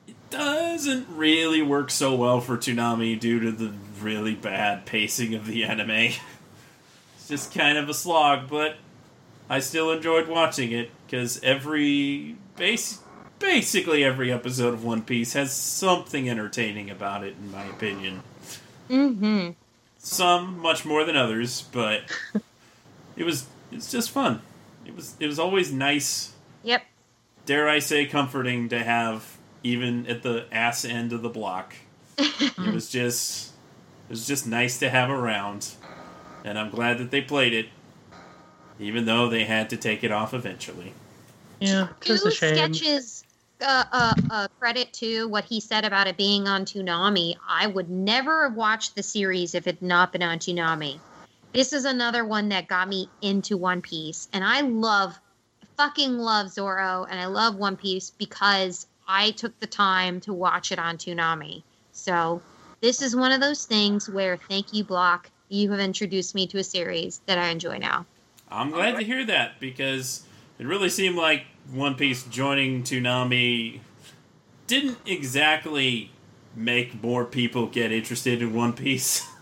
it 0.06 0.14
doesn't 0.30 1.08
really 1.10 1.62
work 1.62 1.90
so 1.90 2.14
well 2.14 2.40
for 2.40 2.56
Toonami 2.56 3.18
due 3.18 3.40
to 3.40 3.52
the 3.52 3.72
really 4.00 4.34
bad 4.34 4.86
pacing 4.86 5.34
of 5.34 5.46
the 5.46 5.64
anime. 5.64 5.90
It's 5.90 7.28
just 7.28 7.52
kind 7.54 7.76
of 7.76 7.88
a 7.88 7.94
slog, 7.94 8.48
but 8.48 8.76
I 9.48 9.58
still 9.58 9.90
enjoyed 9.90 10.28
watching 10.28 10.70
it 10.72 10.90
because 11.06 11.42
every 11.42 12.36
base, 12.56 13.00
basically 13.40 14.04
every 14.04 14.30
episode 14.32 14.74
of 14.74 14.84
One 14.84 15.02
Piece 15.02 15.32
has 15.32 15.52
something 15.52 16.30
entertaining 16.30 16.90
about 16.90 17.24
it, 17.24 17.34
in 17.40 17.50
my 17.50 17.64
opinion. 17.64 18.22
Mm-hmm. 18.88 19.50
Some 19.98 20.58
much 20.60 20.84
more 20.84 21.04
than 21.04 21.16
others, 21.16 21.62
but 21.72 22.02
it 23.16 23.24
was 23.24 23.46
it's 23.72 23.90
just 23.90 24.10
fun. 24.10 24.42
It 24.86 24.94
was 24.94 25.16
it 25.20 25.26
was 25.26 25.38
always 25.38 25.72
nice, 25.72 26.32
Yep. 26.62 26.82
Dare 27.50 27.68
I 27.68 27.80
say, 27.80 28.06
comforting 28.06 28.68
to 28.68 28.78
have 28.78 29.36
even 29.64 30.06
at 30.06 30.22
the 30.22 30.46
ass 30.52 30.84
end 30.84 31.12
of 31.12 31.20
the 31.22 31.28
block. 31.28 31.74
it 32.16 32.72
was 32.72 32.88
just 32.92 33.48
it 34.08 34.10
was 34.10 34.24
just 34.24 34.46
nice 34.46 34.78
to 34.78 34.88
have 34.88 35.10
around, 35.10 35.74
and 36.44 36.56
I'm 36.56 36.70
glad 36.70 36.98
that 36.98 37.10
they 37.10 37.20
played 37.20 37.52
it, 37.52 37.66
even 38.78 39.04
though 39.04 39.28
they 39.28 39.46
had 39.46 39.68
to 39.70 39.76
take 39.76 40.04
it 40.04 40.12
off 40.12 40.32
eventually. 40.32 40.92
Yeah, 41.58 41.88
just 42.00 42.24
a 42.24 42.30
Two 42.30 42.36
shame. 42.36 42.54
sketches 42.54 43.24
uh, 43.60 43.84
uh, 43.90 44.14
uh, 44.30 44.48
credit 44.60 44.92
to 44.92 45.26
what 45.26 45.44
he 45.44 45.58
said 45.58 45.84
about 45.84 46.06
it 46.06 46.16
being 46.16 46.46
on 46.46 46.64
Toonami. 46.64 47.34
I 47.48 47.66
would 47.66 47.90
never 47.90 48.44
have 48.44 48.54
watched 48.54 48.94
the 48.94 49.02
series 49.02 49.56
if 49.56 49.66
it 49.66 49.74
had 49.80 49.82
not 49.82 50.12
been 50.12 50.22
on 50.22 50.38
Toonami. 50.38 51.00
This 51.52 51.72
is 51.72 51.84
another 51.84 52.24
one 52.24 52.50
that 52.50 52.68
got 52.68 52.88
me 52.88 53.08
into 53.22 53.56
One 53.56 53.82
Piece, 53.82 54.28
and 54.32 54.44
I 54.44 54.60
love, 54.60 55.18
fucking 55.80 56.18
love 56.18 56.50
Zoro, 56.50 57.06
and 57.08 57.18
I 57.18 57.24
love 57.24 57.56
One 57.56 57.74
Piece 57.74 58.10
because 58.10 58.86
I 59.08 59.30
took 59.30 59.58
the 59.60 59.66
time 59.66 60.20
to 60.20 60.32
watch 60.34 60.72
it 60.72 60.78
on 60.78 60.98
Toonami. 60.98 61.62
So 61.92 62.42
this 62.82 63.00
is 63.00 63.16
one 63.16 63.32
of 63.32 63.40
those 63.40 63.64
things 63.64 64.06
where 64.06 64.36
thank 64.36 64.74
you, 64.74 64.84
Block. 64.84 65.30
You 65.48 65.70
have 65.70 65.80
introduced 65.80 66.34
me 66.34 66.46
to 66.48 66.58
a 66.58 66.64
series 66.64 67.22
that 67.24 67.38
I 67.38 67.48
enjoy 67.48 67.78
now. 67.78 68.04
I'm 68.50 68.70
glad 68.70 68.98
to 68.98 69.02
hear 69.02 69.24
that 69.24 69.58
because 69.58 70.24
it 70.58 70.66
really 70.66 70.90
seemed 70.90 71.16
like 71.16 71.44
One 71.72 71.94
Piece 71.94 72.24
joining 72.24 72.82
Toonami 72.82 73.80
didn't 74.66 74.98
exactly 75.06 76.10
make 76.54 77.02
more 77.02 77.24
people 77.24 77.68
get 77.68 77.90
interested 77.90 78.42
in 78.42 78.52
One 78.52 78.74
Piece. 78.74 79.26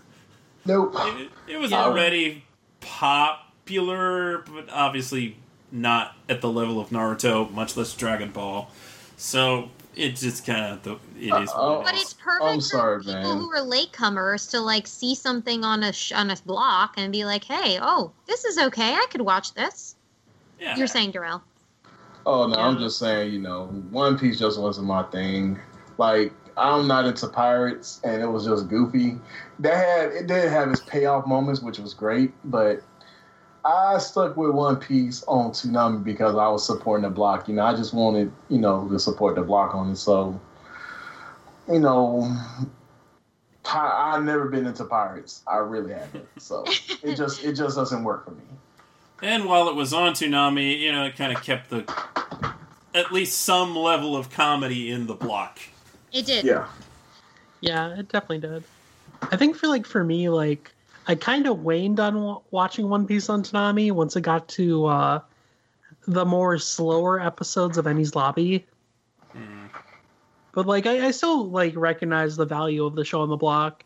Nope. 0.65 0.93
It, 0.97 1.29
it 1.47 1.57
was 1.57 1.71
Yeah. 1.71 1.83
already 1.85 2.43
popular, 2.81 4.39
but 4.39 4.69
obviously 4.69 5.37
not 5.71 6.15
at 6.27 6.41
the 6.41 6.49
level 6.49 6.79
of 6.79 6.89
Naruto, 6.89 7.51
much 7.51 7.77
less 7.77 7.93
Dragon 7.93 8.31
Ball. 8.31 8.69
So 9.17 9.69
it 9.95 10.15
just 10.15 10.45
kind 10.45 10.73
of 10.73 10.83
the 10.83 10.93
it 11.19 11.43
is. 11.43 11.49
Uh-oh. 11.49 11.83
But 11.83 11.95
it's 11.95 12.13
perfect 12.13 12.43
I'm 12.43 12.61
sorry, 12.61 12.99
for 12.99 13.05
people 13.05 13.21
man. 13.21 13.37
who 13.37 13.51
are 13.51 13.65
latecomers 13.65 14.49
to 14.51 14.61
like 14.61 14.87
see 14.87 15.15
something 15.15 15.63
on 15.63 15.83
a 15.83 15.91
sh- 15.93 16.13
on 16.13 16.29
a 16.29 16.37
block 16.45 16.93
and 16.97 17.11
be 17.11 17.25
like, 17.25 17.43
"Hey, 17.43 17.79
oh, 17.81 18.11
this 18.25 18.45
is 18.45 18.57
okay. 18.57 18.93
I 18.93 19.05
could 19.11 19.21
watch 19.21 19.53
this." 19.53 19.95
Yeah. 20.59 20.75
You're 20.77 20.87
saying, 20.87 21.11
Darrell? 21.11 21.43
Oh 22.25 22.47
no, 22.47 22.57
I'm 22.57 22.77
just 22.77 22.99
saying, 22.99 23.33
you 23.33 23.39
know, 23.39 23.67
One 23.91 24.17
Piece 24.17 24.39
just 24.39 24.59
wasn't 24.59 24.87
my 24.87 25.03
thing. 25.03 25.59
Like 25.97 26.31
I'm 26.57 26.87
not 26.87 27.05
into 27.05 27.27
pirates, 27.27 28.01
and 28.03 28.21
it 28.21 28.27
was 28.27 28.45
just 28.45 28.69
goofy. 28.69 29.17
That 29.59 29.75
had 29.75 30.11
it 30.11 30.27
did 30.27 30.49
have 30.49 30.69
its 30.69 30.81
payoff 30.81 31.25
moments, 31.27 31.61
which 31.61 31.79
was 31.79 31.93
great, 31.93 32.31
but 32.45 32.81
I 33.65 33.97
stuck 33.97 34.37
with 34.37 34.51
One 34.51 34.77
Piece 34.77 35.23
on 35.23 35.51
Toonami 35.51 36.03
because 36.03 36.35
I 36.35 36.47
was 36.47 36.65
supporting 36.65 37.03
the 37.03 37.09
block. 37.09 37.47
You 37.47 37.55
know, 37.55 37.63
I 37.63 37.75
just 37.75 37.93
wanted, 37.93 38.31
you 38.49 38.57
know, 38.57 38.87
to 38.89 38.99
support 38.99 39.35
the 39.35 39.41
block 39.41 39.75
on 39.75 39.91
it. 39.91 39.97
So, 39.97 40.39
you 41.67 41.79
know, 41.79 42.35
pi- 43.63 44.13
I've 44.13 44.23
never 44.23 44.47
been 44.47 44.65
into 44.65 44.85
pirates. 44.85 45.43
I 45.47 45.57
really 45.57 45.93
haven't. 45.93 46.27
So 46.37 46.63
it 47.03 47.15
just 47.15 47.43
it 47.43 47.53
just 47.53 47.75
doesn't 47.75 48.03
work 48.03 48.25
for 48.25 48.31
me. 48.31 48.43
And 49.21 49.45
while 49.45 49.67
it 49.67 49.75
was 49.75 49.93
on 49.93 50.13
Toonami, 50.13 50.79
you 50.79 50.91
know, 50.91 51.05
it 51.05 51.15
kind 51.15 51.35
of 51.35 51.43
kept 51.43 51.69
the 51.69 51.91
at 52.93 53.11
least 53.11 53.41
some 53.41 53.75
level 53.75 54.15
of 54.15 54.29
comedy 54.29 54.89
in 54.89 55.07
the 55.07 55.13
block. 55.13 55.59
It 56.11 56.25
did. 56.25 56.45
Yeah. 56.45 56.67
Yeah, 57.61 57.99
it 57.99 58.09
definitely 58.09 58.39
did. 58.39 58.63
I 59.31 59.35
think 59.35 59.55
for 59.55 59.67
like 59.67 59.85
for 59.85 60.03
me, 60.03 60.29
like 60.29 60.71
I 61.09 61.15
kind 61.15 61.47
of 61.47 61.63
waned 61.63 61.99
on 61.99 62.21
wa- 62.21 62.41
watching 62.51 62.87
One 62.87 63.07
Piece 63.07 63.29
on 63.29 63.41
Toonami 63.41 63.91
once 63.91 64.15
it 64.15 64.21
got 64.21 64.47
to 64.49 64.85
uh, 64.85 65.19
the 66.07 66.23
more 66.23 66.59
slower 66.59 67.19
episodes 67.19 67.79
of 67.79 67.85
Enies 67.85 68.13
Lobby. 68.13 68.67
But 70.53 70.67
like 70.67 70.85
I, 70.85 71.07
I 71.07 71.11
still 71.11 71.49
like 71.49 71.75
recognize 71.75 72.35
the 72.35 72.45
value 72.45 72.85
of 72.85 72.93
the 72.93 73.03
show 73.03 73.21
on 73.21 73.29
the 73.29 73.37
block. 73.37 73.83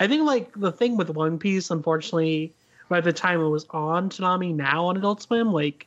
I 0.00 0.06
think 0.06 0.26
like 0.26 0.52
the 0.54 0.70
thing 0.70 0.98
with 0.98 1.08
One 1.08 1.38
Piece, 1.38 1.70
unfortunately, 1.70 2.52
by 2.90 3.00
the 3.00 3.12
time 3.12 3.40
it 3.40 3.48
was 3.48 3.64
on 3.70 4.10
Toonami 4.10 4.54
now 4.54 4.84
on 4.84 4.98
Adult 4.98 5.22
Swim, 5.22 5.54
like 5.54 5.86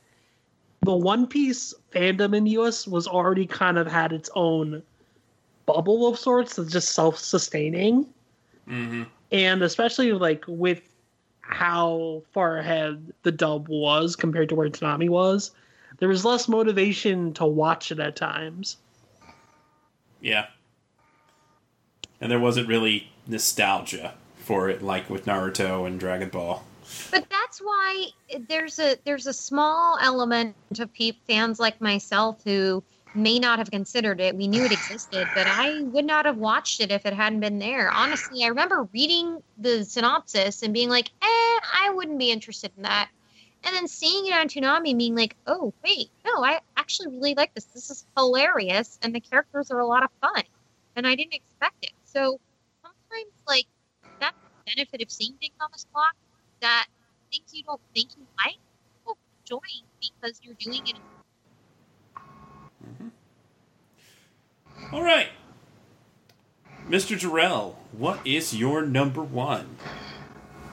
the 0.81 0.95
One 0.95 1.27
Piece 1.27 1.71
fandom 1.93 2.35
in 2.35 2.45
the 2.45 2.51
US 2.61 2.87
was 2.87 3.07
already 3.07 3.45
kind 3.45 3.77
of 3.77 3.85
had 3.85 4.11
its 4.11 4.31
own 4.33 4.81
bubble 5.67 6.07
of 6.07 6.17
sorts 6.17 6.55
that's 6.55 6.71
just 6.71 6.93
self-sustaining 6.93 8.07
Mm-hmm. 8.69 9.03
And 9.31 9.61
especially 9.61 10.11
like 10.13 10.43
with 10.47 10.81
how 11.41 12.23
far 12.31 12.57
ahead 12.57 13.13
the 13.23 13.31
dub 13.31 13.67
was 13.69 14.15
compared 14.15 14.49
to 14.49 14.55
where 14.55 14.69
Toonami 14.69 15.09
was, 15.09 15.51
there 15.97 16.09
was 16.09 16.23
less 16.23 16.47
motivation 16.47 17.33
to 17.33 17.45
watch 17.45 17.91
it 17.91 17.99
at 17.99 18.15
times. 18.15 18.77
Yeah. 20.21 20.47
And 22.21 22.31
there 22.31 22.39
wasn't 22.39 22.67
really 22.67 23.09
nostalgia 23.27 24.13
for 24.37 24.69
it 24.69 24.81
like 24.81 25.09
with 25.09 25.25
Naruto 25.25 25.85
and 25.85 25.99
Dragon 25.99 26.29
Ball. 26.29 26.63
But 27.11 27.29
that's 27.29 27.59
why 27.59 28.07
there's 28.47 28.79
a 28.79 28.97
there's 29.05 29.27
a 29.27 29.33
small 29.33 29.97
element 30.01 30.55
of 30.79 30.91
peop 30.93 31.17
fans 31.27 31.59
like 31.59 31.79
myself 31.79 32.41
who 32.43 32.83
may 33.13 33.39
not 33.39 33.59
have 33.59 33.71
considered 33.71 34.21
it. 34.21 34.35
We 34.35 34.47
knew 34.47 34.65
it 34.65 34.71
existed, 34.71 35.31
but 35.33 35.47
I 35.47 35.81
would 35.83 36.05
not 36.05 36.25
have 36.25 36.37
watched 36.37 36.79
it 36.79 36.91
if 36.91 37.05
it 37.05 37.13
hadn't 37.13 37.39
been 37.41 37.59
there. 37.59 37.91
Honestly, 37.91 38.43
I 38.43 38.47
remember 38.47 38.87
reading 38.93 39.41
the 39.57 39.83
synopsis 39.85 40.61
and 40.63 40.73
being 40.73 40.89
like, 40.89 41.09
eh, 41.21 41.25
I 41.25 41.91
wouldn't 41.93 42.19
be 42.19 42.31
interested 42.31 42.71
in 42.77 42.83
that. 42.83 43.09
And 43.63 43.75
then 43.75 43.87
seeing 43.87 44.27
it 44.27 44.33
on 44.33 44.47
Toonami 44.47 44.97
being 44.97 45.15
like, 45.15 45.35
oh, 45.47 45.73
wait, 45.83 46.11
no, 46.25 46.43
I 46.43 46.61
actually 46.77 47.07
really 47.09 47.35
like 47.35 47.53
this. 47.53 47.65
This 47.65 47.89
is 47.89 48.05
hilarious, 48.17 48.97
and 49.01 49.13
the 49.13 49.19
characters 49.19 49.69
are 49.71 49.79
a 49.79 49.85
lot 49.85 50.03
of 50.03 50.09
fun. 50.21 50.43
And 50.95 51.05
I 51.07 51.15
didn't 51.15 51.33
expect 51.33 51.75
it. 51.83 51.91
So 52.05 52.39
sometimes, 52.81 53.33
like, 53.47 53.65
that's 54.21 54.37
the 54.65 54.73
benefit 54.75 55.01
of 55.01 55.11
seeing 55.11 55.35
things 55.41 55.55
on 55.61 55.69
this 55.73 55.85
clock 55.91 56.15
that 56.61 56.87
things 57.31 57.53
you 57.53 57.63
don't 57.63 57.81
think 57.93 58.11
you 58.17 58.25
like, 58.45 58.55
you'll 59.05 59.17
enjoy 59.43 59.67
because 59.99 60.39
you're 60.43 60.55
doing 60.59 60.87
it 60.87 60.97
All 64.91 65.03
right. 65.03 65.27
Mr. 66.89 67.17
Jarrell, 67.19 67.75
what 67.91 68.19
is 68.25 68.55
your 68.55 68.81
number 68.83 69.21
one? 69.21 69.77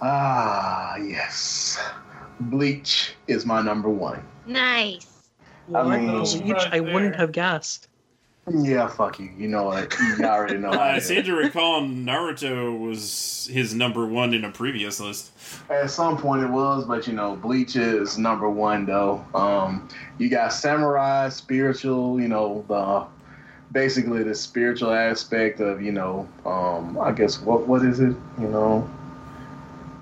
Ah, 0.01 0.97
yes. 0.97 1.79
Bleach 2.41 3.15
is 3.27 3.45
my 3.47 3.61
number 3.63 3.89
one. 3.91 4.23
nice. 4.47 5.07
I 5.75 5.83
mean- 5.83 6.07
Bleach, 6.11 6.67
I 6.71 6.81
wouldn't 6.81 7.17
have 7.17 7.33
guessed. 7.33 7.89
Yeah, 8.49 8.87
fuck 8.87 9.19
you. 9.19 9.31
You 9.37 9.49
know 9.49 9.65
what? 9.65 9.93
You 10.19 10.25
already 10.25 10.59
know. 10.59 10.71
I 10.71 10.97
it 10.97 11.03
seem 11.03 11.25
to 11.25 11.35
recall 11.35 11.83
Naruto 11.83 12.79
was 12.79 13.49
his 13.53 13.75
number 13.75 14.07
one 14.07 14.35
in 14.35 14.45
a 14.45 14.53
previous 14.53 15.01
list. 15.01 15.33
At 15.69 15.91
some 15.91 16.17
point 16.17 16.45
it 16.45 16.51
was, 16.51 16.85
but 16.85 17.09
you 17.09 17.13
know, 17.13 17.35
Bleach 17.35 17.75
is 17.75 18.19
number 18.19 18.49
one 18.49 18.87
though. 18.87 19.25
Um, 19.35 19.89
you 20.19 20.29
got 20.29 20.53
samurai, 20.53 21.29
spiritual, 21.29 22.21
you 22.21 22.29
know, 22.29 22.65
the 22.69 23.05
basically 23.73 24.23
the 24.23 24.35
spiritual 24.35 24.93
aspect 24.93 25.59
of, 25.59 25.83
you 25.83 25.91
know, 25.91 26.29
um, 26.45 26.97
I 27.01 27.11
guess 27.11 27.41
what 27.41 27.67
what 27.67 27.85
is 27.85 27.99
it? 27.99 28.15
You 28.39 28.49
know, 28.49 28.89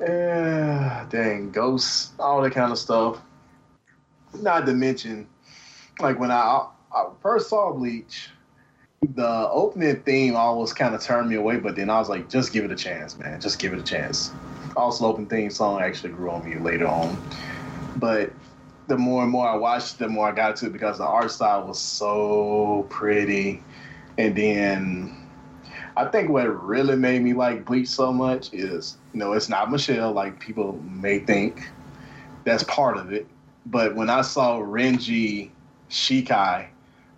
eh, 0.06 1.04
dang 1.08 1.50
ghosts, 1.50 2.12
all 2.18 2.42
that 2.42 2.52
kind 2.52 2.72
of 2.72 2.78
stuff. 2.78 3.22
Not 4.34 4.66
to 4.66 4.74
mention, 4.74 5.26
like 5.98 6.18
when 6.18 6.30
I, 6.30 6.66
I 6.92 7.08
first 7.22 7.48
saw 7.48 7.72
Bleach, 7.72 8.28
the 9.06 9.48
opening 9.50 9.96
theme 10.02 10.36
always 10.36 10.72
kind 10.72 10.94
of 10.94 11.02
turned 11.02 11.28
me 11.28 11.36
away, 11.36 11.56
but 11.56 11.76
then 11.76 11.90
I 11.90 11.98
was 11.98 12.08
like, 12.08 12.28
just 12.28 12.52
give 12.52 12.64
it 12.64 12.70
a 12.70 12.76
chance, 12.76 13.18
man. 13.18 13.40
Just 13.40 13.58
give 13.58 13.72
it 13.72 13.78
a 13.78 13.82
chance. 13.82 14.30
Also, 14.76 15.06
open 15.06 15.26
theme 15.26 15.50
song 15.50 15.80
actually 15.80 16.12
grew 16.12 16.30
on 16.30 16.48
me 16.48 16.58
later 16.58 16.86
on. 16.86 17.16
But 17.96 18.32
the 18.86 18.98
more 18.98 19.22
and 19.22 19.30
more 19.30 19.48
I 19.48 19.56
watched, 19.56 19.98
the 19.98 20.08
more 20.08 20.28
I 20.28 20.32
got 20.32 20.56
to 20.56 20.66
it 20.66 20.72
because 20.72 20.98
the 20.98 21.06
art 21.06 21.30
style 21.30 21.66
was 21.66 21.78
so 21.78 22.86
pretty. 22.90 23.62
And 24.18 24.36
then 24.36 25.28
I 25.96 26.06
think 26.06 26.30
what 26.30 26.44
really 26.64 26.96
made 26.96 27.22
me 27.22 27.34
like 27.34 27.64
Bleach 27.64 27.88
so 27.88 28.12
much 28.12 28.52
is, 28.52 28.96
you 29.12 29.20
know, 29.20 29.32
it's 29.32 29.48
not 29.48 29.70
Michelle 29.70 30.12
like 30.12 30.40
people 30.40 30.80
may 30.84 31.20
think. 31.20 31.68
That's 32.44 32.64
part 32.64 32.96
of 32.96 33.12
it. 33.12 33.26
But 33.66 33.94
when 33.94 34.10
I 34.10 34.20
saw 34.20 34.58
Renji 34.58 35.50
Shikai, 35.88 36.66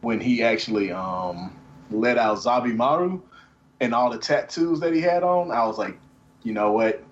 when 0.02 0.20
he 0.20 0.42
actually 0.42 0.92
um, 0.92 1.52
let 1.90 2.18
out 2.18 2.38
Zabimaru 2.38 3.20
and 3.80 3.94
all 3.94 4.10
the 4.10 4.18
tattoos 4.18 4.80
that 4.80 4.92
he 4.92 5.00
had 5.00 5.22
on, 5.22 5.50
I 5.50 5.66
was 5.66 5.78
like, 5.78 5.96
you 6.42 6.52
know 6.52 6.72
what? 6.72 7.02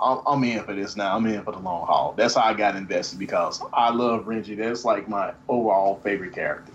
I'm, 0.00 0.20
I'm 0.26 0.44
in 0.44 0.62
for 0.64 0.74
this 0.74 0.96
now. 0.96 1.16
I'm 1.16 1.26
in 1.26 1.42
for 1.42 1.52
the 1.52 1.58
long 1.58 1.86
haul. 1.86 2.14
That's 2.16 2.34
how 2.34 2.42
I 2.42 2.54
got 2.54 2.76
invested 2.76 3.18
because 3.18 3.62
I 3.72 3.90
love 3.90 4.24
Renji. 4.24 4.56
That's 4.56 4.84
like 4.84 5.08
my 5.08 5.32
overall 5.48 6.00
favorite 6.02 6.34
character. 6.34 6.72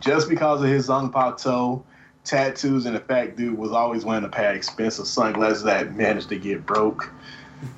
Just 0.00 0.28
because 0.28 0.62
of 0.62 0.68
his 0.68 0.88
Zanpakuto 0.88 1.82
tattoos 2.24 2.86
and 2.86 2.94
the 2.94 3.00
fact 3.00 3.36
dude 3.36 3.56
was 3.56 3.72
always 3.72 4.04
wearing 4.04 4.24
a 4.24 4.28
pair 4.28 4.50
of 4.50 4.56
expensive 4.56 5.06
sunglasses 5.06 5.62
that 5.64 5.96
managed 5.96 6.28
to 6.28 6.38
get 6.38 6.64
broke. 6.66 7.10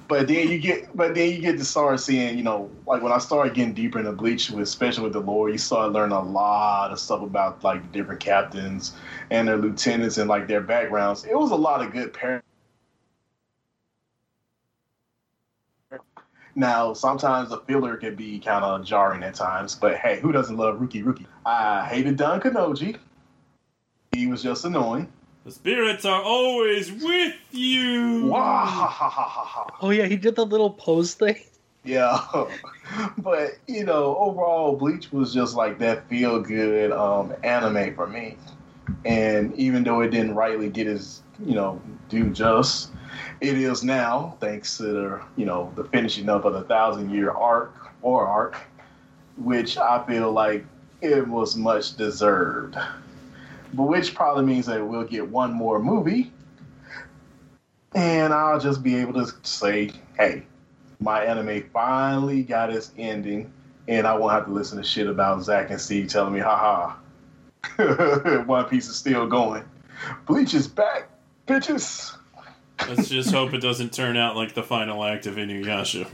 But 0.09 0.29
then 0.29 0.49
you 0.49 0.59
get, 0.59 0.95
but 0.97 1.15
then 1.15 1.31
you 1.31 1.41
get 1.41 1.57
to 1.59 1.65
start 1.65 2.01
seeing, 2.01 2.37
you 2.37 2.43
know, 2.43 2.71
like 2.87 3.03
when 3.03 3.13
I 3.13 3.19
started 3.19 3.55
getting 3.55 3.73
deeper 3.73 3.99
into 3.99 4.13
Bleach, 4.13 4.51
especially 4.51 5.05
with 5.05 5.13
the 5.13 5.21
lore, 5.21 5.49
you 5.49 5.59
start 5.59 5.93
learning 5.93 6.17
a 6.17 6.23
lot 6.23 6.91
of 6.91 6.99
stuff 6.99 7.23
about 7.23 7.63
like 7.65 7.81
the 7.83 7.99
different 7.99 8.21
captains 8.21 8.95
and 9.31 9.49
their 9.49 9.57
lieutenants 9.57 10.19
and 10.19 10.29
like 10.29 10.49
their 10.49 10.61
backgrounds. 10.61 11.25
It 11.25 11.37
was 11.37 11.51
a 11.51 11.57
lot 11.57 11.81
of 11.81 11.93
good 11.93 12.13
par 12.13 12.43
Now, 16.57 16.93
sometimes 16.93 17.51
the 17.51 17.59
filler 17.59 17.97
can 17.97 18.17
be 18.17 18.39
kind 18.41 18.65
of 18.65 18.85
jarring 18.85 19.23
at 19.23 19.35
times, 19.35 19.75
but 19.77 19.97
hey, 19.97 20.21
who 20.21 20.33
doesn't 20.33 20.57
love 20.57 20.81
Rookie 20.81 21.03
Rookie? 21.03 21.27
I 21.47 21.87
hated 21.87 22.17
Don 22.17 22.41
Kanonji. 22.41 22.99
He 24.13 24.27
was 24.27 24.43
just 24.43 24.65
annoying. 24.65 25.11
The 25.45 25.51
spirits 25.51 26.05
are 26.05 26.23
always 26.23 26.93
with 26.93 27.35
you. 27.51 28.31
Ha. 28.33 29.67
Oh 29.81 29.91
yeah, 29.91 30.05
he 30.05 30.17
did 30.17 30.37
the 30.37 30.45
little 30.45 30.71
pose 30.71 31.15
thing. 31.15 31.37
Yeah, 31.83 32.21
but 33.19 33.53
you 33.67 33.85
know, 33.85 34.17
overall, 34.19 34.77
Bleach 34.77 35.11
was 35.13 35.33
just 35.33 35.55
like 35.55 35.79
that 35.79 36.07
feel 36.09 36.41
good 36.41 36.93
um, 36.93 37.35
anime 37.43 37.95
for 37.95 38.07
me. 38.07 38.37
And 39.05 39.55
even 39.55 39.83
though 39.85 40.01
it 40.03 40.11
didn't 40.11 40.35
rightly 40.35 40.69
get 40.69 40.87
his, 40.87 41.23
you 41.45 41.55
know, 41.55 41.81
due 42.09 42.29
just, 42.31 42.91
it 43.41 43.57
is 43.57 43.83
now 43.83 44.37
thanks 44.41 44.77
to 44.77 44.83
the, 44.83 45.23
you 45.37 45.47
know, 45.47 45.73
the 45.75 45.85
finishing 45.85 46.29
up 46.29 46.45
of 46.45 46.53
the 46.53 46.63
thousand 46.63 47.11
year 47.11 47.31
arc 47.31 47.73
or 48.03 48.27
arc, 48.27 48.57
which 49.39 49.79
I 49.79 50.05
feel 50.07 50.33
like 50.33 50.67
it 51.01 51.27
was 51.27 51.57
much 51.57 51.97
deserved. 51.97 52.77
But 53.73 53.85
which 53.85 54.15
probably 54.15 54.45
means 54.45 54.67
that 54.67 54.85
we'll 54.85 55.05
get 55.05 55.29
one 55.29 55.53
more 55.53 55.79
movie, 55.81 56.33
and 57.95 58.33
I'll 58.33 58.61
just 58.61 58.83
be 58.83 58.97
able 58.97 59.15
to 59.15 59.33
say, 59.43 59.91
hey, 60.19 60.45
my 61.01 61.25
anime 61.25 61.69
finally 61.73 62.43
got 62.43 62.71
its 62.71 62.93
ending, 62.99 63.53
and 63.89 64.07
I 64.07 64.15
won't 64.17 64.33
have 64.33 64.47
to 64.47 64.53
listen 64.53 64.79
to 64.79 64.85
shit 64.85 65.07
about 65.07 65.43
Zack 65.43 65.71
and 65.71 65.81
Steve 65.81 66.09
telling 66.09 66.35
me, 66.35 66.41
haha, 66.41 66.95
One 68.45 68.65
Piece 68.67 68.89
is 68.89 68.97
still 68.97 69.27
going. 69.27 69.65
Bleach 70.27 70.55
is 70.55 70.67
back, 70.67 71.09
bitches. 71.47 72.17
Let's 72.89 73.09
just 73.09 73.31
hope 73.33 73.53
it 73.53 73.61
doesn't 73.61 73.93
turn 73.93 74.17
out 74.17 74.37
like 74.37 74.55
the 74.55 74.63
final 74.63 75.05
act 75.05 75.27
of 75.27 75.37
Inuyasha. 75.37 76.07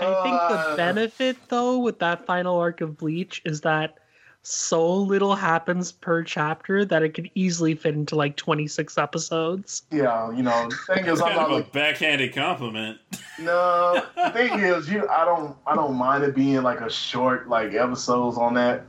I 0.00 0.22
think 0.22 0.40
Uh, 0.40 0.70
the 0.70 0.76
benefit 0.76 1.36
though 1.48 1.78
with 1.78 1.98
that 1.98 2.24
final 2.24 2.56
arc 2.58 2.80
of 2.80 2.96
Bleach 2.96 3.42
is 3.44 3.62
that 3.62 3.98
so 4.42 4.94
little 4.94 5.34
happens 5.34 5.92
per 5.92 6.22
chapter 6.22 6.84
that 6.84 7.02
it 7.02 7.10
could 7.14 7.30
easily 7.34 7.74
fit 7.74 7.94
into 7.94 8.16
like 8.16 8.36
26 8.36 8.96
episodes. 8.96 9.82
Yeah, 9.90 10.30
you 10.32 10.42
know, 10.42 10.68
thing 10.86 11.06
is, 11.06 11.20
I'm 11.22 11.34
not 11.36 11.46
of 11.46 11.50
a 11.50 11.54
like, 11.56 11.72
backhanded 11.72 12.34
compliment. 12.34 12.98
no. 13.38 14.02
The 14.16 14.30
thing 14.30 14.58
is, 14.60 14.88
you, 14.88 15.06
I 15.08 15.24
don't, 15.24 15.56
I 15.66 15.74
don't 15.74 15.94
mind 15.96 16.24
it 16.24 16.34
being 16.34 16.62
like 16.62 16.80
a 16.80 16.90
short 16.90 17.48
like 17.48 17.74
episodes 17.74 18.38
on 18.38 18.54
that. 18.54 18.84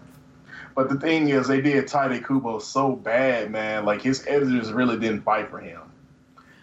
But 0.76 0.88
the 0.88 0.96
thing 1.00 1.30
is, 1.30 1.48
they 1.48 1.60
did 1.60 1.88
Tite 1.88 2.26
Kubo 2.26 2.60
so 2.60 2.96
bad, 2.96 3.52
man. 3.52 3.84
Like 3.84 4.02
his 4.02 4.26
editors 4.28 4.72
really 4.72 4.98
didn't 4.98 5.24
fight 5.24 5.50
for 5.50 5.60
him. 5.60 5.82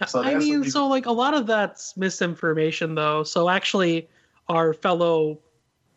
So 0.06 0.22
I 0.22 0.36
mean, 0.36 0.62
the- 0.62 0.70
so 0.70 0.86
like 0.86 1.06
a 1.06 1.12
lot 1.12 1.34
of 1.34 1.46
that's 1.46 1.96
misinformation 1.96 2.94
though. 2.94 3.24
So 3.24 3.48
actually, 3.50 4.08
our 4.48 4.72
fellow 4.72 5.38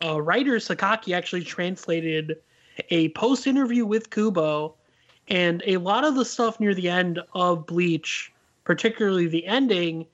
uh, 0.04 0.22
writer 0.22 0.56
Sakaki 0.56 1.16
actually 1.16 1.44
translated 1.44 2.38
a 2.90 3.10
post 3.10 3.48
interview 3.48 3.86
with 3.86 4.10
Kubo, 4.10 4.76
and 5.28 5.64
a 5.66 5.78
lot 5.78 6.04
of 6.04 6.16
the 6.16 6.26
stuff 6.26 6.60
near 6.60 6.74
the 6.74 6.90
end 6.90 7.20
of 7.34 7.66
Bleach, 7.66 8.32
particularly 8.64 9.28
the 9.28 9.46
ending, 9.46 10.06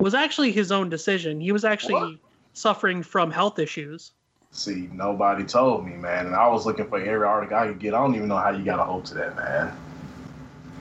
was 0.00 0.14
actually 0.14 0.52
his 0.52 0.70
own 0.72 0.88
decision. 0.88 1.40
He 1.40 1.52
was 1.52 1.64
actually 1.64 1.94
What? 1.94 2.18
suffering 2.52 3.02
from 3.02 3.30
health 3.30 3.58
issues. 3.58 4.12
See, 4.50 4.88
nobody 4.92 5.44
told 5.44 5.86
me, 5.86 5.92
man, 5.96 6.26
and 6.26 6.34
I 6.34 6.48
was 6.48 6.64
looking 6.66 6.86
for 6.88 6.98
every 6.98 7.26
article 7.26 7.56
I 7.56 7.68
could 7.68 7.78
get. 7.78 7.94
I 7.94 7.98
don't 7.98 8.14
even 8.14 8.28
know 8.28 8.36
how 8.38 8.50
you 8.50 8.64
got 8.64 8.78
a 8.78 8.84
hold 8.84 9.04
to 9.06 9.14
that, 9.14 9.36
man. 9.36 9.76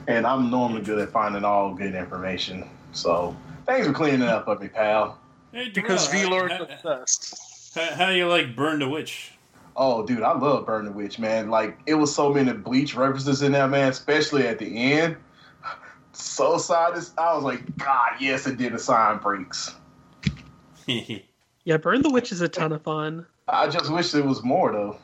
And 0.07 0.25
I'm 0.25 0.49
normally 0.49 0.81
good 0.81 0.99
at 0.99 1.09
finding 1.11 1.43
all 1.43 1.73
good 1.73 1.95
information. 1.95 2.69
So 2.93 3.35
thanks 3.65 3.85
for 3.87 3.93
cleaning 3.93 4.21
it 4.21 4.29
up 4.29 4.45
for 4.45 4.57
me, 4.57 4.67
pal. 4.69 5.19
Hey, 5.51 5.69
Because 5.69 6.07
Darrell, 6.07 6.23
V 6.23 6.29
Lord 6.29 6.51
how, 6.51 6.59
was 6.59 6.69
best. 6.83 7.75
how, 7.75 7.95
how 7.95 8.09
you 8.09 8.27
like 8.27 8.55
Burn 8.55 8.79
the 8.79 8.87
Witch? 8.87 9.31
Oh, 9.77 10.05
dude, 10.05 10.21
I 10.23 10.37
love 10.37 10.65
Burn 10.65 10.85
the 10.85 10.91
Witch, 10.91 11.19
man. 11.19 11.49
Like 11.49 11.79
it 11.85 11.95
was 11.95 12.13
so 12.15 12.33
many 12.33 12.53
Bleach 12.53 12.95
references 12.95 13.41
in 13.41 13.51
that 13.53 13.69
man. 13.69 13.89
Especially 13.89 14.47
at 14.47 14.59
the 14.59 14.93
end. 14.93 15.17
So 16.13 16.57
sad. 16.57 16.93
I 17.17 17.33
was 17.35 17.43
like, 17.43 17.77
God, 17.77 18.13
yes, 18.19 18.47
it 18.47 18.57
did 18.57 18.73
the 18.73 18.79
sign 18.79 19.17
breaks. 19.19 19.75
Yeah, 21.65 21.77
Burn 21.77 22.03
the 22.03 22.11
Witch 22.11 22.31
is 22.31 22.41
a 22.41 22.47
ton 22.47 22.71
of 22.71 22.83
fun. 22.83 23.25
I 23.47 23.67
just 23.67 23.91
wish 23.91 24.11
there 24.11 24.23
was 24.23 24.43
more 24.43 24.71
though. 24.71 24.97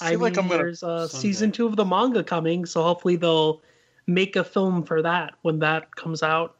I 0.00 0.06
I 0.06 0.10
feel 0.10 0.18
mean, 0.18 0.20
like 0.20 0.38
I'm 0.38 0.48
gonna. 0.48 0.58
there's 0.58 0.82
uh, 0.82 1.06
season 1.06 1.52
two 1.52 1.66
of 1.66 1.76
the 1.76 1.84
manga 1.84 2.24
coming, 2.24 2.64
so 2.64 2.82
hopefully 2.82 3.16
they'll 3.16 3.60
make 4.06 4.34
a 4.36 4.44
film 4.44 4.82
for 4.82 5.02
that 5.02 5.34
when 5.42 5.58
that 5.58 5.94
comes 5.94 6.22
out. 6.22 6.56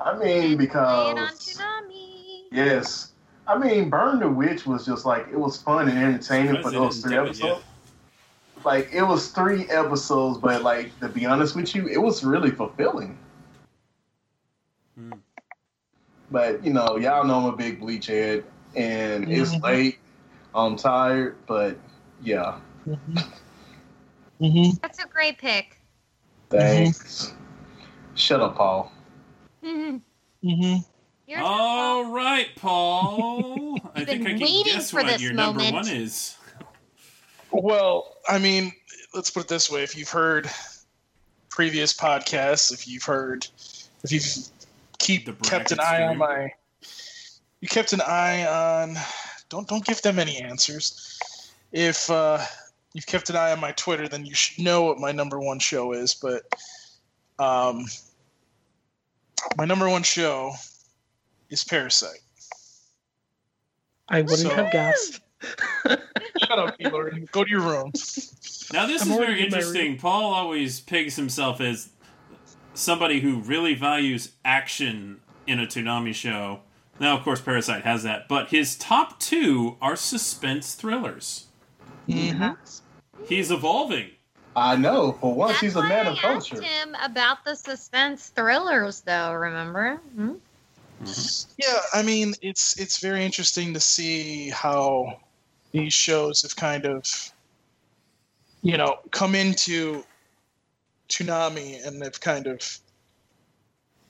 I 0.00 0.12
mean, 0.18 0.22
Play 0.22 0.52
it 0.52 1.18
on 1.18 1.28
because 1.28 1.60
yes, 2.50 3.09
I 3.50 3.58
mean, 3.58 3.90
Burn 3.90 4.20
the 4.20 4.28
Witch 4.30 4.64
was 4.64 4.86
just 4.86 5.04
like 5.04 5.26
it 5.28 5.36
was 5.36 5.60
fun 5.60 5.88
and 5.88 5.98
entertaining 5.98 6.62
for 6.62 6.70
those 6.70 7.00
three 7.00 7.16
President, 7.16 7.58
episodes. 7.58 7.64
like 8.64 8.88
it 8.92 9.02
was 9.02 9.28
three 9.32 9.68
episodes, 9.68 10.38
but 10.38 10.62
like 10.62 10.98
to 11.00 11.08
be 11.08 11.26
honest 11.26 11.56
with 11.56 11.74
you, 11.74 11.88
it 11.88 11.98
was 12.00 12.22
really 12.22 12.52
fulfilling. 12.52 13.18
Hmm. 14.96 15.14
But 16.30 16.64
you 16.64 16.72
know, 16.72 16.96
y'all 16.96 17.24
know 17.24 17.38
I'm 17.38 17.46
a 17.46 17.56
big 17.56 17.80
bleach 17.80 18.06
head, 18.06 18.44
and 18.76 19.28
it's 19.28 19.56
Mhm. 19.56 19.62
late. 19.64 19.98
I'm 20.54 20.76
tired, 20.76 21.36
but 21.46 21.76
yeah, 22.22 22.60
hmm 24.38 24.70
That's 24.80 25.02
a 25.02 25.08
great 25.08 25.38
pick. 25.38 25.76
thanks. 26.50 27.34
Shut 28.14 28.40
up, 28.40 28.54
Paul. 28.56 28.92
hmm 29.62 29.96
Your 30.42 30.84
turn, 31.34 31.42
Paul. 31.42 31.58
All 31.60 32.12
right, 32.12 32.48
Paul. 32.56 33.78
I 33.94 34.00
You've 34.00 34.08
think 34.08 34.20
I 34.20 34.24
been 34.24 34.24
can 34.24 34.40
waiting 34.40 34.64
guess 34.64 34.90
for 34.90 35.02
what 35.02 35.06
this 35.06 35.22
your 35.22 35.32
number 35.32 35.62
one 35.64 35.88
is. 35.88 36.36
Well, 37.50 38.16
I 38.28 38.38
mean, 38.38 38.72
let's 39.14 39.30
put 39.30 39.44
it 39.44 39.48
this 39.48 39.70
way: 39.70 39.82
if 39.82 39.96
you've 39.96 40.10
heard 40.10 40.48
previous 41.48 41.92
podcasts, 41.92 42.72
if 42.72 42.86
you've 42.86 43.02
heard, 43.02 43.46
if 44.04 44.12
you've 44.12 44.24
keep 44.98 45.26
The 45.26 45.32
kept 45.32 45.72
an 45.72 45.78
bracket 45.78 46.00
eye 46.00 46.06
on 46.06 46.18
my, 46.18 46.52
you 47.60 47.68
kept 47.68 47.92
an 47.92 48.00
eye 48.00 48.46
on. 48.46 48.96
Don't 49.48 49.66
don't 49.66 49.84
give 49.84 50.00
them 50.02 50.18
any 50.18 50.38
answers. 50.38 51.18
If 51.72 52.10
uh, 52.10 52.38
you've 52.94 53.06
kept 53.06 53.30
an 53.30 53.36
eye 53.36 53.52
on 53.52 53.60
my 53.60 53.72
Twitter, 53.72 54.08
then 54.08 54.24
you 54.24 54.34
should 54.34 54.62
know 54.62 54.82
what 54.82 54.98
my 54.98 55.12
number 55.12 55.40
one 55.40 55.58
show 55.58 55.92
is. 55.92 56.14
But 56.14 56.42
um, 57.38 57.86
my 59.56 59.64
number 59.64 59.88
one 59.88 60.02
show 60.02 60.52
is 61.50 61.64
Parasyte. 61.64 62.22
I 64.08 64.22
wouldn't 64.22 64.40
So- 64.40 64.54
have 64.54 64.72
guessed. 64.72 65.20
Shut 65.86 66.58
up, 66.58 66.76
Keeler. 66.78 67.10
Go 67.32 67.44
to 67.44 67.50
your 67.50 67.60
room. 67.62 67.92
Now, 68.72 68.86
this 68.86 69.02
I'm 69.02 69.10
is 69.10 69.16
already 69.16 69.26
very 69.32 69.38
in 69.40 69.44
interesting. 69.46 69.96
Paul 69.98 70.32
always 70.34 70.80
pegs 70.80 71.16
himself 71.16 71.60
as 71.60 71.90
somebody 72.74 73.20
who 73.20 73.40
really 73.40 73.74
values 73.74 74.32
action 74.44 75.20
in 75.46 75.58
a 75.58 75.66
Toonami 75.66 76.14
show. 76.14 76.60
Now, 76.98 77.16
of 77.16 77.24
course, 77.24 77.40
Parasyte 77.40 77.82
has 77.82 78.02
that, 78.02 78.28
but 78.28 78.50
his 78.50 78.76
top 78.76 79.18
two 79.18 79.76
are 79.80 79.96
suspense 79.96 80.74
thrillers. 80.74 81.46
Mhm. 82.06 82.56
He's 83.26 83.50
evolving. 83.50 84.10
I 84.54 84.76
know. 84.76 85.12
For 85.20 85.32
once, 85.32 85.52
That's 85.52 85.60
he's 85.62 85.76
a 85.76 85.80
why 85.80 85.88
man 85.88 86.06
I 86.06 86.10
of 86.10 86.16
asked 86.16 86.50
culture. 86.50 86.60
him 86.62 86.94
about 87.02 87.44
the 87.44 87.54
suspense 87.54 88.28
thrillers, 88.28 89.00
though. 89.02 89.32
Remember? 89.32 90.00
Hmm? 91.02 91.12
Yeah, 91.58 91.78
I 91.94 92.02
mean, 92.02 92.34
it's 92.42 92.78
it's 92.78 92.98
very 92.98 93.24
interesting 93.24 93.72
to 93.74 93.80
see 93.80 94.50
how 94.50 95.20
these 95.72 95.94
shows 95.94 96.42
have 96.42 96.56
kind 96.56 96.84
of, 96.84 97.32
you 98.62 98.76
know, 98.76 98.98
come 99.10 99.34
into 99.34 100.04
Toonami 101.08 101.86
and 101.86 102.02
they've 102.02 102.20
kind 102.20 102.46
of, 102.46 102.78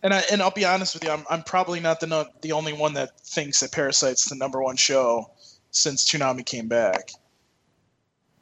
and 0.03 0.13
I 0.13 0.23
and 0.33 0.43
I'll 0.43 0.51
be 0.51 0.65
honest 0.65 0.95
with 0.95 1.05
you, 1.05 1.11
I'm 1.11 1.25
I'm 1.31 1.43
probably 1.43 1.79
not 1.81 2.01
the 2.01 2.07
no, 2.09 2.27
the 2.43 2.53
only 2.53 2.73
one 2.73 2.95
that 2.95 3.21
thinks 3.21 3.61
that 3.61 3.71
Parasyte's 3.71 4.25
the 4.25 4.37
number 4.37 4.61
one 4.63 4.77
show 4.77 5.31
since 5.71 6.09
Toonami 6.11 6.45
came 6.45 6.67
back. 6.67 7.13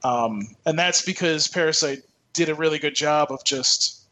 Um, 0.04 0.42
and 0.64 0.78
that's 0.78 1.02
because 1.02 1.48
Parasite 1.48 2.02
did 2.32 2.48
a 2.48 2.54
really 2.54 2.78
good 2.78 2.94
job 2.94 3.32
of 3.32 3.44
just, 3.44 4.06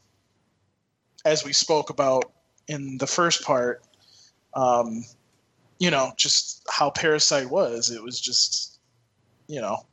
as 1.25 1.45
we 1.45 1.53
spoke 1.53 1.89
about 1.89 2.31
in 2.67 2.97
the 2.97 3.07
first 3.07 3.43
part, 3.43 3.81
um, 4.57 5.05
you 5.79 5.91
know, 5.91 6.11
just 6.17 6.65
how 6.69 6.89
Parasyte 6.89 7.49
was. 7.49 7.91
It 7.91 8.01
was 8.03 8.19
just, 8.19 8.79
you 9.47 9.61
know, 9.61 9.85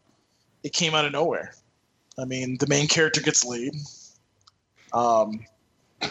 it 0.65 0.73
came 0.73 0.95
out 0.95 1.05
of 1.05 1.13
nowhere. 1.13 1.55
I 2.19 2.25
mean, 2.25 2.57
the 2.59 2.67
main 2.67 2.89
character 2.89 3.21
gets 3.21 3.45
laid. 3.45 3.75
Um, 4.93 5.45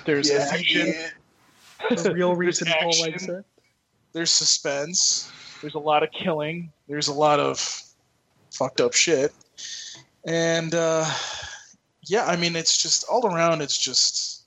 there's 0.05 0.29
Yeah, 0.29 0.53
Ephesian, 0.53 0.87
yeah. 0.87 1.95
The 1.95 2.13
real 2.13 2.35
reason 2.35 2.67
Paul 2.67 2.89
action. 2.89 3.11
likes 3.11 3.27
it. 3.27 3.45
there's 4.13 4.31
suspense. 4.31 5.31
There's 5.61 5.75
a 5.75 5.79
lot 5.79 6.03
of 6.03 6.11
killing. 6.11 6.71
There's 6.87 7.07
a 7.07 7.13
lot 7.13 7.39
of 7.39 7.81
fucked 8.51 8.81
up 8.81 8.93
shit. 8.93 9.33
And 10.25 10.75
uh, 10.75 11.09
yeah, 12.03 12.25
I 12.25 12.35
mean, 12.35 12.55
it's 12.55 12.77
just 12.81 13.05
all 13.09 13.25
around. 13.25 13.61
It's 13.61 13.77
just 13.77 14.43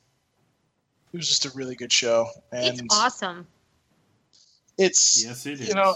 it 1.13 1.17
was 1.17 1.29
just 1.29 1.47
a 1.47 1.51
really 1.51 1.75
good 1.75 1.93
show, 1.93 2.29
and 2.53 2.79
It's 2.81 2.95
awesome. 2.95 3.47
It's 4.79 5.25
Yes, 5.25 5.47
it 5.47 5.61
is. 5.61 5.69
you 5.69 5.75
know, 5.75 5.95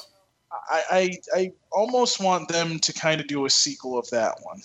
I, 0.70 0.83
I 0.91 1.10
I 1.34 1.52
almost 1.70 2.20
want 2.20 2.49
them 2.49 2.78
to 2.81 2.92
kind 2.92 3.20
of 3.20 3.26
do 3.26 3.44
a 3.47 3.50
sequel 3.50 3.99
of 3.99 4.09
that 4.10 4.39
one. 4.42 4.60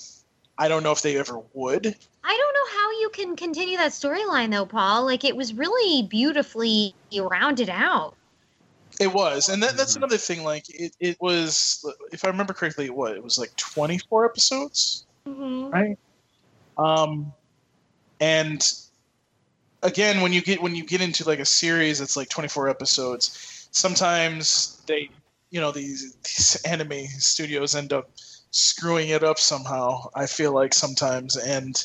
I 0.57 0.67
don't 0.67 0.83
know 0.83 0.91
if 0.91 1.01
they 1.01 1.17
ever 1.17 1.41
would. 1.53 1.85
I 2.23 2.37
don't 2.37 2.53
know 2.53 2.79
how 2.79 2.91
you 3.01 3.09
can 3.13 3.35
continue 3.35 3.77
that 3.77 3.91
storyline, 3.91 4.51
though, 4.51 4.65
Paul. 4.65 5.03
Like, 5.05 5.23
it 5.25 5.35
was 5.35 5.53
really 5.53 6.07
beautifully 6.07 6.95
rounded 7.15 7.69
out. 7.69 8.15
It 8.99 9.11
was, 9.13 9.49
and 9.49 9.61
that, 9.61 9.75
that's 9.75 9.93
Mhm. 9.93 9.97
another 9.97 10.17
thing. 10.17 10.43
Like 10.43 10.63
it, 10.69 10.95
it 11.01 11.17
was, 11.19 11.85
if 12.13 12.23
I 12.23 12.29
remember 12.29 12.53
correctly, 12.53 12.89
what 12.89 13.11
it 13.15 13.21
was 13.23 13.37
like 13.37 13.53
twenty 13.57 13.97
four 14.09 14.25
episodes. 14.25 15.05
Mm-hmm. 15.27 15.69
right? 15.69 15.97
Um, 16.77 17.33
and 18.21 18.61
again, 19.83 20.21
when 20.21 20.31
you 20.33 20.41
get 20.41 20.61
when 20.61 20.75
you 20.75 20.85
get 20.85 21.01
into 21.01 21.25
like 21.27 21.39
a 21.39 21.45
series 21.45 21.99
that's 21.99 22.15
like 22.15 22.29
24 22.29 22.69
episodes, 22.69 23.54
sometimes 23.75 24.81
they, 24.87 25.09
you 25.51 25.59
know, 25.59 25.71
these 25.71 26.15
these 26.23 26.61
anime 26.65 27.05
studios 27.19 27.75
end 27.75 27.93
up 27.93 28.09
screwing 28.51 29.09
it 29.09 29.23
up 29.23 29.37
somehow. 29.37 30.07
I 30.15 30.25
feel 30.25 30.53
like 30.53 30.73
sometimes, 30.73 31.35
and 31.35 31.83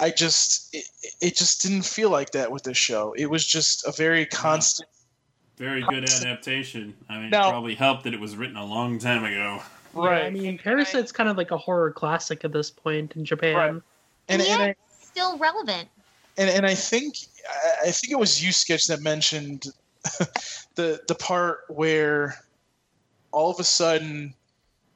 I 0.00 0.10
just 0.10 0.74
it, 0.74 0.84
it 1.20 1.36
just 1.36 1.62
didn't 1.62 1.82
feel 1.84 2.10
like 2.10 2.30
that 2.32 2.50
with 2.50 2.62
this 2.64 2.78
show. 2.78 3.12
It 3.16 3.26
was 3.26 3.46
just 3.46 3.86
a 3.86 3.92
very 3.92 4.26
constant. 4.26 4.88
Very 5.58 5.82
good 5.82 6.08
adaptation. 6.08 6.94
I 7.08 7.18
mean, 7.18 7.30
Now- 7.30 7.48
it 7.48 7.50
probably 7.50 7.74
helped 7.74 8.04
that 8.04 8.14
it 8.14 8.20
was 8.20 8.36
written 8.36 8.56
a 8.56 8.64
long 8.64 8.98
time 8.98 9.24
ago. 9.24 9.60
Yeah, 9.96 10.02
I 10.02 10.30
mean, 10.30 10.56
Parasyte's 10.58 11.10
kind 11.10 11.28
of 11.28 11.36
like 11.36 11.50
a 11.50 11.56
horror 11.56 11.90
classic 11.90 12.44
at 12.44 12.52
this 12.52 12.70
point 12.70 13.16
in 13.16 13.24
Japan. 13.24 13.56
Right. 13.56 13.70
and, 13.70 13.82
And, 14.28 14.42
and 14.42 14.48
yet, 14.48 14.60
I, 14.60 14.68
it's 14.68 15.08
still 15.08 15.36
relevant. 15.38 15.88
and 16.36 16.48
and 16.48 16.64
I 16.64 16.74
think 16.76 17.16
I- 17.50 17.88
I 17.88 17.90
think 17.90 18.12
it 18.12 18.18
was 18.18 18.40
you 18.44 18.52
sketch 18.52 18.86
that 18.86 19.00
mentioned 19.00 19.64
the 20.74 21.00
the 21.08 21.14
part 21.14 21.60
where 21.68 22.34
all 23.30 23.50
of 23.50 23.58
a 23.60 23.64
sudden, 23.64 24.34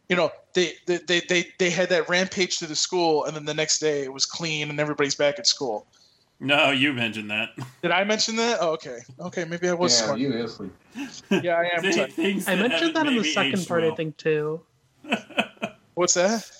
you 0.08 0.16
know, 0.16 0.30
they 0.54 0.72
they, 0.86 0.98
they 1.06 1.20
they 1.28 1.46
they 1.58 1.70
had 1.70 1.88
that 1.90 2.08
rampage 2.08 2.58
to 2.58 2.66
the 2.66 2.76
school, 2.76 3.24
and 3.24 3.36
then 3.36 3.44
the 3.44 3.54
next 3.54 3.78
day 3.78 4.02
it 4.02 4.12
was 4.12 4.26
clean 4.26 4.70
and 4.70 4.80
everybody's 4.80 5.14
back 5.14 5.38
at 5.38 5.46
school. 5.46 5.86
No, 6.40 6.70
you 6.70 6.92
mentioned 6.92 7.30
that. 7.30 7.50
Did 7.82 7.92
I 7.92 8.02
mention 8.02 8.34
that? 8.36 8.58
Oh, 8.60 8.70
okay, 8.70 8.98
okay, 9.20 9.44
maybe 9.44 9.68
I 9.68 9.74
was 9.74 9.92
Yeah, 9.92 10.06
smart. 10.06 10.18
you 10.18 10.32
asleep. 10.32 10.72
Yeah, 11.30 11.54
I 11.54 11.76
am. 11.76 11.82
Th- 11.82 11.94
sorry. 11.94 12.10
things 12.10 12.48
I 12.48 12.56
mentioned 12.56 12.96
that 12.96 13.06
in 13.06 13.16
the 13.16 13.24
second 13.24 13.60
aged 13.60 13.68
part, 13.68 13.84
I 13.84 13.94
think, 13.94 14.16
too. 14.16 14.60
What's 15.94 16.14
that? 16.14 16.50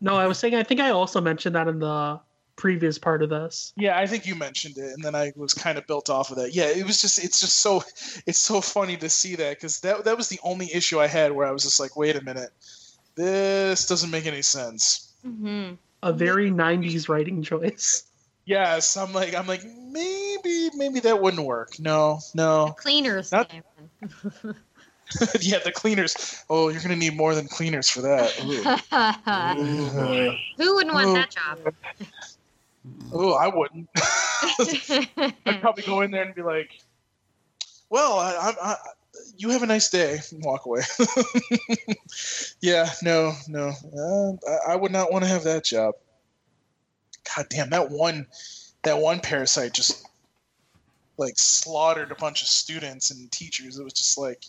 No, 0.00 0.16
I 0.16 0.26
was 0.26 0.38
saying 0.38 0.54
I 0.54 0.62
think 0.62 0.80
I 0.80 0.90
also 0.90 1.20
mentioned 1.20 1.54
that 1.54 1.68
in 1.68 1.78
the 1.78 2.20
previous 2.60 2.98
part 2.98 3.22
of 3.22 3.30
this. 3.30 3.72
Yeah, 3.74 3.98
I 3.98 4.06
think 4.06 4.26
you 4.26 4.34
mentioned 4.34 4.76
it, 4.76 4.92
and 4.92 5.02
then 5.02 5.14
I 5.14 5.32
was 5.34 5.54
kind 5.54 5.78
of 5.78 5.86
built 5.86 6.10
off 6.10 6.30
of 6.30 6.36
that. 6.36 6.54
Yeah, 6.54 6.66
it 6.66 6.86
was 6.86 7.00
just 7.00 7.22
it's 7.22 7.40
just 7.40 7.60
so 7.60 7.82
it's 8.26 8.38
so 8.38 8.60
funny 8.60 8.98
to 8.98 9.08
see 9.08 9.34
that 9.36 9.56
because 9.56 9.80
that 9.80 10.04
that 10.04 10.16
was 10.18 10.28
the 10.28 10.38
only 10.44 10.72
issue 10.72 11.00
I 11.00 11.06
had 11.06 11.32
where 11.32 11.46
I 11.46 11.52
was 11.52 11.62
just 11.62 11.80
like, 11.80 11.96
wait 11.96 12.16
a 12.16 12.22
minute, 12.22 12.50
this 13.14 13.86
doesn't 13.86 14.10
make 14.10 14.26
any 14.26 14.42
sense. 14.42 15.14
Mm-hmm. 15.26 15.74
A 16.02 16.12
very 16.12 16.50
90s 16.50 17.08
writing 17.08 17.42
choice. 17.42 18.04
Yes, 18.44 18.94
I'm 18.96 19.14
like 19.14 19.34
I'm 19.34 19.46
like 19.46 19.64
maybe 19.64 20.68
maybe 20.74 21.00
that 21.00 21.20
wouldn't 21.20 21.46
work. 21.46 21.80
No, 21.80 22.20
no. 22.34 22.74
Cleaners. 22.76 23.32
Not- 23.32 23.50
yeah, 25.40 25.58
the 25.58 25.72
cleaners. 25.72 26.44
Oh, 26.48 26.68
you're 26.68 26.82
gonna 26.82 26.96
need 26.96 27.16
more 27.16 27.34
than 27.34 27.48
cleaners 27.48 27.88
for 27.88 28.02
that. 28.02 28.32
Ooh. 28.44 28.60
in. 29.60 29.88
Oh. 29.98 30.34
Who 30.56 30.74
wouldn't 30.74 30.94
want 30.94 31.08
Ooh. 31.08 31.14
that 31.14 31.30
job? 31.30 31.74
Oh, 33.12 33.32
I 33.32 33.48
wouldn't. 33.48 33.88
I'd 35.46 35.60
probably 35.60 35.82
go 35.82 36.00
in 36.00 36.10
there 36.10 36.22
and 36.22 36.34
be 36.34 36.42
like, 36.42 36.80
"Well, 37.90 38.18
I, 38.18 38.32
I, 38.32 38.70
I, 38.70 38.76
you 39.36 39.50
have 39.50 39.62
a 39.62 39.66
nice 39.66 39.90
day," 39.90 40.18
and 40.30 40.44
walk 40.44 40.66
away. 40.66 40.82
yeah, 42.60 42.90
no, 43.02 43.32
no, 43.48 43.68
uh, 43.68 44.50
I, 44.50 44.72
I 44.72 44.76
would 44.76 44.92
not 44.92 45.12
want 45.12 45.24
to 45.24 45.30
have 45.30 45.44
that 45.44 45.64
job. 45.64 45.94
God 47.36 47.46
damn, 47.50 47.70
that 47.70 47.90
one, 47.90 48.26
that 48.82 48.98
one 48.98 49.20
parasite 49.20 49.74
just 49.74 50.06
like 51.16 51.34
slaughtered 51.36 52.10
a 52.10 52.16
bunch 52.16 52.42
of 52.42 52.48
students 52.48 53.10
and 53.10 53.30
teachers. 53.30 53.78
It 53.78 53.84
was 53.84 53.92
just 53.92 54.16
like, 54.16 54.44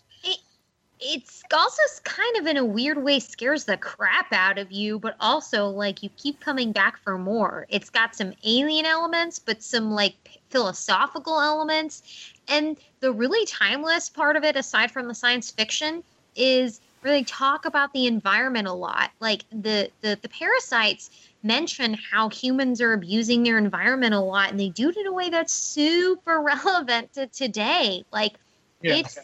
it's 1.01 1.41
also 1.51 1.81
kind 2.03 2.38
of 2.38 2.45
in 2.45 2.57
a 2.57 2.63
weird 2.63 3.03
way 3.03 3.19
scares 3.19 3.65
the 3.65 3.77
crap 3.77 4.31
out 4.31 4.59
of 4.59 4.71
you, 4.71 4.99
but 4.99 5.15
also 5.19 5.67
like 5.67 6.03
you 6.03 6.09
keep 6.15 6.39
coming 6.39 6.71
back 6.71 6.99
for 6.99 7.17
more. 7.17 7.65
It's 7.69 7.89
got 7.89 8.15
some 8.15 8.33
alien 8.45 8.85
elements, 8.85 9.39
but 9.39 9.63
some 9.63 9.91
like 9.91 10.13
philosophical 10.49 11.41
elements. 11.41 12.03
And 12.47 12.77
the 12.99 13.11
really 13.11 13.45
timeless 13.47 14.09
part 14.09 14.35
of 14.35 14.43
it, 14.43 14.55
aside 14.55 14.91
from 14.91 15.07
the 15.07 15.15
science 15.15 15.49
fiction, 15.49 16.03
is 16.35 16.80
where 17.01 17.11
they 17.11 17.23
talk 17.23 17.65
about 17.65 17.93
the 17.93 18.05
environment 18.05 18.67
a 18.67 18.73
lot. 18.73 19.11
Like 19.19 19.43
the 19.51 19.89
the, 20.01 20.19
the 20.21 20.30
parasites 20.30 21.09
mention 21.41 21.97
how 22.11 22.30
humans 22.30 22.80
are 22.80 22.93
abusing 22.93 23.41
their 23.41 23.57
environment 23.57 24.13
a 24.13 24.19
lot, 24.19 24.51
and 24.51 24.59
they 24.59 24.69
do 24.69 24.89
it 24.89 24.97
in 24.97 25.07
a 25.07 25.13
way 25.13 25.30
that's 25.30 25.53
super 25.53 26.39
relevant 26.63 27.13
to 27.13 27.25
today. 27.27 28.03
Like 28.11 28.33
Yeah. 28.81 28.97
it's 28.97 29.17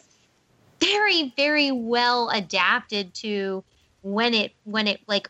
very, 0.80 1.32
very 1.36 1.70
well 1.70 2.30
adapted 2.30 3.14
to 3.14 3.64
when 4.02 4.34
it 4.34 4.52
when 4.64 4.86
it 4.86 5.00
like 5.06 5.28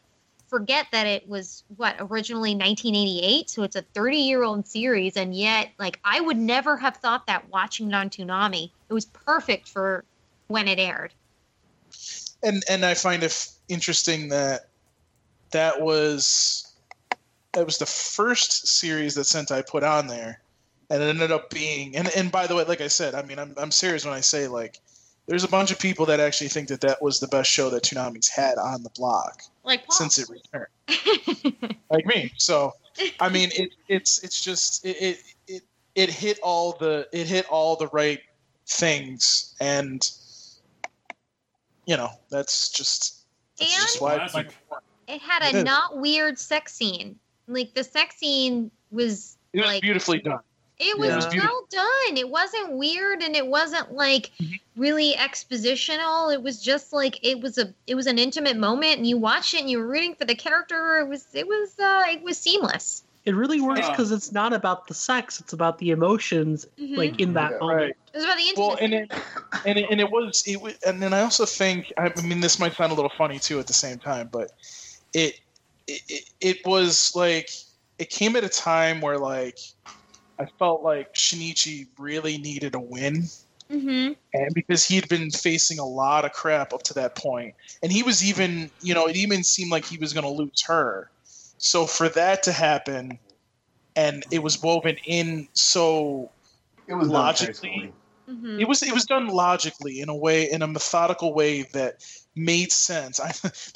forget 0.49 0.87
that 0.93 1.07
it 1.07 1.29
was 1.29 1.65
what 1.77 1.97
originally 1.99 2.51
1988 2.51 3.51
so 3.51 3.63
it's 3.63 3.77
a 3.77 3.83
30 3.83 4.17
year 4.19 4.43
old 4.43 4.67
series 4.67 5.17
and 5.17 5.35
yet 5.35 5.71
like 5.79 5.99
i 6.05 6.21
would 6.21 6.37
never 6.37 6.77
have 6.77 6.97
thought 6.99 7.27
that 7.27 7.49
watching 7.51 7.89
it 7.89 7.95
on 7.95 8.09
toonami 8.09 8.71
it 8.89 8.93
was 8.93 9.07
perfect 9.07 9.69
for 9.69 10.05
when 10.49 10.67
it 10.67 10.79
aired. 10.79 11.15
And 12.43 12.63
and 12.69 12.85
I 12.85 12.95
find 12.95 13.23
it 13.23 13.51
interesting 13.69 14.29
that 14.29 14.69
that 15.51 15.81
was 15.81 16.73
that 17.53 17.65
was 17.65 17.79
the 17.79 17.87
first 17.87 18.67
series 18.67 19.15
that 19.15 19.23
Sentai 19.23 19.67
put 19.67 19.83
on 19.83 20.07
there, 20.07 20.41
and 20.91 21.03
it 21.03 21.07
ended 21.07 21.33
up 21.33 21.51
being 21.51 21.97
and 21.97 22.09
and 22.17 22.33
by 22.33 22.47
the 22.47 22.55
way, 22.55 22.65
like 22.65 22.81
I 22.81 22.89
said, 22.89 23.15
I 23.15 23.23
mean 23.23 23.39
I'm 23.39 23.55
I'm 23.57 23.71
serious 23.71 24.05
when 24.05 24.15
I 24.15 24.21
say 24.21 24.49
like 24.49 24.81
there's 25.29 25.45
a 25.45 25.49
bunch 25.49 25.71
of 25.71 25.79
people 25.79 26.07
that 26.07 26.19
actually 26.21 26.49
think 26.49 26.69
that 26.69 26.81
that 26.81 27.01
was 27.01 27.21
the 27.21 27.29
best 27.29 27.51
show 27.51 27.71
that 27.71 27.85
Toonami's 27.85 28.29
had 28.29 28.59
on 28.59 28.83
the 28.83 28.91
block 28.91 29.43
like 29.63 29.87
Paul. 29.87 29.95
since 29.97 30.19
it 30.19 30.29
returned, 30.29 31.77
like 31.91 32.07
me. 32.07 32.33
So 32.39 32.73
I 33.21 33.29
mean 33.29 33.51
it 33.55 33.71
it's 33.89 34.23
it's 34.25 34.43
just 34.43 34.85
it 34.85 34.97
it 35.01 35.19
it, 35.47 35.63
it 35.95 36.11
hit 36.11 36.39
all 36.43 36.73
the 36.81 37.07
it 37.13 37.27
hit 37.27 37.47
all 37.51 37.77
the 37.77 37.89
right 37.89 38.21
things 38.67 39.55
and 39.61 40.11
you 41.87 41.97
know 41.97 42.11
that's 42.31 42.69
just 42.71 43.25
that's 43.59 43.73
And- 43.75 43.83
just 43.83 44.01
why 44.01 44.17
I 44.17 44.25
it 44.25 44.31
fun. 44.31 44.47
it 45.07 45.21
had 45.21 45.43
a 45.55 45.59
is. 45.59 45.65
not 45.65 45.97
weird 45.99 46.39
sex 46.39 46.75
scene 46.75 47.19
like 47.47 47.75
the 47.75 47.85
sex 47.85 48.17
scene 48.17 48.71
was 48.91 49.37
It 49.53 49.59
was 49.61 49.67
like 49.67 49.83
beautifully 49.83 50.19
done. 50.21 50.41
It 50.79 50.97
was 50.99 51.09
Yeah. 51.09 51.13
It 51.13 51.17
was 51.17 51.27
beautiful. 51.27 51.55
well 51.55 51.67
done. 52.07 52.17
It 52.17 52.29
wasn't 52.31 52.73
weird 52.73 53.23
and 53.23 53.35
it 53.35 53.47
wasn't 53.47 53.93
like 53.93 54.31
Mhm. 54.41 54.61
really 54.77 55.15
expositional. 55.15 56.33
It 56.33 56.43
was 56.43 56.63
just 56.63 56.93
like 56.93 57.19
it 57.23 57.41
was 57.41 57.59
a 57.59 57.75
it 57.87 57.95
was 57.97 58.07
an 58.07 58.19
intimate 58.19 58.57
moment 58.57 58.99
and 58.99 59.07
you 59.07 59.17
watched 59.19 59.55
it 59.55 59.61
and 59.61 59.71
you 59.71 59.79
were 59.79 59.87
rooting 59.87 60.15
for 60.15 60.25
the 60.25 60.37
character. 60.37 60.99
It 61.01 61.09
was 61.09 61.27
it 61.35 61.47
was 61.49 61.79
uh 61.81 62.05
it 62.09 62.23
was 62.23 62.39
seamless. 62.39 63.03
It 63.25 63.35
really 63.35 63.61
works 63.61 63.81
Yeah. 63.81 63.91
because 63.91 64.13
it's 64.13 64.33
not 64.33 64.53
about 64.55 64.87
the 64.87 64.95
sex; 64.95 65.39
it's 65.41 65.53
about 65.53 65.79
the 65.79 65.91
emotions, 65.91 66.65
Mhm. 66.81 66.97
like 66.97 67.21
in 67.21 67.35
that 67.35 67.51
Yeah, 67.53 67.59
moment. 67.59 67.79
Right. 67.81 67.89
it 68.15 68.17
was 68.17 68.25
about 68.25 68.37
the 68.39 68.43
intimacy. 68.45 68.61
Well, 68.69 68.79
and 68.81 68.95
it 68.95 69.11
and 69.67 69.79
it, 69.79 69.87
and 69.91 70.01
it 70.01 70.11
was 70.11 70.43
it 70.47 70.61
was, 70.63 70.75
and 70.87 71.03
then 71.03 71.13
I 71.13 71.21
also 71.23 71.45
think 71.45 71.93
I 71.99 72.09
mean 72.23 72.41
this 72.41 72.59
might 72.61 72.75
sound 72.77 72.93
a 72.93 72.95
little 72.95 73.13
funny 73.19 73.39
too 73.41 73.59
at 73.59 73.67
the 73.67 73.75
same 73.75 73.99
time, 73.99 74.29
but 74.33 74.53
it 75.13 75.35
it 75.89 76.01
it, 76.09 76.25
it 76.41 76.57
was 76.67 77.15
like 77.17 77.51
it 77.99 78.09
came 78.11 78.37
at 78.37 78.45
a 78.45 78.49
time 78.49 79.01
where 79.01 79.19
like 79.19 79.59
I 80.39 80.47
felt 80.59 80.83
like 80.83 81.15
Shinichi 81.15 81.87
really 81.99 82.39
needed 82.39 82.75
a 82.75 82.81
win. 82.81 83.25
hmm 83.71 84.13
and 84.35 84.55
because 84.55 84.85
he'd 84.85 85.09
been 85.09 85.31
facing 85.31 85.79
a 85.79 85.85
lot 85.85 86.25
of 86.25 86.33
crap 86.33 86.73
up 86.73 86.83
to 86.85 86.95
that 86.95 87.15
point. 87.17 87.55
And 87.83 87.91
he 87.93 88.03
was 88.03 88.23
even 88.25 88.71
you 88.81 88.95
know 88.95 89.07
it 89.07 89.17
even 89.17 89.43
seemed 89.45 89.71
like 89.71 89.85
he 89.85 89.99
was 89.99 90.13
going 90.13 90.25
to 90.25 90.31
lose 90.31 90.63
her. 90.67 91.11
So 91.59 91.87
for 91.87 92.09
that 92.11 92.43
to 92.45 92.53
happen 92.53 93.19
and 93.97 94.25
it 94.31 94.43
was 94.43 94.63
woven 94.63 94.97
in 95.07 95.49
so 95.55 96.31
It 96.87 96.95
was 96.95 97.09
Logically- 97.09 97.47
tastefully. 97.53 97.93
hmm 98.29 98.61
it 98.61 98.69
was 98.69 98.83
it 98.83 98.93
was 98.93 99.05
done 99.07 99.29
logically 99.29 100.01
in 100.01 100.09
a 100.09 100.15
way 100.17 100.51
in 100.51 100.63
a 100.63 100.67
methodical 100.67 101.33
way 101.35 101.63
that 101.73 101.95
made 102.37 102.71
sense. 102.71 103.19
I, 103.27 103.29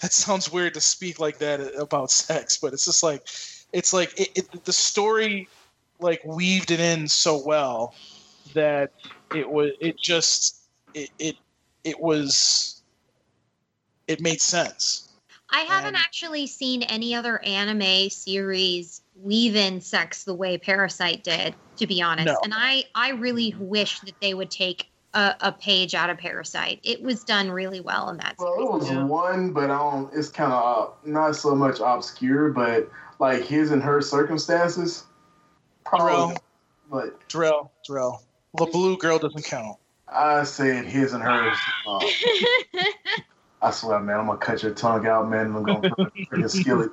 that 0.02 0.12
sounds 0.12 0.52
weird 0.52 0.74
to 0.74 0.80
speak 0.80 1.18
like 1.18 1.38
that 1.38 1.60
about 1.78 2.10
sex 2.10 2.58
but 2.62 2.72
it's 2.74 2.84
just 2.84 3.02
like 3.02 3.22
it's 3.72 3.92
like 3.92 4.12
it, 4.20 4.28
it, 4.36 4.64
the 4.64 4.72
story 4.72 5.48
like 6.02 6.20
weaved 6.24 6.70
it 6.70 6.80
in 6.80 7.08
so 7.08 7.42
well 7.44 7.94
that 8.54 8.92
it 9.34 9.48
was 9.48 9.70
it 9.80 9.98
just 9.98 10.60
it 10.94 11.10
it, 11.18 11.36
it 11.84 11.98
was 12.00 12.82
it 14.08 14.20
made 14.20 14.40
sense 14.40 15.08
I 15.54 15.60
haven't 15.60 15.88
And- 15.88 15.96
actually 15.96 16.46
seen 16.46 16.82
any 16.84 17.14
other 17.14 17.38
anime 17.44 18.08
series 18.08 19.02
weave 19.16 19.54
in 19.54 19.82
sex 19.82 20.24
the 20.24 20.32
way 20.32 20.56
Parasyte 20.56 21.22
did, 21.22 21.54
to 21.76 21.86
be 21.86 22.00
honest. 22.00 22.26
No. 22.28 22.38
And 22.42 22.54
I 22.56 22.84
I 22.94 23.10
really 23.10 23.54
wish 23.58 24.00
that 24.00 24.14
they 24.22 24.32
would 24.32 24.50
take 24.50 24.88
a, 25.12 25.34
a 25.42 25.52
page 25.52 25.94
out 25.94 26.08
of 26.08 26.16
Parasyte. 26.16 26.80
It 26.82 27.02
was 27.02 27.22
done 27.22 27.50
really 27.50 27.80
well 27.82 28.08
in 28.08 28.16
that 28.16 28.36
Well, 28.38 28.54
series. 28.54 28.66
it 28.66 28.72
was 28.72 28.90
Yeah. 28.92 29.04
one, 29.04 29.52
but 29.52 29.64
I 29.64 29.76
don't. 29.76 30.10
It's 30.14 30.30
kind 30.30 30.54
of 30.54 30.94
not 31.04 31.36
so 31.36 31.54
much 31.54 31.80
obscure, 31.80 32.48
but 32.48 32.90
like 33.18 33.42
his 33.44 33.72
and 33.72 33.82
her 33.82 34.00
circumstances. 34.00 35.04
Probably, 35.92 36.34
Darrell. 36.34 36.44
but 36.90 37.28
Drell 37.28 37.70
Drell 37.88 38.20
the 38.54 38.66
blue 38.66 38.96
girl 38.96 39.18
doesn't 39.18 39.44
count 39.44 39.76
I 40.08 40.44
said 40.44 40.84
his 40.84 41.12
and 41.12 41.22
hers. 41.22 41.56
Uh, 41.86 41.98
I 43.62 43.70
swear, 43.70 44.00
man, 44.00 44.20
I'm 44.20 44.26
gonna 44.26 44.38
cut 44.38 44.62
your 44.62 44.74
tongue 44.74 45.06
out, 45.06 45.28
man. 45.28 45.46
and 45.46 45.56
I'm 45.56 45.62
gonna 45.62 45.90
put 46.30 46.40
a 46.40 46.48
skillet. 46.48 46.90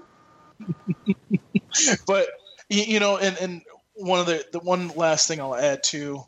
but 2.08 2.28
you 2.70 3.00
know 3.00 3.18
and 3.18 3.38
and 3.38 3.62
one 3.96 4.20
of 4.20 4.26
the 4.26 4.46
the 4.52 4.60
one 4.60 4.90
last 4.90 5.28
thing 5.28 5.40
i'll 5.40 5.56
add 5.56 5.84
to 5.84 6.22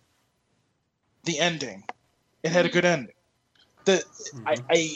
the 1.25 1.40
ending 1.40 1.83
it 2.43 2.51
had 2.51 2.66
a 2.66 2.69
good 2.69 2.85
ending 2.85 3.14
the 3.85 4.03
I, 4.45 4.56
I 4.69 4.95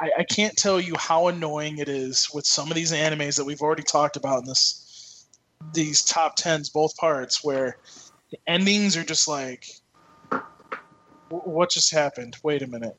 I 0.00 0.10
I 0.18 0.24
can't 0.24 0.56
tell 0.56 0.80
you 0.80 0.94
how 0.98 1.28
annoying 1.28 1.78
it 1.78 1.88
is 1.88 2.28
with 2.32 2.46
some 2.46 2.70
of 2.70 2.74
these 2.74 2.92
animes 2.92 3.36
that 3.36 3.44
we've 3.44 3.60
already 3.60 3.82
talked 3.82 4.16
about 4.16 4.40
in 4.40 4.44
this 4.46 4.89
these 5.72 6.02
top 6.02 6.36
tens 6.36 6.68
both 6.68 6.96
parts 6.96 7.44
where 7.44 7.76
the 8.30 8.38
endings 8.46 8.96
are 8.96 9.04
just 9.04 9.28
like 9.28 9.66
what 11.28 11.70
just 11.70 11.92
happened 11.92 12.36
wait 12.42 12.62
a 12.62 12.66
minute 12.66 12.96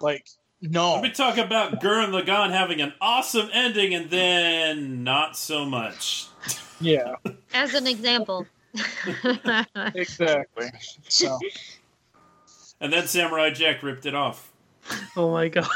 like 0.00 0.26
no 0.62 0.94
Let 0.94 1.02
me 1.02 1.10
talk 1.10 1.38
about 1.38 1.80
Gurren 1.80 2.10
Lagann 2.10 2.50
having 2.50 2.80
an 2.80 2.92
awesome 3.00 3.48
ending 3.52 3.94
and 3.94 4.10
then 4.10 5.02
not 5.04 5.36
so 5.36 5.64
much. 5.64 6.26
yeah 6.80 7.14
As 7.54 7.74
an 7.74 7.86
example. 7.86 8.46
exactly 9.94 10.70
so 11.08 11.38
And 12.80 12.92
then 12.92 13.06
Samurai 13.06 13.50
Jack 13.50 13.82
ripped 13.82 14.06
it 14.06 14.14
off. 14.14 14.50
Oh 15.16 15.30
my 15.32 15.48
god! 15.48 15.66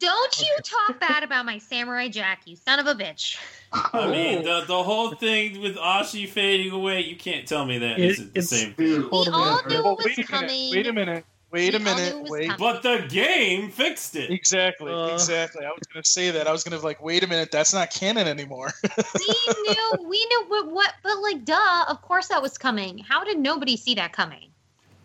Don't 0.00 0.40
you 0.40 0.56
talk 0.62 0.98
bad 0.98 1.22
about 1.22 1.44
my 1.46 1.58
Samurai 1.58 2.08
Jack, 2.08 2.40
you 2.46 2.56
son 2.56 2.78
of 2.78 2.86
a 2.86 2.94
bitch. 2.94 3.36
I 3.72 4.10
mean, 4.10 4.42
the, 4.42 4.64
the 4.66 4.82
whole 4.82 5.10
thing 5.14 5.60
with 5.60 5.76
Ashi 5.76 6.26
fading 6.28 6.72
away, 6.72 7.02
you 7.02 7.16
can't 7.16 7.46
tell 7.46 7.64
me 7.66 7.78
that 7.78 7.98
It- 7.98 8.10
isn't 8.12 8.34
the 8.34 8.42
same. 8.42 8.74
Dude, 8.76 9.10
We 9.10 9.18
all 9.32 9.62
knew 9.66 9.82
Well, 9.82 9.92
it 9.92 10.04
was 10.04 10.16
wait 10.16 10.26
coming. 10.26 10.70
minute 10.70 10.72
wait 10.72 10.86
a 10.86 10.92
minute 10.92 11.24
wait 11.52 11.74
a 11.74 11.78
We 11.78 11.84
all 11.88 11.96
knew 11.96 12.02
minute 12.14 12.30
wait 12.30 12.48
coming. 12.50 12.58
But 12.58 12.82
the 12.82 13.06
game 13.08 13.70
fixed 13.70 14.16
it. 14.16 14.30
Exactly, 14.30 14.90
Uh. 14.92 15.08
exactly. 15.08 15.66
I 15.66 15.68
was 15.70 15.86
gonna 15.92 16.04
say 16.04 16.30
that. 16.30 16.48
I 16.48 16.52
was 16.52 16.64
gonna 16.64 16.78
be 16.78 16.82
like, 16.82 17.02
wait 17.02 17.22
a 17.22 17.26
minute, 17.26 17.50
that's 17.52 17.74
not 17.74 17.90
canon 17.90 18.26
anymore. 18.26 18.72
we 19.18 19.34
knew, 19.68 20.08
we 20.08 20.24
knew 20.26 20.44
what, 20.48 20.66
what, 20.70 20.94
but 21.02 21.20
like, 21.20 21.44
duh, 21.44 21.84
of 21.88 22.00
course 22.02 22.28
that 22.28 22.40
was 22.40 22.56
coming. 22.56 22.98
How 22.98 23.22
did 23.22 23.38
nobody 23.38 23.76
see 23.76 23.94
that 23.96 24.12
coming? 24.14 24.48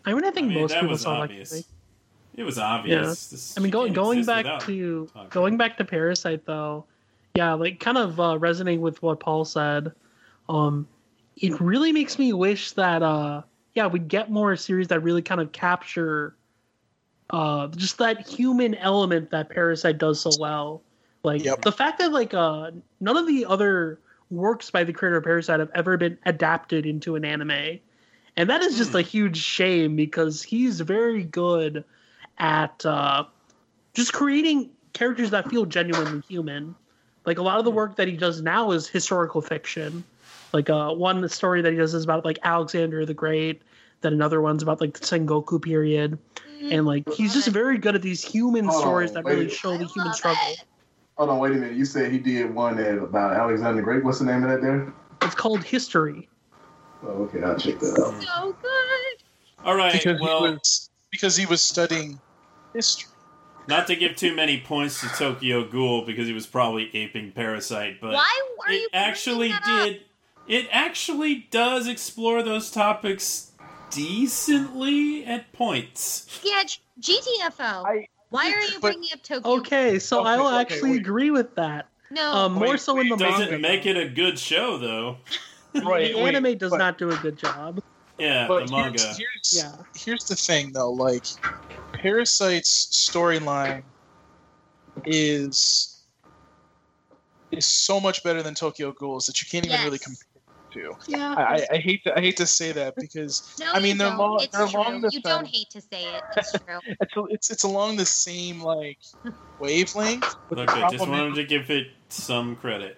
I 0.06 0.14
mean, 0.14 0.24
I 0.24 0.32
think 0.32 0.46
I 0.46 0.50
mean, 0.50 0.62
most 0.62 0.72
that 0.72 0.82
people 0.82 0.92
was 0.94 1.02
saw 1.02 1.22
obvious. 1.24 1.50
that. 1.50 1.64
It 2.38 2.44
was 2.44 2.60
obvious. 2.60 3.28
This 3.28 3.58
I 3.58 3.62
mean, 3.62 3.72
going 3.72 3.94
going 3.94 4.26
back 4.26 4.62
to 4.66 5.08
talking. 5.14 5.30
going 5.30 5.58
back 5.58 5.78
to 5.78 5.86
Parasyte 5.86 6.42
though, 6.46 6.86
yeah, 7.36 7.54
like 7.54 7.80
kind 7.80 7.98
of 7.98 8.20
uh, 8.20 8.38
resonating 8.38 8.82
with 8.82 9.02
what 9.02 9.20
Paul 9.20 9.46
said. 9.46 9.92
Um, 10.50 10.88
it 11.38 11.60
really 11.60 11.92
makes 11.92 12.20
me 12.20 12.34
wish 12.34 12.72
that 12.74 13.02
uh, 13.04 13.42
yeah, 13.74 13.88
we'd 13.88 14.08
get 14.08 14.30
more 14.30 14.56
series 14.56 14.90
that 14.90 15.02
really 15.02 15.22
kind 15.22 15.42
of 15.42 15.52
capture 15.52 16.36
uh 17.32 17.68
just 17.70 17.98
that 17.98 18.28
human 18.28 18.76
element 18.76 19.32
that 19.32 19.50
Parasyte 19.50 19.98
does 19.98 20.20
so 20.22 20.32
well. 20.40 20.82
Like 21.24 21.44
Yep. 21.44 21.62
the 21.64 21.72
fact 21.72 21.98
that 22.00 22.12
like 22.12 22.34
uh 22.34 22.72
none 23.00 23.18
of 23.18 23.26
the 23.28 23.46
other 23.46 24.00
works 24.30 24.70
by 24.70 24.84
the 24.84 24.94
creator 24.94 25.18
of 25.18 25.24
Parasyte 25.24 25.60
have 25.60 25.72
ever 25.74 25.98
been 25.98 26.18
adapted 26.26 26.86
into 26.86 27.16
an 27.16 27.26
anime. 27.26 27.80
And 28.38 28.50
that 28.50 28.62
is 28.62 28.78
just 28.78 28.92
Hmm. 28.92 28.98
a 28.98 29.02
huge 29.02 29.38
shame 29.38 29.96
because 29.96 30.44
he's 30.44 30.82
very 30.82 31.24
good 31.24 31.84
at 32.38 32.86
uh, 32.86 33.26
just 33.94 34.14
creating 34.14 34.70
characters 34.94 35.30
that 35.32 35.50
feel 35.50 35.66
genuinely 35.66 36.22
human. 36.28 36.76
Like 37.26 37.38
a 37.38 37.42
lot 37.42 37.60
of 37.60 37.66
the 37.66 37.72
work 37.72 37.96
that 37.96 38.08
he 38.08 38.16
does 38.16 38.42
now 38.42 38.72
is 38.72 38.88
historical 38.88 39.42
fiction. 39.42 40.04
Like 40.54 40.70
uh, 40.70 40.92
one 40.94 41.28
story 41.30 41.62
that 41.62 41.72
he 41.72 41.78
does 41.78 41.94
is 41.94 42.04
about 42.04 42.24
like 42.24 42.40
Alexander 42.44 43.06
the 43.06 43.14
Great. 43.14 43.62
Then 44.02 44.14
another 44.14 44.42
one's 44.42 44.62
about 44.62 44.80
like 44.82 44.94
the 44.94 45.06
Sengoku 45.06 45.62
period, 45.62 46.20
and 46.70 46.86
like 46.86 47.10
he's 47.12 47.34
just 47.34 47.48
very 47.48 47.78
good 47.78 47.96
at 47.96 48.02
these 48.02 48.24
human 48.24 48.68
Oh, 48.70 48.80
stories 48.80 49.14
that 49.14 49.26
really 49.26 49.50
show 49.50 49.76
the 49.78 49.86
human 49.86 50.14
struggle. 50.14 50.38
it. 50.50 50.64
Hold 51.18 51.30
on, 51.30 51.40
wait 51.40 51.54
a 51.54 51.56
minute. 51.56 51.76
You 51.76 51.86
said 51.86 52.12
he 52.12 52.20
did 52.20 52.54
one 52.54 52.76
that 52.78 52.98
about 52.98 53.34
Alexander 53.34 53.78
the 53.78 53.82
Great. 53.82 54.04
What's 54.04 54.20
the 54.20 54.26
name 54.26 54.44
of 54.44 54.50
that 54.50 54.62
there? 54.62 54.94
It's 55.24 55.34
called 55.34 55.64
Historie. 55.64 56.28
Oh, 57.04 57.24
okay, 57.24 57.42
I'll 57.42 57.58
check 57.58 57.80
that 57.80 58.00
out. 58.00 58.22
So 58.22 58.56
good. 58.62 59.66
All 59.66 59.76
right. 59.76 59.94
because 59.94 60.22
well, 60.22 60.46
he 60.46 60.52
was 60.52 60.90
because 61.12 61.36
he 61.36 61.46
was 61.46 61.62
studying 61.62 62.20
history. 62.76 63.10
not 63.68 63.88
to 63.88 63.96
give 63.96 64.16
too 64.16 64.36
many 64.36 64.60
points 64.62 65.02
to 65.02 65.08
Tokyo 65.08 65.64
Ghoul 65.68 66.06
because 66.06 66.28
he 66.28 66.34
was 66.34 66.46
probably 66.46 66.90
aping 66.96 67.32
Parasyte, 67.32 68.00
but 68.00 68.14
Why 68.14 68.22
are 68.22 68.52
it 68.52 68.66
bringing 68.68 68.88
actually 68.94 69.48
that 69.50 69.64
up? 69.68 69.86
did. 69.88 70.02
It 70.48 70.68
actually 70.72 71.48
does 71.50 71.88
explore 71.88 72.44
those 72.44 72.70
topics 72.70 73.52
decently 73.90 75.26
at 75.26 75.52
points. 75.54 76.28
Yeah, 76.44 76.64
GTFO. 77.00 77.86
I- 77.86 78.08
Why 78.30 78.52
are 78.52 78.62
you 78.62 78.74
but- 78.80 78.82
bringing 78.94 79.10
up 79.14 79.24
Tokyo? 79.24 79.52
Okay, 79.60 79.98
so 80.00 80.20
Okay, 80.22 80.30
I 80.30 80.38
will 80.38 80.48
okay, 80.48 80.58
actually 80.58 80.92
wait. 80.92 81.00
agree 81.02 81.32
with 81.32 81.56
that. 81.56 81.88
No. 82.12 82.32
Um, 82.32 82.54
more 82.54 82.70
Wait, 82.70 82.80
so 82.80 83.00
in 83.00 83.08
the 83.10 83.16
wait, 83.16 83.22
manga. 83.22 83.46
Doesn't 83.46 83.62
make 83.62 83.86
it 83.86 83.98
a 83.98 84.08
good 84.08 84.38
show 84.38 84.78
though. 84.78 85.18
Right, 85.84 86.14
the 86.14 86.22
wait, 86.24 86.36
anime 86.36 86.58
does 86.58 86.70
but- 86.72 86.78
not 86.78 86.98
do 86.98 87.10
a 87.12 87.18
good 87.18 87.38
job. 87.38 87.82
Yeah, 88.18 88.48
But 88.48 88.68
the 88.68 88.72
manga. 88.72 88.98
here's, 89.02 89.18
here's, 89.18 89.54
Yeah. 89.58 89.72
here's 89.94 90.24
the 90.24 90.36
thing, 90.38 90.72
though. 90.72 90.90
Like, 90.92 91.26
Parasyte's 92.06 92.88
storyline 92.92 93.82
is 95.06 96.04
is 97.52 97.66
so 97.66 98.00
much 98.00 98.24
better 98.24 98.44
than 98.44 98.54
Tokyo 98.54 98.92
Ghoul's 98.92 99.26
that 99.26 99.42
you 99.42 99.48
can't 99.50 99.66
even 99.66 99.84
really 99.86 99.98
compare 100.00 100.18
the 100.36 100.74
two. 100.74 100.96
yeah. 101.08 101.34
I, 101.38 101.42
I, 101.42 101.68
I 101.74 101.78
hate 101.78 102.04
to 102.04 102.16
I 102.18 102.22
hate 102.22 102.38
to 102.38 102.46
say 102.46 102.72
that 102.74 102.96
because 102.96 103.56
no, 103.60 103.72
I 103.74 103.80
mean 103.80 103.94
you 103.94 103.98
they're 104.00 104.10
don't. 104.10 104.18
long 104.20 104.40
It's 104.42 104.56
they're 104.56 104.68
true. 104.68 104.80
along 104.82 105.02
the 105.02 105.08
you 105.12 105.22
same- 105.22 105.22
don't 105.24 105.48
hate 105.48 105.70
to 105.72 105.82
say 105.82 106.04
it. 106.16 106.22
It's 106.38 106.52
true. 106.52 106.80
it's 107.02 107.14
it's 107.30 107.52
it's 107.52 107.64
along 107.64 107.98
the 107.98 108.06
same 108.06 108.62
like 108.62 109.00
wavelength. 109.60 110.36
But 110.50 110.58
Look, 110.60 110.70
I 110.70 110.82
just 110.82 110.98
problem 110.98 111.20
wanted 111.20 111.36
to 111.36 111.44
give 111.46 111.70
it 111.72 111.88
some 112.10 112.56
credit 112.58 112.98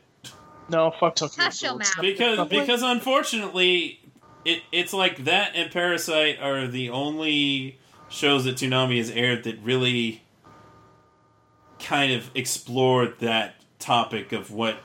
no 0.69 0.91
fuck 0.99 1.15
Tokyo 1.15 1.45
Hush 1.45 1.61
your 1.61 1.71
Ghoul. 1.71 1.79
It's 1.79 1.95
mouth. 1.95 2.03
not- 2.37 2.49
because 2.49 2.49
because 2.49 2.81
unfortunately, 2.83 4.01
it 4.43 4.63
it's 4.73 4.91
like 4.91 5.23
that 5.23 5.51
and 5.55 5.71
Parasite 5.71 6.39
are 6.41 6.67
the 6.67 6.89
only 6.89 7.79
shows 8.09 8.45
that 8.45 8.55
Toonami 8.55 8.97
has 8.97 9.09
aired 9.09 9.43
that 9.43 9.59
really 9.63 10.23
kind 11.79 12.13
of 12.13 12.29
explored 12.35 13.19
that 13.19 13.55
topic 13.79 14.31
of 14.31 14.51
what 14.51 14.75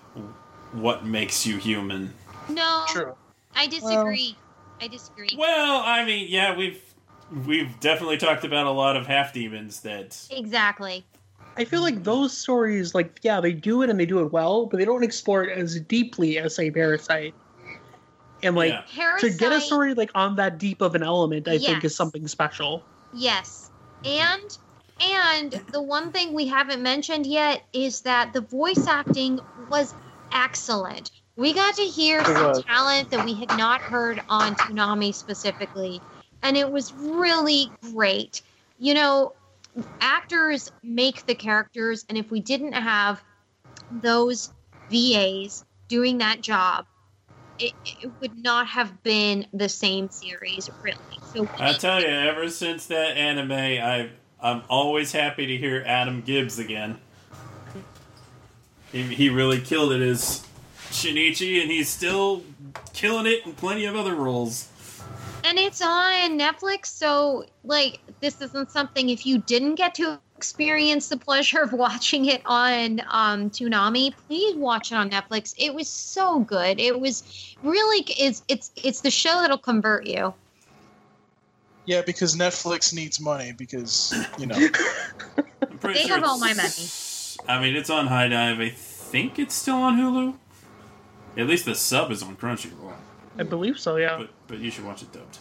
what 0.73 1.05
makes 1.05 1.47
you 1.47 1.59
human. 1.59 2.12
No, 2.49 2.84
true. 2.89 3.15
I 3.55 3.67
disagree. 3.67 4.36
I 4.81 4.89
disagree. 4.89 5.28
Well, 5.36 5.83
I 5.84 6.05
mean, 6.05 6.26
yeah, 6.28 6.57
we've 6.57 6.83
we've 7.47 7.78
definitely 7.81 8.17
talked 8.17 8.44
about 8.44 8.67
a 8.67 8.70
lot 8.70 8.97
of 8.97 9.07
half 9.07 9.33
demons 9.33 9.81
that 9.81 10.26
Exactly. 10.31 11.05
I 11.57 11.65
feel 11.65 11.83
like 11.83 12.02
those 12.02 12.36
stories, 12.36 12.94
like, 12.94 13.18
yeah, 13.23 13.39
they 13.39 13.52
do 13.52 13.83
it 13.83 13.91
and 13.91 14.01
they 14.01 14.07
do 14.07 14.20
it 14.20 14.33
well, 14.33 14.67
but 14.67 14.78
they 14.78 14.86
don't 14.86 15.05
explore 15.05 15.44
it 15.44 15.57
as 15.57 15.78
deeply 15.81 16.39
as, 16.39 16.55
say, 16.55 16.70
Parasyte. 16.70 17.34
And, 18.42 18.57
like, 18.57 18.73
Yeah. 18.73 18.83
Parasyte. 18.94 19.20
to 19.20 19.31
get 19.31 19.52
a 19.52 19.60
story, 19.60 19.92
like, 19.92 20.10
on 20.15 20.36
that 20.36 20.57
deep 20.59 20.81
of 20.81 20.94
an 20.94 21.02
element, 21.02 21.49
I 21.49 21.59
think 21.59 21.84
is 21.84 21.94
something 21.94 22.26
special. 22.26 22.83
Yes. 23.12 23.70
And 24.05 24.58
and 25.00 25.52
the 25.73 25.82
one 25.82 26.12
thing 26.12 26.32
we 26.32 26.47
haven't 26.47 26.82
mentioned 26.82 27.26
yet 27.26 27.62
is 27.73 28.02
that 28.02 28.32
the 28.32 28.41
voice 28.41 28.86
acting 28.86 29.41
was 29.57 29.94
excellent. 30.32 31.10
We 31.36 31.52
got 31.55 31.76
to 31.76 31.82
hear 31.82 32.24
some 32.24 32.62
talent 32.62 33.10
that 33.10 33.24
we 33.24 33.34
had 33.34 33.57
not 33.57 33.81
heard 33.81 34.23
on 34.28 34.55
Toonami 34.55 35.15
specifically, 35.15 36.00
and 36.42 36.57
it 36.57 36.70
was 36.70 36.92
really 36.92 37.70
great. 37.92 38.42
You 38.78 38.94
know, 38.94 39.34
actors 40.00 40.70
make 40.82 41.26
the 41.26 41.34
characters, 41.34 42.05
and 42.08 42.18
if 42.18 42.31
we 42.31 42.41
didn't 42.41 42.74
have 42.74 43.23
those 43.91 44.52
VAs 44.91 45.65
doing 45.89 46.18
that 46.18 46.42
job, 46.42 46.86
it, 47.58 47.72
it 47.84 48.10
would 48.20 48.36
not 48.42 48.66
have 48.68 49.02
been 49.02 49.47
the 49.52 49.68
same 49.68 50.08
series, 50.10 50.70
really. 50.82 50.98
So 51.32 51.48
I 51.58 51.72
tell 51.72 52.00
you, 52.00 52.08
ever 52.08 52.48
since 52.48 52.86
that 52.86 53.16
anime, 53.16 53.52
I 53.52 54.10
I'm 54.40 54.62
always 54.68 55.12
happy 55.12 55.47
to 55.47 55.56
hear 55.56 55.84
Adam 55.86 56.20
Gibbs 56.22 56.58
again. 56.58 56.98
He, 58.90 59.02
he 59.02 59.28
really 59.31 59.60
killed 59.60 59.92
it 59.92 60.02
as 60.02 60.47
Shinichi, 60.90 61.62
and 61.62 61.70
he's 61.70 61.89
still 61.89 62.42
killing 62.92 63.26
it 63.26 63.47
in 63.47 63.52
plenty 63.55 63.86
of 63.86 63.97
other 63.97 64.14
roles. 64.14 64.68
and 65.44 65.58
it's 65.58 65.81
on 65.81 66.39
Netflix, 66.39 66.86
so 66.86 67.47
like 67.64 68.00
this 68.20 68.40
isn't 68.42 68.70
something 68.70 69.08
if 69.08 69.24
you 69.24 69.39
didn't 69.39 69.76
get 69.76 69.94
to 69.97 70.20
experience 70.42 71.08
the 71.08 71.16
pleasure 71.16 71.60
of 71.62 71.72
watching 71.72 72.24
it 72.24 72.42
on 72.46 73.00
um 73.10 73.48
Toonami, 73.48 74.12
please 74.26 74.56
watch 74.56 74.90
it 74.90 74.96
on 74.96 75.08
Netflix. 75.08 75.54
It 75.56 75.72
was 75.72 75.86
so 75.88 76.40
good. 76.40 76.80
It 76.80 76.98
was 76.98 77.22
really 77.62 78.04
it's 78.08 78.42
it's 78.48 78.72
it's 78.82 79.02
the 79.02 79.10
show 79.10 79.40
that'll 79.40 79.56
convert 79.56 80.04
you. 80.04 80.34
Yeah, 81.84 82.02
because 82.02 82.34
Netflix 82.36 82.92
needs 82.92 83.20
money 83.20 83.52
because 83.52 84.12
you 84.38 84.46
know. 84.46 84.58
They 85.80 85.94
sure 85.94 86.14
have 86.16 86.24
all 86.24 86.38
my 86.38 86.52
it's- 86.52 87.36
I 87.48 87.60
mean, 87.60 87.74
it's 87.74 87.90
on 87.90 88.06
HIDIVE. 88.06 88.60
I 88.60 88.70
think 88.70 89.38
it's 89.40 89.52
still 89.54 89.76
on 89.76 89.98
Hulu. 89.98 90.36
At 91.36 91.48
least 91.48 91.64
the 91.64 91.74
sub 91.74 92.12
is 92.12 92.22
on 92.22 92.36
Crunchyroll, 92.36 92.92
I 93.36 93.42
believe 93.42 93.80
so, 93.80 93.96
yeah. 93.96 94.16
but 94.18 94.30
but 94.46 94.58
you 94.58 94.70
should 94.70 94.84
watch 94.84 95.02
it 95.02 95.12
dubbed. 95.12 95.38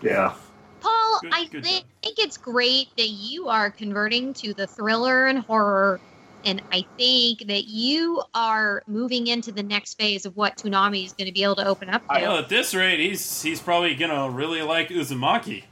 Yeah. 0.00 0.34
Paul, 0.80 1.18
Good- 1.22 1.32
I 1.34 1.44
good 1.46 1.64
think 1.64 1.84
it's 2.02 2.36
great 2.36 2.88
that 2.96 3.08
you 3.08 3.48
are 3.48 3.70
converting 3.70 4.34
to 4.34 4.54
the 4.54 4.66
thriller 4.66 5.26
and 5.26 5.38
horror. 5.40 6.00
And 6.42 6.62
I 6.72 6.86
think 6.96 7.46
that 7.48 7.64
you 7.68 8.22
are 8.34 8.82
moving 8.86 9.26
into 9.26 9.52
the 9.52 9.62
next 9.62 9.98
phase 9.98 10.24
of 10.24 10.34
what 10.38 10.56
Toonami 10.56 11.04
is 11.04 11.12
going 11.12 11.26
to 11.26 11.32
be 11.34 11.42
able 11.44 11.56
to 11.56 11.66
open 11.66 11.90
up 11.90 12.00
to. 12.08 12.18
Well, 12.18 12.38
at 12.38 12.48
this 12.48 12.74
rate, 12.74 12.98
he's 12.98 13.42
he's 13.42 13.60
probably 13.60 13.94
gonna 13.94 14.30
really 14.30 14.62
like 14.62 14.88
Uzumaki. 14.88 15.64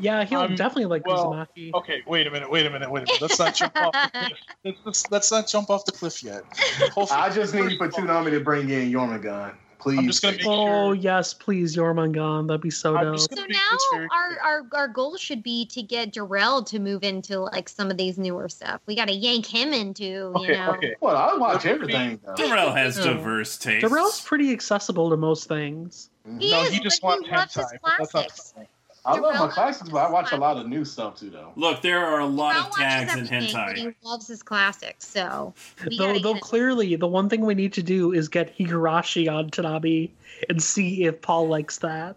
Yeah, 0.00 0.24
he'll 0.24 0.40
Um, 0.40 0.56
definitely 0.56 0.86
like 0.86 1.06
well, 1.06 1.32
Uzumaki. 1.32 1.72
Okay, 1.74 2.02
wait 2.08 2.26
a 2.26 2.30
minute, 2.32 2.50
wait 2.50 2.66
a 2.66 2.70
minute, 2.70 2.90
wait 2.90 3.04
a 3.04 3.06
minute. 3.06 3.22
Let's 3.22 3.38
not 3.38 3.54
jump 3.54 3.76
off 3.76 3.92
the 3.92 4.10
cliff. 4.18 4.32
Let's, 4.64 4.78
let's, 4.84 5.10
let's 5.12 5.30
not 5.30 5.46
jump 5.46 5.70
off 5.70 5.84
the 5.84 5.92
cliff 5.92 6.24
yet. 6.24 6.42
Hopefully- 6.92 7.10
I 7.20 7.30
just 7.30 7.54
need 7.54 7.78
for 7.78 7.88
Toonami 7.88 8.30
to 8.30 8.40
bring 8.40 8.70
in 8.70 8.90
Jormungand. 8.90 9.54
Please. 9.84 9.98
I'm 9.98 10.06
just 10.06 10.22
gonna 10.22 10.36
make 10.38 10.46
Oh, 10.46 10.66
sure. 10.88 10.94
yes, 10.94 11.34
please, 11.34 11.76
Jormungand. 11.76 12.48
That'd 12.48 12.62
be 12.62 12.70
so 12.70 12.96
I'm 12.96 13.04
dope. 13.04 13.20
So 13.20 13.44
now 13.46 14.06
our, 14.10 14.38
our 14.42 14.66
our 14.72 14.88
goal 14.88 15.18
should 15.18 15.42
be 15.42 15.66
to 15.66 15.82
get 15.82 16.10
Darrell 16.14 16.64
to 16.64 16.78
move 16.78 17.04
into 17.04 17.40
like 17.40 17.68
some 17.68 17.90
of 17.90 17.98
these 17.98 18.16
newer 18.16 18.48
stuff. 18.48 18.80
We 18.86 18.96
got 18.96 19.08
to 19.08 19.14
yank 19.14 19.44
him 19.44 19.74
into, 19.74 20.04
you 20.04 20.32
Okay, 20.36 20.52
know. 20.54 20.70
okay. 20.72 20.94
Well, 21.02 21.16
I 21.16 21.36
watch 21.36 21.66
everything 21.66 22.18
though. 22.24 22.34
Darrell 22.34 22.72
has 22.74 22.96
diverse 22.96 23.58
tastes. 23.58 23.86
Darrell's 23.86 24.22
pretty 24.22 24.52
accessible 24.52 25.10
to 25.10 25.18
most 25.18 25.48
things. 25.48 26.08
He 26.38 26.50
no, 26.50 26.62
is, 26.62 26.72
he 26.72 26.80
just 26.80 27.02
but 27.02 27.20
wants 27.20 27.28
he 27.28 27.36
loves 27.36 27.54
his 27.54 27.64
hentai. 27.66 27.68
That's 27.98 28.14
not 28.14 28.26
classics. 28.28 28.52
funny. 28.56 28.68
I 29.06 29.18
love 29.18 29.34
my 29.34 29.48
classics, 29.48 29.90
but 29.90 29.98
I 29.98 30.10
watch 30.10 30.32
a 30.32 30.36
lot 30.36 30.56
of 30.56 30.66
new 30.66 30.84
stuff 30.84 31.18
too, 31.20 31.28
though. 31.28 31.52
Look, 31.56 31.82
there 31.82 32.04
are 32.04 32.20
a 32.20 32.26
lot 32.26 32.52
Darrell 32.54 32.66
of 32.68 32.74
tags 32.76 33.12
in 33.12 33.18
watches 33.20 33.32
everything, 33.32 33.52
but 33.52 33.76
hentai. 33.76 33.76
He 33.76 34.08
loves 34.08 34.26
his 34.26 34.42
classics, 34.42 35.06
so 35.06 35.52
Though, 35.98 36.18
though 36.18 36.38
clearly, 36.38 36.96
the 36.96 37.06
one 37.06 37.28
thing 37.28 37.44
we 37.44 37.54
need 37.54 37.72
to 37.74 37.82
do 37.82 38.12
is 38.12 38.28
get 38.28 38.56
Higurashi 38.56 39.30
on 39.30 39.50
Toonami 39.50 40.10
and 40.48 40.62
see 40.62 41.04
if 41.04 41.20
Paul 41.20 41.48
likes 41.48 41.78
that. 41.78 42.16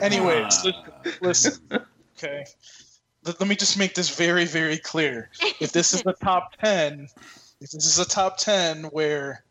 Anyways, 0.00 0.44
Ah. 0.44 0.62
listen, 0.64 1.18
listen. 1.22 1.86
Okay. 2.18 2.44
Let, 3.24 3.40
let 3.40 3.48
me 3.48 3.56
just 3.56 3.78
make 3.78 3.94
this 3.94 4.14
very, 4.14 4.44
very 4.44 4.78
clear. 4.78 5.30
If 5.60 5.72
this 5.72 5.92
is 5.94 6.02
the 6.02 6.14
top 6.14 6.56
10, 6.62 7.08
if 7.60 7.70
this 7.70 7.86
is 7.86 7.98
a 7.98 8.04
top 8.04 8.36
10 8.38 8.84
where 8.84 9.44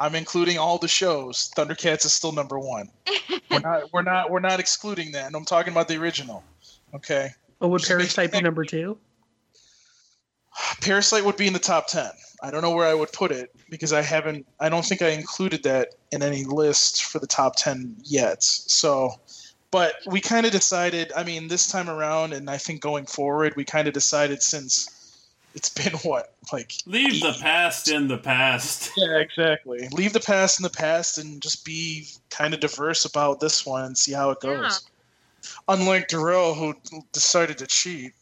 I'm 0.00 0.14
including 0.14 0.56
all 0.56 0.78
the 0.78 0.88
shows, 0.88 1.50
Thundercats 1.54 2.06
is 2.06 2.14
still 2.14 2.32
number 2.32 2.58
one. 2.58 2.88
We're 3.50 3.60
not, 3.60 3.92
we're 3.92 4.02
not, 4.02 4.30
we're 4.30 4.40
not 4.40 4.60
excluding 4.60 5.12
that. 5.12 5.26
And 5.26 5.34
I'm 5.34 5.44
talking 5.44 5.72
about 5.72 5.88
the 5.88 5.96
original. 5.96 6.44
Okay. 6.94 7.30
Oh, 7.60 7.66
would 7.68 7.80
Just 7.80 7.90
Parasyte 7.90 8.30
be 8.30 8.40
number 8.40 8.64
two? 8.64 8.96
Parasyte 10.80 11.24
would 11.24 11.36
be 11.36 11.48
in 11.48 11.52
the 11.52 11.58
top 11.58 11.88
10. 11.88 12.10
I 12.42 12.50
don't 12.50 12.62
know 12.62 12.70
where 12.70 12.86
I 12.86 12.94
would 12.94 13.12
put 13.12 13.32
it 13.32 13.50
because 13.68 13.92
I 13.92 14.02
haven't, 14.02 14.46
I 14.60 14.68
don't 14.68 14.84
think 14.84 15.02
I 15.02 15.08
included 15.08 15.64
that 15.64 15.88
in 16.12 16.22
any 16.22 16.44
list 16.44 17.04
for 17.04 17.18
the 17.18 17.26
top 17.26 17.56
10 17.56 17.96
yet. 18.04 18.42
So, 18.42 19.10
but 19.72 19.94
we 20.06 20.20
kind 20.20 20.46
of 20.46 20.52
decided, 20.52 21.12
I 21.16 21.24
mean, 21.24 21.48
this 21.48 21.66
time 21.66 21.90
around, 21.90 22.32
and 22.32 22.48
I 22.48 22.56
think 22.56 22.80
going 22.80 23.06
forward, 23.06 23.54
we 23.56 23.64
kind 23.64 23.88
of 23.88 23.94
decided 23.94 24.42
since 24.42 24.88
it's 25.54 25.68
been 25.68 25.92
what? 26.02 26.34
Like, 26.52 26.72
Leave 26.86 27.20
the 27.20 27.36
past 27.40 27.88
in 27.88 28.08
the 28.08 28.18
past. 28.18 28.90
yeah, 28.96 29.18
exactly. 29.18 29.88
Leave 29.92 30.12
the 30.12 30.20
past 30.20 30.58
in 30.58 30.64
the 30.64 30.70
past 30.70 31.18
and 31.18 31.40
just 31.40 31.64
be 31.64 32.06
kind 32.30 32.54
of 32.54 32.60
diverse 32.60 33.04
about 33.04 33.40
this 33.40 33.64
one 33.66 33.84
and 33.84 33.98
see 33.98 34.12
how 34.12 34.30
it 34.30 34.40
goes. 34.40 34.88
Unlike 35.68 36.08
Darrell, 36.08 36.54
who 36.54 36.74
decided 37.12 37.58
to 37.58 37.66
cheat. 37.66 38.12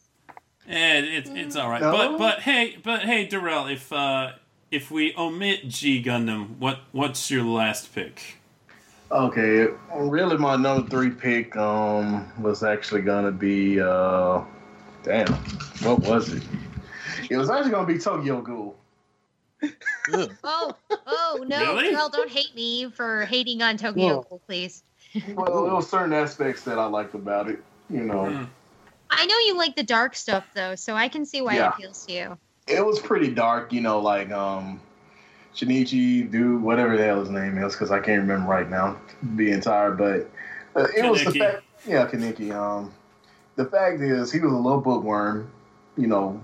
And 0.67 1.05
it, 1.05 1.27
it's 1.29 1.55
all 1.55 1.69
right. 1.69 1.81
No. 1.81 1.91
But 1.91 2.17
but 2.17 2.39
hey, 2.41 2.77
but 2.83 3.01
hey, 3.01 3.25
Darrell, 3.25 3.67
if 3.67 3.91
uh, 3.91 4.33
if 4.69 4.91
we 4.91 5.15
omit 5.17 5.67
G 5.67 6.01
Gundam, 6.01 6.57
what 6.59 6.81
what's 6.91 7.31
your 7.31 7.43
last 7.43 7.93
pick? 7.93 8.37
Okay, 9.11 9.67
really, 9.95 10.37
my 10.37 10.55
number 10.55 10.87
three 10.87 11.09
pick 11.09 11.55
um 11.57 12.31
was 12.39 12.63
actually 12.63 13.01
gonna 13.01 13.31
be 13.31 13.81
uh, 13.81 14.43
damn, 15.01 15.33
what 15.81 15.99
was 16.01 16.31
it? 16.31 16.43
It 17.29 17.37
was 17.37 17.49
actually 17.49 17.71
gonna 17.71 17.87
be 17.87 17.97
Tokyo 17.97 18.41
Ghoul. 18.41 18.75
Oh, 20.43 20.73
oh 21.05 21.45
no, 21.47 21.59
Really? 21.75 21.91
Darrell, 21.91 22.09
don't 22.09 22.29
hate 22.31 22.55
me 22.55 22.89
for 22.89 23.25
hating 23.25 23.61
on 23.61 23.77
Tokyo 23.77 24.05
Whoa. 24.07 24.25
Ghoul, 24.29 24.41
please. 24.47 24.83
Well, 25.35 25.65
there 25.65 25.75
were 25.75 25.81
certain 25.81 26.13
aspects 26.13 26.63
that 26.63 26.77
I 26.79 26.85
liked 26.85 27.13
about 27.15 27.49
it. 27.49 27.61
You 27.89 28.01
know, 28.03 28.25
Hmm. 28.29 28.43
I 29.11 29.23
I 29.23 29.25
know 29.25 29.37
you 29.39 29.57
like 29.57 29.75
the 29.75 29.83
dark 29.83 30.15
stuff 30.15 30.45
though, 30.53 30.75
so 30.75 30.95
I 30.95 31.09
can 31.09 31.25
see 31.25 31.41
why 31.41 31.55
Yeah. 31.55 31.69
it 31.69 31.73
appeals 31.75 32.05
to 32.05 32.13
you. 32.13 32.37
it 32.67 32.85
was 32.85 32.99
pretty 32.99 33.31
dark, 33.33 33.73
you 33.73 33.81
know, 33.81 33.99
like 33.99 34.31
um 34.31 34.79
Shinichi, 35.55 36.29
dude, 36.29 36.61
whatever 36.61 36.95
the 36.95 37.03
hell 37.03 37.19
his 37.19 37.29
name 37.29 37.57
is, 37.57 37.73
because 37.73 37.91
I 37.91 37.99
can't 37.99 38.21
remember 38.21 38.47
right 38.49 38.69
now, 38.69 38.97
being 39.35 39.59
tired. 39.61 39.97
But 39.97 40.29
uh, 40.79 40.87
it 40.95 41.09
was 41.09 41.23
the 41.25 41.31
fact, 41.31 41.63
yeah, 41.87 42.07
Kaneki. 42.07 42.51
Um, 42.53 42.93
the 43.55 43.65
fact 43.65 43.99
is, 43.99 44.31
he 44.31 44.39
was 44.39 44.53
a 44.53 44.55
little 44.55 44.79
bookworm. 44.79 45.51
You 45.97 46.07
know, 46.07 46.41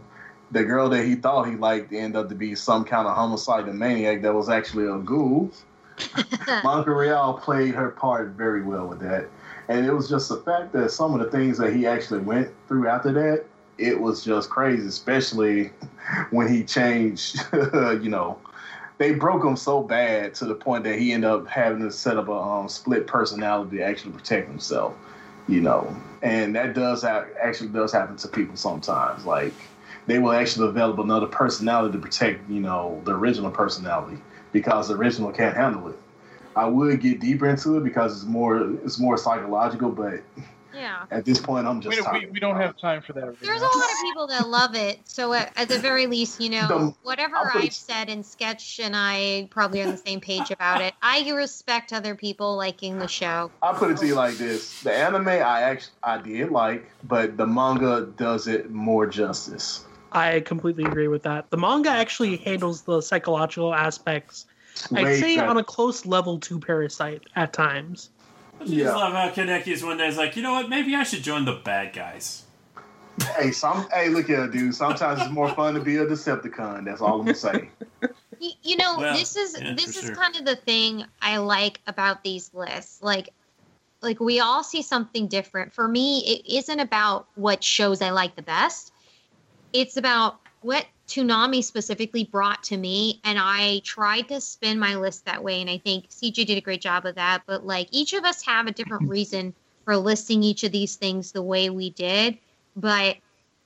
the 0.51 0.63
girl 0.63 0.89
that 0.89 1.05
he 1.05 1.15
thought 1.15 1.47
he 1.47 1.55
liked 1.55 1.91
ended 1.91 2.15
up 2.15 2.29
to 2.29 2.35
be 2.35 2.55
some 2.55 2.85
kind 2.85 3.07
of 3.07 3.15
homicidal 3.15 3.73
maniac 3.73 4.21
that 4.21 4.33
was 4.33 4.49
actually 4.49 4.85
a 4.85 4.97
ghoul. 4.99 5.51
Monica 6.63 6.91
Rial 6.91 7.33
played 7.35 7.73
her 7.73 7.89
part 7.89 8.29
very 8.29 8.61
well 8.61 8.87
with 8.87 8.99
that. 8.99 9.27
And 9.67 9.85
it 9.85 9.93
was 9.93 10.07
just 10.07 10.29
the 10.29 10.37
fact 10.37 10.73
that 10.73 10.91
some 10.91 11.13
of 11.13 11.19
the 11.19 11.31
things 11.31 11.57
that 11.57 11.73
he 11.73 11.87
actually 11.87 12.19
went 12.19 12.51
through 12.67 12.87
after 12.87 13.11
that, 13.13 13.45
it 13.77 13.99
was 13.99 14.23
just 14.23 14.49
crazy, 14.49 14.87
especially 14.87 15.71
when 16.29 16.47
he 16.47 16.63
changed, 16.63 17.43
you 17.53 18.09
know, 18.09 18.39
they 18.97 19.13
broke 19.13 19.43
him 19.43 19.57
so 19.57 19.81
bad 19.83 20.33
to 20.35 20.45
the 20.45 20.55
point 20.55 20.83
that 20.85 20.97
he 20.97 21.11
ended 21.11 21.29
up 21.29 21.47
having 21.47 21.81
to 21.81 21.91
set 21.91 22.17
up 22.17 22.29
a 22.29 22.33
um, 22.33 22.69
split 22.69 23.07
personality 23.07 23.77
to 23.77 23.83
actually 23.83 24.13
protect 24.13 24.47
himself, 24.47 24.93
you 25.47 25.61
know. 25.61 25.95
And 26.21 26.55
that 26.55 26.73
does 26.73 27.01
ha- 27.01 27.25
actually 27.41 27.69
does 27.69 27.91
happen 27.91 28.15
to 28.17 28.27
people 28.27 28.55
sometimes. 28.55 29.25
Like 29.25 29.53
they 30.07 30.19
will 30.19 30.31
actually 30.31 30.67
develop 30.67 30.99
another 30.99 31.27
personality 31.27 31.93
to 31.93 31.99
protect, 31.99 32.49
you 32.49 32.59
know, 32.59 33.01
the 33.05 33.13
original 33.13 33.51
personality 33.51 34.21
because 34.51 34.87
the 34.87 34.95
original 34.95 35.31
can't 35.31 35.55
handle 35.55 35.87
it. 35.89 35.97
I 36.55 36.65
would 36.65 37.01
get 37.01 37.19
deeper 37.19 37.49
into 37.49 37.77
it 37.77 37.83
because 37.83 38.15
it's 38.15 38.25
more 38.25 38.59
it's 38.85 38.97
more 38.99 39.17
psychological, 39.17 39.89
but 39.89 40.21
yeah. 40.73 41.05
at 41.11 41.25
this 41.25 41.39
point, 41.39 41.67
I'm 41.67 41.81
just 41.81 42.11
We, 42.13 42.19
we, 42.19 42.25
we 42.33 42.39
don't 42.39 42.55
have 42.55 42.77
time 42.77 43.01
for 43.01 43.11
that. 43.13 43.25
Right 43.25 43.35
There's 43.41 43.61
a 43.61 43.65
lot 43.65 43.73
of 43.73 44.01
people 44.03 44.27
that 44.27 44.47
love 44.47 44.75
it. 44.75 44.99
So 45.05 45.33
at, 45.33 45.51
at 45.57 45.67
the 45.69 45.79
very 45.79 46.07
least, 46.07 46.39
you 46.39 46.49
know, 46.49 46.67
The- 46.67 46.93
whatever 47.03 47.35
I'll 47.37 47.45
put 47.51 47.61
I've 47.61 47.67
it- 47.67 47.73
said 47.73 48.09
in 48.09 48.23
sketch 48.23 48.79
and 48.81 48.95
I 48.95 49.47
probably 49.51 49.81
are 49.81 49.85
on 49.85 49.91
the 49.91 49.97
same 49.97 50.21
page 50.21 50.51
about 50.51 50.81
it. 50.81 50.93
I 51.01 51.29
respect 51.31 51.91
other 51.91 52.15
people 52.15 52.55
liking 52.55 52.99
the 52.99 53.07
show. 53.07 53.51
I'll 53.61 53.73
put 53.73 53.91
it 53.91 53.97
to 53.97 54.07
you 54.07 54.15
like 54.15 54.35
this: 54.35 54.81
the 54.81 54.93
anime 54.93 55.27
I 55.27 55.61
actually 55.63 55.93
I 56.03 56.17
did 56.19 56.51
like, 56.51 56.89
but 57.03 57.35
the 57.35 57.47
manga 57.47 58.07
does 58.17 58.47
it 58.47 58.71
more 58.71 59.07
justice. 59.07 59.83
I 60.15 60.39
completely 60.39 60.85
agree 60.85 61.07
with 61.07 61.23
that. 61.23 61.49
The 61.49 61.57
manga 61.57 61.89
actually 61.89 62.37
handles 62.37 62.83
the 62.83 63.01
psychological 63.01 63.73
aspects. 63.73 64.45
I'd 64.93 65.03
Way 65.03 65.19
say 65.19 65.35
better. 65.35 65.49
on 65.49 65.57
a 65.57 65.63
close 65.63 66.05
level 66.05 66.39
to 66.39 66.59
Parasyte 66.59 67.23
at 67.35 67.53
times. 67.53 68.09
I 68.59 68.63
just 68.63 68.75
Yeah. 68.75 68.95
love 68.95 69.13
how 69.13 69.29
Kaneki's 69.29 69.83
one 69.83 69.97
day 69.97 70.07
is 70.07 70.17
like, 70.17 70.35
you 70.35 70.43
know 70.43 70.53
what? 70.53 70.69
Maybe 70.69 70.95
I 70.95 71.03
should 71.03 71.23
join 71.23 71.45
the 71.45 71.53
bad 71.53 71.93
guys. 71.93 72.43
Hey, 73.37 73.51
some 73.51 73.87
hey, 73.93 74.09
look 74.09 74.23
at 74.23 74.29
here, 74.29 74.47
dude. 74.47 74.75
Sometimes 74.75 75.21
it's 75.21 75.31
more 75.31 75.49
fun 75.49 75.73
to 75.73 75.79
be 75.79 75.97
a 75.97 76.05
Decepticon. 76.05 76.85
That's 76.85 77.01
all 77.01 77.19
I'm 77.19 77.25
gonna 77.25 77.35
say. 77.35 77.69
You, 78.39 78.51
you 78.63 78.77
know, 78.77 78.97
Well, 78.97 79.17
this 79.17 79.37
is 79.37 79.57
yeah, 79.59 79.73
this 79.75 79.95
is 79.95 80.05
sure. 80.05 80.15
kind 80.15 80.35
of 80.35 80.43
the 80.45 80.57
thing 80.57 81.05
I 81.21 81.37
like 81.37 81.79
about 81.87 82.23
these 82.23 82.53
lists. 82.53 83.01
Like 83.01 83.29
like 84.01 84.19
we 84.19 84.41
all 84.41 84.63
see 84.63 84.81
something 84.81 85.27
different. 85.27 85.73
For 85.73 85.87
me, 85.87 86.19
it 86.25 86.57
isn't 86.57 86.79
about 86.79 87.27
what 87.35 87.63
shows 87.63 88.01
I 88.01 88.09
like 88.11 88.35
the 88.35 88.41
best. 88.41 88.91
It's 89.75 89.97
about 89.97 90.39
what 90.61 90.85
Toonami 91.09 91.61
specifically 91.61 92.23
brought 92.23 92.63
to 92.63 92.77
me 92.77 93.19
and 93.25 93.37
I 93.37 93.81
tried 93.83 94.29
to 94.29 94.39
spin 94.39 94.79
my 94.79 94.95
list 94.95 95.25
that 95.25 95.43
way 95.43 95.59
and 95.59 95.69
I 95.69 95.79
think 95.79 96.09
CJ 96.09 96.45
did 96.45 96.57
a 96.57 96.61
great 96.61 96.79
job 96.79 97.05
of 97.05 97.15
that, 97.15 97.43
but 97.45 97.65
like 97.65 97.89
each 97.91 98.13
of 98.13 98.23
us 98.23 98.41
have 98.45 98.67
a 98.67 98.71
different 98.71 99.09
reason 99.09 99.53
for 99.83 99.97
listing 99.97 100.43
each 100.43 100.63
of 100.63 100.71
these 100.71 100.95
things 100.95 101.33
the 101.33 101.41
way 101.41 101.69
we 101.69 101.89
did, 101.89 102.37
but 102.77 103.17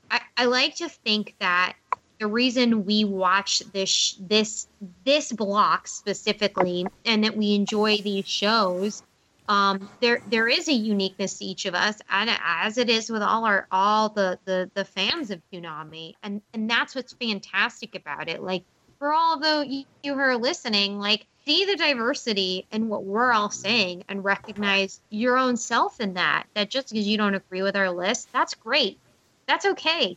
I, 0.10 0.22
I 0.36 0.46
like 0.46 0.78
to 0.78 0.90
think 0.90 1.36
that 1.40 1.76
the 2.20 2.26
reason 2.26 2.86
we 2.86 3.06
watch 3.06 3.60
this 3.72 4.16
this 4.20 4.68
this 5.06 5.32
block 5.32 5.88
specifically 5.88 6.88
and 7.06 7.24
that 7.24 7.38
we 7.38 7.54
enjoy 7.54 7.98
these 7.98 8.28
shows 8.28 9.04
um, 9.50 9.90
there 10.00 10.22
there 10.28 10.48
is 10.48 10.70
a 10.70 10.74
uniqueness 10.74 11.40
to 11.40 11.46
each 11.46 11.66
of 11.66 11.76
us 11.76 11.98
and 12.10 12.30
as 12.42 12.78
it 12.78 12.90
is 12.90 13.10
with 13.10 13.22
all 13.22 13.46
our 13.46 13.68
all 13.72 14.10
the 14.10 14.40
the, 14.46 14.70
the 14.76 14.86
fans 14.86 15.32
of 15.32 15.42
Toonami 15.52 16.14
and 16.24 16.42
and 16.54 16.70
that's 16.70 16.96
what's 16.96 17.14
fantastic 17.14 17.96
about 17.96 18.30
it 18.30 18.42
like 18.42 18.64
for 19.00 19.12
all 19.12 19.64
you, 19.64 19.86
you 20.04 20.14
who 20.14 20.20
are 20.20 20.38
listening 20.38 21.00
like 21.00 21.26
see 21.46 21.66
the 21.66 21.76
diversity 21.76 22.68
in 22.72 22.88
what 22.88 23.04
we're 23.04 23.34
all 23.34 23.50
saying 23.50 24.04
and 24.08 24.24
recognize 24.24 25.02
your 25.10 25.38
own 25.38 25.58
self 25.58 26.00
in 26.00 26.14
that 26.14 26.46
that 26.54 26.70
just 26.70 26.90
because 26.90 27.08
you 27.08 27.18
don't 27.18 27.36
agree 27.36 27.64
with 27.64 27.76
our 27.76 27.90
list 27.90 28.30
that's 28.32 28.54
great 28.54 29.00
that's 29.48 29.66
okay 29.66 30.16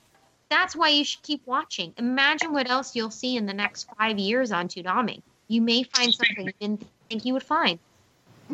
that's 0.52 0.76
why 0.76 0.90
you 0.90 1.02
should 1.02 1.22
keep 1.22 1.40
watching. 1.46 1.94
Imagine 1.96 2.52
what 2.52 2.68
else 2.68 2.94
you'll 2.94 3.10
see 3.10 3.36
in 3.36 3.46
the 3.46 3.54
next 3.54 3.88
five 3.98 4.18
years 4.18 4.52
on 4.52 4.68
Toonami. 4.68 5.22
You 5.48 5.62
may 5.62 5.82
find 5.82 6.12
something 6.12 6.46
you 6.46 6.52
didn't 6.60 6.86
think 7.08 7.24
you 7.24 7.32
would 7.32 7.42
find. 7.42 7.78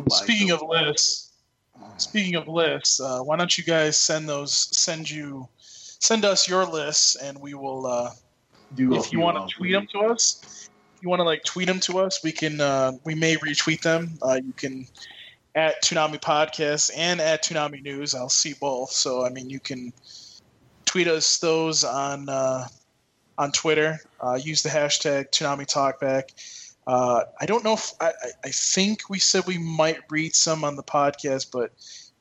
Like, 0.07 0.25
Speaking 0.25 0.51
of 0.51 0.63
lists, 0.63 1.33
speaking 1.97 2.35
of 2.35 2.49
lists, 2.49 3.01
uh, 3.01 3.21
why 3.21 3.37
don't 3.37 3.57
you 3.57 3.65
guys 3.65 3.97
send 3.97 4.29
those? 4.29 4.55
Send 4.77 5.11
you, 5.11 5.49
send 5.59 6.25
us 6.25 6.49
your 6.49 6.65
lists, 6.65 7.17
and 7.17 7.41
we 7.41 7.55
will. 7.55 7.87
Uh, 7.87 8.11
do 8.75 8.95
if 8.95 9.13
you 9.13 9.21
want 9.21 9.49
to 9.49 9.57
tweet 9.57 9.73
them 9.73 9.87
to 9.93 10.01
us, 10.01 10.69
if 10.97 11.03
you 11.03 11.09
want 11.09 11.21
to 11.21 11.25
like 11.25 11.43
tweet 11.45 11.69
them 11.69 11.81
to 11.81 11.99
us, 11.99 12.23
we 12.23 12.33
can. 12.33 12.61
Uh, 12.61 12.93
we 13.05 13.15
may 13.15 13.37
retweet 13.37 13.83
them. 13.83 14.19
Uh, 14.23 14.41
you 14.45 14.53
can 14.53 14.87
at 15.55 15.83
Toonami 15.83 16.21
Podcast 16.21 16.91
and 16.97 17.21
at 17.21 17.43
Toonami 17.45 17.83
News. 17.83 18.15
I'll 18.15 18.29
see 18.29 18.55
both. 18.61 18.91
So 18.91 19.25
I 19.25 19.31
mean, 19.31 19.51
you 19.51 19.61
can 19.61 19.93
tweet 20.85 21.09
us 21.09 21.39
those 21.39 21.85
on 21.85 22.29
uh, 22.29 22.67
on 23.39 23.53
Twitter. 23.53 23.99
Uh, 24.21 24.35
use 24.35 24.63
the 24.63 24.69
hashtag 24.69 25.31
Toonami 25.31 25.67
Talkback. 25.67 26.68
Uh, 26.89 27.25
I 27.39 27.45
don't 27.45 27.63
know 27.63 27.75
if 27.75 27.93
I, 28.01 28.13
I, 28.43 28.49
think 28.49 29.11
we 29.11 29.19
said 29.19 29.47
we 29.47 29.59
might 29.59 29.99
read 30.09 30.35
some 30.35 30.65
on 30.65 30.75
the 30.75 30.83
podcast, 30.83 31.51
but 31.53 31.71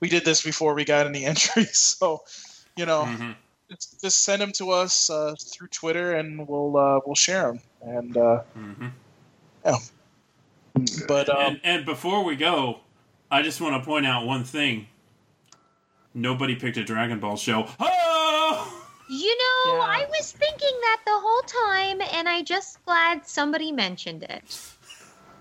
we 0.02 0.10
did 0.10 0.26
this 0.26 0.44
before 0.44 0.74
we 0.74 0.84
got 0.84 1.08
any 1.08 1.26
entries. 1.32 1.80
So, 1.80 2.24
you 2.76 2.86
know, 2.86 3.04
Mhm. 3.04 3.36
just, 3.70 4.26
send 4.26 4.42
them 4.42 4.52
to 4.54 4.72
us 4.72 5.10
uh, 5.10 5.36
through 5.40 5.70
Twitter, 5.70 6.16
and 6.16 6.46
we'll 6.46 6.76
uh, 6.76 7.00
we'll 7.06 7.16
share 7.16 7.44
them. 7.44 7.62
And 7.82 8.18
uh, 8.18 8.42
Mhm. 8.58 8.92
but 11.08 11.30
um, 11.30 11.38
and, 11.38 11.62
and 11.64 11.86
before 11.86 12.26
we 12.26 12.36
go, 12.36 12.82
I 13.32 13.44
just 13.44 13.62
want 13.62 13.82
to 13.82 13.86
point 13.86 14.06
out 14.06 14.26
one 14.26 14.44
thing. 14.44 14.88
Nobody 16.14 16.58
picked 16.58 16.76
a 16.76 16.84
Dragon 16.84 17.22
Ball 17.22 17.38
show. 17.38 17.70
Oh! 17.80 18.07
You 19.10 19.38
know, 19.38 19.74
Yeah. 19.76 19.82
I 19.82 20.06
was 20.10 20.32
thinking 20.32 20.78
that 20.82 21.02
the 21.06 21.14
whole 21.18 21.42
time, 21.44 22.02
and 22.14 22.28
I 22.28 22.42
just 22.42 22.84
glad 22.86 23.26
somebody 23.26 23.72
mentioned 23.72 24.24
it. 24.24 24.44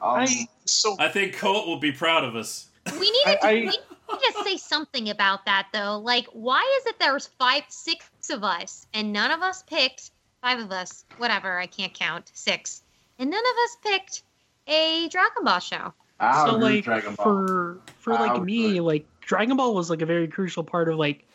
Um, 0.02 0.20
I 0.20 0.48
so 0.66 0.96
I 0.98 1.08
think 1.08 1.36
Colt 1.36 1.66
will 1.66 1.78
be 1.78 1.90
proud 1.92 2.24
of 2.24 2.36
us. 2.36 2.68
We 2.92 3.10
needed 3.10 3.40
to, 3.40 3.46
I- 3.46 3.50
I- 3.50 3.54
we 3.54 3.60
needed 3.64 4.34
to 4.36 4.44
say 4.44 4.56
something 4.56 5.08
about 5.10 5.44
that, 5.46 5.68
though. 5.72 5.98
Like, 5.98 6.26
why 6.32 6.62
is 6.80 6.86
it 6.86 6.98
there's 7.00 7.26
five, 7.38 7.64
six 7.68 8.06
of 8.30 8.44
us, 8.44 8.86
and 8.94 9.12
none 9.12 9.30
of 9.32 9.42
us 9.42 9.62
picked 9.64 10.10
five 10.42 10.60
of 10.60 10.70
us, 10.70 11.04
whatever, 11.18 11.58
I 11.58 11.66
can't 11.66 11.92
count, 11.92 12.30
six, 12.34 12.82
and 13.18 13.30
none 13.30 13.40
of 13.44 13.56
us 13.64 13.76
picked 13.82 14.22
a 14.68 15.08
Dragon 15.08 15.42
Ball 15.44 15.58
show. 15.58 15.92
I 16.20 16.46
so 16.46 16.56
like 16.56 16.84
Dragon 16.84 17.14
Ball. 17.16 17.24
for 17.24 17.80
for 17.98 18.12
I 18.14 18.26
like 18.28 18.42
me, 18.42 18.66
agree. 18.66 18.80
like 18.80 19.06
Dragon 19.22 19.56
Ball 19.56 19.74
was 19.74 19.90
like 19.90 20.02
a 20.02 20.06
very 20.06 20.28
crucial 20.28 20.62
part 20.62 20.88
of 20.88 20.96
like 20.98 21.26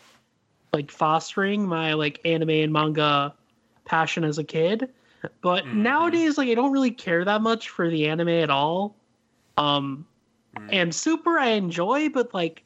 like 0.74 0.90
fostering 0.90 1.67
my 1.67 1.93
like 1.93 2.19
anime 2.25 2.50
and 2.50 2.72
manga 2.74 3.33
passion 3.85 4.24
as 4.24 4.38
a 4.38 4.43
kid. 4.43 4.90
But 5.41 5.66
Mhm. 5.66 5.74
nowadays, 5.74 6.38
like 6.38 6.50
I 6.50 6.53
don't 6.53 6.72
really 6.72 6.91
care 6.91 7.25
that 7.25 7.41
much 7.41 7.69
for 7.69 7.90
the 7.90 8.08
anime 8.08 8.30
at 8.30 8.50
all. 8.50 8.95
Um 9.58 10.06
Mm. 10.56 10.74
and 10.74 10.95
Super 10.95 11.40
I 11.40 11.50
enjoy, 11.50 12.09
but 12.09 12.33
like 12.33 12.64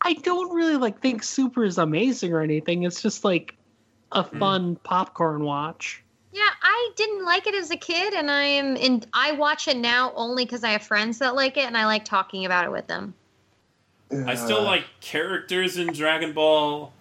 I 0.00 0.14
don't 0.14 0.54
really 0.54 0.76
like 0.76 1.00
think 1.00 1.22
Super 1.22 1.64
is 1.64 1.78
amazing 1.78 2.32
or 2.32 2.40
anything. 2.40 2.82
It's 2.84 3.02
just 3.02 3.24
like 3.24 3.56
a 4.12 4.22
Mm. 4.24 4.38
fun 4.38 4.76
popcorn 4.84 5.44
watch. 5.44 6.02
Yeah, 6.32 6.50
I 6.62 6.90
didn't 6.96 7.24
like 7.24 7.46
it 7.46 7.54
as 7.54 7.70
a 7.70 7.76
kid, 7.76 8.12
and 8.12 8.28
I 8.28 8.42
am 8.42 8.76
in. 8.76 9.04
I 9.12 9.32
watch 9.32 9.68
it 9.68 9.76
now 9.76 10.12
only 10.16 10.44
because 10.44 10.64
I 10.64 10.70
have 10.70 10.82
friends 10.82 11.18
that 11.20 11.36
like 11.36 11.56
it, 11.56 11.64
and 11.64 11.76
I 11.76 11.86
like 11.86 12.04
talking 12.04 12.44
about 12.44 12.64
it 12.64 12.72
with 12.72 12.88
them. 12.88 13.14
I 14.26 14.34
still 14.34 14.62
like 14.64 14.84
characters 15.00 15.76
in 15.76 15.92
Dragon 15.92 16.32
Ball. 16.32 16.92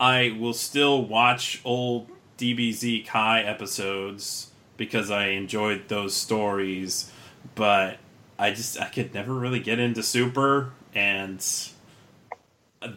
I 0.00 0.36
will 0.38 0.54
still 0.54 1.04
watch 1.04 1.60
old 1.64 2.08
DBZ 2.38 3.06
Kai 3.06 3.42
episodes 3.42 4.50
because 4.76 5.10
I 5.10 5.28
enjoyed 5.28 5.88
those 5.88 6.14
stories, 6.14 7.10
but 7.54 7.98
I 8.38 8.50
just 8.50 8.80
I 8.80 8.86
could 8.86 9.12
never 9.12 9.34
really 9.34 9.60
get 9.60 9.78
into 9.78 10.02
Super 10.02 10.72
and 10.94 11.44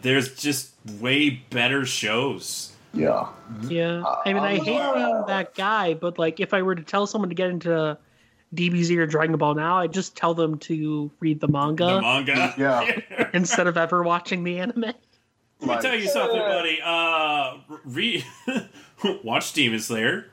there's 0.00 0.34
just 0.34 0.72
way 1.00 1.30
better 1.50 1.84
shows. 1.84 2.72
Yeah. 2.94 3.28
Yeah, 3.68 4.04
I 4.24 4.32
mean, 4.32 4.42
I 4.42 4.58
hate 4.58 4.78
uh, 4.78 4.94
being 4.94 5.24
that 5.26 5.54
guy, 5.54 5.94
but 5.94 6.18
like, 6.18 6.40
if 6.40 6.52
I 6.54 6.62
were 6.62 6.74
to 6.74 6.82
tell 6.82 7.06
someone 7.06 7.30
to 7.30 7.34
get 7.34 7.50
into 7.50 7.96
DBZ 8.54 8.96
or 8.98 9.06
Dragon 9.06 9.36
Ball 9.36 9.54
now, 9.54 9.78
I'd 9.78 9.92
just 9.92 10.14
tell 10.14 10.34
them 10.34 10.58
to 10.60 11.10
read 11.20 11.40
the 11.40 11.48
manga 11.48 11.86
The 11.86 12.00
manga. 12.00 12.54
Yeah. 12.58 13.28
instead 13.34 13.66
of 13.66 13.76
ever 13.76 14.02
watching 14.02 14.44
the 14.44 14.58
anime. 14.58 14.92
Let 15.62 15.68
me 15.68 15.74
Like, 15.74 15.82
tell 15.82 15.94
you 15.94 16.08
something, 16.08 16.38
buddy. 16.40 16.80
Uh, 16.82 17.58
read, 17.84 18.24
watch 19.22 19.52
Demon 19.52 19.78
Slayer, 19.78 20.26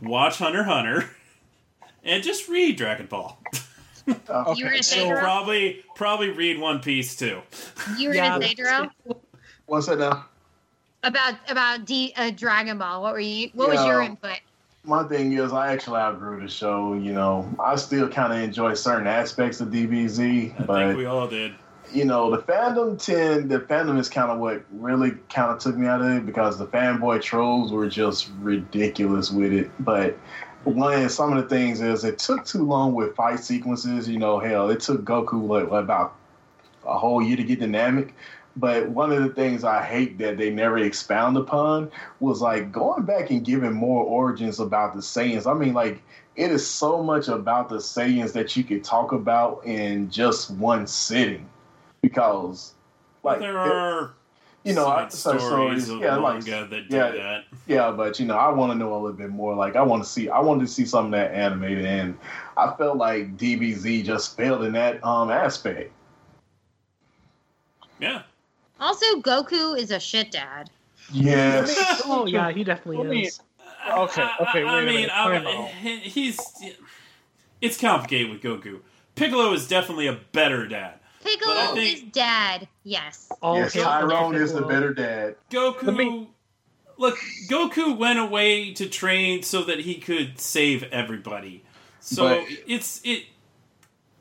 watch 0.00 0.38
Hunter 0.38 0.64
Hunter, 0.64 1.10
and 2.02 2.22
just 2.22 2.48
read 2.48 2.76
Dragon 2.78 3.04
Ball. 3.06 3.38
You 4.06 4.14
were 4.14 4.20
Okay, 4.30 4.62
gonna 4.62 4.82
say, 4.82 4.96
so 5.00 5.10
And 5.10 5.18
probably 5.18 5.84
probably 5.94 6.30
read 6.30 6.58
One 6.58 6.80
Piece 6.80 7.14
too. 7.14 7.42
You 7.98 8.08
were 8.08 8.14
Yeah, 8.14 8.38
gonna 8.38 8.42
say, 8.46 8.54
Drew? 8.54 9.16
What's 9.66 9.86
that 9.88 9.98
now? 9.98 10.24
About 11.02 11.34
about 11.50 11.84
D, 11.84 12.14
uh, 12.16 12.30
Dragon 12.30 12.78
Ball. 12.78 13.02
What 13.02 13.12
were 13.12 13.20
you? 13.20 13.50
What 13.52 13.68
was 13.68 13.84
your 13.84 14.00
input? 14.00 14.38
My 14.84 15.02
thing 15.04 15.34
is, 15.34 15.52
I 15.52 15.72
actually 15.74 15.98
outgrew 16.00 16.40
the 16.40 16.48
show. 16.48 16.94
You 16.94 17.12
know, 17.12 17.54
I 17.60 17.76
still 17.76 18.08
kind 18.08 18.32
of 18.32 18.38
enjoy 18.38 18.72
certain 18.72 19.06
aspects 19.06 19.60
of 19.60 19.68
DBZ, 19.68 20.58
I 20.58 20.64
but 20.64 20.86
think 20.86 20.96
we 20.96 21.04
all 21.04 21.28
did. 21.28 21.52
You 21.92 22.04
know, 22.04 22.30
the 22.30 22.42
fandom 22.42 23.02
tend 23.02 23.50
the 23.50 23.60
fandom 23.60 23.98
is 23.98 24.08
kind 24.08 24.30
of 24.30 24.38
what 24.38 24.64
really 24.72 25.12
kind 25.30 25.50
of 25.50 25.58
took 25.58 25.76
me 25.76 25.86
out 25.86 26.00
of 26.00 26.08
it 26.08 26.26
because 26.26 26.58
the 26.58 26.66
fanboy 26.66 27.22
trolls 27.22 27.72
were 27.72 27.88
just 27.88 28.30
ridiculous 28.40 29.30
with 29.30 29.52
it. 29.52 29.70
But 29.80 30.18
one, 30.64 31.08
some 31.08 31.32
of 31.32 31.42
the 31.42 31.48
things 31.48 31.80
is 31.80 32.04
it 32.04 32.18
took 32.18 32.44
too 32.44 32.64
long 32.64 32.94
with 32.94 33.14
fight 33.14 33.40
sequences. 33.40 34.08
You 34.08 34.18
know, 34.18 34.38
hell, 34.38 34.70
it 34.70 34.80
took 34.80 35.04
Goku 35.04 35.48
like 35.48 35.70
about 35.82 36.14
a 36.86 36.98
whole 36.98 37.22
year 37.22 37.36
to 37.36 37.44
get 37.44 37.60
dynamic. 37.60 38.14
But 38.56 38.88
one 38.88 39.12
of 39.12 39.22
the 39.22 39.28
things 39.28 39.62
I 39.62 39.84
hate 39.84 40.18
that 40.18 40.36
they 40.36 40.50
never 40.50 40.78
expound 40.78 41.36
upon 41.36 41.92
was 42.18 42.40
like 42.40 42.72
going 42.72 43.04
back 43.04 43.30
and 43.30 43.44
giving 43.44 43.72
more 43.72 44.04
origins 44.04 44.58
about 44.58 44.94
the 44.94 45.00
Saiyans. 45.00 45.46
I 45.46 45.54
mean, 45.54 45.74
like 45.74 46.02
it 46.34 46.50
is 46.50 46.66
so 46.66 47.02
much 47.02 47.28
about 47.28 47.68
the 47.68 47.76
Saiyans 47.76 48.32
that 48.32 48.56
you 48.56 48.64
could 48.64 48.82
talk 48.82 49.12
about 49.12 49.64
in 49.64 50.10
just 50.10 50.50
one 50.50 50.86
sitting 50.86 51.48
because 52.02 52.74
like 53.22 53.40
there 53.40 53.58
are 53.58 54.12
you 54.64 54.74
know 54.74 54.86
I, 54.88 55.08
side 55.08 55.12
so 55.12 55.38
stories 55.38 55.84
stories, 55.84 55.88
of 55.88 56.00
yeah 56.00 56.16
like 56.16 56.44
manga 56.46 56.66
that 56.68 56.88
do 56.88 56.96
yeah. 56.96 57.10
that. 57.10 57.44
yeah 57.66 57.90
but 57.90 58.18
you 58.18 58.26
know 58.26 58.36
i 58.36 58.50
want 58.50 58.72
to 58.72 58.78
know 58.78 58.92
a 58.92 58.98
little 58.98 59.12
bit 59.16 59.30
more 59.30 59.54
like 59.54 59.76
i 59.76 59.82
want 59.82 60.02
to 60.02 60.08
see 60.08 60.28
i 60.28 60.38
wanted 60.40 60.66
to 60.66 60.72
see 60.72 60.84
something 60.84 61.12
that 61.12 61.32
animated 61.32 61.84
and 61.86 62.18
i 62.56 62.72
felt 62.76 62.96
like 62.96 63.36
dbz 63.36 64.04
just 64.04 64.36
failed 64.36 64.64
in 64.64 64.72
that 64.72 65.02
um 65.04 65.30
aspect 65.30 65.92
Yeah. 68.00 68.22
Also, 68.80 69.06
Goku 69.22 69.76
is 69.76 69.90
a 69.90 69.98
shit 69.98 70.30
dad. 70.30 70.70
yes 71.12 72.02
Oh 72.06 72.26
yeah, 72.26 72.50
he 72.52 72.62
Let 72.64 72.86
me- 72.86 72.94
definitely 72.94 73.22
is. 73.22 73.40
Okay, 73.90 74.28
okay, 74.40 74.62
I, 74.64 74.66
I 74.66 74.74
wait 74.74 74.82
a 74.82 74.86
mean, 74.86 74.94
minute, 74.94 75.10
I- 75.12 75.38
time 75.38 75.46
out. 75.46 75.68
he- 75.68 75.98
he's 75.98 76.40
it's 77.60 77.80
complicated 77.80 78.30
with 78.30 78.40
Goku. 78.42 78.80
Piccolo 79.16 79.52
is 79.52 79.66
definitely 79.66 80.06
a 80.06 80.12
better 80.32 80.68
dad. 80.68 80.97
Piccolo 81.22 81.74
think- 81.74 81.96
is 81.96 82.02
dad. 82.12 82.68
Yes. 82.84 83.28
All 83.42 83.56
yes 83.56 83.72
hail 83.74 83.84
tyrone 83.84 84.34
is 84.34 84.52
the 84.52 84.62
better 84.62 84.92
dad 84.94 85.36
Goku. 85.50 85.96
Me- 85.96 86.30
Look, 86.96 87.16
Goku 87.48 87.96
went 87.96 88.18
away 88.18 88.72
to 88.74 88.88
train 88.88 89.42
so 89.44 89.62
that 89.62 89.78
he 89.80 89.96
could 89.96 90.40
save 90.40 90.82
everybody. 90.84 91.62
So 92.00 92.24
But- 92.40 92.44
it's 92.66 93.00
it. 93.04 93.26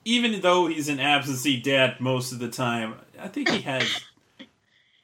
Even 0.05 0.39
though 0.41 0.67
he's 0.67 0.87
an 0.87 0.99
absentee 0.99 1.59
dad 1.59 1.99
most 1.99 2.31
of 2.31 2.39
the 2.39 2.47
time, 2.49 2.95
I 3.19 3.27
think 3.27 3.49
he 3.49 3.61
has 3.61 3.83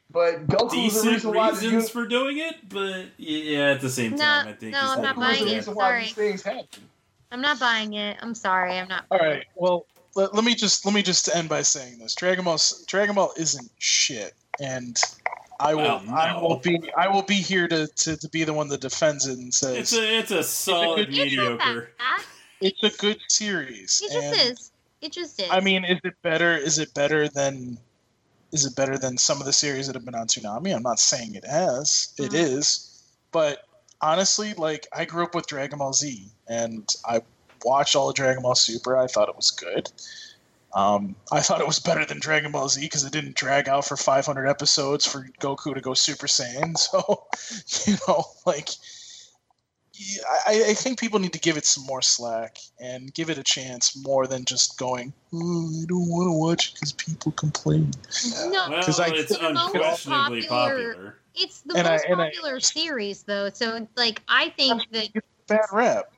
but 0.09 0.45
goku's 0.47 0.71
the 0.71 0.75
decent 0.77 1.13
reason 1.13 1.33
why 1.33 1.49
reasons 1.49 1.71
uni- 1.73 1.87
for 1.89 2.05
doing 2.05 2.37
it. 2.37 2.69
But 2.69 3.07
yeah, 3.17 3.71
at 3.71 3.81
the 3.81 3.89
same 3.89 4.11
No, 4.11 4.17
time, 4.17 4.47
I 4.47 4.53
think 4.53 4.71
no, 4.73 4.79
he's 4.79 4.89
I'm 4.91 5.01
not 5.01 5.15
buying 5.15 5.47
it. 5.47 5.53
reason 5.55 5.73
why 5.75 5.83
Sorry. 5.89 6.01
these 6.03 6.13
things 6.13 6.43
happen 6.43 6.89
I'm 7.31 7.41
not 7.41 7.59
buying 7.59 7.93
it. 7.93 8.17
I'm 8.21 8.35
sorry. 8.35 8.77
I'm 8.77 8.87
not. 8.87 9.05
All 9.09 9.17
right. 9.17 9.43
Well, 9.55 9.87
let, 10.15 10.33
let 10.35 10.43
me 10.43 10.55
just 10.55 10.85
let 10.85 10.93
me 10.93 11.01
just 11.03 11.33
end 11.33 11.49
by 11.49 11.61
saying 11.61 11.99
this: 11.99 12.15
Dragon 12.15 12.45
Ball 12.45 12.57
Dragon 12.87 13.15
Ball 13.15 13.33
isn't 13.37 13.69
shit, 13.79 14.33
and 14.59 14.97
I 15.59 15.73
will 15.75 15.83
Well, 15.83 16.03
no. 16.05 16.13
I 16.13 16.41
will 16.41 16.57
be 16.57 16.81
I 16.97 17.07
will 17.07 17.21
be 17.23 17.35
here 17.35 17.67
to, 17.67 17.87
to, 17.87 18.17
to 18.17 18.29
be 18.29 18.43
the 18.43 18.53
one 18.53 18.67
that 18.69 18.81
defends 18.81 19.27
it 19.27 19.37
and 19.37 19.53
says 19.53 19.77
It's 19.77 19.93
a 19.93 20.19
it's 20.19 20.31
a 20.31 20.43
solid 20.43 21.09
It's 21.09 21.17
not 21.17 21.23
that 21.23 21.23
mediocre. 21.25 21.91
it's 22.61 22.83
a 22.83 23.01
good 23.01 23.19
series. 23.29 24.01
It 24.03 24.11
just 24.13 24.41
is. 24.51 24.71
It 25.01 25.11
just 25.11 25.41
is. 25.41 25.47
I 25.49 25.59
mean, 25.59 25.83
is 25.85 25.99
it 26.03 26.13
better? 26.21 26.55
Is 26.55 26.79
it 26.79 26.93
better 26.93 27.27
than? 27.27 27.77
Is 28.51 28.65
it 28.65 28.75
better 28.75 28.97
than 28.97 29.17
some 29.17 29.39
of 29.39 29.45
the 29.45 29.53
series 29.53 29.87
that 29.87 29.95
have 29.95 30.05
been 30.05 30.15
on 30.15 30.27
Toonami? 30.27 30.75
I'm 30.75 30.83
not 30.83 30.99
saying 30.99 31.33
it 31.35 31.45
has. 31.45 32.13
It 32.19 32.31
Mhm. 32.31 32.35
is, 32.35 33.03
but 33.31 33.63
honestly, 33.99 34.53
like 34.53 34.87
I 34.93 35.05
grew 35.05 35.23
up 35.23 35.33
with 35.33 35.47
Dragon 35.47 35.79
Ball 35.79 35.93
Z, 35.93 36.29
and 36.47 36.87
I 37.03 37.21
watched 37.63 37.95
all 37.95 38.09
of 38.09 38.15
Dragon 38.15 38.43
Ball 38.43 38.55
Super. 38.55 38.97
I 38.97 39.07
thought 39.07 39.29
it 39.29 39.35
was 39.35 39.51
good. 39.51 39.91
Um, 40.75 41.15
I 41.31 41.39
thought 41.41 41.61
it 41.61 41.67
was 41.67 41.77
better 41.79 42.03
than 42.03 42.19
Dragon 42.19 42.51
Ball 42.51 42.67
Z 42.67 42.81
because 42.81 43.03
it 43.03 43.11
didn't 43.13 43.35
drag 43.35 43.69
out 43.69 43.85
for 43.85 43.95
500 43.95 44.47
episodes 44.47 45.05
for 45.05 45.27
Goku 45.39 45.73
to 45.75 45.81
go 45.81 45.93
Super 45.93 46.25
Saiyan. 46.27 46.75
So, 46.77 47.25
you 47.91 47.97
know, 48.07 48.23
like, 48.47 48.69
I, 50.47 50.69
I 50.69 50.73
think 50.73 50.99
people 50.99 51.19
need 51.19 51.33
to 51.33 51.39
give 51.39 51.55
it 51.57 51.65
some 51.65 51.85
more 51.85 52.01
slack 52.01 52.57
and 52.81 53.13
give 53.13 53.29
it 53.29 53.37
a 53.37 53.43
chance 53.43 53.95
more 54.03 54.25
than 54.25 54.43
just 54.45 54.79
going, 54.79 55.13
oh, 55.31 55.69
I 55.83 55.85
don't 55.85 56.09
want 56.09 56.27
to 56.27 56.31
watch 56.33 56.69
it 56.69 56.73
because 56.73 56.93
people 56.93 57.31
complain. 57.33 57.91
no, 58.47 58.67
Well, 58.69 58.81
'Cause 58.83 58.99
I- 58.99 59.09
it's 59.09 59.37
The 59.37 59.53
most 59.53 59.75
unquestionably 59.75 60.41
popular- 60.47 60.93
popular. 60.93 61.15
it's 61.35 61.61
the 61.61 61.75
and 61.77 61.87
most 61.87 62.05
I- 62.05 62.15
popular 62.15 62.59
series, 62.59 63.21
though. 63.23 63.51
So, 63.53 63.87
like, 63.95 64.23
I 64.27 64.49
think 64.57 64.81
that 64.91 65.09
Bad 65.45 65.59
rap. 65.71 66.12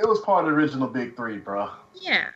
It 0.00 0.06
was 0.08 0.20
part 0.20 0.44
of 0.44 0.50
the 0.50 0.56
original 0.56 0.86
big 0.88 1.16
three 1.16 1.38
bro 1.38 1.70
yeah. 2.00 2.28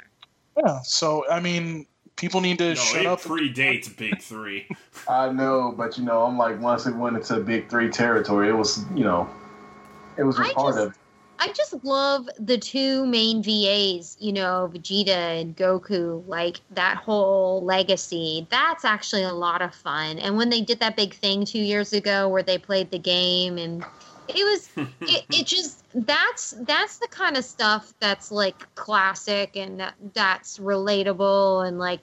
Yeah. 0.56 0.80
So, 0.82 1.24
I 1.30 1.39
mean, 1.40 1.86
people 2.16 2.40
need 2.40 2.58
to 2.58 2.70
No, 2.70 2.74
shut 2.74 3.00
it 3.02 3.06
up. 3.06 3.20
predates 3.20 3.94
Big 3.97 4.20
Three. 4.20 4.66
i 5.08 5.30
know 5.30 5.72
but 5.76 5.97
you 5.97 6.05
know 6.05 6.24
i'm 6.24 6.36
like 6.36 6.60
once 6.60 6.86
it 6.86 6.94
went 6.94 7.16
into 7.16 7.36
big 7.40 7.68
three 7.70 7.89
territory 7.89 8.48
it 8.48 8.52
was 8.52 8.84
you 8.94 9.05
know 9.05 9.28
it 10.18 10.22
was 10.24 10.39
a 10.39 10.42
I 10.42 10.52
part 10.52 10.74
just- 10.74 10.78
of 10.86 10.90
it 10.92 10.97
I 11.42 11.48
just 11.55 11.82
love 11.84 12.28
the 12.39 12.58
two 12.58 13.06
main 13.06 13.42
VAs, 13.42 14.14
you 14.20 14.30
know, 14.30 14.70
Vegeta 14.74 15.40
and 15.40 15.56
Goku, 15.56 16.22
like 16.28 16.60
that 16.72 16.98
whole 16.98 17.64
legacy. 17.64 18.47
That's 18.50 18.84
actually 18.84 19.22
a 19.22 19.32
lot 19.32 19.62
of 19.62 19.74
fun. 19.74 20.18
And 20.18 20.36
when 20.36 20.50
they 20.50 20.60
did 20.60 20.80
that 20.80 20.97
big 20.97 21.14
thing 21.14 21.47
two 21.47 21.58
years 21.60 21.94
ago 21.94 22.28
where 22.28 22.42
they 22.42 22.58
played 22.58 22.90
the 22.90 22.98
game 22.98 23.56
and 23.56 23.82
it 24.34 24.44
was 24.44 24.70
it, 25.02 25.25
it 25.31 25.47
just 25.47 25.83
that's 25.94 26.52
that's 26.60 26.99
the 26.99 27.09
kind 27.09 27.36
of 27.36 27.44
stuff 27.44 27.92
that's 28.00 28.31
like 28.31 28.75
classic 28.75 29.57
and 29.57 29.81
that, 29.81 29.94
that's 30.15 30.59
relatable 30.59 31.67
and 31.67 31.78
like 31.78 32.00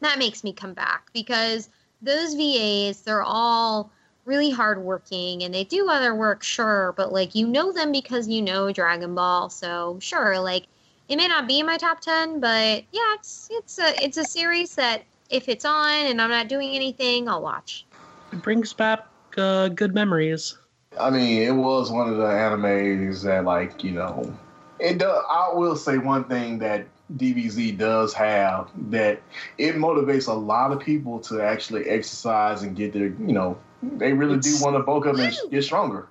that 0.00 0.18
makes 0.18 0.42
me 0.44 0.52
come 0.52 0.72
back 0.72 1.10
because 1.12 1.68
those 2.02 2.34
VAs 2.34 3.02
they're 3.02 3.22
all 3.22 3.90
really 4.24 4.50
hardworking 4.50 5.42
and 5.42 5.52
they 5.52 5.64
do 5.64 5.88
other 5.88 6.14
work, 6.14 6.42
sure, 6.42 6.94
but 6.96 7.12
like 7.12 7.34
you 7.34 7.46
know 7.46 7.72
them 7.72 7.92
because 7.92 8.28
you 8.28 8.42
know 8.42 8.72
Dragon 8.72 9.14
Ball, 9.14 9.50
so 9.50 9.98
sure, 10.00 10.38
like 10.38 10.66
it 11.08 11.16
may 11.16 11.26
not 11.26 11.48
be 11.48 11.60
in 11.60 11.66
my 11.66 11.76
top 11.76 12.00
ten, 12.00 12.40
but 12.40 12.84
yeah, 12.92 13.14
it's 13.14 13.48
it's 13.50 13.78
a 13.78 14.04
it's 14.04 14.16
a 14.16 14.24
series 14.24 14.74
that 14.76 15.02
if 15.30 15.48
it's 15.48 15.64
on 15.64 16.06
and 16.06 16.20
I'm 16.20 16.30
not 16.30 16.48
doing 16.48 16.70
anything, 16.70 17.28
I'll 17.28 17.42
watch. 17.42 17.84
It 18.32 18.42
brings 18.42 18.72
back 18.72 19.06
uh, 19.36 19.68
good 19.68 19.94
memories. 19.94 20.56
I 20.98 21.10
mean, 21.10 21.42
it 21.42 21.52
was 21.52 21.90
one 21.90 22.08
of 22.08 22.16
the 22.16 22.24
animes 22.24 23.22
that, 23.22 23.44
like, 23.44 23.84
you 23.84 23.92
know, 23.92 24.36
it 24.78 24.98
does. 24.98 25.24
I 25.28 25.50
will 25.52 25.76
say 25.76 25.98
one 25.98 26.24
thing 26.24 26.58
that 26.58 26.86
DBZ 27.16 27.78
does 27.78 28.12
have 28.14 28.70
that 28.90 29.20
it 29.58 29.76
motivates 29.76 30.28
a 30.28 30.32
lot 30.32 30.72
of 30.72 30.80
people 30.80 31.20
to 31.20 31.40
actually 31.40 31.88
exercise 31.88 32.62
and 32.62 32.76
get 32.76 32.92
their, 32.92 33.06
you 33.06 33.32
know, 33.32 33.58
they 33.82 34.12
really 34.12 34.38
do 34.38 34.56
want 34.60 34.76
to 34.76 34.82
bulk 34.82 35.06
up 35.06 35.16
and 35.16 35.36
get 35.50 35.64
stronger. 35.64 36.08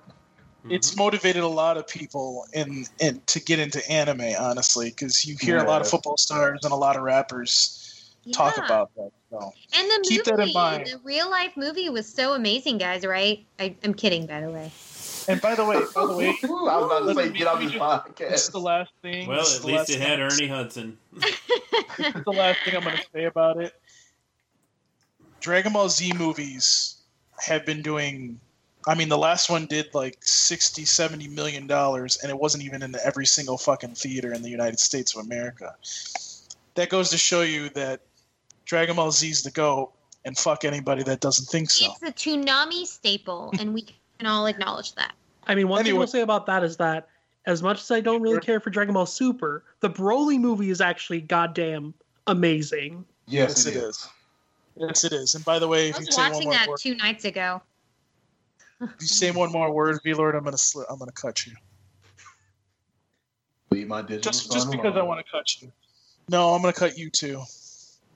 It's 0.68 0.90
mm-hmm. 0.90 1.00
motivated 1.00 1.42
a 1.42 1.48
lot 1.48 1.76
of 1.76 1.86
people 1.86 2.46
in, 2.52 2.84
in 3.00 3.20
to 3.26 3.40
get 3.40 3.58
into 3.58 3.88
anime, 3.90 4.34
honestly, 4.38 4.90
because 4.90 5.24
you 5.24 5.36
hear 5.40 5.58
a 5.58 5.64
lot 5.64 5.80
of 5.80 5.88
football 5.88 6.16
stars 6.16 6.60
and 6.64 6.72
a 6.72 6.76
lot 6.76 6.96
of 6.96 7.02
rappers 7.02 8.10
talk 8.32 8.58
about 8.58 8.94
that. 8.96 9.10
So. 9.30 9.52
And 9.76 9.88
the 9.90 10.04
Keep 10.08 10.24
that 10.24 10.34
in 10.34 10.40
movie, 10.40 10.52
mind. 10.54 10.86
the 10.86 10.98
real 11.04 11.30
life 11.30 11.56
movie 11.56 11.88
was 11.88 12.08
so 12.12 12.34
amazing, 12.34 12.78
guys. 12.78 13.04
Right? 13.06 13.44
I, 13.58 13.74
I'm 13.84 13.94
kidding, 13.94 14.26
by 14.26 14.40
the 14.40 14.50
way. 14.50 14.70
And 15.28 15.40
by 15.40 15.54
the 15.54 15.64
way, 15.64 15.80
by 15.94 16.06
the 16.06 16.16
way, 16.16 16.28
I 16.42 16.46
was 16.46 16.84
about 16.86 16.98
to 17.00 17.04
Let 17.04 17.16
say, 17.16 17.30
me- 17.30 17.38
get 17.38 17.46
off 17.46 17.54
let 17.54 17.60
me 17.60 17.66
this 17.66 17.74
just- 17.78 18.18
this 18.18 18.48
podcast. 18.48 18.52
the 18.52 18.60
last 18.60 18.90
thing. 19.02 19.28
Well, 19.28 19.40
at 19.40 19.64
least 19.64 19.90
it 19.90 20.00
had 20.00 20.16
thing- 20.18 20.20
Ernie 20.20 20.48
Hudson. 20.48 20.98
This 21.98 22.14
is 22.16 22.24
the 22.24 22.32
last 22.32 22.58
thing 22.64 22.76
I'm 22.76 22.82
going 22.82 22.96
to 22.96 23.04
say 23.12 23.24
about 23.24 23.60
it. 23.60 23.74
Dragon 25.40 25.72
Ball 25.72 25.88
Z 25.88 26.12
movies 26.14 26.96
have 27.46 27.64
been 27.66 27.82
doing. 27.82 28.38
I 28.86 28.94
mean, 28.94 29.08
the 29.10 29.18
last 29.18 29.50
one 29.50 29.66
did 29.66 29.94
like 29.94 30.16
60, 30.22 30.84
70 30.86 31.28
million 31.28 31.66
dollars, 31.66 32.18
and 32.22 32.30
it 32.30 32.38
wasn't 32.38 32.64
even 32.64 32.82
in 32.82 32.94
every 33.04 33.26
single 33.26 33.58
fucking 33.58 33.94
theater 33.94 34.32
in 34.32 34.42
the 34.42 34.48
United 34.48 34.80
States 34.80 35.14
of 35.14 35.24
America. 35.24 35.74
That 36.76 36.88
goes 36.88 37.10
to 37.10 37.18
show 37.18 37.42
you 37.42 37.68
that 37.70 38.00
Dragon 38.70 38.94
Ball 38.94 39.10
Z's 39.10 39.42
the 39.42 39.50
go, 39.50 39.90
and 40.24 40.38
fuck 40.38 40.64
anybody 40.64 41.02
that 41.02 41.18
doesn't 41.18 41.46
think 41.46 41.70
so. 41.70 41.86
It's 41.86 42.02
a 42.04 42.12
Toonami 42.12 42.86
staple, 42.86 43.52
and 43.58 43.74
we 43.74 43.82
can 43.82 44.28
all 44.28 44.46
acknowledge 44.46 44.94
that. 44.94 45.12
I 45.48 45.56
mean, 45.56 45.66
one 45.66 45.78
thing 45.78 45.86
Anyway. 45.86 45.98
we'll 45.98 46.06
say 46.06 46.20
about 46.20 46.46
that 46.46 46.62
is 46.62 46.76
that 46.76 47.08
as 47.46 47.64
much 47.64 47.80
as 47.80 47.90
I 47.90 47.98
don't 48.00 48.22
really 48.22 48.38
care 48.38 48.60
for 48.60 48.70
Dragon 48.70 48.94
Ball 48.94 49.06
Super, 49.06 49.64
the 49.80 49.90
Broly 49.90 50.38
movie 50.38 50.70
is 50.70 50.80
actually 50.80 51.20
goddamn 51.20 51.94
amazing. 52.28 53.04
Yes, 53.26 53.56
Yes, 53.56 53.66
it 53.66 53.74
it 53.74 53.82
is. 53.82 54.08
Yes, 54.76 55.02
it 55.02 55.12
is. 55.14 55.34
And 55.34 55.44
by 55.44 55.58
the 55.58 55.66
way, 55.66 55.86
I 55.86 55.88
if 55.88 55.98
you 55.98 56.06
was 56.06 56.14
say 56.14 56.22
one 56.22 56.30
watching 56.30 56.44
more 56.44 56.52
that 56.52 56.68
word, 56.68 56.78
two 56.78 56.94
nights 56.94 57.24
ago. 57.24 57.62
if 58.80 58.90
you 59.00 59.08
say 59.08 59.32
one 59.32 59.50
more 59.50 59.72
word, 59.72 59.98
V 60.04 60.14
Lord, 60.14 60.36
I'm 60.36 60.44
gonna 60.44 60.56
sli- 60.56 60.86
I'm 60.88 61.00
gonna 61.00 61.10
cut 61.10 61.44
you. 61.44 61.54
Leave 63.72 63.88
my 63.88 64.02
digital 64.02 64.30
Just 64.30 64.52
just 64.52 64.70
because 64.70 64.94
I 64.96 65.02
want 65.02 65.26
to 65.26 65.28
cut 65.28 65.60
you. 65.60 65.72
No, 66.28 66.54
I'm 66.54 66.62
gonna 66.62 66.72
cut 66.72 66.96
you 66.96 67.10
too. 67.10 67.42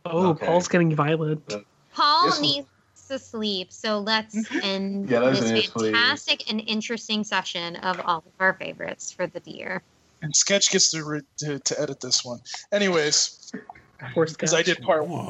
Oh, 0.05 0.29
Okay. 0.31 0.47
Paul's 0.47 0.69
getting 0.69 0.95
violent. 0.95 1.47
Paul 1.95 2.25
This 2.27 2.35
one- 2.35 2.43
needs 2.43 2.67
to 3.09 3.19
sleep, 3.19 3.73
so 3.73 3.99
let's 4.01 4.37
end 4.63 5.09
Yeah, 5.09 5.21
let's 5.21 5.41
this 5.41 5.51
end, 5.51 5.63
please. 5.73 5.93
fantastic 5.93 6.51
and 6.51 6.61
interesting 6.67 7.25
session 7.25 7.77
of 7.77 8.01
all 8.05 8.19
of 8.19 8.33
our 8.41 8.53
favorites 8.55 9.13
for 9.13 9.27
the 9.27 9.41
year. 9.51 9.83
And 10.23 10.35
Sketch 10.35 10.71
gets 10.71 10.91
to 10.93 11.05
re- 11.05 11.21
to, 11.39 11.59
to 11.59 11.81
edit 11.81 12.01
this 12.01 12.25
one. 12.25 12.41
Anyways, 12.73 13.53
Of 14.01 14.13
course, 14.15 14.33
because 14.33 14.55
I 14.55 14.63
did 14.63 14.81
part 14.83 15.07
one. 15.07 15.27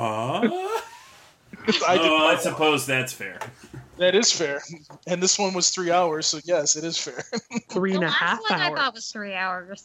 What? 0.51 0.85
I 1.67 1.67
did 1.67 1.81
oh, 1.81 1.87
I 1.95 1.97
part 1.99 2.35
one. 2.35 2.39
suppose 2.41 2.87
that's 2.87 3.13
fair. 3.13 3.39
That 3.99 4.15
is 4.17 4.33
fair. 4.33 4.61
And 5.07 5.23
this 5.23 5.39
one 5.39 5.55
was 5.55 5.71
three 5.71 5.91
hours, 5.91 6.27
so 6.27 6.41
yes, 6.45 6.75
it 6.77 6.83
is 6.85 6.99
fair. 6.99 7.23
three 7.71 7.93
The 7.93 7.97
and 7.99 8.05
a 8.05 8.09
last 8.09 8.17
half 8.19 8.41
one 8.41 8.61
I 8.61 8.69
hours. 8.69 8.79
thought 8.79 8.95
was 8.95 9.07
three 9.13 9.35
hours. 9.35 9.85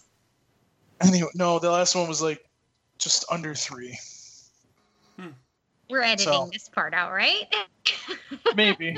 anyway, 1.02 1.30
no, 1.36 1.60
the 1.60 1.70
last 1.72 1.96
one 1.96 2.08
was 2.08 2.22
like 2.22 2.44
just 2.98 3.26
under 3.32 3.54
three. 3.56 3.98
We're 5.90 6.02
editing 6.02 6.34
So- 6.34 6.50
this 6.52 6.70
part 6.70 6.94
out, 6.94 7.12
right? 7.12 7.44
Maybe. 8.56 8.98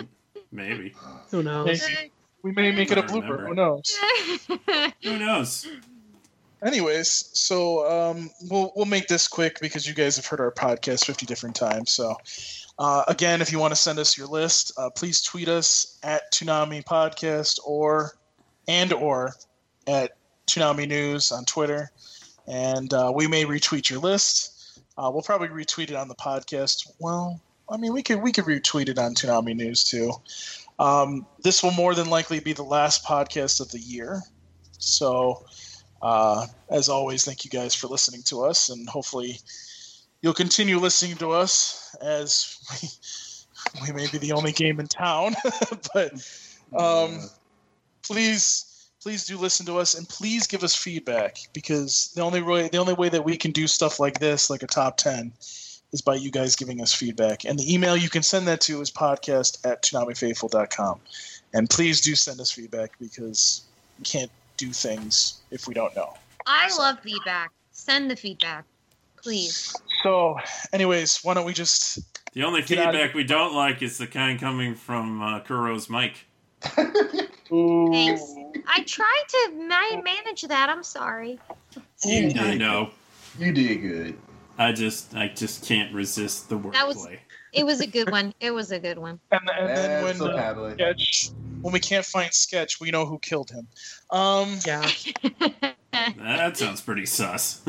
Maybe. 0.52 0.94
Who 1.30 1.42
knows? 1.44 1.66
Maybe. 1.66 2.12
We 2.44 2.52
may 2.52 2.72
make 2.72 2.92
it 2.92 2.98
a 2.98 3.04
blooper. 3.04 3.38
remember. 3.38 3.48
Who 3.48 3.54
knows? 3.56 3.98
Who 5.04 5.20
knows? 5.20 5.68
Anyways, 6.64 7.30
so 7.34 7.88
um, 7.90 8.30
we'll 8.50 8.72
we'll 8.76 8.86
make 8.86 9.08
this 9.08 9.28
quick 9.28 9.60
because 9.62 9.88
you 9.88 9.94
guys 9.94 10.16
have 10.18 10.26
heard 10.26 10.40
our 10.40 10.52
podcast 10.52 11.06
fifty 11.06 11.26
different 11.26 11.56
times. 11.56 11.92
So 11.92 12.16
uh, 12.78 13.04
again, 13.08 13.42
if 13.42 13.52
you 13.52 13.60
want 13.60 13.72
to 13.72 13.76
send 13.76 13.98
us 14.00 14.18
your 14.18 14.28
list, 14.28 14.72
uh, 14.78 14.90
please 14.90 15.22
tweet 15.22 15.48
us 15.48 15.98
at 16.04 16.32
Toonami 16.34 16.84
Podcast 16.84 17.60
or 17.66 18.12
and 18.68 18.92
or 18.94 19.34
at 19.88 20.12
Toonami 20.48 20.88
News 20.88 21.32
on 21.32 21.46
Twitter, 21.46 21.90
and 22.48 22.94
uh, 22.94 23.12
we 23.14 23.28
may 23.28 23.46
retweet 23.46 23.90
your 23.90 24.00
list. 24.00 24.51
Uh, 25.02 25.10
we'll 25.10 25.24
probably 25.24 25.48
retweet 25.48 25.90
it 25.90 25.96
on 25.96 26.08
the 26.08 26.16
podcast. 26.16 26.92
Well, 27.00 27.42
I 27.68 27.78
mean, 27.78 27.92
we 27.92 28.04
could 28.04 28.22
we 28.22 28.32
could 28.32 28.46
retweet 28.46 28.88
it 28.88 29.00
on 29.00 29.16
Toonami 29.16 29.56
News 29.56 29.84
too. 29.84 30.12
Um, 30.78 31.26
this 31.42 31.64
will 31.64 31.72
more 31.72 31.96
than 31.96 32.10
likely 32.10 32.40
be 32.40 32.54
the 32.54 32.64
last 32.64 33.04
podcast 33.04 33.62
of 33.62 33.72
the 33.72 33.80
year. 33.80 34.22
So, 34.78 35.44
uh, 36.04 36.46
as 36.70 36.88
always, 36.88 37.26
thank 37.26 37.46
you 37.46 37.50
guys 37.50 37.74
for 37.74 37.88
listening 37.88 38.22
to 38.24 38.46
us, 38.46 38.70
and 38.70 38.88
hopefully, 38.88 39.40
you'll 40.22 40.34
continue 40.34 40.78
listening 40.78 41.18
to 41.18 41.32
us 41.32 41.96
as 42.00 42.60
we, 43.82 43.88
we 43.88 43.94
may 43.94 44.08
be 44.12 44.20
the 44.20 44.34
only 44.34 44.52
game 44.52 44.80
in 44.80 44.86
town. 44.86 45.34
but 45.96 46.14
um, 46.78 47.22
please, 48.04 48.71
please 49.02 49.26
do 49.26 49.38
listen 49.38 49.66
to 49.66 49.78
us, 49.78 49.96
and 49.96 50.08
please 50.08 50.48
give 50.48 50.64
us 50.64 50.76
feedback 50.76 51.38
because 51.54 52.12
the 52.16 52.22
only 52.22 52.42
way 52.42 52.70
the 52.70 52.78
only 52.78 52.94
way 52.94 53.10
that 53.10 53.24
we 53.24 53.38
can 53.38 53.52
do 53.52 53.68
stuff 53.68 54.00
like 54.00 54.20
this, 54.20 54.50
like 54.50 54.64
a 54.64 54.68
top 54.68 54.98
ten, 54.98 55.34
is 55.92 56.02
by 56.02 56.16
you 56.16 56.32
guys 56.32 56.56
giving 56.56 56.82
us 56.82 56.94
feedback. 56.94 57.46
And 57.46 57.58
the 57.58 57.74
email 57.74 57.98
you 57.98 58.10
can 58.10 58.24
send 58.24 58.48
that 58.48 58.62
to 58.62 58.82
is 58.82 58.92
podcast 58.92 59.66
at 59.66 59.84
ToonamiFaithful.com. 59.84 61.00
And 61.54 61.70
please 61.70 62.02
do 62.02 62.16
send 62.16 62.40
us 62.40 62.52
feedback 62.52 62.92
because 63.00 63.64
we 64.00 64.06
can't 64.06 64.32
do 64.58 64.72
things 64.72 65.42
if 65.52 65.68
we 65.68 65.74
don't 65.74 65.96
know. 65.96 66.14
I 66.46 66.76
love 66.78 67.00
feedback. 67.02 67.52
Send 67.72 68.10
the 68.10 68.16
feedback, 68.16 68.66
please. 69.22 69.76
So, 70.04 70.38
anyways, 70.72 71.20
why 71.24 71.34
don't 71.34 71.46
we 71.46 71.54
just. 71.54 72.00
The 72.34 72.44
only 72.44 72.62
Get 72.62 72.78
out 72.78 72.90
of 72.90 72.94
feedback 72.96 73.14
we 73.14 73.24
don't 73.26 73.54
like 73.54 73.82
is 73.82 73.98
the 73.98 74.08
kind 74.08 74.40
coming 74.40 74.76
from 74.76 75.22
uh, 75.22 75.40
Kuro's 75.42 75.90
mic. 75.90 76.26
Ooh. 77.52 77.90
Thanks. 77.92 78.34
I 78.68 78.84
tried 78.84 79.24
to 79.30 79.52
ma- 79.56 80.02
manage 80.02 80.42
that. 80.44 80.70
I'm 80.70 80.84
sorry. 80.84 81.40
You 82.04 82.28
I 82.28 82.30
did. 82.32 82.60
know. 82.60 82.90
You 83.40 83.52
did 83.54 83.76
good. 83.82 84.18
I 84.58 84.72
just, 84.74 85.16
I 85.16 85.28
just 85.30 85.66
can't 85.66 85.94
resist 85.94 86.50
the 86.50 86.58
That 86.58 86.88
was- 86.88 86.98
wordplay. 86.98 87.20
It 87.54 87.66
was 87.66 87.82
a 87.82 87.88
good 87.88 88.10
one. 88.10 88.34
It 88.40 88.52
was 88.52 88.72
a 88.72 88.80
good 88.80 88.98
one. 88.98 89.20
And, 89.32 89.50
and 89.50 89.68
then 89.78 90.04
when, 90.06 90.16
so 90.16 90.28
uh, 90.28 90.74
sketch, 90.74 91.32
when 91.62 91.74
we 91.74 91.80
can't 91.82 92.06
find 92.06 92.34
Sketch, 92.34 92.80
we 92.80 92.92
know 92.92 93.06
who 93.06 93.20
killed 93.20 93.50
him. 93.52 93.68
Um, 94.10 94.58
Yeah. 94.66 94.88
That 95.92 96.56
sounds 96.56 96.80
pretty 96.80 97.06
sus. 97.06 97.62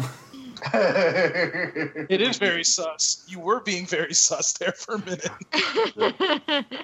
it 0.74 2.20
is 2.22 2.38
very 2.38 2.62
sus. 2.62 3.24
You 3.28 3.40
were 3.40 3.58
being 3.60 3.84
very 3.84 4.14
sus 4.14 4.52
there 4.52 4.70
for 4.72 4.94
a 4.94 4.98
minute. 5.04 5.28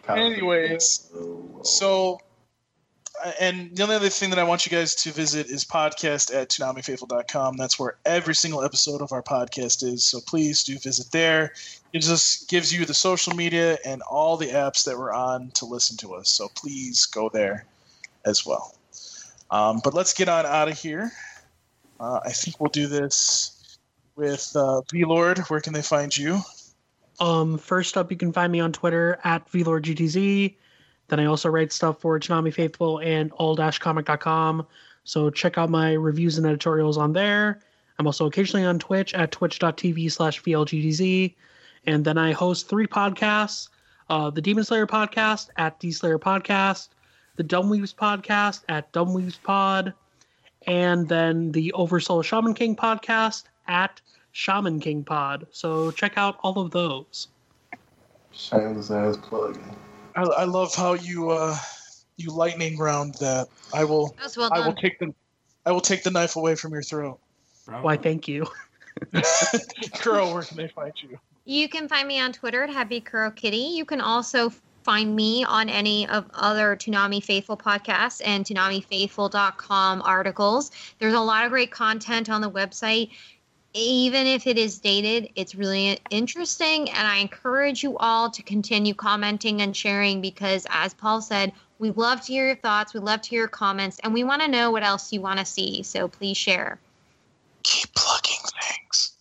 Anyways, 0.08 1.10
So, 1.62 2.14
uh, 2.20 2.24
and 3.40 3.74
the 3.76 3.82
only 3.82 3.97
other 3.97 4.08
thing 4.08 4.30
that 4.30 4.38
I 4.38 4.44
want 4.44 4.66
you 4.66 4.70
guys 4.70 4.94
to 4.97 5.12
visit 5.12 5.47
is 5.47 5.64
podcast 5.64 6.34
at 6.34 6.48
ToonamiFaithful.com. 6.48 7.56
That's 7.56 7.78
where 7.78 7.97
every 8.05 8.34
single 8.34 8.62
episode 8.62 9.00
of 9.02 9.12
our 9.12 9.22
podcast 9.22 9.82
is. 9.82 10.05
So 10.05 10.20
please 10.20 10.64
do 10.64 10.78
visit 10.78 11.10
there. 11.12 11.52
It 11.92 12.00
just 12.00 12.48
gives 12.48 12.72
you 12.72 12.84
the 12.84 12.94
social 12.94 13.34
media 13.34 13.78
and 13.84 14.02
all 14.02 14.36
the 14.36 14.48
apps 14.48 14.84
that 14.84 14.98
we're 14.98 15.12
on 15.12 15.50
to 15.52 15.64
listen 15.64 15.97
to 15.98 16.14
us. 16.14 16.30
So 16.30 16.48
please 16.55 17.06
go 17.06 17.28
there 17.28 17.64
as 18.24 18.44
well. 18.44 18.74
Um, 19.50 19.80
but 19.82 19.94
let's 19.94 20.14
get 20.14 20.28
on 20.28 20.47
out 20.47 20.68
of 20.68 20.78
here. 20.78 21.10
Uh, 21.98 22.20
I 22.24 22.30
think 22.30 22.60
we'll 22.60 22.70
do 22.70 22.86
this 22.86 23.78
with 24.16 24.52
uh, 24.55 24.82
V 24.92 25.05
Lord. 25.05 25.38
Where 25.38 25.60
can 25.60 25.72
they 25.72 25.82
find 25.82 26.14
you? 26.16 26.40
Um, 27.20 27.58
first 27.58 27.97
up, 27.97 28.10
you 28.10 28.16
can 28.16 28.32
find 28.32 28.52
me 28.52 28.60
on 28.60 28.72
Twitter 28.72 29.18
at 29.24 29.50
VLordGTZ. 29.50 30.55
Then 31.08 31.20
I 31.20 31.24
also 31.24 31.48
write 31.48 31.72
stuff 31.72 32.00
for 32.00 32.18
Toonami 32.18 32.52
Faithful 32.52 33.00
and 33.00 33.32
all-comic.com. 33.32 34.66
So 35.04 35.30
check 35.30 35.58
out 35.58 35.70
my 35.70 35.92
reviews 35.92 36.38
and 36.38 36.46
editorials 36.46 36.98
on 36.98 37.12
there. 37.12 37.60
I'm 37.98 38.06
also 38.06 38.26
occasionally 38.26 38.66
on 38.66 38.78
Twitch 38.78 39.14
at 39.14 39.32
twitch.tv 39.32 40.12
slash 40.12 40.42
VLGDZ. 40.42 41.34
And 41.86 42.04
then 42.04 42.18
I 42.18 42.32
host 42.32 42.68
three 42.68 42.86
podcasts 42.86 43.68
uh, 44.10 44.30
the 44.30 44.40
Demon 44.40 44.64
Slayer 44.64 44.86
podcast 44.86 45.48
at 45.56 45.78
D 45.80 45.92
Slayer 45.92 46.18
Podcast, 46.18 46.88
the 47.36 47.42
Dumb 47.42 47.68
Dumbweaves 47.68 47.94
podcast 47.94 48.62
at 48.68 48.90
Dumb 48.92 49.08
Dumbweaves 49.08 49.42
Pod, 49.42 49.92
and 50.66 51.08
then 51.08 51.52
the 51.52 51.72
Oversoul 51.72 52.22
Shaman 52.22 52.54
King 52.54 52.74
podcast 52.74 53.44
at 53.66 54.00
Shaman 54.32 54.80
King 54.80 55.04
Pod. 55.04 55.46
So 55.50 55.90
check 55.90 56.14
out 56.16 56.38
all 56.42 56.58
of 56.58 56.70
those. 56.70 57.28
Shameless 58.32 58.90
ass 58.90 59.16
plug. 59.16 59.58
I, 60.18 60.22
I 60.22 60.44
love 60.44 60.74
how 60.74 60.94
you 60.94 61.30
uh, 61.30 61.56
you 62.16 62.30
lightning 62.30 62.76
round 62.76 63.14
that. 63.20 63.48
I 63.72 63.84
will 63.84 64.16
That 64.18 64.34
well 64.36 64.50
I 64.52 64.66
will 64.66 64.74
take 64.74 64.98
the 64.98 65.14
I 65.64 65.70
will 65.70 65.80
take 65.80 66.02
the 66.02 66.10
knife 66.10 66.34
away 66.36 66.56
from 66.56 66.72
your 66.72 66.82
throat. 66.82 67.20
Why, 67.82 67.97
thank 67.97 68.26
you. 68.26 68.47
Girl, 70.02 70.32
where 70.32 70.42
can 70.42 70.56
they 70.56 70.68
find 70.68 70.92
you? 71.02 71.18
You 71.44 71.68
can 71.68 71.86
find 71.86 72.08
me 72.08 72.18
on 72.18 72.32
Twitter 72.32 72.64
at 72.64 72.70
Happy 72.70 73.00
Kuro 73.00 73.30
Kitty. 73.30 73.56
You 73.56 73.84
can 73.84 74.00
also 74.00 74.50
find 74.82 75.14
me 75.14 75.44
on 75.44 75.68
any 75.68 76.08
of 76.08 76.24
other 76.32 76.74
Toonami 76.74 77.22
Faithful 77.22 77.56
podcasts 77.56 78.22
and 78.24 78.44
ToonamiFaithful.com 78.44 80.02
articles. 80.02 80.70
There's 80.98 81.14
a 81.14 81.20
lot 81.20 81.44
of 81.44 81.50
great 81.50 81.70
content 81.70 82.30
on 82.30 82.40
the 82.40 82.50
website. 82.50 83.10
Even 83.81 84.26
if 84.26 84.48
it 84.48 84.58
is 84.58 84.81
dated, 84.81 85.31
it's 85.36 85.55
really 85.55 86.00
interesting, 86.10 86.90
and 86.90 87.07
I 87.07 87.18
encourage 87.18 87.84
you 87.84 87.97
all 87.98 88.28
to 88.28 88.42
continue 88.42 88.92
commenting 88.92 89.62
and 89.62 89.76
sharing 89.76 90.20
because, 90.20 90.66
as 90.68 90.94
Paul 90.94 91.20
said, 91.20 91.52
we 91.78 91.92
love 91.92 92.20
to 92.23 92.32
hear 92.32 92.47
your 92.47 92.57
thoughts, 92.57 92.92
we 92.92 92.98
love 92.98 93.23
to 93.23 93.31
hear 93.31 93.42
your 93.42 93.48
comments, 93.48 94.00
and 94.02 94.12
we 94.12 94.24
want 94.24 94.42
to 94.42 94.48
know 94.48 94.73
what 94.73 94.82
else 94.82 95.12
you 95.12 95.20
want 95.20 95.39
to 95.39 95.44
see. 95.44 95.84
So 95.84 96.08
please 96.08 96.36
share. 96.36 96.81
Keep 97.62 97.94
plugging 97.94 98.34
things. 98.82 99.12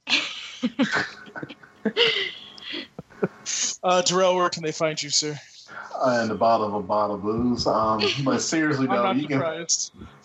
uh, 3.84 4.02
Darrell, 4.02 4.38
where 4.38 4.50
can 4.50 4.64
they 4.64 4.72
find 4.72 5.00
you, 5.04 5.12
sir? 5.12 5.40
Uh, 6.04 6.22
in 6.24 6.30
the 6.30 6.36
bottom 6.36 6.74
of 6.74 6.74
a 6.74 6.82
bottle 6.82 7.18
of 7.18 7.22
booze. 7.22 7.68
Um, 7.68 8.04
but 8.24 8.40
seriously 8.40 8.88
though, 8.90 9.04
not 9.04 9.18
you 9.18 9.28
can 9.28 9.68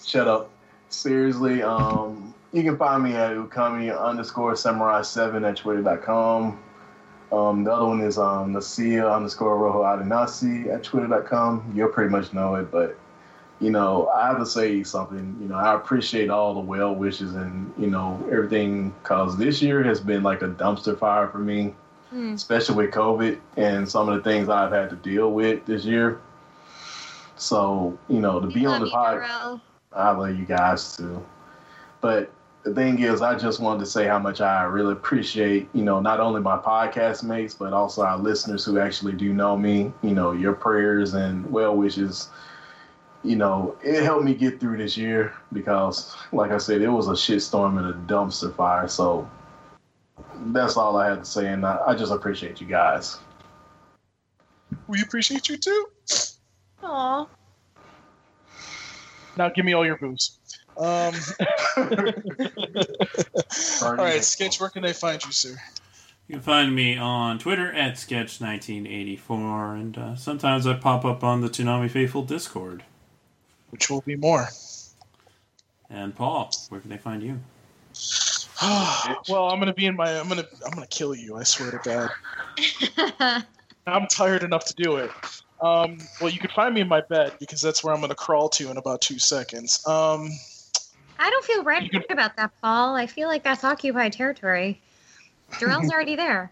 shut 0.02 0.26
up. 0.26 0.48
Seriously, 0.88 1.62
um, 1.62 2.32
you 2.52 2.62
can 2.62 2.76
find 2.76 3.02
me 3.02 3.14
at 3.14 3.32
ukami 3.36 3.96
underscore 3.98 4.56
samurai 4.56 5.02
seven 5.02 5.44
at 5.44 5.56
twitter.com. 5.56 6.58
Um, 7.32 7.64
the 7.64 7.72
other 7.72 7.86
one 7.86 8.00
is 8.02 8.18
um, 8.18 8.52
Nasia 8.52 9.14
underscore 9.14 9.56
rojo 9.58 9.82
adenasi 9.82 10.72
at 10.72 10.82
twitter.com. 10.82 11.72
You'll 11.74 11.88
pretty 11.88 12.10
much 12.10 12.32
know 12.34 12.54
it, 12.56 12.70
but 12.70 12.98
you 13.60 13.70
know, 13.70 14.08
I 14.08 14.26
have 14.28 14.38
to 14.38 14.46
say 14.46 14.82
something. 14.82 15.36
You 15.40 15.48
know, 15.48 15.54
I 15.54 15.74
appreciate 15.74 16.28
all 16.30 16.52
the 16.54 16.60
well 16.60 16.94
wishes 16.94 17.34
and 17.34 17.72
you 17.78 17.86
know 17.86 18.22
everything 18.30 18.90
because 19.02 19.38
this 19.38 19.62
year 19.62 19.82
has 19.84 20.00
been 20.00 20.22
like 20.22 20.42
a 20.42 20.48
dumpster 20.48 20.98
fire 20.98 21.28
for 21.28 21.38
me 21.38 21.74
Hmm. 22.10 22.34
especially 22.34 22.74
with 22.76 22.90
COVID 22.90 23.38
and 23.56 23.88
some 23.88 24.06
of 24.10 24.16
the 24.22 24.22
things 24.30 24.50
I've 24.50 24.70
had 24.70 24.90
to 24.90 24.96
deal 24.96 25.32
with 25.32 25.64
this 25.64 25.86
year. 25.86 26.20
So, 27.36 27.96
you 28.08 28.20
know, 28.20 28.38
to 28.38 28.48
We 28.48 28.54
be 28.54 28.66
on 28.66 28.80
the 28.80 28.86
podcast. 28.90 29.60
I 29.94 30.10
love 30.10 30.36
you 30.38 30.44
guys 30.44 30.94
too. 30.96 31.24
But 32.02 32.30
the 32.62 32.74
thing 32.74 33.00
is, 33.00 33.22
I 33.22 33.36
just 33.36 33.60
wanted 33.60 33.80
to 33.80 33.86
say 33.86 34.06
how 34.06 34.18
much 34.18 34.40
I 34.40 34.62
really 34.64 34.92
appreciate, 34.92 35.68
you 35.72 35.82
know, 35.82 36.00
not 36.00 36.20
only 36.20 36.40
my 36.40 36.56
podcast 36.56 37.24
mates, 37.24 37.54
but 37.54 37.72
also 37.72 38.02
our 38.02 38.16
listeners 38.16 38.64
who 38.64 38.78
actually 38.78 39.14
do 39.14 39.32
know 39.32 39.56
me. 39.56 39.92
You 40.02 40.14
know, 40.14 40.32
your 40.32 40.52
prayers 40.52 41.14
and 41.14 41.50
well 41.50 41.76
wishes. 41.76 42.30
You 43.24 43.36
know, 43.36 43.76
it 43.82 44.02
helped 44.02 44.24
me 44.24 44.34
get 44.34 44.60
through 44.60 44.78
this 44.78 44.96
year 44.96 45.32
because, 45.52 46.16
like 46.32 46.50
I 46.50 46.58
said, 46.58 46.82
it 46.82 46.88
was 46.88 47.08
a 47.08 47.12
shitstorm 47.12 47.78
and 47.78 47.88
a 47.88 48.12
dumpster 48.12 48.54
fire. 48.54 48.88
So 48.88 49.28
that's 50.46 50.76
all 50.76 50.96
I 50.96 51.08
had 51.08 51.20
to 51.20 51.24
say, 51.24 51.48
and 51.48 51.64
I, 51.64 51.80
I 51.86 51.94
just 51.94 52.12
appreciate 52.12 52.60
you 52.60 52.66
guys. 52.66 53.18
We 54.86 55.02
appreciate 55.02 55.48
you 55.48 55.56
too. 55.56 55.86
Aw. 56.82 57.26
Now 59.36 59.48
give 59.48 59.64
me 59.64 59.72
all 59.72 59.86
your 59.86 59.96
booze. 59.96 60.38
Um, 60.76 61.14
all 63.82 63.94
right, 63.94 64.24
Sketch, 64.24 64.60
where 64.60 64.70
can 64.70 64.82
they 64.82 64.92
find 64.92 65.24
you, 65.24 65.32
sir? 65.32 65.56
You 66.28 66.36
can 66.36 66.42
find 66.42 66.74
me 66.74 66.96
on 66.96 67.38
Twitter 67.38 67.72
at 67.72 67.94
Sketch1984, 67.94 69.74
and 69.74 69.98
uh, 69.98 70.16
sometimes 70.16 70.66
I 70.66 70.74
pop 70.74 71.04
up 71.04 71.22
on 71.22 71.40
the 71.40 71.48
Toonami 71.48 71.90
Faithful 71.90 72.22
Discord. 72.22 72.84
Which 73.70 73.90
will 73.90 74.02
be 74.02 74.16
more. 74.16 74.48
And 75.90 76.14
Paul, 76.14 76.50
where 76.70 76.80
can 76.80 76.90
they 76.90 76.96
find 76.96 77.22
you? 77.22 77.40
well, 79.28 79.50
I'm 79.50 79.58
gonna 79.58 79.74
be 79.74 79.86
in 79.86 79.96
my. 79.96 80.18
I'm 80.18 80.28
gonna. 80.28 80.46
I'm 80.64 80.72
gonna 80.72 80.86
kill 80.86 81.14
you. 81.14 81.36
I 81.36 81.42
swear 81.42 81.72
to 81.72 82.10
God. 83.18 83.44
I'm 83.86 84.06
tired 84.06 84.44
enough 84.44 84.64
to 84.66 84.74
do 84.74 84.96
it. 84.96 85.10
Um, 85.60 85.98
well, 86.20 86.30
you 86.30 86.38
can 86.38 86.50
find 86.50 86.74
me 86.74 86.80
in 86.80 86.88
my 86.88 87.02
bed 87.02 87.34
because 87.40 87.60
that's 87.60 87.84
where 87.84 87.94
I'm 87.94 88.00
gonna 88.00 88.14
crawl 88.14 88.48
to 88.50 88.70
in 88.70 88.76
about 88.76 89.00
two 89.00 89.18
seconds. 89.18 89.84
Um, 89.86 90.30
I 91.22 91.30
don't 91.30 91.44
feel 91.44 91.62
right 91.62 91.88
about 92.10 92.36
that, 92.36 92.50
Paul. 92.60 92.96
I 92.96 93.06
feel 93.06 93.28
like 93.28 93.44
that's 93.44 93.62
occupied 93.64 94.12
territory. 94.12 94.80
Darrell's 95.60 95.88
already 95.92 96.16
there. 96.16 96.50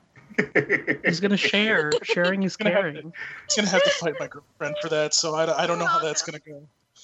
He's 1.04 1.18
gonna 1.20 1.36
share. 1.36 1.90
Sharing 2.04 2.44
is 2.44 2.56
Gonna 2.56 2.70
have 2.74 2.84
to- 2.84 2.92
caring. 2.92 3.12
he's 3.48 3.56
gonna 3.56 3.68
have 3.68 3.82
to 3.82 3.90
fight 3.90 4.14
my 4.20 4.28
girlfriend 4.28 4.76
for 4.80 4.88
that, 4.88 5.12
so 5.12 5.34
I, 5.34 5.64
I 5.64 5.66
don't 5.66 5.78
know 5.80 5.86
how 5.86 5.98
that's 5.98 6.22
gonna 6.22 6.38
go. 6.38 6.62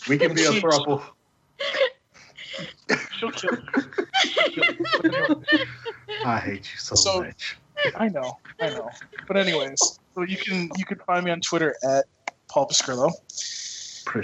We 0.09 0.17
can 0.17 0.33
be 0.35 0.45
a 0.45 0.51
Jeez. 0.51 0.61
throuple. 0.61 1.03
She'll 3.19 3.33
kill 3.33 3.59
you. 4.55 5.43
I 6.25 6.39
hate 6.39 6.71
you 6.73 6.79
so, 6.79 6.95
So- 6.95 7.23
much. 7.23 7.57
I 7.97 8.09
know, 8.09 8.39
I 8.61 8.71
know. 8.71 8.89
But 9.29 9.37
anyways, 9.37 9.99
so 10.15 10.23
you 10.23 10.37
can 10.39 10.71
you 10.79 10.85
can 10.87 10.99
find 11.01 11.25
me 11.25 11.31
on 11.31 11.41
Twitter 11.43 11.75
at 11.83 12.07
Paul 12.49 12.69
Pascrillo. 12.69 13.11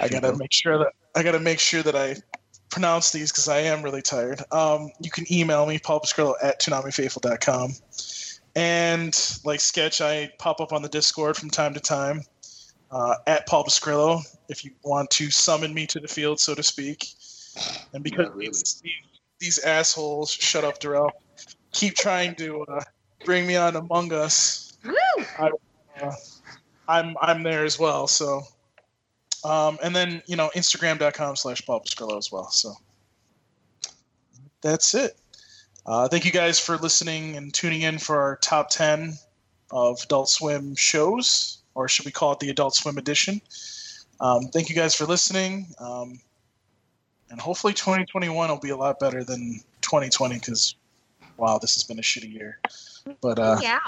I 0.01 0.07
gotta 0.07 0.35
make 0.35 0.51
sure 0.51 0.77
that 0.79 0.93
I 1.15 1.21
gotta 1.21 1.39
make 1.39 1.59
sure 1.59 1.83
that 1.83 1.95
I 1.95 2.15
pronounce 2.73 3.11
these 3.11 3.31
because 3.31 3.47
I 3.47 3.59
am 3.59 3.83
really 3.83 4.01
tired. 4.01 4.41
Um, 4.51 4.91
you 4.99 5.11
can 5.11 5.31
email 5.31 5.65
me 5.65 5.77
Paul 5.77 6.01
Pascrillo 6.01 6.33
at 6.41 6.59
ToonamiFaithful.com. 6.59 7.73
And 8.55 9.39
like 9.45 9.59
sketch, 9.59 10.01
I 10.01 10.31
pop 10.39 10.59
up 10.59 10.73
on 10.73 10.81
the 10.81 10.89
Discord 10.89 11.37
from 11.37 11.49
time 11.49 11.73
to 11.75 11.79
time 11.79 12.21
uh, 12.91 13.15
at 13.27 13.47
Paul 13.47 13.63
Pascrillo 13.65 14.21
if 14.49 14.65
you 14.65 14.71
want 14.83 15.09
to 15.11 15.29
summon 15.29 15.73
me 15.73 15.85
to 15.87 15.99
the 15.99 16.07
field, 16.07 16.39
so 16.39 16.55
to 16.55 16.63
speak. 16.63 17.07
And 17.93 18.03
because 18.03 18.29
really. 18.33 18.47
these, 18.47 18.81
these 19.39 19.59
assholes, 19.59 20.31
shut 20.31 20.63
up, 20.63 20.79
Darrell, 20.79 21.11
keep 21.71 21.93
trying 21.93 22.33
to 22.35 22.63
uh, 22.63 22.81
bring 23.23 23.45
me 23.45 23.55
on 23.55 23.75
Among 23.75 24.11
Us, 24.13 24.63
Woo! 24.83 24.93
I'm 26.87 27.15
I'm 27.21 27.43
there 27.43 27.63
as 27.63 27.79
well. 27.79 28.07
So, 28.07 28.41
um, 29.43 29.77
and 29.83 29.95
then 29.95 30.21
you 30.25 30.35
know 30.35 30.49
Instagram.com 30.55 31.35
slash 31.35 31.61
Pascrillo 31.65 32.17
as 32.17 32.31
well. 32.31 32.49
So 32.49 32.73
that's 34.61 34.93
it. 34.93 35.17
Uh, 35.85 36.07
thank 36.07 36.25
you 36.25 36.31
guys 36.31 36.59
for 36.59 36.77
listening 36.77 37.35
and 37.35 37.53
tuning 37.53 37.81
in 37.81 37.97
for 37.97 38.19
our 38.19 38.37
top 38.37 38.69
ten 38.69 39.13
of 39.71 40.01
Adult 40.03 40.29
Swim 40.29 40.75
shows, 40.75 41.61
or 41.75 41.87
should 41.87 42.05
we 42.05 42.11
call 42.11 42.31
it 42.33 42.39
the 42.39 42.49
Adult 42.49 42.75
Swim 42.75 42.97
edition? 42.97 43.41
Um, 44.19 44.43
thank 44.53 44.69
you 44.69 44.75
guys 44.75 44.95
for 44.95 45.05
listening, 45.05 45.67
um, 45.79 46.19
and 47.29 47.41
hopefully 47.41 47.73
2021 47.73 48.49
will 48.49 48.57
be 48.57 48.69
a 48.69 48.77
lot 48.77 48.99
better 48.99 49.23
than 49.23 49.59
2020 49.81 50.35
because 50.35 50.75
wow, 51.37 51.57
this 51.57 51.73
has 51.75 51.83
been 51.83 51.99
a 51.99 52.01
shitty 52.01 52.31
year. 52.31 52.59
But 53.21 53.39
uh, 53.39 53.57
yeah. 53.61 53.79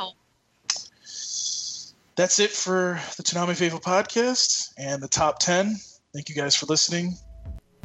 That's 2.16 2.40
it 2.40 2.52
for 2.52 3.00
the 3.18 3.24
Toonami 3.24 3.58
Faithful 3.58 3.82
podcast 3.82 4.74
and 4.78 5.04
the 5.04 5.08
top 5.08 5.40
10. 5.40 5.76
Thank 6.14 6.30
you 6.30 6.36
guys 6.36 6.56
for 6.56 6.66
listening. 6.66 7.14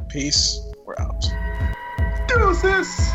Peace. 0.09 0.60
We're 0.86 0.94
out. 1.00 1.28
Deuces. 2.28 3.10